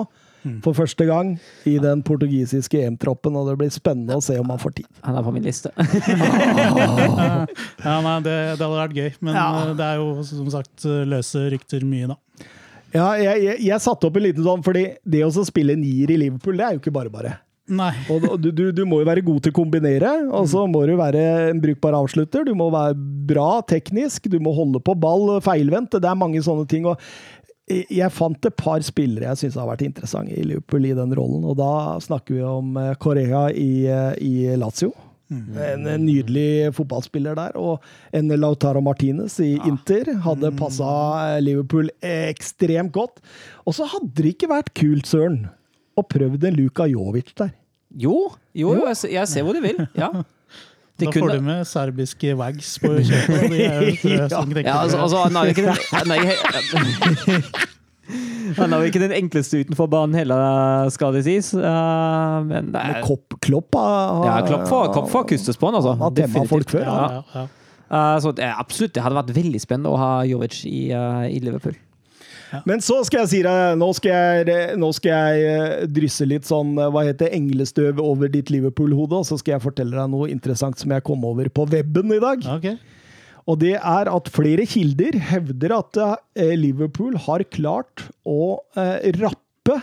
for 0.61 0.77
første 0.77 1.07
gang, 1.09 1.31
i 1.65 1.77
den 1.81 2.03
portugisiske 2.05 2.77
EM-troppen, 2.85 3.33
og 3.39 3.47
det 3.49 3.55
blir 3.63 3.71
spennende 3.73 4.19
å 4.19 4.21
se 4.21 4.35
om 4.37 4.51
han 4.53 4.59
får 4.61 4.75
tid. 4.77 4.89
Han 5.07 5.15
er 5.17 5.23
på 5.25 5.31
min 5.33 5.47
liste. 5.47 5.71
Ja, 7.85 7.95
nei, 8.01 8.15
det, 8.25 8.35
det 8.57 8.61
hadde 8.61 8.75
vært 8.77 8.95
gøy, 8.97 9.09
men 9.25 9.35
Ja. 9.37 9.47
eh, 9.63 9.73
det 9.77 9.85
er 9.87 9.99
jo 10.01 10.23
som 10.27 10.49
sagt 10.53 10.85
løse 10.85 11.47
rykter 11.53 11.83
mye, 11.87 12.07
da. 12.13 12.17
Ja, 12.95 13.07
jeg, 13.19 13.41
jeg, 13.43 13.57
jeg 13.67 13.81
satte 13.83 14.07
opp 14.07 14.15
en 14.19 14.23
liten 14.23 14.45
sånn, 14.45 14.63
fordi 14.63 14.85
det 15.03 15.23
å 15.25 15.31
spille 15.45 15.75
nier 15.75 16.13
i 16.13 16.19
Liverpool, 16.21 16.55
det 16.59 16.65
er 16.69 16.77
jo 16.77 16.83
ikke 16.83 16.93
bare 16.95 17.11
bare. 17.11 17.33
Nei. 17.67 17.91
Og 18.13 18.37
du, 18.41 18.51
du, 18.53 18.63
du 18.71 18.83
må 18.85 18.99
jo 19.01 19.07
være 19.09 19.23
god 19.25 19.39
til 19.41 19.53
å 19.53 19.57
kombinere, 19.57 20.11
og 20.29 20.45
så 20.51 20.67
må 20.69 20.83
du 20.85 20.93
være 20.99 21.21
en 21.49 21.61
brukbar 21.63 21.95
avslutter. 21.97 22.45
Du 22.45 22.53
må 22.57 22.67
være 22.73 22.93
bra 23.25 23.61
teknisk, 23.65 24.29
du 24.29 24.37
må 24.39 24.53
holde 24.53 24.81
på 24.85 24.93
ball 25.01 25.39
feilvendt. 25.41 25.97
Det 25.97 26.05
er 26.11 26.19
mange 26.19 26.43
sånne 26.45 26.67
ting. 26.69 26.85
og 26.85 26.99
jeg- 27.67 28.11
fant 28.13 28.45
et 28.45 28.55
par 28.55 28.79
spillere 28.85 29.25
jeg 29.33 29.37
syns 29.49 29.55
har 29.57 29.65
vært 29.67 29.81
interessante 29.81 30.37
i 30.37 30.43
Liverpool 30.45 30.85
i 30.85 30.93
den 30.93 31.15
rollen, 31.17 31.43
og 31.49 31.57
da 31.57 31.97
snakker 31.99 32.35
vi 32.35 32.41
om 32.45 32.77
Korea 33.01 33.47
i, 33.49 33.87
eh, 33.87 34.13
i 34.21 34.55
Lazio. 34.55 34.93
En 35.31 35.87
en 35.87 36.05
nydelig 36.05 36.69
fotballspiller 36.77 37.33
der. 37.35 37.57
Og 37.57 37.81
en 38.13 38.27
Lautaro 38.29 38.79
Martinez 38.79 39.39
i 39.41 39.55
Inter 39.65 40.13
hadde 40.21 40.51
passa 40.55 41.39
Liverpool 41.41 41.89
ekstremt 42.03 42.91
godt. 42.93 43.17
Og 43.65 43.73
så 43.73 43.87
hadde 43.89 44.13
det 44.13 44.35
ikke 44.37 44.51
vært 44.51 44.69
kult, 44.77 45.09
Søren, 45.09 45.47
å 45.95 46.03
prøvd 46.03 46.43
en 46.49 46.55
Luka 46.59 46.83
Jovic 46.91 47.31
der. 47.39 47.51
Jo, 47.95 48.17
jo, 48.53 48.73
jo 48.75 48.83
jeg, 48.89 48.97
ser- 48.99 49.13
jeg 49.15 49.27
ser 49.31 49.43
hvor 49.47 49.53
du 49.55 49.61
vil. 49.63 49.79
Ja. 49.95 50.09
De 50.95 51.03
Da 51.05 51.11
får 51.11 51.19
kunne- 51.19 51.35
du 51.35 51.41
med 51.43 51.67
serbiske 51.67 52.31
wags 52.39 52.77
på 52.79 52.87
kjøpet. 53.03 53.51
De 53.51 53.59
er 53.65 53.81
jo 53.83 53.91
tror 54.31 54.47
jeg, 54.55 54.63
Ja, 54.63 54.79
altså, 54.79 54.95
altså, 55.03 55.17
han 55.25 55.35
er 55.35 55.43
jo 55.43 55.51
ikke 55.51 55.65
den, 55.65 55.75
han 55.91 56.07
han 58.55 58.71
er 58.77 58.83
ikke 58.87 59.01
den 59.01 59.11
enkleste 59.17 59.59
utenfor 59.65 59.87
banen 59.91 60.15
heller, 60.15 60.87
skal 60.93 61.11
det 61.17 61.23
sies. 61.25 61.49
Uh, 61.57 62.39
men 62.47 62.69
det 62.71 62.79
Men 62.79 62.95
er 62.95 63.01
Kopp, 63.03 63.35
Klopp 63.43 63.75
har 63.75 64.23
ja, 64.29 64.35
Klopp 64.47 64.67
får, 64.69 64.83
Klopp 64.95 65.09
får 65.11 65.23
kustes 65.33 65.57
på 65.59 65.67
han, 65.71 65.75
altså. 65.81 65.91
Han 65.97 66.03
har 66.07 66.13
temma 66.19 66.45
folk 66.47 66.69
før, 66.71 66.85
ja, 66.85 66.95
Ja. 66.95 67.07
ja. 67.35 67.43
Uh, 67.85 68.17
så 68.23 68.31
det, 68.33 68.41
er 68.47 68.55
absolutt, 68.57 68.93
det 68.95 69.01
hadde 69.03 69.15
vært 69.19 69.33
veldig 69.35 69.59
spennende 69.61 69.91
å 69.93 69.97
ha 69.99 70.11
Jovic 70.25 70.55
i, 70.65 70.87
uh, 70.95 71.27
i 71.29 71.39
Liverpool. 71.43 71.75
Men 72.67 72.83
så 72.83 72.99
skal 73.07 73.23
jeg 73.23 73.31
si 73.31 73.39
deg, 73.45 73.77
nå 73.79 73.87
skal 73.97 74.45
jeg, 74.45 74.75
nå 74.79 74.89
skal 74.95 75.13
jeg 75.13 75.45
eh, 75.51 75.85
drysse 75.91 76.27
litt 76.29 76.47
sånn, 76.47 76.75
eh, 76.79 76.91
hva 76.93 77.05
heter 77.07 77.33
englestøv 77.35 78.01
over 78.03 78.31
ditt 78.31 78.51
Liverpool-hode, 78.53 79.21
og 79.21 79.27
så 79.27 79.39
skal 79.41 79.57
jeg 79.57 79.65
fortelle 79.65 79.97
deg 79.97 80.11
noe 80.13 80.29
interessant 80.31 80.79
som 80.81 80.93
jeg 80.93 81.05
kom 81.07 81.25
over 81.27 81.49
på 81.49 81.67
weben 81.73 82.13
i 82.15 82.21
dag. 82.23 82.45
Okay. 82.57 82.77
Og 83.45 83.59
det 83.61 83.75
er 83.77 84.09
at 84.09 84.29
flere 84.33 84.65
kilder 84.69 85.17
hevder 85.31 85.75
at 85.79 86.01
eh, 86.01 86.55
Liverpool 86.57 87.17
har 87.27 87.45
klart 87.53 88.07
å 88.25 88.57
rappe 88.75 89.81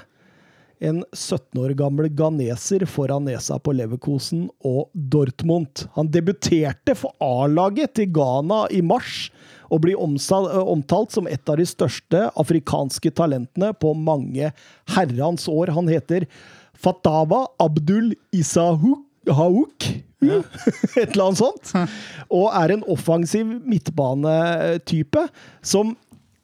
en 0.82 1.02
17 1.14 1.60
år 1.62 1.74
gammel 1.78 2.08
ghaneser 2.10 2.84
foran 2.90 3.28
nesa 3.28 3.58
på 3.62 3.74
Leverkosen 3.76 4.48
og 4.66 4.90
Dortmund. 4.92 5.86
Han 5.96 6.10
debuterte 6.10 6.96
for 6.98 7.14
A-laget 7.22 7.94
til 7.98 8.10
Ghana 8.16 8.64
i 8.74 8.82
mars, 8.84 9.28
og 9.72 9.82
blir 9.86 9.96
eh, 9.96 10.62
omtalt 10.62 11.14
som 11.14 11.28
et 11.30 11.48
av 11.48 11.58
de 11.60 11.66
største 11.68 12.26
afrikanske 12.38 13.12
talentene 13.16 13.72
på 13.72 13.94
mange 13.96 14.52
herrens 14.94 15.48
år. 15.48 15.72
Han 15.72 15.88
heter 15.90 16.28
Fatawa 16.76 17.46
Abdul 17.62 18.12
Isahuk. 18.34 19.88
Et 20.22 21.14
eller 21.14 21.24
annet 21.28 21.40
sånt. 21.40 21.72
Og 22.38 22.48
er 22.54 22.74
en 22.74 22.84
offensiv 22.90 23.48
midtbanetype 23.66 25.26
som 25.64 25.96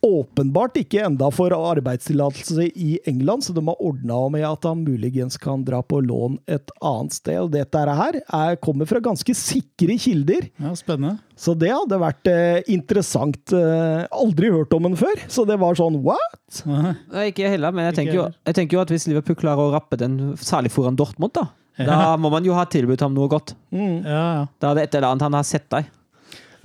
åpenbart 0.04 0.76
ikke 0.78 1.00
enda 1.06 1.26
får 1.34 1.52
arbeidstillatelse 1.56 2.68
i 2.78 2.98
England, 3.10 3.42
så 3.44 3.52
de 3.56 3.62
har 3.66 3.80
ordna 3.82 4.18
med 4.30 4.44
at 4.46 4.66
han 4.68 4.84
muligens 4.86 5.36
kan 5.42 5.64
dra 5.66 5.80
på 5.82 6.00
lån 6.04 6.38
et 6.46 6.70
annet 6.84 7.16
sted. 7.16 7.38
Og 7.42 7.50
dette 7.54 7.82
her 8.00 8.20
er, 8.22 8.56
kommer 8.62 8.86
fra 8.90 9.00
ganske 9.04 9.34
sikre 9.34 9.96
kilder, 9.98 10.48
Ja, 10.62 10.74
spennende. 10.78 11.18
så 11.38 11.56
det 11.58 11.72
hadde 11.74 11.98
vært 12.02 12.30
eh, 12.30 12.60
interessant. 12.70 13.40
Eh, 13.52 14.06
aldri 14.14 14.52
hørt 14.54 14.72
om 14.78 14.86
den 14.88 14.96
før, 15.00 15.18
så 15.28 15.46
det 15.48 15.58
var 15.60 15.74
sånn 15.78 16.00
what? 16.06 16.62
Nei, 16.68 17.28
ikke 17.32 17.50
heller, 17.50 17.74
men 17.74 17.90
jeg 17.90 17.98
tenker, 18.00 18.14
jo, 18.22 18.28
jeg 18.46 18.54
tenker 18.62 18.78
jo 18.78 18.84
at 18.86 18.94
hvis 18.94 19.08
Liverpool 19.10 19.36
klarer 19.40 19.66
å 19.68 19.74
rappe 19.74 19.98
den, 20.00 20.18
særlig 20.38 20.70
foran 20.74 20.96
Dortmund, 20.98 21.34
da, 21.36 21.48
da 21.78 22.16
må 22.18 22.30
man 22.32 22.46
jo 22.46 22.54
ha 22.56 22.64
tilbudt 22.66 23.02
ham 23.04 23.14
noe 23.14 23.28
godt. 23.30 23.52
Ja, 23.74 23.90
ja. 24.06 24.46
Da 24.58 24.72
er 24.72 24.78
det 24.80 24.88
et 24.88 24.94
eller 24.98 25.12
annet 25.12 25.26
han 25.28 25.36
har 25.38 25.46
sett 25.46 25.68
deg. 25.74 25.90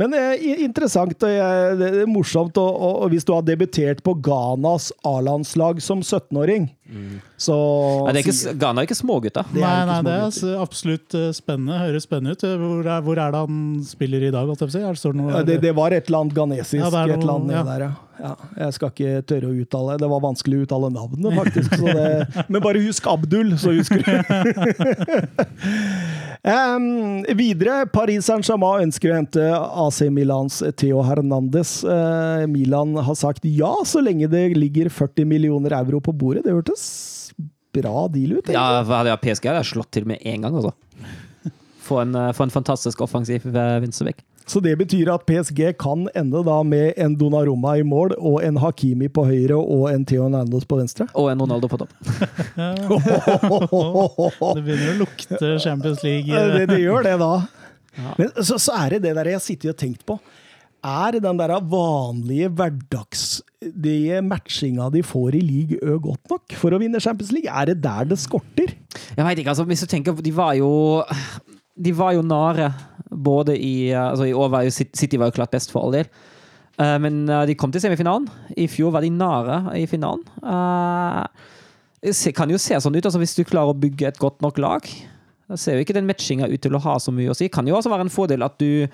Men 0.02 0.16
eh, 0.18 0.42
interessant 0.66 1.26
og 1.26 1.30
eh, 1.30 2.04
morsomt 2.10 2.58
og, 2.58 2.70
og, 2.72 2.96
og 3.06 3.14
hvis 3.14 3.28
du 3.28 3.34
har 3.36 3.46
debutert 3.46 4.02
på 4.06 4.16
Ghanas 4.26 4.92
A-landslag 5.06 5.82
som 5.86 6.02
17-åring, 6.02 6.72
så 7.40 7.56
nei, 8.04 8.12
det 8.12 8.20
er 8.20 8.26
ikke, 8.28 8.52
Ghana 8.60 8.82
er 8.82 8.86
ikke 8.90 8.98
smågutter. 8.98 9.44
Det 9.54 9.62
er 9.64 9.86
Nei, 9.88 9.88
nei, 9.88 10.02
det 10.04 10.12
er 10.52 10.62
absolutt 10.62 11.14
eh, 11.16 11.32
spennende. 11.36 11.78
Høres 11.80 12.04
spennende 12.08 12.32
ut. 12.36 12.44
Hvor 12.44 12.84
er, 12.84 13.02
hvor 13.06 13.18
er 13.24 13.32
det 13.34 13.40
han 13.46 13.58
spiller 13.88 14.22
i 14.28 14.32
dag? 14.34 14.46
Er 14.52 14.56
det, 14.60 14.68
det 15.48 15.62
det, 15.64 15.74
var 15.76 15.90
et 15.96 16.06
eller 16.10 16.20
annet 16.26 16.36
ghanesisk. 16.36 16.82
Ja, 16.82 16.88
er 16.92 16.96
et 17.16 17.24
eller 17.24 17.36
annet 17.38 17.54
ja. 17.56 17.64
der, 17.70 17.80
ja. 17.86 17.92
ja. 18.20 18.34
Jeg 18.66 18.72
skal 18.78 18.88
ikke 18.92 19.12
tørre 19.32 19.48
å 19.50 19.58
uttale 19.64 19.92
Det 20.02 20.10
var 20.12 20.22
vanskelig 20.28 20.56
å 20.60 20.62
uttale 20.68 20.88
navnet, 20.94 21.30
faktisk. 21.42 21.70
Så 21.80 21.86
det, 21.88 22.10
men 22.50 22.60
bare 22.68 22.80
husk 22.84 23.04
Abdul, 23.14 23.50
så 23.64 23.70
husker 23.78 24.00
du. 24.04 24.08
um, 26.54 27.24
videre, 27.40 27.74
Paris 27.96 28.24
Saint-Germain 28.28 28.84
ønsker 28.90 29.08
å 29.14 29.18
hente 29.22 29.44
AC 29.56 30.00
Milans 30.12 30.56
Theo 30.80 31.00
Hernandez. 31.08 31.72
Uh, 31.88 32.44
Milan 32.52 32.90
har 33.00 33.16
sagt 33.20 33.44
ja, 33.48 33.74
så 33.88 34.00
lenge 34.04 34.28
det 34.32 34.46
ligger 34.60 34.88
40 34.92 35.26
millioner 35.32 35.72
euro 35.80 36.00
på 36.04 36.12
bordet. 36.12 36.44
Det 36.44 36.52
hørtes 36.56 36.73
bra 37.74 38.08
deal 38.08 38.38
ut. 38.38 38.50
egentlig. 38.50 38.60
Ja, 38.60 38.84
jeg 39.10 39.22
PSG 39.24 39.50
hadde 39.50 39.64
jeg 39.64 39.72
slått 39.74 39.92
til 39.96 40.06
med 40.10 40.22
en 40.22 40.46
gang, 40.46 40.60
altså. 40.62 40.74
For 41.88 42.04
en, 42.06 42.16
eh, 42.16 42.30
en 42.46 42.54
fantastisk 42.54 43.02
offensiv 43.04 43.44
eh. 43.50 44.22
Så 44.46 44.60
det 44.60 44.76
betyr 44.80 45.10
at 45.14 45.24
PSG 45.28 45.74
kan 45.80 46.08
ende 46.16 46.44
da 46.44 46.58
med 46.68 46.94
en 47.00 47.16
Donnarumma 47.16 47.78
i 47.80 47.84
mål, 47.88 48.16
og 48.20 48.44
en 48.44 48.60
Hakimi 48.60 49.08
på 49.08 49.24
høyre 49.28 49.56
og 49.56 49.88
en 49.92 50.04
Theo 50.08 50.28
Nandos 50.32 50.66
på 50.68 50.78
venstre. 50.80 51.08
Og 51.16 51.32
en 51.32 51.44
Ronaldo 51.44 51.70
på 51.72 51.80
topp. 51.80 51.94
Det 54.54 54.64
begynner 54.64 54.94
å 54.94 55.00
lukte 55.00 55.54
Champions 55.64 56.04
League. 56.04 56.28
Det, 56.28 56.68
det 56.72 56.80
gjør 56.84 57.08
det, 57.08 57.18
da. 57.24 57.34
Ja. 57.96 58.16
Men 58.18 58.32
så, 58.42 58.58
så 58.60 58.76
er 58.84 58.96
det 58.96 59.04
det 59.06 59.14
der 59.16 59.32
jeg 59.32 59.40
har 59.40 59.44
sittet 59.44 59.72
og 59.72 59.80
tenkt 59.80 60.04
på. 60.08 60.20
Er 60.84 61.16
den 61.16 61.40
der 61.40 61.54
vanlige 61.72 62.50
hverdagslige 62.52 64.20
matchinga 64.22 64.90
de 64.92 65.04
får 65.04 65.38
i 65.40 65.44
league 65.44 65.80
Ø 65.80 65.96
godt 66.04 66.28
nok 66.34 66.56
for 66.60 66.76
å 66.76 66.80
vinne 66.82 67.00
Champions 67.00 67.32
League? 67.32 67.48
Er 67.48 67.72
det 67.72 67.78
der 67.86 68.10
det 68.10 68.20
skorter? 68.20 68.74
Jeg 69.16 69.26
vet 69.26 69.40
ikke, 69.40 69.54
altså, 69.54 69.64
hvis 69.64 69.86
du 69.86 69.88
tenker 69.88 70.20
De 70.20 70.36
var 70.36 70.58
jo 70.60 71.04
De 71.80 71.96
var 71.96 72.18
jo 72.18 72.22
nare 72.22 72.74
både 73.10 73.56
i 73.56 73.94
altså 73.96 74.28
I 74.28 74.36
år 74.36 74.52
var 74.52 74.68
jo 74.68 74.76
City 74.76 75.00
City 75.00 75.18
var 75.18 75.32
jo 75.32 75.38
klart 75.40 75.54
best 75.54 75.72
for 75.72 75.86
all 75.86 75.94
del. 75.94 76.10
Eh, 76.82 76.98
men 77.00 77.24
eh, 77.30 77.46
de 77.46 77.56
kom 77.56 77.72
til 77.72 77.82
semifinalen. 77.84 78.28
I 78.58 78.68
fjor 78.68 78.94
var 78.96 79.06
de 79.06 79.12
nare 79.14 79.60
i 79.78 79.86
finalen. 79.90 80.24
Eh, 80.42 81.50
det 82.04 82.34
kan 82.36 82.52
jo 82.52 82.60
se 82.60 82.80
sånn 82.82 82.98
ut, 82.98 83.06
altså 83.06 83.22
hvis 83.22 83.36
du 83.38 83.46
klarer 83.48 83.72
å 83.72 83.80
bygge 83.80 84.10
et 84.10 84.22
godt 84.22 84.42
nok 84.44 84.60
lag. 84.60 84.88
Da 85.48 85.60
ser 85.60 85.78
jo 85.78 85.86
ikke 85.86 85.96
den 85.96 86.10
matchinga 86.10 86.50
ut 86.50 86.64
til 86.64 86.76
å 86.76 86.82
ha 86.84 86.98
så 87.00 87.14
mye 87.16 87.32
å 87.32 87.38
si. 87.38 87.48
Det 87.48 87.56
Kan 87.56 87.70
jo 87.70 87.78
også 87.78 87.94
være 87.94 88.08
en 88.08 88.14
fordel 88.14 88.44
at 88.44 88.58
du 88.60 88.88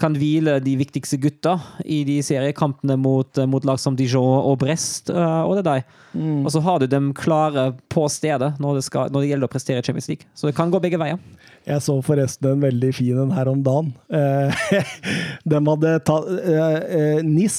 kan 0.00 0.16
hvile 0.18 0.58
de 0.60 0.74
viktigste 0.76 1.18
gutta 1.20 1.56
i 1.84 2.02
de 2.08 2.18
seriekampene 2.24 2.98
mot, 3.00 3.40
mot 3.48 3.64
lag 3.64 3.80
som 3.80 3.96
Dijon 3.96 4.42
og 4.42 4.58
Brest 4.60 5.10
eh, 5.12 5.40
og 5.42 5.56
det 5.58 5.66
der. 5.68 5.86
Og 6.16 6.50
så 6.52 6.62
har 6.64 6.80
du 6.80 6.86
dem 6.90 7.10
klare 7.16 7.70
på 7.92 8.06
stedet 8.12 8.54
når 8.62 8.78
det, 8.78 8.84
skal, 8.86 9.10
når 9.12 9.24
det 9.24 9.30
gjelder 9.30 9.48
å 9.48 9.52
prestere 9.52 9.82
i 9.82 9.86
Champions 9.86 10.08
League. 10.12 10.28
Så 10.36 10.48
det 10.48 10.56
kan 10.56 10.72
gå 10.72 10.80
begge 10.82 11.00
veier. 11.00 11.20
Jeg 11.66 11.82
så 11.82 11.96
forresten 12.04 12.52
en 12.52 12.62
veldig 12.62 12.92
fin 12.94 13.18
en 13.24 13.34
her 13.34 13.50
om 13.50 13.62
dagen. 13.66 13.92
Eh, 14.08 14.66
de 15.50 15.62
hadde 15.70 15.96
tatt 16.06 16.30
eh, 16.36 16.78
eh, 17.00 17.24
NIS 17.26 17.58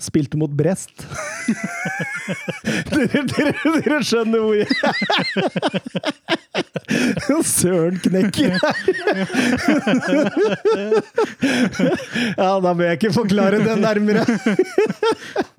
spilte 0.00 0.36
mot 0.40 0.50
Brest. 0.50 1.04
dere, 2.90 3.22
dere, 3.30 3.52
dere 3.84 3.98
skjønner 4.02 4.40
hvor 4.42 4.54
jeg 4.58 4.68
Søren 7.44 7.96
knekker 8.02 8.54
Ja, 12.38 12.50
da 12.62 12.72
bør 12.72 12.84
jeg 12.88 12.98
ikke 12.98 13.12
forklare 13.14 13.60
det 13.64 13.76
nærmere. 13.82 14.22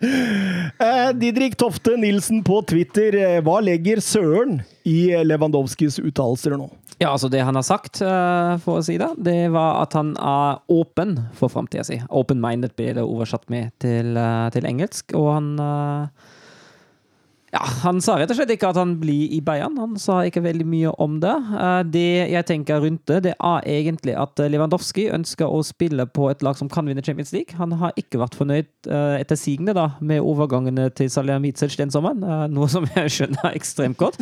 Eh, 0.05 1.09
Didrik 1.19 1.55
Tofte 1.59 1.95
Nilsen 1.99 2.43
på 2.45 2.59
Twitter. 2.69 3.15
eh, 3.19 3.39
Hva 3.45 3.59
legger 3.63 4.01
Søren 4.03 4.59
i 4.87 5.11
Lewandowskis 5.25 5.99
uttalelser 6.03 6.57
nå? 6.59 6.69
Ja, 6.97 7.09
altså 7.11 7.27
Det 7.27 7.41
han 7.43 7.55
har 7.55 7.65
sagt, 7.67 7.99
eh, 8.01 8.55
for 8.63 8.79
å 8.79 8.83
si 8.85 8.95
det, 8.97 9.09
det 9.19 9.49
var 9.51 9.81
at 9.81 9.95
han 9.97 10.13
er 10.15 10.61
åpen 10.71 11.17
for 11.35 11.51
framtida 11.51 11.83
si. 11.83 11.97
Open-minded 12.07 12.75
blir 12.79 12.95
det 12.95 13.03
oversatt 13.03 13.49
med 13.51 13.73
til, 13.83 14.15
eh, 14.15 14.47
til 14.55 14.67
engelsk. 14.69 15.11
Og 15.19 15.33
han 15.33 15.49
eh, 15.59 16.31
Ja, 17.55 17.61
han 17.85 18.01
sa 18.03 18.17
rett 18.19 18.31
og 18.33 18.35
slett 18.35 18.49
ikke 18.51 18.67
at 18.73 18.75
han 18.75 18.97
blir 18.99 19.31
i 19.31 19.37
Bayern. 19.45 19.77
Han 19.79 19.93
sa 20.01 20.17
ikke 20.27 20.41
veldig 20.43 20.65
mye 20.67 20.89
om 20.99 21.13
det. 21.23 21.31
Eh, 21.55 21.83
Det 21.87 22.07
jeg 22.33 22.45
tenker 22.49 22.81
rundt 22.83 23.05
det, 23.07 23.19
det 23.29 23.33
er 23.37 23.67
egentlig 23.71 24.15
at 24.19 24.41
Lewandowski 24.51 25.05
ønsker 25.15 25.47
å 25.47 25.61
spille 25.63 26.03
på 26.11 26.27
et 26.33 26.43
lag 26.43 26.57
som 26.59 26.67
kan 26.71 26.83
vinne 26.89 27.03
Champions 27.05 27.31
League. 27.31 27.55
Han 27.55 27.77
har 27.79 27.95
ikke 27.95 28.19
vært 28.19 28.35
fornøyd 28.35 28.67
eh, 28.89 29.21
etter 29.21 29.39
sigende 29.39 29.75
da, 29.77 29.85
med 30.03 30.19
overgangene 30.19 30.89
til 30.97 31.07
Salihamidzic 31.13 31.77
den 31.79 31.93
sommeren, 31.95 32.25
eh, 32.27 32.43
noe 32.51 32.67
som 32.71 32.89
jeg 32.91 33.13
skjønner 33.15 33.55
ekstremt 33.55 34.01
godt. 34.01 34.19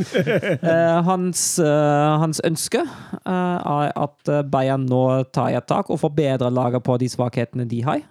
Hans, 1.09 1.41
hans 1.63 2.41
ønske 2.45 2.83
er 2.83 3.91
at 3.97 4.31
Bayern 4.53 4.85
nå 4.89 5.01
tar 5.33 5.55
et 5.57 5.65
tak 5.69 5.89
og 5.89 6.01
forbedrer 6.03 6.53
laget 6.53 6.85
på 6.85 6.99
de 7.01 7.09
svakhetene 7.09 7.65
de 7.69 7.81
har, 7.87 8.05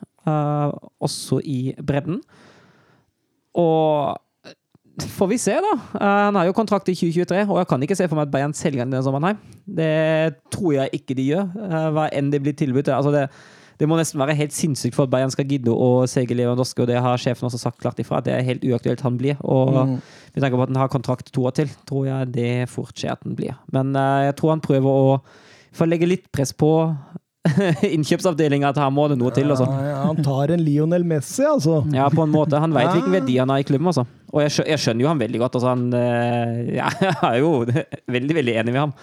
også 1.02 1.38
i 1.46 1.74
bredden. 1.78 2.18
Og 3.58 4.18
får 5.00 5.28
vi 5.30 5.38
se, 5.40 5.54
da. 5.64 5.72
Eh, 6.00 6.20
han 6.26 6.36
har 6.36 6.48
jo 6.48 6.54
kontrakt 6.56 6.88
i 6.90 6.94
2023, 6.96 7.46
og 7.48 7.58
jeg 7.62 7.68
kan 7.70 7.82
ikke 7.86 7.96
se 7.96 8.08
for 8.08 8.18
meg 8.18 8.28
at 8.28 8.34
Bayern 8.34 8.54
selger 8.56 8.84
han 8.84 8.92
denne 8.92 9.04
sommeren. 9.06 9.40
Det 9.64 10.36
tror 10.52 10.76
jeg 10.76 11.00
ikke 11.00 11.16
de 11.18 11.26
gjør, 11.32 11.50
eh, 11.66 11.90
hva 11.96 12.06
enn 12.12 12.30
det 12.32 12.42
blir 12.44 12.56
tilbudt. 12.58 12.90
Altså 12.92 13.12
det, 13.14 13.26
det 13.80 13.88
må 13.88 13.96
nesten 13.98 14.20
være 14.20 14.36
helt 14.36 14.54
sinnssykt 14.56 14.96
for 14.96 15.08
at 15.08 15.14
Bayern 15.14 15.32
skal 15.32 15.48
gidde 15.48 15.72
å 15.72 16.04
selge 16.10 16.36
Lewandowski, 16.36 16.84
og 16.84 16.90
det 16.92 17.00
har 17.02 17.20
sjefen 17.20 17.48
også 17.48 17.62
sagt 17.62 17.80
klart 17.80 18.02
ifra. 18.02 18.20
at 18.20 18.28
Det 18.28 18.36
er 18.36 18.46
helt 18.46 18.66
uaktuelt 18.68 19.00
han 19.06 19.16
blir. 19.20 19.40
Og 19.42 19.72
med 19.96 20.40
tanke 20.40 20.56
på 20.56 20.66
at 20.66 20.74
han 20.74 20.82
har 20.82 20.92
kontrakt 20.92 21.32
to 21.32 21.46
år 21.48 21.56
til, 21.56 21.72
tror 21.88 22.06
jeg 22.06 22.32
det 22.36 22.52
fort 22.70 22.92
skjer 22.94 23.16
at 23.16 23.24
han 23.24 23.38
blir. 23.38 23.56
Men 23.72 23.96
eh, 23.96 24.28
jeg 24.28 24.36
tror 24.40 24.56
han 24.56 24.64
prøver 24.64 24.88
å 24.92 25.16
få 25.72 25.88
legge 25.88 26.08
litt 26.08 26.28
press 26.32 26.52
på 26.52 26.68
innkjøpsavdelinga, 27.96 28.70
at 28.70 28.78
her 28.78 28.90
må 28.94 29.08
det 29.10 29.16
noe 29.18 29.32
til. 29.34 29.50
og 29.50 29.62
Ja, 29.64 29.78
ja, 29.88 29.96
han 30.06 30.20
tar 30.22 30.52
en 30.54 30.62
Lionel 30.62 31.04
Messi, 31.06 31.42
altså. 31.46 31.80
Ja, 31.94 32.06
på 32.12 32.22
en 32.22 32.34
måte. 32.34 32.60
Han 32.62 32.74
veit 32.74 32.92
hvilken 32.92 33.16
verdi 33.16 33.38
han 33.40 33.50
har 33.50 33.62
i 33.62 33.66
klubben, 33.66 33.90
altså. 33.90 34.06
Og 34.32 34.44
jeg, 34.44 34.78
skjønner 34.80 35.04
jo 35.04 35.10
han 35.10 35.20
veldig 35.20 35.42
godt. 35.42 35.58
Altså, 35.58 35.72
han, 35.72 35.88
eh, 35.98 36.76
ja, 36.78 36.92
jeg 37.08 37.16
er 37.32 37.40
jo 37.42 37.50
veldig, 38.16 38.38
veldig 38.38 38.56
enig 38.62 38.76
med 38.76 38.84
ham. 38.84 38.94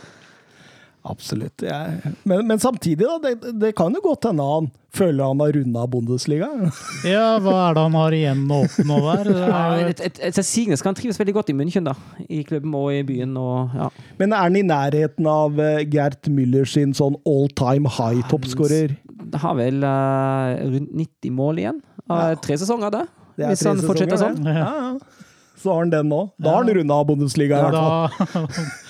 Absolutt. 1.04 1.62
Jeg- 1.64 2.14
Men, 2.28 2.48
men 2.48 2.60
samtidig, 2.60 3.06
da. 3.08 3.18
Det, 3.24 3.54
det 3.60 3.76
kan 3.76 3.94
jo 3.96 4.02
godt 4.04 4.26
hende 4.28 4.44
han 4.44 4.68
føler 4.92 5.24
han 5.30 5.40
har 5.40 5.52
runda 5.54 5.86
Bundesliga. 5.88 6.48
Ja, 7.08 7.38
hva 7.40 7.54
er 7.70 7.74
det 7.78 7.84
han 7.86 7.94
har 8.00 8.16
igjen 8.18 8.42
å 8.52 8.58
oppnå 8.66 8.98
der? 9.06 9.30
Etter 9.30 9.46
Ja, 9.54 9.62
er 9.78 9.92
et, 9.94 10.02
et, 10.10 10.20
et, 10.32 10.40
Signes 10.46 10.82
kan 10.86 10.98
trives 10.98 11.20
veldig 11.22 11.36
godt 11.38 11.52
i 11.54 11.56
München, 11.56 11.86
da. 11.88 11.94
I 12.28 12.42
klubben 12.48 12.74
og 12.76 12.90
i 12.94 13.04
byen. 13.08 13.38
Og, 13.40 13.76
ja. 13.78 13.88
Men 14.20 14.34
er 14.34 14.48
han 14.50 14.58
i 14.60 14.66
nærheten 14.66 15.30
av 15.30 15.60
eh, 15.64 15.86
Gert 15.94 16.28
Müller 16.34 16.68
sin 16.68 16.92
sånn 16.98 17.16
all 17.30 17.48
time 17.60 17.90
high 18.00 18.20
toppskårer? 18.32 18.98
Han 19.30 19.40
har 19.46 19.56
vel 19.60 19.84
uh, 19.86 20.58
rundt 20.74 20.92
90 20.98 21.32
mål 21.38 21.60
igjen. 21.62 21.82
Uh, 22.10 22.34
Tre 22.42 22.58
sesonger, 22.58 22.90
det. 22.96 23.06
Det 23.40 23.54
Hvis 23.54 23.64
han 23.70 23.80
fortsetter 23.86 24.18
sånn. 24.20 24.42
Ja, 24.50 24.68
ja. 24.68 25.26
Så 25.60 25.74
har 25.74 25.84
han 25.84 25.92
den 25.92 26.08
nå. 26.10 26.24
Da 26.40 26.54
har 26.56 26.64
han 26.64 26.74
runda 26.80 26.98
Bundesliga. 27.08 27.60
i 27.60 27.62
Ja, 27.62 28.08
hvert 28.10 28.32
fall. 28.34 28.56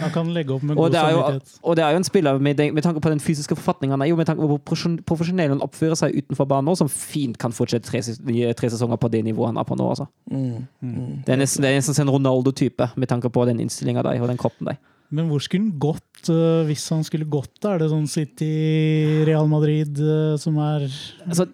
Han 0.00 0.10
kan 0.14 0.30
legge 0.34 0.54
opp 0.54 0.62
med 0.62 0.76
Og 0.76 0.84
god 0.84 0.92
det, 0.94 1.00
er 1.00 1.10
jo, 1.14 1.20
samvittighet. 1.22 1.58
og 1.62 1.76
det 1.76 1.84
er 1.84 1.90
jo 1.90 2.00
en 2.00 2.04
spiller 2.08 2.38
med, 2.38 2.62
med 2.74 2.82
tanke 2.86 3.00
på 3.04 3.10
den 3.12 3.20
fysiske 3.20 3.56
forfatningen 3.58 3.94
han 3.98 4.02
er 4.02 4.10
jo, 4.10 4.16
med 4.16 4.26
tanke 4.26 4.40
på 4.42 4.48
hvor 4.54 4.60
profesjon- 4.70 4.98
profesjonell 5.06 5.54
han 5.54 5.62
oppfører 5.64 5.98
seg 6.00 6.16
utenfor 6.22 6.48
banen 6.50 6.70
nå, 6.70 6.76
som 6.80 6.88
fint 6.92 7.38
kan 7.38 7.52
fortsette 7.52 7.86
tre, 7.90 8.00
tre 8.54 8.70
sesonger 8.70 8.96
på 9.00 9.10
det 9.12 9.24
nivået 9.24 9.52
han 9.52 9.60
er 9.62 9.68
på 9.68 9.76
nå. 9.78 9.88
Altså. 9.94 10.06
Mm, 10.30 11.22
Det 11.26 11.32
er 11.34 11.40
nesten, 11.40 11.62
det 11.62 11.70
er 11.70 11.78
nesten 11.80 12.00
en 12.06 12.14
Ronaldo-type, 12.16 12.90
med 12.96 13.08
tanke 13.08 13.30
på 13.30 13.44
den 13.46 13.60
innstillinga 13.60 14.02
der 14.02 14.20
og 14.22 14.28
den 14.28 14.40
kroppen 14.40 14.66
der. 14.72 14.80
Men 15.14 15.28
hvor 15.28 15.38
skulle 15.44 15.68
han 15.68 15.78
gått 15.78 16.30
øh, 16.32 16.64
hvis 16.66 16.88
han 16.90 17.04
skulle 17.04 17.26
gått? 17.30 17.60
Er 17.68 17.78
det 17.78 17.90
sånn 17.92 18.08
City, 18.10 19.22
Real 19.28 19.46
Madrid 19.46 20.00
øh, 20.00 20.38
som 20.40 20.56
er 20.58 20.88
Altså, 21.28 21.46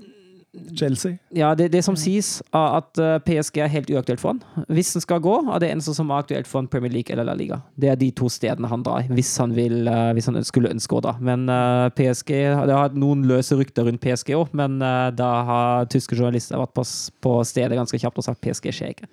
Chelsea. 0.74 1.18
ja, 1.30 1.54
det, 1.54 1.68
det 1.70 1.82
som 1.86 1.94
sies, 1.98 2.40
er 2.50 2.78
at 2.80 2.98
eh, 2.98 3.18
PSG 3.22 3.60
er 3.62 3.70
helt 3.70 3.90
uaktuelt 3.92 4.22
for 4.22 4.32
han. 4.32 4.66
Hvis 4.66 4.92
han 4.96 5.04
skal 5.04 5.22
gå, 5.22 5.36
er 5.46 5.62
det 5.62 5.70
eneste 5.70 5.94
som 5.94 6.10
er 6.10 6.24
aktuelt 6.24 6.50
for 6.50 6.58
han 6.58 6.68
Premier 6.70 6.90
League 6.90 7.14
eller 7.14 7.28
La 7.28 7.36
Liga. 7.38 7.60
Det 7.78 7.92
er 7.92 7.98
de 8.00 8.10
to 8.18 8.26
stedene 8.32 8.70
han 8.70 8.82
drar, 8.86 9.06
hvis 9.14 9.30
han, 9.38 9.54
vil, 9.54 9.86
eh, 9.86 10.10
hvis 10.16 10.26
han 10.26 10.40
skulle 10.46 10.72
ønske 10.74 10.98
å 10.98 11.02
dra. 11.06 11.14
Men 11.22 11.46
eh, 11.46 11.86
PSG 11.94 12.32
Det 12.34 12.74
har 12.74 12.88
hatt 12.88 12.98
noen 12.98 13.22
løse 13.30 13.54
rykter 13.58 13.86
rundt 13.86 14.02
PSG 14.02 14.34
òg, 14.38 14.50
men 14.56 14.78
da 14.80 15.30
har 15.46 15.88
tyske 15.92 16.16
journalister 16.16 16.58
vært 16.58 16.74
på, 16.74 16.84
på 17.22 17.32
stedet 17.46 17.78
ganske 17.78 17.98
kjapt 18.00 18.18
og 18.18 18.26
sagt 18.26 18.42
PSG 18.42 18.72
skjer 18.74 18.94
ikke. 18.94 19.08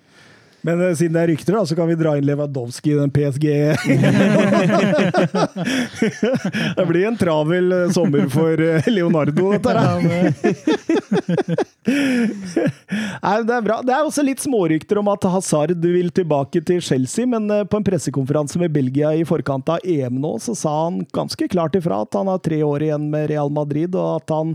Men 0.68 0.82
uh, 0.84 0.92
siden 0.92 1.16
det 1.16 1.22
er 1.22 1.30
rykter, 1.32 1.56
da, 1.56 1.64
så 1.64 1.72
kan 1.78 1.88
vi 1.88 1.94
dra 1.96 2.10
inn 2.18 2.26
Lewandowski 2.28 2.90
i 2.92 2.98
den 2.98 3.10
PSG. 3.14 3.46
det 6.76 6.84
blir 6.90 7.06
en 7.08 7.16
travel 7.16 7.72
eh, 7.72 7.90
sommer 7.94 8.28
for 8.32 8.60
eh, 8.60 8.88
Leonardo, 8.92 9.52
dette 9.54 9.72
her. 9.78 9.98
Nei, 13.24 13.42
det 13.48 13.54
er 13.54 13.62
bra. 13.64 13.76
Det 13.86 13.92
er 13.94 14.04
også 14.04 14.22
litt 14.26 14.42
smårykter 14.44 14.98
om 15.00 15.08
at 15.14 15.24
Hazard 15.32 15.72
vil 15.80 16.10
tilbake 16.12 16.60
til 16.68 16.80
Chelsea, 16.84 17.24
men 17.30 17.48
på 17.48 17.76
en 17.80 17.86
pressekonferanse 17.86 18.58
med 18.60 18.72
Belgia 18.74 19.14
i 19.16 19.24
forkant 19.28 19.68
av 19.72 19.78
EM 19.88 20.20
nå, 20.20 20.38
så 20.44 20.52
sa 20.58 20.84
han 20.84 21.00
ganske 21.16 21.48
klart 21.48 21.76
ifra 21.80 22.02
at 22.04 22.12
han 22.18 22.28
har 22.28 22.38
tre 22.44 22.60
år 22.66 22.82
igjen 22.90 23.08
med 23.14 23.30
Real 23.32 23.50
Madrid, 23.54 23.94
og 23.96 24.20
at 24.20 24.28
han 24.36 24.48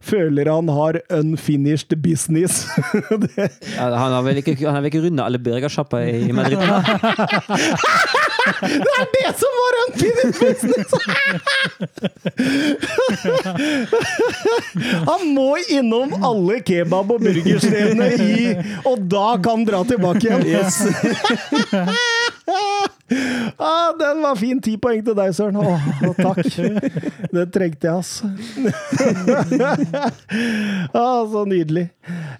føler 0.00 0.48
han 0.48 0.68
har 0.72 1.02
unfinished 1.20 1.92
business. 2.00 2.64
det, 3.26 3.50
Ja, 3.76 3.96
han 3.96 4.14
har 4.14 4.24
vel 4.24 4.40
ikke, 4.40 4.54
han 4.62 4.74
har 4.74 4.82
vel 4.82 4.90
ikke 4.92 5.02
runda 5.04 5.26
alle 5.26 5.40
burgersjapper 5.50 6.00
i 6.06 6.32
Madrid? 6.32 6.58
det 8.60 8.92
er 9.00 9.06
det 9.16 9.30
som 9.40 9.52
var 9.60 9.72
unfinished 9.84 10.34
business! 10.40 10.90
han 15.10 15.22
må 15.34 15.56
innom 15.68 16.14
alle 16.24 16.60
kebab- 16.66 17.10
og 17.14 17.20
burgerstedene 17.24 18.08
i 18.14 18.54
Og 18.88 18.96
da 19.10 19.28
kan 19.42 19.50
han 19.60 19.66
dra 19.68 19.80
tilbake 19.88 20.26
igjen! 20.40 20.70
ah, 23.56 23.92
den 23.98 24.22
var 24.22 24.36
fin. 24.38 24.60
Ti 24.62 24.76
poeng 24.80 25.04
til 25.04 25.14
deg, 25.16 25.34
Søren. 25.36 25.56
Åh, 25.60 25.80
takk. 26.18 26.46
Det 27.34 27.52
trengte 27.54 27.86
jeg, 27.88 27.94
altså. 27.94 28.26
ah, 31.02 31.22
så 31.30 31.44
nydelig. 31.48 31.86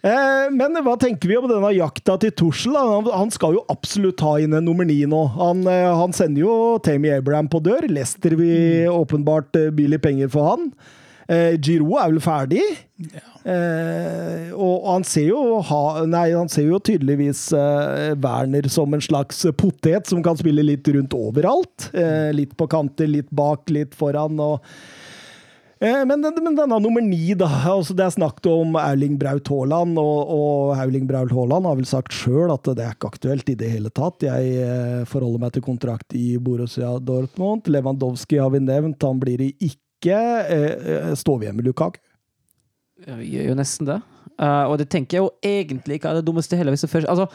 Eh, 0.02 0.46
men 0.54 0.70
hva 0.84 0.96
tenker 1.00 1.28
vi 1.30 1.38
om 1.38 1.48
denne 1.50 1.72
jakta 1.76 2.16
til 2.22 2.32
Tussel? 2.36 2.74
Han, 2.78 3.04
han 3.12 3.30
skal 3.34 3.54
jo 3.58 3.62
absolutt 3.72 4.20
ha 4.26 4.32
inn 4.42 4.54
en 4.56 4.66
nummer 4.66 4.86
ni 4.88 4.98
nå. 5.08 5.22
Han, 5.38 5.58
eh, 5.70 5.98
han 6.02 6.12
sender 6.16 6.40
jo 6.44 6.54
Tammy 6.84 7.08
Abraham 7.14 7.48
på 7.50 7.58
dør. 7.64 7.82
Lester 7.90 8.32
vil 8.38 8.88
åpenbart 8.92 9.56
eh, 9.60 9.74
by 9.74 9.84
litt 9.94 10.04
penger 10.06 10.28
for 10.32 10.42
han. 10.52 10.62
Eh, 11.30 11.54
Giroud 11.62 11.96
er 12.00 12.08
vel 12.10 12.22
ferdig? 12.24 12.62
Eh, 13.46 14.48
og 14.52 14.88
han 14.90 15.04
ser 15.06 15.30
jo 15.30 15.60
ha, 15.64 15.82
Nei, 16.10 16.26
han 16.34 16.50
ser 16.52 16.66
jo 16.68 16.80
tydeligvis 16.82 17.46
eh, 17.56 18.10
Werner 18.20 18.66
som 18.72 18.92
en 18.96 19.04
slags 19.04 19.44
potet 19.56 20.10
som 20.10 20.24
kan 20.26 20.36
spille 20.40 20.64
litt 20.66 20.90
rundt 20.90 21.14
overalt. 21.16 21.92
Eh, 21.94 22.32
litt 22.36 22.56
på 22.58 22.66
kanter, 22.72 23.08
litt 23.08 23.30
bak, 23.30 23.70
litt 23.72 23.94
foran. 23.96 24.40
og 24.42 24.66
Eh, 25.80 26.04
Men, 26.04 26.20
men 26.20 26.56
denne 26.56 26.76
nummer 26.76 27.00
ni, 27.00 27.32
da. 27.32 27.46
Altså 27.72 27.94
det 27.96 28.04
er 28.04 28.12
snakket 28.12 28.50
om 28.52 28.74
Erling 28.76 29.14
Braut 29.20 29.48
Haaland, 29.48 29.96
og, 29.96 30.32
og 30.34 30.74
Erling 30.76 31.06
Braut 31.08 31.32
Haaland 31.32 31.64
har 31.64 31.78
vel 31.78 31.88
sagt 31.88 32.12
sjøl 32.12 32.52
at 32.52 32.68
det 32.68 32.84
er 32.84 32.92
ikke 32.92 33.08
aktuelt 33.14 33.48
i 33.48 33.56
det 33.56 33.70
hele 33.72 33.88
tatt. 33.88 34.26
Jeg 34.28 34.58
eh, 34.60 35.06
forholder 35.08 35.40
meg 35.46 35.54
til 35.56 35.64
kontrakt 35.64 36.12
i 36.12 36.34
Borussia 36.36 36.98
Dortmund. 37.00 37.70
Lewandowski 37.72 38.42
har 38.42 38.52
vi 38.52 38.60
nevnt, 38.60 39.00
han 39.08 39.22
blir 39.24 39.40
det 39.40 39.54
ikke. 40.00 40.22
Eh, 40.50 40.96
eh, 40.96 41.12
står 41.20 41.38
vi 41.38 41.46
igjen 41.48 41.60
med 41.60 41.68
Lukaku? 41.68 42.00
Vi 43.06 43.30
gjør 43.36 43.52
jo 43.52 43.60
nesten 43.60 43.88
det. 43.88 44.00
Uh, 44.40 44.70
og 44.72 44.78
det 44.80 44.88
tenker 44.88 45.18
jeg 45.18 45.24
jo 45.26 45.32
egentlig 45.44 45.98
ikke 45.98 46.10
er 46.10 46.20
det 46.20 46.26
dummeste 46.26 46.56
heller. 46.56 46.72
Hvis 46.72 46.86
det 46.86 46.90
først, 46.90 47.08
altså, 47.12 47.26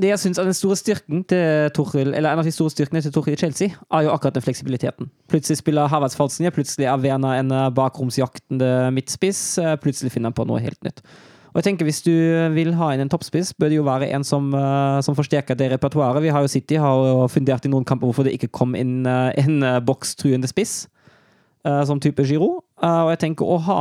det 0.00 0.08
jeg 0.08 0.18
synes 0.18 0.38
er 0.40 0.48
den 0.48 0.56
store 0.56 0.76
styrken 0.76 1.24
til 1.28 1.68
Tuchel, 1.76 2.14
eller 2.14 2.32
en 2.32 2.40
av 2.40 2.48
de 2.48 2.52
store 2.52 2.72
styrkene 2.72 3.02
til 3.04 3.12
Tuchel 3.12 3.36
i 3.36 3.40
Chelsea, 3.40 3.76
er 3.92 4.06
jo 4.06 4.14
akkurat 4.14 4.34
den 4.34 4.42
fleksibiliteten. 4.42 5.10
Plutselig 5.28 5.60
spiller 5.60 5.90
Havertz 5.92 6.16
Falsen, 6.16 6.48
plutselig 6.52 6.88
er 6.88 6.98
Werner 6.98 7.38
en 7.38 7.52
eh, 7.52 7.68
bakromsjaktende 7.76 8.90
midtspiss, 8.96 9.60
plutselig 9.84 10.10
finner 10.16 10.32
han 10.32 10.38
på 10.38 10.48
noe 10.48 10.62
helt 10.64 10.80
nytt. 10.86 11.04
Og 11.52 11.60
jeg 11.60 11.68
tenker 11.68 11.86
Hvis 11.86 12.02
du 12.02 12.10
vil 12.56 12.72
ha 12.74 12.88
inn 12.90 13.04
en 13.04 13.12
toppspiss, 13.12 13.52
bør 13.54 13.70
det 13.70 13.76
jo 13.76 13.84
være 13.86 14.08
en 14.16 14.24
som, 14.26 14.48
som 15.06 15.14
forsterker 15.14 15.54
det 15.54 15.68
repertoaret. 15.70 16.24
Vi 16.24 16.32
har 16.34 16.42
jo 16.42 16.50
City 16.50 16.80
har 16.82 16.96
jo 16.98 17.28
fundert 17.30 17.68
i 17.68 17.70
noen 17.70 17.86
kamper 17.86 18.10
hvorfor 18.10 18.26
det 18.26 18.34
ikke 18.34 18.50
kom 18.50 18.74
inn 18.74 19.06
en 19.06 19.62
bokstruende 19.86 20.50
spiss, 20.50 20.88
som 21.88 22.00
type 22.00 22.24
Giroud. 22.28 22.62
Eh, 22.82 23.00
og 23.06 23.14
jeg 23.14 23.24
tenker 23.26 23.48
å 23.48 23.58
ha 23.68 23.80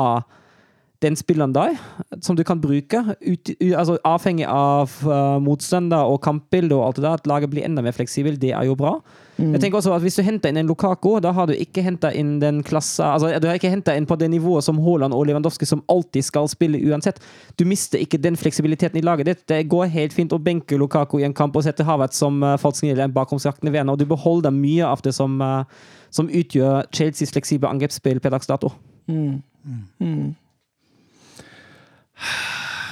den 1.04 1.18
spilleren 1.20 1.52
der, 1.52 1.76
som 2.24 2.38
du 2.38 2.44
kan 2.48 2.62
bruke, 2.64 3.02
ut, 3.20 3.52
altså 3.76 3.98
avhengig 4.08 4.46
av 4.48 4.94
uh, 5.04 5.36
motstander 5.44 6.08
og 6.08 6.22
kampbilde 6.24 6.78
og 6.78 6.86
alt 6.86 7.00
det 7.00 7.04
der, 7.04 7.18
at 7.20 7.28
laget 7.28 7.52
blir 7.52 7.68
enda 7.68 7.84
mer 7.84 7.96
fleksibelt, 7.96 8.40
det 8.40 8.54
er 8.56 8.70
jo 8.70 8.78
bra. 8.80 8.94
Jeg 9.34 9.60
tenker 9.64 9.80
også 9.80 9.96
at 9.96 10.04
Hvis 10.04 10.16
du 10.20 10.22
henter 10.22 10.52
inn 10.52 10.60
en 10.62 10.68
Lukako, 10.70 11.16
da 11.24 11.32
har 11.34 11.48
du 11.50 11.56
ikke 11.58 11.82
henta 11.82 12.12
inn 12.14 12.36
den 12.38 12.60
klassa 12.62 13.16
altså 13.16 13.32
Du 13.42 13.48
har 13.50 13.58
ikke 13.58 13.72
henta 13.72 13.96
inn 13.98 14.06
på 14.06 14.14
det 14.22 14.28
nivået 14.30 14.62
som 14.62 14.78
Haaland 14.78 15.16
og 15.18 15.26
Lewandowski, 15.26 15.66
som 15.66 15.82
alltid 15.90 16.28
skal 16.28 16.46
spille 16.52 16.78
uansett. 16.86 17.18
Du 17.58 17.66
mister 17.66 17.98
ikke 17.98 18.22
den 18.22 18.38
fleksibiliteten 18.38 19.02
i 19.02 19.04
laget 19.04 19.32
ditt. 19.32 19.42
Det 19.50 19.64
går 19.74 19.90
helt 19.96 20.14
fint 20.14 20.36
å 20.38 20.40
benke 20.40 20.78
Lukako 20.78 21.18
i 21.20 21.26
en 21.26 21.34
kamp 21.34 21.58
og 21.58 21.66
sette 21.66 21.86
Havertz 21.88 22.22
som 22.22 22.46
falsk 22.62 22.86
nier 22.86 22.94
eller 22.94 23.10
en 23.10 23.18
bakromsjaktende 23.18 23.74
venner, 23.74 23.98
og 23.98 24.00
du 24.00 24.06
beholder 24.06 24.54
mye 24.54 24.86
av 24.86 25.02
det 25.02 25.16
som, 25.18 25.42
uh, 25.42 25.66
som 26.14 26.30
utgjør 26.30 26.86
Chelseas 26.94 27.34
fleksible 27.34 27.70
angrepsspill 27.74 28.22
per 28.24 28.36
dags 28.38 28.50
dato. 28.50 28.70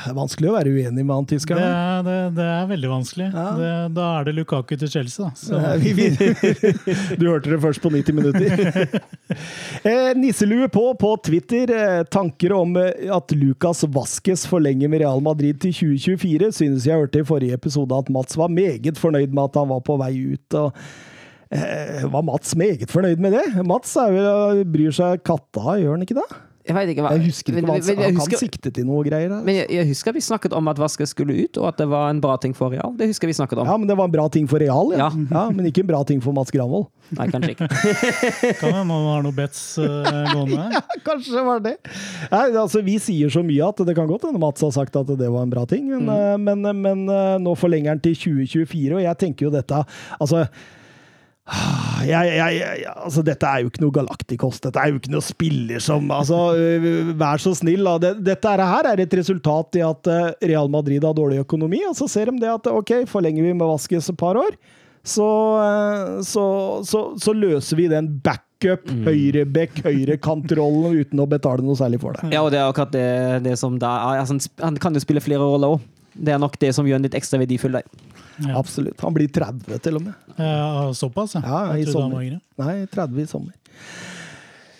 Det 0.01 0.09
er 0.09 0.15
vanskelig 0.17 0.49
å 0.49 0.53
være 0.55 0.71
uenig 0.73 1.03
med 1.05 1.13
han 1.13 1.25
Det, 1.29 1.35
tyskeren. 1.35 1.61
Det, 1.61 2.05
det, 2.07 2.15
det 2.39 2.45
er 2.49 2.63
veldig 2.71 2.89
vanskelig. 2.89 3.27
Ja. 3.35 3.43
Det, 3.59 3.67
da 3.93 4.05
er 4.17 4.25
det 4.25 4.31
Lukaku 4.33 4.71
til 4.81 4.89
Chelsea, 4.89 5.27
da. 5.27 5.31
Så, 5.37 5.59
vi- 5.77 5.93
vi- 5.93 6.09
Du 7.21 7.27
hørte 7.29 7.51
det 7.53 7.59
først 7.61 7.83
på 7.83 7.91
90 7.93 8.17
minutter. 8.17 8.55
Eh, 9.87 10.11
Nisselue 10.19 10.67
på 10.69 10.81
på 10.99 11.09
Twitter. 11.25 11.71
Eh, 11.71 12.01
tanker 12.11 12.51
om 12.53 12.73
eh, 12.77 13.07
at 13.15 13.31
Lucas 13.33 13.85
Vasques 13.93 14.43
forlenger 14.49 14.89
med 14.91 15.01
Real 15.05 15.21
Madrid 15.23 15.61
til 15.63 15.71
2024. 15.73 16.49
Synes 16.57 16.85
jeg 16.89 16.99
hørte 16.99 17.21
i 17.23 17.25
forrige 17.25 17.55
episode 17.57 17.95
at 17.97 18.09
Mats 18.13 18.35
var 18.37 18.51
meget 18.51 18.99
fornøyd 18.99 19.31
med 19.33 19.45
at 19.47 19.55
han 19.61 19.69
var 19.71 19.79
på 19.87 19.95
vei 20.01 20.11
ut. 20.35 20.57
og 20.59 20.75
Var 21.51 22.23
Mats 22.23 22.55
meget 22.55 22.91
fornøyd 22.91 23.19
med 23.19 23.35
det? 23.35 23.65
Mats 23.67 23.97
er 23.99 24.15
jo, 24.15 24.63
bryr 24.71 24.95
seg 24.95 25.25
katta, 25.27 25.75
gjør 25.81 25.97
han 25.97 26.07
ikke 26.07 26.21
det? 26.21 26.29
Jeg 26.61 26.75
vet 26.77 26.91
ikke 26.93 27.03
hva 27.03 27.11
Jeg 27.15 27.23
husker 27.25 27.55
ikke 27.55 27.57
men, 27.57 27.65
Men- 27.65 27.85
men 27.85 28.03
jeg 28.03 28.13
han 28.13 28.29
kan 28.29 28.39
sikte 28.39 28.69
til 28.71 28.85
noe 28.85 29.03
greier. 29.03 29.31
Men 29.43 29.55
jeg, 29.55 29.65
jeg 29.73 29.87
husker 29.89 30.13
vi 30.13 30.21
snakket 30.21 30.53
om 30.53 30.67
at 30.69 30.77
Vaske 30.77 31.07
skulle 31.09 31.33
ut, 31.33 31.57
og 31.57 31.67
at 31.71 31.77
det 31.81 31.87
var 31.89 32.09
en 32.11 32.21
bra 32.21 32.35
ting 32.37 32.53
for 32.53 32.69
Real. 32.69 32.93
Det 32.97 33.07
husker 33.09 33.27
vi 33.27 33.33
snakket 33.33 33.57
om. 33.57 33.65
Ja, 33.65 33.77
men 33.77 33.87
Det 33.89 33.97
var 33.97 34.05
en 34.05 34.13
bra 34.13 34.27
ting 34.29 34.47
for 34.47 34.61
Real, 34.61 34.93
ja. 34.93 35.09
Ja. 35.09 35.25
ja 35.31 35.49
men 35.49 35.65
ikke 35.65 35.81
en 35.81 35.89
bra 35.89 36.03
ting 36.03 36.21
for 36.21 36.33
Mats 36.37 36.51
Granvold. 36.53 36.87
Nei, 37.17 37.27
kanskje 37.33 37.55
ikke. 37.55 37.67
kan 38.61 38.75
hende 38.77 38.93
han 38.93 39.07
har 39.09 39.23
noe 39.25 39.35
bets 39.35 39.61
uh, 39.81 39.87
gående 40.31 40.67
ja, 40.77 40.81
Kanskje 41.03 41.33
det 41.35 41.45
var 41.47 41.63
det. 41.65 41.73
Nei, 42.31 42.43
altså, 42.55 42.83
vi 42.85 42.99
sier 43.01 43.33
så 43.33 43.43
mye 43.43 43.65
at 43.67 43.81
det 43.87 43.95
kan 43.97 44.07
godt 44.07 44.29
hende 44.29 44.39
Mats 44.39 44.61
har 44.61 44.71
sagt 44.71 44.95
at 44.95 45.09
det 45.09 45.31
var 45.33 45.47
en 45.47 45.51
bra 45.51 45.65
ting, 45.65 45.89
men, 45.89 46.05
mm. 46.05 46.45
men, 46.45 46.83
men 46.85 47.09
eh, 47.09 47.39
nå 47.41 47.55
forlenger 47.57 47.95
han 47.95 48.03
til 48.05 48.15
2024, 48.15 48.95
og 48.95 49.01
jeg 49.01 49.19
tenker 49.25 49.49
jo 49.49 49.51
dette 49.57 49.81
Altså 50.21 50.45
jeg, 52.05 52.27
jeg, 52.37 52.57
jeg, 52.61 52.91
altså 52.93 53.23
dette 53.25 53.47
er 53.47 53.63
jo 53.63 53.71
ikke 53.71 53.83
noe 53.83 53.95
Galacticos. 53.95 54.59
Dette 54.63 54.81
er 54.81 54.91
jo 54.91 54.99
ikke 54.99 55.13
noe 55.13 55.25
spiller 55.25 55.81
som 55.83 56.11
altså, 56.13 56.39
øh, 56.57 57.11
Vær 57.17 57.41
så 57.41 57.53
snill. 57.57 57.87
Da. 58.01 58.13
Dette 58.13 58.53
her 58.57 58.89
er 58.91 59.01
et 59.03 59.15
resultat 59.17 59.79
i 59.79 59.83
at 59.85 60.11
øh, 60.11 60.29
Real 60.51 60.69
Madrid 60.71 61.03
har 61.07 61.17
dårlig 61.17 61.41
økonomi, 61.43 61.81
og 61.89 61.97
så 61.97 62.07
ser 62.11 62.31
de 62.31 62.43
det 62.43 62.51
at 62.51 62.69
ok, 62.71 62.93
forlenger 63.09 63.49
vi 63.49 63.55
med 63.57 63.67
Vaskes 63.67 64.11
et 64.13 64.19
par 64.19 64.39
år, 64.39 64.55
så, 65.03 65.27
øh, 65.65 66.21
så, 66.23 66.45
så, 66.87 67.03
så 67.17 67.33
løser 67.33 67.79
vi 67.79 67.89
den 67.91 68.13
backup, 68.23 68.85
høyrebekk, 69.07 69.81
høyrekantrollen 69.87 71.01
uten 71.01 71.23
å 71.23 71.29
betale 71.29 71.65
noe 71.65 71.79
særlig 71.79 72.03
for 72.03 72.17
det. 72.17 72.29
Ja, 72.35 72.45
og 72.45 72.53
det 72.53 72.61
er 72.61 72.69
akkurat 72.69 72.93
det, 72.93 73.07
det 73.49 73.57
som 73.59 73.81
da 73.81 73.97
altså, 74.21 74.37
han 74.61 74.77
kan 74.81 74.93
jo 74.93 75.03
spille 75.03 75.23
flere 75.25 75.41
roller 75.41 75.77
òg. 75.77 75.89
Det 76.11 76.33
er 76.35 76.41
nok 76.43 76.59
det 76.61 76.73
som 76.75 76.85
gjør 76.85 76.99
han 76.99 77.07
litt 77.07 77.15
ekstra 77.17 77.39
verdifull 77.41 77.79
der. 77.79 77.87
Ja. 78.47 78.57
Absolutt. 78.59 78.99
Han 79.01 79.13
blir 79.15 79.27
30 79.31 79.79
til 79.85 79.99
og 79.99 80.07
med. 80.07 80.31
Ja, 80.37 80.87
såpass, 80.97 81.35
ja. 81.37 81.41
Ja, 81.45 81.77
i 81.77 81.85
sommer. 81.85 82.39
Nei, 82.61 82.73
30 82.91 83.21
i 83.21 83.27
sommer. 83.29 83.53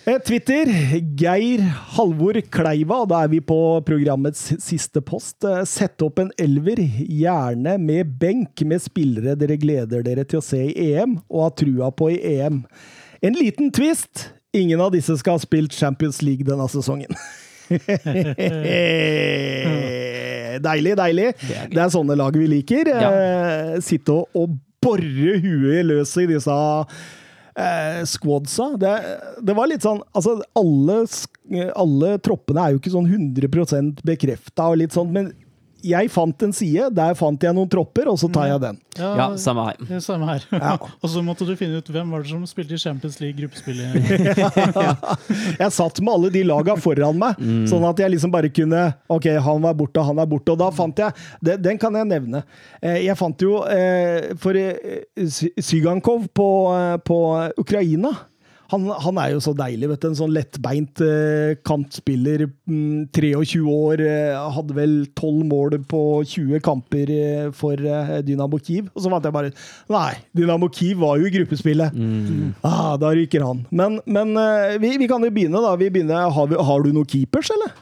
Eh, 0.04 0.18
Twitter, 0.26 0.66
Geir 1.14 1.60
Halvor 1.94 2.34
Kleiva, 2.50 3.04
da 3.06 3.20
er 3.22 3.28
vi 3.30 3.38
på 3.38 3.58
programmets 3.86 4.48
siste 4.58 4.98
post. 5.06 5.44
Eh, 5.46 5.60
Sett 5.68 6.02
opp 6.02 6.18
en 6.18 6.32
elver, 6.42 6.82
gjerne 7.06 7.76
med 7.78 8.16
benk, 8.18 8.64
med 8.66 8.82
spillere 8.82 9.36
dere 9.38 9.56
gleder 9.62 10.02
dere 10.02 10.24
til 10.26 10.40
å 10.40 10.42
se 10.42 10.58
i 10.72 10.88
EM, 10.96 11.20
og 11.30 11.44
har 11.46 11.54
trua 11.62 11.92
på 11.94 12.10
i 12.16 12.18
EM. 12.34 12.64
En 13.22 13.38
liten 13.38 13.70
twist. 13.70 14.32
Ingen 14.52 14.82
av 14.84 14.90
disse 14.92 15.14
skal 15.16 15.38
ha 15.38 15.40
spilt 15.40 15.72
Champions 15.72 16.18
League 16.20 16.44
denne 16.44 16.66
sesongen. 16.68 17.14
deilig, 20.68 20.92
deilig. 20.98 21.28
Det 21.72 21.80
er 21.80 21.94
sånne 21.94 22.18
lag 22.18 22.36
vi 22.36 22.46
liker. 22.50 22.92
Ja. 22.92 23.10
sitte 23.84 24.20
og, 24.20 24.28
og 24.36 24.56
bore 24.82 25.36
huet 25.42 25.86
løs 25.86 26.14
i 26.20 26.26
disse 26.30 26.56
eh, 27.56 28.02
squadsa. 28.08 28.72
Det, 28.80 28.92
det 29.44 29.56
var 29.56 29.70
litt 29.70 29.84
sånn 29.84 30.02
Altså, 30.12 30.38
alle, 30.58 31.02
alle 31.78 32.16
troppene 32.24 32.66
er 32.66 32.74
jo 32.74 32.82
ikke 32.82 32.94
sånn 32.96 33.10
100% 33.10 34.04
bekrefta 34.06 34.70
og 34.72 34.82
litt 34.82 34.96
sånn, 34.96 35.12
men 35.14 35.32
jeg 35.84 36.10
fant 36.14 36.42
en 36.46 36.52
side, 36.54 36.88
der 36.94 37.14
fant 37.18 37.42
jeg 37.42 37.54
noen 37.56 37.68
tropper, 37.70 38.08
og 38.12 38.18
så 38.20 38.28
tar 38.32 38.48
jeg 38.50 38.60
den. 38.62 38.78
Ja, 38.98 39.30
samme 39.40 39.64
her. 39.70 39.76
det 39.80 39.96
er 39.96 40.02
Samme 40.04 40.26
her. 40.28 40.44
Ja. 40.52 40.74
og 41.02 41.08
så 41.08 41.22
måtte 41.24 41.46
du 41.48 41.54
finne 41.56 41.78
ut 41.80 41.88
hvem 41.94 42.10
var 42.12 42.22
det 42.24 42.30
som 42.32 42.42
spilte 42.46 42.76
i 42.76 42.80
Champions 42.82 43.18
League 43.22 43.38
gruppespillet. 43.40 43.94
Jeg 45.62 45.72
satt 45.72 46.00
med 46.04 46.12
alle 46.12 46.30
de 46.34 46.42
laga 46.46 46.76
foran 46.80 47.18
meg, 47.20 47.38
sånn 47.70 47.84
at 47.88 48.00
jeg 48.02 48.12
liksom 48.14 48.32
bare 48.32 48.50
kunne 48.52 48.82
Ok, 49.12 49.28
han 49.44 49.62
var 49.64 49.74
borte, 49.78 50.02
han 50.04 50.18
er 50.22 50.28
borte. 50.28 50.52
Og 50.54 50.60
da 50.60 50.68
fant 50.74 50.98
jeg 50.98 51.14
det, 51.44 51.56
Den 51.64 51.78
kan 51.80 51.94
jeg 51.98 52.08
nevne. 52.10 52.42
Eh, 52.82 53.00
Jeg 53.06 53.16
fant 53.18 53.40
jo 53.44 53.60
eh, 53.68 54.32
For 54.40 54.56
eh, 54.58 55.02
Sygankov 55.62 56.26
på, 56.36 56.48
eh, 56.76 56.96
på 57.06 57.18
Ukraina 57.62 58.12
han, 58.72 58.88
han 59.04 59.18
er 59.20 59.34
jo 59.34 59.42
så 59.44 59.52
deilig, 59.56 59.88
vet 59.90 60.02
du. 60.02 60.08
En 60.08 60.16
sånn 60.16 60.32
lettbeint 60.32 61.02
eh, 61.04 61.52
kantspiller. 61.66 62.46
Mm, 62.70 63.10
23 63.12 63.60
år. 63.68 64.02
Eh, 64.06 64.38
hadde 64.56 64.76
vel 64.76 64.94
12 65.18 65.44
mål 65.50 65.76
på 65.90 66.02
20 66.32 66.62
kamper 66.64 67.12
eh, 67.12 67.50
for 67.56 67.76
eh, 67.76 68.14
Dynamo 68.24 68.60
Kiev. 68.62 68.88
Og 68.94 69.04
så 69.04 69.12
fant 69.12 69.28
jeg 69.28 69.36
bare 69.36 69.52
Nei, 69.92 70.14
Dynamo 70.36 70.70
Kiev 70.72 71.02
var 71.04 71.20
jo 71.20 71.28
i 71.28 71.34
gruppespillet. 71.34 71.96
Ah, 72.64 72.96
da 73.00 73.12
ryker 73.12 73.44
han. 73.44 73.64
Men, 73.70 74.00
men 74.06 74.34
vi, 74.80 74.96
vi 75.00 75.08
kan 75.10 75.24
jo 75.24 75.32
begynne, 75.32 75.60
da. 75.62 75.76
Vi 75.80 75.90
begynner, 75.92 76.30
har, 76.32 76.48
vi, 76.50 76.56
har 76.56 76.84
du 76.84 76.92
noen 76.94 77.08
keepers, 77.08 77.52
eller? 77.54 77.74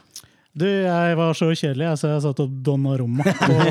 Du, 0.51 0.65
jeg 0.67 1.15
var 1.15 1.31
så 1.37 1.47
kjedelig, 1.55 1.93
så 2.01 2.09
jeg 2.11 2.23
satt 2.25 2.39
opp 2.43 2.55
Donnarumma. 2.65 3.23
på 3.23 3.53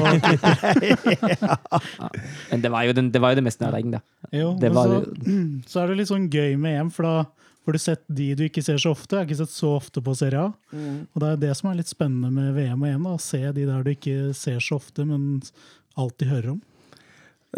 Men 2.50 2.62
det 2.64 2.70
var 2.72 2.82
jo, 2.88 2.92
den, 2.96 3.10
det, 3.12 3.20
var 3.20 3.34
jo 3.34 3.38
det 3.40 3.44
mest 3.44 3.60
nærliggende. 3.60 4.00
Jo, 4.32 4.54
Det 4.60 4.70
men 4.70 4.76
var 4.78 4.86
så, 4.94 4.98
så 5.68 5.76
er 5.82 5.86
det 5.92 5.98
litt 6.00 6.08
sånn 6.12 6.30
gøy 6.32 6.52
med 6.60 6.72
EM, 6.80 6.90
for 6.94 7.02
da 7.08 7.14
får 7.66 7.72
du 7.76 7.80
sett 7.84 8.02
de 8.08 8.28
du 8.38 8.42
ikke 8.46 8.64
ser 8.64 8.78
så 8.80 8.90
ofte. 8.96 9.12
Jeg 9.12 9.18
har 9.20 9.28
ikke 9.28 9.40
sett 9.42 9.52
så 9.52 9.68
ofte 9.76 9.98
på 10.04 10.12
Serie 10.16 10.40
A. 10.46 10.48
Og 11.12 11.16
det 11.20 11.28
er 11.34 11.42
det 11.44 11.52
som 11.58 11.68
er 11.70 11.76
litt 11.82 11.92
spennende 11.92 12.30
med 12.32 12.54
VM 12.56 12.80
og 12.80 12.88
EM. 12.94 13.04
da, 13.10 13.14
Å 13.18 13.24
se 13.28 13.42
de 13.58 13.64
der 13.68 13.80
du 13.84 13.90
ikke 13.92 14.16
ser 14.36 14.58
så 14.64 14.74
ofte, 14.80 15.00
men 15.04 15.20
alltid 16.00 16.26
hører 16.32 16.50
om. 16.56 16.60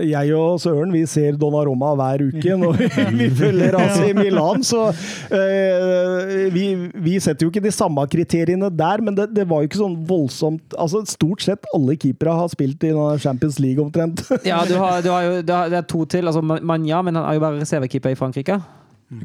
Jeg 0.00 0.32
og 0.32 0.56
Søren 0.62 0.88
vi 0.94 1.02
ser 1.04 1.36
Donnaroma 1.36 1.90
hver 1.98 2.22
uke 2.30 2.54
når 2.56 2.78
vi 3.12 3.26
følger 3.42 3.76
AC 3.76 3.98
Milan, 4.16 4.62
så 4.64 4.86
eh, 5.28 6.46
vi, 6.54 6.64
vi 6.96 7.18
setter 7.20 7.44
jo 7.44 7.52
ikke 7.52 7.60
de 7.66 7.72
samme 7.74 8.04
kriteriene 8.08 8.70
der, 8.72 9.02
men 9.04 9.18
det, 9.18 9.28
det 9.36 9.44
var 9.50 9.60
jo 9.60 9.68
ikke 9.68 9.82
sånn 9.82 9.98
voldsomt 10.08 10.76
altså 10.80 11.02
Stort 11.12 11.44
sett 11.44 11.68
alle 11.76 11.98
keepere 12.00 12.32
har 12.38 12.48
spilt 12.48 12.84
i 12.88 12.92
Champions 13.20 13.58
League 13.60 13.82
omtrent. 13.82 14.24
Ja, 14.48 14.62
du 14.64 14.74
har, 14.80 15.02
du 15.04 15.10
har 15.12 15.26
jo, 15.26 15.34
du 15.44 15.52
har, 15.52 15.68
det 15.68 15.76
er 15.82 15.84
to 15.88 16.04
til. 16.08 16.26
Altså, 16.28 16.40
Manja, 16.42 17.02
men 17.04 17.18
han 17.18 17.26
er 17.28 17.36
jo 17.36 17.42
bare 17.44 17.60
reservekeeper 17.60 18.14
i 18.14 18.18
Frankrike. 18.18 18.56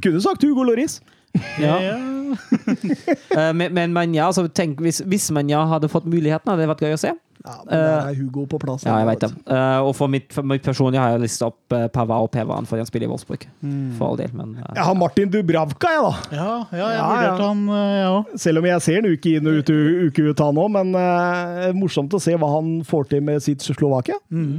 Kunne 0.04 0.22
sagt 0.24 0.44
Hugo 0.44 0.68
Loris. 0.68 1.00
Ja. 1.62 1.78
Eh, 1.80 3.54
men, 3.56 3.72
men 3.74 3.94
Manja, 3.96 4.26
altså, 4.28 4.48
tenk, 4.52 4.82
hvis, 4.84 5.00
hvis 5.08 5.30
Manja 5.32 5.64
hadde 5.70 5.90
fått 5.92 6.08
muligheten, 6.10 6.50
hadde 6.52 6.66
det 6.66 6.70
vært 6.72 6.84
gøy 6.84 6.96
å 6.98 7.02
se. 7.02 7.14
Ja, 7.46 7.56
men 7.64 7.74
der 7.78 8.10
er 8.10 8.16
Hugo 8.18 8.46
på 8.50 8.60
plass. 8.62 8.84
Ja, 8.88 8.98
jeg 9.02 9.08
vet 9.12 9.24
det. 9.24 9.30
Eh, 9.54 9.80
og 9.86 9.94
for 9.96 10.12
mitt, 10.12 10.30
for 10.36 10.48
mitt 10.48 10.66
personlige 10.66 11.04
har 11.04 11.16
jeg 11.16 11.24
lista 11.26 11.48
opp 11.52 11.76
uh, 11.76 11.86
Pava 11.94 12.20
og 12.24 12.32
Pevan 12.34 12.68
for 12.68 12.80
han 12.82 12.90
spiller 12.90 13.08
i 13.08 13.12
Wolfsburg. 13.12 13.46
For 13.98 14.10
all 14.10 14.20
del, 14.20 14.34
men 14.36 14.56
uh, 14.58 14.66
Jeg 14.76 14.86
har 14.90 14.98
Martin 14.98 15.32
Dubravka, 15.32 15.92
jeg, 15.94 16.04
da. 16.04 16.38
Ja, 16.38 16.48
ja 16.72 16.88
jeg 16.92 16.98
Ja, 16.98 17.08
vurderte 17.12 17.44
ja. 17.44 17.50
han, 17.52 17.62
eh, 17.70 17.98
jeg 17.98 18.08
òg. 18.14 18.34
Selv 18.48 18.62
om 18.62 18.70
jeg 18.70 18.86
ser 18.88 19.02
en 19.02 19.12
uke 19.12 19.36
inn 19.38 19.52
og 19.52 19.60
uke, 19.62 19.78
uke 20.08 20.26
ut, 20.32 20.44
han 20.48 20.64
òg. 20.64 20.74
Men 20.78 20.96
uh, 20.98 21.68
morsomt 21.78 22.18
å 22.18 22.22
se 22.24 22.36
hva 22.38 22.50
han 22.58 22.74
får 22.88 23.12
til 23.14 23.24
med 23.30 23.44
sitt 23.46 23.64
Slovakia. 23.66 24.20
Eh, 24.32 24.58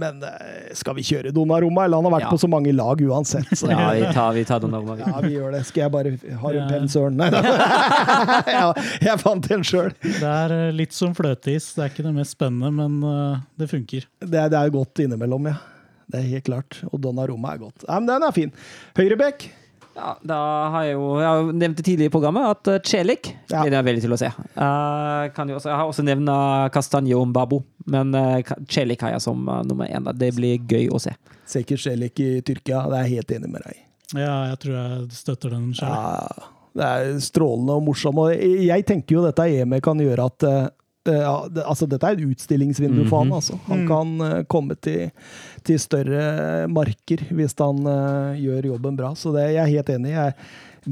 men 0.00 0.22
eh, 0.24 0.70
skal 0.78 0.94
vi 0.96 1.02
kjøre 1.04 1.32
Donnarumma, 1.36 1.84
eller 1.84 2.00
han 2.00 2.06
har 2.08 2.14
vært 2.16 2.24
Ja. 2.26 2.30
på 2.32 2.38
så 2.40 2.48
mange 2.48 2.72
lag 2.72 3.00
uansett? 3.04 3.50
Så. 3.58 3.68
Ja, 3.68 3.90
vi 3.92 4.06
tar, 4.16 4.32
vi 4.32 4.44
tar 4.48 4.60
Donnarumma. 4.64 4.94
vi. 4.96 5.02
Ja, 5.10 5.20
vi 5.20 5.32
gjør 5.34 5.52
det. 5.52 5.60
Skal 5.68 5.82
jeg 5.84 5.92
bare 5.92 6.14
Har 6.40 6.52
du 6.52 6.58
Ja. 6.58 6.68
penn, 6.70 6.88
Søren? 6.88 7.16
Nei 7.20 7.28
da. 7.34 7.42
ja, 8.56 8.72
jeg 9.04 9.20
fant 9.20 9.50
en 9.52 9.62
sjøl. 9.66 9.92
Det 10.00 10.22
er 10.30 10.54
eh, 10.56 10.72
litt 10.72 10.92
som 10.96 11.12
fløteis. 11.14 11.70
Det 11.76 11.84
er 11.84 11.92
ikke 11.92 12.06
det 12.08 12.14
mest 12.16 12.36
spennende, 12.38 12.70
men 12.72 12.96
eh, 13.10 13.42
det 13.60 13.68
funker. 13.70 14.06
Det, 14.24 14.38
er- 14.46 14.48
det 14.54 14.58
er 14.62 14.70
godt 14.74 15.04
innimellom, 15.04 15.50
ja. 15.52 15.58
Det 16.10 16.20
er 16.20 16.26
helt 16.34 16.44
klart. 16.48 16.80
Og 16.92 17.00
Donnarumma 17.00 17.54
er 17.54 17.62
godt. 17.64 17.84
Nei, 17.88 18.00
men 18.00 18.10
den 18.14 18.22
er 18.28 18.32
fin. 18.36 18.50
Høyrebekk. 18.96 19.46
Ja, 19.94 20.16
da 20.26 20.38
har 20.74 20.86
jeg 20.88 20.96
jo 20.96 21.04
Jeg 21.20 21.28
har 21.28 21.38
jo 21.38 21.52
nevnt 21.54 21.78
det 21.78 21.84
tidligere 21.86 22.10
i 22.10 22.14
programmet 22.14 22.48
at 22.50 22.70
uh, 22.72 22.78
Celik 22.82 23.30
Ja. 23.52 23.62
gleder 23.62 23.78
jeg 23.78 23.88
veldig 23.90 24.02
til 24.04 24.16
å 24.16 24.18
se. 24.18 24.30
Uh, 24.58 25.54
også, 25.54 25.68
jeg 25.70 25.78
har 25.78 25.86
også 25.86 26.04
nevnt 26.06 26.32
Castanjo 26.74 27.22
Mbabo, 27.30 27.60
men 27.94 28.10
uh, 28.18 28.54
Celik 28.66 29.04
har 29.06 29.14
jeg 29.14 29.22
som 29.22 29.46
uh, 29.48 29.62
nummer 29.62 29.86
én. 29.86 30.10
Det 30.18 30.32
blir 30.34 30.58
gøy 30.66 30.90
å 30.90 30.98
se. 31.02 31.14
Sekker 31.46 31.78
Celik 31.78 32.18
i 32.24 32.30
Tyrkia. 32.42 32.84
Det 32.90 32.98
er 32.98 33.06
jeg 33.08 33.20
helt 33.20 33.36
enig 33.38 33.52
med 33.54 33.66
deg. 33.68 33.84
Ja, 34.14 34.34
jeg 34.50 34.60
tror 34.62 34.74
jeg 34.76 35.06
støtter 35.16 35.54
den 35.54 35.70
sjøl. 35.76 35.90
Ja, 35.90 36.50
det 36.74 36.86
er 36.90 37.20
strålende 37.22 37.76
og 37.78 37.84
morsomt. 37.88 38.20
Og 38.20 38.34
jeg 38.34 38.86
tenker 38.88 39.18
jo 39.18 39.24
dette 39.24 39.46
EM 39.46 39.76
kan 39.84 40.00
gjøre 40.02 40.26
at 40.30 40.46
eh, 40.48 40.64
ja, 41.12 41.34
det, 41.52 41.64
altså 41.68 41.86
Dette 41.90 42.06
er 42.08 42.16
et 42.16 42.24
utstillingsvindu 42.32 43.02
for 43.10 43.24
han. 43.24 43.32
altså. 43.36 43.58
Han 43.68 43.82
kan 43.88 44.14
uh, 44.22 44.42
komme 44.48 44.76
til, 44.80 45.10
til 45.66 45.78
større 45.82 46.64
marker 46.72 47.24
hvis 47.30 47.54
han 47.60 47.82
uh, 47.84 48.32
gjør 48.40 48.70
jobben 48.72 48.96
bra. 48.96 49.12
Så 49.18 49.32
det, 49.36 49.50
jeg 49.54 49.62
er 49.64 49.72
helt 49.76 49.92
enig. 49.98 50.14
Jeg 50.16 50.34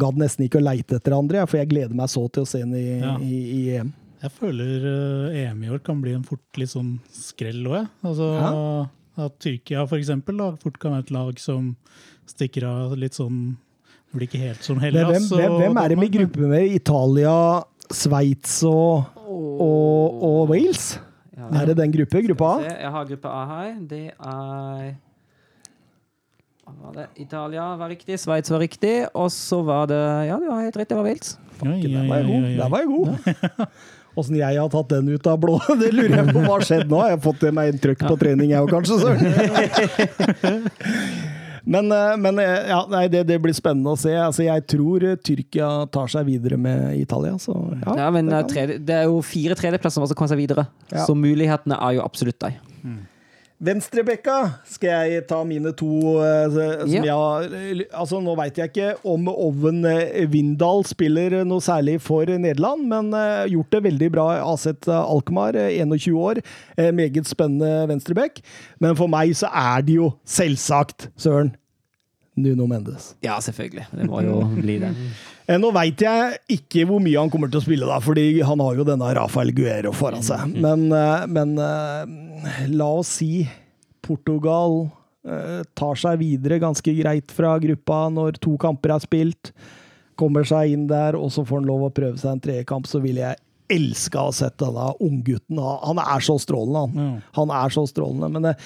gadd 0.02 0.20
nesten 0.20 0.46
ikke 0.46 0.60
å 0.60 0.64
leite 0.64 0.96
etter 1.00 1.16
andre, 1.16 1.46
for 1.48 1.60
jeg 1.60 1.68
gleder 1.72 1.96
meg 1.96 2.08
så 2.12 2.26
til 2.32 2.44
å 2.44 2.48
se 2.48 2.60
ham 2.64 2.72
i, 2.76 2.84
Ja. 3.00 3.16
i, 3.20 3.40
i 3.56 3.62
EM. 3.78 3.90
Jeg 4.22 4.30
føler 4.38 4.84
uh, 4.86 5.34
EM 5.42 5.64
i 5.66 5.72
år 5.74 5.80
kan 5.82 5.98
bli 6.04 6.12
en 6.14 6.22
fort 6.24 6.60
litt 6.60 6.70
sånn 6.70 6.94
skrell 7.12 7.64
òg, 7.66 7.80
jeg. 7.80 7.88
Altså, 8.06 8.28
At 9.26 9.34
Tyrkia 9.42 9.82
for 9.90 9.98
eksempel, 10.00 10.38
da, 10.40 10.52
fort 10.62 10.78
kan 10.80 10.94
være 10.94 11.08
et 11.08 11.10
lag 11.16 11.40
som 11.42 11.72
stikker 12.30 12.64
av 12.68 12.94
litt 12.96 13.16
sånn 13.18 13.56
Blir 14.12 14.26
ikke 14.28 14.40
helt 14.42 14.60
som 14.64 14.76
Hellas. 14.80 15.08
hvem, 15.08 15.26
hvem, 15.40 15.54
hvem 15.56 15.78
er 15.80 15.88
det 15.88 15.96
med 15.96 16.10
gruppe 16.12 16.48
med? 16.50 16.72
Italia, 16.76 17.34
Sveits 17.96 18.58
og, 18.68 19.06
og, 19.62 20.22
og 20.28 20.50
Wales? 20.52 21.00
Ja. 21.36 21.48
Er 21.62 21.70
det 21.70 21.78
den 21.80 21.94
gruppe? 21.94 22.22
Gruppe 22.26 22.50
A? 22.50 22.58
Jeg 22.68 22.92
har 22.96 23.08
gruppe 23.08 23.32
A 23.32 23.46
her. 23.50 23.72
Det 23.88 24.04
er 24.12 24.92
hva 26.62 26.74
var 26.88 26.92
det? 26.94 27.06
Italia 27.20 27.64
var 27.76 27.90
riktig, 27.90 28.16
Sveits 28.22 28.50
var 28.52 28.62
riktig, 28.62 28.92
og 29.18 29.32
så 29.34 29.58
var 29.66 29.88
det 29.90 29.98
Ja, 30.28 30.38
du 30.38 30.46
har 30.48 30.62
helt 30.62 30.76
rett, 30.78 30.88
det 30.88 30.96
var 30.96 31.04
Wales. 31.08 31.34
Oi, 31.62 31.80
Der 31.82 32.06
var 32.08 32.16
jeg 32.22 32.26
god. 32.28 32.46
Der 32.60 32.68
var 32.70 32.78
jeg 32.78 32.88
god. 32.88 33.08
Åssen 34.22 34.36
jeg 34.36 34.58
har 34.60 34.68
tatt 34.68 34.90
den 34.92 35.08
ut 35.08 35.26
av 35.26 35.38
blå, 35.40 35.56
det 35.80 35.88
lurer 35.94 36.18
jeg 36.20 36.34
på. 36.34 36.40
Hva 36.44 36.56
har 36.58 36.66
skjedd 36.68 36.90
nå? 36.92 36.98
Jeg 37.08 37.16
har 37.16 37.22
fått 37.24 37.46
meg 37.56 37.72
en 37.72 37.80
trøkk 37.80 38.02
på 38.04 38.16
trening, 38.20 38.52
jeg 38.52 38.60
òg, 38.60 38.68
kanskje. 38.76 38.96
Men, 41.64 41.92
eh, 41.94 42.16
men 42.18 42.38
eh, 42.42 42.68
ja, 42.72 42.80
nei, 42.90 43.04
det, 43.12 43.22
det 43.28 43.36
blir 43.42 43.54
spennende 43.54 43.92
å 43.94 43.98
se. 44.00 44.10
Altså, 44.18 44.42
jeg 44.46 44.64
tror 44.70 45.04
eh, 45.06 45.16
Tyrkia 45.22 45.68
tar 45.94 46.10
seg 46.10 46.26
videre 46.26 46.58
med 46.58 46.96
Italia. 46.98 47.36
Så, 47.38 47.54
ja, 47.84 47.96
Ja, 48.04 48.10
men 48.14 48.30
det 48.32 48.40
tredje, 48.50 48.78
Det 48.82 48.96
er 48.96 49.06
jo 49.10 49.20
fire 49.26 49.54
tredjeplasser 49.58 50.00
som 50.00 50.06
også 50.08 50.16
kommer 50.18 50.32
seg 50.34 50.42
videre, 50.42 50.66
Ja. 50.90 51.04
så 51.06 51.14
mulighetene 51.14 51.78
er 51.78 51.98
jo 52.00 52.04
absolutt 52.06 52.40
der. 52.42 52.58
Venstrebekka 53.62 54.36
skal 54.66 55.12
jeg 55.12 55.22
ta 55.30 55.38
mine 55.46 55.70
to 55.78 56.16
eh, 56.18 56.48
som 56.50 56.90
Ja. 56.90 57.02
jeg 57.06 57.14
har 57.14 58.02
Altså, 58.02 58.18
nå 58.24 58.34
veit 58.40 58.58
jeg 58.58 58.72
ikke 58.72 58.88
om 59.06 59.28
Oven 59.30 59.84
eh, 59.86 60.24
Vindal 60.32 60.82
spiller 60.88 61.44
noe 61.46 61.62
særlig 61.62 62.00
for 62.02 62.26
Nederland, 62.26 62.88
men 62.90 63.12
eh, 63.14 63.46
gjort 63.54 63.70
det 63.76 63.84
veldig 63.86 64.10
bra. 64.16 64.26
Aset 64.50 64.88
Alkmaar, 64.90 65.54
eh, 65.54 65.78
21 65.78 66.18
år. 66.18 66.42
Meget 66.92 67.30
spennende 67.30 67.86
venstrebekk. 67.92 68.42
Men 68.82 68.98
for 68.98 69.06
meg 69.12 69.30
så 69.38 69.46
er 69.54 69.82
det 69.86 69.94
jo 70.00 70.12
selvsagt, 70.26 71.10
Søren, 71.16 71.54
Nuno 72.34 72.66
Mendes. 72.66 73.12
Ja, 73.22 73.36
selvfølgelig. 73.44 73.86
Det 73.92 74.08
må 74.08 74.22
jo 74.24 74.40
bli 74.64 74.78
det. 74.82 74.90
Nå 75.60 75.68
veit 75.74 76.00
jeg 76.00 76.36
ikke 76.54 76.84
hvor 76.88 77.00
mye 77.02 77.18
han 77.18 77.28
kommer 77.28 77.50
til 77.52 77.60
å 77.60 77.64
spille, 77.64 77.84
da, 77.88 77.98
fordi 78.00 78.40
han 78.46 78.60
har 78.62 78.78
jo 78.78 78.86
denne 78.88 79.10
Rafael 79.18 79.50
Guero 79.52 79.90
foran 79.92 80.22
seg. 80.24 80.54
Men, 80.62 80.86
eh, 80.96 81.26
men 81.28 81.52
eh, 81.60 82.31
la 82.72 82.88
oss 83.00 83.16
si 83.20 83.44
Portugal 84.02 84.88
eh, 85.26 85.62
tar 85.78 85.98
seg 86.00 86.18
videre 86.22 86.60
ganske 86.62 86.94
greit 86.96 87.32
fra 87.34 87.54
gruppa 87.62 88.04
når 88.12 88.40
to 88.42 88.56
kamper 88.60 88.96
er 88.96 89.04
spilt. 89.04 89.52
Kommer 90.18 90.46
seg 90.46 90.74
inn 90.74 90.88
der, 90.90 91.16
og 91.18 91.32
så 91.34 91.44
får 91.46 91.62
han 91.62 91.70
lov 91.70 91.86
å 91.88 91.94
prøve 91.94 92.20
seg 92.20 92.34
en 92.34 92.44
trekamp, 92.44 92.88
så 92.90 93.00
vil 93.02 93.22
jeg 93.22 93.38
elske 93.72 94.20
å 94.20 94.32
sett 94.34 94.58
denne 94.60 94.90
unggutten. 95.00 95.60
Han 95.60 96.00
er 96.02 96.24
så 96.24 96.36
strålende, 96.42 96.82
han. 96.82 96.98
Ja. 96.98 97.30
Han 97.38 97.54
er 97.62 97.72
så 97.72 97.86
strålende. 97.88 98.28
Men 98.34 98.48
det, 98.50 98.56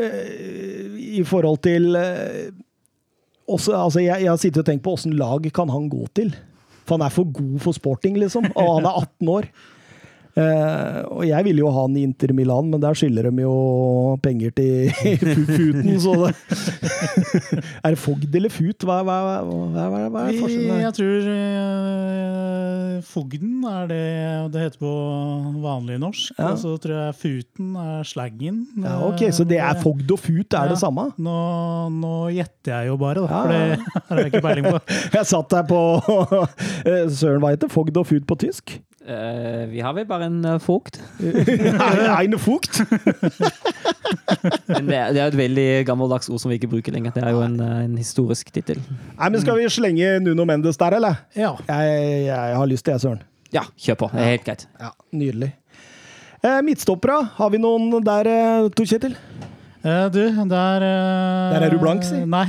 eh, 0.00 0.98
i 1.20 1.24
forhold 1.26 1.60
til 1.66 1.94
eh, 1.98 2.50
også, 3.50 3.74
altså 3.76 4.02
jeg, 4.02 4.24
jeg 4.24 4.30
har 4.30 4.40
sittet 4.40 4.62
og 4.64 4.70
tenkt 4.70 4.84
på 4.86 4.94
åssen 4.96 5.16
lag 5.18 5.46
kan 5.54 5.70
han 5.72 5.90
gå 5.92 6.06
til. 6.18 6.32
For 6.86 6.96
han 6.96 7.06
er 7.06 7.14
for 7.14 7.28
god 7.30 7.60
for 7.62 7.76
sporting, 7.76 8.18
liksom. 8.18 8.48
Og 8.56 8.72
han 8.78 8.88
er 8.88 9.04
18 9.04 9.30
år. 9.30 9.50
Eh, 10.40 10.98
og 11.10 11.24
jeg 11.28 11.46
ville 11.46 11.62
jo 11.64 11.70
ha 11.74 11.84
han 11.84 11.96
i 11.98 12.04
Inter 12.06 12.32
Milan, 12.36 12.70
men 12.72 12.80
der 12.82 12.96
skylder 12.96 13.28
de 13.28 13.44
jo 13.44 13.54
penger 14.24 14.54
til 14.56 14.90
Futen, 15.50 15.92
så 16.00 16.14
det 16.22 16.34
Er 17.84 17.94
det 17.94 18.00
Fogd 18.00 18.34
eller 18.36 18.52
Fut? 18.52 18.84
Hva, 18.86 19.00
hva, 19.06 19.16
hva, 19.44 19.84
hva, 20.08 20.24
er 20.28 20.38
forskjellen 20.40 20.70
der? 20.70 20.82
Jeg 20.86 20.96
tror 20.98 21.30
eh, 21.34 22.98
Fogden 23.10 23.64
er 23.68 23.88
det 23.90 24.00
det 24.54 24.64
heter 24.64 24.80
på 24.82 24.90
vanlig 25.62 25.98
norsk. 26.02 26.34
Ja. 26.38 26.50
Og 26.52 26.60
så 26.62 26.74
tror 26.82 26.96
jeg 26.96 27.16
Futen 27.20 27.72
er 27.80 28.04
slangen. 28.08 28.62
Ja, 28.80 28.98
ok, 29.08 29.24
så 29.34 29.46
det 29.48 29.60
er 29.62 29.80
Fogd 29.82 30.10
og 30.14 30.20
Fut 30.22 30.56
er 30.56 30.72
det 30.72 30.78
samme? 30.80 31.08
Nå, 31.20 31.38
nå 31.96 32.14
gjetter 32.34 32.76
jeg 32.80 32.90
jo 32.92 32.98
bare, 33.00 33.24
da, 33.24 33.28
Ja. 33.30 33.40
for 33.40 33.48
det 33.52 33.80
har 34.10 34.22
jeg 34.22 34.32
ikke 34.32 34.44
peiling 34.46 34.68
på. 34.70 34.78
Jeg 35.16 35.30
satt 35.32 35.50
der 35.56 35.66
på 35.68 35.80
eh, 36.84 37.04
Søren, 37.10 37.42
hva 37.42 37.54
heter 37.54 37.72
Fogd 37.72 38.00
og 38.00 38.08
Fut 38.10 38.26
på 38.28 38.38
tysk? 38.46 38.78
Eh, 39.10 39.62
vi 39.72 39.80
har 39.82 39.94
vel 39.96 40.06
bare 40.06 40.28
en 40.30 40.38
uh, 40.46 40.56
vogt. 40.62 41.00
en 41.20 42.36
Fugt? 42.38 42.80
Men 44.70 44.86
det, 44.86 44.96
er- 44.96 45.12
det 45.16 45.20
er 45.22 45.26
et 45.32 45.38
veldig 45.40 45.66
gammeldags 45.88 46.30
ord 46.30 46.38
som 46.42 46.52
vi 46.52 46.60
ikke 46.60 46.70
bruker 46.70 46.94
lenger. 46.94 47.14
Det 47.16 47.24
er 47.26 47.34
jo 47.34 47.42
en, 47.44 47.56
uh, 47.60 47.80
en 47.84 47.96
historisk 47.98 48.52
tittel. 48.54 48.78
Skal 49.42 49.58
vi 49.58 49.66
slenge 49.72 50.12
Nuno 50.22 50.46
Mendes 50.48 50.78
der, 50.80 50.98
eller? 51.00 51.18
Ja. 51.36 51.56
Jeg, 51.68 52.26
jeg 52.28 52.56
har 52.62 52.70
lyst 52.70 52.86
til 52.86 52.94
det, 52.94 53.02
Søren. 53.02 53.24
Ja, 53.50 53.64
kjør 53.82 53.98
på. 54.04 54.10
Det 54.14 54.22
er 54.22 54.30
helt 54.36 54.46
greit. 54.46 54.68
Ja, 54.78 54.92
Nydelig. 55.10 55.50
Eh, 56.40 56.60
midtstoppere, 56.64 57.18
har 57.36 57.50
vi 57.52 57.58
noen 57.60 57.90
der, 58.06 58.28
eh, 58.30 58.68
Tor 58.72 58.86
Kjetil? 58.88 59.16
Eh, 59.80 60.06
du, 60.12 60.20
der 60.50 60.82
uh, 60.84 61.52
Der 61.54 61.62
er 61.64 61.70
du 61.72 61.78
blank, 61.80 62.04
si. 62.04 62.18
Nei. 62.28 62.44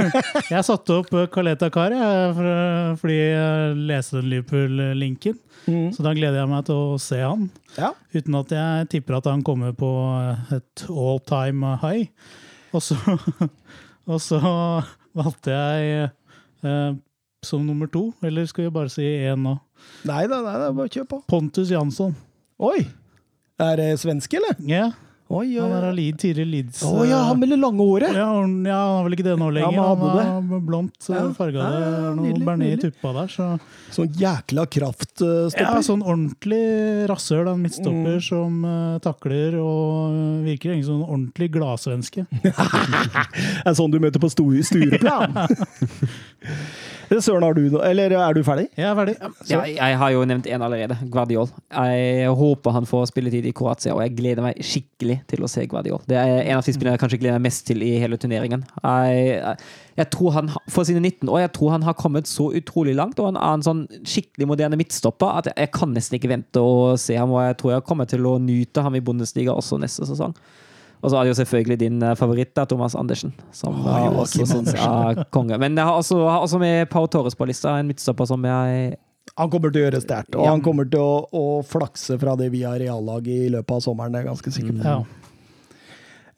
jeg 0.54 0.64
satte 0.64 0.94
opp 1.02 1.10
eh, 1.12 1.26
Kaleta 1.28 1.68
Kari 1.68 1.98
for, 2.36 2.46
fordi 3.02 3.18
jeg 3.18 3.74
leste 3.90 4.16
den 4.16 4.30
Liverpool-linken. 4.32 5.36
Mm. 5.66 5.90
Så 5.92 6.00
da 6.06 6.14
gleder 6.16 6.40
jeg 6.40 6.48
meg 6.48 6.64
til 6.70 6.78
å 6.80 6.94
se 7.02 7.18
han. 7.20 7.50
Ja. 7.76 7.90
Uten 8.16 8.38
at 8.38 8.54
jeg 8.56 8.88
tipper 8.94 9.18
at 9.18 9.28
han 9.28 9.44
kommer 9.44 9.74
på 9.76 9.90
et 10.56 10.86
all 10.88 11.20
time 11.28 11.74
high. 11.82 12.08
Og 12.72 12.86
så, 12.86 12.96
og 14.10 14.24
så 14.24 14.40
valgte 15.20 15.52
jeg 15.52 16.08
uh, 16.64 16.96
som 17.44 17.68
nummer 17.68 17.92
to, 17.92 18.06
eller 18.24 18.48
skal 18.48 18.70
vi 18.70 18.72
bare 18.78 18.92
si 18.92 19.04
én 19.04 19.44
nå? 19.44 19.58
Nei 20.08 20.24
da, 20.32 20.40
nei, 20.48 20.56
da, 20.64 20.72
bare 20.80 20.96
kjør 20.96 21.12
på. 21.12 21.20
Pontus 21.28 21.76
Jansson. 21.76 22.16
Oi! 22.56 22.88
Er 23.60 23.76
det 23.76 23.92
svenske, 24.00 24.40
eller? 24.40 24.56
Ja, 24.64 24.88
Oi, 25.30 25.44
oi, 25.54 25.60
han 25.62 25.70
er 25.76 25.84
oi. 25.84 25.90
av 25.92 25.94
Lids. 26.50 26.80
Å 26.82 27.04
ja, 27.06 27.20
han 27.28 27.38
med 27.38 27.52
det 27.52 27.58
lange 27.62 27.84
håret! 27.86 28.16
Ja, 28.18 28.24
han, 28.40 28.56
ja, 28.66 28.74
han 28.74 28.96
har 28.96 29.04
vel 29.06 29.14
ikke 29.14 29.26
det 29.28 29.34
nå 29.38 29.50
lenger. 29.54 29.76
Ja, 29.78 29.84
han 29.92 30.48
har 30.50 30.64
blondt 30.66 31.06
Ja. 31.06 31.20
farga. 31.36 31.68
Det 31.70 31.82
ja, 31.84 32.14
noe 32.18 32.32
bearnés 32.48 32.72
i 32.74 32.80
tuppa 32.82 33.12
der. 33.14 33.30
Så. 33.30 33.46
Sånn 33.94 34.10
jækla 34.18 34.64
kraftstopper. 34.74 35.54
Ja, 35.62 35.76
sånn 35.86 36.02
ordentlig 36.02 37.06
rasshøl. 37.12 37.46
En 37.52 37.62
midtstopper 37.62 38.18
Mm. 38.18 38.26
som 38.26 38.64
uh, 38.66 38.98
takler 38.98 39.54
og 39.62 40.10
eh, 40.18 40.50
virker 40.50 40.72
egentlig 40.74 40.88
som 40.90 40.98
en 40.98 41.06
ordentlig 41.06 41.50
gladsvenske. 41.54 42.26
Det 42.42 43.70
er 43.70 43.78
sånn 43.78 43.94
du 43.94 44.00
møter 44.02 44.18
på 44.18 44.30
Stureplan. 44.34 45.38
Søren, 47.24 47.42
har 47.42 47.56
du 47.56 47.64
noe 47.72 47.82
Eller 47.88 48.12
er 48.14 48.36
du 48.36 48.42
ferdig? 48.46 48.68
Jeg 48.78 48.86
er 48.86 48.94
ferdig. 48.94 49.14
Ja, 49.50 49.62
jeg 49.66 49.98
har 49.98 50.12
jo 50.14 50.22
nevnt 50.28 50.46
en 50.46 50.62
allerede. 50.62 50.96
Guardiol. 51.10 51.48
Jeg 51.74 52.30
håper 52.38 52.76
han 52.76 52.86
får 52.86 53.08
spilletid 53.10 53.48
i 53.50 53.54
Kroatia, 53.56 53.96
og 53.96 54.02
jeg 54.04 54.14
gleder 54.20 54.44
meg 54.44 54.60
skikkelig 54.62 55.18
til 55.30 55.42
å 55.42 55.50
se 55.50 55.64
Guardiol. 55.70 56.02
Det 56.06 56.18
er 56.20 56.44
en 56.44 56.60
av 56.60 56.62
de 56.66 56.74
spillerne 56.76 56.94
jeg 56.94 57.02
kanskje 57.02 57.20
gleder 57.22 57.40
meg 57.40 57.48
mest 57.48 57.66
til 57.66 57.82
i 57.82 57.90
hele 58.02 58.18
turneringen. 58.20 58.62
Jeg, 58.84 59.56
jeg 59.98 60.10
tror 60.14 60.36
han, 60.38 60.54
For 60.70 60.86
sine 60.86 61.02
19 61.02 61.26
år 61.32 61.44
jeg 61.44 61.54
tror 61.58 61.74
han 61.74 61.88
har 61.88 61.98
kommet 61.98 62.30
så 62.30 62.50
utrolig 62.54 62.94
langt, 62.98 63.18
og 63.18 63.32
han 63.32 63.40
er 63.40 63.58
en 63.58 63.66
sånn 63.66 63.84
skikkelig 64.06 64.50
moderne 64.52 64.78
midtstopper 64.78 65.42
at 65.42 65.50
jeg, 65.50 65.58
jeg 65.66 65.74
kan 65.74 65.94
nesten 65.96 66.20
ikke 66.20 66.30
vente 66.30 66.62
å 66.62 66.94
se 67.00 67.18
ham, 67.18 67.34
og 67.34 67.42
jeg 67.48 67.58
tror 67.60 67.74
jeg 67.74 67.88
kommer 67.90 68.10
til 68.10 68.30
å 68.30 68.38
nyte 68.42 68.86
ham 68.86 68.94
i 68.94 69.02
Bundesliga 69.04 69.56
også 69.56 69.82
neste 69.82 70.06
sesong. 70.06 70.36
Og 71.00 71.10
så 71.10 71.16
er 71.16 71.24
det 71.24 71.32
jo 71.32 71.38
selvfølgelig 71.40 71.78
din 71.80 72.02
eh, 72.04 72.14
favoritt, 72.18 72.52
da, 72.56 72.64
Thomas 72.68 72.94
Andersen. 72.98 73.32
Som 73.56 73.78
oh, 73.84 73.92
er 73.96 74.18
også 74.20 74.46
synes 74.46 74.74
er 74.74 75.22
konge. 75.36 75.56
Men 75.58 75.76
jeg 75.78 75.86
har 75.88 75.96
også, 76.00 76.18
har 76.28 76.44
også 76.44 76.60
med 76.60 76.88
Pau 76.92 77.06
Torres 77.10 77.34
på 77.38 77.48
lista, 77.48 77.78
en 77.80 77.88
midtstopper 77.88 78.28
som 78.28 78.44
jeg 78.44 78.96
Han 79.38 79.50
kommer 79.52 79.70
til 79.70 79.80
å 79.82 79.84
gjøre 79.86 80.00
sterkt, 80.02 80.34
og 80.34 80.44
Ja. 80.44 80.50
han 80.50 80.60
kommer 80.64 80.88
til 80.90 81.00
å, 81.00 81.24
å 81.32 81.62
flakse 81.64 82.18
fra 82.20 82.34
det 82.36 82.50
via 82.52 82.72
reallaget 82.80 83.46
i 83.46 83.50
løpet 83.54 83.76
av 83.76 83.80
sommeren. 83.84 84.12
Det 84.12 84.20
er 84.20 84.24
jeg 84.26 84.32
ganske 84.32 84.52
sikker 84.56 84.76
på. 84.76 84.84
Ja. 84.84 85.19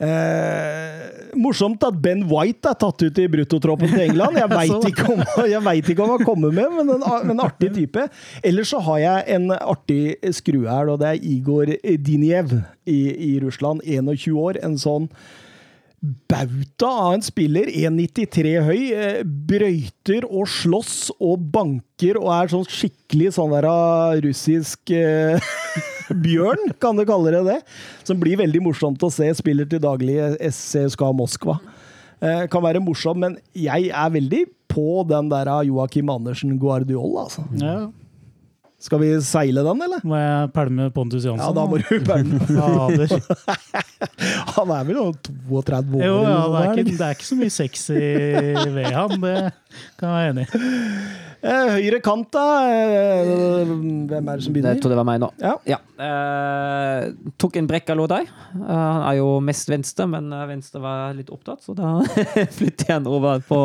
Eh, 0.02 1.34
morsomt 1.38 1.84
at 1.86 1.94
Ben 2.02 2.24
White 2.30 2.68
er 2.72 2.78
tatt 2.80 3.04
ut 3.06 3.18
i 3.22 3.26
bruttotroppen 3.30 3.92
til 3.92 4.02
England. 4.08 4.38
Jeg 4.40 4.50
veit 4.56 4.88
ikke, 4.90 5.06
om- 5.14 5.46
jeg 5.48 5.62
vet 5.68 5.92
ikke 5.94 6.02
om 6.06 6.14
han 6.16 6.26
kommer 6.26 6.50
med, 6.56 6.74
men 6.78 6.90
en, 6.96 7.06
en 7.36 7.44
artig 7.44 7.70
type. 7.76 8.08
Ellers 8.42 8.72
så 8.74 8.80
har 8.88 8.98
jeg 9.04 9.36
en 9.38 9.52
artig 9.56 10.02
skrue 10.34 10.66
her, 10.68 10.90
og 10.92 10.98
det 11.04 11.12
er 11.14 11.22
Igor 11.36 11.70
Diniev 12.02 12.56
i, 12.90 13.00
i 13.30 13.32
Russland. 13.44 13.84
21 13.86 14.36
år. 14.42 14.58
En 14.66 14.76
sånn 14.82 15.08
bauta 16.26 16.88
av 16.90 17.12
en 17.14 17.22
spiller. 17.22 17.68
1,93 17.70 18.56
høy. 18.66 18.80
eh, 18.90 19.20
Brøyter 19.22 20.24
og 20.26 20.48
slåss 20.50 21.12
og 21.22 21.44
banker 21.54 22.18
og 22.18 22.26
er 22.40 22.50
sånn 22.50 22.66
skikkelig 22.66 23.30
sånn 23.36 23.54
der 23.54 23.68
ah, 23.70 24.16
russisk 24.24 24.90
eh, 24.98 25.38
bjørn, 26.10 26.72
kan 26.82 26.98
du 26.98 27.04
kalle 27.08 27.34
det 27.34 27.42
det. 27.48 27.60
Som 28.06 28.20
blir 28.22 28.40
veldig 28.40 28.62
morsomt 28.64 29.02
å 29.02 29.10
se. 29.12 29.28
Spiller 29.38 29.68
til 29.68 29.82
daglig 29.82 30.18
SCSK 30.38 30.92
SCSKA 30.92 31.12
Moskva. 31.16 31.58
Eh, 32.22 32.46
kan 32.50 32.62
være 32.62 32.80
morsom, 32.82 33.18
men 33.18 33.38
jeg 33.54 33.90
er 33.90 34.10
veldig 34.14 34.46
på 34.70 35.02
den 35.08 35.28
der 35.32 35.48
av 35.50 35.64
Joakim 35.66 36.10
Andersen 36.12 36.58
Guardiol, 36.60 37.18
altså. 37.24 37.42
Ja. 37.60 37.90
Skal 38.82 38.98
vi 38.98 39.12
seile 39.22 39.62
den, 39.62 39.78
eller? 39.84 40.00
Må 40.02 40.16
jeg 40.18 40.48
pælme 40.56 40.88
Pontus 40.90 41.22
Jansson? 41.22 41.44
Ja, 41.44 41.52
da 41.54 41.66
må 41.70 41.78
du 41.78 42.02
pælme. 42.02 42.40
Han 44.56 44.72
er 44.74 44.82
vel 44.88 44.98
32 44.98 46.00
år? 46.00 46.02
Jo, 46.02 46.16
ja, 46.26 46.40
det, 46.50 46.62
er 46.62 46.72
ikke, 46.72 46.90
det 46.90 47.04
er 47.06 47.14
ikke 47.14 47.28
så 47.28 47.36
mye 47.38 47.54
sexy 47.54 47.94
ved 48.74 48.88
han, 48.90 49.14
det 49.22 49.54
kan 50.00 50.14
være 50.14 50.32
enig. 50.32 50.46
Eh, 51.42 51.70
høyre 51.74 51.98
kant, 52.04 52.28
da. 52.34 52.42
Eh, 52.70 53.66
hvem 53.66 54.28
er 54.30 54.38
det 54.38 54.44
som 54.46 54.54
begynner? 54.54 54.76
Jeg 54.76 54.84
tror 54.84 54.94
det 54.94 54.98
var 55.00 55.08
meg 55.08 55.20
nå. 55.22 55.30
Ja. 55.42 55.56
Ja. 55.66 55.78
Eh, 55.98 57.08
tok 57.42 57.58
en 57.58 57.70
brekk 57.70 57.90
av 57.90 57.98
Lodai. 57.98 58.22
Eh, 58.22 58.66
han 58.68 59.06
er 59.08 59.18
jo 59.18 59.28
mest 59.42 59.72
venstre, 59.72 60.06
men 60.10 60.30
eh, 60.32 60.46
venstre 60.52 60.82
var 60.84 61.16
litt 61.18 61.32
opptatt, 61.34 61.64
så 61.66 61.74
da 61.78 61.96
flytter 62.58 62.92
jeg 62.92 62.98
han 63.00 63.10
over 63.10 63.42
på, 63.48 63.62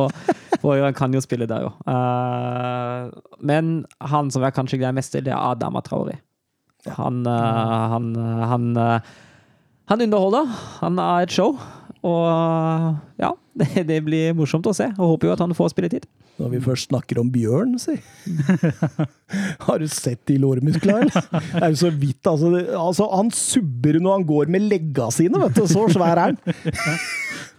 på 0.58 0.74
høyre. 0.74 0.88
Han 0.88 0.98
kan 0.98 1.14
jo 1.14 1.22
spille 1.22 1.50
der 1.50 1.70
òg. 1.70 1.84
men 3.46 3.76
han 4.02 4.32
som 4.34 4.46
jeg 4.46 4.58
kanskje 4.58 4.82
gleder 4.82 4.98
mest 4.98 5.14
til, 5.14 5.28
det 5.28 5.36
er 5.36 5.52
Adama 5.54 5.86
Traori. 5.86 6.18
Han, 6.96 7.26
eh, 7.26 7.90
han, 7.94 8.16
eh, 8.16 8.48
han, 8.48 8.78
eh, 8.78 9.00
han 9.86 10.02
underholder. 10.02 10.48
Han 10.80 11.00
er 11.00 11.22
et 11.24 11.32
show. 11.32 11.58
Og 12.06 13.22
ja, 13.22 13.32
det, 13.60 13.88
det 13.90 14.00
blir 14.06 14.38
morsomt 14.38 14.68
å 14.70 14.76
se. 14.76 14.90
Og 14.98 15.16
håper 15.16 15.30
jo 15.30 15.36
at 15.36 15.44
han 15.46 15.56
får 15.58 15.74
spilletid. 15.74 16.08
Når 16.38 16.52
vi 16.54 16.62
først 16.62 16.92
snakker 16.92 17.18
om 17.22 17.30
bjørn, 17.34 17.78
si. 17.82 17.96
Har 19.66 19.82
du 19.82 19.88
sett 19.90 20.22
de 20.30 20.38
lårmusklene, 20.42 21.08
eller? 21.08 21.30
Det 21.34 21.64
er 21.64 21.74
jo 21.74 21.80
så 21.82 21.90
vidt, 21.90 22.22
altså. 22.30 22.52
Det, 22.54 22.64
altså. 22.78 23.10
Han 23.16 23.34
subber 23.34 23.98
når 23.98 24.20
han 24.20 24.28
går 24.30 24.54
med 24.54 24.68
legga 24.70 25.10
sine, 25.14 25.42
vet 25.42 25.58
du. 25.58 25.66
Så 25.70 25.88
svær 25.96 26.14
er 26.14 26.24
han. 26.28 26.42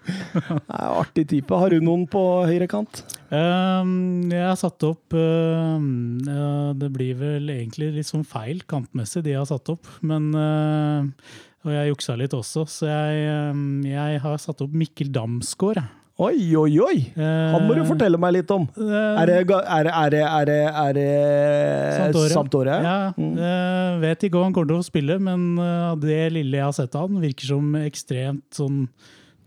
Det 0.08 0.44
er 0.72 0.94
artig 0.94 1.26
type. 1.34 1.56
Har 1.58 1.74
du 1.74 1.82
noen 1.84 2.06
på 2.10 2.22
høyre 2.48 2.68
kant? 2.70 3.02
Um, 3.28 4.30
jeg 4.32 4.40
har 4.40 4.56
satt 4.56 4.80
opp 4.88 5.12
uh, 5.12 5.76
Det 6.80 6.88
blir 6.94 7.18
vel 7.18 7.50
egentlig 7.52 7.90
litt 7.98 8.08
sånn 8.08 8.24
feil 8.24 8.62
kantmessig, 8.70 9.20
de 9.26 9.34
jeg 9.34 9.42
har 9.42 9.50
satt 9.50 9.68
opp. 9.74 9.90
Men 10.00 10.30
uh, 10.32 11.34
Og 11.66 11.72
jeg 11.74 11.90
juksa 11.90 12.14
litt 12.20 12.34
også, 12.36 12.62
så 12.70 12.86
jeg, 12.86 13.24
um, 13.50 13.80
jeg 13.86 14.20
har 14.22 14.36
satt 14.38 14.60
opp 14.62 14.74
Mikkel 14.78 15.10
Damsgaard. 15.12 15.80
Oi, 16.18 16.34
oi, 16.58 16.72
oi! 16.82 16.96
Han 17.14 17.62
må 17.68 17.76
du 17.78 17.84
fortelle 17.86 18.18
meg 18.18 18.32
litt 18.34 18.50
om. 18.50 18.64
Eh, 18.74 19.18
Er 19.22 19.30
det, 19.30 19.34
er 19.46 19.84
det, 19.86 19.92
er 19.94 20.10
det, 20.10 20.22
er 20.26 20.46
det, 20.48 20.56
er 20.66 20.96
det 20.96 22.32
Sampdoria. 22.32 22.78
Ja, 22.82 22.96
Mm. 23.14 23.36
eh, 23.38 23.98
vet 24.02 24.24
ikke 24.26 24.38
om 24.40 24.48
han 24.48 24.52
kommer 24.56 24.72
til 24.72 24.80
å 24.82 24.86
spille, 24.88 25.18
men 25.22 25.58
eh, 25.62 25.90
av 25.92 26.00
det 26.02 26.32
lille 26.34 26.56
jeg 26.58 26.64
har 26.66 26.74
sett 26.74 26.96
av 26.98 27.06
han, 27.06 27.20
virker 27.22 27.46
som 27.52 27.70
ekstremt 27.78 28.42
sånn 28.58 28.88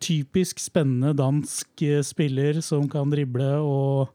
typisk 0.02 0.60
spennende 0.64 1.12
dansk 1.20 1.84
eh, 1.84 2.00
spiller 2.08 2.62
som 2.64 2.88
kan 2.92 3.12
drible 3.12 3.50
og, 3.60 4.14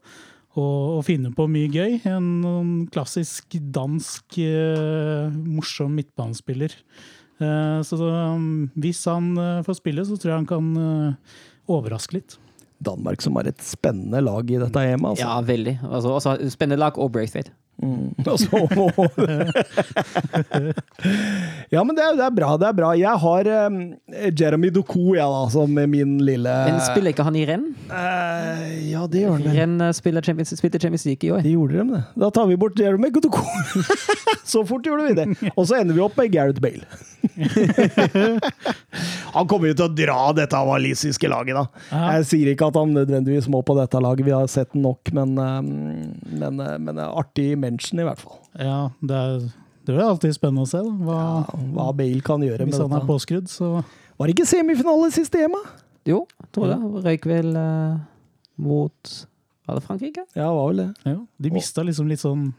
og, 0.57 0.97
og 0.97 1.05
finne 1.05 1.29
på 1.37 1.45
mye 1.49 1.69
gøy. 1.69 1.99
En, 2.09 2.31
sånn 2.41 2.73
klassisk 2.89 3.53
dansk 3.61 4.39
eh, 4.41 5.29
morsom 5.45 5.93
midtbanespiller. 5.97 6.73
Eh, 7.37 7.81
så 7.85 7.99
um, 8.01 8.67
hvis 8.81 9.03
han 9.05 9.31
eh, 9.37 9.61
får 9.65 9.79
spille, 9.79 10.05
så 10.07 10.17
tror 10.17 10.31
jeg 10.31 10.41
han 10.41 10.49
kan 10.49 10.69
eh, 10.81 11.37
overraske 11.69 12.17
litt. 12.17 12.37
Danmark 12.83 13.23
som 13.25 13.37
har 13.39 13.49
et 13.49 13.61
spennende 13.65 14.21
lag 14.21 14.49
i 14.51 14.59
dette 14.61 14.83
hjemmet. 14.85 15.13
Altså. 15.13 15.25
Ja, 15.25 15.37
veldig. 15.45 15.77
Altså, 15.87 16.13
også 16.17 16.35
spennende 16.53 16.81
lag 16.81 16.97
og 17.01 17.11
Braithwaite. 17.15 17.53
Mm. 17.77 18.13
Altså, 18.27 18.49
ja, 21.73 21.83
men 21.83 21.95
det 21.95 22.03
er, 22.03 22.15
det 22.17 22.25
er 22.25 22.33
bra. 22.35 22.49
det 22.59 22.67
er 22.67 22.75
bra. 22.75 22.89
Jeg 22.97 23.21
har 23.23 23.49
um, 23.67 23.77
Jeremy 24.39 24.71
Doku, 24.73 25.13
jeg, 25.15 25.23
da, 25.23 25.43
som 25.53 25.77
min 25.77 26.17
lille 26.25 26.53
Men 26.67 26.81
spiller 26.83 27.13
ikke 27.13 27.25
han 27.27 27.37
i 27.39 27.45
renn? 27.47 27.69
Uh, 27.87 28.65
Ja, 28.91 29.05
det 29.09 29.21
gjør 29.23 29.37
han. 29.37 29.55
Renn 29.55 29.75
eh, 29.85 29.93
spiller 29.95 30.25
Champions, 30.25 30.51
spilte 30.59 30.81
Champions 30.81 31.05
League 31.07 31.27
i 31.27 31.31
år. 31.33 31.45
De 31.45 31.53
gjorde 31.53 31.77
dem 31.79 31.93
det. 31.95 32.01
Da 32.19 32.31
tar 32.33 32.49
vi 32.49 32.57
bort 32.59 32.79
Jeremy 32.79 33.11
Doku. 33.13 33.39
så 34.51 34.65
fort 34.67 34.85
gjorde 34.87 35.07
vi 35.07 35.13
det. 35.21 35.27
Og 35.55 35.69
så 35.69 35.79
ender 35.79 35.97
vi 35.97 36.03
opp 36.03 36.17
med 36.19 36.33
Gareth 36.33 36.61
Bale. 36.63 36.83
han 39.33 39.47
kommer 39.49 39.71
jo 39.71 39.77
til 39.77 39.87
å 39.87 39.93
dra 39.93 40.19
dette 40.37 40.59
walisiske 40.67 41.29
laget, 41.31 41.57
da. 41.57 41.65
Aha. 41.93 42.11
Jeg 42.17 42.27
sier 42.31 42.51
ikke 42.53 42.69
at 42.71 42.77
han 42.79 42.93
nødvendigvis 42.97 43.49
må 43.51 43.63
på 43.65 43.77
dette 43.77 44.01
laget, 44.03 44.25
vi 44.27 44.35
har 44.35 44.47
sett 44.51 44.71
den 44.75 44.85
nok, 44.85 45.11
men, 45.15 45.33
um, 45.37 45.71
men, 46.41 46.61
uh, 46.61 46.75
men 46.81 47.01
artig 47.07 47.37
artig 47.37 47.57
mention, 47.67 48.01
i 48.01 48.07
hvert 48.07 48.21
fall. 48.23 48.39
Ja, 48.57 48.79
det 49.03 49.21
er, 49.23 49.47
det 49.87 49.95
er 49.95 50.03
alltid 50.07 50.35
spennende 50.35 50.65
å 50.65 50.69
se 50.69 50.81
da, 50.83 50.93
hva, 51.07 51.21
Hva 51.75 51.87
Bale 51.95 52.23
kan 52.25 52.43
gjøre 52.43 52.65
med 52.65 52.73
hvis 52.73 52.83
han 52.83 52.95
er 52.97 53.07
påskrudd. 53.07 53.49
Så 53.51 53.75
Var 53.77 54.27
det 54.29 54.35
ikke 54.35 54.49
semifinale 54.49 55.11
sist 55.15 55.35
i 55.37 55.45
EMA? 55.45 55.63
Jo, 56.07 56.23
tror 56.55 56.71
det. 56.71 56.77
Røyk 57.07 57.27
vel 57.27 57.51
eh, 57.59 57.97
mot 58.63 59.17
Var 59.67 59.79
det 59.79 59.83
Frankrike? 59.83 60.23
Ja, 60.33 60.47
det 60.47 60.55
var 60.55 60.71
vel 60.71 60.81
det. 60.85 60.89
ja, 61.11 61.19
de 61.43 61.51
mista 61.53 61.83
liksom 61.85 62.07
litt 62.11 62.23
sånn 62.23 62.49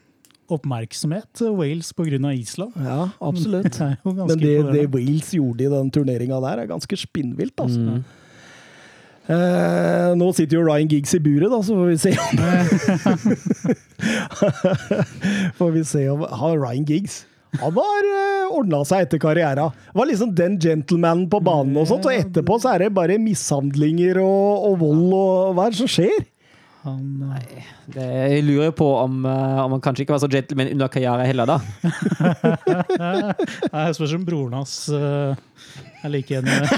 oppmerksomhet, 0.49 1.43
eh, 1.45 1.53
Wales, 1.53 1.91
pga. 1.93 2.33
Island. 2.33 2.73
Ja, 2.81 3.11
absolutt. 3.21 3.69
Det 3.79 4.15
Men 4.17 4.39
det, 4.41 4.55
det. 4.73 4.87
Wales 4.95 5.35
gjorde 5.37 5.67
i 5.67 5.73
den 5.73 5.91
turneringa 5.93 6.41
der, 6.41 6.63
er 6.65 6.71
ganske 6.71 6.97
spinnvilt, 6.97 7.57
altså. 7.61 7.81
Mm. 7.81 8.05
Eh, 9.29 10.15
nå 10.17 10.31
sitter 10.33 10.57
jo 10.57 10.65
Ryan 10.65 10.89
Giggs 10.89 11.13
i 11.13 11.19
buret, 11.21 11.51
da, 11.53 11.59
så 11.61 11.75
får 11.77 11.89
vi 11.91 11.97
se 12.01 12.13
om 12.17 12.39
Får 15.59 15.75
vi 15.75 15.83
se 15.85 16.05
om 16.09 16.23
Har 16.41 16.57
Ryan 16.57 16.87
Giggs 16.89 17.19
Han 17.61 17.77
har 17.77 18.09
eh, 18.09 18.47
ordna 18.57 18.81
seg 18.89 19.05
etter 19.05 19.21
karriera. 19.21 19.67
Var 19.93 20.09
liksom 20.09 20.33
den 20.37 20.57
gentlemanen 20.63 21.27
på 21.29 21.43
banen 21.45 21.77
og 21.77 21.91
sånt, 21.91 22.09
og 22.09 22.17
etterpå 22.17 22.57
så 22.63 22.73
er 22.73 22.87
det 22.87 22.97
bare 22.97 23.21
mishandlinger 23.21 24.23
og, 24.23 24.65
og 24.71 24.81
vold 24.87 25.07
og 25.13 25.55
Hva 25.59 25.69
er 25.69 25.77
det 25.77 25.81
som 25.83 25.93
skjer? 25.93 26.25
Han, 26.87 27.35
eh, 27.37 27.69
Det, 27.93 28.05
jeg 28.05 28.45
lurer 28.49 28.73
på 28.77 28.89
om, 29.03 29.21
eh, 29.29 29.61
om 29.65 29.77
han 29.77 29.85
kanskje 29.85 30.07
ikke 30.07 30.17
var 30.17 30.25
så 30.25 30.33
gentleman 30.33 30.73
under 30.73 30.89
karrieren 30.89 31.29
heller, 31.29 31.47
da. 31.53 31.59
Nei, 33.03 33.85
Jeg 33.85 33.97
spørs 34.01 34.17
om 34.17 34.25
broren 34.29 34.57
hans 34.61 34.75
uh, 34.89 35.37
er 36.05 36.13
like 36.13 36.33
enig. 36.39 36.49
med 36.65 36.69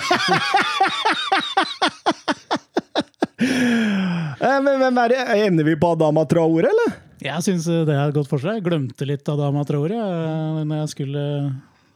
men 3.41 4.77
hvem 4.83 5.01
er 5.05 5.15
det? 5.15 5.21
Ender 5.47 5.67
vi 5.67 5.77
på 5.81 5.93
Adama 5.97 6.25
Traore, 6.29 6.71
eller? 6.71 6.97
Jeg 7.21 7.45
syns 7.45 7.67
det 7.69 7.93
er 7.93 8.07
et 8.09 8.15
godt 8.17 8.31
forslag. 8.31 8.59
Jeg 8.61 8.65
glemte 8.69 9.07
litt 9.09 9.29
Adama 9.29 9.65
Traore 9.69 9.97
eh, 9.99 10.61
når 10.65 10.83
jeg 10.85 10.93
skulle 10.95 11.25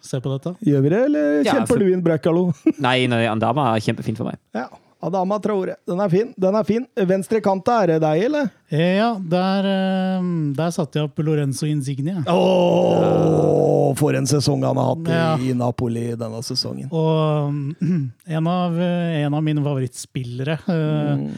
se 0.05 0.21
på 0.21 0.33
dette. 0.35 0.53
Gjør 0.69 0.83
vi 0.85 0.91
det, 0.93 1.03
eller 1.09 1.29
Ja, 1.47 1.55
kjemper 1.55 1.71
for- 1.73 1.81
du 1.85 1.93
inn 1.93 2.03
Brækkalo? 2.05 2.43
Nei, 2.87 2.99
nei 3.09 3.23
Andama 3.31 3.71
er 3.75 3.85
kjempefint 3.85 4.21
for 4.21 4.29
meg. 4.33 4.41
ja. 4.57 4.69
Adama 5.05 5.37
Traore. 5.43 5.75
Den 5.87 6.01
er 6.01 6.09
fin. 6.13 6.31
Den 6.41 6.57
er 6.57 6.65
fin. 6.65 6.87
Venstre 6.97 7.41
kant, 7.45 7.69
er 7.69 7.93
det 7.95 7.99
deg, 8.05 8.23
eller? 8.31 8.49
Eh, 8.73 8.97
Ja, 8.97 9.11
der, 9.21 9.67
eh, 9.69 10.29
der 10.57 10.71
satte 10.75 10.99
jeg 11.01 11.09
opp 11.11 11.19
Lorenzo 11.25 11.67
Insignia. 11.69 12.23
Åh, 12.29 13.95
for 13.99 14.15
en 14.17 14.27
sesong 14.27 14.65
han 14.65 14.77
har 14.81 14.95
hatt 14.95 15.09
Ja. 15.13 15.37
i 15.39 15.53
Napoli 15.55 16.07
denne 16.17 16.41
sesongen. 16.43 16.89
Og 16.93 17.53
mm, 17.53 18.11
en 18.27 18.47
av, 18.47 18.81
eh, 18.81 19.21
en 19.25 19.35
av 19.35 19.43
mine 19.43 19.63
favorittspillere. 19.63 20.59
Mm. 20.67 21.29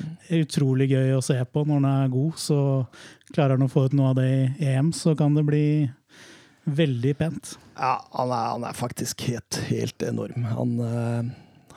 Utrolig 0.40 0.88
gøy 0.90 1.16
å 1.16 1.22
se 1.24 1.38
på 1.44 1.64
når 1.66 1.80
han 1.80 1.88
er 2.04 2.08
god. 2.14 2.32
Så 2.40 2.58
klarer 3.34 3.56
han 3.58 3.66
å 3.66 3.72
få 3.72 3.86
ut 3.86 3.92
noe 3.98 4.10
av 4.10 4.16
det 4.20 4.28
i 4.60 4.66
EM, 4.76 4.92
så 4.92 5.16
kan 5.18 5.34
det 5.34 5.44
bli 5.46 5.64
veldig 6.66 7.16
pent. 7.18 7.56
Ja, 7.78 7.96
han 8.12 8.30
er, 8.30 8.46
han 8.54 8.64
er 8.64 8.72
faktisk 8.78 9.20
helt, 9.28 9.60
helt 9.68 10.02
enorm. 10.02 10.42
Han, 10.54 10.80
eh, 10.80 11.22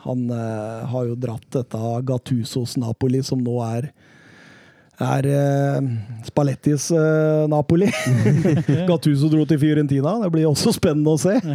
han 0.04 0.30
eh, 0.34 0.86
har 0.92 1.10
jo 1.10 1.18
dratt 1.18 1.46
dette 1.56 1.80
Gattusos 2.08 2.76
Napoli, 2.80 3.22
som 3.26 3.42
nå 3.44 3.58
er 3.66 3.92
er 5.00 5.26
eh, 5.32 5.86
Spallettis 6.26 6.90
eh, 6.92 7.48
Napoli. 7.48 7.88
Gattuso 8.90 9.30
dro 9.32 9.46
til 9.48 9.60
Fiorentina, 9.62 10.18
det 10.20 10.28
blir 10.34 10.48
også 10.50 10.74
spennende 10.76 11.16
å 11.16 11.20
se. 11.20 11.38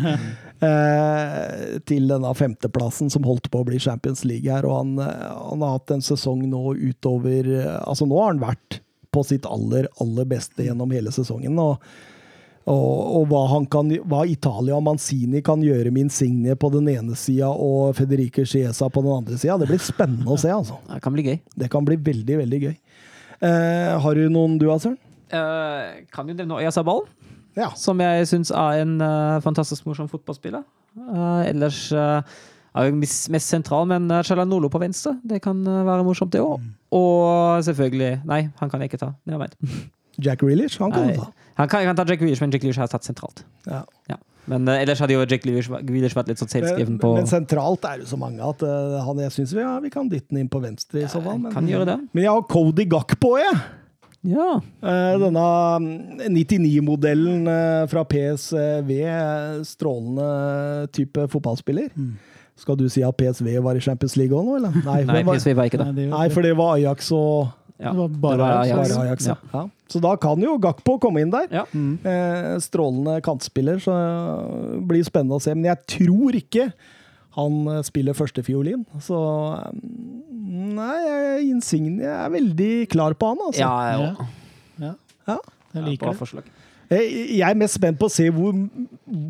Eh, 0.63 1.79
til 1.83 2.05
denne 2.07 2.29
femteplassen 2.31 3.09
som 3.11 3.25
holdt 3.27 3.49
på 3.51 3.59
å 3.59 3.65
bli 3.67 3.75
Champions 3.75 4.21
League 4.23 4.47
her. 4.47 4.63
Og 4.63 4.77
han, 4.77 4.93
eh, 5.03 5.25
han 5.35 5.65
har 5.65 5.73
hatt 5.73 5.91
en 5.91 6.03
sesong 6.05 6.45
nå 6.47 6.61
utover 6.79 7.49
eh, 7.51 7.73
Altså, 7.83 8.07
nå 8.07 8.15
har 8.21 8.31
han 8.31 8.39
vært 8.39 8.77
på 9.11 9.23
sitt 9.27 9.43
aller, 9.51 9.89
aller 10.01 10.29
beste 10.31 10.63
gjennom 10.63 10.95
hele 10.95 11.11
sesongen. 11.11 11.59
og 11.59 11.83
Og, 12.65 12.93
og 13.19 13.27
hva, 13.29 13.43
han 13.51 13.67
kan, 13.69 13.91
hva 14.09 14.23
Italia 14.25 14.73
og 14.73 14.85
Manzini 14.87 15.43
kan 15.45 15.61
gjøre 15.61 15.91
med 15.93 16.07
Insigne 16.07 16.55
på 16.57 16.71
den 16.73 16.87
ene 16.89 17.13
sida 17.19 17.51
og 17.51 17.91
Federico 17.97 18.41
Chiesa 18.41 18.87
på 18.89 19.03
den 19.05 19.13
andre 19.13 19.37
sida. 19.37 19.59
Det 19.61 19.67
blir 19.69 19.83
spennende 19.85 20.33
å 20.33 20.39
se, 20.41 20.49
altså. 20.49 20.79
Det 20.89 20.97
kan 21.05 21.13
bli 21.13 21.27
gøy. 21.27 21.37
Det 21.61 21.69
kan 21.69 21.85
bli 21.85 21.99
veldig, 22.07 22.39
veldig 22.41 22.61
gøy. 22.63 22.73
Eh, 23.45 23.91
har 24.01 24.17
du 24.17 24.25
noen 24.33 24.57
du, 24.57 24.65
Søren? 24.81 24.97
Eh, 25.29 26.01
kan 26.15 26.25
jo 26.25 26.33
nevne 26.33 26.57
Oyasabal, 26.57 27.05
Ja. 27.55 27.69
som 27.77 28.01
jeg 28.01 28.25
syns 28.33 28.49
er 28.49 28.81
en 28.81 28.97
uh, 28.99 29.37
fantastisk 29.45 29.85
morsom 29.85 30.09
fotballspiller. 30.09 30.65
Uh, 30.97 31.45
ellers 31.45 31.85
uh, 31.93 32.25
er 32.75 32.89
jo 32.89 32.97
mest 32.97 33.45
sentral, 33.45 33.85
men 33.93 34.09
uh, 34.09 34.23
Chalanolo 34.25 34.73
på 34.73 34.81
venstre, 34.81 35.19
det 35.23 35.43
kan 35.45 35.61
være 35.61 36.03
morsomt, 36.07 36.33
det 36.33 36.41
òg. 36.41 36.65
Og 36.95 37.61
selvfølgelig 37.67 38.23
Nei, 38.25 38.47
han 38.57 38.73
kan 38.73 38.81
jeg 38.81 38.89
ikke 38.89 39.05
ta. 39.05 39.13
Never 39.29 39.45
mind. 39.45 39.83
Jack 40.17 40.41
Grealish, 40.41 40.79
han 40.81 40.95
kan 40.95 41.11
du 41.11 41.19
ta. 41.21 41.29
Han 41.55 41.69
kan, 41.71 41.85
kan 41.87 41.95
ta 41.97 42.05
Jack 42.07 42.19
Grealish, 42.19 42.41
men 42.43 42.51
Jack 42.51 42.63
Grealish 42.65 42.81
har 42.81 42.89
satt 42.91 43.07
sentralt. 43.07 43.45
Ja. 43.67 43.83
Ja. 44.11 44.17
Men 44.51 44.67
uh, 44.69 44.75
ellers 44.77 44.99
hadde 45.01 45.15
jo 45.15 45.23
Jack 45.25 45.41
Grealish, 45.45 45.69
vært 45.71 46.27
litt 46.29 46.41
sånn 46.41 46.51
selvskreven 46.51 46.99
på 47.01 47.15
men 47.15 47.25
sentralt 47.29 47.85
er 47.89 48.03
det 48.03 48.09
så 48.11 48.19
mange 48.21 48.43
at 48.45 48.61
uh, 48.61 48.99
han, 49.07 49.21
jeg 49.23 49.33
syns 49.33 49.55
vi, 49.55 49.63
ja, 49.63 49.71
vi 49.81 49.89
kan 49.93 50.11
dytte 50.11 50.29
den 50.35 50.43
inn 50.43 50.51
på 50.53 50.61
venstre 50.61 51.01
i 51.01 51.09
så 51.09 51.21
fall. 51.23 51.39
Men, 51.41 51.55
Kan 51.55 51.65
gjøre 51.69 51.87
det. 51.89 51.97
men 52.13 52.27
jeg 52.27 52.35
har 52.35 52.45
Cody 52.51 52.85
Gakpo, 52.91 53.31
jeg. 53.41 53.57
Ja. 54.25 54.51
Uh, 54.81 55.15
Denne 55.21 55.47
mm, 55.81 56.21
99-modellen 56.33 57.49
eh, 57.49 57.81
fra 57.91 58.01
PSV, 58.09 58.91
strålende 59.69 60.29
type 60.97 61.27
fotballspiller. 61.33 61.91
Skal 62.57 62.77
du 62.79 62.87
si 62.89 63.03
at 63.05 63.17
PSV 63.19 63.57
var 63.65 63.77
i 63.77 63.83
Champions 63.83 64.15
League 64.17 64.33
òg 64.35 64.47
nå, 64.47 64.57
eller? 64.61 64.77
Nei, 64.87 65.01
Nei, 65.09 65.21
var- 65.27 65.37
PSV 65.37 65.53
var 65.57 65.69
ikke 65.69 65.81
det. 65.83 66.07
Nei, 66.13 66.25
for 66.33 66.45
det 66.45 66.55
var 66.57 66.77
Ajax 66.79 67.11
og 67.15 67.53
Ja. 67.75 67.91
Det 67.91 67.99
var 67.99 68.13
bare 68.23 68.35
Det 68.37 68.39
var 68.39 68.53
Ajax. 68.61 68.77
Ajax. 68.77 68.95
bare 68.95 69.07
Ajax. 69.09 69.25
Ja. 69.27 69.65
Så 69.91 69.99
da 70.01 70.15
kan 70.17 70.41
jo 70.41 70.55
Gakpo 70.57 70.95
komme 70.99 71.21
inn 71.21 71.29
der. 71.33 71.47
Ja. 71.53 71.63
Mm. 71.73 71.99
Eh, 72.03 72.55
strålende 72.63 73.19
kantspiller, 73.25 73.77
så 73.83 73.93
det 73.93 74.83
blir 74.89 75.03
spennende 75.05 75.37
å 75.37 75.41
se. 75.43 75.53
Men 75.53 75.69
jeg 75.75 75.83
tror 75.99 76.37
ikke 76.39 76.71
han 77.37 77.59
eh, 77.67 77.81
spiller 77.85 78.17
førstefiolin. 78.17 78.85
Så 79.03 79.19
eh, 79.59 79.71
Nei, 80.75 80.95
jeg- 81.05 81.45
Insigne 81.51 82.03
er 82.07 82.29
veldig 82.33 82.87
klar 82.89 83.13
på 83.19 83.27
han, 83.33 83.41
altså. 83.45 83.59
Ja, 83.61 83.75
ja. 83.91 84.29
Ja. 84.79 84.93
Ja. 85.27 85.37
Jeg 85.75 85.85
liker 85.89 86.11
det. 86.11 86.17
forslag. 86.19 86.47
Jeg 86.85 87.41
er 87.41 87.57
mest 87.57 87.79
spent 87.79 87.97
på 87.97 88.05
å 88.05 88.13
se 88.13 88.27
hvor, 88.29 88.53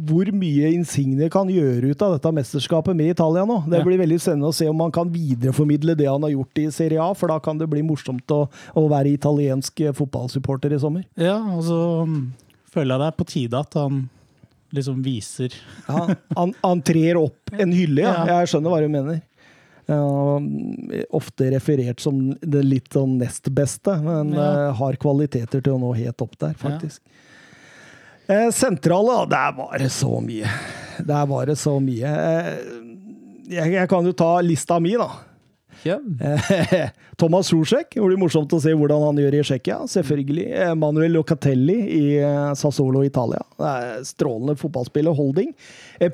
hvor 0.09 0.31
mye 0.35 0.73
Insigne 0.75 1.29
kan 1.31 1.47
gjøre 1.47 1.93
ut 1.93 2.01
av 2.03 2.17
dette 2.17 2.31
mesterskapet 2.35 2.97
med 2.99 3.13
Italia 3.13 3.45
nå. 3.47 3.61
Det 3.71 3.79
blir 3.85 4.01
veldig 4.01 4.17
spennende 4.19 4.49
å 4.51 4.55
se 4.55 4.67
om 4.67 4.81
han 4.83 4.91
kan 4.95 5.07
videreformidle 5.13 5.95
det 5.95 6.09
han 6.09 6.25
har 6.27 6.33
gjort 6.33 6.61
i 6.65 6.65
Serie 6.75 6.99
A, 6.99 7.13
for 7.15 7.31
da 7.31 7.39
kan 7.43 7.61
det 7.61 7.69
bli 7.71 7.79
morsomt 7.87 8.35
å, 8.35 8.41
å 8.75 8.83
være 8.91 9.13
italiensk 9.15 9.85
fotballsupporter 9.95 10.75
i 10.75 10.81
sommer. 10.83 11.05
Ja, 11.15 11.37
og 11.55 11.63
så 11.69 11.79
mm, 12.09 12.19
føler 12.75 12.91
jeg 12.97 13.05
det 13.05 13.07
er 13.07 13.17
på 13.21 13.29
tide 13.31 13.63
at 13.63 13.79
han 13.79 14.03
liksom 14.75 14.99
viser 15.05 15.53
Ja, 15.87 16.09
han, 16.35 16.51
han 16.59 16.83
trer 16.83 17.21
opp 17.21 17.55
en 17.55 17.71
hylle, 17.71 18.03
ja. 18.03 18.17
Ja. 18.25 18.41
Jeg 18.41 18.51
skjønner 18.51 18.73
hva 18.73 18.81
du 18.83 18.91
mener. 18.91 19.23
Ja, 19.85 20.39
ofte 21.13 21.51
referert 21.53 21.99
som 22.01 22.31
det 22.41 22.63
litt 22.65 22.89
sånn 22.95 23.17
nest 23.19 23.49
beste, 23.53 23.93
men 24.01 24.33
Ja. 24.33 24.47
eh, 24.69 24.73
har 24.79 24.93
kvaliteter 24.97 25.61
til 25.61 25.73
å 25.75 25.79
nå 25.79 25.91
helt 25.95 26.21
opp 26.25 26.37
der, 26.41 26.53
faktisk. 26.57 27.01
Eh, 28.27 28.49
sentrale. 28.49 29.29
Der 29.29 29.51
var 29.53 29.77
det 29.77 29.91
så 29.93 30.19
mye. 30.25 30.49
Der 31.05 31.25
var 31.29 31.45
det 31.45 31.57
så 31.61 31.75
mye. 31.79 32.09
Eh, 32.09 32.57
jeg, 33.47 33.71
jeg 33.73 33.89
kan 33.89 34.03
jo 34.05 34.11
ta 34.17 34.39
lista 34.41 34.79
mi, 34.81 34.95
da. 34.97 35.11
Ja. 35.85 35.99
Eh, 36.19 36.89
Thomas 37.15 37.47
Sjosjek. 37.51 37.93
Det 37.93 38.01
blir 38.01 38.17
morsomt 38.17 38.53
å 38.57 38.59
se 38.61 38.73
hvordan 38.73 39.03
han 39.05 39.19
gjør 39.21 39.37
i 39.37 39.43
Tsjekkia. 39.45 39.77
Selvfølgelig. 39.91 40.45
Eh, 40.57 40.73
Manuel 40.81 41.13
Locatelli 41.13 41.77
i 41.93 42.05
eh, 42.17 42.53
Sassolo 42.57 43.03
Italia. 43.05 43.43
Det 43.59 43.69
er 43.69 44.01
Strålende 44.07 44.57
fotballspiller. 44.59 45.13
Holding. 45.15 45.53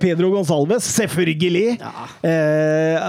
Pedro 0.01 0.33
Gonsalves. 0.35 0.89
Selvfølgelig! 0.99 1.79
Eh, 2.27 3.07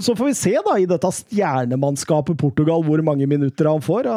så 0.00 0.16
får 0.16 0.30
vi 0.30 0.34
se 0.38 0.56
da 0.66 0.78
i 0.80 0.88
dette 0.88 1.12
stjernemannskapet 1.20 2.40
Portugal 2.40 2.82
hvor 2.86 3.04
mange 3.04 3.28
minutter 3.30 3.68
han 3.70 3.84
får. 3.84 4.08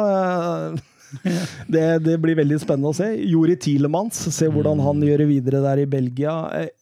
Det, 1.70 1.82
det 2.02 2.16
blir 2.18 2.34
veldig 2.34 2.56
spennende 2.58 2.90
å 2.90 2.96
se. 2.96 3.06
Jori 3.30 3.54
Tilemans. 3.62 4.16
Se 4.34 4.48
hvordan 4.50 4.80
han 4.82 5.02
gjør 5.04 5.22
det 5.22 5.28
videre 5.28 5.60
der 5.62 5.84
i 5.84 5.86
Belgia. 5.86 6.32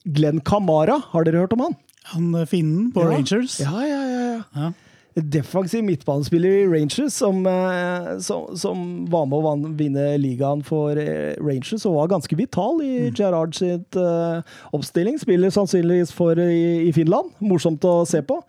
Glenn 0.09 0.41
Camara, 0.41 0.97
har 1.13 1.27
dere 1.29 1.43
hørt 1.43 1.53
om 1.53 1.67
han? 1.67 1.77
Han 2.05 2.35
eh, 2.35 2.47
finnen 2.47 2.93
på 2.93 3.05
Ja. 3.05 3.11
Rangers. 3.11 3.61
Ja, 3.61 3.85
ja, 3.87 4.01
ja. 4.07 4.23
ja. 4.33 4.43
Ja. 4.55 4.73
defensiv 5.15 5.85
midtbanespiller 5.85 6.49
i 6.49 6.67
Rangers, 6.67 7.13
som, 7.13 7.47
eh, 7.47 8.19
som, 8.19 8.57
som 8.57 9.05
var 9.13 9.27
med 9.29 9.45
å 9.45 9.73
vinne 9.77 10.07
ligaen 10.17 10.63
for 10.65 10.97
eh, 10.97 11.37
Rangers 11.37 11.85
og 11.85 11.99
var 11.99 12.13
ganske 12.15 12.37
vital 12.39 12.81
i 12.81 13.11
Gerrard 13.13 13.53
sitt 13.55 13.97
uh, 14.01 14.41
oppstilling. 14.73 15.19
Spiller 15.21 15.53
sannsynligvis 15.53 16.15
for 16.17 16.41
i, 16.41 16.89
i 16.89 16.93
Finland. 16.97 17.29
Morsomt 17.45 17.85
å 17.85 18.07
se 18.09 18.23
på. 18.25 18.41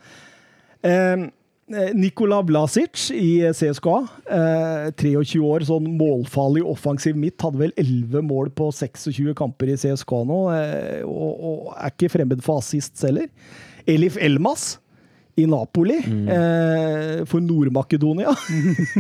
Eh, 0.88 1.28
Nikola 1.68 2.42
Vlasic 2.44 3.08
i 3.16 3.40
CSKA. 3.56 3.98
Eh, 4.28 4.88
23 5.00 5.40
år, 5.40 5.66
sånn 5.68 5.88
målfarlig 5.98 6.64
offensiv 6.68 7.18
midt. 7.20 7.40
Hadde 7.42 7.62
vel 7.62 7.74
11 7.80 8.26
mål 8.28 8.52
på 8.56 8.70
26 8.76 9.34
kamper 9.40 9.72
i 9.74 9.80
CSKA 9.80 10.24
nå, 10.28 10.40
eh, 10.58 11.02
og, 11.08 11.34
og 11.50 11.74
er 11.78 11.94
ikke 11.96 12.12
fremmed 12.18 12.44
for 12.46 12.64
assists 12.64 13.08
heller. 13.08 13.30
Elif 13.90 14.20
Elmas 14.22 14.74
i 15.36 15.46
Napoli 15.50 15.98
eh, 15.98 17.24
for 17.26 17.42
Nord-Makedonia. 17.42 18.34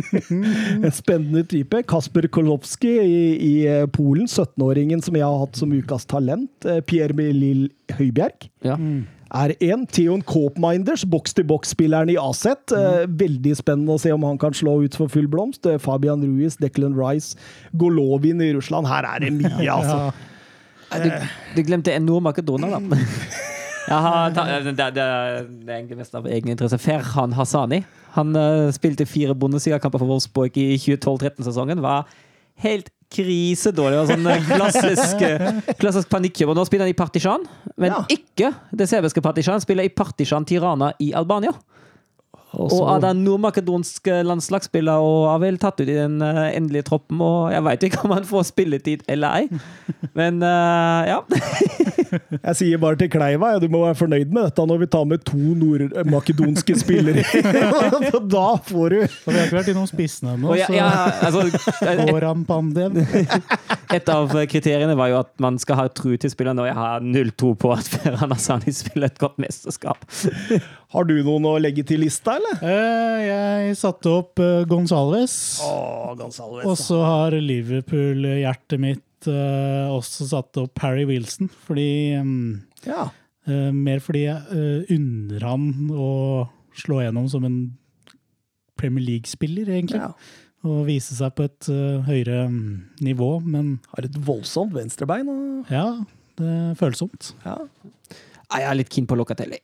en 0.85 0.93
spennende 0.95 1.43
type. 1.49 1.83
Kasper 1.89 2.27
Kolowski 2.33 2.93
i, 3.03 3.19
i 3.37 3.53
eh, 3.69 3.85
Polen, 3.93 4.25
17-åringen 4.25 5.03
som 5.05 5.17
jeg 5.17 5.27
har 5.27 5.43
hatt 5.43 5.59
som 5.59 5.73
ukas 5.73 6.07
talent. 6.09 6.51
Eh, 6.65 6.81
Pierre 6.85 7.15
Melil 7.17 7.67
Høibjerg 7.93 8.49
Ja. 8.65 8.79
Er 9.33 9.53
en. 9.69 9.85
Theon 9.89 10.21
Coopminders, 10.25 11.05
boks-til-boks-spilleren 11.09 12.11
i 12.13 12.17
Aset. 12.21 12.73
Eh, 12.75 13.05
veldig 13.07 13.55
spennende 13.59 13.95
å 13.95 14.01
se 14.01 14.13
om 14.13 14.25
han 14.27 14.39
kan 14.41 14.55
slå 14.57 14.79
ut 14.85 14.97
for 14.97 15.11
full 15.11 15.27
blomst. 15.31 15.65
Eh, 15.69 15.79
Fabian 15.81 16.23
Ruiz, 16.25 16.59
Declan 16.61 16.95
Rice, 16.97 17.39
Golovin 17.79 18.41
i 18.43 18.53
Russland. 18.55 18.89
Her 18.89 19.07
er 19.09 19.25
det 19.25 19.33
mye, 19.39 19.65
altså. 19.77 20.13
Du, 20.93 21.09
du 21.57 21.63
glemte 21.65 21.93
en 21.93 22.05
Nord-Makedonia, 22.05 22.77
da. 22.77 23.01
Jeg 23.83 23.99
har 23.99 24.29
ta, 24.31 24.45
det, 24.63 24.75
det, 24.77 24.85
det 24.95 25.03
er 25.03 25.39
egentlig 25.75 25.97
mest 25.99 26.13
av 26.15 26.27
egen 26.29 26.53
interesse. 26.53 26.79
Ferhan 26.79 27.33
Hassani. 27.35 27.81
Han 28.15 28.31
uh, 28.37 28.69
spilte 28.71 29.07
fire 29.09 29.35
Bundesliga-kamper 29.35 29.99
for 29.99 30.13
Wolfsburg 30.13 30.55
i 30.61 30.77
2012-13-sesongen. 30.79 31.81
Var 31.83 32.05
helt 32.63 32.93
krisedårlig. 33.13 33.95
Det 33.95 34.01
var 34.01 34.11
sånn 34.11 34.29
eh, 34.31 34.47
klassisk, 34.49 35.21
eh, 35.27 35.75
klassisk 35.81 36.09
panikkjøp. 36.13 36.51
Og 36.53 36.57
nå 36.59 36.65
spiller 36.67 36.87
han 36.87 36.93
i 36.95 36.97
Partisan, 36.97 37.45
men 37.77 37.91
Ja. 37.93 38.01
ikke 38.09 38.53
det 38.75 38.89
serbiske 38.91 39.21
Partisan. 39.23 39.61
Spiller 39.63 39.83
i 39.87 39.93
Partisan 39.93 40.45
Tirana 40.49 40.93
i 40.99 41.11
Albania. 41.13 41.53
Og 42.53 42.83
er 42.85 43.01
den 43.01 43.23
nordmakedonske 43.25 44.19
landslagsspiller 44.27 45.01
og 45.01 45.29
har 45.31 45.39
vel 45.41 45.57
tatt 45.61 45.79
ut 45.81 45.87
i 45.87 45.95
den 45.95 46.21
eh, 46.21 46.53
endelige 46.53 46.85
troppen. 46.91 47.21
Og 47.23 47.49
jeg 47.53 47.65
veit 47.65 47.85
ikke 47.87 48.03
om 48.05 48.13
han 48.13 48.27
får 48.29 48.43
spilletid 48.51 49.05
eller 49.09 49.41
ei, 49.41 49.61
men 50.19 50.41
uh, 50.45 51.01
ja. 51.09 51.19
Jeg 52.13 52.57
sier 52.59 52.81
bare 52.81 52.97
til 52.99 53.09
Kleiva, 53.09 53.53
ja, 53.55 53.59
du 53.61 53.65
må 53.73 53.79
være 53.81 53.97
fornøyd 53.97 54.29
med 54.33 54.45
dette 54.45 54.65
når 54.69 54.83
vi 54.83 54.87
tar 54.93 55.05
med 55.09 55.23
to 55.25 55.39
nordmakedonske 55.57 56.75
spillere. 56.77 57.23
da 58.35 58.49
får 58.67 58.93
du 58.93 58.99
Og 59.01 59.29
vi 59.31 59.37
har 59.37 59.47
ikke 59.47 59.57
vært 59.57 59.71
innom 59.73 59.87
spissene 59.89 60.35
ennå, 60.35 60.53
så 60.53 60.75
jeg, 60.75 60.83
altså, 61.25 61.41
et, 63.23 63.47
et 63.97 64.13
av 64.13 64.35
kriteriene 64.51 64.97
var 64.99 65.09
jo 65.09 65.19
at 65.23 65.31
man 65.41 65.57
skal 65.61 65.79
ha 65.81 65.87
tru 65.89 66.13
til 66.21 66.31
spillerne, 66.33 66.61
og 66.61 66.69
jeg 66.69 66.77
har 66.77 67.03
null 67.05 67.33
tro 67.39 67.53
på 67.57 67.73
at 67.73 67.89
Ferhan 67.95 68.35
Asani 68.35 68.73
spiller 68.75 69.09
et 69.09 69.19
godt 69.21 69.41
mesterskap. 69.41 70.05
Har 70.93 71.07
du 71.09 71.15
noen 71.25 71.45
å 71.49 71.55
legge 71.61 71.81
til 71.89 72.03
lista, 72.03 72.35
eller? 72.37 72.59
Eh, 72.61 73.21
Jeg 73.25 73.77
satte 73.79 74.11
opp 74.13 74.39
eh, 74.43 74.61
Gonsalves. 74.69 75.35
Å, 75.65 75.71
Og 76.69 76.77
så 76.77 76.99
har 77.01 77.33
Liverpool-hjertet 77.33 78.81
mitt 78.81 79.27
eh, 79.31 79.89
også 79.89 80.27
satt 80.29 80.59
opp 80.61 80.83
Harry 80.85 81.07
Wilson, 81.09 81.49
fordi 81.65 81.89
mm, 82.21 82.45
Ja. 82.89 83.09
Mer 83.43 83.99
fordi 83.99 84.21
jeg 84.23 84.85
unner 84.95 85.43
han 85.43 85.63
å 85.91 86.11
slå 86.79 87.01
gjennom 87.03 87.25
som 87.27 87.43
en 87.43 87.57
Premier 88.79 89.03
League-spiller, 89.03 89.67
egentlig. 89.67 89.99
ja. 89.99 90.13
Og 90.63 90.85
vise 90.87 91.11
seg 91.17 91.33
på 91.35 91.43
et 91.49 91.67
høyere 92.07 92.45
mm, 92.47 92.69
nivå. 93.03 93.33
Men 93.43 93.73
Har 93.97 94.07
et 94.07 94.15
voldsomt 94.23 94.71
venstrebein. 94.77 95.27
Og, 95.27 95.67
ja, 95.73 95.89
det 96.39 96.47
er 96.53 96.77
følsomt. 96.79 97.33
ja. 97.43 97.57
Jeg 98.53 98.63
er 98.69 98.77
litt 98.79 98.91
keen 98.93 99.09
på 99.09 99.17
Locatelli. 99.19 99.57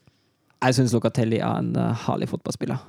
Jeg 0.60 0.76
syns 0.76 0.94
Locatelli 0.96 1.38
er 1.40 1.60
en 1.62 1.70
uh, 1.78 1.92
herlig 2.08 2.28
fotballspiller. 2.32 2.80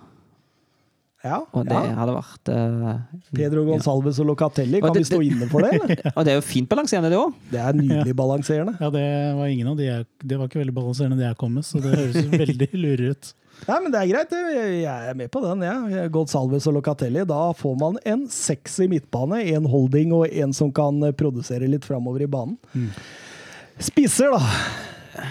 Ja, 1.20 1.42
Og 1.52 1.66
det 1.68 1.76
ja. 1.76 1.90
hadde 1.98 2.12
vært 2.16 2.48
uh, 2.48 2.94
Pedro 3.36 3.62
Gonsalves 3.66 4.16
og 4.22 4.30
Locatelli, 4.30 4.78
Og 4.80 4.86
kan 4.88 4.94
det- 4.96 5.02
vi 5.02 5.08
stå 5.10 5.18
inne 5.26 5.48
for 5.50 5.60
det? 5.66 5.74
eller? 5.76 6.00
Og 6.16 6.24
det 6.24 6.32
er 6.32 6.38
jo 6.38 6.44
fint 6.48 6.68
balanserende, 6.70 7.10
det 7.12 7.18
òg. 7.20 7.34
Det 7.50 7.60
er 7.60 7.76
nydelig 7.76 8.14
balanserende. 8.22 8.72
Ja, 8.80 8.88
det 8.94 9.04
var 9.36 9.50
ingen 9.52 9.68
av 9.68 9.76
de 9.76 9.84
jeg, 9.90 10.06
Det 10.24 10.38
var 10.40 10.48
ikke 10.48 10.62
veldig 10.62 10.74
balanserende, 10.78 11.18
det 11.20 11.26
jeg 11.28 11.36
kom 11.42 11.52
med, 11.58 11.66
så 11.68 11.82
det 11.84 11.92
høres 11.92 12.30
veldig 12.32 12.70
lurere 12.86 13.12
ut. 13.12 13.30
Nei, 13.68 13.76
men 13.84 13.92
det 13.92 14.00
er 14.00 14.08
greit. 14.08 14.30
Jeg 14.80 15.10
er 15.12 15.16
med 15.20 15.28
på 15.34 15.42
den. 15.44 15.62
Ja. 15.68 16.06
Gonsalves 16.08 16.64
og 16.70 16.78
Locatelli. 16.78 17.26
Da 17.28 17.40
får 17.52 17.74
man 17.82 17.98
en 18.08 18.22
sexy 18.32 18.86
midtbane, 18.88 19.42
en 19.52 19.68
holding 19.68 20.14
og 20.16 20.24
en 20.32 20.54
som 20.56 20.72
kan 20.72 21.02
produsere 21.20 21.68
litt 21.68 21.84
framover 21.84 22.24
i 22.24 22.30
banen. 22.32 22.56
Spisser, 23.76 24.32
da. 24.32 25.28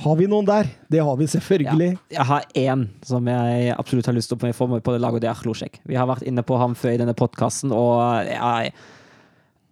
Har 0.00 0.16
vi 0.16 0.26
noen 0.30 0.46
der? 0.48 0.68
Det 0.88 1.00
har 1.04 1.16
vi 1.20 1.26
selvfølgelig. 1.28 1.90
Jeg 2.14 2.24
har 2.24 2.44
én 2.56 2.86
som 3.04 3.26
jeg 3.28 3.74
absolutt 3.74 4.06
har 4.08 4.16
lyst 4.16 4.30
til 4.32 4.38
å 4.40 4.52
få 4.56 4.68
med 4.70 4.82
på 4.86 4.94
det 4.94 5.00
laget, 5.02 5.20
og 5.20 5.24
det 5.24 5.28
er 5.28 5.42
Hlosjek. 5.44 5.80
Vi 5.88 5.98
har 5.98 6.08
vært 6.08 6.24
inne 6.28 6.44
på 6.46 6.56
ham 6.60 6.72
før 6.78 6.94
i 6.94 7.00
denne 7.02 7.12
podkasten, 7.18 7.72
og 7.76 8.00
jeg, 8.30 8.70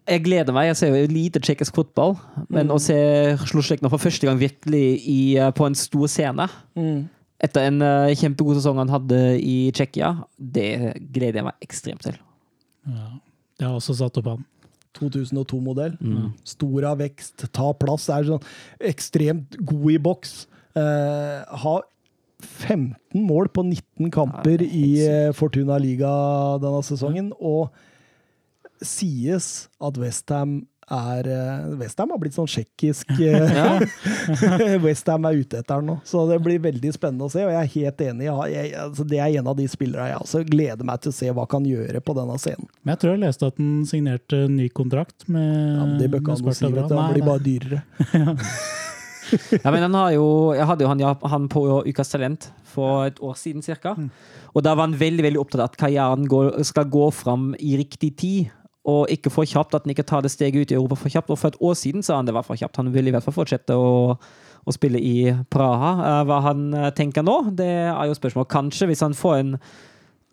jeg 0.08 0.24
gleder 0.26 0.52
meg. 0.56 0.68
Jeg 0.70 0.78
ser 0.82 0.92
jo 0.92 1.08
lite 1.12 1.40
tsjekkisk 1.40 1.78
fotball, 1.80 2.16
men 2.52 2.68
å 2.74 2.76
se 2.82 2.98
Hlosjek 3.48 3.80
nå 3.84 3.88
for 3.92 4.04
første 4.04 4.28
gang 4.28 4.40
virkelig 4.40 4.84
i, 5.08 5.20
på 5.56 5.68
en 5.70 5.78
stor 5.78 6.10
scene 6.12 6.48
Mm. 6.78 7.08
etter 7.42 7.68
en 7.70 7.82
eh, 7.86 8.12
kjempegod 8.18 8.58
sesong 8.58 8.78
han 8.82 8.90
hadde 8.92 9.18
i 9.40 9.70
Tsjekkia, 9.72 10.12
det 10.38 10.68
gleder 11.14 11.40
jeg 11.40 11.46
meg 11.48 11.64
ekstremt 11.64 12.02
til. 12.04 12.16
Ja. 12.88 13.08
Jeg 13.58 13.66
har 13.68 13.74
også 13.80 13.96
satt 13.98 14.16
opp 14.20 14.28
han. 14.34 14.44
2002-modell. 14.96 15.96
Mm. 16.00 16.32
Stor 16.46 16.88
av 16.92 17.02
vekst, 17.02 17.46
ta 17.54 17.72
plass, 17.76 18.08
er 18.12 18.28
sånn 18.28 18.48
ekstremt 18.90 19.58
god 19.60 19.90
i 19.94 19.98
boks. 20.08 20.34
Eh, 20.78 21.60
har 21.62 21.86
15 22.38 23.24
mål 23.26 23.50
på 23.50 23.64
19 23.66 24.12
kamper 24.14 24.62
Nei, 24.62 24.70
i 24.70 24.88
eh, 25.04 25.30
Fortuna 25.34 25.78
Liga 25.82 26.10
denne 26.62 26.82
sesongen, 26.86 27.32
og 27.38 27.72
sies 28.84 29.66
at 29.82 29.98
Westham 29.98 30.60
er 30.94 31.28
eh, 31.32 31.66
Westham 31.80 32.12
har 32.14 32.20
blitt 32.22 32.36
sånn 32.36 32.48
tsjekkisk 32.48 33.10
eh, 33.28 34.78
Westham 34.84 35.28
er 35.28 35.38
ute 35.40 35.60
etter 35.60 35.82
den 35.82 35.92
nå, 35.92 35.98
så 36.08 36.24
det 36.30 36.40
blir 36.44 36.62
veldig 36.64 36.92
spennende 36.96 37.28
å 37.28 37.32
se. 37.32 37.44
Og 37.46 37.52
jeg 37.52 37.60
er 37.60 37.72
helt 37.74 38.04
enig. 38.08 38.28
Jeg, 38.28 38.54
jeg, 38.54 38.72
altså, 38.84 39.06
det 39.08 39.20
er 39.22 39.38
en 39.40 39.52
av 39.52 39.58
de 39.58 39.68
spillerne 39.70 40.08
jeg 40.10 40.22
også 40.24 40.42
gleder 40.48 40.88
meg 40.88 41.04
til 41.04 41.12
å 41.12 41.18
se 41.18 41.30
hva 41.30 41.44
han 41.44 41.52
kan 41.58 41.68
gjøre 41.68 42.02
på 42.04 42.16
denne 42.18 42.40
scenen. 42.40 42.72
Men 42.82 42.94
jeg 42.94 43.04
tror 43.04 43.14
jeg 43.14 43.24
leste 43.26 43.52
at 43.52 43.62
han 43.62 43.72
signerte 43.88 44.42
ny 44.52 44.68
kontrakt 44.74 45.28
med, 45.28 45.48
Ja, 45.48 45.88
det 46.00 46.10
bør 46.12 46.24
ikke 46.24 46.36
han 46.36 46.58
si, 46.58 46.72
vet 46.72 46.90
du. 46.90 46.98
Han 46.98 47.16
blir 47.16 47.28
bare 47.28 47.44
dyrere. 47.44 47.82
Ja, 49.28 49.68
men 49.68 49.82
han 49.82 49.92
har 49.92 50.12
jo, 50.14 50.26
jeg 50.56 50.64
hadde 50.64 50.84
jo 50.84 50.88
han, 50.88 51.02
han 51.32 51.48
på 51.52 51.62
Ukas 51.84 52.12
Talent 52.12 52.48
for 52.68 53.08
et 53.08 53.18
år 53.24 53.34
siden 53.36 53.64
cirka. 53.64 53.94
Og 54.54 54.64
da 54.64 54.74
var 54.74 54.88
han 54.88 54.96
veldig 54.98 55.24
veldig 55.26 55.40
opptatt 55.42 55.62
av 55.62 55.70
at 55.70 55.78
karrieren 55.80 56.28
går, 56.30 56.50
skal 56.66 56.88
gå 56.90 57.08
fram 57.14 57.50
i 57.60 57.76
riktig 57.80 58.14
tid. 58.20 58.54
Og 58.86 59.08
ikke 59.10 59.30
for 59.30 59.44
kjapt, 59.44 59.74
at 59.74 59.84
han 59.84 59.90
ikke 59.92 60.06
tar 60.06 60.22
det 60.22 60.30
steget 60.30 60.62
ut 60.62 60.70
i 60.70 60.74
Europa 60.78 60.94
for 60.96 61.08
kjapt. 61.12 61.30
Og 61.30 61.38
for 61.38 61.48
et 61.48 61.58
år 61.60 61.74
siden 61.76 62.02
sa 62.02 62.16
han 62.16 62.24
det 62.26 62.34
var 62.34 62.42
for 62.46 62.56
kjapt. 62.56 62.76
Han 62.76 62.92
vil 62.94 63.08
i 63.08 63.10
hvert 63.12 63.24
fall 63.26 63.34
fortsette 63.36 63.74
å, 63.76 64.16
å 64.64 64.72
spille 64.72 64.98
i 65.02 65.32
Praha. 65.50 65.90
Eh, 66.06 66.24
Hva 66.30 66.40
han 66.46 66.72
eh, 66.74 66.90
tenker 66.96 67.22
nå, 67.26 67.50
det 67.58 67.68
er 67.90 68.06
jo 68.08 68.14
spørsmål. 68.16 68.46
Kanskje 68.48 68.86
hvis 68.88 69.02
han 69.04 69.12
får 69.18 69.36
en 69.42 69.54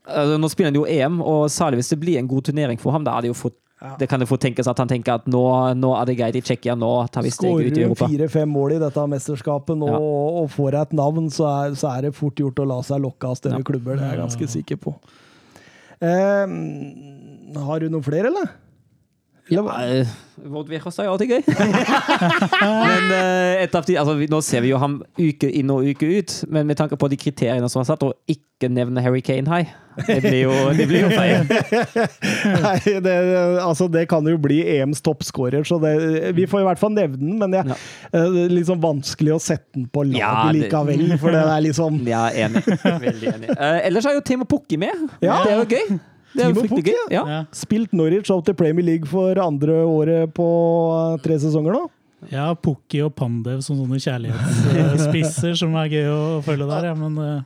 altså, 0.08 0.38
Nå 0.40 0.48
spiller 0.54 0.72
han 0.72 0.80
jo 0.80 0.86
EM, 0.88 1.20
og 1.26 1.50
særlig 1.52 1.82
hvis 1.82 1.90
det 1.96 2.00
blir 2.00 2.20
en 2.22 2.28
god 2.32 2.44
turnering 2.48 2.80
for 2.80 2.92
ham, 2.96 3.04
da 3.04 3.18
er 3.18 3.26
det 3.28 3.34
jo 3.34 3.38
fort 3.44 3.58
Ja. 3.82 3.98
det 4.00 4.08
kan 4.08 4.22
jo 4.24 4.26
fort 4.26 4.40
tenkes 4.40 4.70
at 4.72 4.78
han 4.80 4.88
tenker 4.88 5.18
at 5.20 5.26
nå, 5.28 5.42
nå 5.76 5.90
er 6.00 6.06
det 6.08 6.14
greit 6.18 6.36
i 6.40 6.42
Tsjekkia, 6.42 6.78
nå 6.80 6.92
tar 7.12 7.26
vi 7.26 7.30
steget 7.34 7.74
ut 7.74 7.78
i 7.78 7.82
Europa. 7.84 8.06
Skårer 8.06 8.14
du 8.14 8.24
fire-fem 8.24 8.50
mål 8.50 8.72
i 8.78 8.80
dette 8.80 9.04
mesterskapet 9.12 9.76
nå 9.78 9.90
Ja. 9.92 9.98
og, 10.00 10.38
og 10.46 10.48
får 10.54 10.78
et 10.80 10.94
navn, 10.96 11.28
så 11.30 11.44
er, 11.50 11.76
så 11.76 11.92
er 11.92 12.08
det 12.08 12.14
fort 12.16 12.40
gjort 12.40 12.62
å 12.64 12.66
la 12.72 12.78
seg 12.88 13.04
lokke 13.04 13.28
av 13.28 13.36
større 13.36 13.60
Ja. 13.60 13.68
klubber. 13.68 14.00
Det 14.00 14.06
er 14.08 14.16
jeg 14.16 14.22
ganske 14.24 14.48
sikker 14.56 14.80
på. 14.86 14.96
Eh, 16.00 16.48
har 17.56 17.84
du 17.84 17.90
noen 17.90 18.06
flere, 18.06 18.32
eller? 18.32 18.54
Ja, 19.50 19.62
Eller- 19.62 20.02
eh, 20.02 20.68
Virkost 20.70 21.00
er 21.00 21.08
alltid 21.08 21.30
gøy. 21.30 21.44
men 22.62 23.12
eh, 23.14 23.64
et 23.64 23.76
av 23.76 23.86
de, 23.86 23.96
altså, 24.02 24.16
nå 24.18 24.40
ser 24.42 24.64
vi 24.66 24.72
jo 24.72 24.80
ham 24.82 24.98
uke 25.20 25.50
inn 25.54 25.70
og 25.70 25.86
uke 25.86 26.08
ut, 26.18 26.34
men 26.50 26.66
med 26.66 26.80
tanke 26.80 26.98
på 26.98 27.10
de 27.12 27.18
kriteriene 27.18 27.70
som 27.70 27.84
er 27.84 27.88
satt, 27.88 28.04
og 28.04 28.18
ikke 28.28 28.72
nevne 28.74 29.04
Harry 29.06 29.22
Kane 29.22 29.46
her, 29.48 29.70
det 30.08 30.18
blir 30.24 30.42
jo, 30.48 30.56
det 30.76 30.88
blir 30.90 31.06
jo 31.06 31.12
feil. 31.14 31.46
Nei, 32.66 32.80
det, 33.06 33.14
altså 33.62 33.88
det 33.92 34.08
kan 34.10 34.26
jo 34.28 34.40
bli 34.42 34.64
EMs 34.76 35.04
toppskårer, 35.06 35.64
så 35.68 35.78
det, 35.84 35.94
vi 36.36 36.50
får 36.50 36.66
i 36.66 36.68
hvert 36.72 36.82
fall 36.82 36.96
nevne 36.98 37.22
den. 37.22 37.38
Men 37.46 37.54
eh, 37.54 37.70
det 38.12 38.24
er 38.24 38.28
ja. 38.42 38.50
liksom 38.56 38.82
vanskelig 38.84 39.38
å 39.38 39.40
sette 39.44 39.78
den 39.78 39.86
på 39.94 40.08
laget 40.10 40.24
Ja, 40.24 40.50
likevel, 40.58 41.06
for 41.22 41.38
det 41.38 41.46
er 41.46 41.64
liksom 41.70 42.02
Ja, 42.16 42.26
enig. 42.34 42.66
Veldig 42.82 43.32
enig. 43.38 43.54
Uh, 43.54 43.80
ellers 43.86 44.10
er 44.10 44.18
jo 44.18 44.26
Timo 44.26 44.50
Pukki 44.50 44.82
med. 44.82 45.08
Ja. 45.22 45.44
Det 45.46 45.54
er 45.54 45.62
jo 45.62 45.70
gøy. 45.70 45.98
Det 46.36 46.44
er 46.46 46.52
jo 46.52 46.62
fryktelig 46.66 46.94
gøy. 46.94 47.04
Ja. 47.16 47.24
Ja. 47.32 47.40
Spilt 47.56 47.94
Norwich 47.96 48.30
opp 48.34 48.46
til 48.48 48.58
Premier 48.60 48.86
League 48.86 49.08
for 49.10 49.40
andre 49.42 49.82
året 49.88 50.34
på 50.36 50.48
eh, 50.96 51.18
tre 51.24 51.38
sesonger 51.42 51.78
nå. 51.78 51.84
Ja, 52.32 52.48
Pukki 52.58 53.04
og 53.06 53.12
Pandev 53.20 53.60
som 53.62 53.78
sånne 53.78 54.00
kjærlighetsspisser 54.02 55.54
som 55.62 55.76
er 55.78 55.92
gøy 55.92 56.08
å 56.10 56.22
følge 56.46 56.66
der, 56.70 56.88
ja, 56.90 56.94
men 56.98 57.20
eh, 57.22 57.44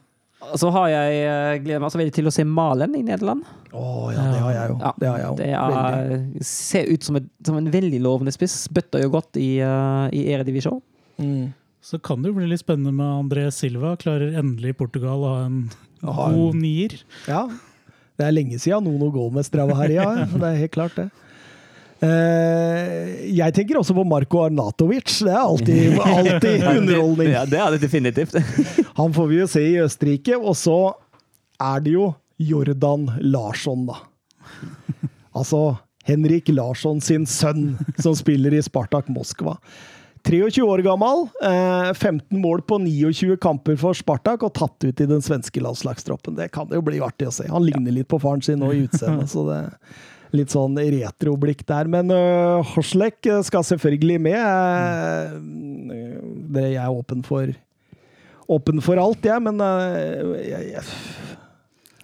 Så 0.61 0.69
har 0.72 0.88
jeg 0.93 1.18
eh, 1.26 1.58
gleder 1.66 1.82
meg 1.84 1.92
så 1.92 2.00
veldig 2.00 2.14
til 2.16 2.30
å 2.30 2.34
se 2.34 2.45
Malen 2.48 2.95
i 2.95 3.01
Nederland. 3.03 3.43
Å 3.76 3.85
ja, 4.16 4.24
det 4.32 4.40
har 4.45 4.53
jeg 4.56 4.72
jo. 4.72 4.77
Ja, 4.82 4.92
det 5.01 5.09
har 5.11 5.19
jeg 5.19 5.27
jo. 5.27 5.34
Det 5.42 5.50
er, 5.59 6.43
ser 6.48 6.88
ut 6.93 7.06
som, 7.06 7.19
et, 7.19 7.27
som 7.45 7.59
en 7.59 7.68
veldig 7.74 8.00
lovende 8.06 8.32
spiss. 8.34 8.56
Bøtter 8.74 9.03
jo 9.03 9.11
godt 9.14 9.38
i, 9.42 9.50
uh, 9.61 10.08
i 10.16 10.24
Eredivisjon. 10.34 10.80
Mm. 11.19 11.50
så 11.84 11.98
kan 12.00 12.22
det 12.24 12.30
jo 12.32 12.38
bli 12.38 12.45
litt 12.48 12.61
spennende 12.64 12.93
med 12.95 13.26
André 13.26 13.50
Silva. 13.51 13.98
Klarer 14.00 14.38
endelig 14.40 14.77
Portugal 14.80 15.19
å 15.27 15.34
ha 15.34 15.42
en 15.50 15.58
Ha 16.08 16.30
en- 16.30 16.38
god 16.40 16.56
nier. 16.61 16.95
Ja. 17.27 17.42
Det 18.19 18.27
er 18.27 18.35
lenge 18.35 18.59
siden 18.59 18.83
Nono 18.83 19.07
Gomez 19.15 19.48
drev 19.53 19.72
her, 19.80 19.95
ja. 19.95 20.07
Det 20.27 20.43
er 20.43 20.61
helt 20.65 20.75
klart, 20.75 20.98
det. 20.99 21.07
Uh, 21.99 23.27
jeg 23.35 23.51
tenker 23.56 23.80
også 23.80 23.95
på 23.95 24.06
Marko 24.07 24.45
Arnatovic. 24.45 25.17
Det 25.23 25.31
er 25.31 25.39
alltid, 25.39 25.99
alltid 26.19 26.65
underholdning. 26.67 27.31
Ja, 27.31 27.45
det 27.48 27.59
er 27.59 27.75
det 27.75 27.81
definitivt. 27.83 28.35
Han 28.99 29.15
får 29.15 29.30
vi 29.31 29.39
jo 29.39 29.48
se 29.51 29.64
i 29.64 29.77
Østerrike. 29.83 30.39
Og 30.39 30.57
så 30.59 30.80
er 31.64 31.85
det 31.85 31.95
jo 31.95 32.11
Jordan 32.39 33.07
Larsson, 33.23 33.88
da. 33.88 34.01
Altså 35.35 35.77
Henrik 36.07 36.51
Larsson 36.51 36.99
sin 37.03 37.27
sønn, 37.27 37.77
som 37.99 38.15
spiller 38.17 38.56
i 38.56 38.64
Spartak 38.64 39.07
Moskva. 39.11 39.56
23 40.27 40.64
år 40.65 40.83
gammel, 40.85 41.25
eh, 41.43 41.93
15 41.93 42.41
mål 42.41 42.61
på 42.67 42.80
29 42.83 43.38
kamper 43.41 43.77
for 43.80 43.98
Spartak 43.98 44.43
og 44.43 44.53
tatt 44.53 44.83
ut 44.83 45.01
i 45.01 45.07
den 45.09 45.22
svenske 45.25 45.61
landslagstroppen. 45.64 46.35
Det 46.35 46.51
kan 46.51 46.69
det 46.69 46.80
jo 46.80 46.85
bli 46.85 47.01
artig 47.03 47.30
å 47.30 47.33
se. 47.33 47.48
Han 47.49 47.65
ligner 47.65 47.95
litt 47.95 48.09
på 48.11 48.19
faren 48.22 48.43
sin 48.45 48.59
nå 48.59 48.72
i 48.73 48.85
utseendet, 48.88 49.30
så 49.31 49.45
det 49.48 49.59
er 49.64 49.73
litt 50.38 50.53
sånn 50.53 50.77
retroblikk 50.77 51.65
der. 51.69 51.89
Men 51.89 52.11
uh, 52.14 52.61
Horslek 52.75 53.25
skal 53.48 53.65
selvfølgelig 53.65 54.19
med. 54.22 55.39
Det 55.89 56.03
det 56.49 56.67
jeg 56.73 56.83
er 56.83 56.93
åpen 56.93 57.23
for 57.25 57.51
åpen 58.49 58.81
for 58.81 58.98
alt, 58.98 59.25
jeg, 59.25 59.41
men 59.45 59.61
uh, 59.61 60.38
jeg, 60.41 60.72
jeg, 60.73 60.85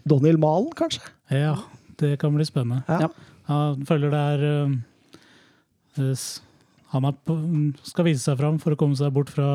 Daniel 0.06 0.38
Malen, 0.42 0.70
kanskje? 0.78 1.02
Ja, 1.34 1.56
det 2.02 2.20
kan 2.22 2.36
bli 2.38 2.46
spennende. 2.46 2.84
Ja. 2.86 3.08
Ja. 3.08 3.32
Han 3.50 3.86
føler 3.86 4.14
det 4.14 4.20
er 4.34 4.44
eh, 4.46 6.12
på, 7.02 7.38
skal 7.86 8.08
vise 8.10 8.24
seg 8.24 8.38
fram 8.40 8.60
for 8.62 8.76
å 8.76 8.80
komme 8.80 8.98
seg 9.00 9.14
bort 9.16 9.32
fra, 9.34 9.48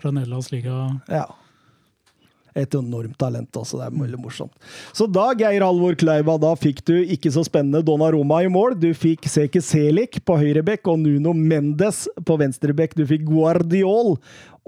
fra 0.00 0.12
Nederlands. 0.14 0.50
Ja. 1.08 1.26
Et 2.58 2.74
enormt 2.74 3.14
talent 3.20 3.54
også, 3.56 3.78
det 3.78 3.86
er 3.86 3.98
veldig 3.98 4.20
morsomt. 4.22 4.54
Så 4.96 5.06
da, 5.10 5.28
Geir 5.38 5.62
Halvor 5.62 5.94
Kleiva, 5.98 6.38
da 6.40 6.54
fikk 6.58 6.80
du 6.88 6.96
ikke 7.00 7.30
så 7.34 7.44
spennende 7.46 7.84
Donna 7.86 8.10
Roma 8.14 8.40
i 8.42 8.50
mål. 8.50 8.74
Du 8.80 8.88
fikk 8.96 9.28
Seke 9.30 9.62
Selik 9.64 10.20
på 10.26 10.38
høyrebekk 10.40 10.88
og 10.90 11.02
Nuno 11.04 11.34
Mendes 11.36 12.06
på 12.26 12.38
venstrebekk. 12.40 12.96
Du 12.98 13.04
fikk 13.08 13.28
Guardiol 13.28 14.16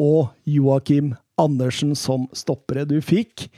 og 0.00 0.31
Joakim 0.49 1.15
Andersen 1.41 1.97
som 1.99 2.28
stoppere. 2.36 2.86
Du 2.86 3.00
fikk 3.02 3.49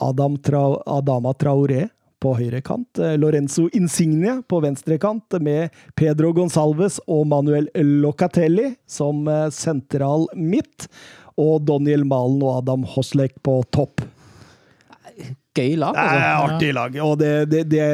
Adam 0.00 0.38
Tra 0.42 0.64
Adama 0.90 1.34
Traoré 1.36 1.88
på 2.24 2.32
høyre 2.38 2.62
kant, 2.64 2.98
eh, 2.98 3.16
Lorenzo 3.20 3.68
Insigne 3.76 4.38
på 4.48 4.62
venstre 4.64 4.98
kant, 5.00 5.36
med 5.44 5.74
Pedro 5.98 6.32
Gonsalves 6.36 7.00
og 7.06 7.26
Manuel 7.30 7.68
Locatelli 7.76 8.72
som 8.88 9.26
eh, 9.28 9.50
sentral 9.54 10.28
midt, 10.34 10.88
og 11.40 11.64
Daniel 11.66 12.06
Malen 12.06 12.42
og 12.46 12.60
Adam 12.62 12.84
Hoslek 12.94 13.36
på 13.44 13.58
topp. 13.74 14.04
Gøy 15.54 15.76
lag, 15.78 15.94
Det 15.94 16.02
er 16.02 16.24
altså. 16.34 16.54
artig 16.56 16.70
lag. 16.74 16.96
Og 17.04 17.18
det, 17.18 17.32
det, 17.50 17.60
det 17.70 17.84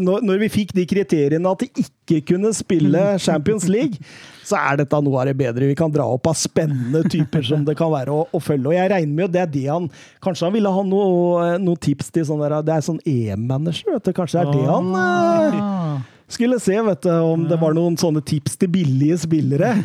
når, 0.00 0.22
når 0.24 0.38
vi 0.40 0.48
fikk 0.52 0.72
de 0.76 0.86
kriteriene 0.88 1.50
at 1.52 1.64
de 1.64 1.84
ikke 1.84 2.22
kunne 2.32 2.52
spille 2.56 3.02
Champions 3.26 3.66
League, 3.68 4.00
så 4.42 4.58
er 4.58 4.80
dette 4.82 5.00
noe 5.06 5.20
av 5.22 5.28
det 5.30 5.36
bedre 5.38 5.68
vi 5.70 5.76
kan 5.78 5.92
dra 5.94 6.04
opp 6.14 6.26
av 6.30 6.36
spennende 6.38 7.02
typer 7.10 7.42
som 7.46 7.64
det 7.66 7.76
kan 7.78 7.92
være 7.92 8.10
å, 8.14 8.24
å 8.34 8.40
følge. 8.42 8.68
Og 8.72 8.76
jeg 8.76 8.90
regner 8.92 9.14
med 9.14 9.24
at 9.28 9.34
det 9.36 9.42
er 9.44 9.52
det 9.54 9.66
han 9.70 9.86
Kanskje 10.22 10.48
han 10.48 10.54
ville 10.56 10.72
ha 10.74 10.82
noe- 10.86 11.58
noen 11.62 11.80
tips 11.82 12.10
til 12.14 12.24
sånn 12.28 12.42
der 12.42 12.56
Det 12.66 12.74
er 12.74 12.86
sånn 12.86 13.00
EM-manager, 13.06 13.94
vet 13.96 14.08
du. 14.08 14.12
Kanskje 14.16 14.40
det 14.40 14.48
er 14.48 14.52
det 14.56 14.66
han 14.70 14.90
eh, 14.98 15.60
Ah, 15.62 15.98
skulle 16.32 16.56
se, 16.64 16.74
vet 16.86 17.02
du, 17.04 17.10
om 17.12 17.42
det 17.48 17.58
var 17.60 17.74
noen 17.76 17.96
sånne 18.00 18.22
tips 18.24 18.54
til 18.60 18.70
billige 18.72 19.18
spillere. 19.26 19.74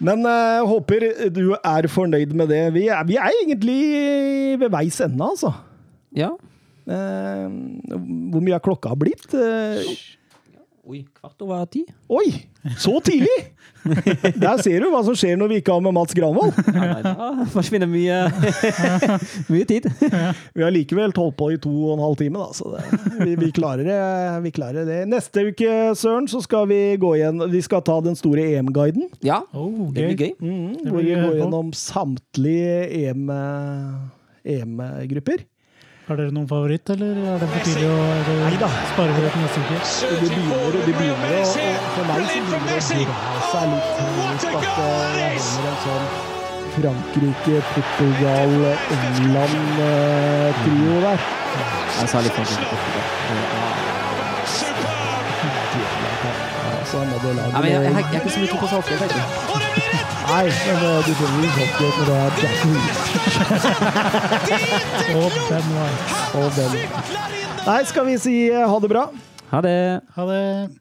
Men 0.00 0.24
eh, 0.24 0.60
håper 0.64 1.04
du 1.34 1.42
er 1.58 1.88
fornøyd 1.92 2.32
med 2.38 2.48
det. 2.52 2.62
Vi 2.76 2.86
er, 2.88 3.02
vi 3.08 3.18
er 3.20 3.34
egentlig 3.42 3.80
ved 4.62 4.70
veis 4.72 5.00
ende, 5.04 5.26
altså. 5.26 5.52
Ja. 6.16 6.30
Uh, 6.90 7.46
hvor 8.32 8.40
mye 8.42 8.56
er 8.56 8.62
klokka 8.64 8.94
blitt? 8.98 9.28
Eh, 9.36 9.90
Oi, 10.80 11.02
kvart 11.12 11.42
over 11.44 11.66
ti. 11.68 11.82
oi! 12.08 12.30
Så 12.80 12.94
tidlig! 13.04 13.34
Der 14.42 14.60
ser 14.60 14.80
du 14.82 14.86
hva 14.92 15.02
som 15.04 15.14
skjer 15.16 15.36
når 15.40 15.48
vi 15.52 15.58
ikke 15.60 15.72
har 15.76 15.82
med 15.84 15.92
Mats 15.96 16.14
Granvold. 16.16 16.56
Ja, 16.72 16.80
nei, 16.80 17.02
da 17.04 17.44
forsvinner 17.52 17.88
mye, 17.88 18.16
mye 19.52 19.66
tid. 19.68 19.86
Vi 20.56 20.64
har 20.64 20.72
likevel 20.74 21.12
holdt 21.16 21.36
på 21.38 21.50
i 21.54 21.58
to 21.60 21.70
og 21.72 21.94
en 21.98 22.02
halv 22.04 22.16
time, 22.20 22.40
da, 22.40 22.48
så 22.56 22.72
det, 22.74 22.82
vi, 23.20 23.36
vi, 23.40 23.50
klarer 23.56 23.84
det, 23.88 23.98
vi 24.44 24.52
klarer 24.56 24.88
det. 24.88 24.98
Neste 25.12 25.44
uke, 25.50 25.70
Søren, 26.00 26.28
så 26.32 26.40
skal 26.44 26.66
vi 26.72 26.80
gå 27.00 27.14
igjen 27.18 27.44
Vi 27.52 27.62
skal 27.64 27.84
ta 27.86 27.96
den 28.04 28.16
store 28.18 28.44
EM-guiden. 28.56 29.08
Ja, 29.24 29.40
Oh, 29.56 29.88
det 29.92 30.08
blir 30.10 30.16
gøy. 30.16 30.34
Mm, 30.40 30.74
Det 30.80 30.92
hvor 30.92 31.04
vi 31.04 31.14
går 31.14 31.24
høre 31.26 31.40
gjennom 31.42 31.72
samtlige 31.76 32.76
EM, 33.04 33.28
EM-grupper. 34.44 35.44
Har 36.10 36.18
dere 36.18 36.32
noen 36.34 36.48
favoritt, 36.50 36.90
eller 36.90 37.18
er 37.22 37.36
det 37.38 37.46
for 37.52 37.62
tidlig 37.68 37.86
å 37.86 37.98
det 38.18 38.70
spare 38.90 39.12
for 39.14 39.22
det 39.22 39.30
neste 39.38 39.60
uke? 39.62 39.76
Det 40.10 40.16
begynner, 40.24 40.74
de 40.74 40.94
begynner 40.96 41.30
å, 41.36 41.42
og 41.46 41.54
for 41.94 42.02
meg 42.08 42.18
så 42.26 42.40
begynner 42.48 42.66
det 42.66 42.82
å 42.82 42.96
dra 43.06 43.38
seg 43.52 43.64
litt 43.70 43.94
mot 44.02 44.42
at 44.50 44.66
eh, 44.74 45.14
jeg 45.20 45.38
holder 45.38 45.70
en 45.70 45.78
sånn 45.84 46.06
Frankrike, 46.74 47.54
Portugal, 47.76 48.50
England-trio 48.98 50.94
der. 51.06 51.20
Jeg 52.00 52.06
sa 52.10 52.18
litt 52.26 52.34
for 52.40 53.79
så 56.90 56.96
må 57.10 57.16
du 57.22 57.28
lage 57.38 57.50
Ja, 57.54 57.58
men 57.60 57.70
jeg, 57.70 57.80
jeg, 57.82 57.92
jeg 57.94 58.02
er 58.02 58.20
ikke 58.20 58.34
så 58.34 58.40
mye 58.40 58.58
på 58.60 58.68
saltet, 58.72 58.94
faktisk. 59.02 59.26
Nei, 60.30 60.46
men 60.66 60.76
eh, 60.86 60.98
du 61.06 61.12
finner 61.18 61.40
jo 61.42 61.50
hockey 61.56 61.88
når 61.96 62.04
det 62.10 62.16
er 62.20 62.30
Jack 62.42 62.56
Reed 62.66 62.84
Og 65.16 65.30
Ben 65.48 65.66
White. 65.76 66.02
og 66.38 66.46
Ben. 66.58 66.72
Nei, 67.66 67.80
skal 67.90 68.04
vi 68.06 68.14
si 68.22 68.34
eh, 68.50 68.62
ha 68.70 68.76
det 68.84 68.90
bra? 68.92 69.04
Ha 69.50 69.58
det. 69.66 69.78
Ha 70.16 70.22
det. 70.30 70.79